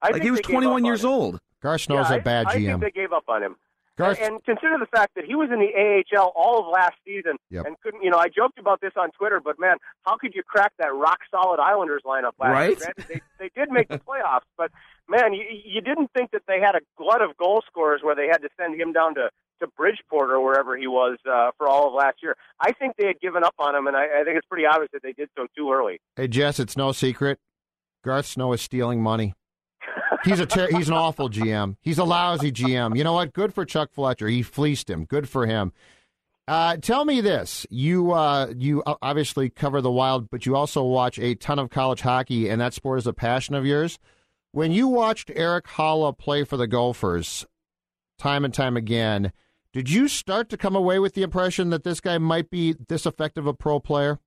I 0.00 0.06
like 0.08 0.14
think 0.14 0.24
he 0.24 0.30
was 0.30 0.40
21 0.40 0.84
years 0.84 1.04
old. 1.04 1.38
Gar 1.62 1.78
Snow's 1.78 2.08
yeah, 2.10 2.16
a 2.16 2.22
bad 2.22 2.46
I, 2.46 2.50
I 2.52 2.56
GM. 2.56 2.66
think 2.66 2.80
they 2.94 3.00
gave 3.00 3.12
up 3.12 3.24
on 3.28 3.42
him. 3.42 3.56
Garth- 3.96 4.18
And, 4.20 4.32
and 4.34 4.44
consider 4.44 4.76
the 4.78 4.86
fact 4.86 5.14
that 5.14 5.24
he 5.24 5.34
was 5.36 5.50
in 5.52 5.60
the 5.60 5.70
AHL 6.18 6.32
all 6.34 6.58
of 6.60 6.66
last 6.66 6.94
season 7.06 7.36
Yep. 7.50 7.64
and 7.66 7.76
couldn't. 7.80 8.02
You 8.02 8.10
know, 8.10 8.18
I 8.18 8.26
joked 8.28 8.58
about 8.58 8.80
this 8.80 8.90
on 8.96 9.10
Twitter, 9.12 9.40
but 9.42 9.58
man, 9.60 9.76
how 10.04 10.16
could 10.16 10.34
you 10.34 10.42
crack 10.42 10.72
that 10.78 10.92
rock 10.92 11.18
solid 11.30 11.60
Islanders 11.60 12.02
lineup 12.04 12.32
last 12.40 12.50
Right? 12.52 12.78
year? 12.78 12.92
They, 13.08 13.20
they 13.38 13.50
did 13.54 13.70
make 13.70 13.88
the 13.88 13.98
playoffs, 14.08 14.40
but 14.58 14.72
man, 15.08 15.34
you, 15.34 15.44
you 15.64 15.80
didn't 15.80 16.10
think 16.16 16.30
that 16.32 16.42
they 16.46 16.60
had 16.60 16.74
a 16.74 16.80
glut 16.96 17.22
of 17.22 17.36
goal 17.36 17.62
scorers 17.66 18.00
where 18.02 18.14
they 18.14 18.26
had 18.26 18.38
to 18.38 18.48
send 18.58 18.80
him 18.80 18.92
down 18.92 19.14
to 19.16 19.30
to 19.60 19.68
Bridgeport 19.76 20.30
or 20.30 20.40
wherever 20.40 20.76
he 20.76 20.88
was 20.88 21.16
uh, 21.30 21.50
for 21.56 21.68
all 21.68 21.86
of 21.86 21.94
last 21.94 22.16
year. 22.22 22.36
I 22.60 22.72
think 22.72 22.94
they 22.98 23.06
had 23.06 23.20
given 23.20 23.44
up 23.44 23.54
on 23.58 23.74
him, 23.74 23.86
and 23.86 23.96
I, 23.96 24.20
I 24.20 24.24
think 24.24 24.36
it's 24.36 24.46
pretty 24.48 24.66
obvious 24.66 24.90
that 24.92 25.02
they 25.02 25.12
did 25.12 25.28
so 25.36 25.46
too 25.56 25.72
early. 25.72 26.00
Hey, 26.16 26.26
Jess, 26.26 26.58
it's 26.58 26.76
no 26.76 26.92
secret. 26.92 27.38
Garth 28.04 28.26
Snow 28.26 28.52
is 28.52 28.60
stealing 28.60 29.02
money. 29.02 29.34
He's 30.24 30.40
a 30.40 30.46
ter- 30.46 30.70
he's 30.70 30.88
an 30.88 30.94
awful 30.94 31.28
GM. 31.28 31.76
He's 31.82 31.98
a 31.98 32.04
lousy 32.04 32.50
GM. 32.50 32.96
You 32.96 33.04
know 33.04 33.12
what? 33.12 33.32
Good 33.32 33.54
for 33.54 33.64
Chuck 33.64 33.92
Fletcher. 33.92 34.28
He 34.28 34.42
fleeced 34.42 34.88
him. 34.88 35.04
Good 35.04 35.28
for 35.28 35.46
him. 35.46 35.72
Uh, 36.46 36.76
tell 36.76 37.04
me 37.04 37.20
this: 37.20 37.66
you 37.70 38.12
uh, 38.12 38.52
you 38.56 38.82
obviously 39.02 39.50
cover 39.50 39.80
the 39.80 39.90
Wild, 39.90 40.30
but 40.30 40.46
you 40.46 40.56
also 40.56 40.82
watch 40.82 41.18
a 41.18 41.34
ton 41.34 41.58
of 41.58 41.70
college 41.70 42.00
hockey, 42.00 42.48
and 42.48 42.60
that 42.60 42.74
sport 42.74 42.98
is 42.98 43.06
a 43.06 43.12
passion 43.12 43.54
of 43.54 43.64
yours. 43.64 43.98
When 44.54 44.70
you 44.70 44.86
watched 44.86 45.32
Erik 45.34 45.66
Haula 45.66 46.16
play 46.16 46.44
for 46.44 46.56
the 46.56 46.68
Gophers, 46.68 47.44
time 48.18 48.44
and 48.44 48.54
time 48.54 48.76
again, 48.76 49.32
did 49.72 49.90
you 49.90 50.06
start 50.06 50.48
to 50.50 50.56
come 50.56 50.76
away 50.76 51.00
with 51.00 51.14
the 51.14 51.24
impression 51.24 51.70
that 51.70 51.82
this 51.82 52.00
guy 52.00 52.18
might 52.18 52.50
be 52.50 52.76
this 52.86 53.04
effective 53.04 53.48
a 53.48 53.52
pro 53.52 53.80
player? 53.80 54.20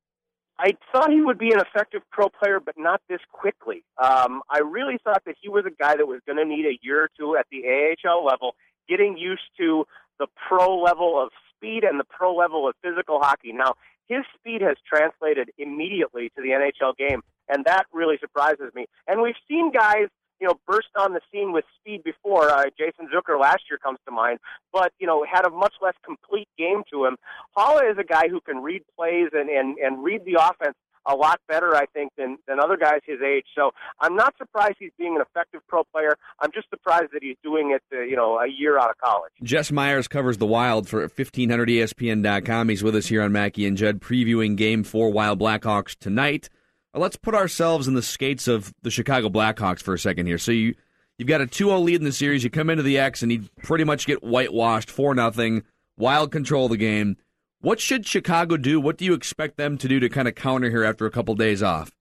I 0.59 0.73
thought 0.91 1.11
he 1.11 1.21
would 1.21 1.37
be 1.37 1.53
an 1.53 1.61
effective 1.61 2.01
pro 2.11 2.27
player, 2.27 2.59
but 2.59 2.75
not 2.77 2.99
this 3.07 3.21
quickly. 3.31 3.85
Um, 4.03 4.41
I 4.49 4.59
really 4.59 4.97
thought 5.01 5.23
that 5.25 5.35
he 5.41 5.47
was 5.47 5.63
a 5.65 5.71
guy 5.81 5.95
that 5.95 6.07
was 6.07 6.19
going 6.25 6.39
to 6.39 6.43
need 6.43 6.65
a 6.65 6.77
year 6.81 7.05
or 7.05 7.09
two 7.17 7.37
at 7.37 7.45
the 7.49 7.63
AHL 8.05 8.25
level, 8.25 8.55
getting 8.89 9.17
used 9.17 9.47
to 9.59 9.85
the 10.19 10.27
pro 10.45 10.77
level 10.77 11.17
of 11.23 11.29
speed 11.55 11.85
and 11.85 11.97
the 11.97 12.03
pro 12.03 12.35
level 12.35 12.67
of 12.67 12.75
physical 12.83 13.21
hockey. 13.21 13.53
Now, 13.53 13.75
his 14.09 14.25
speed 14.37 14.59
has 14.61 14.75
translated 14.85 15.51
immediately 15.57 16.33
to 16.35 16.41
the 16.41 16.49
NHL 16.49 16.97
game, 16.97 17.21
and 17.49 17.65
that 17.65 17.85
really 17.93 18.17
surprises 18.19 18.71
me. 18.75 18.87
And 19.07 19.21
we've 19.21 19.35
seen 19.47 19.71
guys, 19.71 20.07
you 20.39 20.47
know, 20.47 20.55
burst 20.67 20.89
on 20.95 21.13
the 21.13 21.21
scene 21.31 21.51
with 21.51 21.65
speed 21.79 22.03
before. 22.03 22.49
Uh, 22.49 22.65
Jason 22.77 23.09
Zucker 23.13 23.39
last 23.39 23.63
year 23.69 23.79
comes 23.81 23.99
to 24.05 24.11
mind, 24.11 24.39
but 24.71 24.91
you 24.99 25.07
know, 25.07 25.25
had 25.29 25.45
a 25.45 25.49
much 25.49 25.73
less 25.81 25.95
complete 26.05 26.47
game 26.57 26.83
to 26.91 27.05
him. 27.05 27.17
Haula 27.57 27.91
is 27.91 27.97
a 27.97 28.03
guy 28.03 28.27
who 28.29 28.41
can 28.41 28.57
read 28.57 28.83
plays 28.95 29.29
and 29.33 29.49
and 29.49 29.77
and 29.77 30.03
read 30.03 30.25
the 30.25 30.35
offense 30.39 30.75
a 31.07 31.15
lot 31.15 31.39
better, 31.47 31.75
I 31.75 31.85
think, 31.87 32.11
than 32.17 32.37
than 32.47 32.59
other 32.59 32.77
guys 32.77 32.99
his 33.05 33.21
age. 33.21 33.45
So 33.55 33.71
I'm 33.99 34.15
not 34.15 34.35
surprised 34.37 34.75
he's 34.79 34.91
being 34.97 35.15
an 35.15 35.21
effective 35.21 35.61
pro 35.67 35.83
player. 35.85 36.15
I'm 36.39 36.51
just 36.51 36.69
surprised 36.69 37.13
that 37.13 37.23
he's 37.23 37.37
doing 37.43 37.71
it, 37.71 37.81
uh, 37.95 38.01
you 38.01 38.15
know, 38.15 38.37
a 38.37 38.47
year 38.47 38.77
out 38.77 38.89
of 38.89 38.97
college. 38.97 39.31
Jess 39.41 39.71
Myers 39.71 40.07
covers 40.07 40.37
the 40.37 40.45
Wild 40.45 40.87
for 40.87 41.03
E 41.03 41.07
1500ESPN.com. 41.07 42.69
He's 42.69 42.83
with 42.83 42.95
us 42.95 43.07
here 43.07 43.21
on 43.21 43.31
Mackey 43.31 43.65
and 43.65 43.77
Judd 43.77 44.01
previewing 44.01 44.55
Game 44.55 44.83
4 44.83 45.09
Wild 45.09 45.39
Blackhawks 45.39 45.97
tonight. 45.97 46.49
Let's 46.97 47.15
put 47.15 47.35
ourselves 47.35 47.87
in 47.87 47.93
the 47.93 48.01
skates 48.01 48.47
of 48.47 48.73
the 48.81 48.91
Chicago 48.91 49.29
Blackhawks 49.29 49.81
for 49.81 49.93
a 49.93 49.99
second 49.99 50.25
here. 50.25 50.37
So 50.37 50.51
you, 50.51 50.75
you've 51.17 51.27
got 51.27 51.41
a 51.41 51.47
2-0 51.47 51.83
lead 51.83 51.95
in 51.95 52.03
the 52.03 52.11
series. 52.11 52.43
You 52.43 52.49
come 52.49 52.69
into 52.69 52.83
the 52.83 52.97
X 52.97 53.21
and 53.21 53.31
you 53.31 53.49
pretty 53.63 53.83
much 53.83 54.07
get 54.07 54.23
whitewashed 54.23 54.89
4 54.89 55.15
nothing. 55.15 55.63
Wild 55.97 56.31
control 56.31 56.67
the 56.67 56.77
game. 56.77 57.17
What 57.59 57.79
should 57.79 58.05
Chicago 58.05 58.57
do? 58.57 58.79
What 58.79 58.97
do 58.97 59.05
you 59.05 59.13
expect 59.13 59.57
them 59.57 59.77
to 59.79 59.87
do 59.87 59.99
to 59.99 60.09
kind 60.09 60.27
of 60.27 60.35
counter 60.35 60.69
here 60.69 60.83
after 60.83 61.05
a 61.05 61.11
couple 61.11 61.33
days 61.35 61.63
off? 61.63 61.91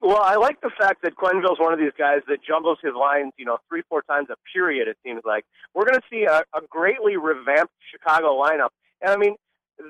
Well, 0.00 0.20
I 0.20 0.34
like 0.34 0.60
the 0.60 0.70
fact 0.76 1.02
that 1.02 1.14
Quenneville's 1.14 1.60
one 1.60 1.72
of 1.72 1.78
these 1.78 1.92
guys 1.96 2.22
that 2.26 2.38
jumbles 2.42 2.78
his 2.82 2.92
lines, 2.98 3.32
you 3.36 3.44
know, 3.44 3.58
three, 3.68 3.82
four 3.88 4.02
times 4.02 4.28
a 4.30 4.36
period, 4.52 4.88
it 4.88 4.96
seems 5.04 5.22
like. 5.24 5.44
We're 5.74 5.84
going 5.84 6.00
to 6.00 6.06
see 6.10 6.24
a, 6.24 6.42
a 6.56 6.60
greatly 6.68 7.16
revamped 7.16 7.72
Chicago 7.90 8.40
lineup. 8.42 8.70
And 9.00 9.12
I 9.12 9.16
mean, 9.16 9.36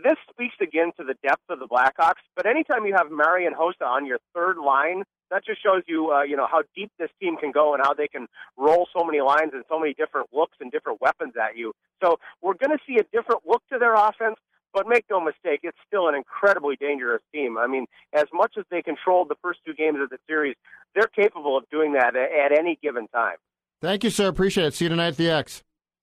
this 0.02 0.16
speaks 0.30 0.54
again 0.60 0.92
to 0.98 1.04
the 1.04 1.14
depth 1.22 1.42
of 1.48 1.58
the 1.58 1.66
Blackhawks, 1.66 2.22
but 2.36 2.46
anytime 2.46 2.86
you 2.86 2.94
have 2.96 3.10
Marian 3.10 3.54
Hossa 3.54 3.86
on 3.86 4.06
your 4.06 4.18
third 4.34 4.56
line, 4.58 5.04
that 5.30 5.44
just 5.44 5.62
shows 5.62 5.82
you, 5.86 6.12
uh, 6.12 6.22
you 6.22 6.36
know, 6.36 6.46
how 6.50 6.62
deep 6.76 6.90
this 6.98 7.10
team 7.20 7.36
can 7.36 7.52
go 7.52 7.74
and 7.74 7.82
how 7.82 7.94
they 7.94 8.08
can 8.08 8.26
roll 8.56 8.86
so 8.96 9.04
many 9.04 9.20
lines 9.20 9.52
and 9.54 9.64
so 9.68 9.78
many 9.78 9.94
different 9.94 10.28
looks 10.32 10.56
and 10.60 10.70
different 10.70 11.00
weapons 11.00 11.34
at 11.42 11.56
you. 11.56 11.72
So 12.02 12.18
we're 12.42 12.54
going 12.54 12.76
to 12.76 12.84
see 12.86 12.96
a 12.96 13.04
different 13.16 13.42
look 13.46 13.62
to 13.72 13.78
their 13.78 13.94
offense. 13.94 14.36
But 14.74 14.88
make 14.88 15.04
no 15.10 15.20
mistake, 15.20 15.60
it's 15.64 15.76
still 15.86 16.08
an 16.08 16.14
incredibly 16.14 16.76
dangerous 16.76 17.20
team. 17.30 17.58
I 17.58 17.66
mean, 17.66 17.84
as 18.14 18.24
much 18.32 18.54
as 18.58 18.64
they 18.70 18.80
controlled 18.80 19.28
the 19.28 19.36
first 19.42 19.60
two 19.66 19.74
games 19.74 19.98
of 20.02 20.08
the 20.08 20.16
series, 20.26 20.56
they're 20.94 21.10
capable 21.14 21.58
of 21.58 21.64
doing 21.70 21.92
that 21.92 22.16
at, 22.16 22.32
at 22.32 22.58
any 22.58 22.78
given 22.82 23.06
time. 23.08 23.36
Thank 23.82 24.02
you, 24.02 24.08
sir. 24.08 24.28
Appreciate 24.28 24.64
it. 24.64 24.74
See 24.74 24.86
you 24.86 24.88
tonight 24.88 25.08
at 25.08 25.16
the 25.18 25.28
X. 25.28 25.62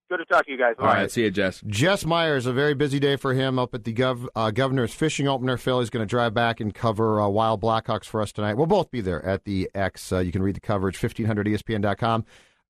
Good 0.10 0.18
to 0.18 0.26
talk 0.26 0.48
to 0.48 0.52
you 0.52 0.58
guys. 0.58 0.74
All 0.80 0.88
right, 0.88 1.12
see 1.12 1.22
you, 1.22 1.30
Jess. 1.30 1.62
Jess 1.68 2.04
Myers, 2.04 2.48
a 2.48 2.54
very 2.54 2.74
busy 2.74 3.00
day 3.00 3.16
for 3.16 3.36
him 3.36 3.60
up 3.60 3.76
at 3.76 3.84
the 3.84 3.94
gov, 3.94 4.26
uh, 4.36 4.50
Governor's 4.50 4.92
Fishing 4.92 5.28
Opener. 5.28 5.56
Phil 5.56 5.82
is 5.82 5.92
going 5.92 6.02
to 6.02 6.10
drive 6.10 6.34
back 6.34 6.60
and 6.60 6.74
cover 6.74 7.22
uh, 7.22 7.28
Wild 7.28 7.62
Blackhawks 7.62 8.06
for 8.06 8.20
us 8.20 8.32
tonight. 8.32 8.56
We'll 8.56 8.66
both 8.66 8.90
be 8.90 9.02
there 9.02 9.24
at 9.24 9.46
the 9.46 9.70
X. 9.76 10.12
Uh, 10.12 10.18
you 10.18 10.32
can 10.32 10.42
read 10.42 10.56
the 10.56 10.62
coverage, 10.62 10.98
1500ESPN.com. 10.98 12.26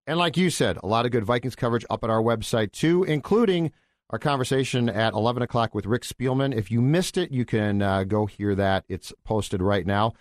And 0.06 0.20
like 0.20 0.36
you 0.36 0.50
said, 0.50 0.80
a 0.84 0.88
lot 0.88 1.06
of 1.06 1.12
good 1.14 1.24
Vikings 1.24 1.56
coverage 1.56 1.86
up 1.90 2.04
at 2.04 2.10
our 2.10 2.22
website, 2.22 2.74
too, 2.74 3.06
including 3.06 3.72
our 4.10 4.20
conversation 4.20 4.90
at 4.90 5.14
11 5.14 5.42
o'clock 5.42 5.74
with 5.74 5.86
Rick 5.86 6.02
Spielman. 6.02 6.54
If 6.54 6.70
you 6.70 6.82
missed 6.82 7.18
it, 7.18 7.32
you 7.32 7.46
can 7.46 7.82
uh, 7.82 8.04
go 8.04 8.26
hear 8.26 8.54
that. 8.56 8.84
It's 8.90 9.14
posted 9.24 9.62
right 9.62 9.86
now. 9.86 10.12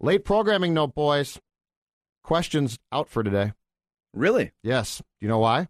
Late 0.00 0.24
programming 0.24 0.74
note, 0.74 0.96
boys. 0.96 1.40
Questions 2.24 2.80
out 2.90 3.08
for 3.08 3.22
today. 3.22 3.52
Really? 4.12 4.50
Yes. 4.64 4.98
Do 4.98 5.04
you 5.20 5.28
know 5.28 5.38
why? 5.38 5.68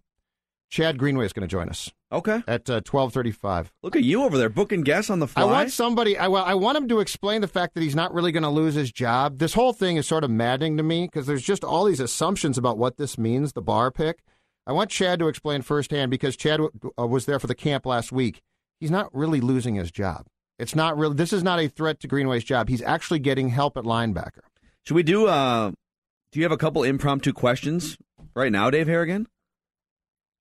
Chad 0.75 0.99
Greenway 0.99 1.25
is 1.25 1.33
going 1.33 1.47
to 1.47 1.51
join 1.51 1.69
us. 1.69 1.93
Okay. 2.11 2.43
At 2.49 2.69
uh, 2.69 2.83
1235. 2.83 3.73
Look 3.85 3.95
at 3.95 4.03
you 4.03 4.25
over 4.25 4.37
there 4.37 4.49
booking 4.49 4.81
guests 4.83 5.09
on 5.09 5.21
the 5.21 5.29
fly. 5.29 5.43
I 5.43 5.45
want 5.45 5.71
somebody. 5.71 6.19
I, 6.19 6.27
I 6.27 6.55
want 6.55 6.77
him 6.77 6.89
to 6.89 6.99
explain 6.99 7.43
the 7.43 7.47
fact 7.47 7.75
that 7.75 7.83
he's 7.85 7.95
not 7.95 8.13
really 8.13 8.33
going 8.33 8.43
to 8.43 8.49
lose 8.49 8.75
his 8.75 8.91
job. 8.91 9.39
This 9.39 9.55
whole 9.55 9.73
thing 9.73 9.99
is 9.99 10.09
sort 10.09 10.25
of 10.25 10.31
maddening 10.33 10.77
to 10.79 10.83
me 10.83 11.07
because 11.07 11.29
there's 11.29 11.45
just 11.45 11.63
all 11.63 11.85
these 11.85 12.01
assumptions 12.01 12.59
about 12.59 12.77
what 12.77 12.97
this 12.97 13.17
means. 13.17 13.53
The 13.53 13.63
Barr 13.63 13.93
pick. 13.93 14.25
I 14.67 14.73
want 14.73 14.91
Chad 14.91 15.21
to 15.21 15.29
explain 15.29 15.63
firsthand 15.63 16.11
because 16.11 16.37
Chad 16.37 16.59
uh, 16.61 17.07
was 17.07 17.27
there 17.27 17.39
for 17.39 17.47
the 17.47 17.55
camp 17.55 17.87
last 17.87 18.11
week. 18.11 18.43
He's 18.81 18.91
not 18.91 19.15
really 19.15 19.41
losing 19.41 19.77
his 19.77 19.93
job. 19.93 20.27
It's 20.59 20.75
not 20.75 20.99
really. 20.99 21.15
This 21.15 21.33
is 21.33 21.45
not 21.45 21.61
a 21.61 21.69
threat 21.69 22.01
to 22.01 22.09
Greenway's 22.09 22.43
job. 22.43 22.69
He's 22.69 22.83
actually 22.83 23.21
getting 23.21 23.51
help 23.51 23.77
at 23.77 23.85
linebacker. 23.85 24.43
Should 24.83 24.97
we 24.97 25.05
do? 25.05 25.29
uh 25.29 25.71
Do 26.33 26.41
you 26.41 26.43
have 26.43 26.51
a 26.51 26.57
couple 26.57 26.83
impromptu 26.83 27.33
questions 27.33 27.97
right 28.35 28.51
now, 28.51 28.71
Dave 28.71 28.89
Harrigan? 28.89 29.29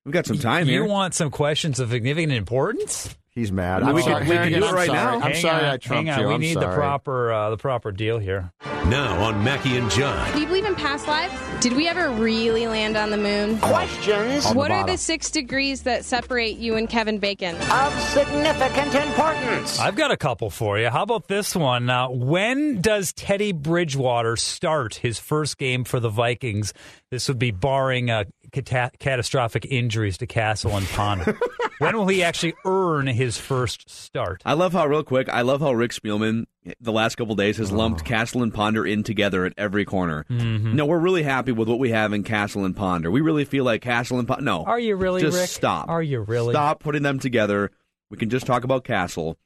We've 0.06 0.14
got 0.14 0.26
some 0.26 0.38
time 0.38 0.66
here. 0.66 0.66
Do 0.66 0.72
you 0.74 0.82
here. 0.84 0.92
want 0.92 1.14
some 1.14 1.32
questions 1.32 1.80
of 1.80 1.92
significant 1.92 2.34
importance? 2.34 3.16
He's 3.32 3.52
mad. 3.52 3.82
I 3.82 3.94
we 3.94 4.04
can- 4.04 4.28
we 4.28 4.36
can 4.36 4.52
do 4.52 4.58
it 4.66 4.72
right 4.74 4.86
sorry. 4.86 5.20
now. 5.20 5.26
I'm 5.26 5.34
sorry 5.36 5.64
on, 5.66 5.74
I 5.74 5.78
trumped 5.78 6.08
hang 6.08 6.10
on. 6.10 6.20
you. 6.20 6.28
We 6.28 6.34
I'm 6.36 6.42
need 6.42 6.56
the 6.58 6.68
proper 6.76 7.32
uh, 7.34 7.50
the 7.50 7.58
proper 7.58 7.92
deal 7.92 8.20
here. 8.20 8.52
Now 8.86 9.24
on 9.24 9.44
Mackey 9.44 9.76
and 9.78 9.90
John. 9.90 10.32
Do 10.34 10.42
you 10.42 10.46
believe 10.46 10.66
in 10.66 10.76
past 10.76 11.08
lives? 11.08 11.34
Did 11.64 11.74
we 11.74 11.88
ever 11.88 12.10
really 12.12 12.68
land 12.68 12.96
on 12.96 13.10
the 13.10 13.18
moon? 13.18 13.58
Questions 13.60 14.46
What 14.54 14.70
are 14.70 14.86
the 14.86 14.98
six 14.98 15.32
degrees 15.32 15.84
that 15.84 16.06
separate 16.06 16.58
you 16.58 16.76
and 16.76 16.88
Kevin 16.88 17.18
Bacon? 17.18 17.56
of 17.56 18.00
significant 18.02 18.94
importance. 18.94 19.80
I've 19.80 19.96
got 19.96 20.12
a 20.12 20.18
couple 20.18 20.50
for 20.52 20.78
you. 20.78 20.90
How 20.90 21.02
about 21.04 21.28
this 21.28 21.56
one? 21.56 21.90
Uh, 21.90 22.10
when 22.10 22.82
does 22.82 23.14
Teddy 23.14 23.52
Bridgewater 23.52 24.36
start 24.36 24.96
his 24.96 25.18
first 25.18 25.58
game 25.58 25.86
for 25.86 26.00
the 26.00 26.10
Vikings? 26.10 26.72
This 27.10 27.28
would 27.30 27.40
be 27.40 27.52
barring 27.52 28.12
uh, 28.12 28.26
cata- 28.54 28.92
catastrophic 29.00 29.66
injuries 29.66 30.18
to 30.20 30.28
Cassel 30.28 30.76
and 30.78 30.86
Ponder. 30.88 31.38
when 31.80 31.98
will 31.98 32.08
he 32.08 32.24
actually 32.24 32.54
earn 32.66 33.08
his 33.08 33.38
first 33.38 33.90
start? 33.90 34.42
I 34.46 34.54
love 34.54 34.72
how 34.74 34.86
real 34.88 35.04
quick. 35.04 35.28
I 35.30 35.42
love 35.42 35.60
how 35.62 35.74
Rick 35.74 35.92
Spielman 35.92 36.46
the 36.80 36.92
last 36.94 37.16
couple 37.16 37.36
days 37.36 37.58
has 37.58 37.72
Oh. 37.72 37.76
lumped 37.76 38.06
Cassel 38.06 38.42
and 38.44 38.54
Ponder 38.54 38.86
in 38.86 39.04
together 39.04 39.44
at 39.46 39.54
every 39.58 39.84
corner. 39.84 40.26
Mhm. 40.30 40.74
No, 40.76 40.86
we're 40.86 41.00
really 41.00 41.24
happy 41.24 41.52
with 41.52 41.68
what 41.68 41.80
we 41.80 41.90
have 41.90 42.14
in 42.14 42.24
Cassel 42.24 42.64
and 42.64 42.76
Ponder. 42.76 43.12
We 43.12 43.20
really 43.22 43.44
feel 43.44 43.66
like 43.66 43.82
Cassel 43.82 44.20
and 44.20 44.28
Ponder. 44.28 44.44
No, 44.46 44.64
Are 44.64 44.80
you 44.80 44.96
really, 44.96 45.22
just 45.22 45.38
Rick? 45.38 45.50
stop. 45.50 45.90
Are 45.90 46.02
you 46.04 46.22
really? 46.22 46.54
Stop 46.54 46.80
putting 46.80 47.04
them 47.04 47.20
together. 47.20 47.72
We 48.10 48.18
can 48.18 48.30
just 48.30 48.46
talk 48.46 48.64
about 48.64 48.84
Cassel. 48.86 49.38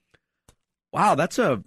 Wow, 0.92 1.16
that's 1.16 1.40
a. 1.40 1.64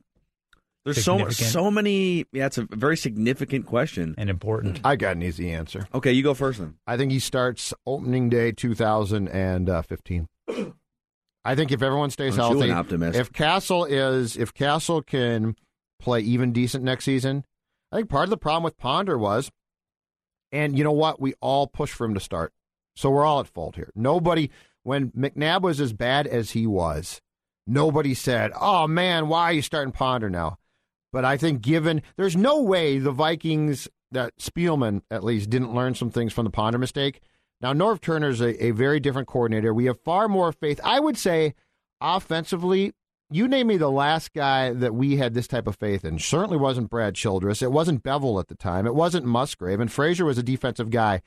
There's 0.85 1.05
so 1.05 1.29
so 1.29 1.71
many. 1.71 2.25
Yeah, 2.33 2.47
it's 2.47 2.57
a 2.59 2.67
very 2.71 2.97
significant 2.97 3.67
question 3.67 4.15
and 4.17 4.31
important. 4.31 4.81
I 4.83 4.97
got 4.97 5.17
an 5.17 5.23
easy 5.23 5.51
answer. 5.53 5.87
Okay, 5.93 6.13
you 6.13 6.23
go 6.23 6.33
first 6.33 6.59
then. 6.59 6.77
I 6.87 6.97
think 6.97 7.13
he 7.13 7.19
starts 7.19 7.75
opening 7.87 8.31
day 8.31 8.53
2015. 8.53 10.27
I 11.45 11.55
think 11.55 11.73
if 11.73 11.83
everyone 11.83 12.11
stays 12.11 12.39
oh, 12.39 12.43
Aren't 12.43 12.55
you 12.55 12.59
healthy, 12.61 12.71
an 12.73 12.77
optimist? 12.79 13.19
if 13.19 13.33
Cassel 13.33 13.85
is 13.85 14.37
if 14.37 14.55
Cassel 14.55 15.03
can 15.03 15.57
play 16.01 16.21
even 16.21 16.53
decent 16.53 16.85
next 16.85 17.05
season, 17.05 17.45
I 17.93 17.97
think 17.97 18.09
part 18.09 18.25
of 18.25 18.31
the 18.31 18.37
problem 18.37 18.63
with 18.63 18.79
Ponder 18.79 19.19
was, 19.19 19.51
and 20.53 20.77
you 20.77 20.85
know 20.85 20.93
what, 20.93 21.21
we 21.21 21.35
all 21.41 21.67
pushed 21.67 21.95
for 21.95 22.07
him 22.07 22.15
to 22.15 22.21
start, 22.21 22.53
so 22.97 23.11
we're 23.11 23.25
all 23.25 23.41
at 23.41 23.49
fault 23.49 23.77
here. 23.77 23.91
Nobody, 23.95 24.51
when 24.83 25.11
McNabb 25.11 25.63
was 25.63 25.81
as 25.81 25.93
bad 25.93 26.27
as 26.27 26.53
he 26.53 26.67
was, 26.67 27.21
nobody 27.67 28.15
said, 28.15 28.53
"Oh 28.59 28.87
man, 28.87 29.29
why 29.29 29.45
are 29.45 29.53
you 29.53 29.63
starting 29.63 29.93
Ponder 29.93 30.31
now?" 30.31 30.59
But 31.13 31.25
I 31.25 31.37
think 31.37 31.61
given 31.61 32.03
there's 32.17 32.37
no 32.37 32.61
way 32.61 32.99
the 32.99 33.13
Vikings 33.13 33.89
that 34.13 34.37
Spielman 34.39 35.03
at 35.11 35.25
least 35.25 35.51
didn't 35.51 35.75
learn 35.75 35.95
some 35.95 36.11
things 36.11 36.33
from 36.33 36.45
the 36.45 36.51
Ponder 36.51 36.79
mistake. 36.79 37.21
Now 37.61 37.73
Norv 37.73 38.01
Turner's 38.01 38.41
a, 38.41 38.65
a 38.65 38.71
very 38.71 39.01
different 39.01 39.29
coordinator. 39.29 39.73
We 39.75 39.87
have 39.87 40.01
far 40.01 40.29
more 40.29 40.53
faith. 40.53 40.81
I 40.83 41.01
would 41.01 41.19
say 41.19 41.55
offensively, 42.01 42.93
you 43.31 43.47
name 43.47 43.69
me 43.69 43.77
the 43.77 43.91
last 43.91 44.33
guy 44.33 44.73
that 44.73 44.95
we 44.95 45.17
had 45.17 45.35
this 45.35 45.47
type 45.47 45.69
of 45.69 45.77
faith 45.77 46.05
in. 46.05 46.19
Certainly 46.19 46.57
wasn't 46.57 46.91
Brad 46.91 47.15
Childress. 47.15 47.63
It 47.63 47.71
wasn't 47.71 48.03
Bevell 48.03 48.41
at 48.41 48.49
the 48.49 48.57
time. 48.57 48.87
It 48.87 48.95
wasn't 48.95 49.27
Musgrave. 49.27 49.79
And 49.79 49.91
Frazier 49.91 50.25
was 50.25 50.39
a 50.39 50.43
defensive 50.43 50.91
guy. 50.91 51.23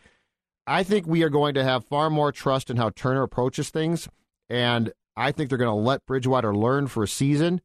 I 0.68 0.84
think 0.84 1.08
we 1.08 1.24
are 1.24 1.30
going 1.30 1.54
to 1.56 1.64
have 1.64 1.86
far 1.86 2.10
more 2.10 2.32
trust 2.32 2.70
in 2.70 2.78
how 2.78 2.90
Turner 2.90 3.24
approaches 3.24 3.70
things. 3.70 4.10
And 4.50 4.92
I 5.16 5.32
think 5.32 5.48
they're 5.48 5.58
going 5.58 5.70
to 5.70 5.74
let 5.74 6.06
Bridgewater 6.06 6.54
learn 6.54 6.88
for 6.88 7.04
a 7.04 7.08
season 7.08 7.62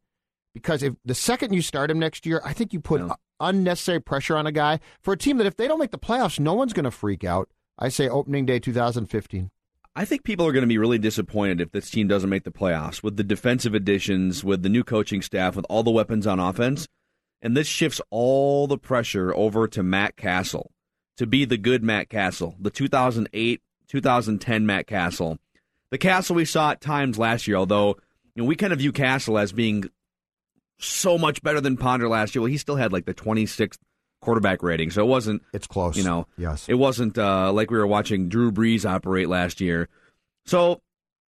because 0.59 0.83
if 0.83 0.95
the 1.05 1.15
second 1.15 1.53
you 1.53 1.63
start 1.63 1.91
him 1.91 1.99
next 1.99 2.27
year, 2.27 2.41
I 2.45 2.53
think 2.53 2.73
you 2.73 2.81
put 2.81 3.01
unnecessary 3.39 4.01
pressure 4.01 4.37
on 4.37 4.47
a 4.47 4.53
guy 4.53 4.81
for 5.01 5.13
a 5.13 5.17
team 5.17 5.39
that 5.39 5.47
if 5.47 5.57
they 5.57 5.69
don't 5.69 5.79
make 5.79 5.93
the 5.93 5.99
playoffs, 5.99 6.41
no 6.41 6.55
one's 6.55 6.73
going 6.73 6.85
to 6.85 6.91
freak 6.91 7.23
out. 7.23 7.49
I 7.79 7.89
say 7.89 8.09
opening 8.09 8.45
day 8.45 8.59
2015. 8.59 9.51
I 9.95 10.05
think 10.05 10.25
people 10.25 10.47
are 10.47 10.53
going 10.53 10.63
to 10.63 10.69
be 10.69 10.79
really 10.79 10.99
disappointed 10.99 11.61
if 11.61 11.71
this 11.71 11.91
team 11.91 12.09
doesn't 12.09 12.31
make 12.31 12.45
the 12.45 12.51
playoffs 12.51 13.03
with 13.03 13.17
the 13.17 13.25
defensive 13.25 13.73
additions, 13.73 14.43
with 14.43 14.63
the 14.63 14.69
new 14.69 14.85
coaching 14.85 15.23
staff, 15.23 15.55
with 15.57 15.65
all 15.69 15.83
the 15.83 15.91
weapons 15.91 16.27
on 16.27 16.41
offense. 16.41 16.89
And 17.41 17.57
this 17.57 17.69
shifts 17.69 18.01
all 18.11 18.67
the 18.67 18.79
pressure 18.79 19.33
over 19.35 19.69
to 19.69 19.83
Matt 19.83 20.17
Cassel 20.17 20.73
to 21.17 21.27
be 21.27 21.45
the 21.45 21.57
good 21.57 21.85
Matt 21.85 22.09
Cassel, 22.09 22.57
the 22.59 22.71
2008 22.71 23.63
2010 23.89 24.67
Matt 24.67 24.87
Cassel. 24.87 25.39
The 25.91 25.99
Cassel 25.99 26.37
we 26.37 26.45
saw 26.45 26.73
at 26.73 26.81
times 26.81 27.19
last 27.19 27.47
year, 27.47 27.57
although 27.57 27.97
you 28.35 28.43
know, 28.43 28.45
we 28.45 28.57
kind 28.57 28.73
of 28.73 28.79
view 28.81 28.93
Cassel 28.93 29.39
as 29.39 29.53
being 29.53 29.91
so 30.79 31.19
much 31.19 31.43
better 31.43 31.61
than 31.61 31.77
Ponder 31.77 32.09
last 32.09 32.35
year. 32.35 32.43
Well, 32.43 32.51
he 32.51 32.57
still 32.59 32.77
had 32.77 32.93
like 32.93 33.05
the 33.05 33.15
26th 33.15 33.79
quarterback 34.21 34.63
rating, 34.63 34.91
so 34.91 35.03
it 35.03 35.09
wasn't. 35.09 35.43
It's 35.53 35.67
close. 35.67 35.97
You 35.97 36.05
know, 36.05 36.27
Yes. 36.37 36.69
it 36.69 36.75
wasn't 36.75 37.19
uh, 37.19 37.53
like 37.53 37.71
we 37.71 37.79
were 37.79 37.87
watching 37.87 38.29
Drew 38.29 38.51
Brees 38.53 38.85
operate 38.89 39.29
last 39.29 39.61
year. 39.61 39.89
So, 40.47 40.81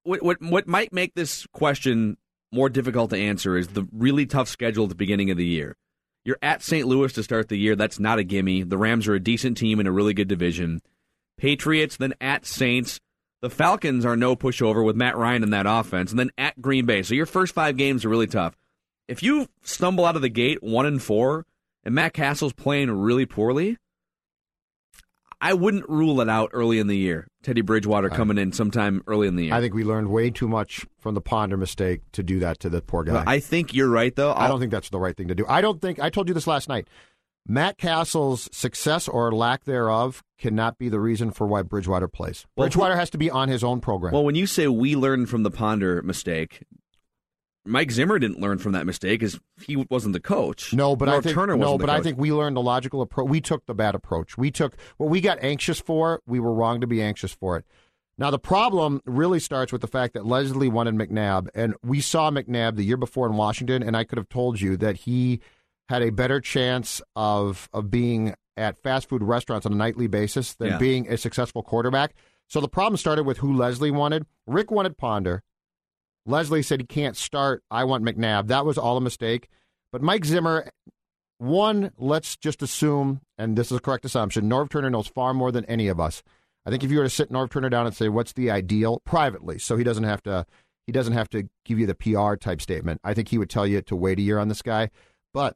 what, 0.05 0.23
what 0.23 0.41
what 0.43 0.67
might 0.67 0.93
make 0.93 1.15
this 1.15 1.47
question 1.53 2.17
more 2.53 2.69
difficult 2.69 3.11
to 3.11 3.17
answer 3.17 3.57
is 3.57 3.69
the 3.69 3.87
really 3.93 4.27
tough 4.27 4.49
schedule 4.49 4.85
at 4.85 4.89
the 4.89 4.95
beginning 4.97 5.31
of 5.31 5.37
the 5.37 5.47
year. 5.47 5.77
You're 6.25 6.39
at 6.43 6.63
St. 6.63 6.87
Louis 6.87 7.13
to 7.15 7.23
start 7.23 7.49
the 7.49 7.57
year. 7.57 7.77
That's 7.77 7.99
not 7.99 8.19
a 8.19 8.25
gimme. 8.25 8.63
The 8.65 8.77
Rams 8.77 9.09
are 9.09 9.15
a 9.15 9.21
decent 9.21 9.57
team 9.57 9.81
in 9.81 9.87
a 9.87 9.93
really 9.93 10.13
good 10.15 10.29
division. 10.29 10.83
Patriots, 11.39 11.97
then 11.97 12.15
at 12.21 12.45
Saints. 12.45 13.01
The 13.41 13.49
Falcons 13.49 14.05
are 14.05 14.17
no 14.17 14.37
pushover 14.37 14.85
with 14.85 14.97
Matt 14.97 15.17
Ryan 15.17 15.43
in 15.43 15.51
that 15.51 15.65
offense, 15.67 16.11
and 16.11 16.19
then 16.19 16.31
at 16.37 16.61
Green 16.61 16.85
Bay. 16.85 17.03
So 17.03 17.15
your 17.15 17.25
first 17.25 17.55
five 17.55 17.79
games 17.79 18.05
are 18.05 18.11
really 18.11 18.27
tough. 18.27 18.55
If 19.11 19.25
you 19.25 19.49
stumble 19.63 20.05
out 20.05 20.15
of 20.15 20.23
the 20.23 20.29
gate 20.29 20.63
one 20.63 20.87
and 20.87 21.03
four, 21.03 21.45
and 21.85 21.97
Matt 21.97 22.13
Cassel's 22.13 22.53
playing 22.53 22.93
really 22.93 23.27
poorly, 23.27 23.77
I 25.41 25.53
wouldn't 25.53 25.89
rule 25.89 26.21
it 26.21 26.29
out 26.29 26.51
early 26.53 26.79
in 26.79 26.87
the 26.87 26.97
year. 26.97 27.27
Teddy 27.43 27.61
Bridgewater 27.61 28.09
coming 28.09 28.39
in 28.39 28.53
sometime 28.53 29.03
early 29.09 29.27
in 29.27 29.35
the 29.35 29.47
year. 29.47 29.55
I 29.55 29.61
think 29.61 29.75
we 29.75 29.83
learned 29.83 30.11
way 30.11 30.31
too 30.31 30.47
much 30.47 30.87
from 31.01 31.15
the 31.15 31.21
Ponder 31.21 31.57
mistake 31.57 32.03
to 32.13 32.23
do 32.23 32.39
that 32.39 32.61
to 32.61 32.69
the 32.69 32.83
poor 32.83 33.03
guy. 33.03 33.15
But 33.15 33.29
I 33.29 33.41
think 33.41 33.75
you're 33.75 33.89
right, 33.89 34.15
though. 34.15 34.33
I 34.33 34.47
don't 34.47 34.61
think 34.61 34.71
that's 34.71 34.91
the 34.91 35.01
right 35.01 35.17
thing 35.17 35.27
to 35.27 35.35
do. 35.35 35.45
I 35.49 35.61
don't 35.61 35.81
think 35.81 35.99
I 35.99 36.09
told 36.09 36.29
you 36.29 36.35
this 36.35 36.47
last 36.47 36.69
night. 36.69 36.87
Matt 37.49 37.79
Cassel's 37.79 38.49
success 38.53 39.09
or 39.09 39.33
lack 39.33 39.65
thereof 39.65 40.23
cannot 40.39 40.79
be 40.79 40.89
the 40.89 41.01
reason 41.01 41.33
for 41.33 41.49
why 41.49 41.63
Bridgewater 41.63 42.07
plays. 42.07 42.47
Well, 42.55 42.69
Bridgewater 42.69 42.95
has 42.95 43.11
to 43.11 43.19
be 43.19 43.29
on 43.29 43.49
his 43.49 43.65
own 43.65 43.81
program. 43.81 44.13
Well, 44.13 44.25
when 44.25 44.37
you 44.37 44.47
say 44.47 44.69
we 44.69 44.95
learned 44.95 45.31
from 45.31 45.43
the 45.43 45.51
Ponder 45.51 46.01
mistake, 46.03 46.63
Mike 47.67 47.91
Zimmer 47.91 48.19
didn't 48.19 48.41
learn 48.41 48.59
from 48.59 48.73
that 48.73 48.87
mistake 48.87 49.21
because 49.21 49.39
he 49.61 49.77
wasn't 49.91 50.15
the 50.15 50.21
coach. 50.21 50.73
No, 50.73 50.97
but 50.97 51.09
I 51.09 51.21
think 51.21 51.35
Turner 51.35 51.57
no, 51.57 51.77
but 51.77 51.91
I 51.91 52.01
think 52.01 52.19
we 52.19 52.33
learned 52.33 52.57
a 52.57 52.61
logical 52.61 53.03
approach. 53.03 53.29
We 53.29 53.41
took 53.41 53.67
the 53.67 53.75
bad 53.75 53.95
approach. 53.95 54.39
We 54.39 54.51
took 54.51 54.77
what 54.97 55.11
we 55.11 55.21
got 55.21 55.39
anxious 55.43 55.79
for. 55.79 56.21
We 56.27 56.41
were 56.41 56.55
wrong 56.55 56.81
to 56.81 56.87
be 56.87 57.03
anxious 57.03 57.33
for 57.33 57.57
it. 57.59 57.67
Now 58.17 58.31
the 58.31 58.39
problem 58.39 59.01
really 59.05 59.41
starts 59.41 59.73
with 59.73 59.81
the 59.83 59.87
fact 59.87 60.15
that 60.15 60.27
Leslie 60.27 60.69
wanted 60.69 60.95
McNabb, 60.95 61.49
and 61.55 61.75
we 61.83 62.01
saw 62.01 62.31
McNabb 62.31 62.77
the 62.77 62.85
year 62.85 62.97
before 62.97 63.27
in 63.27 63.37
Washington, 63.37 63.83
and 63.83 63.97
I 63.97 64.05
could 64.05 64.19
have 64.19 64.29
told 64.29 64.61
you 64.61 64.77
that 64.79 64.97
he 64.99 65.41
had 65.89 66.03
a 66.03 66.11
better 66.11 66.41
chance 66.41 67.03
of 67.15 67.69
of 67.73 67.91
being 67.91 68.35
at 68.57 68.79
fast 68.83 69.09
food 69.09 69.23
restaurants 69.23 69.65
on 69.67 69.73
a 69.73 69.77
nightly 69.77 70.07
basis 70.07 70.55
than 70.55 70.69
Yeah. 70.69 70.79
being 70.79 71.11
a 71.11 71.17
successful 71.17 71.63
quarterback. 71.63 72.15
So 72.47 72.61
the 72.61 72.69
problem 72.69 72.97
started 72.97 73.25
with 73.25 73.39
who 73.39 73.55
Leslie 73.55 73.91
wanted. 73.91 74.27
Rick 74.47 74.71
wanted 74.71 74.97
Ponder. 74.99 75.43
Leslie 76.27 76.63
said 76.63 76.81
he 76.81 76.87
can't 76.87 77.17
start. 77.17 77.63
I 77.71 77.85
want 77.85 78.05
McNabb. 78.05 78.49
That 78.49 78.67
was 78.67 78.79
all 78.79 78.97
a 78.97 79.01
mistake. 79.01 79.49
But 79.93 80.03
Mike 80.03 80.25
Zimmer, 80.25 80.71
one, 81.39 81.93
let's 81.99 82.37
just 82.37 82.63
assume, 82.63 83.21
and 83.39 83.57
this 83.57 83.71
is 83.73 83.79
a 83.79 83.81
correct 83.81 84.05
assumption, 84.05 84.49
Norv 84.49 84.71
Turner 84.71 84.91
knows 84.91 85.09
far 85.09 85.35
more 85.35 85.51
than 85.51 85.65
any 85.65 85.89
of 85.89 85.99
us. 85.99 86.23
I 86.67 86.71
think 86.71 86.85
if 86.85 86.91
you 86.91 86.99
were 86.99 87.05
to 87.05 87.11
sit 87.11 87.33
Norv 87.33 87.51
Turner 87.51 87.71
down 87.71 87.87
and 87.87 87.97
say, 87.97 88.09
what's 88.09 88.35
the 88.35 88.51
ideal 88.51 89.01
privately, 89.05 89.59
so 89.59 89.77
he 89.77 89.85
doesn't 89.85 90.05
have 90.05 90.23
to 90.25 90.47
he 90.87 90.93
doesn't 90.93 91.13
have 91.13 91.29
to 91.31 91.49
give 91.65 91.79
you 91.79 91.87
the 91.87 91.95
PR 91.95 92.35
type 92.35 92.61
statement. 92.61 93.01
I 93.05 93.15
think 93.15 93.29
he 93.29 93.39
would 93.39 93.49
tell 93.49 93.65
you 93.65 93.81
to 93.83 93.95
wait 93.95 94.19
a 94.19 94.23
year 94.23 94.41
on 94.41 94.49
this 94.49 94.61
guy. 94.61 94.91
But 95.33 95.55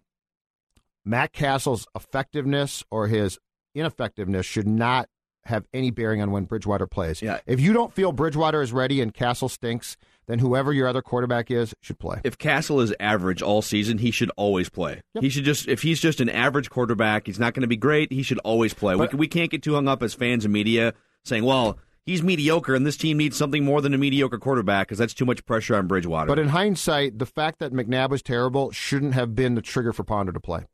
Matt 1.04 1.32
Cassel's 1.32 1.88
effectiveness 1.94 2.84
or 2.88 3.08
his 3.08 3.38
ineffectiveness 3.74 4.46
should 4.46 4.68
not 4.68 5.08
have 5.46 5.66
any 5.74 5.90
bearing 5.90 6.22
on 6.22 6.30
when 6.30 6.44
Bridgewater 6.44 6.86
plays. 6.86 7.20
Yeah. 7.20 7.40
If 7.46 7.60
you 7.60 7.72
don't 7.72 7.92
feel 7.92 8.12
Bridgewater 8.12 8.62
is 8.62 8.72
ready 8.72 9.00
and 9.00 9.12
Castle 9.12 9.48
stinks, 9.48 9.96
then 10.26 10.38
whoever 10.38 10.72
your 10.72 10.88
other 10.88 11.02
quarterback 11.02 11.50
is 11.50 11.74
should 11.80 11.98
play. 11.98 12.20
if 12.24 12.38
Cassel 12.38 12.80
is 12.80 12.94
average 13.00 13.42
all 13.42 13.62
season, 13.62 13.98
he 13.98 14.10
should 14.10 14.30
always 14.36 14.68
play. 14.68 15.02
He 15.20 15.28
should 15.28 15.44
just 15.44 15.68
if 15.68 15.82
he's 15.82 16.00
just 16.00 16.20
an 16.20 16.28
average 16.28 16.70
quarterback, 16.70 17.26
he's 17.26 17.38
not 17.38 17.54
going 17.54 17.62
to 17.62 17.66
be 17.68 17.76
great. 17.76 18.12
He 18.12 18.22
should 18.22 18.38
always 18.40 18.74
play. 18.74 18.94
But- 18.96 19.12
we, 19.12 19.18
we 19.20 19.28
can't 19.28 19.50
get 19.50 19.62
too 19.62 19.74
hung 19.74 19.88
up 19.88 20.02
as 20.02 20.14
fans 20.14 20.44
and 20.44 20.52
media 20.52 20.94
saying, 21.24 21.44
"Well, 21.44 21.78
he's 22.06 22.22
mediocre, 22.22 22.74
and 22.74 22.86
this 22.86 22.96
team 22.96 23.16
needs 23.16 23.36
something 23.36 23.64
more 23.64 23.80
than 23.80 23.94
a 23.94 23.98
mediocre 23.98 24.38
quarterback 24.38 24.88
because 24.88 24.98
that's 24.98 25.14
too 25.14 25.24
much 25.24 25.44
pressure 25.46 25.76
on 25.76 25.86
Bridgewater." 25.86 26.28
But 26.28 26.38
in 26.38 26.48
hindsight, 26.48 27.18
the 27.18 27.26
fact 27.26 27.58
that 27.60 27.72
McNabb 27.72 28.10
was 28.10 28.22
terrible 28.22 28.70
shouldn't 28.72 29.14
have 29.14 29.34
been 29.34 29.54
the 29.54 29.62
trigger 29.62 29.92
for 29.92 30.04
Ponder 30.04 30.32
to 30.32 30.40
play. 30.40 30.64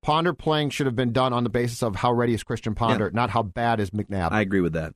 Ponder 0.00 0.32
playing 0.32 0.70
should 0.70 0.86
have 0.86 0.94
been 0.96 1.12
done 1.12 1.32
on 1.32 1.42
the 1.42 1.50
basis 1.50 1.82
of 1.82 1.96
how 1.96 2.12
ready 2.12 2.32
is 2.32 2.44
Christian 2.44 2.74
Ponder, 2.74 3.10
not 3.10 3.30
how 3.30 3.42
bad 3.42 3.80
is 3.80 3.90
McNabb. 3.90 4.30
I 4.30 4.40
agree 4.40 4.60
with 4.60 4.74
that. 4.74 4.94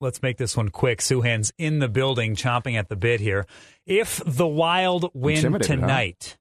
Let's 0.00 0.22
make 0.22 0.38
this 0.38 0.56
one 0.56 0.70
quick. 0.70 1.00
Souhan's 1.00 1.52
in 1.58 1.78
the 1.78 1.88
building, 1.88 2.34
chomping 2.34 2.74
at 2.78 2.88
the 2.88 2.96
bit 2.96 3.20
here. 3.20 3.46
If 3.86 4.22
the 4.24 4.46
Wild 4.46 5.10
win 5.12 5.36
Intimidated, 5.36 5.80
huh? 5.80 5.86
tonight, 5.86 6.38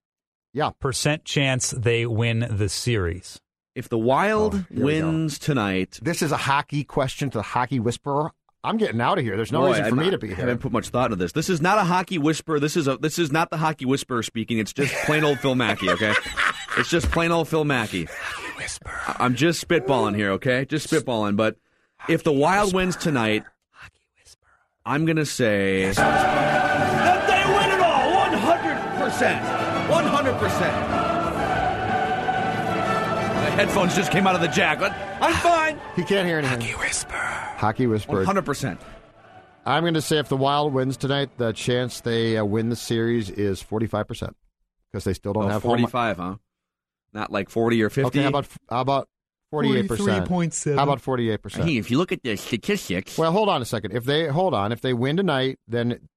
yeah, 0.54 0.70
percent 0.80 1.26
chance 1.26 1.72
they 1.72 2.06
win 2.06 2.48
the 2.50 2.70
series. 2.70 3.42
If 3.76 3.90
the 3.90 3.98
Wild 3.98 4.56
Oh, 4.56 4.58
here 4.74 4.86
we 4.86 5.00
go. 5.00 5.08
wins 5.12 5.38
tonight, 5.40 6.00
This 6.02 6.22
is 6.22 6.32
a 6.32 6.38
hockey 6.38 6.84
question 6.86 7.30
to 7.32 7.38
the 7.40 7.44
hockey 7.44 7.80
whisperer. 7.80 8.32
I'm 8.64 8.78
getting 8.78 9.00
out 9.00 9.18
of 9.18 9.24
here. 9.24 9.36
There's 9.38 9.52
no 9.54 9.62
Boy, 9.62 9.68
reason 9.70 9.84
for 9.86 9.90
I'm 9.92 9.98
me 9.98 10.04
not- 10.06 10.12
to 10.12 10.18
be 10.18 10.28
here. 10.28 10.36
I 10.36 10.40
here. 10.40 10.46
haven't 10.48 10.62
put 10.62 10.72
much 10.72 10.90
thought 10.90 11.12
into 11.12 11.16
this. 11.18 11.32
This 11.34 11.50
is 11.50 11.62
not 11.62 11.78
a 11.78 11.84
hockey 11.84 12.18
whisper. 12.18 12.60
This 12.60 12.76
is 12.78 12.88
a 12.88 12.98
this 12.98 13.20
is 13.20 13.32
not 13.32 13.50
the 13.52 13.58
hockey 13.58 13.86
whisperer 13.86 14.24
speaking. 14.24 14.58
It's 14.58 14.74
just 14.74 14.94
plain 15.06 15.24
old 15.26 15.40
Phil 15.40 15.56
Mackey. 15.56 15.90
Okay, 15.90 16.14
it's 16.78 16.90
just 16.90 17.10
plain 17.12 17.32
old 17.32 17.48
Phil 17.50 17.64
Mackey. 17.66 18.06
Hockey 18.06 18.58
whisper. 18.58 18.92
I'm 19.20 19.36
just 19.36 19.66
spitballing 19.66 20.16
here. 20.16 20.32
Okay, 20.32 20.66
just 20.66 20.90
spitballing. 20.92 21.36
But 21.38 21.56
if 22.08 22.24
the 22.24 22.32
Wild 22.32 22.74
wins 22.74 22.96
tonight, 22.96 23.44
I'm 24.86 25.06
gonna 25.06 25.26
say 25.26 25.92
that 25.92 27.28
they 27.28 27.54
win 27.54 27.80
it 27.80 27.84
all. 27.84 28.14
100 28.14 29.04
percent. 29.04 29.90
100 29.90 30.34
percent. 30.40 30.76
The 33.46 33.52
headphones 33.56 33.96
just 33.96 34.12
came 34.12 34.26
out 34.28 34.36
of 34.36 34.42
the 34.42 34.48
jack. 34.48 34.80
but 34.80 34.94
I'm 35.22 35.34
fine. 35.36 35.80
He 35.96 36.04
can't 36.04 36.28
hear 36.28 36.38
anything. 36.40 36.62
Hockey 36.62 36.76
whisper. 36.80 37.16
Hockey 37.16 37.88
whisper. 37.88 38.16
100 38.18 38.44
percent. 38.46 38.80
I'm 39.66 39.84
going 39.84 39.94
to 39.96 40.02
say 40.02 40.18
if 40.18 40.30
the 40.30 40.38
Wild 40.38 40.74
wins 40.74 40.98
tonight, 40.98 41.30
the 41.38 41.52
chance 41.52 42.02
they 42.02 42.38
uh, 42.38 42.46
win 42.46 42.70
the 42.70 42.76
series 42.76 43.30
is 43.30 43.62
45% 43.62 44.32
because 44.92 45.04
they 45.04 45.14
still 45.14 45.34
don't 45.34 45.44
Oh, 45.44 45.50
have 45.50 45.62
home. 45.62 45.72
45, 45.72 46.18
huh? 46.18 46.36
Not 47.14 47.32
like 47.32 47.50
40 47.50 47.84
or 47.84 47.90
50. 47.90 48.08
Okay, 48.08 48.22
how 48.24 48.30
about 48.30 48.48
how 48.70 48.82
about 48.82 49.10
48%? 49.54 49.88
43.7. 49.88 50.76
How 50.76 50.84
about 50.84 51.02
48%? 51.02 51.64
Hey, 51.64 51.78
if 51.78 51.90
you 51.90 51.98
look 51.98 52.12
at 52.12 52.22
the 52.24 52.36
statistics, 52.36 53.18
Well, 53.18 53.32
hold 53.32 53.50
on 53.50 53.62
a 53.62 53.66
second. 53.66 53.94
If 53.94 54.04
they 54.06 54.28
hold 54.28 54.54
on, 54.54 54.72
if 54.72 54.82
they 54.82 54.94
win 54.94 55.18
tonight, 55.18 55.58
then 55.68 56.08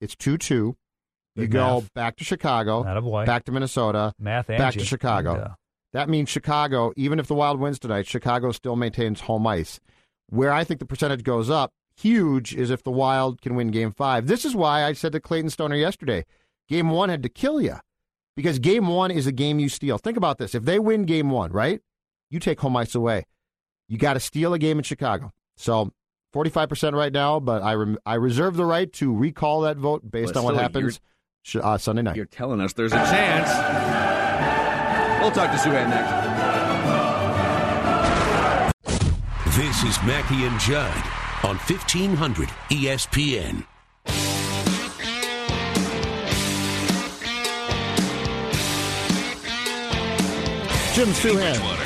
it's 0.00 0.14
2-2. 0.14 0.50
You 0.50 0.76
Big 1.36 1.50
go 1.50 1.80
math. 1.80 1.94
back 1.94 2.16
to 2.16 2.24
Chicago, 2.24 2.82
Attaboy. 2.84 3.26
back 3.26 3.44
to 3.44 3.52
Minnesota, 3.52 4.14
Math 4.18 4.46
back 4.46 4.72
to 4.74 4.84
Chicago. 4.84 5.34
Yeah. 5.36 5.54
That 5.92 6.08
means 6.08 6.28
Chicago, 6.30 6.92
even 6.96 7.18
if 7.18 7.26
the 7.26 7.34
Wild 7.34 7.60
wins 7.60 7.78
tonight, 7.78 8.06
Chicago 8.06 8.52
still 8.52 8.76
maintains 8.76 9.20
home 9.22 9.46
ice. 9.46 9.78
Where 10.28 10.52
I 10.52 10.64
think 10.64 10.80
the 10.80 10.86
percentage 10.86 11.22
goes 11.24 11.50
up 11.50 11.72
huge 11.96 12.54
is 12.54 12.70
if 12.70 12.82
the 12.82 12.90
Wild 12.90 13.40
can 13.40 13.54
win 13.54 13.68
game 13.68 13.90
five. 13.90 14.26
This 14.26 14.44
is 14.44 14.54
why 14.54 14.84
I 14.84 14.92
said 14.92 15.12
to 15.12 15.20
Clayton 15.20 15.50
Stoner 15.50 15.76
yesterday 15.76 16.24
game 16.68 16.90
one 16.90 17.08
had 17.10 17.22
to 17.22 17.28
kill 17.28 17.60
you 17.60 17.76
because 18.34 18.58
game 18.58 18.86
one 18.88 19.10
is 19.10 19.26
a 19.26 19.32
game 19.32 19.58
you 19.58 19.68
steal. 19.68 19.98
Think 19.98 20.16
about 20.16 20.38
this. 20.38 20.54
If 20.54 20.64
they 20.64 20.78
win 20.78 21.04
game 21.04 21.30
one, 21.30 21.52
right, 21.52 21.80
you 22.30 22.38
take 22.40 22.60
home 22.60 22.76
ice 22.76 22.94
away. 22.94 23.24
You 23.88 23.98
got 23.98 24.14
to 24.14 24.20
steal 24.20 24.52
a 24.54 24.58
game 24.58 24.78
in 24.78 24.84
Chicago. 24.84 25.32
So 25.56 25.92
45% 26.34 26.92
right 26.94 27.12
now, 27.12 27.38
but 27.40 27.62
I, 27.62 27.74
rem- 27.74 27.98
I 28.04 28.14
reserve 28.14 28.56
the 28.56 28.64
right 28.64 28.92
to 28.94 29.14
recall 29.14 29.60
that 29.62 29.76
vote 29.76 30.10
based 30.10 30.34
Well, 30.34 30.46
on 30.48 30.54
what 30.54 30.60
happens 30.62 31.00
sh- 31.42 31.56
uh, 31.62 31.78
Sunday 31.78 32.02
night. 32.02 32.16
you're 32.16 32.24
telling 32.26 32.60
us 32.60 32.72
there's 32.72 32.92
a 32.92 32.96
chance. 32.96 33.48
We'll 35.22 35.30
talk 35.32 35.50
to 35.50 35.56
Souhan 35.58 35.88
next. 35.88 36.26
This 39.56 39.82
is 39.84 39.96
Mackey 40.04 40.44
and 40.44 40.58
Judd 40.60 40.94
on 41.44 41.56
E 41.56 41.72
1500 41.72 42.48
ESPN. 42.70 43.64
Jim 50.94 51.08
Souhan. 51.08 51.85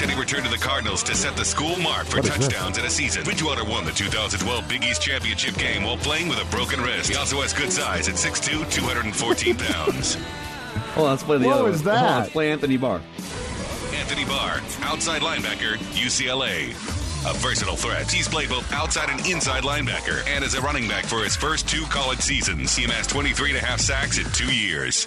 Said 0.00 0.10
he 0.10 0.18
returned 0.18 0.44
to 0.44 0.50
the 0.50 0.56
Cardinals 0.58 1.02
to 1.04 1.14
set 1.14 1.36
the 1.36 1.44
school 1.44 1.76
mark 1.78 2.06
for 2.06 2.16
What 2.18 2.26
is 2.26 2.36
this? 2.36 2.48
touchdowns 2.48 2.78
in 2.78 2.84
a 2.84 2.90
season. 2.90 3.24
Bridgewater 3.24 3.64
won 3.64 3.84
the 3.84 3.92
2012 3.92 4.68
Big 4.68 4.84
East 4.84 5.02
Championship 5.02 5.56
game 5.56 5.82
while 5.84 5.96
playing 5.98 6.28
with 6.28 6.40
a 6.40 6.44
broken 6.46 6.80
wrist. 6.80 7.10
He 7.10 7.16
also 7.16 7.40
has 7.42 7.52
good 7.52 7.72
size 7.72 8.08
at 8.08 8.14
6'2", 8.14 8.70
214 8.70 9.56
pounds. 9.58 10.14
Hold 10.94 11.06
on, 11.06 11.10
let's 11.12 11.22
play 11.22 11.38
the 11.38 11.46
What 11.46 11.54
other 11.56 11.64
was 11.70 11.84
one. 11.84 11.94
Hold 11.94 11.98
on, 11.98 12.12
that? 12.12 12.18
let's 12.20 12.30
play 12.32 12.50
Anthony 12.52 12.76
Barr. 12.76 13.00
Anthony 13.94 14.24
Barr, 14.24 14.60
outside 14.82 15.22
linebacker, 15.22 15.76
UCLA. 15.94 16.70
A 17.28 17.34
versatile 17.34 17.76
threat. 17.76 18.10
He's 18.10 18.28
played 18.28 18.48
both 18.48 18.72
outside 18.72 19.10
and 19.10 19.20
inside 19.26 19.62
linebacker 19.62 20.26
and 20.26 20.42
as 20.42 20.54
a 20.54 20.60
running 20.62 20.88
back 20.88 21.04
for 21.04 21.22
his 21.22 21.36
first 21.36 21.68
two 21.68 21.82
college 21.84 22.20
seasons. 22.20 22.74
He 22.74 22.84
amassed 22.84 23.10
23 23.10 23.50
and 23.50 23.58
a 23.58 23.64
half 23.64 23.78
sacks 23.78 24.16
in 24.18 24.24
two 24.32 24.50
years. 24.54 25.06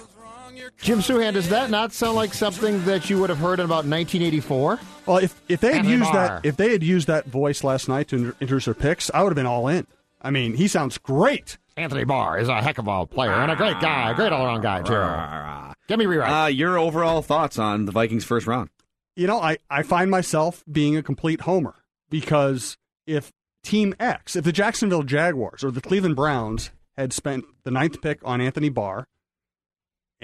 Jim 0.78 0.98
Souhan, 0.98 1.32
does 1.32 1.48
that 1.48 1.70
not 1.70 1.92
sound 1.92 2.16
like 2.16 2.34
something 2.34 2.84
that 2.84 3.08
you 3.08 3.18
would 3.20 3.30
have 3.30 3.38
heard 3.38 3.58
in 3.58 3.64
about 3.64 3.86
1984? 3.86 4.80
Well, 5.06 5.18
if 5.18 5.40
if 5.48 5.60
they 5.60 5.74
had 5.74 5.86
used 5.86 6.12
that 6.12 6.44
if 6.44 6.56
they 6.56 6.72
had 6.72 6.82
used 6.82 7.06
that 7.06 7.26
voice 7.26 7.64
last 7.64 7.88
night 7.88 8.08
to 8.08 8.16
inter- 8.16 8.36
introduce 8.40 8.64
their 8.66 8.74
picks, 8.74 9.10
I 9.12 9.22
would 9.22 9.30
have 9.30 9.36
been 9.36 9.46
all 9.46 9.68
in. 9.68 9.86
I 10.20 10.30
mean, 10.30 10.54
he 10.54 10.68
sounds 10.68 10.98
great. 10.98 11.58
Anthony 11.76 12.04
Barr 12.04 12.38
is 12.38 12.48
a 12.48 12.62
heck 12.62 12.78
of 12.78 12.86
a 12.86 13.06
player 13.06 13.32
and 13.32 13.50
a 13.50 13.56
great 13.56 13.80
guy, 13.80 14.10
a 14.10 14.14
great 14.14 14.32
all 14.32 14.44
around 14.46 14.60
guy, 14.62 14.82
too. 14.82 15.74
Give 15.88 15.98
me 15.98 16.06
rewrite. 16.06 16.44
Uh, 16.44 16.46
your 16.46 16.78
overall 16.78 17.20
thoughts 17.20 17.58
on 17.58 17.84
the 17.84 17.92
Vikings' 17.92 18.24
first 18.24 18.46
round? 18.46 18.70
You 19.16 19.26
know, 19.26 19.40
I, 19.40 19.58
I 19.68 19.82
find 19.82 20.10
myself 20.10 20.64
being 20.70 20.96
a 20.96 21.02
complete 21.02 21.42
homer 21.42 21.74
because 22.10 22.76
if 23.06 23.32
Team 23.62 23.94
X, 24.00 24.36
if 24.36 24.44
the 24.44 24.52
Jacksonville 24.52 25.02
Jaguars 25.02 25.62
or 25.64 25.70
the 25.70 25.80
Cleveland 25.80 26.16
Browns 26.16 26.70
had 26.96 27.12
spent 27.12 27.44
the 27.64 27.70
ninth 27.70 28.00
pick 28.00 28.20
on 28.24 28.40
Anthony 28.40 28.68
Barr 28.68 29.08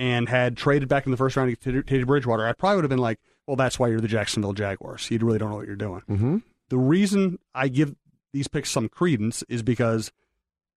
and 0.01 0.31
had 0.31 0.57
traded 0.57 0.89
back 0.89 1.05
in 1.05 1.11
the 1.11 1.19
first 1.19 1.37
round 1.37 1.55
to 1.61 1.83
Teddy 1.83 2.05
Bridgewater, 2.05 2.47
I 2.47 2.55
probably 2.55 2.77
would 2.77 2.85
have 2.85 2.91
been 2.91 2.99
like, 2.99 3.21
well, 3.47 3.55
that's 3.55 3.79
why 3.79 3.89
you're 3.89 4.01
the 4.01 4.09
Jacksonville 4.09 4.55
Jaguars. 4.55 5.11
You 5.11 5.19
really 5.19 5.39
don't 5.39 5.51
know 5.51 5.57
what 5.57 5.67
you're 5.67 5.77
doing. 5.77 6.01
Mm-hmm. 6.09 6.39
The 6.71 6.79
reason 6.79 7.39
I 7.55 7.69
give 7.69 7.95
these 8.33 8.49
picks 8.49 8.70
some 8.70 8.89
credence 8.89 9.45
is 9.47 9.62
because 9.62 10.11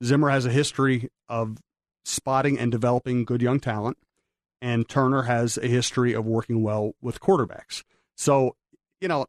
Zimmer 0.04 0.30
has 0.30 0.46
a 0.46 0.52
history 0.52 1.10
of 1.30 1.60
spotting 2.04 2.60
and 2.60 2.70
developing 2.70 3.24
good 3.24 3.42
young 3.42 3.62
talent, 3.62 3.98
and 4.62 4.90
Turner 4.90 5.22
has 5.22 5.58
a 5.58 5.68
history 5.68 6.12
of 6.12 6.26
working 6.26 6.62
well 6.62 6.96
with 7.02 7.22
quarterbacks. 7.22 7.84
So, 8.18 8.58
you 9.00 9.08
know, 9.08 9.26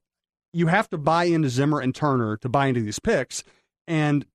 you 0.53 0.67
have 0.67 0.91
to 0.91 0.99
buy 0.99 1.25
into 1.25 1.49
Zimmer 1.49 1.79
and 1.79 1.95
Turner 1.95 2.37
to 2.39 2.49
buy 2.49 2.67
into 2.67 2.81
these 2.81 2.99
picks. 2.99 3.45
And 3.87 4.27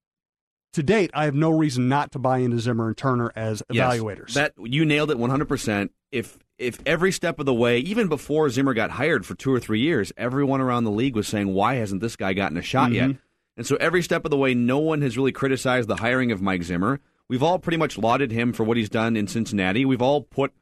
to 0.74 0.82
date, 0.82 1.10
I 1.14 1.24
have 1.24 1.34
no 1.34 1.50
reason 1.50 1.88
not 1.88 2.12
to 2.12 2.18
buy 2.18 2.38
into 2.38 2.58
Zimmer 2.58 2.88
and 2.88 2.96
Turner 2.96 3.32
as 3.34 3.62
Yes, 3.70 3.94
evaluators. 3.94 4.32
that 4.34 4.52
you 4.62 4.84
nailed 4.84 5.10
it 5.10 5.18
100%. 5.18 5.90
If 6.12 6.38
if 6.58 6.78
every 6.84 7.10
step 7.10 7.38
of 7.40 7.46
the 7.46 7.54
way, 7.54 7.78
even 7.78 8.08
before 8.08 8.50
Zimmer 8.50 8.74
got 8.74 8.90
hired 8.90 9.24
for 9.24 9.34
two 9.34 9.50
or 9.50 9.58
three 9.58 9.80
years, 9.80 10.12
everyone 10.18 10.60
around 10.60 10.84
the 10.84 10.90
league 10.90 11.16
was 11.16 11.26
saying, 11.26 11.54
"Why 11.54 11.76
hasn't 11.76 12.02
this 12.02 12.16
guy 12.16 12.34
gotten 12.34 12.58
a 12.58 12.62
shot 12.62 12.92
yet?" 12.92 13.10
Mhm. 13.10 13.18
And 13.56 13.66
so 13.66 13.76
every 13.76 14.02
step 14.02 14.24
of 14.26 14.30
the 14.30 14.36
way, 14.36 14.52
no 14.54 14.78
one 14.78 15.00
has 15.02 15.16
really 15.16 15.32
criticized 15.32 15.88
the 15.88 15.96
hiring 15.96 16.30
of 16.32 16.42
Mike 16.42 16.62
Zimmer. 16.62 17.00
We've 17.28 17.42
all 17.42 17.58
pretty 17.58 17.76
much 17.78 17.96
lauded 17.96 18.30
him 18.30 18.52
for 18.52 18.64
what 18.64 18.76
he's 18.76 18.90
done 18.90 19.16
in 19.16 19.26
Cincinnati. 19.26 19.84
We've 19.84 20.02
all 20.02 20.22
put 20.22 20.52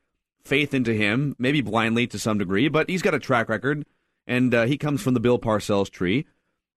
faith 0.44 0.72
into 0.72 0.94
him, 0.94 1.34
maybe 1.38 1.60
blindly 1.62 2.06
to 2.08 2.18
some 2.18 2.38
degree, 2.38 2.68
but 2.68 2.88
he's 2.88 3.02
got 3.02 3.14
a 3.14 3.18
track 3.18 3.48
record, 3.48 3.84
and 4.26 4.54
uh, 4.54 4.66
he 4.66 4.76
comes 4.78 5.02
from 5.02 5.14
the 5.14 5.20
Bill 5.20 5.38
Parcells 5.38 5.90
tree. 5.90 6.26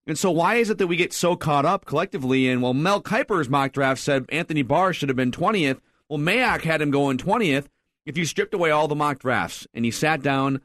And 0.07 0.17
so, 0.17 0.31
why 0.31 0.55
is 0.55 0.69
it 0.69 0.77
that 0.79 0.87
we 0.87 0.95
get 0.95 1.13
so 1.13 1.35
caught 1.35 1.65
up 1.65 1.85
collectively 1.85 2.47
in, 2.47 2.61
well, 2.61 2.73
Mel 2.73 3.01
Kiper's 3.01 3.49
mock 3.49 3.71
draft 3.71 4.01
said 4.01 4.25
Anthony 4.29 4.63
Barr 4.63 4.93
should 4.93 5.09
have 5.09 5.15
been 5.15 5.31
20th. 5.31 5.79
Well, 6.09 6.19
Mayock 6.19 6.61
had 6.61 6.81
him 6.81 6.91
going 6.91 7.17
20th. 7.17 7.67
If 8.05 8.17
you 8.17 8.25
stripped 8.25 8.53
away 8.53 8.71
all 8.71 8.87
the 8.87 8.95
mock 8.95 9.19
drafts 9.19 9.67
and 9.73 9.85
he 9.85 9.91
sat 9.91 10.23
down 10.23 10.61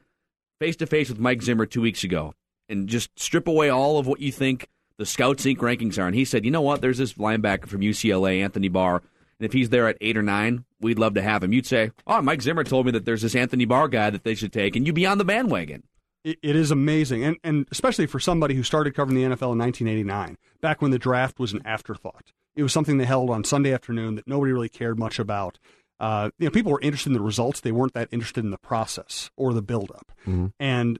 face 0.59 0.75
to 0.77 0.87
face 0.87 1.09
with 1.09 1.19
Mike 1.19 1.43
Zimmer 1.43 1.65
two 1.65 1.81
weeks 1.81 2.03
ago 2.03 2.33
and 2.67 2.87
just 2.87 3.17
strip 3.17 3.47
away 3.47 3.69
all 3.69 3.99
of 3.99 4.07
what 4.07 4.19
you 4.19 4.31
think 4.31 4.67
the 4.97 5.05
Scouts 5.05 5.45
Inc. 5.45 5.57
rankings 5.57 5.99
are, 5.99 6.07
and 6.07 6.15
he 6.15 6.25
said, 6.25 6.43
you 6.43 6.51
know 6.51 6.61
what, 6.61 6.81
there's 6.81 6.97
this 6.97 7.13
linebacker 7.13 7.67
from 7.67 7.81
UCLA, 7.81 8.41
Anthony 8.43 8.67
Barr, 8.67 9.03
and 9.39 9.45
if 9.45 9.53
he's 9.53 9.69
there 9.69 9.87
at 9.87 9.97
eight 10.01 10.17
or 10.17 10.23
nine, 10.23 10.65
we'd 10.81 10.97
love 10.97 11.13
to 11.13 11.21
have 11.21 11.43
him. 11.43 11.53
You'd 11.53 11.67
say, 11.67 11.91
oh, 12.07 12.21
Mike 12.21 12.41
Zimmer 12.41 12.63
told 12.63 12.87
me 12.87 12.91
that 12.93 13.05
there's 13.05 13.21
this 13.21 13.35
Anthony 13.35 13.65
Barr 13.65 13.87
guy 13.87 14.09
that 14.09 14.23
they 14.23 14.33
should 14.33 14.51
take, 14.51 14.75
and 14.75 14.85
you'd 14.87 14.95
be 14.95 15.05
on 15.05 15.19
the 15.19 15.25
bandwagon. 15.25 15.83
It, 16.23 16.39
it 16.41 16.55
is 16.55 16.71
amazing, 16.71 17.23
and 17.23 17.37
and 17.43 17.67
especially 17.71 18.05
for 18.07 18.19
somebody 18.19 18.55
who 18.55 18.63
started 18.63 18.95
covering 18.95 19.15
the 19.15 19.23
NFL 19.23 19.53
in 19.53 19.59
1989, 19.59 20.37
back 20.61 20.81
when 20.81 20.91
the 20.91 20.99
draft 20.99 21.39
was 21.39 21.53
an 21.53 21.61
afterthought. 21.65 22.31
It 22.55 22.63
was 22.63 22.73
something 22.73 22.97
they 22.97 23.05
held 23.05 23.29
on 23.29 23.43
Sunday 23.43 23.71
afternoon 23.73 24.15
that 24.15 24.27
nobody 24.27 24.51
really 24.51 24.69
cared 24.69 24.97
much 24.97 25.19
about. 25.19 25.59
Uh, 25.99 26.31
you 26.39 26.45
know, 26.45 26.51
people 26.51 26.71
were 26.71 26.81
interested 26.81 27.09
in 27.09 27.13
the 27.13 27.21
results; 27.21 27.61
they 27.61 27.71
weren't 27.71 27.93
that 27.93 28.09
interested 28.11 28.43
in 28.43 28.51
the 28.51 28.57
process 28.57 29.29
or 29.37 29.53
the 29.53 29.61
buildup. 29.61 30.11
Mhm. 30.25 30.53
And 30.59 30.99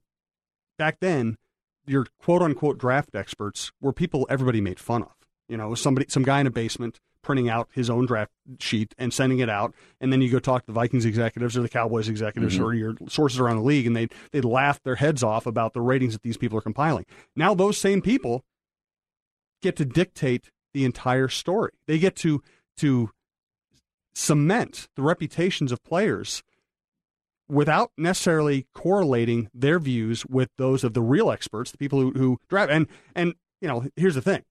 back 0.77 0.99
then, 1.01 1.37
your 1.85 2.05
quote 2.19 2.41
unquote 2.41 2.77
draft 2.77 3.15
experts 3.15 3.71
were 3.81 3.93
people 3.93 4.27
everybody 4.29 4.61
made 4.61 4.79
fun 4.79 5.03
of. 5.03 5.13
You 5.49 5.57
know, 5.57 5.73
somebody, 5.75 6.05
some 6.09 6.23
guy 6.23 6.41
in 6.41 6.47
a 6.47 6.51
basement 6.51 6.99
printing 7.27 7.49
out 7.49 7.67
his 7.73 7.89
own 7.89 8.05
draft 8.05 8.31
sheet 8.59 8.95
and 8.97 9.13
sending 9.13 9.39
it 9.39 9.49
out, 9.49 9.75
and 9.99 10.11
then 10.13 10.21
you 10.21 10.31
go 10.31 10.39
talk 10.39 10.61
to 10.63 10.67
the 10.67 10.71
Vikings 10.73 11.03
executives 11.05 11.57
or 11.57 11.61
the 11.61 11.69
Cowboys 11.69 12.07
executives 12.07 12.57
Mhm. 12.57 12.63
or 12.63 12.73
your 12.73 12.95
sources 13.09 13.37
around 13.39 13.57
the 13.57 13.63
league, 13.63 13.85
and 13.85 13.95
they 13.95 14.07
they'd 14.31 14.45
laugh 14.45 14.81
their 14.81 14.95
heads 14.95 15.21
off 15.23 15.45
about 15.45 15.73
the 15.73 15.81
ratings 15.81 16.13
that 16.13 16.21
these 16.23 16.37
people 16.37 16.57
are 16.57 16.61
compiling. 16.61 17.05
Now 17.35 17.53
those 17.53 17.77
same 17.77 18.01
people 18.01 18.45
get 19.61 19.75
to 19.75 19.85
dictate 19.85 20.51
the 20.73 20.85
entire 20.85 21.27
story. 21.27 21.71
They 21.85 21.99
get 21.99 22.15
to 22.17 22.41
to 22.77 23.11
cement 24.15 24.87
the 24.95 25.01
reputations 25.01 25.71
of 25.71 25.83
players 25.83 26.43
without 27.49 27.91
necessarily 27.97 28.67
correlating 28.73 29.49
their 29.53 29.79
views 29.79 30.25
with 30.25 30.49
those 30.57 30.83
of 30.83 30.93
the 30.93 31.01
real 31.01 31.29
experts, 31.31 31.71
the 31.71 31.77
people 31.77 31.99
who, 31.99 32.11
who 32.11 32.37
drive. 32.49 32.69
And 32.69 32.87
and 33.15 33.33
you 33.61 33.67
know, 33.67 33.85
here's 33.95 34.15
the 34.15 34.21
thing: 34.21 34.43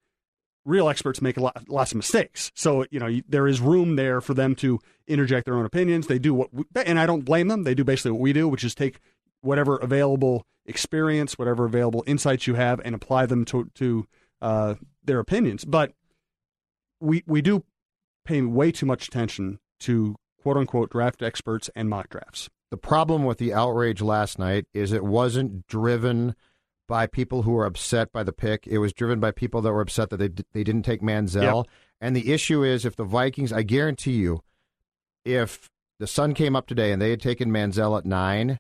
real 0.67 0.89
experts 0.89 1.23
make 1.23 1.39
lot, 1.39 1.69
lots 1.69 1.93
of 1.93 1.97
mistakes. 1.97 2.53
So 2.55 2.85
you 2.91 3.01
know, 3.01 3.21
there 3.27 3.47
is 3.47 3.61
room 3.61 3.97
there 3.97 4.21
for 4.21 4.35
them 4.35 4.55
to 4.57 4.79
interject 5.07 5.47
their 5.47 5.57
own 5.57 5.65
opinions. 5.65 6.09
They 6.09 6.19
do 6.19 6.35
what, 6.35 6.53
we, 6.53 6.65
and 6.75 6.99
I 6.99 7.07
don't 7.07 7.25
blame 7.25 7.49
them. 7.49 7.63
They 7.63 7.75
do 7.75 7.85
basically 7.85 8.11
what 8.11 8.21
we 8.21 8.33
do, 8.33 8.49
which 8.49 8.65
is 8.65 8.75
take 8.75 8.99
whatever 9.41 9.77
available 9.77 10.45
experience, 10.67 11.39
whatever 11.39 11.65
available 11.65 12.05
insights 12.07 12.47
you 12.47 12.55
have, 12.55 12.81
and 12.85 12.95
apply 12.95 13.27
them 13.27 13.45
to 13.47 13.71
to 13.77 14.07
uh, 14.43 14.75
their 15.05 15.21
opinions. 15.21 15.65
But 15.65 15.93
we 17.01 17.23
we 17.27 17.41
do 17.41 17.65
pay 18.25 18.43
way 18.43 18.73
too 18.73 18.87
much 18.87 19.07
attention 19.09 19.61
to 19.81 20.17
quote 20.43 20.57
unquote 20.57 20.91
draft 20.91 21.23
experts 21.23 21.71
and 21.75 21.89
mock 21.89 22.11
drafts. 22.11 22.49
The 22.71 22.77
problem 22.77 23.25
with 23.25 23.39
the 23.39 23.55
outrage 23.55 24.03
last 24.03 24.39
night 24.39 24.67
is 24.75 24.93
it 24.93 25.05
wasn't 25.05 25.67
driven 25.69 26.35
by 26.89 27.07
people 27.07 27.43
who 27.43 27.53
were 27.53 27.65
upset 27.67 28.13
by 28.13 28.23
the 28.23 28.33
pick. 28.33 28.67
It 28.67 28.79
was 28.79 28.93
driven 28.93 29.21
by 29.21 29.31
people 29.31 29.61
that 29.63 29.73
were 29.73 29.81
upset 29.81 30.11
that 30.11 30.19
they 30.19 30.29
they 30.53 30.65
didn't 30.65 30.83
take 30.83 31.03
Manziel. 31.03 31.65
Yep. 31.65 31.67
And 32.01 32.15
the 32.15 32.33
issue 32.33 32.63
is 32.63 32.85
if 32.85 32.97
the 32.97 33.05
Vikings, 33.05 33.53
I 33.53 33.63
guarantee 33.63 34.13
you, 34.17 34.41
if 35.25 35.71
the 35.99 36.07
sun 36.07 36.35
came 36.35 36.55
up 36.55 36.67
today 36.67 36.93
and 36.93 37.01
they 37.01 37.11
had 37.11 37.21
taken 37.21 37.51
Manziel 37.51 37.97
at 37.97 38.05
nine, 38.05 38.59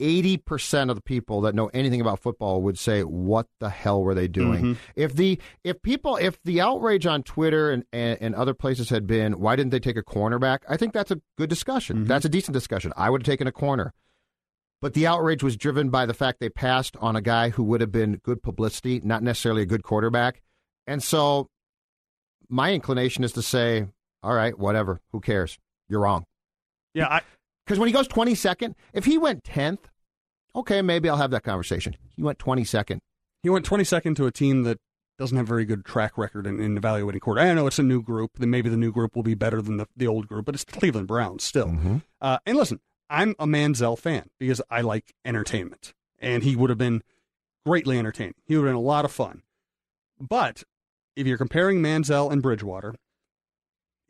eighty 0.00 0.36
percent 0.36 0.90
of 0.90 0.96
the 0.96 1.02
people 1.02 1.40
that 1.42 1.54
know 1.54 1.70
anything 1.72 2.00
about 2.00 2.18
football 2.18 2.60
would 2.62 2.78
say, 2.78 3.04
"What 3.04 3.46
the 3.60 3.70
hell 3.70 4.02
were 4.02 4.14
they 4.14 4.26
doing?" 4.26 4.64
Mhm. 4.64 4.76
If 4.96 5.14
the 5.14 5.38
if 5.62 5.80
people 5.82 6.16
if 6.16 6.42
the 6.42 6.60
outrage 6.60 7.06
on 7.06 7.22
Twitter 7.22 7.70
and, 7.70 7.84
and, 7.92 8.18
and 8.20 8.34
other 8.34 8.54
places 8.54 8.90
had 8.90 9.06
been, 9.06 9.38
"Why 9.38 9.54
didn't 9.54 9.70
they 9.70 9.78
take 9.80 9.96
a 9.96 10.02
cornerback?" 10.02 10.58
I 10.68 10.76
think 10.76 10.92
that's 10.92 11.12
a 11.12 11.20
good 11.38 11.48
discussion. 11.48 12.04
That's 12.04 12.24
a 12.24 12.28
decent 12.28 12.54
discussion. 12.54 12.92
I 12.96 13.10
would 13.10 13.22
have 13.22 13.26
taken 13.26 13.46
a 13.46 13.52
corner. 13.52 13.92
But 14.82 14.94
the 14.94 15.06
outrage 15.06 15.44
was 15.44 15.56
driven 15.56 15.90
by 15.90 16.06
the 16.06 16.12
fact 16.12 16.40
they 16.40 16.48
passed 16.48 16.96
on 17.00 17.14
a 17.14 17.22
guy 17.22 17.50
who 17.50 17.62
would 17.62 17.80
have 17.80 17.92
been 17.92 18.16
good 18.16 18.42
publicity, 18.42 19.00
not 19.02 19.22
necessarily 19.22 19.62
a 19.62 19.66
good 19.66 19.84
quarterback. 19.84 20.42
And 20.88 21.00
so 21.00 21.46
my 22.48 22.72
inclination 22.72 23.22
is 23.22 23.32
to 23.34 23.42
say, 23.42 23.86
all 24.24 24.34
right, 24.34 24.58
whatever. 24.58 25.00
Who 25.12 25.20
cares? 25.20 25.56
You're 25.88 26.00
wrong. 26.00 26.24
Yeah, 26.94 27.06
I 27.06 27.20
Because 27.64 27.78
when 27.78 27.86
he 27.86 27.92
goes 27.92 28.08
22nd, 28.08 28.74
if 28.92 29.04
he 29.04 29.18
went 29.18 29.44
10th, 29.44 29.84
okay, 30.56 30.82
maybe 30.82 31.08
I'll 31.08 31.16
have 31.16 31.30
that 31.30 31.44
conversation. 31.44 31.96
He 32.16 32.22
went 32.22 32.38
22nd. 32.38 32.98
He 33.44 33.50
went 33.50 33.64
22nd 33.64 34.16
to 34.16 34.26
a 34.26 34.32
team 34.32 34.64
that 34.64 34.78
doesn't 35.16 35.36
have 35.36 35.46
a 35.46 35.48
very 35.48 35.64
good 35.64 35.84
track 35.84 36.18
record 36.18 36.44
in, 36.44 36.58
in 36.58 36.76
evaluating 36.76 37.20
quarter. 37.20 37.40
I 37.40 37.54
know 37.54 37.68
it's 37.68 37.78
a 37.78 37.84
new 37.84 38.02
group. 38.02 38.32
Then 38.36 38.50
maybe 38.50 38.68
the 38.68 38.76
new 38.76 38.90
group 38.90 39.14
will 39.14 39.22
be 39.22 39.34
better 39.34 39.62
than 39.62 39.76
the, 39.76 39.86
the 39.96 40.08
old 40.08 40.26
group, 40.26 40.44
but 40.44 40.56
it's 40.56 40.64
the 40.64 40.72
Cleveland 40.72 41.06
Browns 41.06 41.44
still. 41.44 41.68
Uh, 42.20 42.38
and 42.46 42.56
listen, 42.56 42.80
I'm 43.12 43.36
a 43.38 43.46
Manziel 43.46 43.98
fan 43.98 44.30
because 44.40 44.62
I 44.70 44.80
like 44.80 45.12
entertainment, 45.24 45.92
and 46.18 46.42
he 46.42 46.56
would 46.56 46.70
have 46.70 46.78
been 46.78 47.02
greatly 47.66 47.98
entertaining. 47.98 48.34
He 48.46 48.56
would 48.56 48.64
have 48.64 48.70
been 48.70 48.76
a 48.76 48.80
lot 48.80 49.04
of 49.04 49.12
fun. 49.12 49.42
But 50.18 50.64
if 51.14 51.26
you're 51.26 51.36
comparing 51.36 51.82
Manziel 51.82 52.32
and 52.32 52.40
Bridgewater, 52.40 52.94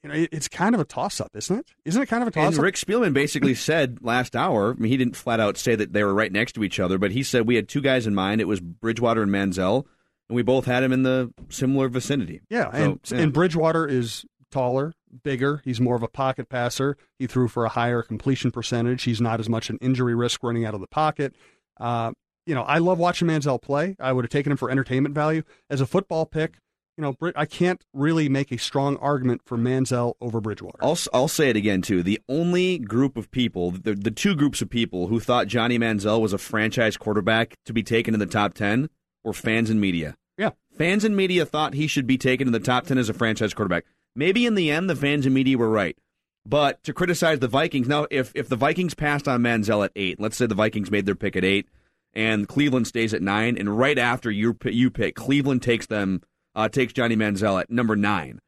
you 0.05 0.09
know 0.09 0.27
it's 0.31 0.47
kind 0.47 0.77
of 0.77 0.81
a 0.81 0.85
toss-up, 0.85 1.31
isn't 1.35 1.59
it? 1.59 1.67
Isn't 1.85 2.01
it 2.01 2.07
kind 2.07 2.23
of 2.23 2.29
a 2.29 2.31
toss-up? 2.31 2.63
Rick 2.63 2.77
Spielman 2.77 3.13
basically 3.13 3.55
said 3.57 3.99
last 4.03 4.37
hour, 4.37 4.71
I 4.71 4.81
mean, 4.81 4.91
he 4.91 4.97
didn't 4.97 5.17
flat 5.17 5.41
out 5.41 5.59
say 5.59 5.75
that 5.75 5.93
they 5.93 6.05
were 6.05 6.15
right 6.15 6.31
next 6.31 6.53
to 6.53 6.63
each 6.63 6.79
other, 6.79 6.97
but 6.97 7.11
he 7.11 7.25
said 7.25 7.47
we 7.47 7.57
had 7.57 7.69
two 7.69 7.81
guys 7.81 8.07
in 8.07 8.15
mind. 8.15 8.41
It 8.41 8.49
was 8.49 8.61
Bridgewater 8.61 9.23
and 9.23 9.33
Manziel, 9.33 9.85
and 10.29 10.37
we 10.37 10.43
both 10.43 10.67
had 10.67 10.85
him 10.85 10.93
in 10.93 11.03
the 11.03 11.33
similar 11.49 11.89
vicinity. 11.89 12.41
Yeah, 12.49 12.71
and, 12.73 13.01
yeah. 13.11 13.19
and 13.19 13.33
Bridgewater 13.33 13.85
is 13.85 14.25
taller, 14.53 14.93
bigger. 15.23 15.63
He's 15.65 15.81
more 15.81 15.97
of 15.97 16.03
a 16.03 16.09
pocket 16.09 16.49
passer. 16.49 16.97
He 17.19 17.27
threw 17.27 17.49
for 17.49 17.65
a 17.65 17.71
higher 17.71 18.03
completion 18.03 18.51
percentage. 18.51 19.05
He's 19.05 19.21
not 19.21 19.41
as 19.41 19.49
much 19.49 19.71
an 19.71 19.79
injury 19.81 20.15
risk 20.15 20.43
running 20.43 20.65
out 20.65 20.75
of 20.75 20.81
the 20.81 20.87
pocket. 20.87 21.35
Uh, 21.79 22.13
you 22.47 22.55
know, 22.55 22.63
I 22.63 22.79
love 22.79 22.99
watching 22.99 23.29
Manziel 23.29 23.61
play. 23.61 23.97
I 24.01 24.13
would 24.13 24.25
have 24.25 24.31
taken 24.31 24.53
him 24.53 24.59
for 24.59 24.71
entertainment 24.71 25.15
value 25.15 25.43
as 25.71 25.81
a 25.81 25.87
football 25.87 26.27
pick. 26.27 26.59
You 26.97 27.03
know, 27.03 27.33
I 27.35 27.47
can't 27.47 27.83
really 27.95 28.29
make 28.29 28.53
a 28.53 28.59
strong 28.59 28.97
argument 28.99 29.41
for 29.47 29.57
Manziel 29.57 30.15
over 30.21 30.43
Bridgewater. 30.43 30.79
I'll, 30.83 30.99
I'll 31.15 31.29
say 31.29 31.49
it 31.49 31.57
again, 31.57 31.81
too. 31.81 32.03
The 32.03 32.21
only 32.29 32.79
group 32.79 33.17
of 33.17 33.31
people, 33.31 33.71
the, 33.71 33.95
the 33.95 34.11
two 34.11 34.35
groups 34.35 34.61
of 34.61 34.69
people 34.69 35.07
who 35.07 35.19
thought 35.19 35.47
Johnny 35.47 35.79
Manziel 35.79 36.21
was 36.21 36.35
a 36.35 36.39
franchise 36.39 36.99
quarterback 36.99 37.55
to 37.65 37.73
be 37.73 37.83
taken 37.83 38.13
in 38.13 38.21
the 38.21 38.27
top 38.27 38.53
10 38.53 38.91
were 39.25 39.33
fans 39.33 39.71
and 39.71 39.81
media. 39.81 40.17
Yeah. 40.37 40.51
Fans 40.77 41.05
and 41.05 41.17
media 41.17 41.47
thought 41.47 41.75
he 41.75 41.87
should 41.87 42.07
be 42.07 42.19
taken 42.19 42.47
in 42.47 42.53
the 42.53 42.61
top 42.61 42.87
10 42.87 42.99
as 42.99 43.09
a 43.09 43.15
franchise 43.15 43.55
quarterback. 43.55 43.85
Maybe 44.15 44.47
in 44.47 44.55
the 44.55 44.71
end, 44.71 44.91
the 44.91 44.97
fans 44.97 45.27
and 45.27 45.35
media 45.35 45.59
were 45.59 45.71
right. 45.71 45.97
But 46.45 46.83
to 46.85 46.93
criticize 46.93 47.39
the 47.39 47.49
Vikings, 47.49 47.89
now, 47.89 48.07
if, 48.11 48.33
if 48.35 48.49
the 48.49 48.57
Vikings 48.57 48.95
passed 48.95 49.29
on 49.29 49.43
Manziel 49.43 49.85
at 49.85 49.93
8, 49.95 50.21
let's 50.21 50.37
say 50.37 50.47
the 50.47 50.55
Vikings 50.55 50.91
made 50.91 51.07
their 51.07 51.15
pick 51.15 51.37
at 51.37 51.45
8, 51.45 51.69
and 52.15 52.49
Cleveland 52.49 52.87
stays 52.87 53.15
at 53.15 53.23
9, 53.23 53.57
and 53.57 53.79
right 53.79 53.99
after 53.99 54.31
you, 54.31 54.57
you 54.65 54.91
pick, 54.91 55.15
Cleveland 55.15 55.63
takes 55.63 55.87
them, 55.87 56.21
uh, 56.55 56.69
takes 56.69 56.93
Johnny 56.93 57.17
Manziel 57.17 57.61
at 57.61 57.71
number 57.71 57.97
9 57.97 58.41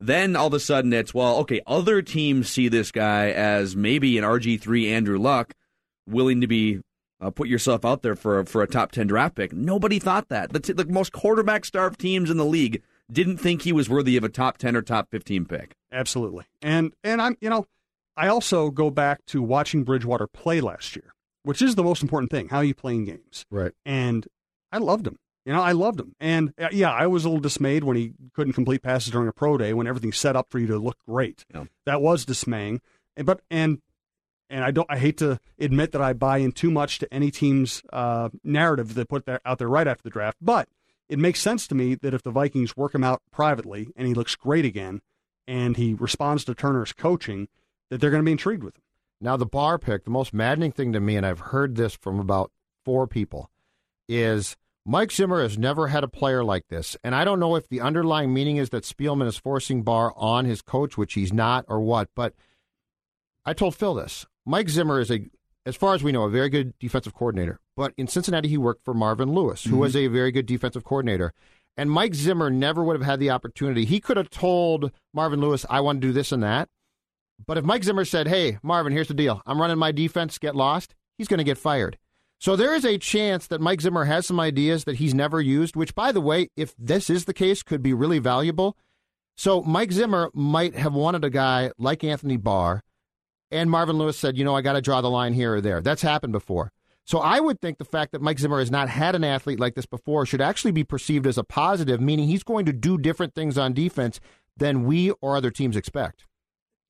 then 0.00 0.34
all 0.34 0.46
of 0.46 0.54
a 0.54 0.60
sudden 0.60 0.92
it's 0.92 1.12
well 1.12 1.36
okay 1.36 1.60
other 1.66 2.00
teams 2.00 2.48
see 2.48 2.68
this 2.68 2.90
guy 2.90 3.30
as 3.30 3.76
maybe 3.76 4.16
an 4.18 4.24
rg3 4.24 4.90
andrew 4.90 5.18
luck 5.18 5.52
willing 6.08 6.40
to 6.40 6.46
be 6.46 6.80
uh, 7.20 7.30
put 7.30 7.48
yourself 7.48 7.84
out 7.84 8.00
there 8.00 8.16
for, 8.16 8.44
for 8.46 8.62
a 8.62 8.66
top 8.66 8.90
10 8.90 9.06
draft 9.06 9.34
pick 9.34 9.52
nobody 9.52 9.98
thought 9.98 10.28
that 10.30 10.52
the, 10.52 10.60
t- 10.60 10.72
the 10.72 10.86
most 10.86 11.12
quarterback 11.12 11.64
starved 11.64 12.00
teams 12.00 12.30
in 12.30 12.38
the 12.38 12.44
league 12.44 12.82
didn't 13.12 13.38
think 13.38 13.62
he 13.62 13.72
was 13.72 13.88
worthy 13.88 14.16
of 14.16 14.24
a 14.24 14.28
top 14.28 14.58
10 14.58 14.76
or 14.76 14.82
top 14.82 15.10
15 15.10 15.44
pick 15.44 15.74
Absolutely. 15.92 16.44
And 16.62 16.92
and 17.02 17.20
I'm 17.20 17.36
you 17.40 17.50
know, 17.50 17.66
I 18.16 18.28
also 18.28 18.70
go 18.70 18.90
back 18.90 19.24
to 19.26 19.42
watching 19.42 19.84
Bridgewater 19.84 20.26
play 20.26 20.60
last 20.60 20.96
year, 20.96 21.14
which 21.42 21.62
is 21.62 21.74
the 21.74 21.82
most 21.82 22.02
important 22.02 22.30
thing, 22.30 22.48
how 22.48 22.58
are 22.58 22.64
you 22.64 22.74
playing 22.74 23.06
games. 23.06 23.44
Right. 23.50 23.72
And 23.84 24.26
I 24.72 24.78
loved 24.78 25.06
him. 25.06 25.16
You 25.46 25.54
know, 25.54 25.62
I 25.62 25.72
loved 25.72 25.98
him. 25.98 26.14
And 26.20 26.52
uh, 26.60 26.68
yeah, 26.70 26.92
I 26.92 27.06
was 27.06 27.24
a 27.24 27.28
little 27.28 27.40
dismayed 27.40 27.82
when 27.82 27.96
he 27.96 28.12
couldn't 28.34 28.52
complete 28.52 28.82
passes 28.82 29.10
during 29.10 29.26
a 29.26 29.32
pro 29.32 29.56
day 29.56 29.72
when 29.72 29.86
everything's 29.86 30.18
set 30.18 30.36
up 30.36 30.46
for 30.50 30.58
you 30.58 30.66
to 30.68 30.78
look 30.78 30.98
great. 31.08 31.44
That 31.86 32.02
was 32.02 32.24
dismaying. 32.24 32.82
And, 33.16 33.26
but 33.26 33.40
and 33.50 33.80
and 34.48 34.64
I 34.64 34.70
don't 34.70 34.86
I 34.90 34.98
hate 34.98 35.16
to 35.18 35.40
admit 35.58 35.92
that 35.92 36.02
I 36.02 36.12
buy 36.12 36.38
in 36.38 36.52
too 36.52 36.70
much 36.70 36.98
to 37.00 37.12
any 37.12 37.30
team's 37.30 37.82
uh, 37.92 38.28
narrative 38.44 38.94
that 38.94 39.08
put 39.08 39.24
that 39.26 39.40
out 39.44 39.58
there 39.58 39.68
right 39.68 39.88
after 39.88 40.02
the 40.02 40.10
draft, 40.10 40.38
but 40.40 40.68
it 41.10 41.18
makes 41.18 41.40
sense 41.40 41.66
to 41.66 41.74
me 41.74 41.96
that 41.96 42.14
if 42.14 42.22
the 42.22 42.30
Vikings 42.30 42.76
work 42.76 42.94
him 42.94 43.02
out 43.02 43.20
privately 43.32 43.88
and 43.96 44.06
he 44.06 44.14
looks 44.14 44.36
great 44.36 44.64
again 44.64 45.02
and 45.46 45.76
he 45.76 45.92
responds 45.92 46.44
to 46.44 46.54
Turner's 46.54 46.92
coaching, 46.92 47.48
that 47.90 48.00
they're 48.00 48.10
going 48.10 48.22
to 48.22 48.26
be 48.26 48.32
intrigued 48.32 48.62
with 48.62 48.76
him. 48.76 48.82
Now, 49.20 49.36
the 49.36 49.44
Barr 49.44 49.76
pick, 49.76 50.04
the 50.04 50.10
most 50.10 50.32
maddening 50.32 50.70
thing 50.70 50.92
to 50.92 51.00
me, 51.00 51.16
and 51.16 51.26
I've 51.26 51.40
heard 51.40 51.74
this 51.74 51.94
from 51.94 52.20
about 52.20 52.52
four 52.84 53.08
people, 53.08 53.50
is 54.08 54.56
Mike 54.86 55.10
Zimmer 55.10 55.42
has 55.42 55.58
never 55.58 55.88
had 55.88 56.04
a 56.04 56.08
player 56.08 56.44
like 56.44 56.68
this. 56.68 56.96
And 57.02 57.14
I 57.14 57.24
don't 57.24 57.40
know 57.40 57.56
if 57.56 57.68
the 57.68 57.80
underlying 57.80 58.32
meaning 58.32 58.56
is 58.56 58.70
that 58.70 58.84
Spielman 58.84 59.26
is 59.26 59.36
forcing 59.36 59.82
Barr 59.82 60.12
on 60.16 60.44
his 60.44 60.62
coach, 60.62 60.96
which 60.96 61.14
he's 61.14 61.32
not, 61.32 61.64
or 61.68 61.80
what. 61.80 62.08
But 62.14 62.34
I 63.44 63.52
told 63.52 63.74
Phil 63.74 63.94
this. 63.94 64.26
Mike 64.46 64.68
Zimmer 64.68 65.00
is 65.00 65.10
a, 65.10 65.28
as 65.66 65.76
far 65.76 65.94
as 65.94 66.02
we 66.02 66.12
know, 66.12 66.24
a 66.24 66.30
very 66.30 66.48
good 66.48 66.74
defensive 66.78 67.14
coordinator. 67.14 67.60
But 67.76 67.92
in 67.96 68.06
Cincinnati, 68.08 68.48
he 68.48 68.58
worked 68.58 68.84
for 68.84 68.94
Marvin 68.94 69.32
Lewis, 69.32 69.64
who 69.64 69.76
Mhm. 69.76 69.80
was 69.80 69.96
a 69.96 70.06
very 70.06 70.32
good 70.32 70.46
defensive 70.46 70.84
coordinator. 70.84 71.32
And 71.76 71.90
Mike 71.90 72.14
Zimmer 72.14 72.50
never 72.50 72.82
would 72.82 72.96
have 72.96 73.06
had 73.06 73.20
the 73.20 73.30
opportunity. 73.30 73.84
He 73.84 74.00
could 74.00 74.16
have 74.16 74.30
told 74.30 74.90
Marvin 75.14 75.40
Lewis, 75.40 75.64
I 75.70 75.80
want 75.80 76.00
to 76.00 76.06
do 76.06 76.12
this 76.12 76.32
and 76.32 76.42
that. 76.42 76.68
But 77.46 77.56
if 77.56 77.64
Mike 77.64 77.84
Zimmer 77.84 78.04
said, 78.04 78.28
hey, 78.28 78.58
Marvin, 78.62 78.92
here's 78.92 79.08
the 79.08 79.14
deal. 79.14 79.40
I'm 79.46 79.60
running 79.60 79.78
my 79.78 79.92
defense, 79.92 80.36
get 80.38 80.54
lost, 80.56 80.94
he's 81.16 81.28
going 81.28 81.38
to 81.38 81.44
get 81.44 81.56
fired. 81.58 81.98
So 82.38 82.56
there 82.56 82.74
is 82.74 82.84
a 82.84 82.98
chance 82.98 83.46
that 83.46 83.60
Mike 83.60 83.82
Zimmer 83.82 84.04
has 84.04 84.26
some 84.26 84.40
ideas 84.40 84.84
that 84.84 84.96
he's 84.96 85.14
never 85.14 85.40
used, 85.40 85.76
which, 85.76 85.94
by 85.94 86.10
the 86.10 86.20
way, 86.20 86.48
if 86.56 86.74
this 86.78 87.08
is 87.10 87.26
the 87.26 87.34
case, 87.34 87.62
could 87.62 87.82
be 87.82 87.94
really 87.94 88.18
valuable. 88.18 88.76
So 89.36 89.62
Mike 89.62 89.92
Zimmer 89.92 90.30
might 90.34 90.74
have 90.74 90.92
wanted 90.94 91.24
a 91.24 91.30
guy 91.30 91.70
like 91.78 92.02
Anthony 92.04 92.36
Barr, 92.36 92.82
and 93.50 93.70
Marvin 93.70 93.96
Lewis 93.96 94.18
said, 94.18 94.36
you 94.36 94.44
know, 94.44 94.54
I 94.54 94.62
got 94.62 94.74
to 94.74 94.80
draw 94.80 95.00
the 95.00 95.10
line 95.10 95.32
here 95.32 95.54
or 95.56 95.60
there. 95.60 95.80
That's 95.80 96.02
happened 96.02 96.32
before. 96.32 96.72
So 97.04 97.18
I 97.18 97.40
would 97.40 97.60
think 97.60 97.78
the 97.78 97.84
fact 97.84 98.12
that 98.12 98.22
Mike 98.22 98.38
Zimmer 98.38 98.60
has 98.60 98.70
not 98.70 98.88
had 98.88 99.14
an 99.14 99.24
athlete 99.24 99.58
like 99.58 99.74
this 99.74 99.86
before 99.86 100.26
should 100.26 100.40
actually 100.40 100.70
be 100.70 100.84
perceived 100.84 101.26
as 101.26 101.38
a 101.38 101.44
positive, 101.44 102.00
meaning 102.00 102.28
he's 102.28 102.44
going 102.44 102.66
to 102.66 102.72
do 102.72 102.98
different 102.98 103.34
things 103.34 103.58
on 103.58 103.72
defense 103.72 104.20
than 104.56 104.84
we 104.84 105.10
or 105.20 105.36
other 105.36 105.50
teams 105.50 105.76
expect. 105.76 106.26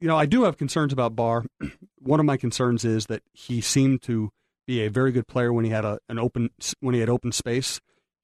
You 0.01 0.09
know, 0.09 0.17
I 0.17 0.27
do 0.27 0.45
have 0.45 0.59
concerns 0.59 0.93
about 0.93 1.17
Barr. 1.17 1.45
One 1.99 2.21
of 2.21 2.27
my 2.27 2.37
concerns 2.37 2.85
is 2.85 3.07
that 3.07 3.23
he 3.33 3.61
seemed 3.61 4.03
to 4.03 4.31
be 4.67 4.83
a 4.83 4.91
very 4.91 5.13
good 5.13 5.27
player 5.27 5.53
when 5.53 5.65
he 5.65 5.71
had 5.71 5.85
a, 5.85 5.99
an 6.09 6.19
open 6.19 6.51
when 6.81 6.95
he 6.95 7.01
had 7.01 7.09
open 7.09 7.33
space. 7.33 7.81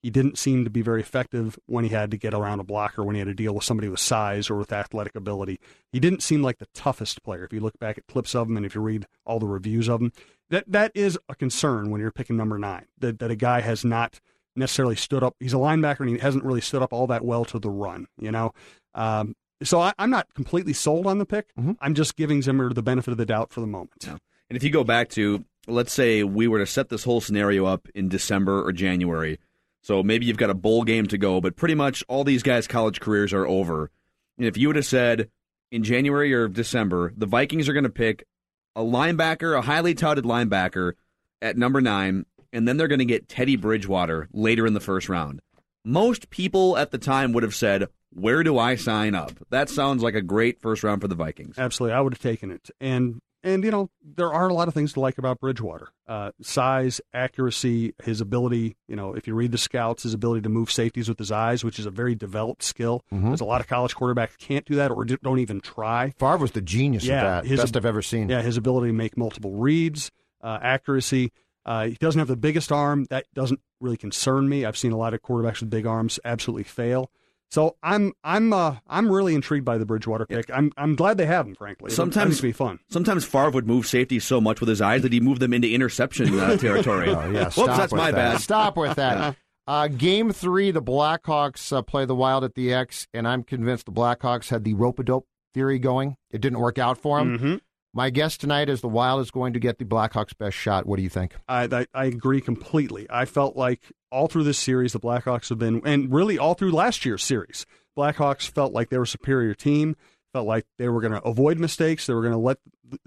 He 0.06 0.10
didn't 0.10 0.38
seem 0.38 0.62
to 0.62 0.70
be 0.70 0.82
very 0.82 1.00
effective 1.00 1.58
when 1.66 1.82
he 1.82 1.90
had 1.90 2.12
to 2.12 2.16
get 2.16 2.32
around 2.32 2.60
a 2.60 2.62
blocker, 2.62 3.02
when 3.02 3.16
he 3.16 3.18
had 3.18 3.26
to 3.26 3.34
deal 3.34 3.52
with 3.52 3.64
somebody 3.64 3.88
with 3.88 3.98
size 3.98 4.48
or 4.48 4.54
with 4.54 4.72
athletic 4.72 5.16
ability. 5.16 5.58
He 5.90 5.98
didn't 5.98 6.22
seem 6.22 6.44
like 6.44 6.58
the 6.58 6.68
toughest 6.74 7.24
player. 7.24 7.44
If 7.44 7.52
you 7.52 7.58
look 7.58 7.76
back 7.80 7.98
at 7.98 8.06
clips 8.06 8.32
of 8.32 8.46
him 8.48 8.56
and 8.56 8.64
if 8.64 8.76
you 8.76 8.82
read 8.82 9.08
all 9.24 9.40
the 9.40 9.48
reviews 9.48 9.88
of 9.88 10.00
him, 10.00 10.12
that 10.48 10.62
that 10.70 10.92
is 10.94 11.18
a 11.28 11.34
concern 11.34 11.90
when 11.90 12.00
you're 12.00 12.12
picking 12.12 12.36
number 12.36 12.56
nine. 12.56 12.86
That 12.96 13.18
that 13.18 13.32
a 13.32 13.34
guy 13.34 13.62
has 13.62 13.84
not 13.84 14.20
necessarily 14.54 14.94
stood 14.94 15.24
up. 15.24 15.34
He's 15.40 15.54
a 15.54 15.56
linebacker 15.56 15.98
and 15.98 16.10
he 16.10 16.18
hasn't 16.18 16.44
really 16.44 16.60
stood 16.60 16.82
up 16.82 16.92
all 16.92 17.08
that 17.08 17.24
well 17.24 17.44
to 17.46 17.58
the 17.58 17.68
run. 17.68 18.06
You 18.16 18.30
know, 18.30 18.54
um, 18.94 19.34
so 19.60 19.80
I, 19.80 19.92
I'm 19.98 20.10
not 20.10 20.32
completely 20.34 20.72
sold 20.72 21.08
on 21.08 21.18
the 21.18 21.26
pick. 21.26 21.48
I'm 21.80 21.94
just 21.94 22.14
giving 22.14 22.42
Zimmer 22.42 22.72
the 22.72 22.80
benefit 22.80 23.10
of 23.10 23.18
the 23.18 23.26
doubt 23.26 23.52
for 23.52 23.60
the 23.60 23.66
moment. 23.66 24.06
And 24.06 24.56
if 24.56 24.62
you 24.62 24.70
go 24.70 24.84
back 24.84 25.08
to, 25.10 25.44
let's 25.66 25.92
say 25.92 26.22
we 26.22 26.46
were 26.46 26.60
to 26.60 26.66
set 26.66 26.90
this 26.90 27.02
whole 27.02 27.20
scenario 27.20 27.66
up 27.66 27.88
in 27.92 28.08
December 28.08 28.64
or 28.64 28.70
January, 28.70 29.40
so 29.86 30.02
maybe 30.02 30.26
you've 30.26 30.36
got 30.36 30.50
a 30.50 30.54
bowl 30.54 30.82
game 30.82 31.06
to 31.06 31.16
go, 31.16 31.40
but 31.40 31.54
pretty 31.54 31.76
much 31.76 32.02
all 32.08 32.24
these 32.24 32.42
guys' 32.42 32.66
college 32.66 32.98
careers 32.98 33.32
are 33.32 33.46
over. 33.46 33.92
And 34.36 34.44
if 34.44 34.56
you 34.56 34.66
would 34.66 34.74
have 34.74 34.84
said 34.84 35.30
in 35.70 35.84
January 35.84 36.34
or 36.34 36.48
December, 36.48 37.12
the 37.16 37.24
Vikings 37.24 37.68
are 37.68 37.72
going 37.72 37.84
to 37.84 37.88
pick 37.88 38.26
a 38.74 38.80
linebacker, 38.80 39.56
a 39.56 39.62
highly 39.62 39.94
touted 39.94 40.24
linebacker 40.24 40.94
at 41.40 41.56
number 41.56 41.80
nine, 41.80 42.26
and 42.52 42.66
then 42.66 42.78
they're 42.78 42.88
going 42.88 42.98
to 42.98 43.04
get 43.04 43.28
Teddy 43.28 43.54
Bridgewater 43.54 44.28
later 44.32 44.66
in 44.66 44.74
the 44.74 44.80
first 44.80 45.08
round. 45.08 45.40
Most 45.86 46.30
people 46.30 46.76
at 46.76 46.90
the 46.90 46.98
time 46.98 47.32
would 47.32 47.44
have 47.44 47.54
said, 47.54 47.86
Where 48.10 48.42
do 48.42 48.58
I 48.58 48.74
sign 48.74 49.14
up? 49.14 49.30
That 49.50 49.70
sounds 49.70 50.02
like 50.02 50.16
a 50.16 50.20
great 50.20 50.60
first 50.60 50.82
round 50.82 51.00
for 51.00 51.06
the 51.06 51.14
Vikings. 51.14 51.56
Absolutely, 51.58 51.94
I 51.94 52.00
would 52.00 52.12
have 52.12 52.20
taken 52.20 52.50
it. 52.50 52.70
And 52.80 53.20
and 53.44 53.62
you 53.62 53.70
know 53.70 53.88
there 54.02 54.32
are 54.32 54.48
a 54.48 54.52
lot 54.52 54.66
of 54.66 54.74
things 54.74 54.94
to 54.94 55.00
like 55.00 55.16
about 55.16 55.38
Bridgewater: 55.38 55.90
uh, 56.08 56.32
size, 56.42 57.00
accuracy, 57.14 57.94
his 58.02 58.20
ability. 58.20 58.76
You 58.88 58.96
know, 58.96 59.14
if 59.14 59.28
you 59.28 59.34
read 59.36 59.52
the 59.52 59.58
scouts, 59.58 60.02
his 60.02 60.12
ability 60.12 60.40
to 60.42 60.48
move 60.48 60.72
safeties 60.72 61.08
with 61.08 61.20
his 61.20 61.30
eyes, 61.30 61.62
which 61.62 61.78
is 61.78 61.86
a 61.86 61.90
very 61.90 62.16
developed 62.16 62.64
skill. 62.64 63.04
Mhm. 63.14 63.28
There's 63.28 63.40
a 63.40 63.44
lot 63.44 63.60
of 63.60 63.68
college 63.68 63.94
quarterbacks 63.94 64.36
can't 64.38 64.64
do 64.64 64.74
that 64.74 64.90
or 64.90 65.04
don't 65.04 65.38
even 65.38 65.60
try. 65.60 66.10
Favre 66.18 66.38
was 66.38 66.50
the 66.50 66.62
genius 66.62 67.04
yeah, 67.04 67.14
of 67.38 67.44
that. 67.44 67.48
his 67.48 67.60
Best 67.60 67.76
I've 67.76 67.86
ever 67.86 68.02
seen. 68.02 68.28
Yeah, 68.28 68.42
his 68.42 68.56
ability 68.56 68.88
to 68.88 68.92
make 68.92 69.16
multiple 69.16 69.52
reads, 69.52 70.10
uh, 70.42 70.58
accuracy. 70.60 71.30
Uh, 71.66 71.88
he 71.88 71.94
doesn't 72.00 72.18
have 72.20 72.28
the 72.28 72.36
biggest 72.36 72.70
arm. 72.72 73.06
That 73.10 73.26
doesn't 73.34 73.60
really 73.80 73.96
concern 73.98 74.48
me. 74.48 74.64
I've 74.64 74.76
seen 74.78 74.92
a 74.92 74.96
lot 74.96 75.12
of 75.12 75.20
quarterbacks 75.20 75.60
with 75.60 75.68
big 75.68 75.84
arms 75.84 76.18
absolutely 76.24 76.62
fail. 76.64 77.10
So 77.50 77.76
I'm 77.82 78.12
I'm 78.24 78.52
uh, 78.52 78.76
I'm 78.88 79.10
really 79.10 79.34
intrigued 79.34 79.64
by 79.64 79.76
the 79.78 79.84
Bridgewater 79.86 80.26
pick. 80.26 80.50
I'm 80.52 80.72
I'm 80.76 80.94
glad 80.96 81.16
they 81.18 81.26
have 81.26 81.46
him. 81.46 81.54
Frankly, 81.54 81.92
It'll- 81.92 82.02
I 82.02 82.04
think 82.06 82.14
Sometimes 82.14 82.32
it's 82.34 82.40
gonna 82.40 82.48
be 82.48 82.52
fun. 82.52 82.78
Sometimes 82.88 83.24
Favre 83.24 83.50
would 83.50 83.66
move 83.66 83.86
safety 83.86 84.18
so 84.20 84.40
much 84.40 84.60
with 84.60 84.68
his 84.68 84.80
eyes 84.80 85.02
that 85.02 85.12
he 85.12 85.20
moved 85.20 85.40
them 85.40 85.52
into 85.52 85.68
interception 85.72 86.38
uh, 86.38 86.56
territory. 86.58 87.08
Oh, 87.08 87.28
yeah, 87.30 87.44
Whoops, 87.44 87.54
stop 87.54 87.76
that's 87.76 87.92
with 87.92 88.00
my 88.00 88.10
that. 88.12 88.32
bad. 88.34 88.40
Stop 88.40 88.76
with 88.76 88.96
that. 88.96 89.36
Uh, 89.68 89.88
game 89.88 90.32
three, 90.32 90.70
the 90.70 90.82
Blackhawks 90.82 91.72
uh, 91.72 91.82
play 91.82 92.04
the 92.04 92.14
Wild 92.14 92.44
at 92.44 92.54
the 92.54 92.72
X, 92.72 93.06
and 93.12 93.26
I'm 93.26 93.42
convinced 93.42 93.86
the 93.86 93.92
Blackhawks 93.92 94.48
had 94.50 94.62
the 94.64 94.74
rope 94.74 94.98
a 95.00 95.02
dope 95.04 95.26
theory 95.54 95.78
going. 95.78 96.16
It 96.30 96.40
didn't 96.40 96.58
work 96.60 96.78
out 96.78 96.98
for 96.98 97.18
them. 97.18 97.38
Mhm. 97.38 97.60
My 97.96 98.10
guess 98.10 98.36
tonight 98.36 98.68
is 98.68 98.82
the 98.82 98.88
Wild 98.88 99.22
is 99.22 99.30
going 99.30 99.54
to 99.54 99.58
get 99.58 99.78
the 99.78 99.86
Blackhawks' 99.86 100.36
best 100.36 100.54
shot. 100.54 100.84
What 100.84 100.98
do 100.98 101.02
you 101.02 101.08
think? 101.08 101.34
I, 101.48 101.64
I 101.64 101.86
I 101.94 102.04
agree 102.04 102.42
completely. 102.42 103.06
I 103.08 103.24
felt 103.24 103.56
like 103.56 103.80
all 104.12 104.28
through 104.28 104.44
this 104.44 104.58
series, 104.58 104.92
the 104.92 105.00
Blackhawks 105.00 105.48
have 105.48 105.58
been, 105.58 105.80
and 105.82 106.12
really 106.12 106.38
all 106.38 106.52
through 106.52 106.72
last 106.72 107.06
year's 107.06 107.24
series, 107.24 107.64
Blackhawks 107.96 108.50
felt 108.50 108.74
like 108.74 108.90
they 108.90 108.98
were 108.98 109.04
a 109.04 109.06
superior 109.06 109.54
team. 109.54 109.96
Felt 110.34 110.46
like 110.46 110.66
they 110.76 110.90
were 110.90 111.00
going 111.00 111.14
to 111.14 111.22
avoid 111.22 111.58
mistakes. 111.58 112.06
They 112.06 112.12
were 112.12 112.20
going 112.20 112.34
to 112.34 112.38
let 112.38 112.58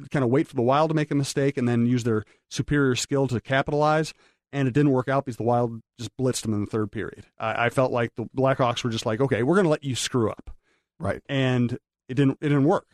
kind 0.10 0.26
of 0.26 0.32
wait 0.32 0.48
for 0.48 0.56
the 0.56 0.64
Wild 0.64 0.90
to 0.90 0.96
make 0.96 1.12
a 1.12 1.16
mistake 1.16 1.60
and 1.60 1.68
then 1.68 1.86
use 1.86 2.04
their 2.04 2.24
superior 2.50 2.96
skill 2.96 3.28
to 3.28 3.40
capitalize. 3.40 4.16
And 4.52 4.68
it 4.68 4.74
didn't 4.74 4.92
work 4.92 5.08
out 5.08 5.26
because 5.26 5.38
the 5.38 5.44
Wild 5.44 5.82
just 6.00 6.18
blitzed 6.18 6.42
them 6.42 6.56
in 6.56 6.62
the 6.62 6.72
third 6.72 6.92
period. 6.92 7.28
I, 7.38 7.66
I 7.66 7.70
felt 7.70 7.92
like 7.92 8.16
the 8.16 8.26
Blackhawks 8.36 8.84
were 8.84 8.90
just 8.90 9.06
like, 9.06 9.22
okay, 9.22 9.44
we're 9.44 9.54
going 9.54 9.66
to 9.66 9.70
let 9.70 9.84
you 9.84 9.94
screw 9.94 10.32
up, 10.32 10.50
right? 11.00 11.22
And 11.30 11.74
it 12.08 12.16
didn't. 12.16 12.40
It 12.42 12.50
didn't 12.50 12.64
work. 12.64 12.88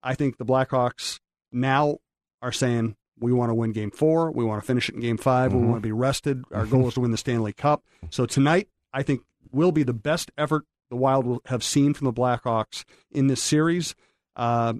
I 0.00 0.14
think 0.14 0.38
the 0.38 0.46
Blackhawks 0.46 1.18
now 1.52 1.98
are 2.42 2.52
saying 2.52 2.96
we 3.18 3.32
want 3.32 3.50
to 3.50 3.54
win 3.54 3.72
game 3.72 3.90
four. 3.90 4.30
We 4.30 4.44
want 4.44 4.62
to 4.62 4.66
finish 4.66 4.88
it 4.88 4.94
in 4.94 5.00
game 5.02 5.18
5 5.18 5.52
We 5.52 5.60
Mhm. 5.60 5.64
want 5.66 5.76
to 5.76 5.80
be 5.86 5.92
rested. 5.92 6.42
Our 6.52 6.64
goal 6.64 6.88
is 6.88 6.94
to 6.94 7.00
win 7.00 7.10
the 7.10 7.18
Stanley 7.18 7.52
Cup. 7.52 7.84
So 8.08 8.24
tonight, 8.24 8.68
I 8.94 9.02
think, 9.02 9.22
will 9.52 9.72
be 9.72 9.82
the 9.82 9.92
best 9.92 10.30
effort 10.38 10.64
the 10.88 10.96
Wild 10.96 11.26
will 11.26 11.40
have 11.46 11.62
seen 11.62 11.92
from 11.94 12.06
the 12.06 12.12
Blackhawks 12.12 12.84
in 13.12 13.26
this 13.28 13.42
series. 13.42 13.94
Uh, 14.36 14.74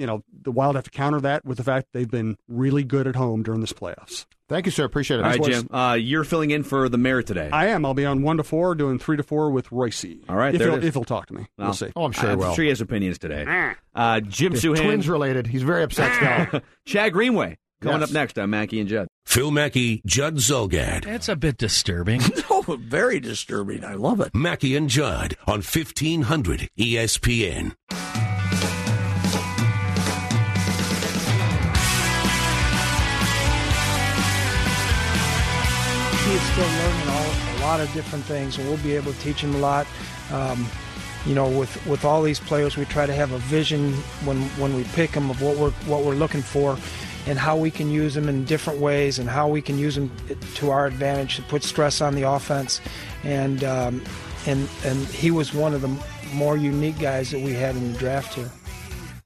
you 0.00 0.06
know, 0.06 0.24
the 0.42 0.50
Wild 0.50 0.74
have 0.76 0.84
to 0.84 0.90
counter 0.90 1.20
that 1.20 1.44
with 1.44 1.58
the 1.58 1.64
fact 1.64 1.88
they've 1.92 2.10
been 2.10 2.36
really 2.48 2.82
good 2.84 3.06
at 3.06 3.14
home 3.16 3.42
during 3.42 3.60
this 3.60 3.72
playoffs. 3.72 4.24
Thank 4.48 4.66
you, 4.66 4.72
sir. 4.72 4.84
Appreciate 4.84 5.20
it. 5.20 5.24
All 5.24 5.30
right, 5.30 5.42
Jim. 5.44 5.68
Uh, 5.70 5.96
you're 6.00 6.24
filling 6.24 6.50
in 6.50 6.64
for 6.64 6.88
the 6.88 6.98
mayor 6.98 7.22
today. 7.22 7.50
I 7.52 7.66
am. 7.68 7.84
I'll 7.86 7.94
be 7.94 8.04
on 8.04 8.22
one 8.22 8.38
to 8.38 8.42
four, 8.42 8.74
doing 8.74 8.98
three 8.98 9.16
to 9.16 9.22
four 9.22 9.50
with 9.50 9.70
Royce. 9.70 10.04
All 10.28 10.34
right, 10.34 10.52
if 10.54 10.58
there 10.58 10.70
he'll, 10.72 10.82
if 10.82 10.94
he'll 10.94 11.04
talk 11.04 11.26
to 11.26 11.34
me, 11.34 11.46
Well, 11.56 11.68
we'll 11.68 11.74
see. 11.74 11.92
Oh, 11.94 12.04
I'm 12.04 12.12
sure 12.12 12.30
he 12.30 12.36
will. 12.36 12.54
sure 12.54 12.64
he 12.64 12.70
has 12.70 12.80
opinions 12.80 13.18
today. 13.18 13.74
Uh, 13.94 14.20
Jim 14.20 14.54
It's 14.54 14.64
Souhan. 14.64 14.82
twins 14.82 15.08
related. 15.08 15.46
He's 15.46 15.62
very 15.62 15.82
upset 15.84 16.48
still. 16.48 16.60
Chad 16.86 17.12
Greenway 17.12 17.58
coming 17.80 18.00
Yes. 18.00 18.08
up 18.10 18.14
next 18.14 18.38
on 18.40 18.50
Mackey 18.50 18.80
and 18.80 18.88
Judd. 18.88 19.06
Phil 19.24 19.52
Mackey, 19.52 20.02
Judd 20.04 20.36
Zulgad. 20.36 21.04
That's 21.04 21.28
a 21.28 21.36
bit 21.36 21.56
disturbing. 21.56 22.20
oh, 22.50 22.76
very 22.80 23.20
disturbing. 23.20 23.84
I 23.84 23.94
love 23.94 24.20
it. 24.20 24.34
Mackey 24.34 24.74
and 24.74 24.88
Judd 24.90 25.36
on 25.46 25.60
E 25.60 25.62
1500 25.62 26.68
ESPN. 26.76 27.74
He's 36.40 36.52
still 36.52 36.64
learning 36.64 37.08
all, 37.08 37.32
a 37.56 37.60
lot 37.60 37.80
of 37.80 37.92
different 37.92 38.24
things, 38.24 38.56
and 38.56 38.66
we'll 38.66 38.78
be 38.78 38.96
able 38.96 39.12
to 39.12 39.18
teach 39.20 39.42
him 39.42 39.54
a 39.54 39.58
lot. 39.58 39.86
Um, 40.32 40.66
you 41.26 41.34
know, 41.34 41.46
with, 41.50 41.86
with 41.86 42.06
all 42.06 42.22
these 42.22 42.40
players, 42.40 42.78
we 42.78 42.86
try 42.86 43.04
to 43.04 43.12
have 43.12 43.32
a 43.32 43.38
vision 43.38 43.92
when 44.24 44.38
when 44.58 44.74
we 44.74 44.84
pick 44.84 45.12
them 45.12 45.28
of 45.28 45.42
what 45.42 45.58
we're 45.58 45.70
what 45.86 46.02
we're 46.02 46.14
looking 46.14 46.40
for, 46.40 46.78
and 47.26 47.38
how 47.38 47.58
we 47.58 47.70
can 47.70 47.90
use 47.90 48.14
them 48.14 48.26
in 48.26 48.46
different 48.46 48.80
ways, 48.80 49.18
and 49.18 49.28
how 49.28 49.48
we 49.48 49.60
can 49.60 49.78
use 49.78 49.96
them 49.96 50.10
to 50.54 50.70
our 50.70 50.86
advantage 50.86 51.36
to 51.36 51.42
put 51.42 51.62
stress 51.62 52.00
on 52.00 52.14
the 52.14 52.22
offense, 52.22 52.80
and 53.22 53.62
um, 53.64 54.02
and 54.46 54.66
and 54.86 55.06
he 55.08 55.30
was 55.30 55.52
one 55.52 55.74
of 55.74 55.82
the 55.82 55.94
more 56.32 56.56
unique 56.56 56.98
guys 56.98 57.30
that 57.32 57.40
we 57.40 57.52
had 57.52 57.76
in 57.76 57.92
the 57.92 57.98
draft 57.98 58.32
here. 58.32 58.50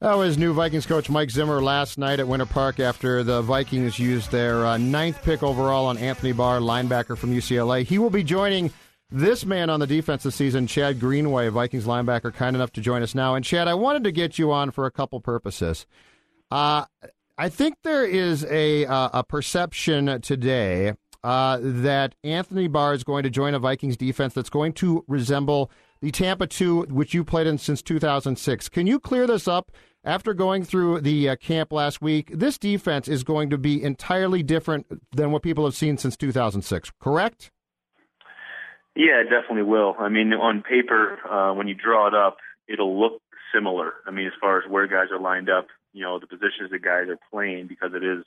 That 0.05 0.19
was 0.19 0.37
new 0.37 0.53
Vikings 0.53 0.85
coach 0.85 1.09
Mike 1.09 1.31
Zimmer 1.31 1.63
last 1.63 1.97
night 1.97 2.21
at 2.21 2.29
Winter 2.29 2.45
Park 2.45 2.79
after 2.79 3.23
the 3.23 3.41
Vikings 3.41 3.99
used 3.99 4.31
their 4.31 4.67
uh, 4.67 4.77
ninth 4.77 5.23
pick 5.23 5.43
overall 5.43 5.87
on 5.87 5.97
Anthony 5.97 6.33
Barr, 6.33 6.61
linebacker 6.61 7.17
from 7.17 7.33
UCLA. 7.33 7.85
He 7.87 7.99
will 7.99 8.11
be 8.11 8.23
joining 8.23 8.71
this 9.11 9.47
man 9.47 9.71
on 9.71 9.81
the 9.81 9.87
defense 9.87 10.25
this 10.25 10.35
season, 10.35 10.67
Chad 10.67 11.01
Greenway, 11.01 11.49
Vikings 11.49 11.87
linebacker, 11.87 12.35
kind 12.35 12.55
enough 12.55 12.71
to 12.73 12.83
join 12.83 13.03
us 13.03 13.15
now. 13.15 13.35
And 13.35 13.43
Chad, 13.43 13.67
I 13.67 13.73
wanted 13.73 14.05
to 14.05 14.13
get 14.13 14.39
you 14.39 14.53
on 14.53 14.73
for 14.73 14.85
a 14.85 14.91
couple 14.91 15.21
purposes. 15.21 15.87
Uh, 16.51 16.85
I 17.39 17.49
think 17.49 17.77
there 17.83 18.05
is 18.05 18.45
a 18.45 18.85
uh, 18.85 19.09
a 19.15 19.25
perception 19.25 20.21
today 20.21 20.93
uh, 21.23 21.59
that 21.63 22.15
Anthony 22.23 22.69
Barr 22.69 22.93
is 22.93 23.05
going 23.05 23.23
to 23.23 23.31
join 23.31 23.55
a 23.55 23.59
Vikings 23.59 23.97
defense 23.97 24.35
that's 24.35 24.51
going 24.51 24.75
to 24.75 25.03
resemble 25.09 25.71
the 26.03 26.11
Tampa 26.11 26.47
2, 26.47 26.89
which 26.91 27.15
you 27.15 27.25
played 27.25 27.47
in 27.47 27.57
since 27.57 27.81
2006. 27.81 28.69
Can 28.69 28.87
you 28.87 29.01
clear 29.01 29.27
this 29.27 29.49
up? 29.49 29.73
After 30.05 30.35
going 30.35 30.65
through 30.65 31.01
the 31.01 31.31
uh, 31.31 31.37
camp 31.37 31.73
last 31.73 32.03
week, 32.03 32.31
this 32.31 32.59
defense 32.59 33.09
is 33.09 33.25
going 33.25 33.49
to 33.49 33.57
be 33.57 33.83
entirely 33.83 34.43
different 34.43 34.87
than 35.17 35.31
what 35.31 35.43
people 35.43 35.65
have 35.65 35.75
seen 35.75 35.97
since 35.97 36.15
2006, 36.15 36.93
correct? 37.01 37.51
Yeah, 38.95 39.23
it 39.23 39.31
definitely 39.31 39.63
will. 39.63 39.97
I 39.99 40.11
mean, 40.11 40.35
on 40.35 40.63
paper, 40.63 41.19
uh, 41.27 41.55
when 41.55 41.69
you 41.69 41.75
draw 41.75 42.07
it 42.07 42.15
up, 42.15 42.37
it'll 42.69 43.01
look 43.01 43.23
similar. 43.53 43.95
I 44.07 44.11
mean, 44.11 44.27
as 44.27 44.35
far 44.39 44.59
as 44.59 44.71
where 44.71 44.87
guys 44.87 45.09
are 45.11 45.19
lined 45.19 45.49
up, 45.49 45.69
you 45.95 46.03
know, 46.03 46.19
the 46.19 46.27
positions 46.27 46.71
that 46.71 46.83
guys 46.83 47.09
are 47.09 47.19
playing 47.31 47.67
because 47.67 47.93
it 47.95 48.05
is 48.05 48.25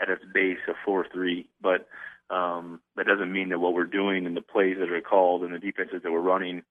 at 0.00 0.08
its 0.08 0.24
base 0.32 0.58
a 0.68 0.72
four-three. 0.86 1.46
But 1.60 1.86
um, 2.30 2.80
that 2.96 3.06
doesn't 3.06 3.30
mean 3.30 3.50
that 3.50 3.58
what 3.58 3.74
we're 3.74 3.84
doing 3.84 4.24
and 4.24 4.34
the 4.34 4.40
plays 4.40 4.78
that 4.80 4.90
are 4.90 5.00
called 5.02 5.42
and 5.42 5.52
the 5.52 5.58
defenses 5.58 6.00
that 6.02 6.10
we're 6.10 6.20
running 6.20 6.62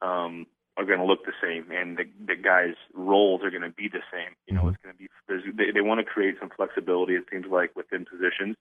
um, 0.00 0.46
are 0.76 0.84
going 0.84 0.98
to 0.98 1.04
look 1.04 1.26
the 1.26 1.32
same, 1.42 1.70
and 1.70 1.98
the, 1.98 2.04
the 2.26 2.34
guys' 2.34 2.74
roles 2.94 3.42
are 3.42 3.50
going 3.50 3.62
to 3.62 3.70
be 3.70 3.88
the 3.88 4.00
same. 4.10 4.34
You 4.46 4.54
know, 4.54 4.68
it's 4.68 4.78
going 4.82 4.94
to 4.94 4.98
be 4.98 5.08
there's, 5.28 5.42
they, 5.54 5.70
they 5.72 5.80
want 5.82 6.00
to 6.00 6.04
create 6.04 6.36
some 6.40 6.50
flexibility. 6.56 7.14
It 7.14 7.24
seems 7.30 7.46
like 7.50 7.76
within 7.76 8.06
positions, 8.06 8.56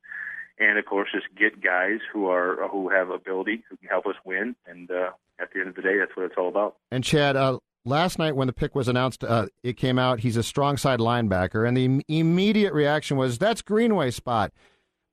and 0.59 0.77
of 0.77 0.85
course, 0.85 1.09
just 1.14 1.27
get 1.38 1.61
guys 1.64 1.99
who 2.11 2.27
are 2.27 2.67
who 2.67 2.90
have 2.90 3.09
ability 3.09 3.64
who 3.69 3.77
can 3.77 3.88
help 3.88 4.06
us 4.06 4.15
win. 4.25 4.56
And 4.67 4.91
uh, 4.91 5.11
at 5.40 5.53
the 5.53 5.61
end 5.61 5.69
of 5.69 5.75
the 5.75 5.81
day, 5.81 5.98
that's 5.99 6.15
what 6.15 6.25
it's 6.25 6.35
all 6.38 6.49
about. 6.49 6.75
And 6.91 7.03
Chad, 7.03 7.35
uh, 7.35 7.59
last 7.85 8.19
night 8.19 8.35
when 8.35 8.48
the 8.48 8.53
pick 8.53 8.75
was 8.75 8.88
announced, 8.88 9.23
uh, 9.23 9.48
it 9.64 9.77
came 9.77 9.98
out 9.98 10.19
he's 10.19 10.38
a 10.38 10.43
strong 10.43 10.77
side 10.77 10.99
linebacker, 10.99 11.65
and 11.67 11.77
the 11.77 11.85
im- 11.85 12.01
immediate 12.09 12.73
reaction 12.73 13.15
was 13.15 13.38
that's 13.38 13.61
Greenway 13.61 14.11
spot. 14.11 14.51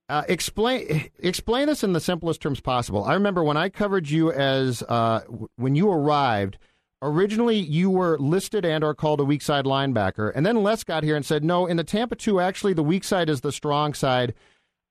Uh, 0.08 0.24
explain 0.28 1.10
explain 1.18 1.68
this 1.68 1.84
in 1.84 1.92
the 1.92 2.00
simplest 2.00 2.40
terms 2.40 2.60
possible. 2.60 3.04
I 3.04 3.14
remember 3.14 3.44
when 3.44 3.56
I 3.56 3.68
covered 3.68 4.08
you 4.08 4.32
as 4.32 4.82
uh, 4.88 5.20
w- 5.20 5.48
when 5.56 5.74
you 5.74 5.90
arrived. 5.90 6.58
Originally, 7.00 7.58
you 7.58 7.90
were 7.90 8.18
listed 8.18 8.64
and 8.64 8.82
or 8.82 8.94
called 8.94 9.20
a 9.20 9.24
weak 9.24 9.42
side 9.42 9.64
linebacker, 9.64 10.32
and 10.34 10.44
then 10.44 10.62
Les 10.62 10.82
got 10.82 11.04
here 11.04 11.14
and 11.14 11.24
said, 11.24 11.44
"No, 11.44 11.66
in 11.66 11.76
the 11.76 11.84
Tampa 11.84 12.16
two, 12.16 12.40
actually, 12.40 12.72
the 12.72 12.82
weak 12.82 13.04
side 13.04 13.28
is 13.28 13.40
the 13.40 13.52
strong 13.52 13.94
side." 13.94 14.34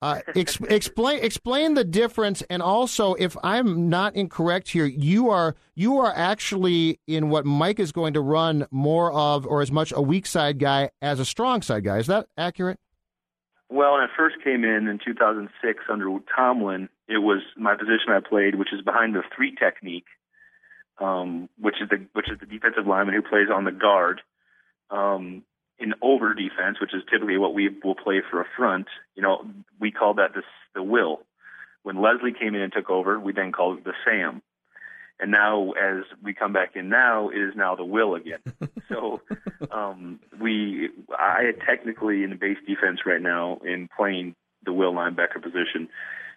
Uh, 0.02 0.20
ex- 0.36 0.60
explain 0.70 1.20
explain 1.22 1.74
the 1.74 1.84
difference, 1.84 2.42
and 2.50 2.62
also, 2.62 3.14
if 3.16 3.36
I'm 3.44 3.90
not 3.90 4.16
incorrect 4.16 4.70
here, 4.70 4.86
you 4.86 5.30
are 5.30 5.56
you 5.76 5.98
are 5.98 6.14
actually 6.16 7.00
in 7.08 7.30
what 7.30 7.46
Mike 7.46 7.80
is 7.80 7.92
going 7.92 8.14
to 8.14 8.22
run 8.22 8.68
more 8.72 9.12
of, 9.12 9.46
or 9.46 9.62
as 9.62 9.72
much 9.72 9.92
a 9.96 10.02
weak 10.02 10.26
side 10.26 10.60
guy 10.60 10.92
as 11.02 11.20
a 11.20 11.26
strong 11.26 11.62
side 11.62 11.84
guy. 11.84 11.98
Is 11.98 12.08
that 12.08 12.28
accurate? 12.38 12.80
Well, 13.70 13.94
when 13.94 14.02
I 14.02 14.08
first 14.16 14.38
came 14.44 14.64
in 14.64 14.88
in 14.88 14.98
2006 15.04 15.84
under 15.90 16.08
Tomlin, 16.34 16.88
it 17.10 17.18
was 17.18 17.42
my 17.58 17.76
position 17.76 18.12
I 18.12 18.22
played, 18.22 18.56
which 18.56 18.72
is 18.72 18.82
behind 18.82 19.14
the 19.14 19.24
three 19.36 19.54
technique, 19.56 20.06
um, 21.00 21.50
which 21.60 21.76
is 21.82 21.90
the 21.90 22.06
which 22.14 22.30
is 22.30 22.40
the 22.40 22.46
defensive 22.46 22.88
lineman 22.88 23.16
who 23.16 23.22
plays 23.22 23.48
on 23.54 23.66
the 23.66 23.72
guard. 23.72 24.22
Um, 24.90 25.44
in 25.80 25.94
over 26.02 26.34
defense, 26.34 26.80
which 26.82 26.94
is 26.94 27.04
typically 27.12 27.38
what 27.38 27.54
we 27.54 27.70
will 27.84 27.94
play 27.94 28.22
for 28.32 28.42
a 28.42 28.46
front, 28.58 28.88
you 29.16 29.22
know, 29.22 29.46
we 29.80 29.92
call 29.92 30.16
that 30.16 30.34
the 30.34 30.42
the 30.74 30.82
will. 30.84 31.22
When 31.84 32.02
Leslie 32.02 32.34
came 32.34 32.56
in 32.56 32.62
and 32.62 32.74
took 32.74 32.90
over, 32.90 33.20
we 33.20 33.32
then 33.32 33.52
called 33.52 33.80
it 33.80 33.84
the 33.84 33.94
Sam. 34.04 34.42
And 35.20 35.32
now, 35.32 35.72
as 35.72 36.04
we 36.22 36.34
come 36.34 36.54
back 36.54 36.76
in 36.76 36.90
now, 36.90 37.30
it 37.30 37.38
is 37.38 37.56
now 37.56 37.76
the 37.76 37.86
will 37.86 38.14
again. 38.16 38.40
so 38.90 39.22
um, 39.72 40.20
we, 40.40 40.90
I 41.12 41.54
technically 41.66 42.24
in 42.24 42.30
the 42.30 42.36
base 42.36 42.58
defense 42.68 43.00
right 43.06 43.22
now 43.22 43.60
in 43.66 43.90
playing 43.96 44.36
the 44.64 44.74
will 44.74 44.94
linebacker 44.94 45.42
position. 45.42 45.90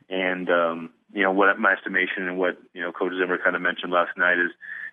And 0.08 0.48
um, 0.48 0.90
you 1.12 1.22
know 1.22 1.32
what 1.32 1.58
my 1.58 1.72
estimation 1.72 2.28
and 2.28 2.38
what 2.38 2.56
you 2.72 2.82
know 2.82 2.92
Coach 2.92 3.12
Zimmer 3.18 3.38
kind 3.42 3.56
of 3.56 3.62
mentioned 3.62 3.92
last 3.92 4.16
night 4.16 4.38
is 4.38 4.50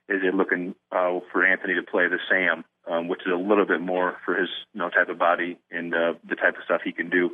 is 0.10 0.22
it 0.24 0.34
looking 0.34 0.74
uh, 0.92 1.20
for 1.32 1.46
Anthony 1.46 1.76
to 1.76 1.84
play 1.84 2.08
the 2.08 2.18
Sam, 2.30 2.64
um, 2.90 3.08
which 3.08 3.22
is 3.26 3.34
a 3.34 3.36
little 3.36 3.66
bit 3.66 3.82
more 3.82 4.18
for 4.26 4.36
his 4.36 4.50
you 4.74 4.80
know 4.80 4.90
type 4.90 5.10
of 5.10 5.20
body 5.20 5.60
and 5.72 5.94
uh, 5.94 6.14
the 6.28 6.36
type 6.36 6.56
of 6.56 6.64
stuff 6.66 6.82
he 6.84 6.92
can 6.92 7.10
do, 7.10 7.32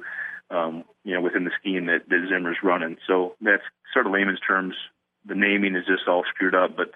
um, 0.50 0.84
you 1.03 1.14
know, 1.14 1.22
within 1.22 1.44
the 1.44 1.52
scheme 1.60 1.86
that, 1.88 2.10
that 2.10 2.28
Zimmer's 2.30 2.58
running. 2.64 2.98
So 3.08 3.36
that's 3.42 3.64
sort 3.94 4.08
of 4.08 4.14
layman's 4.14 4.40
terms. 4.40 4.76
The 5.26 5.36
naming 5.36 5.76
is 5.76 5.86
just 5.86 6.08
all 6.08 6.24
screwed 6.34 6.56
up, 6.56 6.72
but 6.76 6.92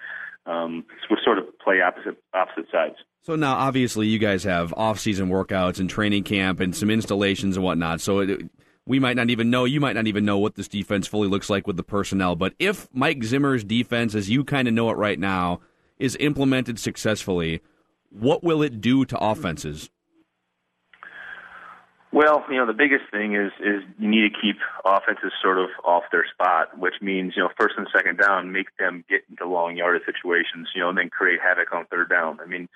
um, 0.50 0.84
we 1.10 1.16
sort 1.24 1.38
of 1.38 1.44
play 1.58 1.80
opposite 1.80 2.16
opposite 2.34 2.66
sides. 2.72 2.96
So 3.22 3.36
now, 3.36 3.54
obviously, 3.54 4.06
you 4.06 4.18
guys 4.18 4.44
have 4.44 4.72
off-season 4.74 5.28
workouts 5.28 5.80
and 5.80 5.90
training 5.90 6.24
camp 6.24 6.60
and 6.60 6.74
some 6.74 6.90
installations 6.90 7.56
and 7.56 7.64
whatnot. 7.64 8.00
So 8.00 8.20
it, 8.20 8.50
we 8.88 8.98
might 8.98 9.16
not 9.16 9.28
even 9.28 9.50
know, 9.50 9.66
you 9.66 9.80
might 9.80 9.94
not 9.94 10.06
even 10.06 10.24
know 10.24 10.38
what 10.38 10.54
this 10.54 10.66
defense 10.66 11.06
fully 11.06 11.28
looks 11.28 11.50
like 11.50 11.66
with 11.66 11.76
the 11.76 11.82
personnel. 11.82 12.34
But 12.34 12.54
if 12.58 12.88
Mike 12.92 13.22
Zimmer's 13.22 13.62
defense, 13.62 14.14
as 14.14 14.30
you 14.30 14.44
kind 14.44 14.66
of 14.66 14.72
know 14.72 14.88
it 14.88 14.96
right 14.96 15.18
now, 15.18 15.60
is 15.98 16.16
implemented 16.18 16.78
successfully, 16.78 17.60
what 18.08 18.42
will 18.42 18.62
it 18.62 18.80
do 18.80 19.04
to 19.04 19.18
offenses? 19.18 19.90
Well, 22.10 22.42
you 22.48 22.56
know, 22.56 22.66
the 22.66 22.72
biggest 22.72 23.04
thing 23.10 23.34
is 23.34 23.52
is 23.60 23.82
you 23.98 24.08
need 24.08 24.32
to 24.32 24.40
keep 24.40 24.56
offenses 24.86 25.32
sort 25.42 25.58
of 25.58 25.68
off 25.84 26.04
their 26.10 26.24
spot, 26.32 26.78
which 26.78 26.94
means 27.02 27.34
you 27.36 27.42
know 27.42 27.50
first 27.60 27.74
and 27.76 27.86
second 27.94 28.16
down, 28.16 28.50
make 28.50 28.74
them 28.78 29.04
get 29.10 29.20
into 29.28 29.46
long 29.46 29.76
yardage 29.76 30.06
situations, 30.06 30.68
you 30.74 30.80
know, 30.80 30.88
and 30.88 30.96
then 30.96 31.10
create 31.10 31.38
havoc 31.42 31.70
on 31.74 31.84
third 31.90 32.08
down. 32.08 32.38
I 32.40 32.46
mean, 32.46 32.66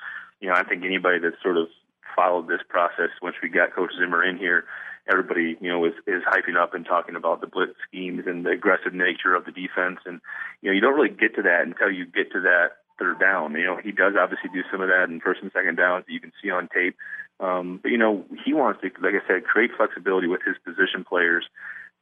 you 0.40 0.48
know, 0.48 0.54
I 0.54 0.64
think 0.64 0.84
anybody 0.84 1.18
that 1.20 1.32
sort 1.42 1.56
of 1.56 1.68
followed 2.14 2.48
this 2.48 2.60
process 2.68 3.08
once 3.22 3.36
we 3.42 3.48
got 3.48 3.74
Coach 3.74 3.92
Zimmer 3.98 4.22
in 4.22 4.36
here, 4.36 4.64
everybody, 5.08 5.56
you 5.60 5.68
know, 5.68 5.84
is, 5.84 5.94
is 6.06 6.22
hyping 6.22 6.56
up 6.56 6.74
and 6.74 6.84
talking 6.84 7.16
about 7.16 7.40
the 7.40 7.46
blitz 7.46 7.74
schemes 7.88 8.24
and 8.26 8.46
the 8.46 8.50
aggressive 8.50 8.94
nature 8.94 9.34
of 9.34 9.44
the 9.44 9.52
defense. 9.52 9.98
And, 10.06 10.20
you 10.60 10.70
know, 10.70 10.74
you 10.74 10.80
don't 10.80 10.94
really 10.94 11.14
get 11.14 11.34
to 11.36 11.42
that 11.42 11.62
until 11.66 11.90
you 11.90 12.06
get 12.06 12.32
to 12.32 12.40
that 12.40 12.82
third 12.98 13.18
down. 13.18 13.52
You 13.52 13.64
know, 13.64 13.76
he 13.82 13.92
does 13.92 14.14
obviously 14.18 14.50
do 14.52 14.62
some 14.70 14.80
of 14.80 14.88
that 14.88 15.08
in 15.08 15.20
first 15.20 15.42
and 15.42 15.50
second 15.52 15.76
downs 15.76 16.04
that 16.06 16.12
you 16.12 16.20
can 16.20 16.32
see 16.42 16.50
on 16.50 16.68
tape. 16.72 16.96
Um, 17.40 17.80
but, 17.82 17.90
you 17.90 17.98
know, 17.98 18.24
he 18.44 18.54
wants 18.54 18.80
to, 18.82 18.90
like 19.02 19.14
I 19.14 19.26
said, 19.26 19.44
create 19.44 19.70
flexibility 19.76 20.28
with 20.28 20.42
his 20.46 20.56
position 20.64 21.04
players 21.04 21.44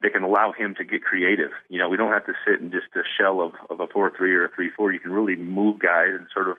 that 0.01 0.13
can 0.13 0.23
allow 0.23 0.51
him 0.51 0.75
to 0.75 0.83
get 0.83 1.03
creative. 1.03 1.51
You 1.69 1.79
know, 1.79 1.89
we 1.89 1.97
don't 1.97 2.11
have 2.11 2.25
to 2.25 2.33
sit 2.45 2.59
in 2.59 2.71
just 2.71 2.87
a 2.95 3.01
shell 3.17 3.41
of, 3.41 3.53
of 3.69 3.79
a 3.79 3.87
4 3.87 4.11
3 4.15 4.35
or 4.35 4.45
a 4.45 4.49
3 4.49 4.69
4. 4.75 4.93
You 4.93 4.99
can 4.99 5.11
really 5.11 5.35
move 5.35 5.79
guys 5.79 6.09
and 6.13 6.27
sort 6.33 6.49
of 6.49 6.57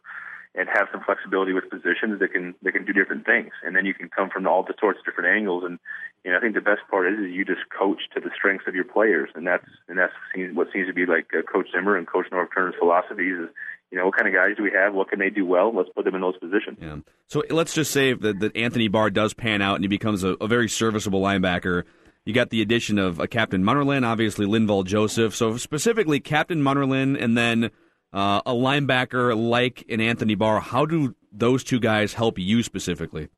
and 0.54 0.68
have 0.68 0.88
some 0.92 1.00
flexibility 1.04 1.52
with 1.52 1.70
positions 1.70 2.20
that 2.20 2.32
can 2.32 2.54
that 2.62 2.72
can 2.72 2.84
do 2.84 2.92
different 2.92 3.24
things. 3.24 3.52
And 3.64 3.74
then 3.74 3.86
you 3.86 3.94
can 3.94 4.08
come 4.08 4.28
from 4.28 4.46
all 4.46 4.62
the 4.62 4.74
sorts 4.78 4.98
of 5.00 5.04
different 5.04 5.34
angles. 5.34 5.64
And 5.64 5.78
you 6.24 6.30
know, 6.30 6.36
I 6.36 6.40
think 6.40 6.54
the 6.54 6.60
best 6.60 6.82
part 6.90 7.12
is, 7.12 7.18
is 7.18 7.32
you 7.32 7.44
just 7.44 7.62
coach 7.76 8.00
to 8.14 8.20
the 8.20 8.30
strengths 8.36 8.66
of 8.68 8.74
your 8.74 8.84
players, 8.84 9.30
and 9.34 9.46
that's 9.46 9.66
and 9.88 9.98
that's 9.98 10.12
what 10.54 10.68
seems 10.72 10.88
to 10.88 10.94
be 10.94 11.06
like 11.06 11.30
uh, 11.36 11.42
Coach 11.42 11.68
Zimmer 11.74 11.96
and 11.96 12.06
Coach 12.06 12.26
Norv 12.32 12.48
Turner's 12.54 12.74
philosophies 12.78 13.48
is. 13.48 13.48
You 13.90 13.98
know, 13.98 14.06
what 14.06 14.16
kind 14.16 14.26
of 14.26 14.32
guys 14.32 14.56
do 14.56 14.62
we 14.62 14.70
have? 14.70 14.94
What 14.94 15.10
can 15.10 15.18
they 15.18 15.28
do 15.28 15.44
well? 15.44 15.70
Let's 15.70 15.90
put 15.94 16.06
them 16.06 16.14
in 16.14 16.22
those 16.22 16.38
positions. 16.38 16.78
Yeah. 16.80 16.96
So 17.26 17.42
let's 17.50 17.74
just 17.74 17.90
say 17.90 18.14
that, 18.14 18.40
that 18.40 18.56
Anthony 18.56 18.88
Barr 18.88 19.10
does 19.10 19.34
pan 19.34 19.60
out 19.60 19.74
and 19.74 19.84
he 19.84 19.88
becomes 19.88 20.24
a, 20.24 20.28
a 20.40 20.48
very 20.48 20.66
serviceable 20.70 21.20
linebacker. 21.20 21.82
You 22.24 22.32
got 22.32 22.48
the 22.48 22.62
addition 22.62 22.98
of 22.98 23.20
a 23.20 23.28
Captain 23.28 23.62
Munnerlyn, 23.62 24.06
obviously 24.06 24.46
Linval 24.46 24.86
Joseph. 24.86 25.36
So 25.36 25.58
specifically, 25.58 26.20
Captain 26.20 26.62
Munnerlyn, 26.62 27.22
and 27.22 27.36
then 27.36 27.70
uh, 28.12 28.42
a 28.44 28.52
linebacker 28.52 29.36
like 29.36 29.84
an 29.88 30.00
Anthony 30.00 30.34
Barr. 30.34 30.60
How 30.60 30.86
do 30.86 31.14
those 31.32 31.64
two 31.64 31.80
guys 31.80 32.14
help 32.14 32.38
you 32.38 32.62
specifically? 32.62 33.28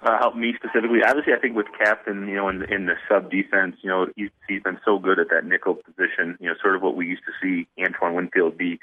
Uh, 0.00 0.16
help 0.18 0.36
me 0.36 0.54
specifically. 0.54 1.00
Obviously, 1.04 1.32
I 1.32 1.40
think 1.40 1.56
with 1.56 1.66
Captain, 1.76 2.28
you 2.28 2.36
know, 2.36 2.48
in, 2.48 2.62
in 2.72 2.86
the 2.86 2.94
sub 3.08 3.30
defense, 3.32 3.74
you 3.82 3.90
know, 3.90 4.06
he's, 4.14 4.30
he's 4.48 4.62
been 4.62 4.78
so 4.84 4.98
good 4.98 5.18
at 5.18 5.28
that 5.30 5.44
nickel 5.44 5.74
position. 5.74 6.38
You 6.38 6.50
know, 6.50 6.54
sort 6.62 6.76
of 6.76 6.82
what 6.82 6.94
we 6.94 7.06
used 7.06 7.24
to 7.26 7.32
see 7.42 7.66
Antoine 7.82 8.14
Winfield 8.14 8.56
be, 8.56 8.78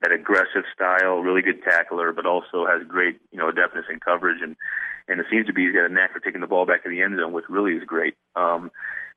that 0.00 0.10
aggressive 0.10 0.64
style, 0.74 1.18
really 1.18 1.42
good 1.42 1.62
tackler, 1.62 2.12
but 2.12 2.24
also 2.24 2.66
has 2.66 2.80
great, 2.88 3.20
you 3.30 3.38
know, 3.38 3.50
adeptness 3.50 3.84
in 3.90 4.00
coverage, 4.00 4.40
and 4.42 4.56
and 5.06 5.20
it 5.20 5.26
seems 5.30 5.46
to 5.46 5.52
be 5.52 5.66
he's 5.66 5.74
got 5.74 5.84
a 5.84 5.92
knack 5.92 6.14
for 6.14 6.20
taking 6.20 6.40
the 6.40 6.46
ball 6.46 6.64
back 6.64 6.80
in 6.86 6.90
the 6.90 7.02
end 7.02 7.18
zone, 7.18 7.32
which 7.32 7.44
really 7.50 7.72
is 7.72 7.84
great. 7.84 8.14
Um, 8.34 8.70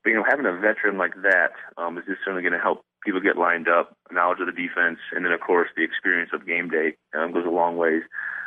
but 0.04 0.10
you 0.10 0.16
know, 0.18 0.26
having 0.28 0.46
a 0.46 0.54
veteran 0.54 0.98
like 0.98 1.16
that 1.24 1.52
um, 1.78 1.98
is 1.98 2.04
just 2.06 2.20
certainly 2.26 2.42
going 2.44 2.54
to 2.54 2.60
help 2.60 2.84
people 3.04 3.22
get 3.22 3.38
lined 3.38 3.68
up, 3.68 3.96
knowledge 4.12 4.40
of 4.40 4.48
the 4.48 4.52
defense, 4.52 5.00
and 5.12 5.26
then 5.26 5.32
of 5.32 5.40
course 5.40 5.70
the 5.76 5.84
experience 5.84 6.32
of 6.34 6.46
game 6.46 6.70
day 6.70 6.96
um, 7.18 7.32
goes 7.32 7.46
a 7.46 7.50
long 7.50 7.78
ways. 7.78 8.04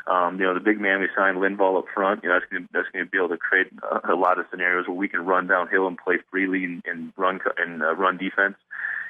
Um, 0.07 0.41
you 0.41 0.47
know, 0.47 0.55
the 0.55 0.61
big 0.61 0.81
man 0.81 1.01
we 1.01 1.09
signed, 1.17 1.39
Linval 1.39 1.79
up 1.79 1.85
front. 1.95 2.23
You 2.23 2.31
know, 2.31 2.39
that's 2.39 2.51
going 2.51 2.69
that's 2.73 2.89
going 2.93 3.05
to 3.05 3.11
be 3.11 3.19
able 3.19 3.29
to 3.29 3.37
create 3.37 3.69
a, 3.83 4.15
a 4.15 4.17
lot 4.17 4.39
of 4.39 4.47
scenarios 4.51 4.89
where 4.89 4.97
we 4.97 5.09
can 5.09 5.25
run 5.25 5.47
downhill 5.47 5.87
and 5.87 5.99
play 5.99 6.17
freely 6.31 6.65
and, 6.65 6.83
and 6.87 7.13
run 7.17 7.41
and 7.59 7.83
uh, 7.83 7.95
run 7.95 8.17
defense. 8.17 8.57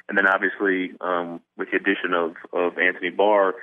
And 0.08 0.18
then 0.18 0.26
obviously 0.26 0.92
um, 1.00 1.40
with 1.56 1.70
the 1.70 1.76
addition 1.76 2.12
of 2.12 2.34
of 2.52 2.78
Anthony 2.78 3.10
Barr, 3.10 3.54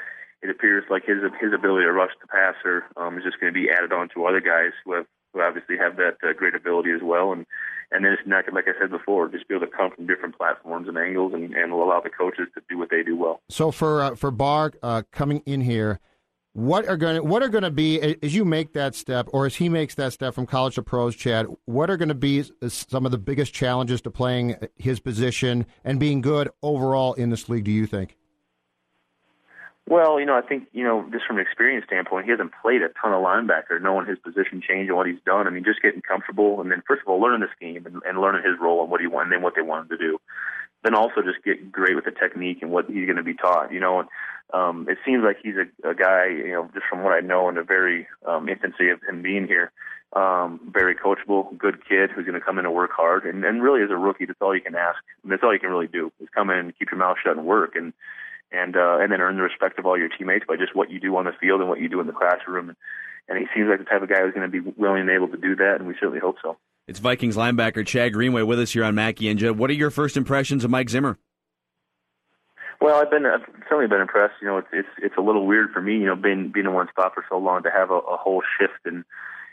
it 0.41 0.49
appears 0.49 0.85
like 0.89 1.05
his 1.05 1.17
his 1.39 1.53
ability 1.53 1.85
to 1.85 1.91
rush 1.91 2.13
the 2.21 2.27
passer 2.27 2.85
um, 2.95 3.17
is 3.17 3.23
just 3.23 3.39
going 3.39 3.53
to 3.53 3.59
be 3.59 3.69
added 3.69 3.91
on 3.91 4.09
to 4.15 4.25
other 4.25 4.41
guys 4.41 4.71
who 4.83 4.93
have 4.93 5.05
who 5.37 5.43
obviously 5.43 5.77
have 5.77 5.97
that 5.97 6.17
uh, 6.23 6.33
great 6.33 6.55
ability 6.55 6.91
as 6.91 7.01
well. 7.01 7.31
And 7.31 7.45
and 7.91 8.03
then 8.03 8.11
it's 8.11 8.21
not 8.25 8.45
like 8.51 8.65
I 8.67 8.79
said 8.79 8.89
before, 8.89 9.29
just 9.29 9.47
be 9.47 9.55
able 9.55 9.65
to 9.65 9.71
come 9.71 9.91
from 9.95 10.07
different 10.07 10.37
platforms 10.37 10.89
and 10.89 10.97
angles, 10.97 11.33
and, 11.33 11.53
and 11.53 11.71
allow 11.71 12.01
the 12.01 12.09
coaches 12.09 12.47
to 12.55 12.61
do 12.69 12.77
what 12.77 12.89
they 12.89 13.03
do 13.03 13.15
well. 13.15 13.39
So 13.49 13.71
for 13.71 14.01
uh, 14.01 14.15
for 14.15 14.31
Barr 14.31 14.73
uh, 14.83 15.03
coming 15.11 15.41
in 15.45 15.61
here, 15.61 15.99
what 16.53 16.87
are 16.87 16.97
going 16.97 17.25
what 17.25 17.43
are 17.43 17.49
going 17.49 17.63
to 17.63 17.71
be 17.71 18.01
as 18.01 18.35
you 18.35 18.43
make 18.43 18.73
that 18.73 18.95
step, 18.95 19.29
or 19.31 19.45
as 19.45 19.55
he 19.55 19.69
makes 19.69 19.95
that 19.95 20.11
step 20.11 20.33
from 20.33 20.45
college 20.45 20.75
to 20.75 20.83
pros, 20.83 21.15
Chad? 21.15 21.45
What 21.65 21.89
are 21.89 21.97
going 21.97 22.09
to 22.09 22.15
be 22.15 22.43
some 22.67 23.05
of 23.05 23.11
the 23.11 23.17
biggest 23.17 23.53
challenges 23.53 24.01
to 24.01 24.11
playing 24.11 24.55
his 24.75 24.99
position 24.99 25.65
and 25.85 25.99
being 25.99 26.19
good 26.19 26.49
overall 26.61 27.13
in 27.13 27.29
this 27.29 27.47
league? 27.47 27.63
Do 27.63 27.71
you 27.71 27.85
think? 27.85 28.16
Well, 29.89 30.19
you 30.19 30.25
know, 30.25 30.37
I 30.37 30.41
think, 30.41 30.67
you 30.73 30.83
know, 30.83 31.07
just 31.13 31.25
from 31.25 31.37
an 31.37 31.45
experience 31.45 31.85
standpoint, 31.87 32.25
he 32.25 32.31
hasn't 32.31 32.51
played 32.61 32.81
a 32.81 32.89
ton 33.01 33.13
of 33.13 33.23
linebacker, 33.23 33.81
knowing 33.81 34.05
his 34.05 34.19
position 34.19 34.61
change 34.61 34.89
and 34.89 34.97
what 34.97 35.07
he's 35.07 35.21
done. 35.25 35.47
I 35.47 35.49
mean, 35.49 35.63
just 35.63 35.81
getting 35.81 36.01
comfortable 36.01 36.59
and 36.59 36.69
then, 36.69 36.83
first 36.85 37.03
of 37.03 37.07
all, 37.07 37.21
learning 37.21 37.39
the 37.39 37.47
scheme 37.55 37.85
and, 37.85 38.01
and 38.05 38.19
learning 38.19 38.43
his 38.43 38.59
role 38.59 38.81
and 38.81 38.91
what 38.91 38.99
he 38.99 39.07
wanted 39.07 39.31
and 39.31 39.43
what 39.43 39.55
they 39.55 39.61
wanted 39.61 39.89
to 39.91 39.97
do. 39.97 40.19
Then 40.83 40.93
also 40.93 41.21
just 41.21 41.43
get 41.45 41.71
great 41.71 41.95
with 41.95 42.03
the 42.03 42.11
technique 42.11 42.59
and 42.61 42.69
what 42.69 42.87
he's 42.87 43.05
going 43.05 43.15
to 43.15 43.23
be 43.23 43.33
taught, 43.33 43.71
you 43.71 43.79
know. 43.79 44.01
And, 44.01 44.09
um, 44.53 44.87
it 44.89 44.97
seems 45.05 45.23
like 45.23 45.37
he's 45.41 45.55
a, 45.55 45.89
a 45.89 45.95
guy, 45.95 46.27
you 46.27 46.51
know, 46.51 46.69
just 46.73 46.85
from 46.89 47.03
what 47.03 47.13
I 47.13 47.21
know 47.21 47.47
in 47.47 47.55
the 47.55 47.63
very 47.63 48.07
um, 48.25 48.49
infancy 48.49 48.89
of 48.89 48.99
him 49.07 49.21
being 49.21 49.47
here, 49.47 49.71
um, 50.13 50.59
very 50.69 50.95
coachable, 50.95 51.57
good 51.57 51.79
kid 51.87 52.11
who's 52.11 52.25
going 52.25 52.39
to 52.39 52.45
come 52.45 52.59
in 52.59 52.65
and 52.65 52.75
work 52.75 52.91
hard. 52.91 53.25
And, 53.25 53.45
and 53.45 53.63
really, 53.63 53.83
as 53.83 53.89
a 53.89 53.95
rookie, 53.95 54.25
that's 54.25 54.41
all 54.41 54.53
you 54.55 54.61
can 54.61 54.75
ask. 54.75 54.99
And 55.23 55.31
that's 55.31 55.43
all 55.43 55.53
you 55.53 55.59
can 55.59 55.69
really 55.69 55.87
do 55.87 56.11
is 56.19 56.27
come 56.35 56.49
in 56.49 56.57
and 56.57 56.77
keep 56.77 56.91
your 56.91 56.99
mouth 56.99 57.17
shut 57.23 57.37
and 57.37 57.45
work. 57.45 57.75
And 57.75 57.93
and 58.51 58.75
uh, 58.75 58.97
and 58.99 59.11
then 59.11 59.21
earn 59.21 59.35
the 59.35 59.43
respect 59.43 59.79
of 59.79 59.85
all 59.85 59.97
your 59.97 60.09
teammates 60.09 60.45
by 60.47 60.55
just 60.55 60.75
what 60.75 60.89
you 60.89 60.99
do 60.99 61.15
on 61.17 61.25
the 61.25 61.33
field 61.39 61.59
and 61.59 61.69
what 61.69 61.79
you 61.79 61.89
do 61.89 61.99
in 61.99 62.07
the 62.07 62.13
classroom. 62.13 62.69
And, 62.69 62.77
and 63.29 63.37
he 63.37 63.45
seems 63.53 63.69
like 63.69 63.79
the 63.79 63.85
type 63.85 64.01
of 64.01 64.09
guy 64.09 64.21
who's 64.21 64.33
going 64.33 64.49
to 64.49 64.61
be 64.61 64.73
willing 64.77 65.01
and 65.01 65.09
able 65.09 65.27
to 65.27 65.37
do 65.37 65.55
that, 65.57 65.75
and 65.79 65.87
we 65.87 65.93
certainly 65.95 66.19
hope 66.19 66.37
so. 66.41 66.57
It's 66.87 66.99
Vikings 66.99 67.35
linebacker 67.35 67.85
Chad 67.85 68.13
Greenway 68.13 68.43
with 68.43 68.59
us 68.59 68.71
here 68.71 68.85
on 68.85 68.95
Mackey 68.95 69.27
and 69.27 69.37
Judd. 69.37 69.57
What 69.57 69.69
are 69.69 69.73
your 69.73 69.91
first 69.91 70.15
impressions 70.15 70.63
of 70.63 70.71
Mike 70.71 70.89
Zimmer? 70.89 71.17
Well, 72.79 73.01
I've 73.01 73.09
been 73.09 73.25
I've 73.25 73.45
certainly 73.67 73.87
been 73.87 74.01
impressed. 74.01 74.35
You 74.41 74.47
know, 74.47 74.57
it's 74.59 74.67
it's 74.71 74.87
it's 75.01 75.17
a 75.17 75.21
little 75.21 75.45
weird 75.45 75.71
for 75.71 75.81
me. 75.81 75.93
You 75.93 76.05
know, 76.05 76.15
being 76.15 76.51
being 76.53 76.67
in 76.67 76.73
one 76.73 76.87
spot 76.89 77.13
for 77.13 77.25
so 77.29 77.37
long 77.37 77.63
to 77.63 77.69
have 77.69 77.89
a, 77.91 77.95
a 77.95 78.17
whole 78.17 78.43
shift 78.59 78.85
in 78.85 79.03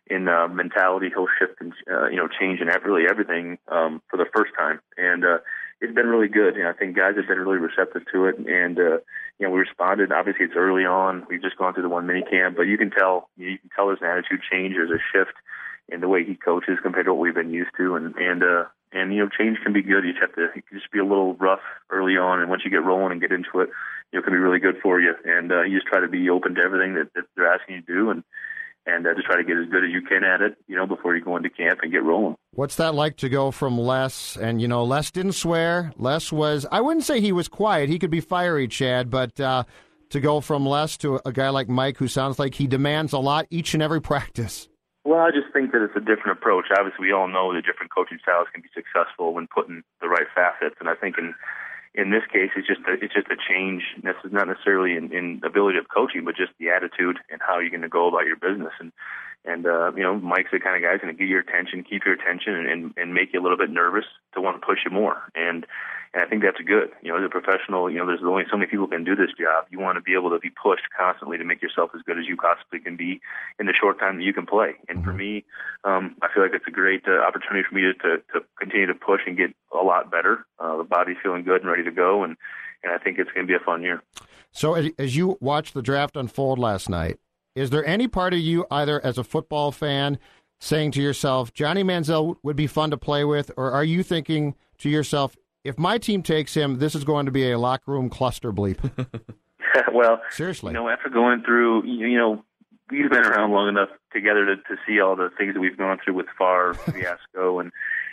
in 0.06 0.28
uh, 0.28 0.48
mentality, 0.48 1.08
whole 1.14 1.28
shift 1.38 1.60
and 1.60 1.72
uh, 1.90 2.06
you 2.08 2.16
know 2.16 2.28
change 2.28 2.60
in 2.60 2.68
really 2.84 3.08
everything 3.08 3.58
um, 3.68 4.02
for 4.10 4.16
the 4.16 4.26
first 4.34 4.52
time. 4.56 4.80
And 4.96 5.24
uh, 5.24 5.38
it's 5.84 5.94
been 5.94 6.06
really 6.06 6.28
good. 6.28 6.56
You 6.56 6.64
know, 6.64 6.70
I 6.70 6.72
think 6.72 6.96
guys 6.96 7.16
have 7.16 7.28
been 7.28 7.38
really 7.38 7.58
receptive 7.58 8.02
to 8.12 8.26
it, 8.26 8.38
and 8.38 8.78
uh, 8.78 8.98
you 9.38 9.46
know, 9.46 9.50
we 9.50 9.60
responded. 9.60 10.12
Obviously, 10.12 10.46
it's 10.46 10.56
early 10.56 10.84
on. 10.84 11.26
We've 11.28 11.42
just 11.42 11.56
gone 11.56 11.74
through 11.74 11.82
the 11.84 11.88
one 11.88 12.06
mini 12.06 12.22
camp, 12.22 12.56
but 12.56 12.62
you 12.62 12.78
can 12.78 12.90
tell 12.90 13.28
you 13.36 13.58
can 13.58 13.70
tell 13.74 13.86
there's 13.86 14.00
an 14.00 14.08
attitude 14.08 14.40
change. 14.50 14.74
There's 14.74 14.90
a 14.90 15.02
shift 15.12 15.36
in 15.88 16.00
the 16.00 16.08
way 16.08 16.24
he 16.24 16.34
coaches 16.34 16.78
compared 16.82 17.06
to 17.06 17.14
what 17.14 17.20
we've 17.20 17.34
been 17.34 17.52
used 17.52 17.70
to, 17.76 17.96
and 17.96 18.14
and 18.16 18.42
uh, 18.42 18.64
and 18.92 19.12
you 19.12 19.20
know, 19.20 19.28
change 19.28 19.58
can 19.62 19.72
be 19.72 19.82
good. 19.82 20.04
You 20.04 20.12
just 20.12 20.22
have 20.22 20.34
to 20.36 20.48
you 20.54 20.62
can 20.62 20.78
just 20.78 20.90
be 20.90 20.98
a 20.98 21.04
little 21.04 21.34
rough 21.34 21.64
early 21.90 22.16
on, 22.16 22.40
and 22.40 22.48
once 22.48 22.62
you 22.64 22.70
get 22.70 22.84
rolling 22.84 23.12
and 23.12 23.20
get 23.20 23.32
into 23.32 23.60
it, 23.60 23.68
you 24.12 24.18
know, 24.18 24.20
it 24.20 24.24
can 24.24 24.32
be 24.32 24.38
really 24.38 24.60
good 24.60 24.76
for 24.82 25.00
you. 25.00 25.14
And 25.24 25.52
uh, 25.52 25.62
you 25.62 25.78
just 25.78 25.86
try 25.86 26.00
to 26.00 26.08
be 26.08 26.30
open 26.30 26.54
to 26.54 26.62
everything 26.62 26.94
that, 26.94 27.12
that 27.14 27.24
they're 27.36 27.52
asking 27.52 27.76
you 27.76 27.82
to 27.82 27.86
do, 27.86 28.10
and 28.10 28.24
and 28.86 29.06
uh, 29.06 29.14
just 29.14 29.26
try 29.26 29.36
to 29.36 29.44
get 29.44 29.56
as 29.56 29.66
good 29.70 29.84
as 29.84 29.90
you 29.90 30.02
can 30.02 30.24
at 30.24 30.40
it, 30.40 30.56
you 30.66 30.76
know, 30.76 30.86
before 30.86 31.16
you 31.16 31.24
go 31.24 31.36
into 31.36 31.50
camp 31.50 31.80
and 31.82 31.90
get 31.90 32.02
rolling. 32.02 32.36
What's 32.52 32.76
that 32.76 32.94
like 32.94 33.16
to 33.18 33.28
go 33.28 33.50
from 33.50 33.78
Les? 33.78 34.36
And, 34.36 34.60
you 34.60 34.68
know, 34.68 34.84
Les 34.84 35.10
didn't 35.10 35.32
swear. 35.32 35.92
Les 35.96 36.30
was, 36.30 36.66
I 36.70 36.80
wouldn't 36.80 37.04
say 37.04 37.20
he 37.20 37.32
was 37.32 37.48
quiet. 37.48 37.88
He 37.88 37.98
could 37.98 38.10
be 38.10 38.20
fiery, 38.20 38.68
Chad, 38.68 39.10
but 39.10 39.40
uh, 39.40 39.64
to 40.10 40.20
go 40.20 40.40
from 40.40 40.66
Les 40.66 40.96
to 40.98 41.20
a 41.24 41.32
guy 41.32 41.48
like 41.48 41.68
Mike 41.68 41.96
who 41.96 42.08
sounds 42.08 42.38
like 42.38 42.54
he 42.54 42.66
demands 42.66 43.12
a 43.12 43.18
lot 43.18 43.46
each 43.50 43.74
and 43.74 43.82
every 43.82 44.02
practice. 44.12 44.68
Well, 45.04 45.20
I 45.20 45.30
just 45.30 45.52
think 45.52 45.72
that 45.72 45.84
it's 45.84 45.96
a 45.96 46.00
different 46.00 46.38
approach. 46.38 46.66
Obviously, 46.76 47.06
we 47.06 47.12
all 47.12 47.28
know 47.28 47.52
that 47.52 47.66
different 47.66 47.92
coaching 47.94 48.18
styles 48.22 48.48
can 48.52 48.62
be 48.62 48.68
successful 48.72 49.34
when 49.34 49.46
putting 49.46 49.82
the 50.00 50.08
right 50.08 50.26
facets. 50.34 50.76
And 50.80 50.88
I 50.88 50.94
think 50.94 51.18
in 51.18 51.34
in 51.94 52.10
this 52.10 52.22
case, 52.32 52.50
it's 52.56 52.66
just 52.66 52.80
a, 52.88 52.92
it's 52.94 53.14
just 53.14 53.28
a 53.28 53.36
change. 53.36 53.82
This 54.02 54.16
is 54.24 54.32
not 54.32 54.48
necessarily 54.48 54.96
in, 54.96 55.12
in 55.12 55.40
ability 55.44 55.78
of 55.78 55.88
coaching, 55.88 56.24
but 56.24 56.36
just 56.36 56.52
the 56.58 56.70
attitude 56.70 57.18
and 57.30 57.40
how 57.40 57.60
you're 57.60 57.70
going 57.70 57.82
to 57.82 57.88
go 57.88 58.08
about 58.08 58.26
your 58.26 58.36
business. 58.36 58.72
And 58.80 58.92
and 59.44 59.66
uh, 59.66 59.92
you 59.94 60.02
know, 60.02 60.18
Mike's 60.18 60.50
the 60.52 60.58
kind 60.58 60.74
of 60.76 60.82
guy 60.82 60.92
who's 60.92 61.02
going 61.02 61.14
to 61.14 61.18
get 61.18 61.28
your 61.28 61.40
attention, 61.40 61.84
keep 61.84 62.04
your 62.04 62.14
attention, 62.14 62.54
and, 62.54 62.66
and 62.68 62.94
and 62.96 63.14
make 63.14 63.32
you 63.32 63.40
a 63.40 63.44
little 63.44 63.58
bit 63.58 63.70
nervous 63.70 64.06
to 64.34 64.40
want 64.40 64.60
to 64.60 64.66
push 64.66 64.78
you 64.84 64.90
more. 64.90 65.22
And 65.34 65.66
and 66.14 66.22
I 66.22 66.26
think 66.26 66.42
that's 66.42 66.58
good. 66.64 66.90
You 67.02 67.10
know, 67.10 67.18
as 67.18 67.26
a 67.26 67.28
professional, 67.28 67.90
you 67.90 67.98
know, 67.98 68.06
there's 68.06 68.22
only 68.24 68.44
so 68.50 68.56
many 68.56 68.70
people 68.70 68.86
can 68.86 69.02
do 69.02 69.16
this 69.16 69.30
job. 69.38 69.66
You 69.70 69.80
want 69.80 69.96
to 69.96 70.00
be 70.00 70.14
able 70.14 70.30
to 70.30 70.38
be 70.38 70.50
pushed 70.50 70.84
constantly 70.96 71.38
to 71.38 71.44
make 71.44 71.60
yourself 71.60 71.90
as 71.94 72.02
good 72.02 72.18
as 72.18 72.26
you 72.26 72.36
possibly 72.36 72.78
can 72.78 72.96
be 72.96 73.20
in 73.58 73.66
the 73.66 73.74
short 73.74 73.98
time 73.98 74.18
that 74.18 74.22
you 74.22 74.32
can 74.32 74.46
play. 74.46 74.74
And 74.88 75.04
for 75.04 75.12
me, 75.12 75.44
um, 75.82 76.14
I 76.22 76.28
feel 76.32 76.42
like 76.44 76.52
it's 76.54 76.66
a 76.68 76.70
great 76.70 77.02
uh, 77.08 77.18
opportunity 77.18 77.66
for 77.68 77.74
me 77.74 77.82
to, 77.82 77.92
to 77.94 78.22
to 78.32 78.46
continue 78.58 78.86
to 78.86 78.94
push 78.94 79.22
and 79.26 79.36
get 79.36 79.54
a 79.72 79.82
lot 79.82 80.10
better. 80.10 80.46
Uh, 80.58 80.76
the 80.78 80.84
body's 80.84 81.16
feeling 81.22 81.42
good 81.42 81.62
and 81.62 81.70
ready 81.70 81.84
to 81.84 81.90
go, 81.90 82.22
and 82.22 82.36
and 82.84 82.92
I 82.92 82.98
think 82.98 83.18
it's 83.18 83.30
going 83.32 83.46
to 83.46 83.50
be 83.50 83.56
a 83.56 83.64
fun 83.64 83.82
year. 83.82 84.02
So 84.52 84.74
as, 84.74 84.90
as 84.98 85.16
you 85.16 85.36
watched 85.40 85.74
the 85.74 85.82
draft 85.82 86.16
unfold 86.16 86.60
last 86.60 86.88
night, 86.88 87.18
is 87.56 87.70
there 87.70 87.84
any 87.84 88.06
part 88.06 88.34
of 88.34 88.40
you, 88.40 88.66
either 88.70 89.04
as 89.04 89.18
a 89.18 89.24
football 89.24 89.72
fan, 89.72 90.18
saying 90.60 90.92
to 90.92 91.02
yourself, 91.02 91.52
Johnny 91.52 91.82
Manziel 91.82 92.36
would 92.42 92.56
be 92.56 92.66
fun 92.66 92.90
to 92.90 92.96
play 92.96 93.24
with, 93.24 93.50
or 93.56 93.72
are 93.72 93.84
you 93.84 94.02
thinking 94.02 94.54
to 94.78 94.88
yourself, 94.88 95.36
if 95.64 95.78
my 95.78 95.98
team 95.98 96.22
takes 96.22 96.54
him, 96.54 96.78
this 96.78 96.94
is 96.94 97.04
going 97.04 97.26
to 97.26 97.32
be 97.32 97.50
a 97.50 97.58
locker 97.58 97.90
room 97.90 98.08
cluster 98.08 98.52
bleep? 98.52 98.78
well, 99.92 100.20
seriously, 100.30 100.70
you 100.70 100.74
know, 100.74 100.88
after 100.88 101.08
going 101.08 101.42
through, 101.42 101.84
you 101.84 102.06
you 102.06 102.18
know, 102.18 102.44
we've 102.90 103.10
been 103.10 103.24
around 103.24 103.52
long 103.52 103.68
enough 103.68 103.88
together 104.12 104.46
to, 104.46 104.56
to 104.56 104.76
see 104.86 105.00
all 105.00 105.16
the 105.16 105.30
things 105.36 105.54
that 105.54 105.60
we've 105.60 105.76
gone 105.76 105.98
through 106.04 106.14
with 106.14 106.26
Favre 106.38 106.74
fiasco 106.92 107.60
and 107.60 107.72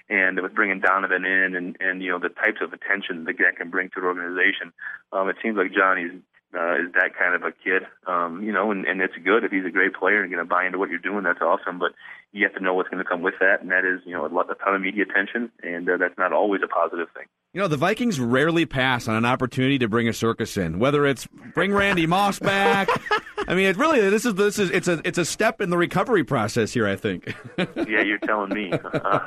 and 0.10 0.42
with 0.42 0.54
bringing 0.54 0.80
Donovan 0.80 1.26
in 1.26 1.56
and 1.56 1.78
and 1.80 2.02
you 2.02 2.10
know 2.10 2.20
the 2.20 2.30
types 2.30 2.60
of 2.62 2.74
attention 2.74 3.26
that 3.26 3.38
that 3.38 3.58
can 3.58 3.70
bring 3.70 3.90
to 3.90 4.00
an 4.00 4.06
organization. 4.06 4.74
Um, 5.14 5.30
it 5.30 5.38
seems 5.42 5.58
like 5.58 5.74
Johnny's 5.74 6.12
uh, 6.54 6.76
is 6.76 6.92
that 6.94 7.16
kind 7.18 7.36
of 7.36 7.44
a 7.44 7.52
kid, 7.52 7.84
um, 8.08 8.44
you 8.44 8.52
know, 8.52 8.72
and, 8.72 8.86
and 8.86 9.02
it's 9.02 9.16
good 9.24 9.44
if 9.44 9.52
he's 9.52 9.66
a 9.66 9.72
great 9.72 9.94
player 9.94 10.22
and 10.22 10.32
going 10.32 10.44
to 10.44 10.50
buy 10.50 10.66
into 10.66 10.78
what 10.78 10.90
you're 10.90 11.00
doing. 11.00 11.24
That's 11.24 11.42
awesome, 11.42 11.80
but 11.80 11.94
you 12.34 12.44
have 12.46 12.54
to 12.56 12.64
know 12.64 12.74
what's 12.74 12.90
going 12.90 13.04
to 13.04 13.10
come 13.10 13.22
with 13.22 13.36
that, 13.40 13.62
and 13.62 13.72
that 13.72 13.86
is, 13.86 14.02
you 14.06 14.14
know, 14.14 14.26
a, 14.26 14.28
lot, 14.28 14.52
a 14.52 14.56
ton 14.56 14.76
of 14.76 14.82
media 14.82 15.04
attention, 15.04 15.52
and 15.64 15.90
uh, 15.90 15.98
that's 15.98 16.18
not 16.18 16.34
always 16.34 16.62
a 16.64 16.68
positive 16.68 17.08
thing. 17.14 17.26
You 17.54 17.62
know, 17.62 17.68
the 17.68 17.78
Vikings 17.78 18.20
rarely 18.20 18.66
pass 18.66 19.08
on 19.08 19.16
an 19.16 19.26
opportunity 19.26 19.78
to 19.80 19.88
bring 19.88 20.08
a 20.08 20.14
circus 20.14 20.56
in, 20.56 20.80
whether 20.80 21.06
it's 21.06 21.28
bring 21.54 21.74
Randy 21.74 22.08
Moss 22.08 22.40
back. 22.40 22.90
I 23.48 23.56
mean, 23.56 23.66
it 23.66 23.78
really 23.78 24.10
this 24.10 24.26
is 24.26 24.36
this 24.36 24.60
is 24.60 24.70
it's 24.70 24.88
a 24.88 25.02
it's 25.04 25.18
a 25.18 25.26
step 25.26 25.60
in 25.60 25.70
the 25.70 25.78
recovery 25.78 26.24
process 26.24 26.72
here. 26.72 26.88
I 26.88 26.96
think. 26.96 27.36
yeah, 27.58 28.02
you're 28.02 28.20
telling 28.20 28.54
me. 28.54 28.72
Uh, 28.72 29.20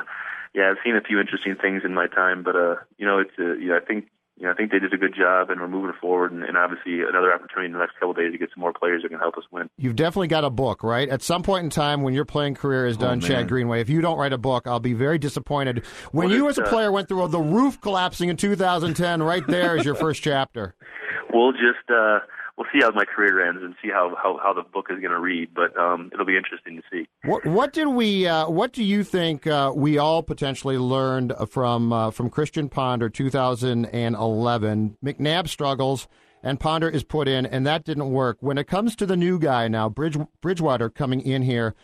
yeah, 0.54 0.70
I've 0.70 0.76
seen 0.84 0.96
a 0.96 1.00
few 1.00 1.20
interesting 1.20 1.56
things 1.56 1.82
in 1.84 1.94
my 1.94 2.06
time, 2.06 2.42
but 2.42 2.56
uh, 2.56 2.76
you 2.98 3.06
know, 3.06 3.18
it's 3.18 3.30
uh, 3.38 3.52
you 3.54 3.68
know, 3.68 3.76
I 3.76 3.80
think 3.80 4.08
you 4.40 4.46
know, 4.46 4.52
I 4.52 4.54
think 4.54 4.72
they 4.72 4.78
did 4.78 4.94
a 4.94 4.96
good 4.96 5.14
job, 5.14 5.50
and 5.50 5.60
we're 5.60 5.68
moving 5.68 5.92
forward, 6.00 6.32
and, 6.32 6.42
and 6.42 6.56
obviously 6.56 7.02
another 7.02 7.30
opportunity 7.32 7.66
in 7.66 7.72
the 7.72 7.78
next 7.78 7.92
couple 7.94 8.12
of 8.12 8.16
days 8.16 8.32
to 8.32 8.38
get 8.38 8.48
some 8.54 8.62
more 8.62 8.72
players 8.72 9.02
that 9.02 9.10
can 9.10 9.18
help 9.18 9.36
us 9.36 9.44
win. 9.50 9.68
You've 9.76 9.96
definitely 9.96 10.28
got 10.28 10.44
a 10.44 10.50
book, 10.50 10.82
right? 10.82 11.06
At 11.10 11.20
some 11.20 11.42
point 11.42 11.64
in 11.64 11.70
time, 11.70 12.02
when 12.02 12.14
your 12.14 12.24
playing 12.24 12.54
career 12.54 12.86
is 12.86 12.96
done, 12.96 13.22
Oh, 13.22 13.26
Chad. 13.26 13.48
Greenway, 13.48 13.82
if 13.82 13.90
you 13.90 14.00
don't 14.00 14.16
write 14.16 14.32
a 14.32 14.38
book, 14.38 14.66
I'll 14.66 14.80
be 14.80 14.94
very 14.94 15.18
disappointed. 15.18 15.84
When 16.12 16.28
What 16.28 16.34
you, 16.34 16.48
as 16.48 16.56
a 16.56 16.64
uh, 16.64 16.68
player, 16.70 16.90
went 16.90 17.08
through 17.08 17.28
the 17.28 17.38
roof 17.38 17.80
collapsing 17.82 18.30
in 18.30 18.38
2010, 18.38 19.22
right 19.22 19.46
there 19.46 19.76
is 19.76 19.84
your 19.84 19.94
first 19.94 20.22
chapter. 20.22 20.74
We'll 21.32 21.52
just 21.52 21.88
uh, 21.88 22.18
we'll 22.60 22.68
see 22.72 22.84
how 22.84 22.90
my 22.92 23.06
career 23.06 23.48
ends 23.48 23.62
and 23.62 23.74
see 23.82 23.88
how 23.88 24.14
how, 24.22 24.38
how 24.42 24.52
the 24.52 24.62
book 24.62 24.88
is 24.90 24.98
going 25.00 25.10
to 25.10 25.18
read, 25.18 25.48
but 25.54 25.76
um, 25.78 26.10
it'll 26.12 26.26
be 26.26 26.36
interesting 26.36 26.76
to 26.76 26.82
see. 26.92 27.08
What, 27.24 27.46
what 27.46 27.72
did 27.72 27.88
we? 27.88 28.26
Uh, 28.26 28.50
what 28.50 28.72
do 28.72 28.84
you 28.84 29.02
think 29.02 29.46
uh, 29.46 29.72
we 29.74 29.96
all 29.96 30.22
potentially 30.22 30.76
learned 30.76 31.32
from 31.48 31.92
uh, 31.92 32.10
from 32.10 32.28
Christian 32.28 32.68
Ponder 32.68 33.08
2011? 33.08 34.96
McNabb 35.02 35.48
struggles, 35.48 36.06
and 36.42 36.60
Ponder 36.60 36.88
is 36.88 37.02
put 37.02 37.28
in, 37.28 37.46
and 37.46 37.66
that 37.66 37.84
didn't 37.84 38.10
work. 38.10 38.36
When 38.40 38.58
it 38.58 38.66
comes 38.66 38.94
to 38.96 39.06
the 39.06 39.16
new 39.16 39.38
guy 39.38 39.66
now, 39.68 39.88
Bridge, 39.88 40.18
Bridgewater 40.42 40.90
coming 40.90 41.22
in 41.22 41.42
here, 41.42 41.74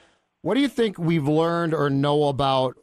what 0.42 0.54
do 0.54 0.60
you 0.60 0.68
think 0.68 0.98
we've 0.98 1.26
learned 1.26 1.72
or 1.72 1.88
know 1.88 2.24
about 2.24 2.76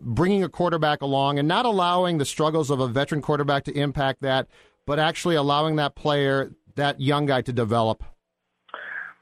bringing 0.00 0.44
a 0.44 0.48
quarterback 0.50 1.00
along 1.00 1.38
and 1.38 1.48
not 1.48 1.64
allowing 1.64 2.18
the 2.18 2.26
struggles 2.26 2.70
of 2.70 2.80
a 2.80 2.86
veteran 2.86 3.22
quarterback 3.22 3.64
to 3.64 3.72
impact 3.72 4.20
that, 4.20 4.46
but 4.86 4.98
actually 4.98 5.36
allowing 5.36 5.76
that 5.76 5.94
player, 5.94 6.52
that 6.76 7.00
young 7.00 7.26
guy, 7.26 7.42
to 7.42 7.52
develop? 7.52 8.02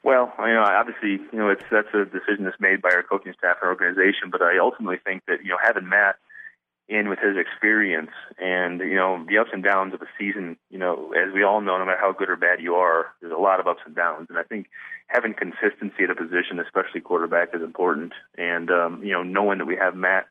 Well, 0.03 0.33
you 0.39 0.53
know, 0.53 0.63
obviously, 0.63 1.23
you 1.31 1.39
know, 1.39 1.49
it's 1.49 1.63
that's 1.69 1.93
a 1.93 2.05
decision 2.05 2.45
that's 2.45 2.59
made 2.59 2.81
by 2.81 2.89
our 2.91 3.03
coaching 3.03 3.33
staff 3.37 3.57
and 3.61 3.69
organization. 3.69 4.29
But 4.31 4.41
I 4.41 4.57
ultimately 4.57 4.97
think 5.03 5.23
that 5.27 5.43
you 5.43 5.49
know 5.49 5.57
having 5.61 5.89
Matt 5.89 6.15
in 6.87 7.07
with 7.07 7.19
his 7.19 7.37
experience 7.37 8.09
and 8.39 8.79
you 8.79 8.95
know 8.95 9.23
the 9.27 9.37
ups 9.37 9.51
and 9.53 9.63
downs 9.63 9.93
of 9.93 10.01
a 10.01 10.07
season, 10.17 10.57
you 10.69 10.79
know, 10.79 11.13
as 11.13 11.33
we 11.33 11.43
all 11.43 11.61
know, 11.61 11.77
no 11.77 11.85
matter 11.85 11.99
how 11.99 12.13
good 12.13 12.29
or 12.29 12.37
bad 12.37 12.61
you 12.61 12.75
are, 12.75 13.07
there's 13.21 13.33
a 13.33 13.37
lot 13.37 13.59
of 13.59 13.67
ups 13.67 13.81
and 13.85 13.95
downs. 13.95 14.27
And 14.29 14.39
I 14.39 14.43
think 14.43 14.67
having 15.07 15.33
consistency 15.33 16.03
at 16.03 16.09
a 16.09 16.15
position, 16.15 16.59
especially 16.59 17.01
quarterback, 17.01 17.49
is 17.53 17.61
important. 17.61 18.13
And 18.37 18.71
um, 18.71 19.03
you 19.03 19.11
know, 19.11 19.23
knowing 19.23 19.59
that 19.59 19.65
we 19.65 19.75
have 19.75 19.95
Matt 19.95 20.27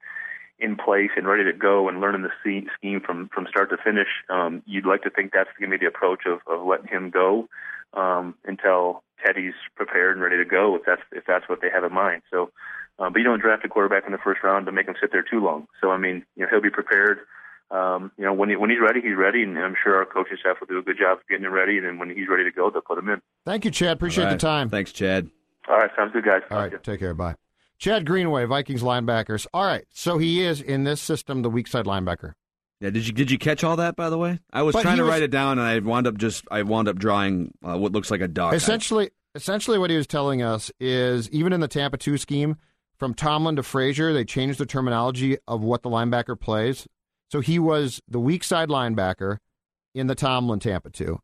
in 0.59 0.77
place 0.77 1.11
and 1.17 1.27
ready 1.27 1.45
to 1.45 1.53
go 1.53 1.89
and 1.89 2.01
learning 2.01 2.23
the 2.23 2.31
scheme 2.41 3.01
from 3.01 3.29
from 3.33 3.47
start 3.49 3.71
to 3.71 3.77
finish, 3.77 4.09
um, 4.29 4.63
you'd 4.67 4.87
like 4.87 5.03
to 5.03 5.11
think 5.11 5.33
that's 5.33 5.51
going 5.59 5.71
to 5.71 5.79
be 5.79 5.85
the 5.85 5.89
approach 5.89 6.23
of, 6.27 6.41
of 6.47 6.67
letting 6.67 6.89
him 6.89 7.11
go 7.11 7.49
um, 7.95 8.35
until 8.45 9.03
Teddy's 9.25 9.55
prepared 9.77 10.17
and 10.17 10.23
ready 10.23 10.37
to 10.37 10.45
go 10.45 10.75
if 10.75 10.83
that's 10.87 11.03
if 11.13 11.25
that's 11.27 11.49
what 11.49 11.61
they 11.61 11.71
have 11.73 11.85
in 11.85 11.93
mind. 11.93 12.23
So, 12.31 12.51
um, 12.99 13.13
but 13.13 13.19
you 13.19 13.25
don't 13.25 13.41
draft 13.41 13.65
a 13.65 13.69
quarterback 13.69 14.05
in 14.07 14.13
the 14.13 14.19
first 14.19 14.43
round 14.43 14.67
to 14.67 14.73
make 14.73 14.89
him 14.89 14.95
sit 15.01 15.13
there 15.13 15.25
too 15.29 15.41
long. 15.41 15.67
So 15.81 15.91
I 15.91 15.97
mean, 15.97 16.25
you 16.37 16.43
know, 16.43 16.49
he'll 16.51 16.63
be 16.63 16.71
prepared. 16.71 17.21
Um, 17.71 18.13
you 18.17 18.25
know, 18.25 18.33
when 18.33 18.49
he, 18.49 18.57
when 18.57 18.71
he's 18.71 18.81
ready, 18.81 19.03
he's 19.03 19.17
ready, 19.17 19.43
and 19.43 19.59
I'm 19.59 19.77
sure 19.83 19.97
our 19.97 20.07
coaching 20.07 20.39
staff 20.41 20.57
will 20.59 20.67
do 20.69 20.79
a 20.79 20.83
good 20.83 20.97
job 20.99 21.19
of 21.19 21.29
getting 21.29 21.45
him 21.45 21.53
ready. 21.53 21.77
And 21.77 21.87
then 21.87 21.99
when 21.99 22.09
he's 22.09 22.27
ready 22.27 22.45
to 22.45 22.51
go, 22.51 22.71
they'll 22.71 22.81
put 22.81 22.97
him 22.97 23.11
in. 23.11 23.21
Thank 23.45 23.67
you, 23.67 23.71
Chad. 23.71 23.93
Appreciate 23.93 24.25
All 24.25 24.31
right. 24.31 24.41
the 24.41 24.47
time. 24.47 24.71
Thanks, 24.71 24.91
Chad. 24.91 25.31
All 25.69 25.77
right, 25.77 25.91
sounds 25.95 26.13
good, 26.13 26.25
guys. 26.25 26.41
All 26.51 26.59
right, 26.59 26.83
take 26.83 27.01
care. 27.01 27.13
Bye. 27.13 27.35
Chad 27.79 28.05
Greenway, 28.07 28.45
Vikings 28.45 28.83
linebackers. 28.83 29.47
All 29.55 29.65
right, 29.65 29.85
so 29.93 30.19
he 30.19 30.43
is 30.43 30.61
in 30.61 30.85
this 30.85 31.01
system 31.01 31.43
the 31.43 31.51
weak 31.51 31.67
side 31.69 31.85
linebacker. 31.85 32.33
Yeah, 32.81 32.91
did 32.91 33.07
you 33.07 33.13
did 33.13 33.31
you 33.31 33.39
catch 33.39 33.65
all 33.65 33.77
that 33.77 33.97
by 33.97 34.09
the 34.11 34.19
way? 34.19 34.39
I 34.53 34.63
was 34.63 34.73
But 34.73 34.83
trying 34.83 34.99
to 34.99 35.03
was- 35.05 35.11
write 35.11 35.23
it 35.23 35.31
down, 35.31 35.59
and 35.59 35.67
I 35.67 35.79
wound 35.81 36.07
up 36.07 36.17
just 36.17 36.45
I 36.51 36.63
wound 36.63 36.89
up 36.89 36.97
drawing 36.97 37.53
uh, 37.67 37.77
what 37.79 37.93
looks 37.93 38.11
like 38.11 38.21
a 38.21 38.29
duck. 38.29 38.55
Essentially, 38.55 39.11
essentially, 39.35 39.79
what 39.79 39.91
he 39.91 39.97
was 39.97 40.07
telling 40.07 40.43
us 40.43 40.71
is 40.79 41.29
even 41.31 41.53
in 41.53 41.61
the 41.61 41.69
Tampa 41.69 41.97
two 41.97 42.17
scheme, 42.19 42.57
from 42.99 43.15
Tomlin 43.15 43.57
to 43.57 43.63
Frazier, 43.63 44.13
they 44.13 44.25
changed 44.25 44.59
the 44.59 44.67
terminology 44.67 45.39
of 45.49 45.63
what 45.63 45.83
the 45.83 45.91
linebacker 45.91 46.39
plays. 46.39 46.87
So 47.31 47.41
he 47.41 47.59
was 47.59 48.01
the 48.09 48.21
weak 48.21 48.43
side 48.45 48.69
linebacker 48.69 49.39
in 49.95 50.07
the 50.07 50.15
Tomlin 50.15 50.61
Tampa 50.61 50.91
two. 50.91 51.21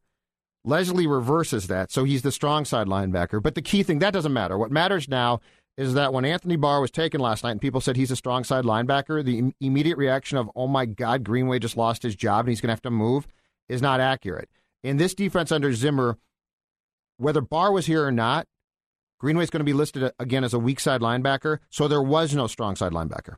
Leslie 0.64 1.06
reverses 1.06 1.66
that, 1.66 1.92
so 1.92 2.04
he's 2.04 2.22
the 2.22 2.32
strong 2.32 2.64
side 2.64 2.86
linebacker. 2.86 3.42
But 3.42 3.54
the 3.54 3.62
key 3.62 3.82
thing 3.82 3.98
that 4.00 4.12
doesn't 4.12 4.32
matter. 4.32 4.56
What 4.58 4.70
matters 4.72 5.08
now 5.08 5.40
is 5.76 5.94
that 5.94 6.12
when 6.12 6.24
Anthony 6.24 6.56
Barr 6.56 6.80
was 6.80 6.90
taken 6.90 7.20
last 7.20 7.42
night 7.44 7.52
and 7.52 7.60
people 7.60 7.80
said 7.80 7.96
he's 7.96 8.10
a 8.10 8.16
strong 8.16 8.44
side 8.44 8.64
linebacker, 8.64 9.24
the 9.24 9.38
im- 9.38 9.54
immediate 9.60 9.98
reaction 9.98 10.38
of 10.38 10.50
"Oh 10.54 10.68
my 10.68 10.86
God, 10.86 11.24
Greenway 11.24 11.58
just 11.58 11.76
lost 11.76 12.02
his 12.02 12.14
job 12.14 12.40
and 12.40 12.50
he's 12.50 12.60
going 12.60 12.68
to 12.68 12.74
have 12.74 12.82
to 12.82 12.90
move" 12.90 13.26
is 13.68 13.82
not 13.82 14.00
accurate. 14.00 14.48
In 14.82 14.98
this 14.98 15.14
defense 15.14 15.50
under 15.50 15.72
Zimmer, 15.72 16.18
whether 17.16 17.40
Barr 17.40 17.72
was 17.72 17.86
here 17.86 18.04
or 18.04 18.12
not, 18.12 18.46
Greenway's 19.18 19.50
going 19.50 19.60
to 19.60 19.64
be 19.64 19.72
listed 19.72 20.12
again 20.18 20.44
as 20.44 20.52
a 20.54 20.58
weak 20.58 20.78
side 20.80 21.00
linebacker. 21.00 21.58
So 21.70 21.88
there 21.88 22.02
was 22.02 22.34
no 22.34 22.46
strong 22.46 22.76
side 22.76 22.92
linebacker. 22.92 23.36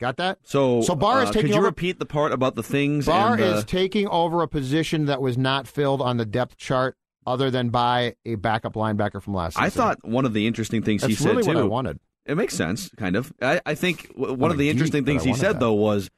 Got 0.00 0.16
that? 0.16 0.38
So, 0.42 0.80
so 0.80 0.96
Barr 0.96 1.22
is 1.22 1.28
uh, 1.28 1.32
taking 1.32 1.42
Could 1.42 1.50
you 1.54 1.56
over. 1.58 1.66
repeat 1.66 2.00
the 2.00 2.06
part 2.06 2.32
about 2.32 2.56
the 2.56 2.62
things? 2.64 3.06
Barr 3.06 3.34
and, 3.34 3.42
uh, 3.42 3.46
is 3.58 3.64
taking 3.64 4.08
over 4.08 4.42
a 4.42 4.48
position 4.48 5.06
that 5.06 5.22
was 5.22 5.38
not 5.38 5.68
filled 5.68 6.02
on 6.02 6.16
the 6.16 6.24
depth 6.26 6.56
chart, 6.56 6.96
other 7.26 7.50
than 7.50 7.70
by 7.70 8.14
a 8.24 8.34
backup 8.36 8.74
linebacker 8.74 9.22
from 9.22 9.34
last 9.34 9.54
season. 9.54 9.64
I 9.66 9.70
thought 9.70 10.04
one 10.06 10.24
of 10.24 10.32
the 10.32 10.46
interesting 10.46 10.82
things 10.82 11.02
he 11.02 11.08
That's 11.14 11.20
said 11.22 11.36
really 11.36 11.42
too. 11.44 11.58
I 11.58 11.62
wanted. 11.62 11.98
It 12.26 12.36
makes 12.36 12.54
sense, 12.54 12.88
kind 12.96 13.16
of. 13.16 13.32
I, 13.42 13.60
I 13.66 13.74
think 13.74 14.12
one 14.14 14.42
I'm 14.44 14.50
of 14.52 14.58
the 14.58 14.70
interesting 14.70 15.04
things 15.04 15.24
he 15.24 15.34
said 15.34 15.54
that. 15.54 15.60
though 15.60 15.72
was 15.72 16.08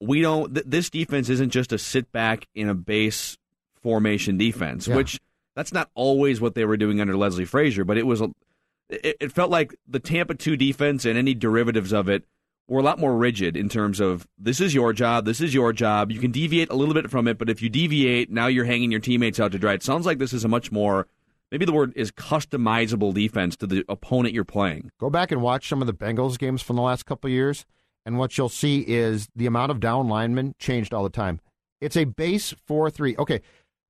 we 0.00 0.20
don't. 0.22 0.54
Th- 0.54 0.66
this 0.66 0.90
defense 0.90 1.28
isn't 1.28 1.50
just 1.50 1.72
a 1.72 1.78
sit 1.78 2.10
back 2.12 2.46
in 2.54 2.68
a 2.68 2.74
base 2.74 3.36
formation 3.82 4.36
defense, 4.38 4.88
Yeah. 4.88 4.96
which 4.96 5.20
that's 5.54 5.72
not 5.72 5.90
always 5.94 6.40
what 6.40 6.54
they 6.54 6.64
were 6.64 6.76
doing 6.76 7.00
under 7.00 7.16
Leslie 7.16 7.44
Frazier, 7.44 7.84
but 7.84 7.96
it 7.98 8.06
was. 8.06 8.20
A, 8.20 8.28
it, 8.88 9.16
it 9.20 9.32
felt 9.32 9.50
like 9.50 9.74
the 9.88 9.98
Tampa 10.00 10.34
two 10.34 10.56
defense 10.56 11.04
and 11.04 11.18
any 11.18 11.34
derivatives 11.34 11.92
of 11.92 12.08
it 12.08 12.24
were 12.68 12.80
a 12.80 12.82
lot 12.82 12.98
more 12.98 13.16
rigid 13.16 13.56
in 13.56 13.68
terms 13.68 14.00
of 14.00 14.26
this 14.38 14.60
is 14.60 14.74
your 14.74 14.92
job, 14.92 15.24
this 15.24 15.40
is 15.40 15.54
your 15.54 15.72
job. 15.72 16.10
You 16.10 16.18
can 16.18 16.32
deviate 16.32 16.70
a 16.70 16.74
little 16.74 16.94
bit 16.94 17.10
from 17.10 17.28
it, 17.28 17.38
but 17.38 17.48
if 17.48 17.62
you 17.62 17.68
deviate, 17.68 18.30
now 18.30 18.46
you're 18.48 18.64
hanging 18.64 18.90
your 18.90 19.00
teammates 19.00 19.38
out 19.38 19.52
to 19.52 19.58
dry. 19.58 19.74
It 19.74 19.82
sounds 19.82 20.06
like 20.06 20.18
this 20.18 20.32
is 20.32 20.44
a 20.44 20.48
much 20.48 20.72
more. 20.72 21.06
Maybe 21.52 21.64
the 21.64 21.72
word 21.72 21.92
is 21.94 22.10
customizable 22.10 23.14
defense 23.14 23.56
to 23.58 23.68
the 23.68 23.84
opponent 23.88 24.34
you're 24.34 24.44
playing. 24.44 24.90
Go 24.98 25.10
back 25.10 25.30
and 25.30 25.40
watch 25.40 25.68
some 25.68 25.80
of 25.80 25.86
the 25.86 25.94
Bengals 25.94 26.38
games 26.38 26.60
from 26.60 26.74
the 26.74 26.82
last 26.82 27.06
couple 27.06 27.28
of 27.28 27.32
years, 27.32 27.64
and 28.04 28.18
what 28.18 28.36
you'll 28.36 28.48
see 28.48 28.80
is 28.80 29.28
the 29.36 29.46
amount 29.46 29.70
of 29.70 29.78
down 29.78 30.08
linemen 30.08 30.54
changed 30.58 30.92
all 30.92 31.04
the 31.04 31.10
time. 31.10 31.40
It's 31.80 31.96
a 31.96 32.04
base 32.04 32.52
4 32.66 32.90
3. 32.90 33.16
Okay, 33.16 33.42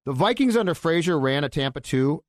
the 0.04 0.12
Vikings 0.12 0.56
under 0.56 0.74
Frazier 0.74 1.18
ran 1.18 1.44
a 1.44 1.48
Tampa 1.48 1.80
2, 1.80 2.22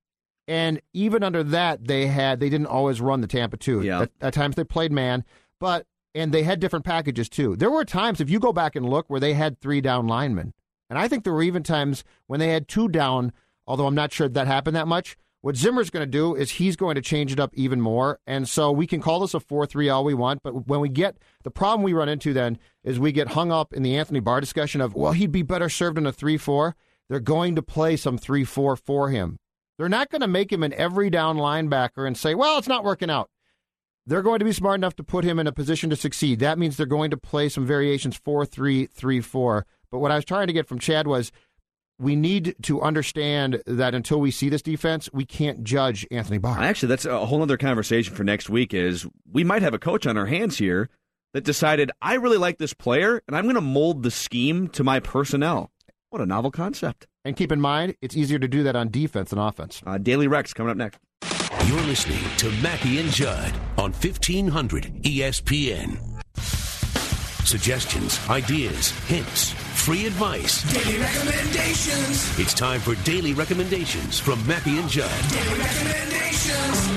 and 0.47 0.81
even 0.93 1.23
under 1.23 1.43
that, 1.43 1.87
they 1.87 2.07
had 2.07 2.39
they 2.39 2.49
didn't 2.49 2.67
always 2.67 3.01
run 3.01 3.19
the 3.19 3.27
Tampa 3.27 3.57
2. 3.57 3.81
Yeah. 3.81 4.03
At, 4.03 4.11
at 4.21 4.33
times 4.33 4.55
they 4.55 4.63
played 4.63 4.93
man, 4.93 5.25
but 5.59 5.85
and 6.15 6.31
they 6.31 6.43
had 6.43 6.59
different 6.59 6.85
packages 6.85 7.29
too. 7.29 7.55
There 7.55 7.71
were 7.71 7.85
times, 7.85 8.21
if 8.21 8.29
you 8.29 8.39
go 8.39 8.53
back 8.53 8.75
and 8.75 8.89
look, 8.89 9.09
where 9.09 9.19
they 9.19 9.33
had 9.33 9.59
three 9.59 9.81
down 9.81 10.07
linemen. 10.07 10.53
And 10.89 10.97
I 10.97 11.07
think 11.07 11.23
there 11.23 11.33
were 11.33 11.43
even 11.43 11.63
times 11.63 12.03
when 12.27 12.39
they 12.39 12.49
had 12.49 12.67
two 12.67 12.87
down, 12.87 13.33
although 13.65 13.87
I'm 13.87 13.95
not 13.95 14.11
sure 14.11 14.29
that 14.29 14.47
happened 14.47 14.75
that 14.75 14.87
much. 14.87 15.17
What 15.41 15.55
Zimmer's 15.55 15.89
going 15.89 16.05
to 16.05 16.11
do 16.11 16.35
is 16.35 16.51
he's 16.51 16.75
going 16.75 16.95
to 16.95 17.01
change 17.01 17.31
it 17.31 17.39
up 17.39 17.51
even 17.53 17.79
more. 17.79 18.19
And 18.25 18.49
so 18.49 18.71
we 18.71 18.87
can 18.87 19.01
call 19.01 19.19
this 19.19 19.33
a 19.33 19.39
4 19.39 19.65
3 19.65 19.87
all 19.89 20.03
we 20.03 20.13
want. 20.13 20.41
But 20.43 20.67
when 20.67 20.79
we 20.79 20.89
get 20.89 21.17
the 21.43 21.51
problem 21.51 21.83
we 21.83 21.93
run 21.93 22.09
into 22.09 22.33
then 22.33 22.57
is 22.83 22.99
we 22.99 23.11
get 23.11 23.29
hung 23.29 23.51
up 23.51 23.71
in 23.71 23.83
the 23.83 23.95
Anthony 23.95 24.19
Barr 24.19 24.41
discussion 24.41 24.81
of, 24.81 24.95
well, 24.95 25.11
he'd 25.11 25.31
be 25.31 25.43
better 25.43 25.69
served 25.69 25.97
in 25.97 26.07
a 26.07 26.11
3 26.11 26.37
4. 26.37 26.75
They're 27.09 27.19
going 27.19 27.55
to 27.55 27.61
play 27.61 27.95
some 27.95 28.17
3 28.17 28.43
4 28.43 28.75
for 28.75 29.09
him. 29.09 29.37
They're 29.77 29.87
not 29.87 30.09
going 30.09 30.21
to 30.21 30.27
make 30.27 30.51
him 30.51 30.63
an 30.63 30.73
every 30.73 31.09
down 31.09 31.37
linebacker 31.37 32.07
and 32.07 32.17
say, 32.17 32.33
well, 32.33 32.57
it's 32.57 32.67
not 32.67 32.83
working 32.83 33.11
out. 33.11 33.29
They're 34.07 34.21
going 34.21 34.39
to 34.39 34.45
be 34.45 34.53
smart 34.53 34.79
enough 34.79 34.95
to 34.95 35.03
put 35.03 35.25
him 35.25 35.37
in 35.37 35.47
a 35.47 35.51
position 35.51 35.89
to 35.89 35.97
succeed. 35.97 36.39
That 36.39 36.57
means 36.57 36.77
they're 36.77 36.85
going 36.85 37.11
to 37.11 37.17
play 37.17 37.49
some 37.49 37.65
variations 37.65 38.15
4 38.15 38.45
3 38.45 38.85
3 38.85 39.21
4. 39.21 39.65
But 39.91 39.99
what 39.99 40.11
I 40.11 40.15
was 40.15 40.23
trying 40.23 40.47
to 40.47 40.53
get 40.53 40.65
from 40.65 40.79
Chad 40.79 41.07
was 41.07 41.33
we 41.99 42.15
need 42.15 42.55
to 42.63 42.81
understand 42.81 43.61
that 43.65 43.93
until 43.93 44.21
we 44.21 44.31
see 44.31 44.47
this 44.47 44.61
defense, 44.61 45.09
we 45.11 45.25
can't 45.25 45.63
judge 45.65 46.07
Anthony 46.09 46.37
Barr. 46.37 46.57
Actually, 46.59 46.89
that's 46.89 47.05
a 47.05 47.25
whole 47.25 47.41
other 47.41 47.57
conversation 47.57 48.15
for 48.15 48.23
next 48.23 48.49
week. 48.49 48.73
Is 48.73 49.05
we 49.29 49.43
might 49.43 49.61
have 49.61 49.73
a 49.73 49.79
coach 49.79 50.07
on 50.07 50.17
our 50.17 50.27
hands 50.27 50.57
here 50.57 50.89
that 51.33 51.43
decided 51.43 51.91
I 52.01 52.13
really 52.13 52.37
like 52.37 52.59
this 52.59 52.73
player 52.73 53.21
and 53.27 53.35
I'm 53.35 53.43
going 53.43 53.55
to 53.55 53.61
mold 53.61 54.03
the 54.03 54.11
scheme 54.11 54.69
to 54.69 54.85
my 54.85 55.01
personnel. 55.01 55.69
What 56.11 56.21
a 56.21 56.25
novel 56.25 56.51
concept! 56.51 57.07
And 57.25 57.35
keep 57.35 57.51
in 57.51 57.59
mind, 57.59 57.97
it's 58.01 58.15
easier 58.15 58.39
to 58.39 58.47
do 58.47 58.63
that 58.63 58.77
on 58.77 58.89
defense 58.89 59.31
than 59.31 59.39
offense. 59.39 59.83
Uh, 59.85 59.97
Daily 59.97 60.29
Rex 60.29 60.53
coming 60.53 60.71
up 60.71 60.77
next. 60.77 60.97
You're 61.65 61.81
listening 61.81 62.23
to 62.37 62.51
Mackey 62.61 62.99
and 62.99 63.09
Judd 63.11 63.53
on 63.77 63.91
1500 63.91 64.85
ESPN. 65.03 65.97
Suggestions, 67.45 68.19
ideas, 68.29 68.91
hints, 69.07 69.51
free 69.51 70.05
advice. 70.05 70.63
Daily 70.73 70.99
recommendations. 70.99 72.39
It's 72.39 72.53
time 72.53 72.79
for 72.79 72.95
daily 73.03 73.33
recommendations 73.33 74.19
from 74.19 74.45
Mackey 74.47 74.77
and 74.77 74.87
Judd. 74.89 75.11
Daily 75.29 75.59
recommendations. 75.59 76.87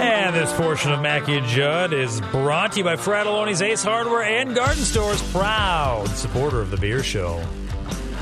And 0.00 0.34
this 0.36 0.52
portion 0.52 0.92
of 0.92 1.00
Mackey 1.00 1.38
and 1.38 1.46
Judd 1.46 1.92
is 1.92 2.20
brought 2.32 2.72
to 2.72 2.78
you 2.78 2.84
by 2.84 2.96
Fratallone's 2.96 3.60
Ace 3.62 3.82
Hardware 3.82 4.22
and 4.22 4.54
Garden 4.54 4.82
Stores, 4.84 5.22
proud 5.32 6.08
supporter 6.10 6.60
of 6.60 6.70
the 6.70 6.76
beer 6.76 7.02
show. 7.02 7.42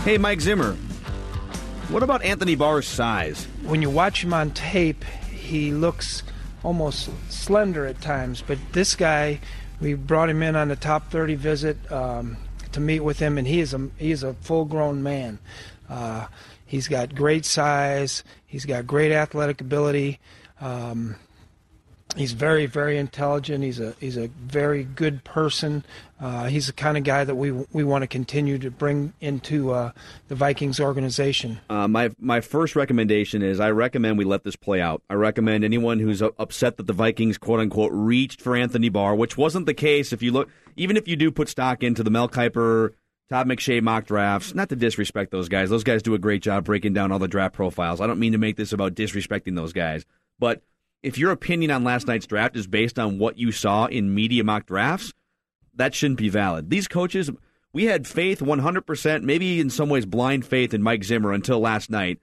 Hey, 0.05 0.17
Mike 0.19 0.41
Zimmer. 0.41 0.77
What 1.89 2.03
about 2.03 2.23
Anthony 2.23 2.55
Barr's 2.55 2.87
size? 2.87 3.47
When 3.65 3.81
you 3.81 3.89
watch 3.89 4.23
him 4.23 4.35
on 4.35 4.51
tape, 4.51 5.05
he 5.49 5.73
looks 5.73 6.23
almost 6.63 7.11
slender 7.31 7.87
at 7.87 8.01
times, 8.01 8.43
but 8.47 8.59
this 8.73 8.95
guy, 8.95 9.41
we 9.81 9.95
brought 9.95 10.29
him 10.29 10.43
in 10.43 10.57
on 10.57 10.69
the 10.69 10.77
top 10.77 11.11
30 11.11 11.37
visit 11.37 11.91
um, 11.91 12.37
to 12.73 12.81
meet 12.81 13.01
with 13.01 13.19
him, 13.19 13.39
and 13.39 13.47
he 13.47 13.61
is 13.61 13.73
a 13.73 13.89
he 13.97 14.11
is 14.11 14.23
a 14.23 14.35
full 14.35 14.67
grown 14.67 15.03
man. 15.03 15.39
Uh, 15.89 16.27
he's 16.67 16.87
got 16.87 17.15
great 17.15 17.47
size. 17.47 18.23
He's 18.47 18.67
got 18.67 18.87
great 18.87 19.11
athletic 19.11 19.61
ability. 19.61 20.21
Um, 20.61 21.17
he's 22.17 22.33
very 22.33 22.67
very 22.67 22.99
intelligent. 22.99 23.65
He's 23.65 23.81
a 23.81 23.95
he's 24.01 24.17
a 24.17 24.29
very 24.29 24.85
good 24.85 25.25
person. 25.25 25.85
Uh, 26.21 26.47
he's 26.47 26.67
the 26.67 26.73
kind 26.73 26.97
of 26.97 27.05
guy 27.05 27.25
that 27.25 27.35
we 27.35 27.51
we 27.51 27.85
want 27.85 28.03
to 28.03 28.07
continue 28.09 28.59
to 28.59 28.71
bring 28.71 29.13
into 29.21 29.73
uh, 29.73 29.93
the 30.29 30.35
Vikings 30.35 30.81
organization. 30.81 31.61
Uh, 31.71 31.87
my 31.87 32.11
my 32.19 32.41
first 32.41 32.75
recommendation 32.77 33.43
is 33.43 33.61
I 33.61 33.71
recommend 33.71 34.19
we 34.19 34.25
let 34.25 34.45
this 34.45 34.57
play 34.57 34.81
out. 34.81 35.03
I 35.09 35.15
recommend 35.15 35.65
anyone 35.65 36.01
who's 36.01 36.23
upset 36.23 36.77
that 36.77 36.87
the 36.87 36.93
Vikings 36.93 37.39
quote 37.39 37.61
unquote 37.61 37.93
reached 37.93 38.41
for 38.41 38.57
Anthony 38.57 38.89
Barr, 38.89 39.15
which 39.15 39.37
wasn't 39.37 39.67
the 39.67 39.75
case. 39.75 40.13
If 40.13 40.23
you 40.23 40.33
look, 40.33 40.49
even 40.77 40.97
if 40.97 41.07
you 41.07 41.17
do 41.17 41.31
put 41.31 41.49
stock 41.49 41.83
into 41.83 42.03
the 42.03 42.11
Mel 42.11 42.29
Kiper, 42.29 42.95
Todd 43.29 43.47
McShay 43.47 43.83
mock 43.83 44.07
drafts, 44.07 44.55
not 44.55 44.71
to 44.71 44.77
disrespect 44.77 45.31
those 45.31 45.49
guys. 45.49 45.69
Those 45.71 45.85
guys 45.85 46.03
do 46.03 46.15
a 46.15 46.19
great 46.19 46.43
job 46.43 46.65
breaking 46.65 46.95
down 46.95 47.13
all 47.13 47.19
the 47.19 47.29
draft 47.29 47.55
profiles. 47.55 48.01
I 48.01 48.07
don't 48.07 48.19
mean 48.19 48.33
to 48.33 48.39
make 48.39 48.57
this 48.57 48.73
about 48.73 48.95
disrespecting 48.95 49.55
those 49.55 49.75
guys, 49.75 50.07
but 50.39 50.63
if 51.03 51.19
your 51.19 51.31
opinion 51.31 51.71
on 51.71 51.85
last 51.85 52.07
night's 52.07 52.27
draft 52.27 52.57
is 52.57 52.67
based 52.67 52.99
on 52.99 53.19
what 53.19 53.39
you 53.39 53.53
saw 53.53 53.87
in 53.87 54.15
media 54.15 54.45
mock 54.45 54.67
drafts, 54.67 55.13
that 55.75 55.95
shouldn't 55.95 56.19
be 56.19 56.29
valid. 56.29 56.71
These 56.71 56.89
coaches, 56.89 57.31
we 57.73 57.85
had 57.85 58.07
faith 58.07 58.41
100%, 58.41 59.23
maybe 59.23 59.61
in 59.61 59.71
some 59.71 59.89
ways 59.89 60.07
blind 60.07 60.45
faith 60.45 60.75
in 60.75 60.83
Mike 60.83 61.05
Zimmer 61.05 61.33
until 61.33 61.61
last 61.61 61.91
night. 61.91 62.19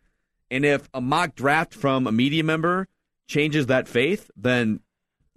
And 0.52 0.66
if 0.66 0.90
a 0.94 1.02
mock 1.02 1.36
draft 1.36 1.74
from 1.74 2.06
a 2.06 2.12
media 2.12 2.44
member 2.44 2.88
changes 3.28 3.68
that 3.68 3.88
faith, 3.88 4.30
then 4.36 4.82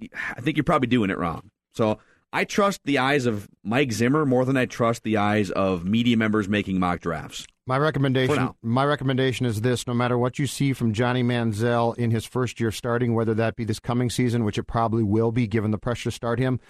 I 0.00 0.41
think 0.41 0.57
you're 0.57 0.65
probably 0.65 0.89
doing 0.89 1.10
it 1.10 1.18
wrong. 1.18 1.50
So 1.73 1.99
I 2.33 2.44
trust 2.44 2.81
the 2.84 2.99
eyes 2.99 3.25
of 3.25 3.49
Mike 3.62 3.92
Zimmer 3.92 4.26
more 4.26 4.44
than 4.44 4.57
I 4.57 4.67
trust 4.67 5.02
the 5.02 5.17
eyes 5.17 5.50
of 5.50 5.84
media 5.84 6.17
members 6.17 6.49
making 6.49 6.78
mock 6.78 7.00
drafts. 7.00 7.47
My 7.68 7.76
recommendation 7.76 8.55
my 8.62 8.86
recommendation 8.86 9.44
is 9.44 9.60
this 9.60 9.86
no 9.86 9.92
matter 9.92 10.16
what 10.16 10.38
you 10.38 10.47
see 10.47 10.72
from 10.72 10.94
Johnny 10.94 11.22
Manziel 11.22 11.94
in 11.98 12.10
his 12.10 12.24
first 12.24 12.60
year 12.60 12.72
starting, 12.72 13.12
whether 13.14 13.34
that 13.34 13.56
be 13.56 13.64
this 13.64 13.78
coming 13.78 14.08
season, 14.08 14.42
which 14.42 14.56
it 14.56 14.62
probably 14.62 15.02
will 15.02 15.32
be 15.32 15.47
given 15.47 15.70
the 15.70 15.76
pressure 15.76 16.05
to 16.05 16.10
start 16.10 16.38
him, 16.38 16.60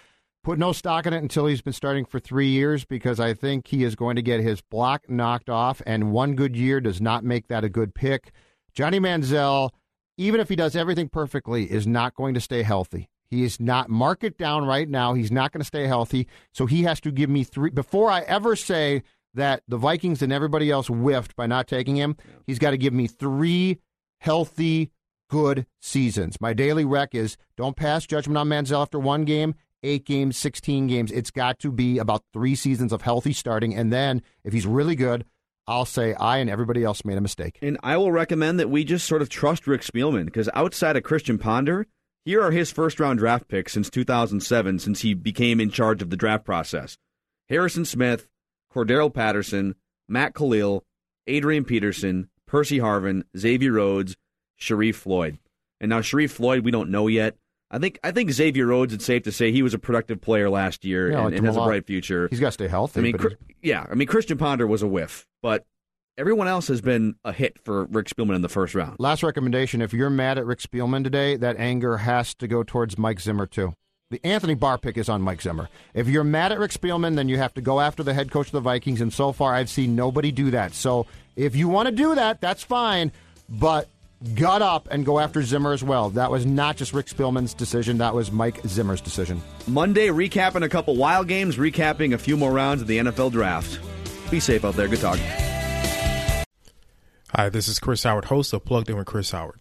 put 0.42 0.58
no 0.58 0.72
stock 0.72 1.06
in 1.06 1.12
it 1.12 1.22
until 1.22 1.46
he's 1.46 1.62
been 1.62 1.72
starting 1.72 2.04
for 2.04 2.18
three 2.18 2.48
years 2.48 2.84
because 2.84 3.20
I 3.20 3.32
think 3.32 3.68
he 3.68 3.84
is 3.84 3.94
going 3.94 4.16
to 4.16 4.22
get 4.22 4.40
his 4.40 4.60
block 4.60 5.08
knocked 5.08 5.48
off, 5.48 5.80
and 5.86 6.10
one 6.10 6.34
good 6.34 6.56
year 6.56 6.80
does 6.80 7.00
not 7.00 7.22
make 7.22 7.46
that 7.46 7.62
a 7.62 7.68
good 7.68 7.94
pick. 7.94 8.32
Johnny 8.74 8.98
Manziel, 8.98 9.70
even 10.16 10.40
if 10.40 10.48
he 10.48 10.56
does 10.56 10.74
everything 10.74 11.08
perfectly, 11.08 11.70
is 11.70 11.86
not 11.86 12.16
going 12.16 12.34
to 12.34 12.40
stay 12.40 12.64
healthy. 12.64 13.08
He 13.30 13.44
is 13.44 13.60
not 13.60 13.88
mark 13.88 14.24
it 14.24 14.36
down 14.36 14.64
right 14.64 14.88
now. 14.88 15.14
He's 15.14 15.30
not 15.30 15.52
going 15.52 15.60
to 15.60 15.64
stay 15.64 15.86
healthy. 15.86 16.26
So 16.52 16.66
he 16.66 16.82
has 16.82 17.00
to 17.02 17.12
give 17.12 17.30
me 17.30 17.44
three 17.44 17.70
before 17.70 18.10
I 18.10 18.22
ever 18.22 18.56
say 18.56 19.04
that 19.34 19.62
the 19.68 19.76
Vikings 19.76 20.22
and 20.22 20.32
everybody 20.32 20.70
else 20.70 20.88
whiffed 20.88 21.36
by 21.36 21.46
not 21.46 21.68
taking 21.68 21.96
him. 21.96 22.16
He's 22.46 22.58
got 22.58 22.70
to 22.70 22.78
give 22.78 22.92
me 22.92 23.06
three 23.06 23.78
healthy, 24.20 24.90
good 25.30 25.66
seasons. 25.80 26.40
My 26.40 26.52
daily 26.52 26.84
rec 26.84 27.14
is 27.14 27.36
don't 27.56 27.76
pass 27.76 28.06
judgment 28.06 28.38
on 28.38 28.48
Manziel 28.48 28.82
after 28.82 28.98
one 28.98 29.24
game, 29.24 29.54
eight 29.82 30.04
games, 30.04 30.36
16 30.36 30.86
games. 30.86 31.12
It's 31.12 31.30
got 31.30 31.58
to 31.60 31.70
be 31.70 31.98
about 31.98 32.24
three 32.32 32.54
seasons 32.54 32.92
of 32.92 33.02
healthy 33.02 33.32
starting. 33.32 33.74
And 33.74 33.92
then 33.92 34.22
if 34.44 34.52
he's 34.52 34.66
really 34.66 34.96
good, 34.96 35.24
I'll 35.66 35.84
say 35.84 36.14
I 36.14 36.38
and 36.38 36.48
everybody 36.48 36.82
else 36.82 37.04
made 37.04 37.18
a 37.18 37.20
mistake. 37.20 37.58
And 37.60 37.78
I 37.82 37.98
will 37.98 38.10
recommend 38.10 38.58
that 38.58 38.70
we 38.70 38.84
just 38.84 39.06
sort 39.06 39.20
of 39.20 39.28
trust 39.28 39.66
Rick 39.66 39.82
Spielman 39.82 40.24
because 40.24 40.48
outside 40.54 40.96
of 40.96 41.02
Christian 41.02 41.38
Ponder, 41.38 41.86
here 42.24 42.42
are 42.42 42.50
his 42.50 42.70
first 42.70 42.98
round 42.98 43.18
draft 43.18 43.48
picks 43.48 43.72
since 43.72 43.90
2007, 43.90 44.78
since 44.78 45.00
he 45.02 45.14
became 45.14 45.60
in 45.60 45.70
charge 45.70 46.00
of 46.00 46.10
the 46.10 46.16
draft 46.16 46.44
process 46.44 46.96
Harrison 47.48 47.84
Smith, 47.84 48.28
Cordarrelle 48.74 49.12
Patterson, 49.12 49.74
Matt 50.08 50.34
Kalil, 50.34 50.84
Adrian 51.26 51.64
Peterson, 51.64 52.28
Percy 52.46 52.78
Harvin, 52.78 53.22
Xavier 53.36 53.72
Rhodes, 53.72 54.16
Sharrif 54.60 54.96
Floyd. 54.96 55.38
And 55.80 55.90
now 55.90 56.00
Sharrif 56.00 56.30
Floyd, 56.30 56.64
we 56.64 56.70
don't 56.70 56.90
know 56.90 57.06
yet. 57.06 57.36
I 57.70 57.78
think 57.78 57.98
I 58.02 58.12
think 58.12 58.30
Xavier 58.30 58.66
Rhodes. 58.66 58.94
It's 58.94 59.04
safe 59.04 59.24
to 59.24 59.32
say 59.32 59.52
he 59.52 59.62
was 59.62 59.74
a 59.74 59.78
productive 59.78 60.20
player 60.20 60.48
last 60.48 60.84
year 60.84 61.10
Yeah, 61.10 61.26
and, 61.26 61.34
and 61.34 61.46
has 61.46 61.56
a 61.56 61.60
bright 61.60 61.86
future. 61.86 62.26
He's 62.30 62.40
got 62.40 62.48
to 62.48 62.52
stay 62.52 62.68
healthy. 62.68 63.00
I 63.00 63.02
mean, 63.02 63.16
yeah, 63.62 63.86
I 63.90 63.94
mean 63.94 64.08
Christian 64.08 64.38
Ponder 64.38 64.66
was 64.66 64.82
a 64.82 64.86
whiff, 64.86 65.26
but 65.42 65.66
everyone 66.16 66.48
else 66.48 66.68
has 66.68 66.80
been 66.80 67.16
a 67.24 67.32
hit 67.32 67.58
for 67.62 67.84
Rick 67.84 68.06
Spielman 68.06 68.36
in 68.36 68.40
the 68.40 68.48
first 68.48 68.74
round. 68.74 68.96
Last 68.98 69.22
recommendation: 69.22 69.82
If 69.82 69.92
you're 69.92 70.08
mad 70.08 70.38
at 70.38 70.46
Rick 70.46 70.60
Spielman 70.60 71.04
today, 71.04 71.36
that 71.36 71.58
anger 71.58 71.98
has 71.98 72.34
to 72.36 72.48
go 72.48 72.62
towards 72.62 72.96
Mike 72.96 73.20
Zimmer 73.20 73.46
too. 73.46 73.74
The 74.10 74.24
Anthony 74.24 74.54
Barr 74.54 74.78
pick 74.78 74.96
is 74.96 75.10
on 75.10 75.20
Mike 75.20 75.42
Zimmer. 75.42 75.68
If 75.92 76.08
you're 76.08 76.24
mad 76.24 76.50
at 76.50 76.58
Rick 76.58 76.70
Spielman, 76.70 77.14
then 77.14 77.28
you 77.28 77.36
have 77.36 77.52
to 77.54 77.60
go 77.60 77.78
after 77.78 78.02
the 78.02 78.14
head 78.14 78.30
coach 78.30 78.46
of 78.46 78.52
the 78.52 78.60
Vikings. 78.60 79.02
And 79.02 79.12
so 79.12 79.32
far, 79.32 79.54
I've 79.54 79.68
seen 79.68 79.94
nobody 79.94 80.32
do 80.32 80.50
that. 80.52 80.72
So 80.72 81.04
if 81.36 81.54
you 81.54 81.68
want 81.68 81.90
to 81.90 81.94
do 81.94 82.14
that, 82.14 82.40
that's 82.40 82.62
fine. 82.62 83.12
But 83.50 83.86
gut 84.34 84.62
up 84.62 84.88
and 84.90 85.04
go 85.04 85.18
after 85.18 85.42
Zimmer 85.42 85.74
as 85.74 85.84
well. 85.84 86.08
That 86.08 86.30
was 86.30 86.46
not 86.46 86.78
just 86.78 86.94
Rick 86.94 87.08
Spielman's 87.08 87.52
decision. 87.52 87.98
That 87.98 88.14
was 88.14 88.32
Mike 88.32 88.62
Zimmer's 88.66 89.02
decision. 89.02 89.42
Monday, 89.66 90.06
recapping 90.06 90.64
a 90.64 90.70
couple 90.70 90.96
wild 90.96 91.28
games, 91.28 91.58
recapping 91.58 92.14
a 92.14 92.18
few 92.18 92.38
more 92.38 92.50
rounds 92.50 92.80
of 92.80 92.88
the 92.88 92.96
NFL 92.96 93.32
draft. 93.32 93.78
Be 94.30 94.40
safe 94.40 94.64
out 94.64 94.74
there. 94.74 94.88
Good 94.88 95.00
talk. 95.00 95.18
Hi, 97.32 97.50
this 97.50 97.68
is 97.68 97.78
Chris 97.78 98.04
Howard, 98.04 98.24
host 98.24 98.54
of 98.54 98.64
Plugged 98.64 98.88
In 98.88 98.96
with 98.96 99.06
Chris 99.06 99.32
Howard. 99.32 99.60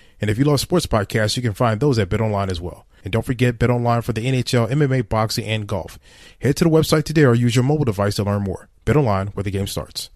And 0.21 0.29
if 0.29 0.37
you 0.37 0.45
love 0.45 0.59
sports 0.59 0.85
podcasts, 0.85 1.35
you 1.35 1.41
can 1.41 1.53
find 1.53 1.79
those 1.79 1.97
at 1.97 2.09
BetOnline 2.09 2.49
as 2.51 2.61
well. 2.61 2.85
And 3.03 3.11
don't 3.11 3.25
forget 3.25 3.57
BetOnline 3.57 4.03
for 4.03 4.13
the 4.13 4.25
NHL, 4.25 4.69
MMA, 4.69 5.09
boxing, 5.09 5.45
and 5.45 5.67
golf. 5.67 5.97
Head 6.39 6.55
to 6.57 6.63
the 6.63 6.69
website 6.69 7.03
today 7.03 7.23
or 7.23 7.33
use 7.33 7.55
your 7.55 7.63
mobile 7.63 7.85
device 7.85 8.15
to 8.17 8.23
learn 8.23 8.43
more. 8.43 8.69
BetOnline, 8.85 9.33
where 9.33 9.43
the 9.43 9.51
game 9.51 9.67
starts. 9.67 10.11